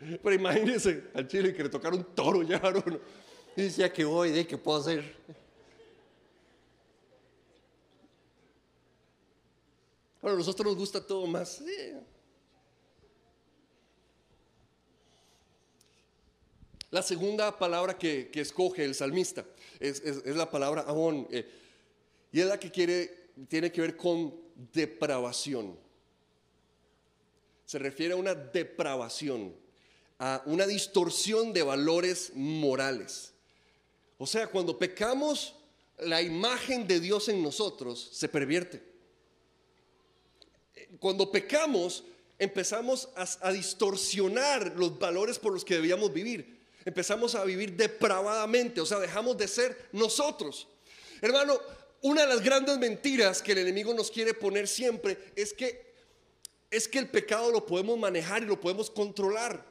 Pero 0.20 0.34
imagínense 0.34 1.04
al 1.14 1.28
chile 1.28 1.54
que 1.54 1.62
le 1.62 1.68
tocaron 1.68 2.00
un 2.00 2.06
toro 2.06 2.42
llevar 2.42 2.82
uno. 2.84 2.98
Y 3.56 3.62
decía, 3.62 3.92
¿qué 3.92 4.04
voy? 4.04 4.30
¿De 4.30 4.46
qué 4.46 4.58
puedo 4.58 4.78
hacer? 4.78 5.16
Bueno, 10.20 10.36
a 10.36 10.38
nosotros 10.38 10.66
nos 10.66 10.76
gusta 10.76 11.06
todo 11.06 11.26
más. 11.26 11.62
La 16.90 17.02
segunda 17.02 17.58
palabra 17.58 17.98
que, 17.98 18.30
escoge 18.32 18.84
el 18.84 18.94
salmista 18.94 19.44
es, 19.78 20.02
la 20.24 20.50
palabra 20.50 20.84
amón. 20.88 21.28
Eh, 21.30 21.46
y 22.32 22.40
es 22.40 22.46
la 22.46 22.58
que 22.58 22.70
quiere, 22.70 23.32
tiene 23.48 23.70
que 23.70 23.82
ver 23.82 23.96
con 23.96 24.34
depravación. 24.72 25.78
Se 27.66 27.78
refiere 27.78 28.14
a 28.14 28.16
una 28.16 28.34
depravación, 28.34 29.54
a 30.18 30.42
una 30.46 30.66
distorsión 30.66 31.52
de 31.52 31.62
valores 31.62 32.32
morales. 32.34 33.33
O 34.18 34.26
sea, 34.26 34.46
cuando 34.46 34.78
pecamos, 34.78 35.54
la 35.98 36.22
imagen 36.22 36.86
de 36.86 37.00
Dios 37.00 37.28
en 37.28 37.42
nosotros 37.42 38.10
se 38.12 38.28
pervierte. 38.28 38.82
Cuando 41.00 41.30
pecamos, 41.30 42.04
empezamos 42.38 43.08
a 43.16 43.52
distorsionar 43.52 44.74
los 44.76 44.98
valores 44.98 45.38
por 45.38 45.52
los 45.52 45.64
que 45.64 45.74
debíamos 45.74 46.12
vivir 46.12 46.54
empezamos 46.84 47.34
a 47.34 47.44
vivir 47.44 47.72
depravadamente, 47.72 48.80
o 48.80 48.86
sea, 48.86 48.98
dejamos 48.98 49.36
de 49.38 49.48
ser 49.48 49.88
nosotros. 49.92 50.68
Hermano, 51.20 51.58
una 52.02 52.22
de 52.22 52.28
las 52.28 52.42
grandes 52.42 52.78
mentiras 52.78 53.40
que 53.40 53.52
el 53.52 53.58
enemigo 53.58 53.94
nos 53.94 54.10
quiere 54.10 54.34
poner 54.34 54.68
siempre 54.68 55.18
es 55.34 55.52
que 55.52 55.94
es 56.70 56.88
que 56.88 56.98
el 56.98 57.08
pecado 57.08 57.52
lo 57.52 57.64
podemos 57.64 57.96
manejar 57.96 58.42
y 58.42 58.46
lo 58.46 58.60
podemos 58.60 58.90
controlar. 58.90 59.64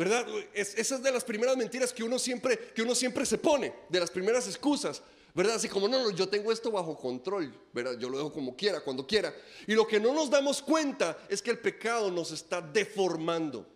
¿Verdad? 0.00 0.26
esa 0.54 0.94
es 0.94 1.02
de 1.02 1.12
las 1.12 1.24
primeras 1.24 1.58
mentiras 1.58 1.92
que 1.92 2.02
uno 2.02 2.18
siempre 2.18 2.72
que 2.74 2.80
uno 2.80 2.94
siempre 2.94 3.26
se 3.26 3.36
pone, 3.36 3.70
de 3.90 4.00
las 4.00 4.10
primeras 4.10 4.46
excusas. 4.48 5.02
¿verdad? 5.34 5.56
Así 5.56 5.68
como, 5.68 5.88
no, 5.88 6.02
no, 6.02 6.10
yo 6.10 6.26
tengo 6.26 6.50
esto 6.50 6.70
bajo 6.70 6.96
control, 6.96 7.54
¿verdad? 7.74 7.98
Yo 7.98 8.08
lo 8.08 8.16
dejo 8.16 8.32
como 8.32 8.56
quiera, 8.56 8.80
cuando 8.80 9.06
quiera. 9.06 9.34
Y 9.66 9.74
lo 9.74 9.86
que 9.86 10.00
no 10.00 10.14
nos 10.14 10.30
damos 10.30 10.62
cuenta 10.62 11.18
es 11.28 11.42
que 11.42 11.50
el 11.50 11.58
pecado 11.58 12.10
nos 12.10 12.32
está 12.32 12.62
deformando 12.62 13.66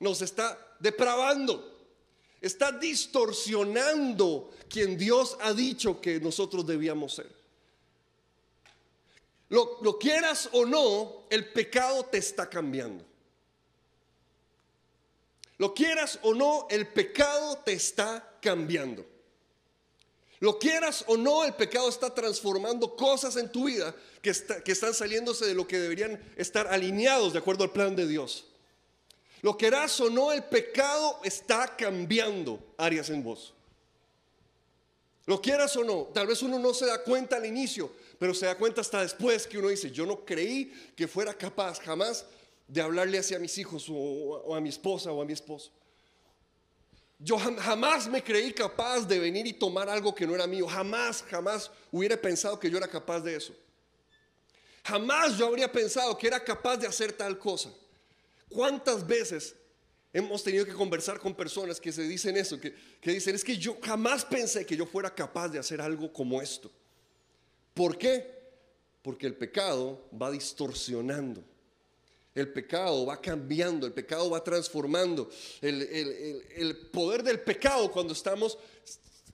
nos 0.00 0.22
está 0.22 0.76
depravando, 0.78 1.76
está 2.40 2.70
distorsionando 2.72 4.50
quien 4.68 4.96
Dios 4.96 5.36
ha 5.40 5.52
dicho 5.52 6.00
que 6.00 6.20
nosotros 6.20 6.66
debíamos 6.66 7.14
ser. 7.14 7.38
Lo, 9.48 9.78
lo, 9.80 9.98
quieras 9.98 10.50
o 10.52 10.66
no, 10.66 11.24
el 11.30 11.52
pecado 11.52 12.04
te 12.04 12.18
está 12.18 12.48
cambiando. 12.48 13.07
Lo 15.58 15.74
quieras 15.74 16.20
o 16.22 16.34
no, 16.34 16.66
el 16.70 16.86
pecado 16.86 17.58
te 17.58 17.72
está 17.72 18.36
cambiando. 18.40 19.04
Lo 20.40 20.58
quieras 20.58 21.04
o 21.08 21.16
no, 21.16 21.44
el 21.44 21.54
pecado 21.54 21.88
está 21.88 22.14
transformando 22.14 22.94
cosas 22.94 23.36
en 23.36 23.50
tu 23.50 23.64
vida 23.64 23.94
que, 24.22 24.30
están 24.30 24.94
saliéndose 24.94 25.46
de 25.46 25.54
lo 25.54 25.66
que 25.66 25.78
deberían 25.78 26.20
estar 26.36 26.68
alineados 26.68 27.32
de 27.32 27.40
acuerdo 27.40 27.64
al 27.64 27.72
plan 27.72 27.96
de 27.96 28.06
Dios. 28.06 28.46
Lo 29.42 29.56
querás 29.56 30.00
o 30.00 30.08
no, 30.10 30.30
el 30.30 30.44
pecado 30.44 31.18
está 31.24 31.76
cambiando 31.76 32.60
áreas 32.76 33.10
en 33.10 33.24
vos. 33.24 33.52
Lo 35.26 35.42
quieras 35.42 35.76
o 35.76 35.82
no, 35.82 36.04
tal 36.14 36.28
vez 36.28 36.40
uno 36.40 36.58
no 36.58 36.72
se 36.72 36.86
da 36.86 37.02
cuenta 37.02 37.36
al 37.36 37.44
inicio, 37.44 37.92
pero 38.18 38.32
se 38.32 38.46
da 38.46 38.56
cuenta 38.56 38.80
hasta 38.80 39.02
después 39.02 39.46
que 39.46 39.58
uno 39.58 39.68
dice, 39.68 39.90
yo 39.90 40.06
no 40.06 40.24
creí 40.24 40.72
que 40.96 41.08
fuera 41.08 41.34
capaz 41.34 41.80
jamás 41.80 42.24
de 42.68 42.82
hablarle 42.82 43.18
hacia 43.18 43.38
mis 43.38 43.56
hijos 43.56 43.86
o, 43.90 44.54
a 44.54 44.60
mi 44.60 44.68
esposa 44.68 45.10
o 45.10 45.22
a 45.22 45.24
mi 45.24 45.32
esposo. 45.32 45.72
Yo 47.18 47.36
jamás 47.38 48.06
me 48.06 48.22
creí 48.22 48.52
capaz 48.52 49.00
de 49.00 49.18
venir 49.18 49.46
y 49.46 49.52
tomar 49.52 49.88
algo 49.88 50.14
que 50.14 50.26
no 50.26 50.34
era 50.34 50.46
mío. 50.46 50.68
Jamás, 50.68 51.24
jamás 51.28 51.70
hubiera 51.90 52.16
pensado 52.16 52.60
que 52.60 52.70
yo 52.70 52.78
era 52.78 52.86
capaz 52.86 53.20
de 53.20 53.34
eso. 53.34 53.52
Jamás 54.84 55.36
yo 55.36 55.46
habría 55.46 55.70
pensado 55.70 56.16
que 56.16 56.28
era 56.28 56.42
capaz 56.44 56.76
de 56.76 56.86
hacer 56.86 57.12
tal 57.12 57.38
cosa. 57.38 57.70
¿Cuántas 58.48 59.04
veces 59.04 59.56
hemos 60.12 60.44
tenido 60.44 60.64
que 60.64 60.72
conversar 60.72 61.18
con 61.18 61.34
personas 61.34 61.80
que 61.80 61.92
se 61.92 62.02
dicen 62.02 62.36
eso, 62.36 62.58
que, 62.60 62.74
dicen, 63.02 63.34
es 63.34 63.44
que 63.44 63.56
yo 63.56 63.76
jamás 63.82 64.24
pensé 64.24 64.64
que 64.64 64.76
yo 64.76 64.86
fuera 64.86 65.12
capaz 65.14 65.48
de 65.48 65.58
hacer 65.58 65.80
algo 65.80 66.12
como 66.12 66.40
esto? 66.40 66.70
¿Por 67.74 67.98
qué? 67.98 68.38
Porque 69.02 69.26
el 69.26 69.34
pecado 69.34 70.08
va 70.10 70.30
distorsionando. 70.30 71.42
El 72.38 72.52
pecado 72.52 73.06
va 73.06 73.20
cambiando, 73.20 73.86
el 73.86 73.92
pecado 73.92 74.30
va 74.30 74.44
transformando. 74.44 75.28
El, 75.60 76.88
poder 76.92 77.22
del 77.22 77.40
pecado 77.40 77.90
cuando 77.90 78.12
estamos 78.12 78.58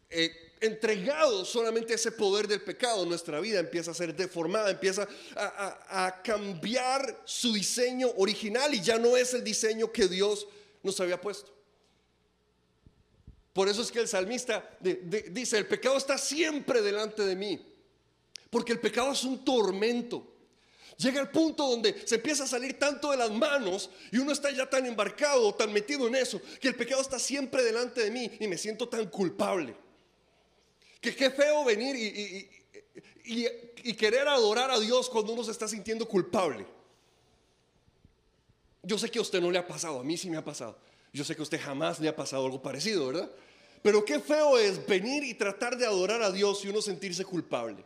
eh, 0.09 0.33
entregado 0.61 1.45
solamente 1.45 1.93
a 1.93 1.97
ese 1.97 2.13
poder 2.13 2.49
del 2.49 2.63
pecado, 2.63 3.05
nuestra 3.05 3.41
vida 3.41 3.61
empieza 3.61 3.91
a 3.91 3.95
ser 3.95 4.17
deformada, 4.17 4.71
empieza 4.71 5.07
a, 5.37 6.23
cambiar 6.25 7.23
su 7.27 7.53
diseño 7.53 8.11
original 8.17 8.73
y 8.75 8.81
ya 8.81 8.99
no 8.99 9.17
es 9.17 9.35
el 9.35 9.45
diseño 9.45 9.93
que 9.93 10.09
Dios 10.09 10.47
nos 10.83 10.99
había 11.01 11.21
puesto. 11.21 11.53
Por 13.53 13.69
eso 13.69 13.83
es 13.83 13.93
que 13.93 14.01
el 14.01 14.09
salmista 14.09 14.79
dice, 14.81 15.59
el 15.59 15.67
pecado 15.67 15.97
está 15.97 16.17
siempre 16.17 16.81
delante 16.81 17.23
de 17.23 17.37
mí, 17.37 17.75
porque 18.49 18.73
el 18.73 18.81
pecado 18.81 19.13
es 19.13 19.25
un 19.25 19.45
tormento. 19.45 20.34
Llega 20.97 21.21
el 21.21 21.29
punto 21.29 21.67
donde 21.69 22.07
se 22.07 22.17
empieza 22.17 22.45
a 22.45 22.47
salir 22.47 22.79
tanto 22.79 23.11
de 23.11 23.17
las 23.17 23.31
manos 23.31 23.91
y 24.13 24.19
uno 24.19 24.33
está 24.33 24.51
ya 24.53 24.69
tan 24.69 24.87
embarcado, 24.87 25.53
tan 25.55 25.73
metido 25.73 26.07
en 26.07 26.15
eso, 26.15 26.41
que 26.61 26.69
el 26.69 26.77
pecado 26.77 27.03
está 27.03 27.19
siempre 27.19 27.65
delante 27.65 28.03
de 28.03 28.11
mí 28.11 28.31
y 28.39 28.47
me 28.47 28.57
siento 28.57 28.89
tan 28.89 29.09
culpable. 29.09 29.75
Que 31.01 31.15
qué 31.15 31.31
feo 31.31 31.65
venir 31.65 31.97
y, 31.97 32.49
y, 33.25 33.95
querer 33.95 34.29
adorar 34.29 34.71
a 34.71 34.79
Dios 34.79 35.11
cuando 35.11 35.33
uno 35.33 35.43
se 35.43 35.51
está 35.51 35.67
sintiendo 35.67 36.07
culpable. 36.07 36.65
Yo 38.83 38.97
sé 38.97 39.11
que 39.11 39.19
a 39.19 39.23
usted 39.23 39.41
no 39.41 39.51
le 39.51 39.59
ha 39.59 39.67
pasado, 39.67 39.99
a 39.99 40.05
mí 40.05 40.17
sí 40.17 40.31
me 40.31 40.37
ha 40.37 40.45
pasado. 40.45 40.79
Yo 41.13 41.25
sé 41.25 41.35
que 41.35 41.41
a 41.41 41.45
usted 41.45 41.61
jamás 41.61 42.01
le 42.01 42.09
ha 42.09 42.17
pasado 42.17 42.45
algo 42.45 42.63
parecido, 42.63 43.07
¿verdad? 43.09 43.31
Pero 43.83 44.05
qué 44.05 44.21
feo 44.21 44.59
es 44.59 44.87
venir 44.87 45.25
y 45.25 45.35
tratar 45.35 45.77
de 45.77 45.87
adorar 45.87 46.23
a 46.23 46.31
Dios 46.31 46.65
y 46.65 46.69
uno 46.69 46.81
sentirse 46.81 47.25
culpable. 47.25 47.85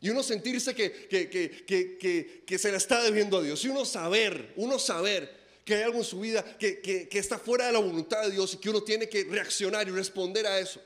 Y 0.00 0.10
uno 0.10 0.22
sentirse 0.22 0.74
que, 0.74 1.08
que, 1.08 2.58
se 2.58 2.70
le 2.70 2.76
está 2.76 3.02
debiendo 3.02 3.38
a 3.38 3.42
Dios. 3.42 3.64
Y 3.64 3.68
uno 3.68 3.84
saber, 3.84 4.52
uno 4.56 4.78
saber 4.78 5.34
que 5.64 5.74
hay 5.74 5.82
algo 5.82 5.98
en 5.98 6.04
su 6.04 6.20
vida 6.20 6.44
que, 6.58 7.08
está 7.12 7.38
fuera 7.38 7.66
de 7.66 7.72
la 7.72 7.78
voluntad 7.78 8.22
de 8.22 8.30
Dios 8.30 8.54
y 8.54 8.58
que 8.58 8.70
uno 8.70 8.82
tiene 8.82 9.08
que 9.08 9.24
reaccionar 9.24 9.88
y 9.88 9.90
responder 9.90 10.46
a 10.46 10.58
eso. 10.58 10.80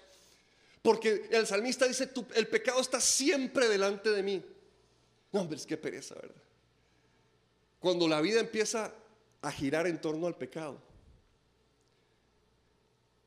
Porque 0.83 1.29
el 1.31 1.47
salmista 1.47 1.87
dice, 1.87 2.09
el 2.35 2.49
pecado 2.49 2.81
está 2.81 3.01
siempre 3.01 3.69
delante 3.69 4.11
de 4.11 4.23
mí. 4.23 4.43
No, 5.33 5.43
hombre, 5.43 5.59
es 5.59 5.67
que 5.67 5.77
pereza, 5.77 6.15
¿verdad? 6.15 6.43
Cuando 7.79 8.09
la 8.09 8.21
vida 8.21 8.41
empieza 8.41 8.95
a 9.43 9.53
girar 9.53 9.87
en 9.87 10.01
torno 10.01 10.27
al 10.27 10.37
pecado. 10.37 10.81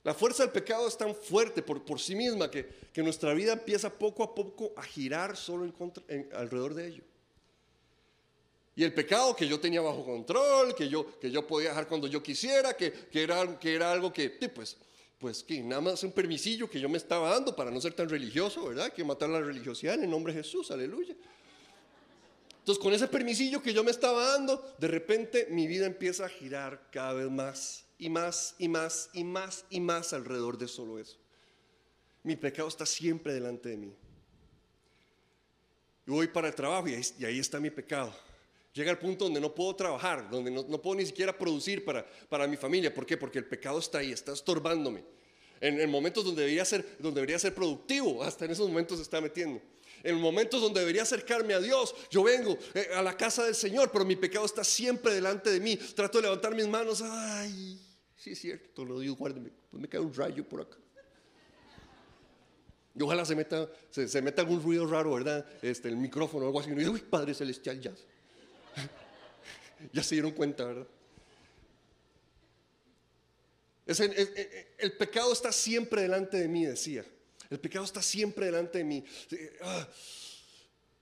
La 0.03 0.14
fuerza 0.14 0.43
del 0.43 0.51
pecado 0.51 0.88
es 0.88 0.98
tan 0.98 1.15
fuerte 1.15 1.61
por, 1.61 1.83
por 1.85 1.99
sí 1.99 2.14
misma 2.14 2.51
que, 2.51 2.67
que, 2.91 3.01
nuestra 3.01 3.33
vida 3.33 3.53
empieza 3.53 3.90
poco 3.90 4.22
a 4.23 4.35
poco 4.35 4.73
a 4.75 4.83
girar 4.83 5.38
solo 5.38 5.64
en 5.64 5.72
contra, 5.72 6.03
alrededor 6.35 6.73
de 6.73 6.88
ello. 6.88 7.03
Y 8.75 8.83
el 8.83 8.93
pecado 8.93 9.35
que 9.35 9.48
yo 9.48 9.59
tenía 9.59 9.82
bajo 9.82 10.03
control, 10.03 10.75
que 10.75 10.90
yo, 10.90 11.19
que 11.19 11.32
yo 11.32 11.48
podía 11.48 11.69
dejar 11.69 11.88
cuando 11.88 12.07
yo 12.07 12.22
quisiera, 12.22 12.75
que, 12.75 12.91
que, 12.91 13.23
era, 13.23 13.57
que 13.59 13.75
era 13.75 13.91
algo 13.91 14.11
que, 14.11 14.30
pues, 14.30 14.75
pues 15.19 15.41
que 15.41 15.61
nada 15.61 15.80
más 15.80 16.03
un 16.03 16.11
permisillo 16.11 16.69
que 16.69 16.82
yo 16.82 16.90
me 16.90 16.98
estaba 16.98 17.30
dando 17.30 17.56
para 17.56 17.72
no 17.72 17.80
ser 17.80 17.93
tan 17.93 18.09
religioso, 18.09 18.65
¿verdad? 18.65 18.91
Que 18.91 19.06
matar 19.06 19.30
la 19.30 19.40
religiosidad 19.40 19.95
en 19.95 20.03
el 20.03 20.09
nombre 20.09 20.33
de 20.33 20.43
Jesús, 20.43 20.69
aleluya. 20.72 21.15
Entonces, 22.59 22.82
con 22.82 22.93
ese 22.93 23.07
permisillo 23.07 23.61
que 23.61 23.73
yo 23.73 23.83
me 23.83 23.91
estaba 23.91 24.32
dando, 24.32 24.75
de 24.80 24.88
repente 24.88 25.48
mi 25.49 25.67
vida 25.67 25.85
empieza 25.85 26.25
a 26.25 26.30
girar 26.30 26.90
cada 26.91 27.14
vez 27.14 27.30
más 27.30 27.82
y 27.97 28.09
más 28.09 28.55
y 28.57 28.67
más 28.67 29.09
y 29.13 29.23
más 29.23 29.65
y 29.69 29.80
más 29.80 30.13
alrededor 30.13 30.57
de 30.57 30.67
solo 30.67 30.99
eso. 30.99 31.17
Mi 32.23 32.35
pecado 32.35 32.67
está 32.67 32.85
siempre 32.85 33.33
delante 33.33 33.69
de 33.69 33.77
mí. 33.77 33.93
Y 36.05 36.11
voy 36.11 36.27
para 36.27 36.47
el 36.47 36.55
trabajo 36.55 36.88
y 36.88 37.25
ahí, 37.25 37.39
está 37.39 37.59
mi 37.59 37.69
pecado. 37.69 38.13
Llega 38.73 38.91
el 38.91 38.97
punto 38.97 39.25
donde 39.25 39.39
no 39.39 39.53
puedo 39.53 39.75
trabajar, 39.75 40.30
donde 40.30 40.51
no, 40.51 40.81
puedo 40.81 40.97
ni 40.97 41.05
siquiera 41.05 41.38
producir 41.38 41.85
para, 41.85 42.05
para 42.30 42.47
mi 42.47 42.57
familia. 42.57 42.93
¿Por 42.93 43.05
qué? 43.05 43.17
Porque 43.17 43.39
el 43.39 43.45
pecado 43.45 43.80
está 43.80 43.99
ahí, 43.99 44.11
está 44.11 44.33
estorbándome. 44.33 45.03
En, 45.61 45.80
en 45.80 45.89
momentos 45.89 46.25
donde 46.25 46.41
debería, 46.41 46.65
ser, 46.65 46.97
donde 46.99 47.22
debería 47.22 47.39
ser 47.39 47.53
productivo, 47.53 48.23
hasta 48.23 48.45
en 48.45 48.51
esos 48.51 48.67
momentos 48.67 48.97
se 48.97 49.03
está 49.03 49.22
metiendo 49.22 49.61
en 50.03 50.19
momentos 50.19 50.61
donde 50.61 50.82
debería 50.82 51.03
acercarme 51.03 51.53
a 51.53 51.59
Dios, 51.59 51.95
yo 52.11 52.23
vengo 52.23 52.57
eh, 52.73 52.90
a 52.93 53.01
la 53.01 53.17
casa 53.17 53.45
del 53.45 53.56
Señor, 53.56 53.90
pero 53.91 54.06
mi 54.06 54.15
pecado 54.15 54.45
está 54.45 54.64
siempre 54.64 55.14
delante 55.14 55.49
de 55.49 55.59
mí. 55.59 55.77
Trato 55.77 56.17
de 56.17 56.23
levantar 56.23 56.53
mis 56.53 56.67
manos, 56.67 57.01
ay, 57.01 57.80
Sí, 58.23 58.32
es 58.32 58.40
cierto, 58.40 58.85
lo 58.85 58.99
digo, 58.99 59.17
guárdeme. 59.17 59.49
Pues 59.69 59.82
me 59.82 59.90
cae 59.90 59.99
un 59.99 60.14
rayo 60.14 60.48
por 60.48 60.61
acá. 60.61 60.77
Y 62.95 63.03
ojalá 63.03 63.25
se 63.25 63.35
meta, 63.35 63.69
se, 63.90 64.22
meta 64.22 64.43
algún 64.43 64.64
ruido 64.64 64.88
raro, 64.88 65.15
¿verdad? 65.15 65.45
Este, 65.61 65.90
el 65.90 65.98
micrófono 65.98 66.45
o 66.45 66.48
algo 66.48 66.61
así. 66.61 66.69
Y 66.69 66.88
uy, 66.88 67.01
Padre 67.01 67.33
Celestial, 67.33 67.82
ya. 67.82 67.91
ya 69.91 70.03
se 70.03 70.15
dieron 70.15 70.32
cuenta, 70.32 70.64
¿verdad? 70.64 70.88
el, 73.88 74.93
pecado 74.93 75.33
está 75.33 75.51
siempre 75.51 76.03
delante 76.03 76.38
de 76.38 76.48
mí, 76.48 76.65
decía. 76.65 77.03
El 77.49 77.59
pecado 77.59 77.85
está 77.85 78.01
siempre 78.01 78.47
delante 78.47 78.80
de 78.80 78.83
mí. 78.83 79.03
Ah, 79.61 79.88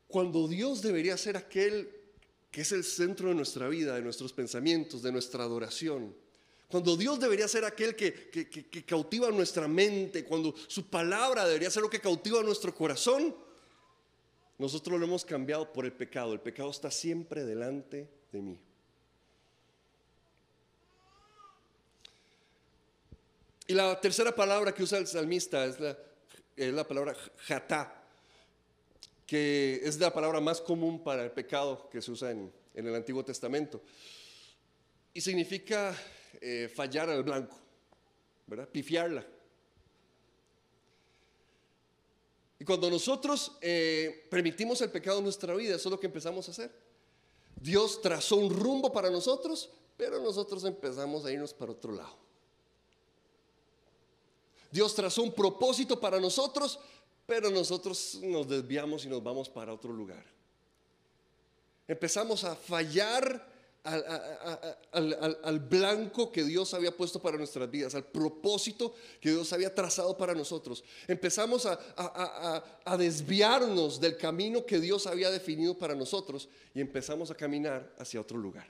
cuando 0.07 0.47
Dios 0.47 0.81
debería 0.81 1.17
ser 1.17 1.37
aquel 1.37 2.01
que 2.51 2.61
es 2.61 2.71
el 2.73 2.83
centro 2.83 3.29
de 3.29 3.35
nuestra 3.35 3.69
vida, 3.69 3.95
de 3.95 4.01
nuestros 4.01 4.33
pensamientos, 4.33 5.01
de 5.01 5.11
nuestra 5.11 5.43
adoración. 5.43 6.13
Cuando 6.69 6.97
Dios 6.97 7.19
debería 7.19 7.47
ser 7.47 7.63
aquel 7.65 7.95
que, 7.95 8.83
cautiva 8.85 9.31
nuestra 9.31 9.67
mente, 9.67 10.25
cuando 10.25 10.53
su 10.67 10.87
palabra 10.87 11.45
debería 11.45 11.71
ser 11.71 11.81
lo 11.81 11.89
que 11.89 12.01
cautiva 12.01 12.43
nuestro 12.43 12.75
corazón, 12.75 13.35
nosotros 14.57 14.99
lo 14.99 15.05
hemos 15.05 15.25
cambiado 15.25 15.71
por 15.71 15.85
el 15.85 15.93
pecado. 15.93 16.33
El 16.33 16.41
pecado 16.41 16.69
está 16.69 16.91
siempre 16.91 17.45
delante 17.45 18.09
de 18.31 18.41
mí. 18.41 18.59
Y 23.67 23.73
la 23.73 23.99
tercera 23.99 24.35
palabra 24.35 24.73
que 24.73 24.83
usa 24.83 24.97
el 24.97 25.07
salmista 25.07 25.65
es 25.65 25.79
la, 25.79 25.97
es 26.67 26.73
la 26.73 26.87
palabra 26.87 27.15
jatá, 27.37 28.03
que 29.25 29.81
es 29.83 29.99
la 29.99 30.13
palabra 30.13 30.39
más 30.39 30.61
común 30.61 31.03
para 31.03 31.23
el 31.23 31.31
pecado 31.31 31.89
que 31.89 32.01
se 32.01 32.11
usa 32.11 32.31
en, 32.31 32.51
el 32.73 32.95
Antiguo 32.95 33.23
Testamento. 33.23 33.81
Y 35.13 35.21
significa 35.21 35.95
eh, 36.39 36.71
fallar 36.73 37.09
al 37.09 37.23
blanco, 37.23 37.57
¿verdad? 38.47 38.69
Pifiarla. 38.69 39.25
Y 42.59 42.63
cuando 42.63 42.89
nosotros 42.89 43.57
eh, 43.59 44.27
permitimos 44.29 44.79
el 44.81 44.91
pecado 44.91 45.17
en 45.17 45.23
nuestra 45.23 45.55
vida, 45.55 45.75
eso 45.75 45.89
es 45.89 45.91
lo 45.91 45.99
que 45.99 46.05
empezamos 46.05 46.47
a 46.47 46.51
hacer. 46.51 46.71
Dios 47.55 48.01
trazó 48.01 48.35
un 48.35 48.53
rumbo 48.53 48.91
para 48.91 49.09
nosotros, 49.09 49.71
pero 49.97 50.19
nosotros 50.19 50.63
empezamos 50.65 51.25
a 51.25 51.31
irnos 51.31 51.53
para 51.53 51.71
otro 51.71 51.91
lado. 51.91 52.30
Dios 54.71 54.95
trazó 54.95 55.23
un 55.23 55.33
propósito 55.33 55.99
para 55.99 56.19
nosotros, 56.19 56.79
pero 57.25 57.49
nosotros 57.49 58.19
nos 58.23 58.47
desviamos 58.47 59.05
y 59.05 59.09
nos 59.09 59.21
vamos 59.21 59.49
para 59.49 59.73
otro 59.73 59.91
lugar. 59.91 60.25
Empezamos 61.87 62.43
a 62.43 62.55
fallar 62.55 63.51
al, 63.83 65.59
blanco 65.59 66.31
que 66.31 66.43
Dios 66.43 66.73
había 66.73 66.95
puesto 66.95 67.21
para 67.21 67.37
nuestras 67.37 67.69
vidas, 67.69 67.95
al 67.95 68.05
propósito 68.05 68.93
que 69.19 69.31
Dios 69.31 69.51
había 69.53 69.73
trazado 69.73 70.17
para 70.17 70.33
nosotros. 70.33 70.83
Empezamos 71.07 71.65
a, 71.65 72.97
desviarnos 72.97 73.99
del 73.99 74.17
camino 74.17 74.65
que 74.65 74.79
Dios 74.79 75.07
había 75.07 75.31
definido 75.31 75.77
para 75.77 75.95
nosotros 75.95 76.47
y 76.73 76.81
empezamos 76.81 77.31
a 77.31 77.35
caminar 77.35 77.93
hacia 77.97 78.21
otro 78.21 78.37
lugar. 78.37 78.67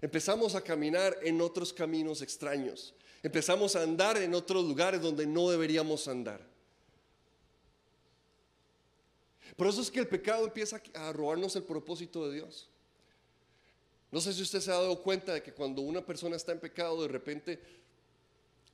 Empezamos 0.00 0.54
a 0.54 0.62
caminar 0.62 1.18
en 1.22 1.40
otros 1.42 1.72
caminos 1.72 2.22
extraños. 2.22 2.94
Empezamos 3.22 3.76
a 3.76 3.82
andar 3.82 4.16
en 4.16 4.34
otros 4.34 4.64
lugares 4.64 5.00
donde 5.00 5.26
no 5.26 5.50
deberíamos 5.50 6.08
andar. 6.08 6.40
Por 9.56 9.66
eso 9.66 9.82
es 9.82 9.90
que 9.90 10.00
el 10.00 10.08
pecado 10.08 10.46
empieza 10.46 10.80
a 10.94 11.12
robarnos 11.12 11.54
el 11.56 11.64
propósito 11.64 12.26
de 12.26 12.36
Dios. 12.36 12.68
No 14.10 14.20
sé 14.20 14.32
si 14.32 14.42
usted 14.42 14.60
se 14.60 14.70
ha 14.70 14.74
dado 14.74 15.02
cuenta 15.02 15.34
de 15.34 15.42
que 15.42 15.52
cuando 15.52 15.82
una 15.82 16.04
persona 16.04 16.36
está 16.36 16.52
en 16.52 16.60
pecado, 16.60 17.02
de 17.02 17.08
repente, 17.08 17.60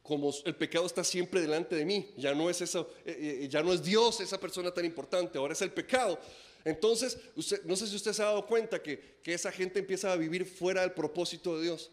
como 0.03 0.33
el 0.45 0.55
pecado 0.55 0.87
está 0.87 1.03
siempre 1.03 1.41
delante 1.41 1.75
de 1.75 1.85
mí, 1.85 2.15
ya 2.17 2.35
no 2.35 2.49
es 2.49 2.61
eso, 2.61 2.91
eh, 3.05 3.41
eh, 3.43 3.49
ya 3.49 3.63
no 3.63 3.73
es 3.73 3.83
Dios 3.83 4.21
esa 4.21 4.39
persona 4.39 4.71
tan 4.71 4.85
importante, 4.85 5.39
ahora 5.39 5.55
es 5.55 5.63
el 5.63 5.73
pecado. 5.73 6.19
Entonces, 6.65 7.19
no 7.65 7.77
sé 7.77 7.87
si 7.87 7.97
usted 7.97 8.13
se 8.13 8.23
ha 8.23 8.27
dado 8.27 8.47
cuenta 8.47 8.83
que, 8.83 9.19
que 9.23 9.35
esa 9.35 9.53
gente 9.53 9.81
empieza 9.81 10.13
a 10.13 10.17
vivir 10.17 10.45
fuera 10.47 10.81
del 10.83 10.93
propósito 10.93 11.57
de 11.57 11.65
Dios, 11.65 11.91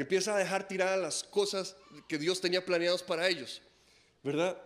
empieza 0.00 0.34
a 0.34 0.38
dejar 0.38 0.66
tiradas 0.66 1.00
las 1.00 1.24
cosas 1.24 1.76
que 2.08 2.18
Dios 2.18 2.40
tenía 2.40 2.64
planeadas 2.64 3.02
para 3.02 3.28
ellos, 3.28 3.62
¿verdad? 4.22 4.60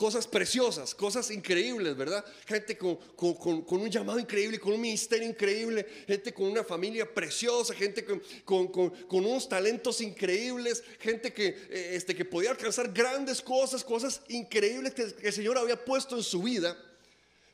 cosas 0.00 0.26
preciosas, 0.26 0.94
cosas 0.94 1.30
increíbles, 1.30 1.94
¿verdad? 1.94 2.24
Gente 2.46 2.78
con, 2.78 2.98
un 3.18 3.90
llamado 3.90 4.18
increíble, 4.18 4.58
con 4.58 4.72
un 4.72 4.80
ministerio 4.80 5.28
increíble, 5.28 5.86
gente 6.06 6.32
con 6.32 6.46
una 6.46 6.64
familia 6.64 7.04
preciosa, 7.12 7.74
gente 7.74 8.06
con, 8.46 8.72
unos 9.10 9.46
talentos 9.46 10.00
increíbles, 10.00 10.82
gente 10.98 11.34
que, 11.34 11.48
eh, 11.48 11.90
este, 11.96 12.14
que 12.14 12.24
podía 12.24 12.52
alcanzar 12.52 12.90
grandes 12.94 13.42
cosas, 13.42 13.84
cosas 13.84 14.22
increíbles 14.28 14.94
que, 14.94 15.14
que 15.14 15.26
el 15.26 15.34
Señor 15.34 15.58
había 15.58 15.84
puesto 15.84 16.16
en 16.16 16.22
su 16.22 16.40
vida. 16.40 16.82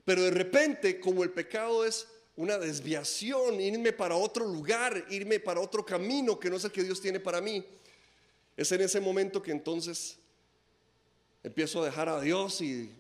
Pero 0.05 0.23
de 0.23 0.31
repente, 0.31 1.01
como 1.01 1.25
el 1.25 1.31
pecado 1.31 1.85
es 1.85 2.07
una 2.37 2.59
desviación, 2.59 3.61
irme 3.61 3.93
para 3.93 4.15
otro 4.15 4.47
lugar, 4.47 5.07
irme 5.11 5.41
para 5.41 5.61
otro 5.61 5.85
camino 5.85 6.39
que 6.39 6.51
no 6.51 6.57
es 6.57 6.65
el 6.65 6.73
que 6.73 6.83
Dios 6.83 7.01
tiene 7.01 7.19
para 7.19 7.41
mí, 7.41 7.65
es 8.57 8.71
en 8.73 8.83
ese 8.83 9.01
momento 9.01 9.43
que 9.43 9.51
entonces 9.51 10.19
empiezo 11.43 11.83
a 11.83 11.87
dejar 11.87 12.09
a 12.09 12.21
Dios 12.21 12.61
y, 12.61 12.91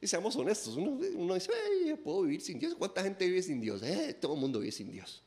y 0.00 0.06
seamos 0.06 0.36
honestos. 0.36 0.76
Uno, 0.76 1.34
dice, 1.34 1.52
puedo 2.02 2.22
vivir 2.22 2.40
sin 2.40 2.58
Dios. 2.58 2.74
¿Cuánta 2.74 3.02
gente 3.02 3.26
vive 3.26 3.42
sin 3.42 3.60
Dios? 3.60 3.82
Eh, 3.82 4.14
todo 4.20 4.34
el 4.34 4.40
mundo 4.40 4.60
vive 4.60 4.72
sin 4.72 4.90
Dios. 4.90 5.22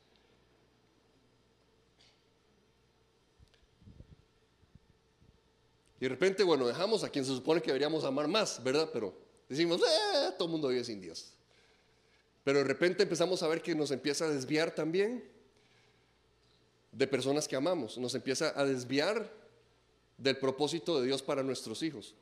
Y 6.00 6.06
de 6.06 6.10
repente, 6.10 6.44
bueno, 6.44 6.66
dejamos 6.66 7.04
a 7.04 7.10
quien 7.10 7.26
se 7.26 7.32
supone 7.32 7.62
que 7.62 7.68
deberíamos 7.68 8.04
amar 8.04 8.28
más, 8.28 8.64
¿verdad? 8.64 8.90
Pero 8.92 9.14
decimos, 9.48 9.82
eh, 9.82 10.32
todo 10.38 10.48
el 10.48 10.52
mundo 10.52 10.70
vive 10.70 10.84
sin 10.84 11.00
Dios. 11.02 11.34
Pero 12.44 12.60
de 12.60 12.64
repente 12.64 13.04
empezamos 13.04 13.44
a 13.44 13.48
ver 13.48 13.62
que 13.62 13.76
nos 13.76 13.92
empieza 13.92 14.26
a 14.26 14.30
desviar 14.30 14.72
también 14.74 15.24
de 16.92 17.08
personas 17.08 17.48
que 17.48 17.56
amamos, 17.56 17.98
nos 17.98 18.16
empieza 18.16 18.54
a 18.60 18.66
desviar 18.66 19.32
del 20.18 20.38
propósito 20.38 21.00
de 21.00 21.08
Dios 21.08 21.22
para 21.22 21.44
nuestros 21.44 21.84
hijos 21.84 22.16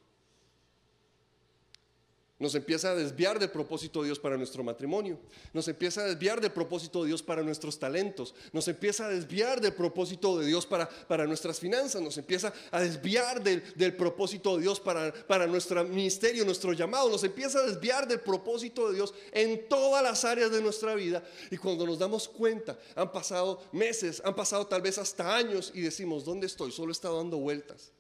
nos 2.39 2.55
empieza 2.55 2.91
a 2.91 2.95
desviar 2.95 3.37
del 3.37 3.51
propósito 3.51 4.01
de 4.01 4.07
Dios 4.07 4.19
para 4.19 4.37
nuestro 4.37 4.63
matrimonio, 4.63 5.19
nos 5.53 5.67
empieza 5.67 6.01
a 6.01 6.05
desviar 6.05 6.39
del 6.39 6.51
propósito 6.51 7.01
de 7.01 7.09
Dios 7.09 7.21
para 7.21 7.43
nuestros 7.43 7.77
talentos, 7.77 8.33
nos 8.53 8.67
empieza 8.69 9.05
a 9.05 9.09
desviar 9.09 9.59
del 9.59 9.73
propósito 9.73 10.39
de 10.39 10.47
Dios 10.47 10.65
para, 10.65 10.89
para 10.89 11.27
nuestras 11.27 11.59
finanzas, 11.59 12.01
nos 12.01 12.17
empieza 12.17 12.53
a 12.71 12.79
desviar 12.79 13.43
del, 13.43 13.61
del 13.75 13.93
propósito 13.95 14.55
de 14.55 14.63
Dios 14.63 14.79
para, 14.79 15.13
para 15.27 15.47
nuestro 15.47 15.83
ministerio, 15.83 16.45
nuestro 16.45 16.71
llamado, 16.71 17.09
nos 17.09 17.23
empieza 17.25 17.59
a 17.59 17.65
desviar 17.65 18.07
del 18.07 18.21
propósito 18.21 18.89
de 18.89 18.95
Dios 18.95 19.13
en 19.33 19.67
todas 19.67 20.01
las 20.01 20.23
áreas 20.23 20.49
de 20.49 20.61
nuestra 20.61 20.95
vida. 20.95 21.21
Y 21.51 21.57
cuando 21.57 21.85
nos 21.85 21.99
damos 21.99 22.29
cuenta, 22.29 22.79
han 22.95 23.11
pasado 23.11 23.61
meses, 23.73 24.21
han 24.23 24.35
pasado 24.35 24.65
tal 24.65 24.81
vez 24.81 24.97
hasta 24.97 25.35
años 25.35 25.71
y 25.75 25.81
decimos, 25.81 26.23
¿dónde 26.23 26.47
estoy? 26.47 26.71
Solo 26.71 26.91
he 26.91 26.93
estado 26.93 27.17
dando 27.17 27.37
vueltas. 27.37 27.91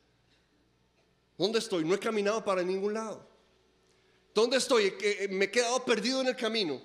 ¿Dónde 1.37 1.59
estoy? 1.59 1.83
No 1.83 1.93
he 1.93 1.99
caminado 1.99 2.43
para 2.43 2.63
ningún 2.63 2.93
lado. 2.93 3.38
¿Dónde 4.33 4.57
estoy? 4.57 4.93
Eh, 5.01 5.27
me 5.31 5.45
he 5.45 5.51
quedado 5.51 5.83
perdido 5.83 6.21
en 6.21 6.27
el 6.27 6.35
camino. 6.35 6.81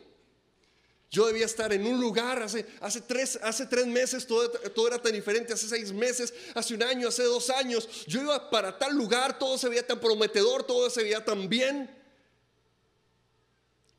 Yo 1.11 1.27
debía 1.29 1.47
estar 1.47 1.73
en 1.73 1.87
un 1.87 2.01
lugar 2.01 2.43
hace, 2.43 2.67
hace, 2.81 3.01
tres, 3.01 3.39
hace 3.41 3.67
tres 3.67 3.87
meses, 3.87 4.27
todo, 4.27 4.51
todo, 4.51 4.89
era 4.89 5.01
tan 5.01 5.13
diferente, 5.13 5.53
hace 5.53 5.69
seis 5.69 5.93
meses, 5.93 6.35
hace 6.57 6.75
un 6.75 6.83
año, 6.83 7.07
hace 7.07 7.23
dos 7.23 7.51
años. 7.51 8.05
Yo 8.07 8.21
iba 8.21 8.51
para 8.51 8.77
tal 8.77 8.97
lugar, 8.97 9.39
todo 9.39 9.57
se 9.57 9.69
veía 9.69 9.87
tan 9.87 10.01
prometedor, 10.01 10.65
todo 10.65 10.91
se 10.91 11.05
veía 11.05 11.25
tan 11.25 11.49
bien. 11.49 11.89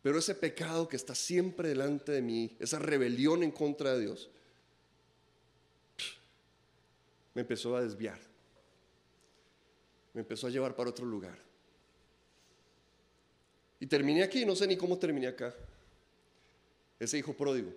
Pero 0.02 0.20
ese 0.20 0.36
pecado 0.36 0.90
que 0.90 0.98
está 0.98 1.16
siempre 1.16 1.70
delante 1.70 2.12
de 2.12 2.22
mí, 2.22 2.58
esa 2.60 2.80
rebelión 2.80 3.44
en 3.44 3.52
contra 3.52 3.94
de 3.94 4.02
Dios, 4.02 4.30
me 7.34 7.42
empezó 7.44 7.78
a 7.78 7.82
desviar. 7.82 8.20
Me 10.14 10.22
empezó 10.22 10.48
a 10.48 10.50
llevar 10.50 10.76
para 10.76 10.90
otro 10.90 11.06
lugar. 11.06 11.45
Y 13.86 13.88
terminé 13.88 14.24
aquí, 14.24 14.48
no 14.48 14.56
sé 14.56 14.66
ni 14.66 14.76
cómo 14.76 14.98
terminé 14.98 15.28
acá. 15.28 15.54
Ese 17.00 17.20
hijo 17.20 17.34
pródigo, 17.34 17.72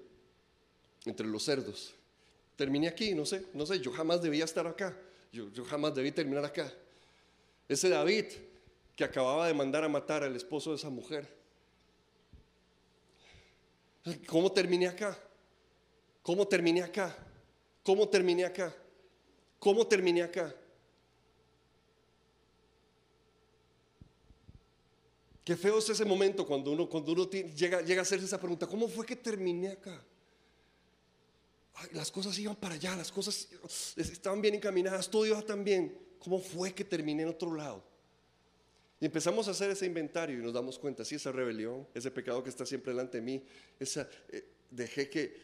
entre 1.04 1.26
los 1.26 1.44
cerdos. 1.44 1.92
Terminé 2.56 2.88
aquí, 2.88 3.14
no 3.14 3.26
sé, 3.26 3.44
no 3.52 3.66
sé, 3.66 3.78
yo 3.78 3.92
jamás 3.92 4.22
debía 4.22 4.46
estar 4.46 4.66
acá. 4.66 4.96
Yo, 5.30 5.52
yo 5.52 5.66
jamás 5.66 5.94
debí 5.94 6.10
terminar 6.10 6.46
acá. 6.46 6.72
Ese 7.68 7.90
David 7.90 8.24
que 8.96 9.04
acababa 9.04 9.48
de 9.48 9.52
mandar 9.52 9.84
a 9.84 9.88
matar 9.90 10.24
al 10.24 10.34
esposo 10.34 10.70
de 10.70 10.76
esa 10.76 10.88
mujer. 10.88 11.28
¿Cómo 14.28 14.50
terminé 14.50 14.88
acá? 14.88 15.14
¿Cómo 16.22 16.48
terminé 16.48 16.84
acá? 16.84 17.14
¿Cómo 17.82 18.08
terminé 18.08 18.46
acá? 18.46 18.74
¿Cómo 19.58 19.86
terminé 19.86 20.22
acá? 20.22 20.54
Qué 25.48 25.56
feo 25.56 25.78
es 25.78 25.88
ese 25.88 26.04
momento 26.04 26.46
cuando 26.46 26.72
uno, 26.72 26.86
cuando 26.86 27.12
uno 27.12 27.30
llega, 27.30 27.80
llega 27.80 28.02
a 28.02 28.02
hacerse 28.02 28.26
esa 28.26 28.38
pregunta, 28.38 28.66
¿cómo 28.66 28.86
fue 28.86 29.06
que 29.06 29.16
terminé 29.16 29.68
acá? 29.68 29.98
las 31.92 32.10
cosas 32.10 32.38
iban 32.38 32.54
para 32.54 32.74
allá, 32.74 32.94
las 32.94 33.10
cosas 33.10 33.48
estaban 33.96 34.42
bien 34.42 34.56
encaminadas, 34.56 35.08
todo 35.08 35.24
iba 35.24 35.40
tan 35.40 35.64
bien. 35.64 35.96
¿Cómo 36.18 36.38
fue 36.38 36.74
que 36.74 36.84
terminé 36.84 37.22
en 37.22 37.30
otro 37.30 37.54
lado? 37.54 37.82
Y 39.00 39.06
empezamos 39.06 39.48
a 39.48 39.52
hacer 39.52 39.70
ese 39.70 39.86
inventario 39.86 40.38
y 40.38 40.42
nos 40.42 40.52
damos 40.52 40.78
cuenta, 40.78 41.02
sí, 41.02 41.14
esa 41.14 41.32
rebelión, 41.32 41.88
ese 41.94 42.10
pecado 42.10 42.42
que 42.42 42.50
está 42.50 42.66
siempre 42.66 42.92
delante 42.92 43.16
de 43.16 43.22
mí, 43.22 43.42
esa, 43.80 44.06
eh, 44.28 44.44
dejé 44.70 45.08
que, 45.08 45.34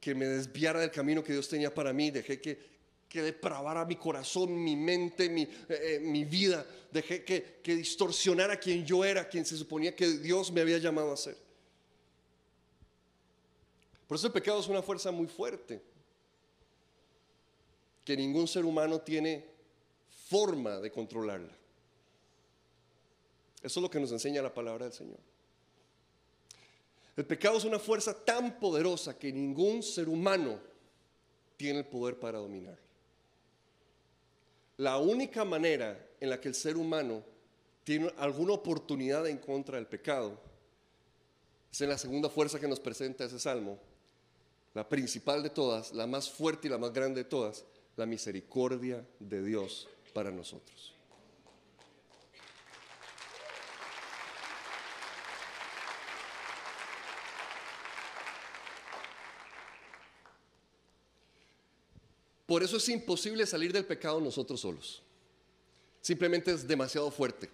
que 0.00 0.12
me 0.12 0.26
desviara 0.26 0.80
del 0.80 0.90
camino 0.90 1.22
que 1.22 1.34
Dios 1.34 1.48
tenía 1.48 1.72
para 1.72 1.92
mí, 1.92 2.10
dejé 2.10 2.40
que, 2.40 2.58
que 3.12 3.20
depravara 3.20 3.84
mi 3.84 3.96
corazón, 3.96 4.64
mi 4.64 4.74
mente, 4.74 5.28
mi, 5.28 5.42
eh, 5.42 6.00
eh, 6.02 6.24
vida. 6.24 6.66
Dejé 6.90 7.22
que, 7.22 7.60
que 7.62 7.76
distorsionara 7.76 8.58
quien 8.58 8.86
yo 8.86 9.04
era, 9.04 9.28
quien 9.28 9.44
se 9.44 9.54
suponía 9.58 9.94
que 9.94 10.08
Dios 10.16 10.50
me 10.50 10.62
había 10.62 10.78
llamado 10.78 11.12
a 11.12 11.16
ser. 11.18 11.36
Por 14.08 14.16
eso 14.16 14.28
el 14.28 14.32
pecado 14.32 14.60
es 14.60 14.66
una 14.66 14.80
fuerza 14.80 15.10
muy 15.10 15.26
fuerte, 15.26 15.82
que 18.02 18.16
ningún 18.16 18.48
ser 18.48 18.64
humano 18.64 18.98
tiene 19.02 19.44
forma 20.30 20.80
de 20.80 20.90
controlarla. 20.90 21.52
Eso 23.62 23.78
es 23.78 23.82
lo 23.82 23.90
que 23.90 24.00
nos 24.00 24.10
enseña 24.10 24.40
la 24.40 24.54
palabra 24.54 24.86
del 24.86 24.94
Señor. 24.94 25.18
El 27.14 27.26
pecado 27.26 27.58
es 27.58 27.64
una 27.64 27.78
fuerza 27.78 28.24
tan 28.24 28.58
poderosa 28.58 29.18
que 29.18 29.30
ningún 29.30 29.82
ser 29.82 30.08
humano 30.08 30.58
tiene 31.58 31.80
el 31.80 31.86
poder 31.86 32.18
para 32.18 32.38
dominar. 32.38 32.81
La 34.82 34.98
única 34.98 35.44
manera 35.44 35.96
en 36.18 36.28
la 36.28 36.40
que 36.40 36.48
el 36.48 36.56
ser 36.56 36.76
humano 36.76 37.22
tiene 37.84 38.12
alguna 38.18 38.54
oportunidad 38.54 39.28
en 39.28 39.38
contra 39.38 39.76
del 39.76 39.86
pecado 39.86 40.36
es 41.70 41.80
en 41.82 41.88
la 41.88 41.96
segunda 41.96 42.28
fuerza 42.28 42.58
que 42.58 42.66
nos 42.66 42.80
presenta 42.80 43.22
ese 43.22 43.38
salmo, 43.38 43.78
la 44.74 44.88
principal 44.88 45.40
de 45.44 45.50
todas, 45.50 45.92
la 45.92 46.08
más 46.08 46.28
fuerte 46.28 46.66
y 46.66 46.70
la 46.72 46.78
más 46.78 46.92
grande 46.92 47.22
de 47.22 47.30
todas, 47.30 47.64
la 47.94 48.06
misericordia 48.06 49.06
de 49.20 49.44
Dios 49.44 49.88
para 50.12 50.32
nosotros. 50.32 50.91
Por 62.52 62.62
eso 62.62 62.76
es 62.76 62.86
imposible 62.90 63.46
salir 63.46 63.72
del 63.72 63.86
pecado 63.86 64.20
nosotros 64.20 64.60
solos. 64.60 65.02
Simplemente 66.02 66.52
es 66.52 66.68
demasiado 66.68 67.10
fuerte. 67.10 67.48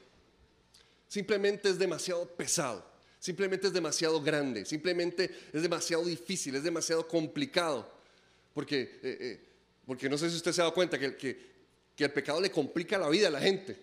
Simplemente 1.07 1.68
es 1.68 1.78
demasiado 1.78 2.27
pesado. 2.27 2.85
Simplemente 3.20 3.68
es 3.68 3.73
demasiado 3.73 4.20
grande. 4.20 4.65
Simplemente 4.65 5.31
es 5.52 5.62
demasiado 5.62 6.05
difícil. 6.05 6.57
Es 6.57 6.65
demasiado 6.65 7.07
complicado. 7.07 7.89
Porque, 8.52 8.99
eh, 9.01 9.18
eh, 9.20 9.41
porque 9.86 10.09
no 10.09 10.18
sé 10.18 10.31
si 10.31 10.35
usted 10.35 10.51
se 10.51 10.62
ha 10.62 10.65
dado 10.65 10.75
cuenta 10.75 10.99
que, 10.99 11.17
que, 11.17 12.05
el 12.05 12.12
pecado 12.12 12.41
le 12.41 12.51
complica 12.51 12.99
la 12.99 13.09
vida 13.09 13.28
a 13.28 13.31
la 13.31 13.41
gente. 13.41 13.81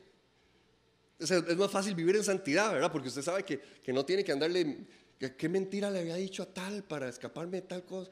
Es, 1.17 1.31
más 1.55 1.71
fácil 1.71 1.95
vivir 1.95 2.17
en 2.17 2.25
santidad, 2.25 2.73
¿verdad? 2.73 2.91
Porque 2.91 3.07
usted 3.07 3.21
sabe 3.21 3.45
que, 3.45 3.57
que 3.81 3.93
no 3.93 4.03
tiene 4.05 4.21
que 4.25 4.33
andarle... 4.33 4.79
¿Qué 5.17 5.47
mentira 5.47 5.89
le 5.89 5.99
había 5.99 6.15
dicho 6.15 6.43
a 6.43 6.53
tal 6.53 6.83
para 6.83 7.07
escaparme 7.07 7.61
de 7.61 7.67
tal 7.67 7.85
cosa? 7.85 8.11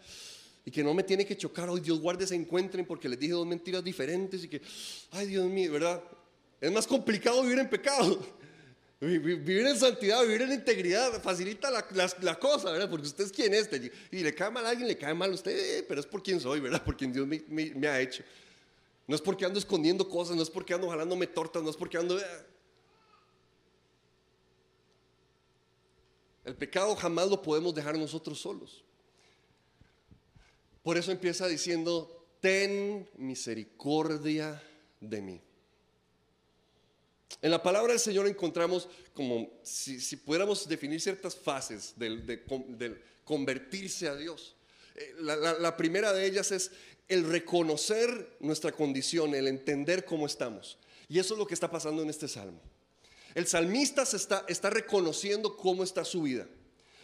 Y 0.65 0.71
que 0.71 0.83
no 0.83 0.93
me 0.93 1.03
tiene 1.03 1.25
que 1.25 1.35
chocar, 1.35 1.69
hoy 1.69 1.81
Dios 1.81 1.99
guarde 1.99 2.25
se 2.25 2.35
encuentren 2.35 2.85
porque 2.85 3.09
les 3.09 3.19
dije 3.19 3.33
dos 3.33 3.45
mentiras 3.45 3.83
diferentes 3.83 4.43
y 4.43 4.47
que, 4.47 4.61
ay 5.11 5.27
Dios 5.27 5.45
mío, 5.49 5.71
¿verdad? 5.73 6.01
Es 6.61 6.71
más 6.71 6.87
complicado 6.87 7.41
vivir 7.43 7.59
en 7.59 7.69
pecado. 7.69 8.19
Vivir 9.01 9.67
en 9.67 9.77
santidad, 9.77 10.21
vivir 10.21 10.43
en 10.43 10.53
integridad, 10.53 11.21
facilita 11.21 11.69
la, 11.69 12.39
cosa, 12.39 12.71
¿verdad? 12.71 12.89
Porque 12.89 13.07
usted 13.07 13.25
es 13.25 13.33
quien 13.33 13.53
es, 13.53 13.69
y 14.11 14.19
le 14.19 14.33
cae 14.33 14.49
mal 14.49 14.65
a 14.65 14.69
alguien, 14.69 14.87
le 14.87 14.97
cae 14.97 15.13
mal 15.13 15.29
a 15.29 15.33
usted, 15.33 15.79
eh, 15.79 15.85
pero 15.85 15.99
es 15.99 16.07
por 16.07 16.23
quien 16.23 16.39
soy, 16.39 16.61
¿verdad? 16.61 16.81
Por 16.81 16.95
quien 16.95 17.11
Dios 17.11 17.27
me, 17.27 17.87
ha 17.89 17.99
hecho. 17.99 18.23
No 19.05 19.13
es 19.13 19.21
porque 19.21 19.43
ando 19.43 19.59
escondiendo 19.59 20.07
cosas, 20.07 20.37
no 20.37 20.43
es 20.43 20.49
porque 20.49 20.73
ando 20.73 20.89
jalándome 20.89 21.27
tortas, 21.27 21.61
no 21.61 21.69
es 21.69 21.75
porque 21.75 21.97
ando... 21.97 22.17
Eh. 22.17 22.23
El 26.45 26.55
pecado 26.55 26.95
jamás 26.95 27.27
lo 27.27 27.41
podemos 27.41 27.75
dejar 27.75 27.97
nosotros 27.97 28.39
solos. 28.39 28.85
Por 30.83 30.97
eso 30.97 31.11
empieza 31.11 31.47
diciendo, 31.47 32.27
ten 32.41 33.09
misericordia 33.15 34.61
de 34.99 35.21
mí. 35.21 35.41
En 37.41 37.51
la 37.51 37.63
palabra 37.63 37.93
del 37.93 37.99
Señor 37.99 38.27
encontramos 38.27 38.89
como 39.13 39.49
si, 39.63 39.97
pudiéramos 40.17 40.67
definir 40.67 41.01
ciertas 41.01 41.35
fases 41.35 41.93
del, 41.95 43.01
convertirse 43.23 44.07
a 44.07 44.15
Dios. 44.15 44.55
Eh, 44.95 45.15
la, 45.21 45.77
primera 45.77 46.13
de 46.13 46.25
ellas 46.25 46.51
es 46.51 46.71
el 47.07 47.23
reconocer 47.23 48.37
nuestra 48.41 48.71
condición, 48.71 49.33
el 49.35 49.47
entender 49.47 50.05
cómo 50.05 50.25
estamos. 50.25 50.77
Y 51.07 51.19
eso 51.19 51.33
es 51.33 51.37
lo 51.37 51.47
que 51.47 51.53
está 51.53 51.71
pasando 51.71 52.01
en 52.01 52.09
este 52.09 52.27
salmo. 52.27 52.61
El 53.35 53.47
salmista 53.47 54.05
se 54.05 54.17
está 54.17 54.69
reconociendo 54.69 55.57
cómo 55.57 55.83
está 55.83 56.05
su 56.05 56.23
vida. 56.23 56.47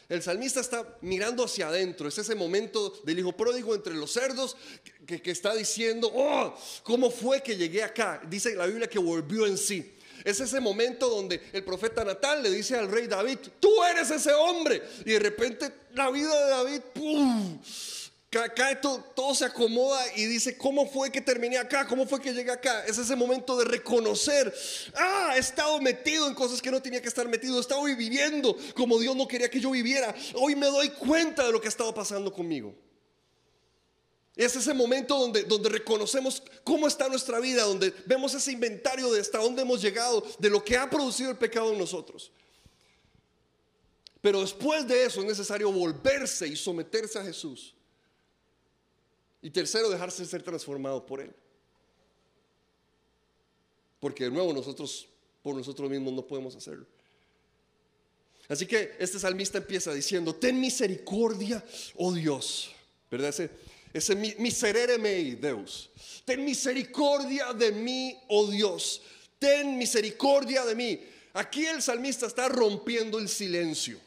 El 0.10 0.24
salmista 0.24 0.60
está 0.60 0.98
mirando 1.02 1.44
hacia 1.44 1.68
adentro. 1.68 2.08
Es 2.08 2.18
ese 2.18 2.34
momento 2.34 3.00
del 3.04 3.20
hijo 3.20 3.38
pródigo 3.38 3.76
entre 3.76 3.94
los 3.94 4.12
cerdos 4.12 4.58
que, 5.06 5.22
está 5.30 5.54
diciendo, 5.54 6.12
oh, 6.12 6.56
¿cómo 6.82 7.12
fue 7.12 7.44
que 7.44 7.56
llegué 7.56 7.84
acá? 7.84 8.20
Dice 8.28 8.56
la 8.56 8.66
Biblia 8.66 8.90
que 8.90 8.98
volvió 8.98 9.46
en 9.46 9.56
sí. 9.56 9.94
Es 10.24 10.40
ese 10.40 10.60
momento 10.60 11.08
donde 11.10 11.40
el 11.54 11.64
profeta 11.64 12.04
Natal 12.04 12.42
le 12.42 12.50
dice 12.50 12.76
al 12.76 12.92
rey 12.92 13.08
David, 13.08 13.38
tú 13.60 13.84
eres 13.84 14.10
ese 14.10 14.34
hombre. 14.34 14.82
Y 15.06 15.12
de 15.12 15.20
repente 15.20 15.72
la 15.94 16.10
vida 16.10 16.44
de 16.44 16.50
David, 16.50 16.82
¡pum! 16.94 17.60
Cae 18.30 18.76
todo, 18.76 19.00
todo, 19.16 19.34
se 19.34 19.46
acomoda 19.46 20.00
y 20.16 20.26
dice, 20.26 20.56
¿cómo 20.56 20.88
fue 20.88 21.12
que 21.12 21.20
terminé 21.20 21.58
acá? 21.58 21.88
¿Cómo 21.88 22.06
fue 22.06 22.22
que 22.22 22.32
llegué 22.32 22.52
acá? 22.52 22.86
Es 22.86 23.00
ese 23.00 23.16
momento 23.16 23.58
de 23.58 23.66
reconocer, 23.66 24.54
ah, 24.94 25.34
he 25.36 25.40
estado 25.40 25.82
metido 25.82 26.28
en 26.28 26.36
cosas 26.36 26.62
que 26.62 26.70
no 26.70 26.80
tenía 26.80 27.02
que 27.02 27.08
estar 27.08 27.28
metido, 27.28 27.58
he 27.58 27.62
estado 27.62 27.84
viviendo 27.84 28.56
como 28.76 29.00
Dios 29.00 29.16
no 29.16 29.28
quería 29.28 29.50
que 29.50 29.60
yo 29.60 29.72
viviera. 29.72 30.14
Hoy 30.36 30.56
me 30.56 30.68
doy 30.68 30.90
cuenta 30.90 31.44
de 31.44 31.52
lo 31.52 31.60
que 31.60 31.70
ha 31.70 31.70
estado 31.70 31.92
pasando 31.92 32.32
conmigo. 32.32 32.76
Es 34.36 34.56
ese 34.56 34.76
momento 34.76 35.18
donde, 35.18 35.44
donde 35.44 35.70
reconocemos 35.70 36.44
cómo 36.64 36.88
está 36.88 37.10
nuestra 37.10 37.40
vida, 37.40 37.64
donde 37.64 37.92
vemos 38.06 38.36
ese 38.36 38.52
inventario 38.52 39.12
de 39.12 39.22
hasta 39.22 39.40
dónde 39.40 39.64
hemos 39.64 39.82
llegado, 39.82 40.24
de 40.38 40.52
lo 40.52 40.64
que 40.64 40.78
ha 40.78 40.88
producido 40.88 41.32
el 41.32 41.38
pecado 41.38 41.74
en 41.74 41.80
nosotros. 41.80 42.32
Pero 44.22 44.42
después 44.42 44.88
de 44.88 45.06
eso 45.06 45.22
es 45.22 45.26
necesario 45.26 45.72
volverse 45.72 46.48
y 46.48 46.56
someterse 46.56 47.18
a 47.18 47.24
Jesús. 47.24 47.74
Y 49.42 49.50
tercero, 49.50 49.90
dejarse 49.90 50.26
ser 50.26 50.44
transformado 50.44 51.06
por 51.06 51.22
Él. 51.22 51.34
Porque 54.00 54.26
de 54.26 54.32
nuevo 54.32 54.54
nosotros 54.54 55.08
por 55.42 55.56
nosotros 55.56 55.90
mismos 55.90 56.14
no 56.14 56.26
podemos 56.26 56.56
hacerlo. 56.56 56.86
Así 58.48 58.66
que 58.66 58.96
este 59.00 59.20
salmista 59.20 59.60
empieza 59.60 59.94
diciendo, 59.94 60.34
ten 60.36 60.60
misericordia, 60.60 61.64
oh 61.96 62.14
Dios. 62.14 62.72
¿Verdad? 63.10 63.34
Ese, 63.94 64.16
miserere 64.16 64.98
mei, 64.98 65.36
Deus. 65.36 65.90
Ten 66.26 66.44
misericordia 66.44 67.54
de 67.54 67.72
mí, 67.72 68.18
oh 68.28 68.48
Dios. 68.48 69.02
Ten 69.38 69.78
misericordia 69.78 70.66
de 70.66 70.76
mí. 70.76 71.00
Aquí 71.34 71.66
el 71.66 71.82
salmista 71.82 72.26
está 72.26 72.50
rompiendo 72.50 73.20
el 73.20 73.30
silencio. 73.30 74.00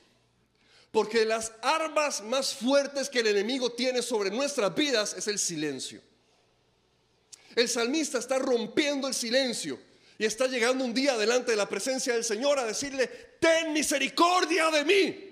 Porque 0.92 1.24
las 1.24 1.52
armas 1.62 2.22
más 2.22 2.54
fuertes 2.54 3.08
que 3.08 3.20
el 3.20 3.28
enemigo 3.28 3.72
tiene 3.72 4.02
sobre 4.02 4.30
nuestras 4.30 4.74
vidas 4.74 5.14
es 5.14 5.26
el 5.26 5.38
silencio. 5.38 6.02
El 7.56 7.68
salmista 7.68 8.18
está 8.18 8.38
rompiendo 8.38 9.08
el 9.08 9.14
silencio 9.14 9.80
y 10.18 10.26
está 10.26 10.46
llegando 10.46 10.84
un 10.84 10.92
día 10.92 11.16
delante 11.16 11.52
de 11.52 11.56
la 11.56 11.68
presencia 11.68 12.12
del 12.12 12.24
Señor 12.24 12.58
a 12.58 12.66
decirle, 12.66 13.06
ten 13.40 13.72
misericordia 13.72 14.70
de 14.70 14.84
mí. 14.84 15.28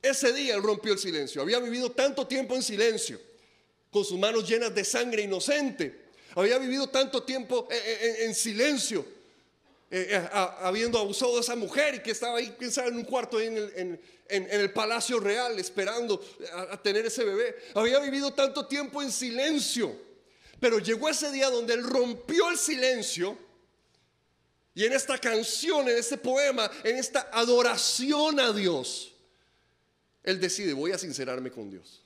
Ese 0.00 0.32
día 0.32 0.54
él 0.54 0.62
rompió 0.62 0.94
el 0.94 0.98
silencio. 0.98 1.42
Había 1.42 1.58
vivido 1.58 1.90
tanto 1.92 2.26
tiempo 2.26 2.56
en 2.56 2.62
silencio, 2.62 3.20
con 3.90 4.02
sus 4.02 4.18
manos 4.18 4.48
llenas 4.48 4.74
de 4.74 4.84
sangre 4.84 5.22
inocente. 5.22 6.06
Había 6.34 6.56
vivido 6.56 6.88
tanto 6.88 7.22
tiempo 7.22 7.68
en 7.70 8.34
silencio 8.34 9.17
eh, 9.90 10.06
eh, 10.10 10.28
habiendo 10.60 10.98
abusado 10.98 11.34
de 11.36 11.40
esa 11.40 11.56
mujer 11.56 11.94
y 11.94 12.00
que 12.00 12.10
estaba 12.10 12.38
ahí, 12.38 12.54
quién 12.58 12.70
en 12.86 12.96
un 12.96 13.04
cuarto 13.04 13.40
en, 13.40 13.98
el 14.28 14.72
palacio 14.72 15.18
real 15.18 15.58
esperando 15.58 16.22
a, 16.52 16.80
tener 16.82 17.06
ese 17.06 17.24
bebé. 17.24 17.56
Había 17.74 17.98
vivido 17.98 18.34
tanto 18.34 18.66
tiempo 18.66 19.00
en 19.02 19.10
silencio, 19.10 19.96
pero 20.60 20.78
llegó 20.78 21.08
ese 21.08 21.32
día 21.32 21.48
donde 21.48 21.72
él 21.72 21.84
rompió 21.84 22.50
el 22.50 22.58
silencio 22.58 23.38
y 24.74 24.84
en 24.84 24.92
esta 24.92 25.16
canción, 25.16 25.88
en 25.88 25.96
este 25.96 26.18
poema, 26.18 26.70
en 26.84 26.96
esta 26.96 27.30
adoración 27.32 28.38
a 28.38 28.52
Dios, 28.52 29.14
él 30.22 30.38
decide, 30.38 30.74
voy 30.74 30.92
a 30.92 30.98
sincerarme 30.98 31.50
con 31.50 31.70
Dios. 31.70 32.04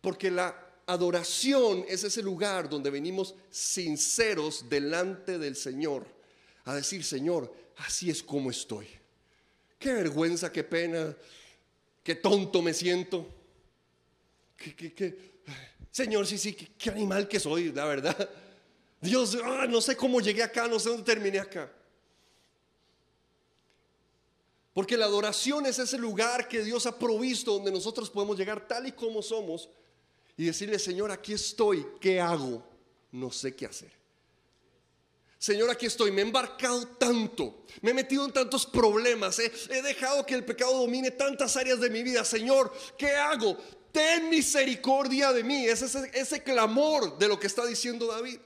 Porque 0.00 0.30
la 0.30 0.56
adoración 0.86 1.84
es 1.86 2.02
ese 2.02 2.22
lugar 2.22 2.70
donde 2.70 2.88
venimos 2.88 3.34
sinceros 3.50 4.70
delante 4.70 5.38
del 5.38 5.54
Señor 5.54 6.19
a 6.70 6.76
decir, 6.76 7.04
Señor, 7.04 7.52
así 7.76 8.10
es 8.10 8.22
como 8.22 8.50
estoy. 8.50 8.86
Qué 9.78 9.92
vergüenza, 9.92 10.52
qué 10.52 10.64
pena, 10.64 11.16
qué 12.02 12.14
tonto 12.14 12.62
me 12.62 12.74
siento. 12.74 13.26
Señor, 15.90 16.26
sí, 16.26 16.38
sí, 16.38 16.52
qué, 16.52 16.90
animal 16.90 17.26
que 17.26 17.40
soy, 17.40 17.72
la 17.72 17.84
verdad. 17.86 18.30
Dios, 19.00 19.36
ah, 19.42 19.66
no 19.68 19.80
sé 19.80 19.96
cómo 19.96 20.20
llegué 20.20 20.42
acá, 20.42 20.68
no 20.68 20.78
sé 20.78 20.90
dónde 20.90 21.04
terminé 21.04 21.38
acá. 21.38 21.72
Porque 24.72 24.96
la 24.96 25.06
adoración 25.06 25.66
es 25.66 25.78
ese 25.78 25.98
lugar 25.98 26.46
que 26.46 26.62
Dios 26.62 26.86
ha 26.86 26.96
provisto 26.98 27.54
donde 27.54 27.72
nosotros 27.72 28.08
podemos 28.08 28.38
llegar 28.38 28.68
tal 28.68 28.86
y 28.86 28.92
como 28.92 29.20
somos 29.20 29.68
y 30.36 30.44
decirle, 30.44 30.78
Señor, 30.78 31.10
aquí 31.10 31.32
estoy, 31.32 31.86
¿qué 32.00 32.20
hago? 32.20 32.62
No 33.10 33.32
sé 33.32 33.54
qué 33.54 33.66
hacer. 33.66 33.99
Señor, 35.40 35.70
aquí 35.70 35.86
estoy, 35.86 36.10
me 36.10 36.20
he 36.20 36.24
embarcado 36.24 36.86
tanto, 36.86 37.64
me 37.80 37.92
he 37.92 37.94
metido 37.94 38.26
en 38.26 38.30
tantos 38.30 38.66
problemas, 38.66 39.38
he 39.38 39.80
dejado 39.80 40.26
que 40.26 40.34
el 40.34 40.44
pecado 40.44 40.78
domine 40.80 41.10
tantas 41.12 41.56
áreas 41.56 41.80
de 41.80 41.88
mi 41.88 42.02
vida. 42.02 42.26
Señor, 42.26 42.70
¿qué 42.98 43.14
hago? 43.14 43.56
Ten 43.90 44.28
misericordia 44.28 45.32
de 45.32 45.42
mí. 45.42 45.64
Es 45.64 45.80
ese, 45.80 46.42
clamor 46.42 47.18
de 47.18 47.26
lo 47.26 47.40
que 47.40 47.46
está 47.46 47.64
diciendo 47.64 48.06
David. 48.06 48.38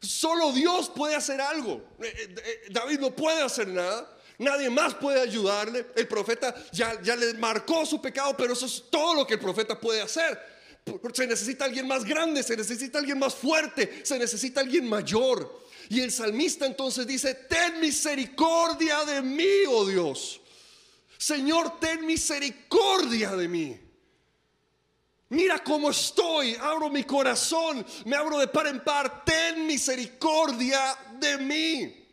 Solo 0.00 0.50
Dios 0.52 0.88
puede 0.88 1.14
hacer 1.14 1.42
algo. 1.42 1.84
Eh, 2.00 2.06
eh, 2.06 2.34
eh, 2.42 2.60
David 2.70 3.00
no 3.00 3.10
puede 3.10 3.42
hacer 3.42 3.68
nada. 3.68 4.16
Nadie 4.38 4.70
más 4.70 4.94
puede 4.94 5.20
ayudarle. 5.20 5.88
El 5.94 6.08
profeta 6.08 6.54
ya, 6.72 6.98
ya 7.02 7.16
le 7.16 7.34
marcó 7.34 7.84
su 7.84 8.00
pecado, 8.00 8.34
pero 8.34 8.54
eso 8.54 8.64
es 8.64 8.84
todo 8.90 9.12
lo 9.12 9.26
que 9.26 9.34
el 9.34 9.40
profeta 9.40 9.78
puede 9.78 10.00
hacer. 10.00 10.40
Se 11.12 11.26
necesita 11.26 11.66
alguien 11.66 11.86
más 11.86 12.02
grande, 12.02 12.42
se 12.42 12.56
necesita 12.56 12.98
alguien 12.98 13.18
más 13.18 13.34
fuerte, 13.34 14.00
se 14.02 14.18
necesita 14.18 14.62
alguien 14.62 14.88
mayor. 14.88 15.60
Y 15.90 16.00
el 16.00 16.12
salmista 16.12 16.66
entonces 16.66 17.04
dice, 17.04 17.34
ten 17.34 17.80
misericordia 17.80 19.04
de 19.04 19.22
mí, 19.22 19.66
oh 19.68 19.84
Dios. 19.84 20.40
Señor, 21.18 21.80
ten 21.80 22.06
misericordia 22.06 23.34
de 23.34 23.48
mí. 23.48 23.80
Mira 25.30 25.58
cómo 25.64 25.90
estoy, 25.90 26.54
abro 26.54 26.90
mi 26.90 27.02
corazón, 27.02 27.84
me 28.04 28.14
abro 28.14 28.38
de 28.38 28.46
par 28.46 28.68
en 28.68 28.84
par, 28.84 29.24
ten 29.24 29.66
misericordia 29.66 30.96
de 31.18 31.38
mí. 31.38 32.06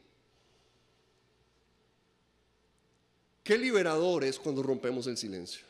Qué 3.43 3.59
liberador 3.59 4.23
es 4.23 4.39
cuando 4.39 4.63
rompemos 4.63 5.05
el 5.05 5.17
silencio. 5.17 5.63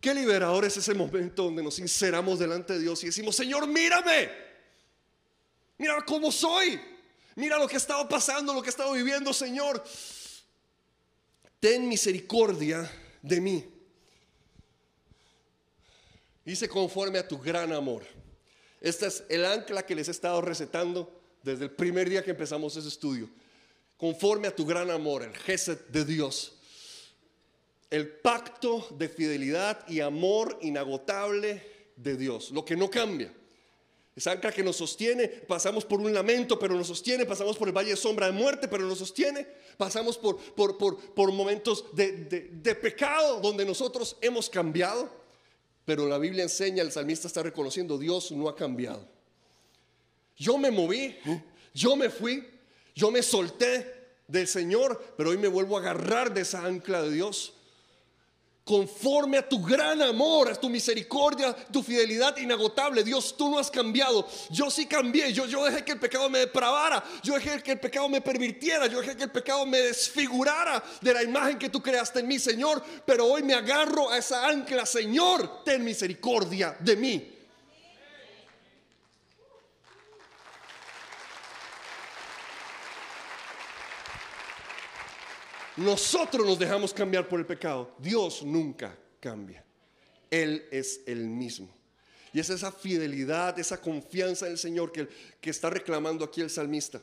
Qué 0.00 0.14
liberador 0.14 0.64
es 0.64 0.76
ese 0.76 0.94
momento 0.94 1.42
donde 1.42 1.64
nos 1.64 1.74
sinceramos 1.74 2.38
delante 2.38 2.74
de 2.74 2.78
Dios 2.78 3.02
y 3.02 3.06
decimos, 3.06 3.34
Señor, 3.34 3.66
mírame. 3.66 4.49
Mira 5.80 6.04
cómo 6.04 6.30
soy. 6.30 6.78
Mira 7.36 7.58
lo 7.58 7.66
que 7.66 7.78
estaba 7.78 8.06
pasando, 8.06 8.52
lo 8.52 8.60
que 8.60 8.68
estaba 8.68 8.92
viviendo, 8.92 9.32
Señor. 9.32 9.82
Ten 11.58 11.88
misericordia 11.88 12.88
de 13.22 13.40
mí. 13.40 13.64
Dice 16.44 16.68
conforme 16.68 17.18
a 17.18 17.26
tu 17.26 17.38
gran 17.38 17.72
amor. 17.72 18.04
Este 18.78 19.06
es 19.06 19.24
el 19.30 19.46
ancla 19.46 19.86
que 19.86 19.94
les 19.94 20.08
he 20.08 20.10
estado 20.10 20.42
recetando 20.42 21.18
desde 21.42 21.64
el 21.64 21.70
primer 21.70 22.10
día 22.10 22.22
que 22.22 22.32
empezamos 22.32 22.76
ese 22.76 22.88
estudio. 22.88 23.30
Conforme 23.96 24.48
a 24.48 24.54
tu 24.54 24.66
gran 24.66 24.90
amor, 24.90 25.22
el 25.22 25.34
Geset 25.34 25.88
de 25.88 26.04
Dios. 26.04 26.58
El 27.88 28.06
pacto 28.06 28.86
de 28.98 29.08
fidelidad 29.08 29.88
y 29.88 30.00
amor 30.00 30.58
inagotable 30.60 31.62
de 31.96 32.18
Dios. 32.18 32.50
Lo 32.50 32.66
que 32.66 32.76
no 32.76 32.90
cambia. 32.90 33.32
Esa 34.20 34.32
ancla 34.32 34.52
que 34.52 34.62
nos 34.62 34.76
sostiene, 34.76 35.28
pasamos 35.28 35.86
por 35.86 35.98
un 35.98 36.12
lamento, 36.12 36.58
pero 36.58 36.74
nos 36.74 36.88
sostiene, 36.88 37.24
pasamos 37.24 37.56
por 37.56 37.68
el 37.68 37.74
valle 37.74 37.92
de 37.92 37.96
sombra 37.96 38.26
de 38.26 38.32
muerte, 38.32 38.68
pero 38.68 38.84
nos 38.84 38.98
sostiene, 38.98 39.46
pasamos 39.78 40.18
por, 40.18 40.36
por, 40.36 40.76
por, 40.76 41.32
momentos 41.32 41.86
de, 41.94 42.26
de, 42.52 42.74
pecado 42.74 43.40
donde 43.40 43.64
nosotros 43.64 44.18
hemos 44.20 44.50
cambiado, 44.50 45.08
pero 45.86 46.06
la 46.06 46.18
Biblia 46.18 46.42
enseña, 46.42 46.82
el 46.82 46.92
salmista 46.92 47.28
está 47.28 47.42
reconociendo, 47.42 47.96
Dios 47.96 48.30
no 48.32 48.50
ha 48.50 48.54
cambiado. 48.54 49.08
Yo 50.36 50.58
me 50.58 50.70
moví, 50.70 51.16
yo 51.72 51.96
me 51.96 52.10
fui, 52.10 52.46
yo 52.94 53.10
me 53.10 53.22
solté 53.22 54.18
del 54.28 54.46
Señor, 54.46 55.14
pero 55.16 55.30
hoy 55.30 55.38
me 55.38 55.48
vuelvo 55.48 55.78
a 55.78 55.80
agarrar 55.80 56.34
de 56.34 56.42
esa 56.42 56.66
ancla 56.66 57.00
de 57.00 57.10
Dios 57.10 57.54
conforme 58.70 59.36
a 59.36 59.48
tu 59.48 59.60
gran 59.60 60.00
amor, 60.00 60.48
a 60.48 60.54
tu 60.54 60.68
misericordia, 60.68 61.52
tu 61.72 61.82
fidelidad 61.82 62.36
inagotable. 62.36 63.02
Dios, 63.02 63.36
tú 63.36 63.50
no 63.50 63.58
has 63.58 63.68
cambiado. 63.68 64.28
Yo 64.48 64.70
sí 64.70 64.86
cambié. 64.86 65.32
Yo, 65.32 65.46
yo 65.46 65.64
dejé 65.64 65.84
que 65.84 65.90
el 65.90 65.98
pecado 65.98 66.30
me 66.30 66.38
depravara. 66.38 67.02
Yo 67.20 67.34
dejé 67.34 67.60
que 67.64 67.72
el 67.72 67.80
pecado 67.80 68.08
me 68.08 68.20
pervirtiera. 68.20 68.86
Yo 68.86 69.00
dejé 69.00 69.16
que 69.16 69.24
el 69.24 69.32
pecado 69.32 69.66
me 69.66 69.78
desfigurara 69.78 70.84
de 71.00 71.12
la 71.12 71.24
imagen 71.24 71.58
que 71.58 71.68
tú 71.68 71.82
creaste 71.82 72.20
en 72.20 72.28
mí, 72.28 72.38
Señor. 72.38 72.80
Pero 73.04 73.26
hoy 73.26 73.42
me 73.42 73.54
agarro 73.54 74.08
a 74.08 74.18
esa 74.18 74.46
ancla. 74.46 74.86
Señor, 74.86 75.64
ten 75.64 75.82
misericordia 75.82 76.76
de 76.78 76.94
mí. 76.94 77.39
Nosotros 85.80 86.46
nos 86.46 86.58
dejamos 86.58 86.92
cambiar 86.92 87.26
por 87.26 87.40
el 87.40 87.46
pecado. 87.46 87.94
Dios 87.98 88.42
nunca 88.42 88.94
cambia. 89.18 89.64
Él 90.30 90.66
es 90.70 91.00
el 91.06 91.26
mismo. 91.26 91.70
Y 92.34 92.40
es 92.40 92.50
esa 92.50 92.70
fidelidad, 92.70 93.58
esa 93.58 93.80
confianza 93.80 94.44
en 94.44 94.52
el 94.52 94.58
Señor 94.58 94.92
que, 94.92 95.08
que 95.40 95.48
está 95.48 95.70
reclamando 95.70 96.22
aquí 96.22 96.42
el 96.42 96.50
salmista. 96.50 97.00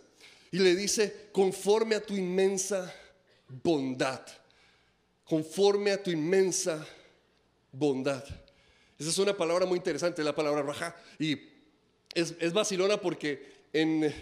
Y 0.51 0.59
le 0.59 0.75
dice, 0.75 1.29
conforme 1.31 1.95
a 1.95 2.05
tu 2.05 2.15
inmensa 2.15 2.93
bondad, 3.47 4.21
conforme 5.23 5.91
a 5.91 6.01
tu 6.01 6.11
inmensa 6.11 6.87
bondad. 7.71 8.23
Esa 8.99 9.09
es 9.09 9.17
una 9.17 9.35
palabra 9.35 9.65
muy 9.65 9.77
interesante, 9.77 10.23
la 10.23 10.35
palabra 10.35 10.61
raja. 10.61 10.95
Y 11.17 11.35
es, 12.13 12.35
es 12.39 12.53
vacilona 12.53 13.01
porque 13.01 13.65
en, 13.73 14.13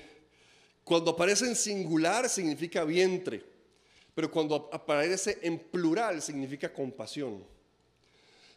cuando 0.86 1.12
aparece 1.12 1.46
en 1.46 1.58
singular 1.58 2.30
significa 2.30 2.86
vientre, 2.86 3.55
pero 4.16 4.32
cuando 4.32 4.70
aparece 4.72 5.40
en 5.42 5.60
plural 5.60 6.22
significa 6.22 6.72
compasión. 6.74 7.44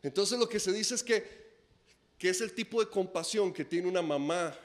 Entonces 0.03 0.39
lo 0.39 0.49
que 0.49 0.61
se 0.61 0.73
dice 0.73 0.95
es 0.95 1.03
que, 1.03 1.49
que 2.17 2.29
es 2.29 2.41
el 2.41 2.55
tipo 2.55 2.79
de 2.81 2.89
compasión 2.89 3.53
que 3.53 3.65
tiene 3.65 3.89
una 3.89 4.01
mamá 4.01 4.57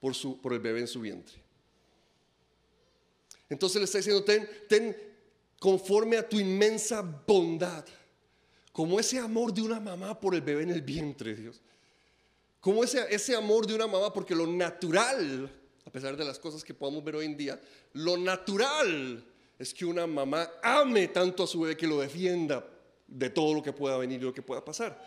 por, 0.00 0.14
su, 0.14 0.40
por 0.40 0.54
el 0.54 0.60
bebé 0.60 0.80
en 0.80 0.88
su 0.88 1.02
vientre. 1.02 1.36
Entonces 3.50 3.78
le 3.78 3.84
está 3.84 3.98
diciendo, 3.98 4.24
ten, 4.24 4.48
ten 4.66 4.96
conforme 5.60 6.16
a 6.16 6.26
tu 6.26 6.40
inmensa 6.40 7.02
bondad, 7.02 7.84
como 8.72 8.98
ese 8.98 9.18
amor 9.18 9.52
de 9.52 9.60
una 9.60 9.78
mamá 9.78 10.18
por 10.18 10.34
el 10.34 10.40
bebé 10.40 10.62
en 10.62 10.70
el 10.70 10.80
vientre, 10.80 11.34
Dios. 11.34 11.60
Como 12.58 12.82
ese, 12.82 13.04
ese 13.14 13.36
amor 13.36 13.66
de 13.66 13.74
una 13.74 13.86
mamá, 13.86 14.10
porque 14.10 14.34
lo 14.34 14.46
natural, 14.46 15.50
a 15.84 15.90
pesar 15.90 16.16
de 16.16 16.24
las 16.24 16.38
cosas 16.38 16.64
que 16.64 16.72
podamos 16.72 17.04
ver 17.04 17.16
hoy 17.16 17.26
en 17.26 17.36
día, 17.36 17.60
lo 17.92 18.16
natural 18.16 19.26
es 19.62 19.72
que 19.72 19.84
una 19.84 20.08
mamá 20.08 20.50
ame 20.60 21.06
tanto 21.06 21.44
a 21.44 21.46
su 21.46 21.60
bebé 21.60 21.76
que 21.76 21.86
lo 21.86 22.00
defienda 22.00 22.66
de 23.06 23.30
todo 23.30 23.54
lo 23.54 23.62
que 23.62 23.72
pueda 23.72 23.96
venir 23.96 24.20
y 24.20 24.24
lo 24.24 24.34
que 24.34 24.42
pueda 24.42 24.64
pasar. 24.64 25.00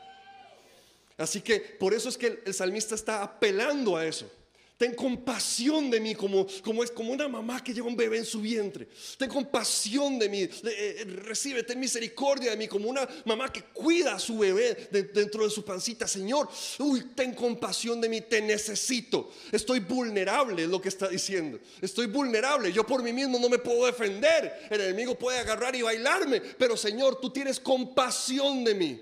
Así 1.17 1.41
que 1.41 1.59
por 1.59 1.93
eso 1.93 2.07
es 2.07 2.17
que 2.17 2.41
el 2.45 2.53
salmista 2.53 2.95
está 2.95 3.21
apelando 3.21 3.97
a 3.97 4.05
eso. 4.05 4.31
Ten 4.77 4.93
compasión 4.93 5.89
de 5.89 6.01
mí 6.01 6.15
como, 6.15 6.45
como 6.61 6.83
es 6.83 6.91
como 6.91 7.13
una 7.13 7.29
mamá 7.29 7.63
que 7.63 7.73
lleva 7.73 7.87
un 7.87 7.95
bebé 7.95 8.17
en 8.17 8.25
su 8.25 8.41
vientre. 8.41 8.89
Ten 9.17 9.29
compasión 9.29 10.19
de 10.19 10.27
mí. 10.27 10.41
Eh, 10.41 10.49
eh, 10.65 11.05
recibe, 11.23 11.63
ten 11.63 11.79
misericordia 11.79 12.51
de 12.51 12.57
mí 12.57 12.67
como 12.67 12.89
una 12.89 13.07
mamá 13.23 13.53
que 13.53 13.63
cuida 13.63 14.15
a 14.15 14.19
su 14.19 14.37
bebé 14.37 14.89
dentro 15.13 15.45
de 15.45 15.49
su 15.49 15.63
pancita. 15.63 16.05
Señor, 16.09 16.49
uy, 16.79 17.05
ten 17.15 17.33
compasión 17.33 18.01
de 18.01 18.09
mí. 18.09 18.19
Te 18.19 18.41
necesito. 18.41 19.31
Estoy 19.49 19.79
vulnerable, 19.79 20.63
es 20.63 20.69
lo 20.69 20.81
que 20.81 20.89
está 20.89 21.07
diciendo. 21.07 21.57
Estoy 21.81 22.07
vulnerable. 22.07 22.73
Yo 22.73 22.85
por 22.85 23.01
mí 23.01 23.13
mismo 23.13 23.39
no 23.39 23.47
me 23.47 23.59
puedo 23.59 23.85
defender. 23.85 24.67
El 24.69 24.81
enemigo 24.81 25.17
puede 25.17 25.39
agarrar 25.39 25.73
y 25.73 25.83
bailarme. 25.83 26.41
Pero 26.41 26.75
Señor, 26.75 27.21
tú 27.21 27.29
tienes 27.29 27.61
compasión 27.61 28.65
de 28.65 28.75
mí. 28.75 29.01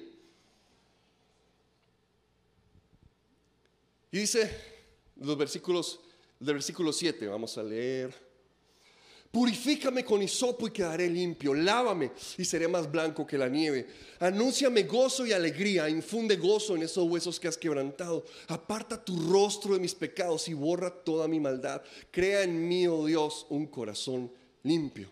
Y 4.11 4.19
dice 4.19 4.72
los 5.23 5.37
versículos 5.37 5.99
del 6.39 6.55
versículo 6.55 6.91
7, 6.91 7.27
vamos 7.27 7.57
a 7.57 7.63
leer. 7.63 8.13
Purifícame 9.31 10.05
con 10.05 10.21
hisopo 10.21 10.67
y 10.67 10.71
quedaré 10.71 11.09
limpio. 11.09 11.55
Lávame 11.55 12.11
y 12.37 12.45
seré 12.45 12.67
más 12.67 12.91
blanco 12.91 13.25
que 13.25 13.35
la 13.35 13.49
nieve. 13.49 13.87
Anúnciame 14.19 14.83
gozo 14.83 15.25
y 15.25 15.31
alegría. 15.31 15.89
Infunde 15.89 16.35
gozo 16.35 16.75
en 16.75 16.83
esos 16.83 17.09
huesos 17.09 17.39
que 17.39 17.47
has 17.47 17.57
quebrantado. 17.57 18.25
Aparta 18.47 19.03
tu 19.03 19.31
rostro 19.31 19.73
de 19.73 19.79
mis 19.79 19.95
pecados 19.95 20.47
y 20.49 20.53
borra 20.53 20.91
toda 20.91 21.27
mi 21.27 21.39
maldad. 21.39 21.81
Crea 22.11 22.43
en 22.43 22.67
mí, 22.67 22.85
oh 22.85 23.07
Dios, 23.07 23.47
un 23.49 23.65
corazón 23.65 24.31
limpio. 24.61 25.09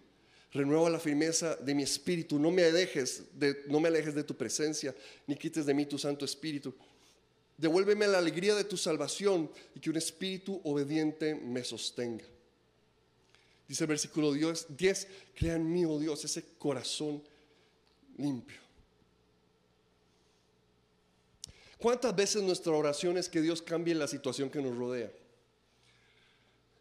Renueva 0.51 0.89
la 0.91 0.99
firmeza 0.99 1.55
de 1.55 1.73
mi 1.73 1.81
espíritu. 1.81 2.37
No 2.37 2.51
me 2.51 2.63
dejes 2.63 3.23
de, 3.33 3.63
no 3.69 3.79
me 3.79 3.87
alejes 3.87 4.13
de 4.13 4.23
tu 4.23 4.35
presencia, 4.37 4.93
ni 5.25 5.35
quites 5.35 5.65
de 5.65 5.73
mí 5.73 5.87
tu 5.87 5.97
Santo 5.97 6.25
Espíritu. 6.25 6.75
Devuélveme 7.61 8.07
la 8.07 8.17
alegría 8.17 8.55
de 8.55 8.63
tu 8.63 8.75
salvación 8.75 9.51
y 9.75 9.79
que 9.79 9.91
un 9.91 9.97
espíritu 9.97 10.59
obediente 10.63 11.35
me 11.35 11.63
sostenga. 11.63 12.25
Dice 13.67 13.83
el 13.83 13.87
versículo 13.87 14.33
10, 14.33 15.07
crea 15.35 15.55
en 15.57 15.71
mí, 15.71 15.85
oh 15.85 15.99
Dios, 15.99 16.25
ese 16.25 16.43
corazón 16.57 17.21
limpio. 18.17 18.59
¿Cuántas 21.77 22.15
veces 22.15 22.41
nuestra 22.41 22.73
oración 22.73 23.19
es 23.19 23.29
que 23.29 23.41
Dios 23.41 23.61
cambie 23.61 23.93
la 23.93 24.07
situación 24.07 24.49
que 24.49 24.59
nos 24.59 24.75
rodea? 24.75 25.11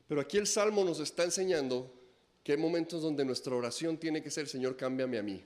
Pero 0.09 0.23
aquí 0.23 0.39
el 0.39 0.47
Salmo 0.47 0.83
nos 0.83 0.99
está 1.00 1.25
enseñando 1.25 1.92
que 2.42 2.52
hay 2.52 2.59
momentos 2.59 3.02
donde 3.02 3.23
nuestra 3.26 3.55
oración 3.55 3.99
tiene 3.99 4.23
que 4.23 4.31
ser, 4.31 4.49
Señor, 4.49 4.78
cámbiame 4.78 5.18
a 5.18 5.23
mí. 5.23 5.44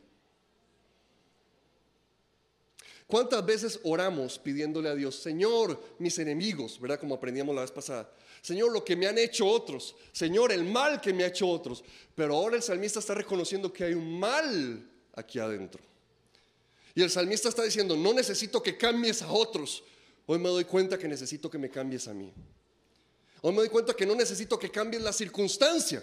¿Cuántas 3.07 3.45
veces 3.45 3.81
oramos 3.83 4.39
pidiéndole 4.39 4.89
a 4.89 4.95
Dios, 4.95 5.17
Señor, 5.17 5.79
mis 5.99 6.19
enemigos, 6.19 6.81
¿verdad? 6.81 6.99
Como 6.99 7.15
aprendíamos 7.15 7.55
la 7.55 7.61
vez 7.61 7.71
pasada. 7.71 8.11
Señor, 8.41 8.73
lo 8.73 8.85
que 8.85 8.97
me 8.97 9.07
han 9.07 9.19
hecho 9.19 9.47
otros. 9.47 9.95
Señor, 10.13 10.53
el 10.53 10.65
mal 10.65 11.01
que 11.01 11.13
me 11.13 11.25
ha 11.25 11.29
hecho 11.29 11.47
otros. 11.49 11.85
Pero 12.15 12.35
ahora 12.35 12.57
el 12.57 12.63
salmista 12.63 13.01
está 13.01 13.15
reconociendo 13.15 13.73
que 13.73 13.85
hay 13.85 13.95
un 13.95 14.19
mal 14.19 14.91
aquí 15.15 15.39
adentro. 15.39 15.83
Y 16.95 17.03
el 17.03 17.11
salmista 17.11 17.49
está 17.49 17.63
diciendo, 17.63 17.97
no 17.97 18.15
necesito 18.15 18.63
que 18.63 18.77
cambies 18.77 19.21
a 19.21 19.31
otros. 19.31 19.83
Hoy 20.27 20.39
me 20.39 20.49
doy 20.49 20.65
cuenta 20.65 20.99
que 20.99 21.09
necesito 21.09 21.51
que 21.51 21.59
me 21.59 21.69
cambies 21.69 22.09
a 22.09 22.15
mí. 22.15 22.33
Hoy 23.43 23.53
me 23.53 23.59
doy 23.59 23.69
cuenta 23.69 23.93
que 23.93 24.07
no 24.07 24.15
necesito 24.15 24.59
que 24.59 24.71
cambies 24.71 25.03
la 25.03 25.13
circunstancia. 25.13 26.03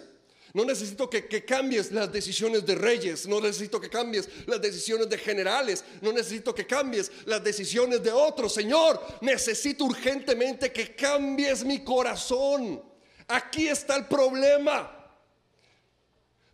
No 0.54 0.66
necesito 0.66 1.08
que, 1.08 1.44
cambies 1.46 1.92
las 1.92 2.12
decisiones 2.12 2.66
de 2.66 2.74
reyes, 2.74 3.26
no 3.26 3.40
necesito 3.40 3.80
que 3.80 3.88
cambies 3.88 4.28
las 4.46 4.60
decisiones 4.60 5.08
de 5.08 5.16
generales, 5.16 5.82
no 6.02 6.12
necesito 6.12 6.54
que 6.54 6.66
cambies 6.66 7.10
las 7.24 7.42
decisiones 7.42 8.02
de 8.02 8.12
otros. 8.12 8.52
Señor, 8.52 9.02
necesito 9.22 9.84
urgentemente 9.84 10.70
que 10.70 10.94
cambies 10.94 11.64
mi 11.64 11.82
corazón. 11.82 12.82
Aquí 13.28 13.66
está 13.66 13.96
el 13.96 14.06
problema. 14.06 14.98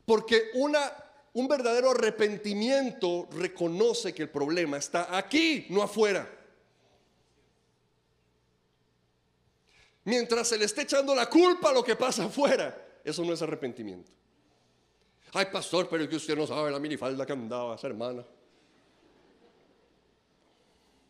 Porque 0.07 0.51
una, 0.55 0.93
un 1.33 1.49
verdadero 1.49 1.91
arrepentimiento 1.91 3.29
reconoce 3.33 4.15
que 4.15 4.23
el 4.23 4.31
problema 4.31 4.77
está 4.77 5.17
aquí, 5.19 5.67
no 5.71 5.83
afuera. 5.83 6.37
Mientras 10.05 10.49
se 10.49 10.57
le 10.57 10.67
esté 10.67 10.83
echando 10.83 11.17
la 11.17 11.29
culpa 11.29 11.71
a 11.71 11.73
lo 11.73 11.83
que 11.83 11.97
pasa 11.97 12.27
afuera, 12.27 12.88
eso 13.05 13.25
no 13.25 13.33
es 13.33 13.43
arrepentimiento. 13.43 14.11
Ay, 15.33 15.47
pastor, 15.53 15.89
pero 15.89 16.05
es 16.05 16.09
que 16.09 16.17
usted 16.17 16.37
no 16.37 16.47
sabe 16.47 16.71
la 16.71 16.79
minifalda 16.79 17.27
que 17.27 17.33
andaba 17.33 17.75
esa 17.75 17.87
hermana. 17.87 18.25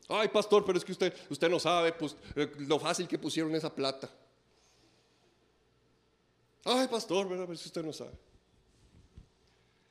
Ay, 0.08 0.28
pastor, 0.28 0.64
pero 0.64 0.78
es 0.78 0.84
que 0.84 0.92
usted, 0.92 1.14
usted 1.28 1.50
no 1.50 1.60
sabe 1.60 1.92
pues, 1.92 2.16
eh, 2.34 2.50
lo 2.60 2.78
fácil 2.78 3.06
que 3.06 3.18
pusieron 3.18 3.54
esa 3.54 3.74
plata. 3.74 4.10
Ay, 6.64 6.88
pastor, 6.88 7.28
pero 7.28 7.52
es 7.52 7.60
que 7.60 7.68
usted 7.68 7.84
no 7.84 7.92
sabe. 7.92 8.12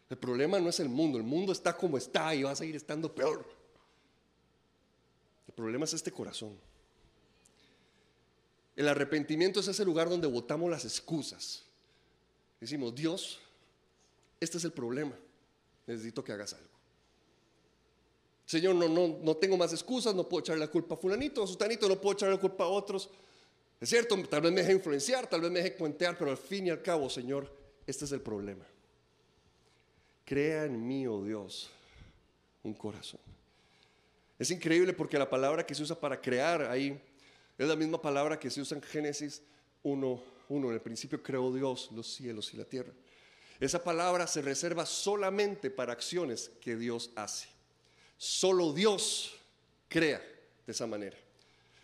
El 0.10 0.18
problema 0.18 0.60
no 0.60 0.70
es 0.70 0.80
el 0.80 0.90
mundo, 0.90 1.18
el 1.18 1.24
mundo 1.24 1.52
está 1.52 1.76
como 1.76 1.98
está 1.98 2.34
y 2.34 2.44
va 2.44 2.52
a 2.52 2.56
seguir 2.56 2.76
estando 2.76 3.14
peor. 3.14 3.46
El 5.48 5.54
problema 5.54 5.86
es 5.86 5.94
este 5.94 6.12
corazón. 6.12 6.58
El 8.76 8.88
arrepentimiento 8.88 9.60
es 9.60 9.68
ese 9.68 9.84
lugar 9.84 10.10
donde 10.10 10.28
botamos 10.28 10.70
las 10.70 10.86
excusas. 10.86 11.67
Decimos, 12.60 12.96
Dios, 12.96 13.40
este 14.40 14.58
es 14.58 14.64
el 14.64 14.72
problema. 14.72 15.14
Necesito 15.86 16.24
que 16.24 16.32
hagas 16.32 16.54
algo. 16.54 16.78
Señor, 18.46 18.76
no, 18.76 18.88
no, 18.88 19.20
no 19.22 19.36
tengo 19.36 19.58
más 19.58 19.74
excusas, 19.74 20.16
no 20.16 20.28
puedo 20.28 20.42
echarle 20.42 20.66
la 20.66 20.72
culpa 20.72 20.96
a 20.96 20.98
fulanito, 20.98 21.44
a 21.44 21.48
sutanito, 21.48 21.88
no 21.88 22.00
puedo 22.00 22.14
echarle 22.14 22.36
la 22.36 22.42
culpa 22.42 22.64
a 22.64 22.68
otros. 22.68 23.10
Es 23.80 23.90
cierto, 23.90 24.16
tal 24.28 24.42
vez 24.42 24.52
me 24.52 24.62
deje 24.62 24.74
influenciar, 24.74 25.28
tal 25.30 25.42
vez 25.42 25.52
me 25.52 25.62
deje 25.62 25.76
cuentear, 25.76 26.18
pero 26.18 26.32
al 26.32 26.38
fin 26.38 26.68
y 26.68 26.70
al 26.70 26.82
cabo, 26.82 27.10
Señor, 27.10 27.52
este 27.86 28.06
es 28.06 28.12
el 28.12 28.22
problema. 28.22 28.66
Crea 30.26 30.66
en 30.66 30.88
mí, 30.88 31.06
oh 31.08 31.24
Dios, 31.24 31.70
un 32.64 32.74
corazón. 32.74 33.20
Es 34.40 34.50
increíble 34.52 34.94
porque 34.94 35.20
la 35.20 35.30
palabra 35.30 35.66
que 35.66 35.76
se 35.76 35.84
usa 35.84 36.00
para 36.00 36.20
crear 36.20 36.64
ahí 36.64 37.00
es 37.58 37.68
la 37.68 37.76
misma 37.76 38.02
palabra 38.02 38.40
que 38.40 38.50
se 38.50 38.62
usa 38.62 38.78
en 38.78 38.84
Génesis 38.84 39.42
1 39.84 40.37
uno, 40.50 40.70
en 40.70 40.76
el 40.76 40.82
principio 40.82 41.22
creó 41.22 41.54
Dios 41.54 41.90
los 41.94 42.08
cielos 42.14 42.54
y 42.54 42.58
la 42.58 42.66
tierra. 42.66 42.94
Esa 43.60 43.84
palabra 43.84 44.28
se 44.28 44.42
reserva 44.42 44.86
solamente 44.86 45.70
para 45.72 45.94
acciones 45.94 46.52
que 46.62 46.76
Dios 46.76 47.12
hace. 47.16 47.48
Solo 48.18 48.74
Dios 48.74 49.36
crea 49.88 50.20
de 50.66 50.72
esa 50.72 50.86
manera. 50.86 51.18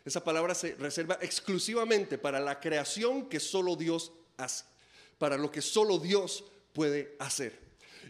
Esa 0.05 0.23
palabra 0.23 0.53
se 0.53 0.75
reserva 0.75 1.17
exclusivamente 1.21 2.17
para 2.17 2.39
la 2.39 2.59
creación 2.59 3.29
que 3.29 3.39
solo 3.39 3.75
Dios 3.75 4.11
hace, 4.37 4.65
para 5.17 5.37
lo 5.37 5.49
que 5.49 5.61
solo 5.61 5.97
Dios 5.97 6.43
puede 6.73 7.15
hacer. 7.19 7.57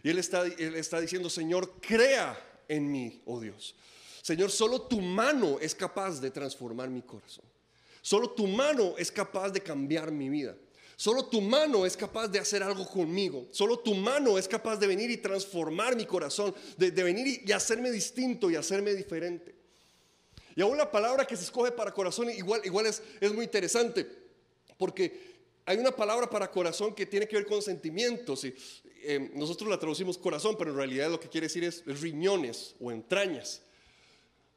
Y 0.02 0.10
Él 0.10 0.18
está, 0.18 0.44
él 0.44 0.74
está 0.74 1.00
diciendo, 1.00 1.30
Señor, 1.30 1.80
crea 1.80 2.62
en 2.68 2.90
mí, 2.90 3.22
oh 3.26 3.40
Dios. 3.40 3.74
Señor, 4.22 4.50
solo 4.50 4.82
tu 4.82 5.00
mano 5.00 5.58
es 5.60 5.74
capaz 5.74 6.20
de 6.20 6.30
transformar 6.30 6.88
mi 6.88 7.02
corazón. 7.02 7.44
Solo 8.04 8.32
tu 8.32 8.46
mano 8.46 8.96
es 8.98 9.10
capaz 9.10 9.48
de 9.48 9.62
cambiar 9.62 10.12
mi 10.12 10.28
vida. 10.28 10.54
Solo 10.94 11.24
tu 11.24 11.40
mano 11.40 11.86
es 11.86 11.96
capaz 11.96 12.28
de 12.28 12.38
hacer 12.38 12.62
algo 12.62 12.86
conmigo. 12.86 13.48
Solo 13.50 13.78
tu 13.78 13.94
mano 13.94 14.36
es 14.36 14.46
capaz 14.46 14.76
de 14.76 14.86
venir 14.86 15.10
y 15.10 15.16
transformar 15.16 15.96
mi 15.96 16.04
corazón, 16.04 16.54
de, 16.76 16.90
venir 16.90 17.42
y, 17.46 17.50
hacerme 17.50 17.90
distinto 17.90 18.50
y 18.50 18.56
hacerme 18.56 18.92
diferente. 18.92 19.54
Y 20.54 20.60
aún 20.60 20.76
la 20.76 20.90
palabra 20.90 21.26
que 21.26 21.34
se 21.34 21.44
escoge 21.44 21.72
para 21.72 21.94
corazón 21.94 22.28
igual, 22.28 22.60
es, 22.84 23.02
muy 23.32 23.44
interesante, 23.44 24.06
porque 24.76 25.32
hay 25.64 25.78
una 25.78 25.90
palabra 25.90 26.28
para 26.28 26.50
corazón 26.50 26.94
que 26.94 27.06
tiene 27.06 27.26
que 27.26 27.36
ver 27.36 27.46
con 27.46 27.62
sentimientos. 27.62 28.44
Y, 28.44 28.54
eh, 29.02 29.30
nosotros 29.32 29.70
la 29.70 29.78
traducimos 29.78 30.18
corazón, 30.18 30.56
pero 30.58 30.72
en 30.72 30.76
realidad 30.76 31.10
lo 31.10 31.18
que 31.18 31.30
quiere 31.30 31.46
decir 31.46 31.64
es 31.64 31.82
riñones 31.86 32.74
o 32.80 32.92
entrañas. 32.92 33.62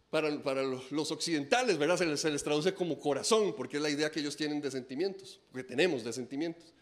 Para, 0.09 0.29
los 0.31 1.11
occidentales, 1.11 1.77
¿verdad? 1.77 1.97
Se 1.97 2.29
les, 2.29 2.43
traduce 2.43 2.73
como 2.73 2.97
corazón, 2.97 3.53
porque 3.57 3.75
es 3.75 3.83
la 3.83 3.89
idea 3.89 4.09
que 4.09 4.21
ellos 4.21 4.37
tienen 4.37 4.61
de 4.61 4.71
sentimientos, 4.71 5.41
que 5.53 5.63
tenemos 5.63 6.03
de 6.03 6.13
sentimientos. 6.13 6.73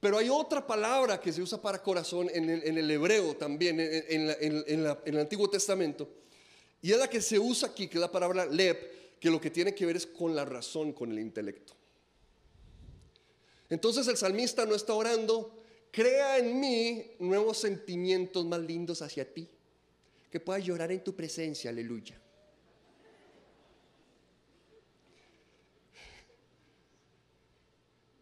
Pero 0.00 0.18
hay 0.18 0.28
otra 0.28 0.66
palabra 0.66 1.18
que 1.18 1.32
se 1.32 1.40
usa 1.40 1.60
para 1.60 1.82
corazón 1.82 2.28
en 2.34 2.50
el, 2.50 2.62
en 2.62 2.76
el 2.76 2.90
hebreo 2.90 3.36
también, 3.36 3.80
en, 3.80 4.30
en, 4.38 4.86
el 5.04 5.18
Antiguo 5.18 5.48
Testamento, 5.48 6.08
y 6.82 6.92
es 6.92 6.98
la 6.98 7.08
que 7.08 7.22
se 7.22 7.38
usa 7.38 7.70
aquí, 7.70 7.88
que 7.88 7.96
es 7.96 8.00
la 8.02 8.12
palabra 8.12 8.44
leb, 8.44 9.18
que 9.18 9.30
lo 9.30 9.40
que 9.40 9.50
tiene 9.50 9.74
que 9.74 9.86
ver 9.86 9.96
es 9.96 10.06
con 10.06 10.36
la 10.36 10.44
razón, 10.44 10.92
con 10.92 11.10
el 11.10 11.18
intelecto. 11.18 11.72
Entonces 13.70 14.06
el 14.08 14.18
salmista 14.18 14.66
no 14.66 14.74
está 14.74 14.92
orando, 14.92 15.58
crea 15.90 16.36
en 16.36 16.60
mí 16.60 17.12
nuevos 17.18 17.56
sentimientos 17.58 18.44
más 18.44 18.60
lindos 18.60 19.00
hacia 19.00 19.32
ti, 19.32 19.48
que 20.30 20.38
pueda 20.38 20.58
llorar 20.58 20.92
en 20.92 21.02
tu 21.02 21.16
presencia, 21.16 21.70
aleluya. 21.70 22.20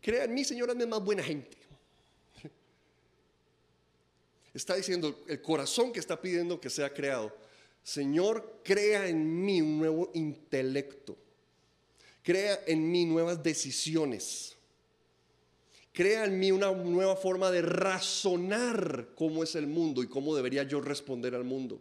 Crea 0.05 0.24
en 0.24 0.34
mí, 0.34 0.44
Señor, 0.44 0.70
hazme 0.70 0.84
más 0.84 1.02
buena 1.02 1.23
gente. 1.23 1.57
Está 4.52 4.74
diciendo 4.74 5.24
el 5.26 5.41
corazón 5.41 5.94
que 5.94 5.99
está 5.99 6.20
pidiendo 6.20 6.60
que 6.60 6.68
sea 6.68 6.92
creado. 6.92 7.34
Señor, 7.83 8.60
crea 8.62 9.08
en 9.08 9.42
mí 9.42 9.62
un 9.62 9.78
nuevo 9.78 10.10
intelecto. 10.12 11.16
Crea 12.23 12.60
en 12.66 12.91
mí 12.91 13.07
nuevas 13.07 13.42
decisiones. 13.42 14.55
Crea 15.94 16.26
en 16.26 16.39
mí 16.39 16.52
una 16.52 16.70
nueva 16.70 17.16
forma 17.16 17.50
de 17.50 17.62
razonar 17.62 19.08
cómo 19.15 19.42
es 19.42 19.55
el 19.55 19.66
mundo 19.66 20.02
y 20.02 20.07
cómo 20.07 20.36
debería 20.36 20.65
yo 20.65 20.83
responder 20.83 21.34
al 21.34 21.44
mundo. 21.44 21.81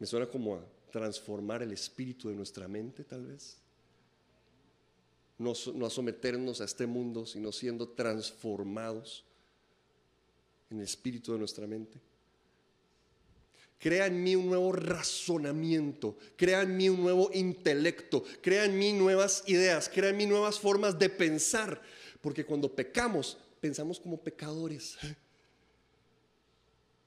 Me 0.00 0.06
suena 0.06 0.26
como 0.26 0.56
a 0.56 0.73
transformar 0.94 1.60
el 1.60 1.72
espíritu 1.72 2.28
de 2.28 2.36
nuestra 2.36 2.68
mente, 2.68 3.02
tal 3.02 3.26
vez. 3.26 3.56
No, 5.38 5.52
no, 5.74 5.86
a 5.86 5.90
someternos 5.90 6.60
a 6.60 6.66
este 6.66 6.86
mundo, 6.86 7.26
sino 7.26 7.50
siendo 7.50 7.88
transformados 7.88 9.24
en 10.70 10.78
el 10.78 10.84
espíritu 10.84 11.32
de 11.32 11.40
nuestra 11.40 11.66
mente. 11.66 11.98
Crea 13.76 14.06
en 14.06 14.22
mí 14.22 14.36
un 14.36 14.46
nuevo 14.46 14.70
razonamiento, 14.70 16.16
crea 16.36 16.62
en 16.62 16.76
mí 16.76 16.88
un 16.88 17.02
nuevo 17.02 17.28
intelecto, 17.34 18.22
crea 18.40 18.64
en 18.64 18.78
mí 18.78 18.92
nuevas 18.92 19.42
ideas, 19.48 19.90
crea 19.92 20.10
en 20.10 20.16
mí 20.16 20.26
nuevas 20.26 20.60
formas 20.60 20.96
de 20.96 21.10
pensar, 21.10 21.82
porque 22.20 22.46
cuando 22.46 22.72
pecamos, 22.72 23.36
pensamos 23.60 23.98
como 23.98 24.22
pecadores 24.22 24.96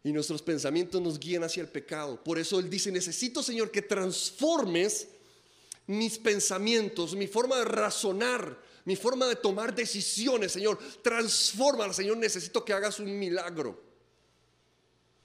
y 0.03 0.11
nuestros 0.11 0.42
pensamientos 0.42 1.01
nos 1.01 1.19
guían 1.19 1.43
hacia 1.43 1.61
el 1.61 1.69
pecado. 1.69 2.24
Por 2.24 2.40
eso 2.40 2.59
Él 2.59 2.69
dice, 2.69 2.92
necesito 2.92 3.43
Señor 3.43 3.72
que 3.72 3.82
transformes 3.82 5.08
mis 5.88 6.19
pensamientos, 6.19 7.16
mi 7.16 7.27
forma 7.27 7.58
de 7.58 7.66
razonar, 7.66 8.61
mi 8.85 8.95
forma 8.95 9.27
de 9.27 9.35
tomar 9.35 9.74
decisiones, 9.74 10.51
Señor. 10.51 10.80
Transforma, 11.01 11.92
Señor, 11.93 12.17
necesito 12.17 12.64
que 12.64 12.74
hagas 12.74 13.00
un 13.00 13.17
milagro. 13.17 13.82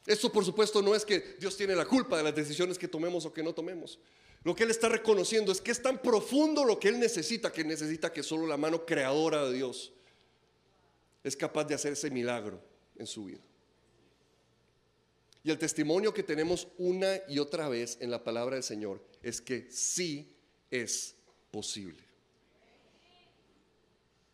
Esto 0.07 0.33
por 0.33 0.45
supuesto 0.45 0.83
no 0.83 0.95
es 0.95 1.05
que 1.05 1.37
Dios 1.39 1.57
tiene 1.57 1.77
la 1.77 1.85
culpa 1.85 2.17
de 2.17 2.25
las 2.25 2.35
decisiones 2.35 2.79
que 2.79 2.89
tomemos 2.89 3.25
o 3.25 3.33
que 3.33 3.43
no 3.43 3.55
tomemos. 3.55 3.99
Lo 4.45 4.57
que 4.57 4.65
Él 4.65 4.71
está 4.71 4.89
reconociendo 4.89 5.53
es 5.53 5.61
que 5.61 5.71
es 5.71 5.81
tan 5.81 6.03
profundo 6.03 6.65
lo 6.65 6.81
que 6.81 6.89
Él 6.89 6.99
necesita, 6.99 7.53
que 7.53 7.63
necesita 7.63 8.13
que 8.13 8.25
solo 8.25 8.47
la 8.47 8.57
mano 8.57 8.85
creadora 8.85 9.45
de 9.45 9.55
Dios 9.55 9.93
es 11.23 11.37
capaz 11.37 11.65
de 11.65 11.75
hacer 11.75 11.93
ese 11.93 12.11
milagro 12.11 12.61
en 12.97 13.07
su 13.07 13.27
vida. 13.27 13.41
Y 15.45 15.51
el 15.51 15.59
testimonio 15.59 16.15
que 16.15 16.23
tenemos 16.23 16.69
una 16.79 17.21
y 17.29 17.39
otra 17.39 17.69
vez 17.69 17.99
en 18.01 18.11
la 18.11 18.23
palabra 18.23 18.55
del 18.55 18.63
Señor 18.63 19.03
es 19.23 19.41
que 19.41 19.69
sí 19.71 20.33
es 20.71 21.17
posible. 21.51 22.03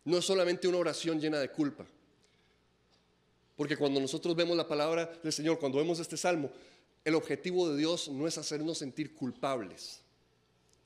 No 0.05 0.17
es 0.17 0.25
solamente 0.25 0.67
una 0.67 0.77
oración 0.77 1.19
llena 1.19 1.39
de 1.39 1.49
culpa. 1.49 1.85
Porque 3.55 3.75
cuando 3.75 3.99
nosotros 3.99 4.35
vemos 4.35 4.55
la 4.55 4.67
palabra 4.67 5.11
del 5.21 5.33
Señor, 5.33 5.59
cuando 5.59 5.79
vemos 5.79 5.99
este 5.99 6.15
salmo, 6.15 6.51
el 7.03 7.15
objetivo 7.15 7.69
de 7.69 7.77
Dios 7.77 8.07
no 8.09 8.27
es 8.27 8.37
hacernos 8.37 8.77
sentir 8.77 9.13
culpables. 9.15 10.01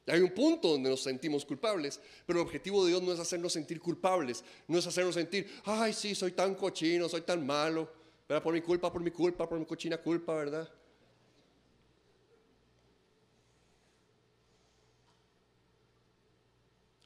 Hay 0.07 0.21
un 0.21 0.31
punto 0.31 0.69
donde 0.69 0.89
nos 0.89 1.03
sentimos 1.03 1.45
culpables, 1.45 1.99
pero 2.25 2.39
el 2.39 2.45
objetivo 2.45 2.83
de 2.83 2.91
Dios 2.91 3.01
no 3.01 3.13
es 3.13 3.19
hacernos 3.19 3.53
sentir 3.53 3.79
culpables, 3.79 4.43
no 4.67 4.77
es 4.77 4.87
hacernos 4.87 5.15
sentir, 5.15 5.49
ay, 5.63 5.93
sí, 5.93 6.15
soy 6.15 6.31
tan 6.31 6.55
cochino, 6.55 7.07
soy 7.07 7.21
tan 7.21 7.45
malo 7.45 8.02
por 8.41 8.53
mi 8.53 8.61
culpa, 8.61 8.91
por 8.91 9.01
mi 9.01 9.11
culpa, 9.11 9.47
por 9.47 9.59
mi 9.59 9.65
cochina 9.65 9.97
culpa, 9.97 10.33
¿verdad? 10.33 10.69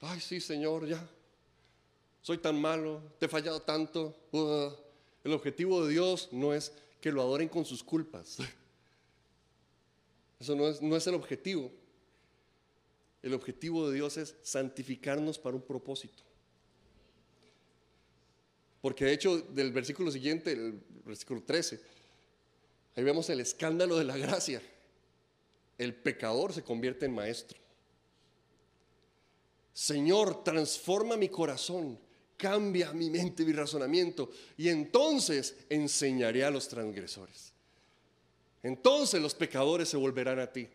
Ay, 0.01 0.21
sí, 0.21 0.39
Señor, 0.39 0.87
ya. 0.87 1.05
Soy 2.21 2.37
tan 2.37 2.59
malo, 2.59 3.01
te 3.19 3.25
he 3.25 3.29
fallado 3.29 3.61
tanto. 3.61 4.15
el 5.23 5.33
objetivo 5.33 5.85
de 5.85 5.93
Dios 5.93 6.29
no 6.31 6.53
es 6.53 6.71
que 7.01 7.11
lo 7.11 7.21
adoren 7.21 7.49
con 7.49 7.65
sus 7.65 7.83
culpas. 7.83 8.37
Eso 10.39 10.55
no 10.55 10.67
es, 10.67 10.81
no 10.81 10.95
es 10.95 11.07
el 11.07 11.15
objetivo. 11.15 11.71
El 13.23 13.33
objetivo 13.33 13.89
de 13.89 13.95
Dios 13.95 14.17
es 14.17 14.35
santificarnos 14.43 15.39
para 15.39 15.55
un 15.55 15.61
propósito. 15.61 16.26
Porque 18.81 19.05
de 19.05 19.13
hecho, 19.13 19.39
del 19.39 19.71
versículo 19.71 20.11
siguiente, 20.11 20.51
el 20.51 20.79
versículo 21.05 21.41
13, 21.43 21.79
ahí 22.95 23.03
vemos 23.03 23.29
el 23.29 23.39
escándalo 23.39 23.97
de 23.97 24.03
la 24.03 24.17
gracia. 24.17 24.61
El 25.77 25.95
pecador 25.95 26.53
se 26.53 26.63
convierte 26.63 27.05
en 27.05 27.15
maestro. 27.15 27.57
Señor, 29.73 30.43
transforma 30.43 31.17
mi 31.17 31.29
corazón, 31.29 31.99
cambia 32.35 32.93
mi 32.93 33.09
mente, 33.09 33.45
mi 33.45 33.53
razonamiento, 33.53 34.29
y 34.57 34.69
entonces 34.69 35.55
enseñaré 35.69 36.43
a 36.43 36.49
los 36.49 36.67
transgresores. 36.67 37.53
Entonces 38.63 39.21
los 39.21 39.35
pecadores 39.35 39.89
se 39.89 39.97
volverán 39.97 40.39
a 40.39 40.51
ti. 40.51 40.67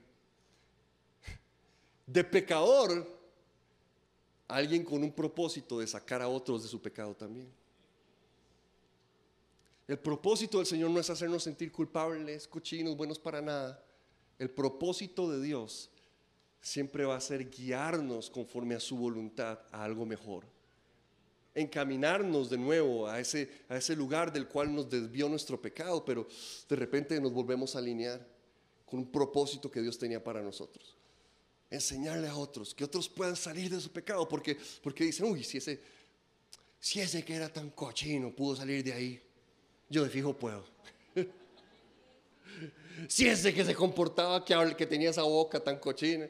De 2.06 2.22
pecador, 2.24 3.06
alguien 4.48 4.84
con 4.84 5.02
un 5.02 5.12
propósito 5.12 5.80
de 5.80 5.86
sacar 5.86 6.22
a 6.22 6.28
otros 6.28 6.62
de 6.62 6.68
su 6.68 6.80
pecado 6.80 7.14
también. 7.14 7.48
El 9.92 9.98
propósito 9.98 10.56
del 10.56 10.66
Señor 10.66 10.90
no 10.90 11.00
es 11.00 11.10
hacernos 11.10 11.42
sentir 11.42 11.70
culpables, 11.70 12.48
cochinos, 12.48 12.96
buenos 12.96 13.18
para 13.18 13.42
nada. 13.42 13.84
El 14.38 14.48
propósito 14.48 15.30
de 15.30 15.42
Dios 15.42 15.90
siempre 16.62 17.04
va 17.04 17.16
a 17.16 17.20
ser 17.20 17.50
guiarnos 17.50 18.30
conforme 18.30 18.74
a 18.74 18.80
su 18.80 18.96
voluntad 18.96 19.58
a 19.70 19.84
algo 19.84 20.06
mejor. 20.06 20.46
Encaminarnos 21.54 22.48
de 22.48 22.56
nuevo 22.56 23.06
a 23.06 23.20
ese, 23.20 23.50
a 23.68 23.76
ese 23.76 23.94
lugar 23.94 24.32
del 24.32 24.48
cual 24.48 24.74
nos 24.74 24.88
desvió 24.88 25.28
nuestro 25.28 25.60
pecado, 25.60 26.02
pero 26.02 26.26
de 26.70 26.76
repente 26.76 27.20
nos 27.20 27.34
volvemos 27.34 27.76
a 27.76 27.80
alinear 27.80 28.26
con 28.86 29.00
un 29.00 29.12
propósito 29.12 29.70
que 29.70 29.82
Dios 29.82 29.98
tenía 29.98 30.24
para 30.24 30.40
nosotros. 30.40 30.96
Enseñarle 31.68 32.28
a 32.28 32.36
otros, 32.38 32.74
que 32.74 32.84
otros 32.84 33.10
puedan 33.10 33.36
salir 33.36 33.70
de 33.70 33.78
su 33.78 33.92
pecado, 33.92 34.26
porque, 34.26 34.56
porque 34.82 35.04
dicen, 35.04 35.30
uy, 35.30 35.44
si 35.44 35.58
ese, 35.58 35.82
si 36.80 37.00
ese 37.00 37.22
que 37.22 37.34
era 37.34 37.52
tan 37.52 37.68
cochino 37.72 38.34
pudo 38.34 38.56
salir 38.56 38.82
de 38.82 38.94
ahí, 38.94 39.22
yo 39.92 40.02
de 40.02 40.10
fijo 40.10 40.32
puedo. 40.32 40.64
si 43.08 43.28
ese 43.28 43.52
que 43.52 43.64
se 43.64 43.74
comportaba, 43.74 44.44
que, 44.44 44.74
que 44.76 44.86
tenía 44.86 45.10
esa 45.10 45.22
boca 45.22 45.60
tan 45.60 45.78
cochina, 45.78 46.26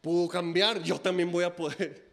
pudo 0.00 0.26
cambiar, 0.28 0.82
yo 0.82 0.98
también 0.98 1.30
voy 1.30 1.44
a 1.44 1.54
poder. 1.54 2.10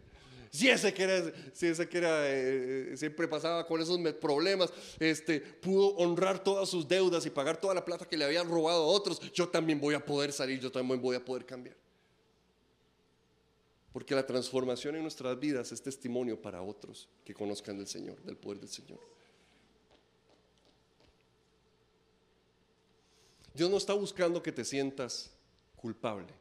Si 0.52 0.68
ese 0.68 0.92
que 0.92 1.04
era, 1.04 1.32
si 1.52 1.68
ese 1.68 1.88
que 1.88 1.98
era 1.98 2.22
eh, 2.24 2.96
siempre 2.96 3.28
pasaba 3.28 3.64
con 3.64 3.80
esos 3.80 4.00
problemas, 4.14 4.72
este, 4.98 5.40
pudo 5.40 5.94
honrar 5.94 6.42
todas 6.42 6.68
sus 6.68 6.88
deudas 6.88 7.24
y 7.24 7.30
pagar 7.30 7.60
toda 7.60 7.72
la 7.72 7.84
plata 7.84 8.04
que 8.04 8.16
le 8.16 8.24
habían 8.24 8.48
robado 8.48 8.82
a 8.82 8.86
otros, 8.86 9.20
yo 9.32 9.48
también 9.48 9.80
voy 9.80 9.94
a 9.94 10.04
poder 10.04 10.32
salir, 10.32 10.58
yo 10.58 10.72
también 10.72 11.00
voy 11.00 11.14
a 11.14 11.24
poder 11.24 11.46
cambiar. 11.46 11.76
Porque 13.92 14.12
la 14.12 14.26
transformación 14.26 14.96
en 14.96 15.02
nuestras 15.02 15.38
vidas 15.38 15.70
es 15.70 15.82
testimonio 15.82 16.42
para 16.42 16.62
otros 16.62 17.08
que 17.24 17.32
conozcan 17.32 17.78
del 17.78 17.86
Señor, 17.86 18.20
del 18.24 18.36
poder 18.36 18.58
del 18.58 18.70
Señor. 18.70 18.98
Dios 23.54 23.70
no 23.70 23.76
está 23.76 23.94
buscando 23.94 24.42
que 24.42 24.52
te 24.52 24.64
sientas 24.64 25.30
culpable. 25.76 26.32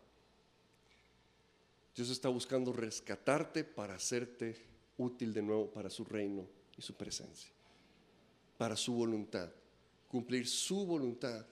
Dios 1.96 2.10
está 2.10 2.30
buscando 2.30 2.72
rescatarte 2.72 3.64
para 3.64 3.96
hacerte 3.96 4.56
útil 4.98 5.34
de 5.34 5.42
nuevo 5.42 5.70
para 5.70 5.90
su 5.90 6.06
reino 6.06 6.48
y 6.78 6.82
su 6.82 6.94
presencia, 6.94 7.52
para 8.58 8.76
su 8.76 8.94
voluntad, 8.94 9.50
cumplir 10.08 10.48
su 10.48 10.86
voluntad 10.86 11.46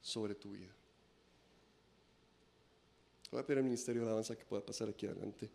sobre 0.00 0.34
tu 0.34 0.50
vida. 0.50 0.72
Voy 3.30 3.40
a 3.40 3.46
pedir 3.46 3.58
al 3.58 3.64
Ministerio 3.64 4.02
de 4.02 4.08
Alabanza 4.08 4.36
que 4.36 4.44
pueda 4.44 4.64
pasar 4.64 4.88
aquí 4.88 5.06
adelante. 5.06 5.50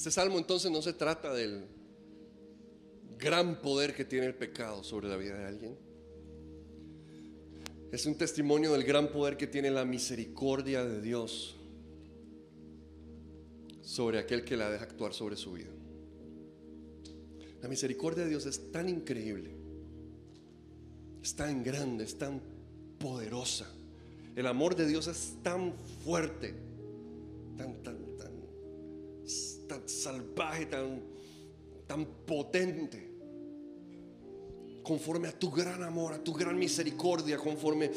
Este 0.00 0.10
salmo 0.10 0.38
entonces 0.38 0.70
no 0.70 0.80
se 0.80 0.94
trata 0.94 1.30
del 1.34 1.66
gran 3.18 3.60
poder 3.60 3.94
que 3.94 4.06
tiene 4.06 4.24
el 4.24 4.34
pecado 4.34 4.82
sobre 4.82 5.08
la 5.08 5.18
vida 5.18 5.36
de 5.36 5.44
alguien. 5.44 5.76
Es 7.92 8.06
un 8.06 8.14
testimonio 8.14 8.72
del 8.72 8.84
gran 8.84 9.08
poder 9.12 9.36
que 9.36 9.46
tiene 9.46 9.70
la 9.70 9.84
misericordia 9.84 10.86
de 10.86 11.02
Dios 11.02 11.54
sobre 13.82 14.18
aquel 14.20 14.42
que 14.42 14.56
la 14.56 14.70
deja 14.70 14.84
actuar 14.84 15.12
sobre 15.12 15.36
su 15.36 15.52
vida. 15.52 15.68
La 17.60 17.68
misericordia 17.68 18.24
de 18.24 18.30
Dios 18.30 18.46
es 18.46 18.72
tan 18.72 18.88
increíble, 18.88 19.50
es 21.22 21.36
tan 21.36 21.62
grande, 21.62 22.04
es 22.04 22.16
tan 22.16 22.40
poderosa. 22.98 23.70
El 24.34 24.46
amor 24.46 24.76
de 24.76 24.86
Dios 24.86 25.08
es 25.08 25.34
tan 25.42 25.74
fuerte, 26.02 26.54
tan, 27.58 27.82
tan, 27.82 27.99
tan, 29.70 29.86
salvaje, 29.86 30.66
tan, 30.66 31.02
tan 31.86 32.04
potente 32.26 33.09
conforme 34.82 35.28
a 35.28 35.32
tu 35.32 35.50
gran 35.50 35.82
amor, 35.82 36.12
a 36.12 36.22
tu 36.22 36.32
gran 36.32 36.58
misericordia, 36.58 37.36
conforme 37.36 37.90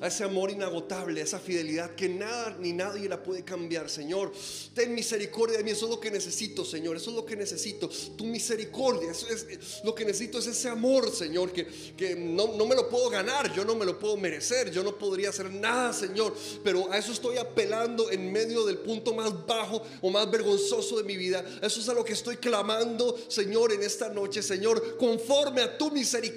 a 0.00 0.06
ese 0.06 0.24
amor 0.24 0.50
inagotable, 0.50 1.20
a 1.20 1.24
esa 1.24 1.38
fidelidad 1.38 1.94
que 1.94 2.08
nada 2.08 2.56
ni 2.58 2.72
nadie 2.72 3.08
la 3.08 3.22
puede 3.22 3.44
cambiar, 3.44 3.90
Señor. 3.90 4.32
Ten 4.74 4.94
misericordia 4.94 5.58
de 5.58 5.64
mí, 5.64 5.70
eso 5.72 5.86
es 5.86 5.90
lo 5.90 6.00
que 6.00 6.10
necesito, 6.10 6.64
Señor, 6.64 6.96
eso 6.96 7.10
es 7.10 7.16
lo 7.16 7.26
que 7.26 7.36
necesito. 7.36 7.90
Tu 8.16 8.24
misericordia, 8.24 9.10
es 9.10 9.80
lo 9.84 9.94
que 9.94 10.04
necesito, 10.04 10.38
es 10.38 10.46
ese 10.46 10.68
amor, 10.68 11.10
Señor, 11.10 11.52
que, 11.52 11.66
que 11.96 12.16
no, 12.16 12.54
no 12.56 12.66
me 12.66 12.74
lo 12.74 12.88
puedo 12.88 13.10
ganar, 13.10 13.52
yo 13.54 13.64
no 13.64 13.74
me 13.74 13.84
lo 13.84 13.98
puedo 13.98 14.16
merecer, 14.16 14.70
yo 14.70 14.82
no 14.82 14.96
podría 14.96 15.30
hacer 15.30 15.50
nada, 15.50 15.92
Señor, 15.92 16.34
pero 16.64 16.90
a 16.90 16.98
eso 16.98 17.12
estoy 17.12 17.36
apelando 17.36 18.10
en 18.10 18.32
medio 18.32 18.64
del 18.64 18.78
punto 18.78 19.14
más 19.14 19.46
bajo 19.46 19.82
o 20.00 20.10
más 20.10 20.30
vergonzoso 20.30 20.96
de 20.96 21.04
mi 21.04 21.16
vida. 21.16 21.44
Eso 21.60 21.80
es 21.80 21.88
a 21.88 21.94
lo 21.94 22.04
que 22.04 22.14
estoy 22.14 22.36
clamando, 22.36 23.18
Señor, 23.28 23.72
en 23.72 23.82
esta 23.82 24.08
noche, 24.08 24.42
Señor, 24.42 24.96
conforme 24.96 25.60
a 25.60 25.76
tu 25.76 25.90
misericordia. 25.90 26.29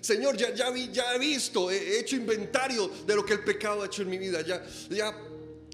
Señor, 0.00 0.36
ya, 0.36 0.68
he 0.68 1.18
visto, 1.18 1.70
he 1.70 1.98
hecho 1.98 2.16
inventario 2.16 2.90
de 3.06 3.16
lo 3.16 3.24
que 3.24 3.32
el 3.32 3.44
pecado 3.44 3.82
ha 3.82 3.86
hecho 3.86 4.02
en 4.02 4.10
mi 4.10 4.18
vida. 4.18 4.42
Ya, 4.42 4.62
ya 4.90 5.14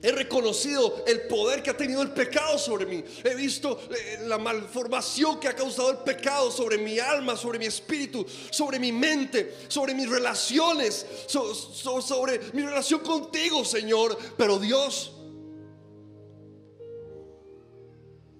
He 0.02 0.12
reconocido 0.12 1.04
el 1.06 1.22
poder 1.22 1.62
que 1.62 1.70
ha 1.70 1.76
tenido 1.76 2.00
el 2.00 2.12
pecado 2.12 2.58
sobre 2.58 2.86
mí. 2.86 3.04
He 3.22 3.34
visto 3.34 3.78
eh, 3.90 4.20
la 4.26 4.38
malformación 4.38 5.38
que 5.38 5.48
ha 5.48 5.54
causado 5.54 5.90
el 5.90 5.98
pecado 5.98 6.50
sobre 6.50 6.78
mi 6.78 6.98
alma, 6.98 7.36
sobre 7.36 7.58
mi 7.58 7.66
espíritu, 7.66 8.24
sobre 8.50 8.78
mi 8.78 8.92
mente, 8.92 9.54
sobre 9.68 9.92
mis 9.92 10.08
relaciones, 10.08 11.04
sobre 11.26 12.40
mi 12.54 12.62
relación 12.62 13.00
contigo, 13.00 13.62
Señor. 13.62 14.16
Pero 14.38 14.58
Dios, 14.58 15.12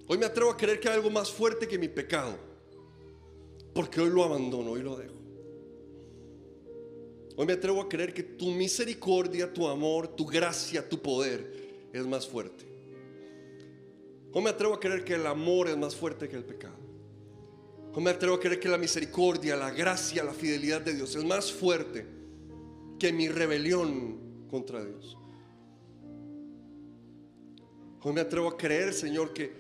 hoy 0.06 0.16
me 0.16 0.24
atrevo 0.24 0.52
a 0.52 0.56
creer 0.56 0.80
que 0.80 0.88
hay 0.88 0.94
algo 0.94 1.10
más 1.10 1.30
fuerte 1.30 1.68
que 1.68 1.78
mi 1.78 1.88
pecado. 1.88 2.49
Porque 3.74 4.00
hoy 4.00 4.10
lo 4.10 4.24
abandono, 4.24 4.72
hoy 4.72 4.82
lo 4.82 4.96
dejo. 4.96 5.14
Hoy 7.36 7.46
me 7.46 7.52
atrevo 7.54 7.80
a 7.80 7.88
creer 7.88 8.12
que 8.12 8.22
tu 8.22 8.50
misericordia, 8.50 9.52
tu 9.52 9.66
amor, 9.66 10.08
tu 10.08 10.26
gracia, 10.26 10.86
tu 10.86 11.00
poder 11.00 11.88
es 11.92 12.06
más 12.06 12.26
fuerte. 12.26 12.64
Hoy 14.32 14.42
me 14.42 14.50
atrevo 14.50 14.74
a 14.74 14.80
creer 14.80 15.04
que 15.04 15.14
el 15.14 15.26
amor 15.26 15.68
es 15.68 15.76
más 15.76 15.96
fuerte 15.96 16.28
que 16.28 16.36
el 16.36 16.44
pecado. 16.44 16.76
Hoy 17.92 18.02
me 18.02 18.10
atrevo 18.10 18.36
a 18.36 18.40
creer 18.40 18.60
que 18.60 18.68
la 18.68 18.78
misericordia, 18.78 19.56
la 19.56 19.70
gracia, 19.70 20.22
la 20.22 20.32
fidelidad 20.32 20.80
de 20.80 20.94
Dios 20.94 21.16
es 21.16 21.24
más 21.24 21.50
fuerte 21.50 22.06
que 22.98 23.12
mi 23.12 23.28
rebelión 23.28 24.46
contra 24.48 24.84
Dios. 24.84 25.16
Hoy 28.02 28.12
me 28.12 28.20
atrevo 28.20 28.48
a 28.48 28.56
creer, 28.56 28.94
Señor, 28.94 29.32
que 29.32 29.52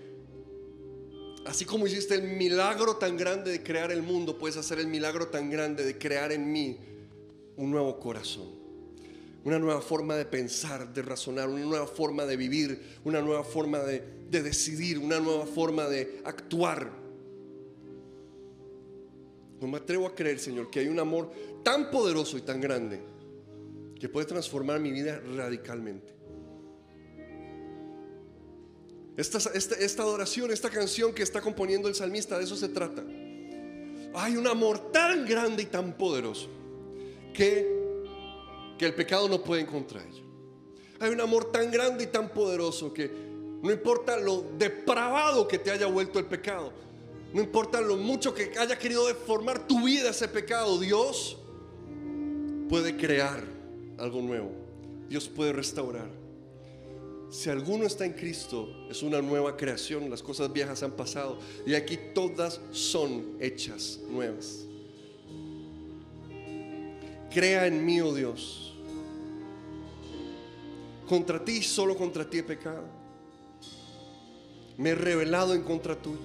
así 1.46 1.64
como 1.64 1.86
hiciste 1.86 2.14
el 2.14 2.22
milagro 2.22 2.96
tan 2.96 3.16
grande 3.16 3.50
de 3.50 3.62
crear 3.62 3.90
el 3.90 4.02
mundo, 4.02 4.38
puedes 4.38 4.56
hacer 4.56 4.78
el 4.78 4.86
milagro 4.86 5.28
tan 5.28 5.50
grande 5.50 5.84
de 5.84 5.98
crear 5.98 6.32
en 6.32 6.50
mí 6.50 6.78
un 7.56 7.70
nuevo 7.70 7.98
corazón, 7.98 8.48
una 9.44 9.58
nueva 9.58 9.80
forma 9.80 10.16
de 10.16 10.24
pensar, 10.24 10.92
de 10.92 11.02
razonar, 11.02 11.48
una 11.48 11.64
nueva 11.64 11.86
forma 11.86 12.24
de 12.24 12.36
vivir, 12.36 12.98
una 13.04 13.20
nueva 13.20 13.44
forma 13.44 13.78
de, 13.80 14.02
decidir, 14.30 14.98
una 14.98 15.18
nueva 15.18 15.46
forma 15.46 15.86
de 15.88 16.20
actuar. 16.24 16.90
No 19.60 19.66
me 19.66 19.78
atrevo 19.78 20.06
a 20.06 20.14
creer, 20.14 20.38
Señor, 20.38 20.70
que 20.70 20.80
hay 20.80 20.88
un 20.88 20.98
amor 20.98 21.30
tan 21.62 21.90
poderoso 21.90 22.38
y 22.38 22.42
tan 22.42 22.60
grande 22.60 23.00
que 23.98 24.08
puede 24.08 24.26
transformar 24.26 24.80
mi 24.80 24.90
vida 24.90 25.20
radicalmente. 25.36 26.19
Esta, 29.16 30.02
adoración, 30.02 30.50
esta 30.50 30.70
canción 30.70 31.12
que 31.12 31.22
está 31.22 31.40
componiendo 31.40 31.88
el 31.88 31.94
salmista, 31.94 32.38
de 32.38 32.44
eso 32.44 32.56
se 32.56 32.68
trata. 32.68 33.04
Hay 34.14 34.36
un 34.36 34.46
amor 34.46 34.92
tan 34.92 35.26
grande 35.26 35.64
y 35.64 35.66
tan 35.66 35.96
poderoso 35.96 36.48
que, 37.34 38.04
que 38.78 38.86
el 38.86 38.94
pecado 38.94 39.28
no 39.28 39.42
puede 39.42 39.62
encontrar. 39.62 40.06
Hay 41.00 41.10
un 41.10 41.20
amor 41.20 41.50
tan 41.52 41.70
grande 41.70 42.04
y 42.04 42.06
tan 42.06 42.30
poderoso 42.30 42.92
que 42.92 43.10
no 43.62 43.70
importa 43.70 44.18
lo 44.18 44.42
depravado 44.58 45.46
que 45.46 45.58
te 45.58 45.70
haya 45.70 45.86
vuelto 45.86 46.18
el 46.18 46.26
pecado, 46.26 46.72
no 47.32 47.40
importa 47.40 47.80
lo 47.80 47.96
mucho 47.96 48.34
que 48.34 48.52
haya 48.58 48.78
querido 48.78 49.06
deformar 49.06 49.66
tu 49.66 49.84
vida 49.84 50.10
ese 50.10 50.28
pecado, 50.28 50.78
Dios 50.78 51.36
puede 52.68 52.96
crear 52.96 53.42
algo 53.98 54.22
nuevo. 54.22 54.50
Dios 55.08 55.28
puede 55.28 55.52
restaurar. 55.52 56.19
Si 57.30 57.48
alguno 57.48 57.86
está 57.86 58.04
en 58.04 58.14
Cristo, 58.14 58.68
es 58.90 59.04
una 59.04 59.22
nueva 59.22 59.56
creación, 59.56 60.10
las 60.10 60.20
cosas 60.20 60.52
viejas 60.52 60.82
han 60.82 60.90
pasado 60.92 61.38
y 61.64 61.74
aquí 61.74 61.96
todas 62.12 62.60
son 62.72 63.36
hechas 63.38 64.00
nuevas. 64.08 64.66
Crea 67.32 67.68
en 67.68 67.86
mí, 67.86 68.00
oh 68.00 68.12
Dios. 68.12 68.74
Contra 71.08 71.44
ti, 71.44 71.62
solo 71.62 71.96
contra 71.96 72.28
ti 72.28 72.38
he 72.38 72.42
pecado. 72.42 72.84
Me 74.76 74.90
he 74.90 74.94
revelado 74.96 75.54
en 75.54 75.62
contra 75.62 75.94
tuya. 75.94 76.18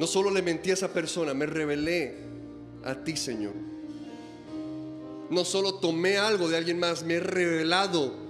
No 0.00 0.06
solo 0.08 0.30
le 0.30 0.42
mentí 0.42 0.70
a 0.70 0.74
esa 0.74 0.92
persona, 0.92 1.32
me 1.32 1.46
revelé 1.46 2.16
a 2.82 3.04
ti, 3.04 3.16
Señor. 3.16 3.75
No 5.30 5.44
solo 5.44 5.74
tomé 5.74 6.18
algo 6.18 6.48
de 6.48 6.56
alguien 6.56 6.78
más, 6.78 7.02
me 7.02 7.14
he 7.14 7.20
revelado 7.20 8.26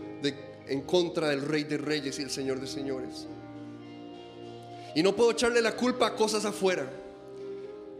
en 0.69 0.83
contra 0.83 1.29
del 1.29 1.43
Rey 1.43 1.65
de 1.65 1.79
Reyes 1.79 2.19
y 2.19 2.23
el 2.23 2.31
Señor 2.31 2.61
de 2.61 2.67
Señores. 2.67 3.27
Y 4.95 5.03
no 5.03 5.15
puedo 5.15 5.31
echarle 5.31 5.61
la 5.61 5.77
culpa 5.77 6.09
a 6.09 6.17
cosas 6.17 6.45
afuera. 6.45 6.91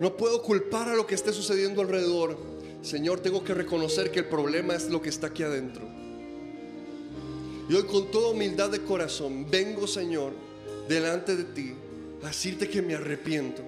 No 0.01 0.17
puedo 0.17 0.43
culpar 0.43 0.89
a 0.89 0.95
lo 0.95 1.07
que 1.07 1.15
esté 1.15 1.33
sucediendo 1.33 1.83
alrededor. 1.83 2.37
Señor, 2.83 3.21
tengo 3.21 3.45
que 3.45 3.55
reconocer 3.55 4.11
que 4.11 4.21
el 4.21 4.27
problema 4.27 4.75
es 4.75 4.89
lo 4.89 5.01
que 5.01 5.09
está 5.09 5.29
aquí 5.29 5.43
adentro. 5.43 5.87
Y 7.69 7.75
hoy 7.75 7.83
con 7.85 8.11
toda 8.11 8.31
humildad 8.31 8.71
de 8.71 8.83
corazón 8.83 9.51
vengo, 9.51 9.87
Señor, 9.87 10.33
delante 10.89 11.37
de 11.37 11.45
ti 11.45 11.75
a 12.23 12.29
decirte 12.29 12.69
que 12.69 12.81
me 12.81 12.95
arrepiento 12.95 13.63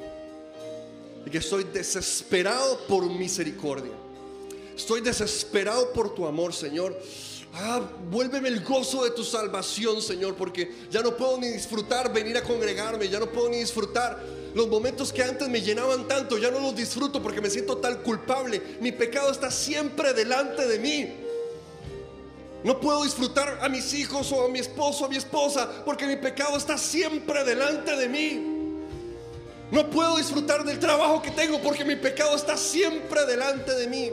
y 1.27 1.31
que 1.31 1.39
estoy 1.39 1.65
desesperado 1.65 2.79
por 2.87 3.09
misericordia. 3.11 3.93
Estoy 4.79 5.01
desesperado 5.01 5.93
por 5.93 6.15
tu 6.15 6.25
amor, 6.25 6.55
Señor. 6.55 6.97
Ah, 7.53 7.81
vuélveme 8.13 8.49
el 8.49 8.63
gozo 8.63 9.03
de 9.03 9.11
tu 9.11 9.25
salvación, 9.25 10.01
Señor, 10.01 10.37
porque 10.37 10.73
ya 10.89 11.03
no 11.03 11.17
puedo 11.17 11.37
ni 11.37 11.49
disfrutar 11.49 12.13
venir 12.13 12.37
a 12.37 12.45
congregarme, 12.45 13.09
ya 13.09 13.19
no 13.19 13.29
puedo 13.29 13.49
ni 13.49 13.57
disfrutar 13.57 14.23
los 14.55 14.69
momentos 14.69 15.13
que 15.13 15.25
antes 15.25 15.49
me 15.49 15.61
llenaban 15.61 16.07
tanto, 16.07 16.39
ya 16.39 16.53
no 16.53 16.61
los 16.61 16.77
disfruto 16.77 17.21
porque 17.21 17.41
me 17.41 17.51
siento 17.51 17.79
tan 17.79 18.05
culpable. 18.05 18.63
Mi 18.81 18.93
pecado 18.93 19.33
está 19.33 19.51
siempre 19.51 20.13
delante 20.13 20.65
de 20.65 20.79
mí. 20.79 21.13
No 22.63 22.79
puedo 22.79 23.03
disfrutar 23.03 23.59
a 23.61 23.69
mis 23.69 23.93
hijos 23.95 24.31
o 24.31 24.45
a 24.45 24.49
mi 24.49 24.61
esposo 24.61 25.03
o 25.03 25.07
a 25.07 25.11
mi 25.11 25.17
esposa 25.17 25.69
porque 25.85 26.07
mi 26.07 26.17
pecado 26.17 26.57
está 26.57 26.79
siempre 26.79 27.43
delante 27.43 27.97
de 27.97 28.09
mí. 28.09 28.59
No 29.73 29.91
puedo 29.91 30.19
disfrutar 30.19 30.65
del 30.65 30.79
trabajo 30.79 31.21
que 31.21 31.33
tengo 31.33 31.61
porque 31.61 31.85
mi 31.85 31.97
pecado 31.97 32.37
está 32.37 32.57
siempre 32.57 33.27
delante 33.27 33.75
de 33.75 33.89
mí. 33.89 34.13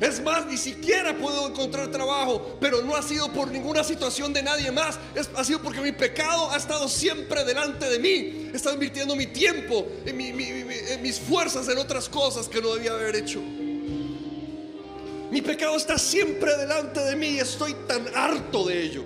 Es 0.00 0.22
más, 0.22 0.44
ni 0.44 0.58
siquiera 0.58 1.16
puedo 1.16 1.48
encontrar 1.48 1.90
trabajo, 1.90 2.58
pero 2.60 2.82
no 2.82 2.94
ha 2.94 3.02
sido 3.02 3.32
por 3.32 3.50
ninguna 3.50 3.82
situación 3.82 4.32
de 4.34 4.42
nadie 4.42 4.70
más. 4.70 4.98
Es, 5.14 5.30
ha 5.34 5.42
sido 5.42 5.62
porque 5.62 5.80
mi 5.80 5.92
pecado 5.92 6.50
ha 6.50 6.56
estado 6.58 6.86
siempre 6.86 7.44
delante 7.44 7.88
de 7.88 7.98
mí. 7.98 8.50
He 8.52 8.56
estado 8.56 8.74
invirtiendo 8.74 9.16
mi 9.16 9.26
tiempo, 9.26 9.86
en, 10.04 11.02
mis 11.02 11.18
fuerzas 11.18 11.68
en 11.68 11.78
otras 11.78 12.10
cosas 12.10 12.46
que 12.46 12.60
no 12.60 12.74
debía 12.74 12.92
haber 12.92 13.16
hecho. 13.16 13.40
Mi 15.30 15.40
pecado 15.40 15.76
está 15.76 15.96
siempre 15.98 16.54
delante 16.58 17.00
de 17.00 17.16
mí 17.16 17.28
y 17.28 17.38
estoy 17.38 17.74
tan 17.88 18.06
harto 18.14 18.66
de 18.66 18.82
ello. 18.82 19.04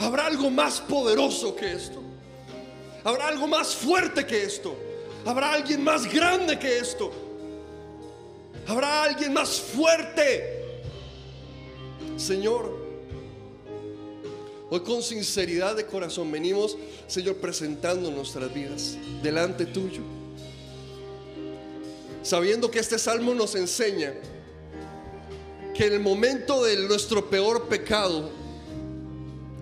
¿Habrá 0.00 0.26
algo 0.26 0.50
más 0.50 0.80
poderoso 0.80 1.54
que 1.54 1.72
esto? 1.72 2.02
¿Habrá 3.04 3.28
algo 3.28 3.46
más 3.46 3.74
fuerte 3.76 4.26
que 4.26 4.42
esto? 4.42 4.76
¿Habrá 5.24 5.52
alguien 5.52 5.82
más 5.82 6.12
grande 6.12 6.58
que 6.58 6.78
esto? 6.78 7.27
Habrá 8.68 9.04
alguien 9.04 9.32
más 9.32 9.58
fuerte. 9.62 10.62
Señor, 12.18 12.76
hoy 14.68 14.80
con 14.80 15.02
sinceridad 15.02 15.74
de 15.74 15.86
corazón 15.86 16.30
venimos, 16.30 16.76
Señor, 17.06 17.36
presentando 17.36 18.10
nuestras 18.10 18.52
vidas 18.52 18.98
delante 19.22 19.64
tuyo. 19.64 20.02
Sabiendo 22.22 22.70
que 22.70 22.78
este 22.78 22.98
salmo 22.98 23.32
nos 23.32 23.54
enseña 23.54 24.12
que 25.74 25.86
en 25.86 25.94
el 25.94 26.00
momento 26.00 26.62
de 26.62 26.76
nuestro 26.76 27.30
peor 27.30 27.68
pecado, 27.68 28.30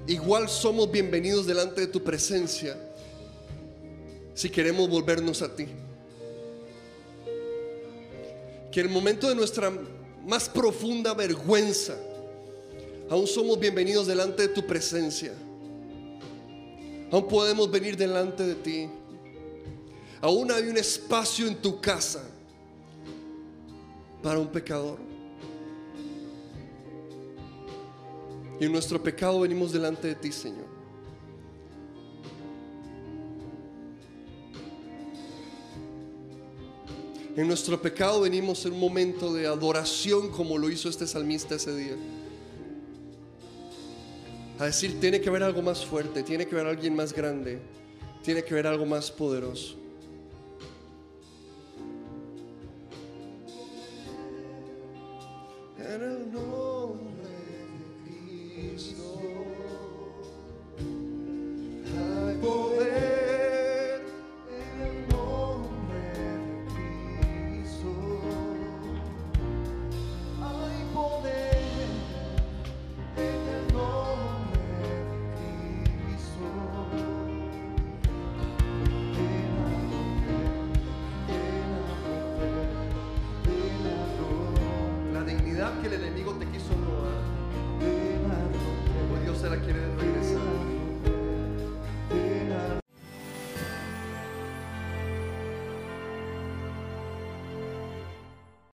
igual 0.09 0.49
somos 0.49 0.91
bienvenidos 0.91 1.47
delante 1.47 1.83
de 1.83 1.86
tu 1.86 2.02
presencia 2.02 2.76
si 4.35 4.51
queremos 4.51 4.91
volvernos 4.91 5.43
a 5.43 5.55
ti 5.55 5.68
que 8.76 8.80
en 8.80 8.88
el 8.88 8.92
momento 8.92 9.26
de 9.26 9.34
nuestra 9.34 9.72
más 10.26 10.50
profunda 10.50 11.14
vergüenza, 11.14 11.96
aún 13.08 13.26
somos 13.26 13.58
bienvenidos 13.58 14.06
delante 14.06 14.42
de 14.42 14.48
tu 14.48 14.66
presencia. 14.66 15.32
Aún 17.10 17.26
podemos 17.26 17.70
venir 17.70 17.96
delante 17.96 18.42
de 18.42 18.55
ti. 18.55 18.90
Aún 20.20 20.52
hay 20.52 20.64
un 20.64 20.76
espacio 20.76 21.46
en 21.46 21.56
tu 21.56 21.80
casa 21.80 22.22
para 24.22 24.38
un 24.38 24.48
pecador. 24.48 24.98
Y 28.60 28.66
en 28.66 28.72
nuestro 28.72 29.02
pecado 29.02 29.40
venimos 29.40 29.72
delante 29.72 30.08
de 30.08 30.16
ti, 30.16 30.30
Señor. 30.30 30.66
En 37.36 37.47
nuestro 37.47 37.81
pecado 37.82 38.23
venimos 38.23 38.65
en 38.65 38.73
un 38.73 38.81
momento 38.81 39.34
de 39.34 39.47
adoración 39.47 40.31
como 40.31 40.56
lo 40.56 40.70
hizo 40.70 40.89
este 40.89 41.06
salmista 41.06 41.56
ese 41.56 41.76
día. 41.76 41.94
A 44.58 44.65
decir, 44.65 44.98
tiene 44.98 45.20
que 45.20 45.28
haber 45.28 45.42
algo 45.42 45.60
más 45.60 45.84
fuerte, 45.84 46.23
tiene 46.23 46.47
que 46.47 46.55
haber 46.55 46.68
alguien 46.68 46.97
más 46.97 47.12
grande, 47.12 47.60
tiene 48.23 48.42
que 48.42 48.55
haber 48.55 48.66
algo 48.66 48.86
más 48.86 49.10
poderoso. 49.10 49.76
que 55.76 55.82
el 55.82 56.02
enemigo 56.02 56.97
te 57.23 58.73
quiso 58.73 59.20
robar. 62.40 63.35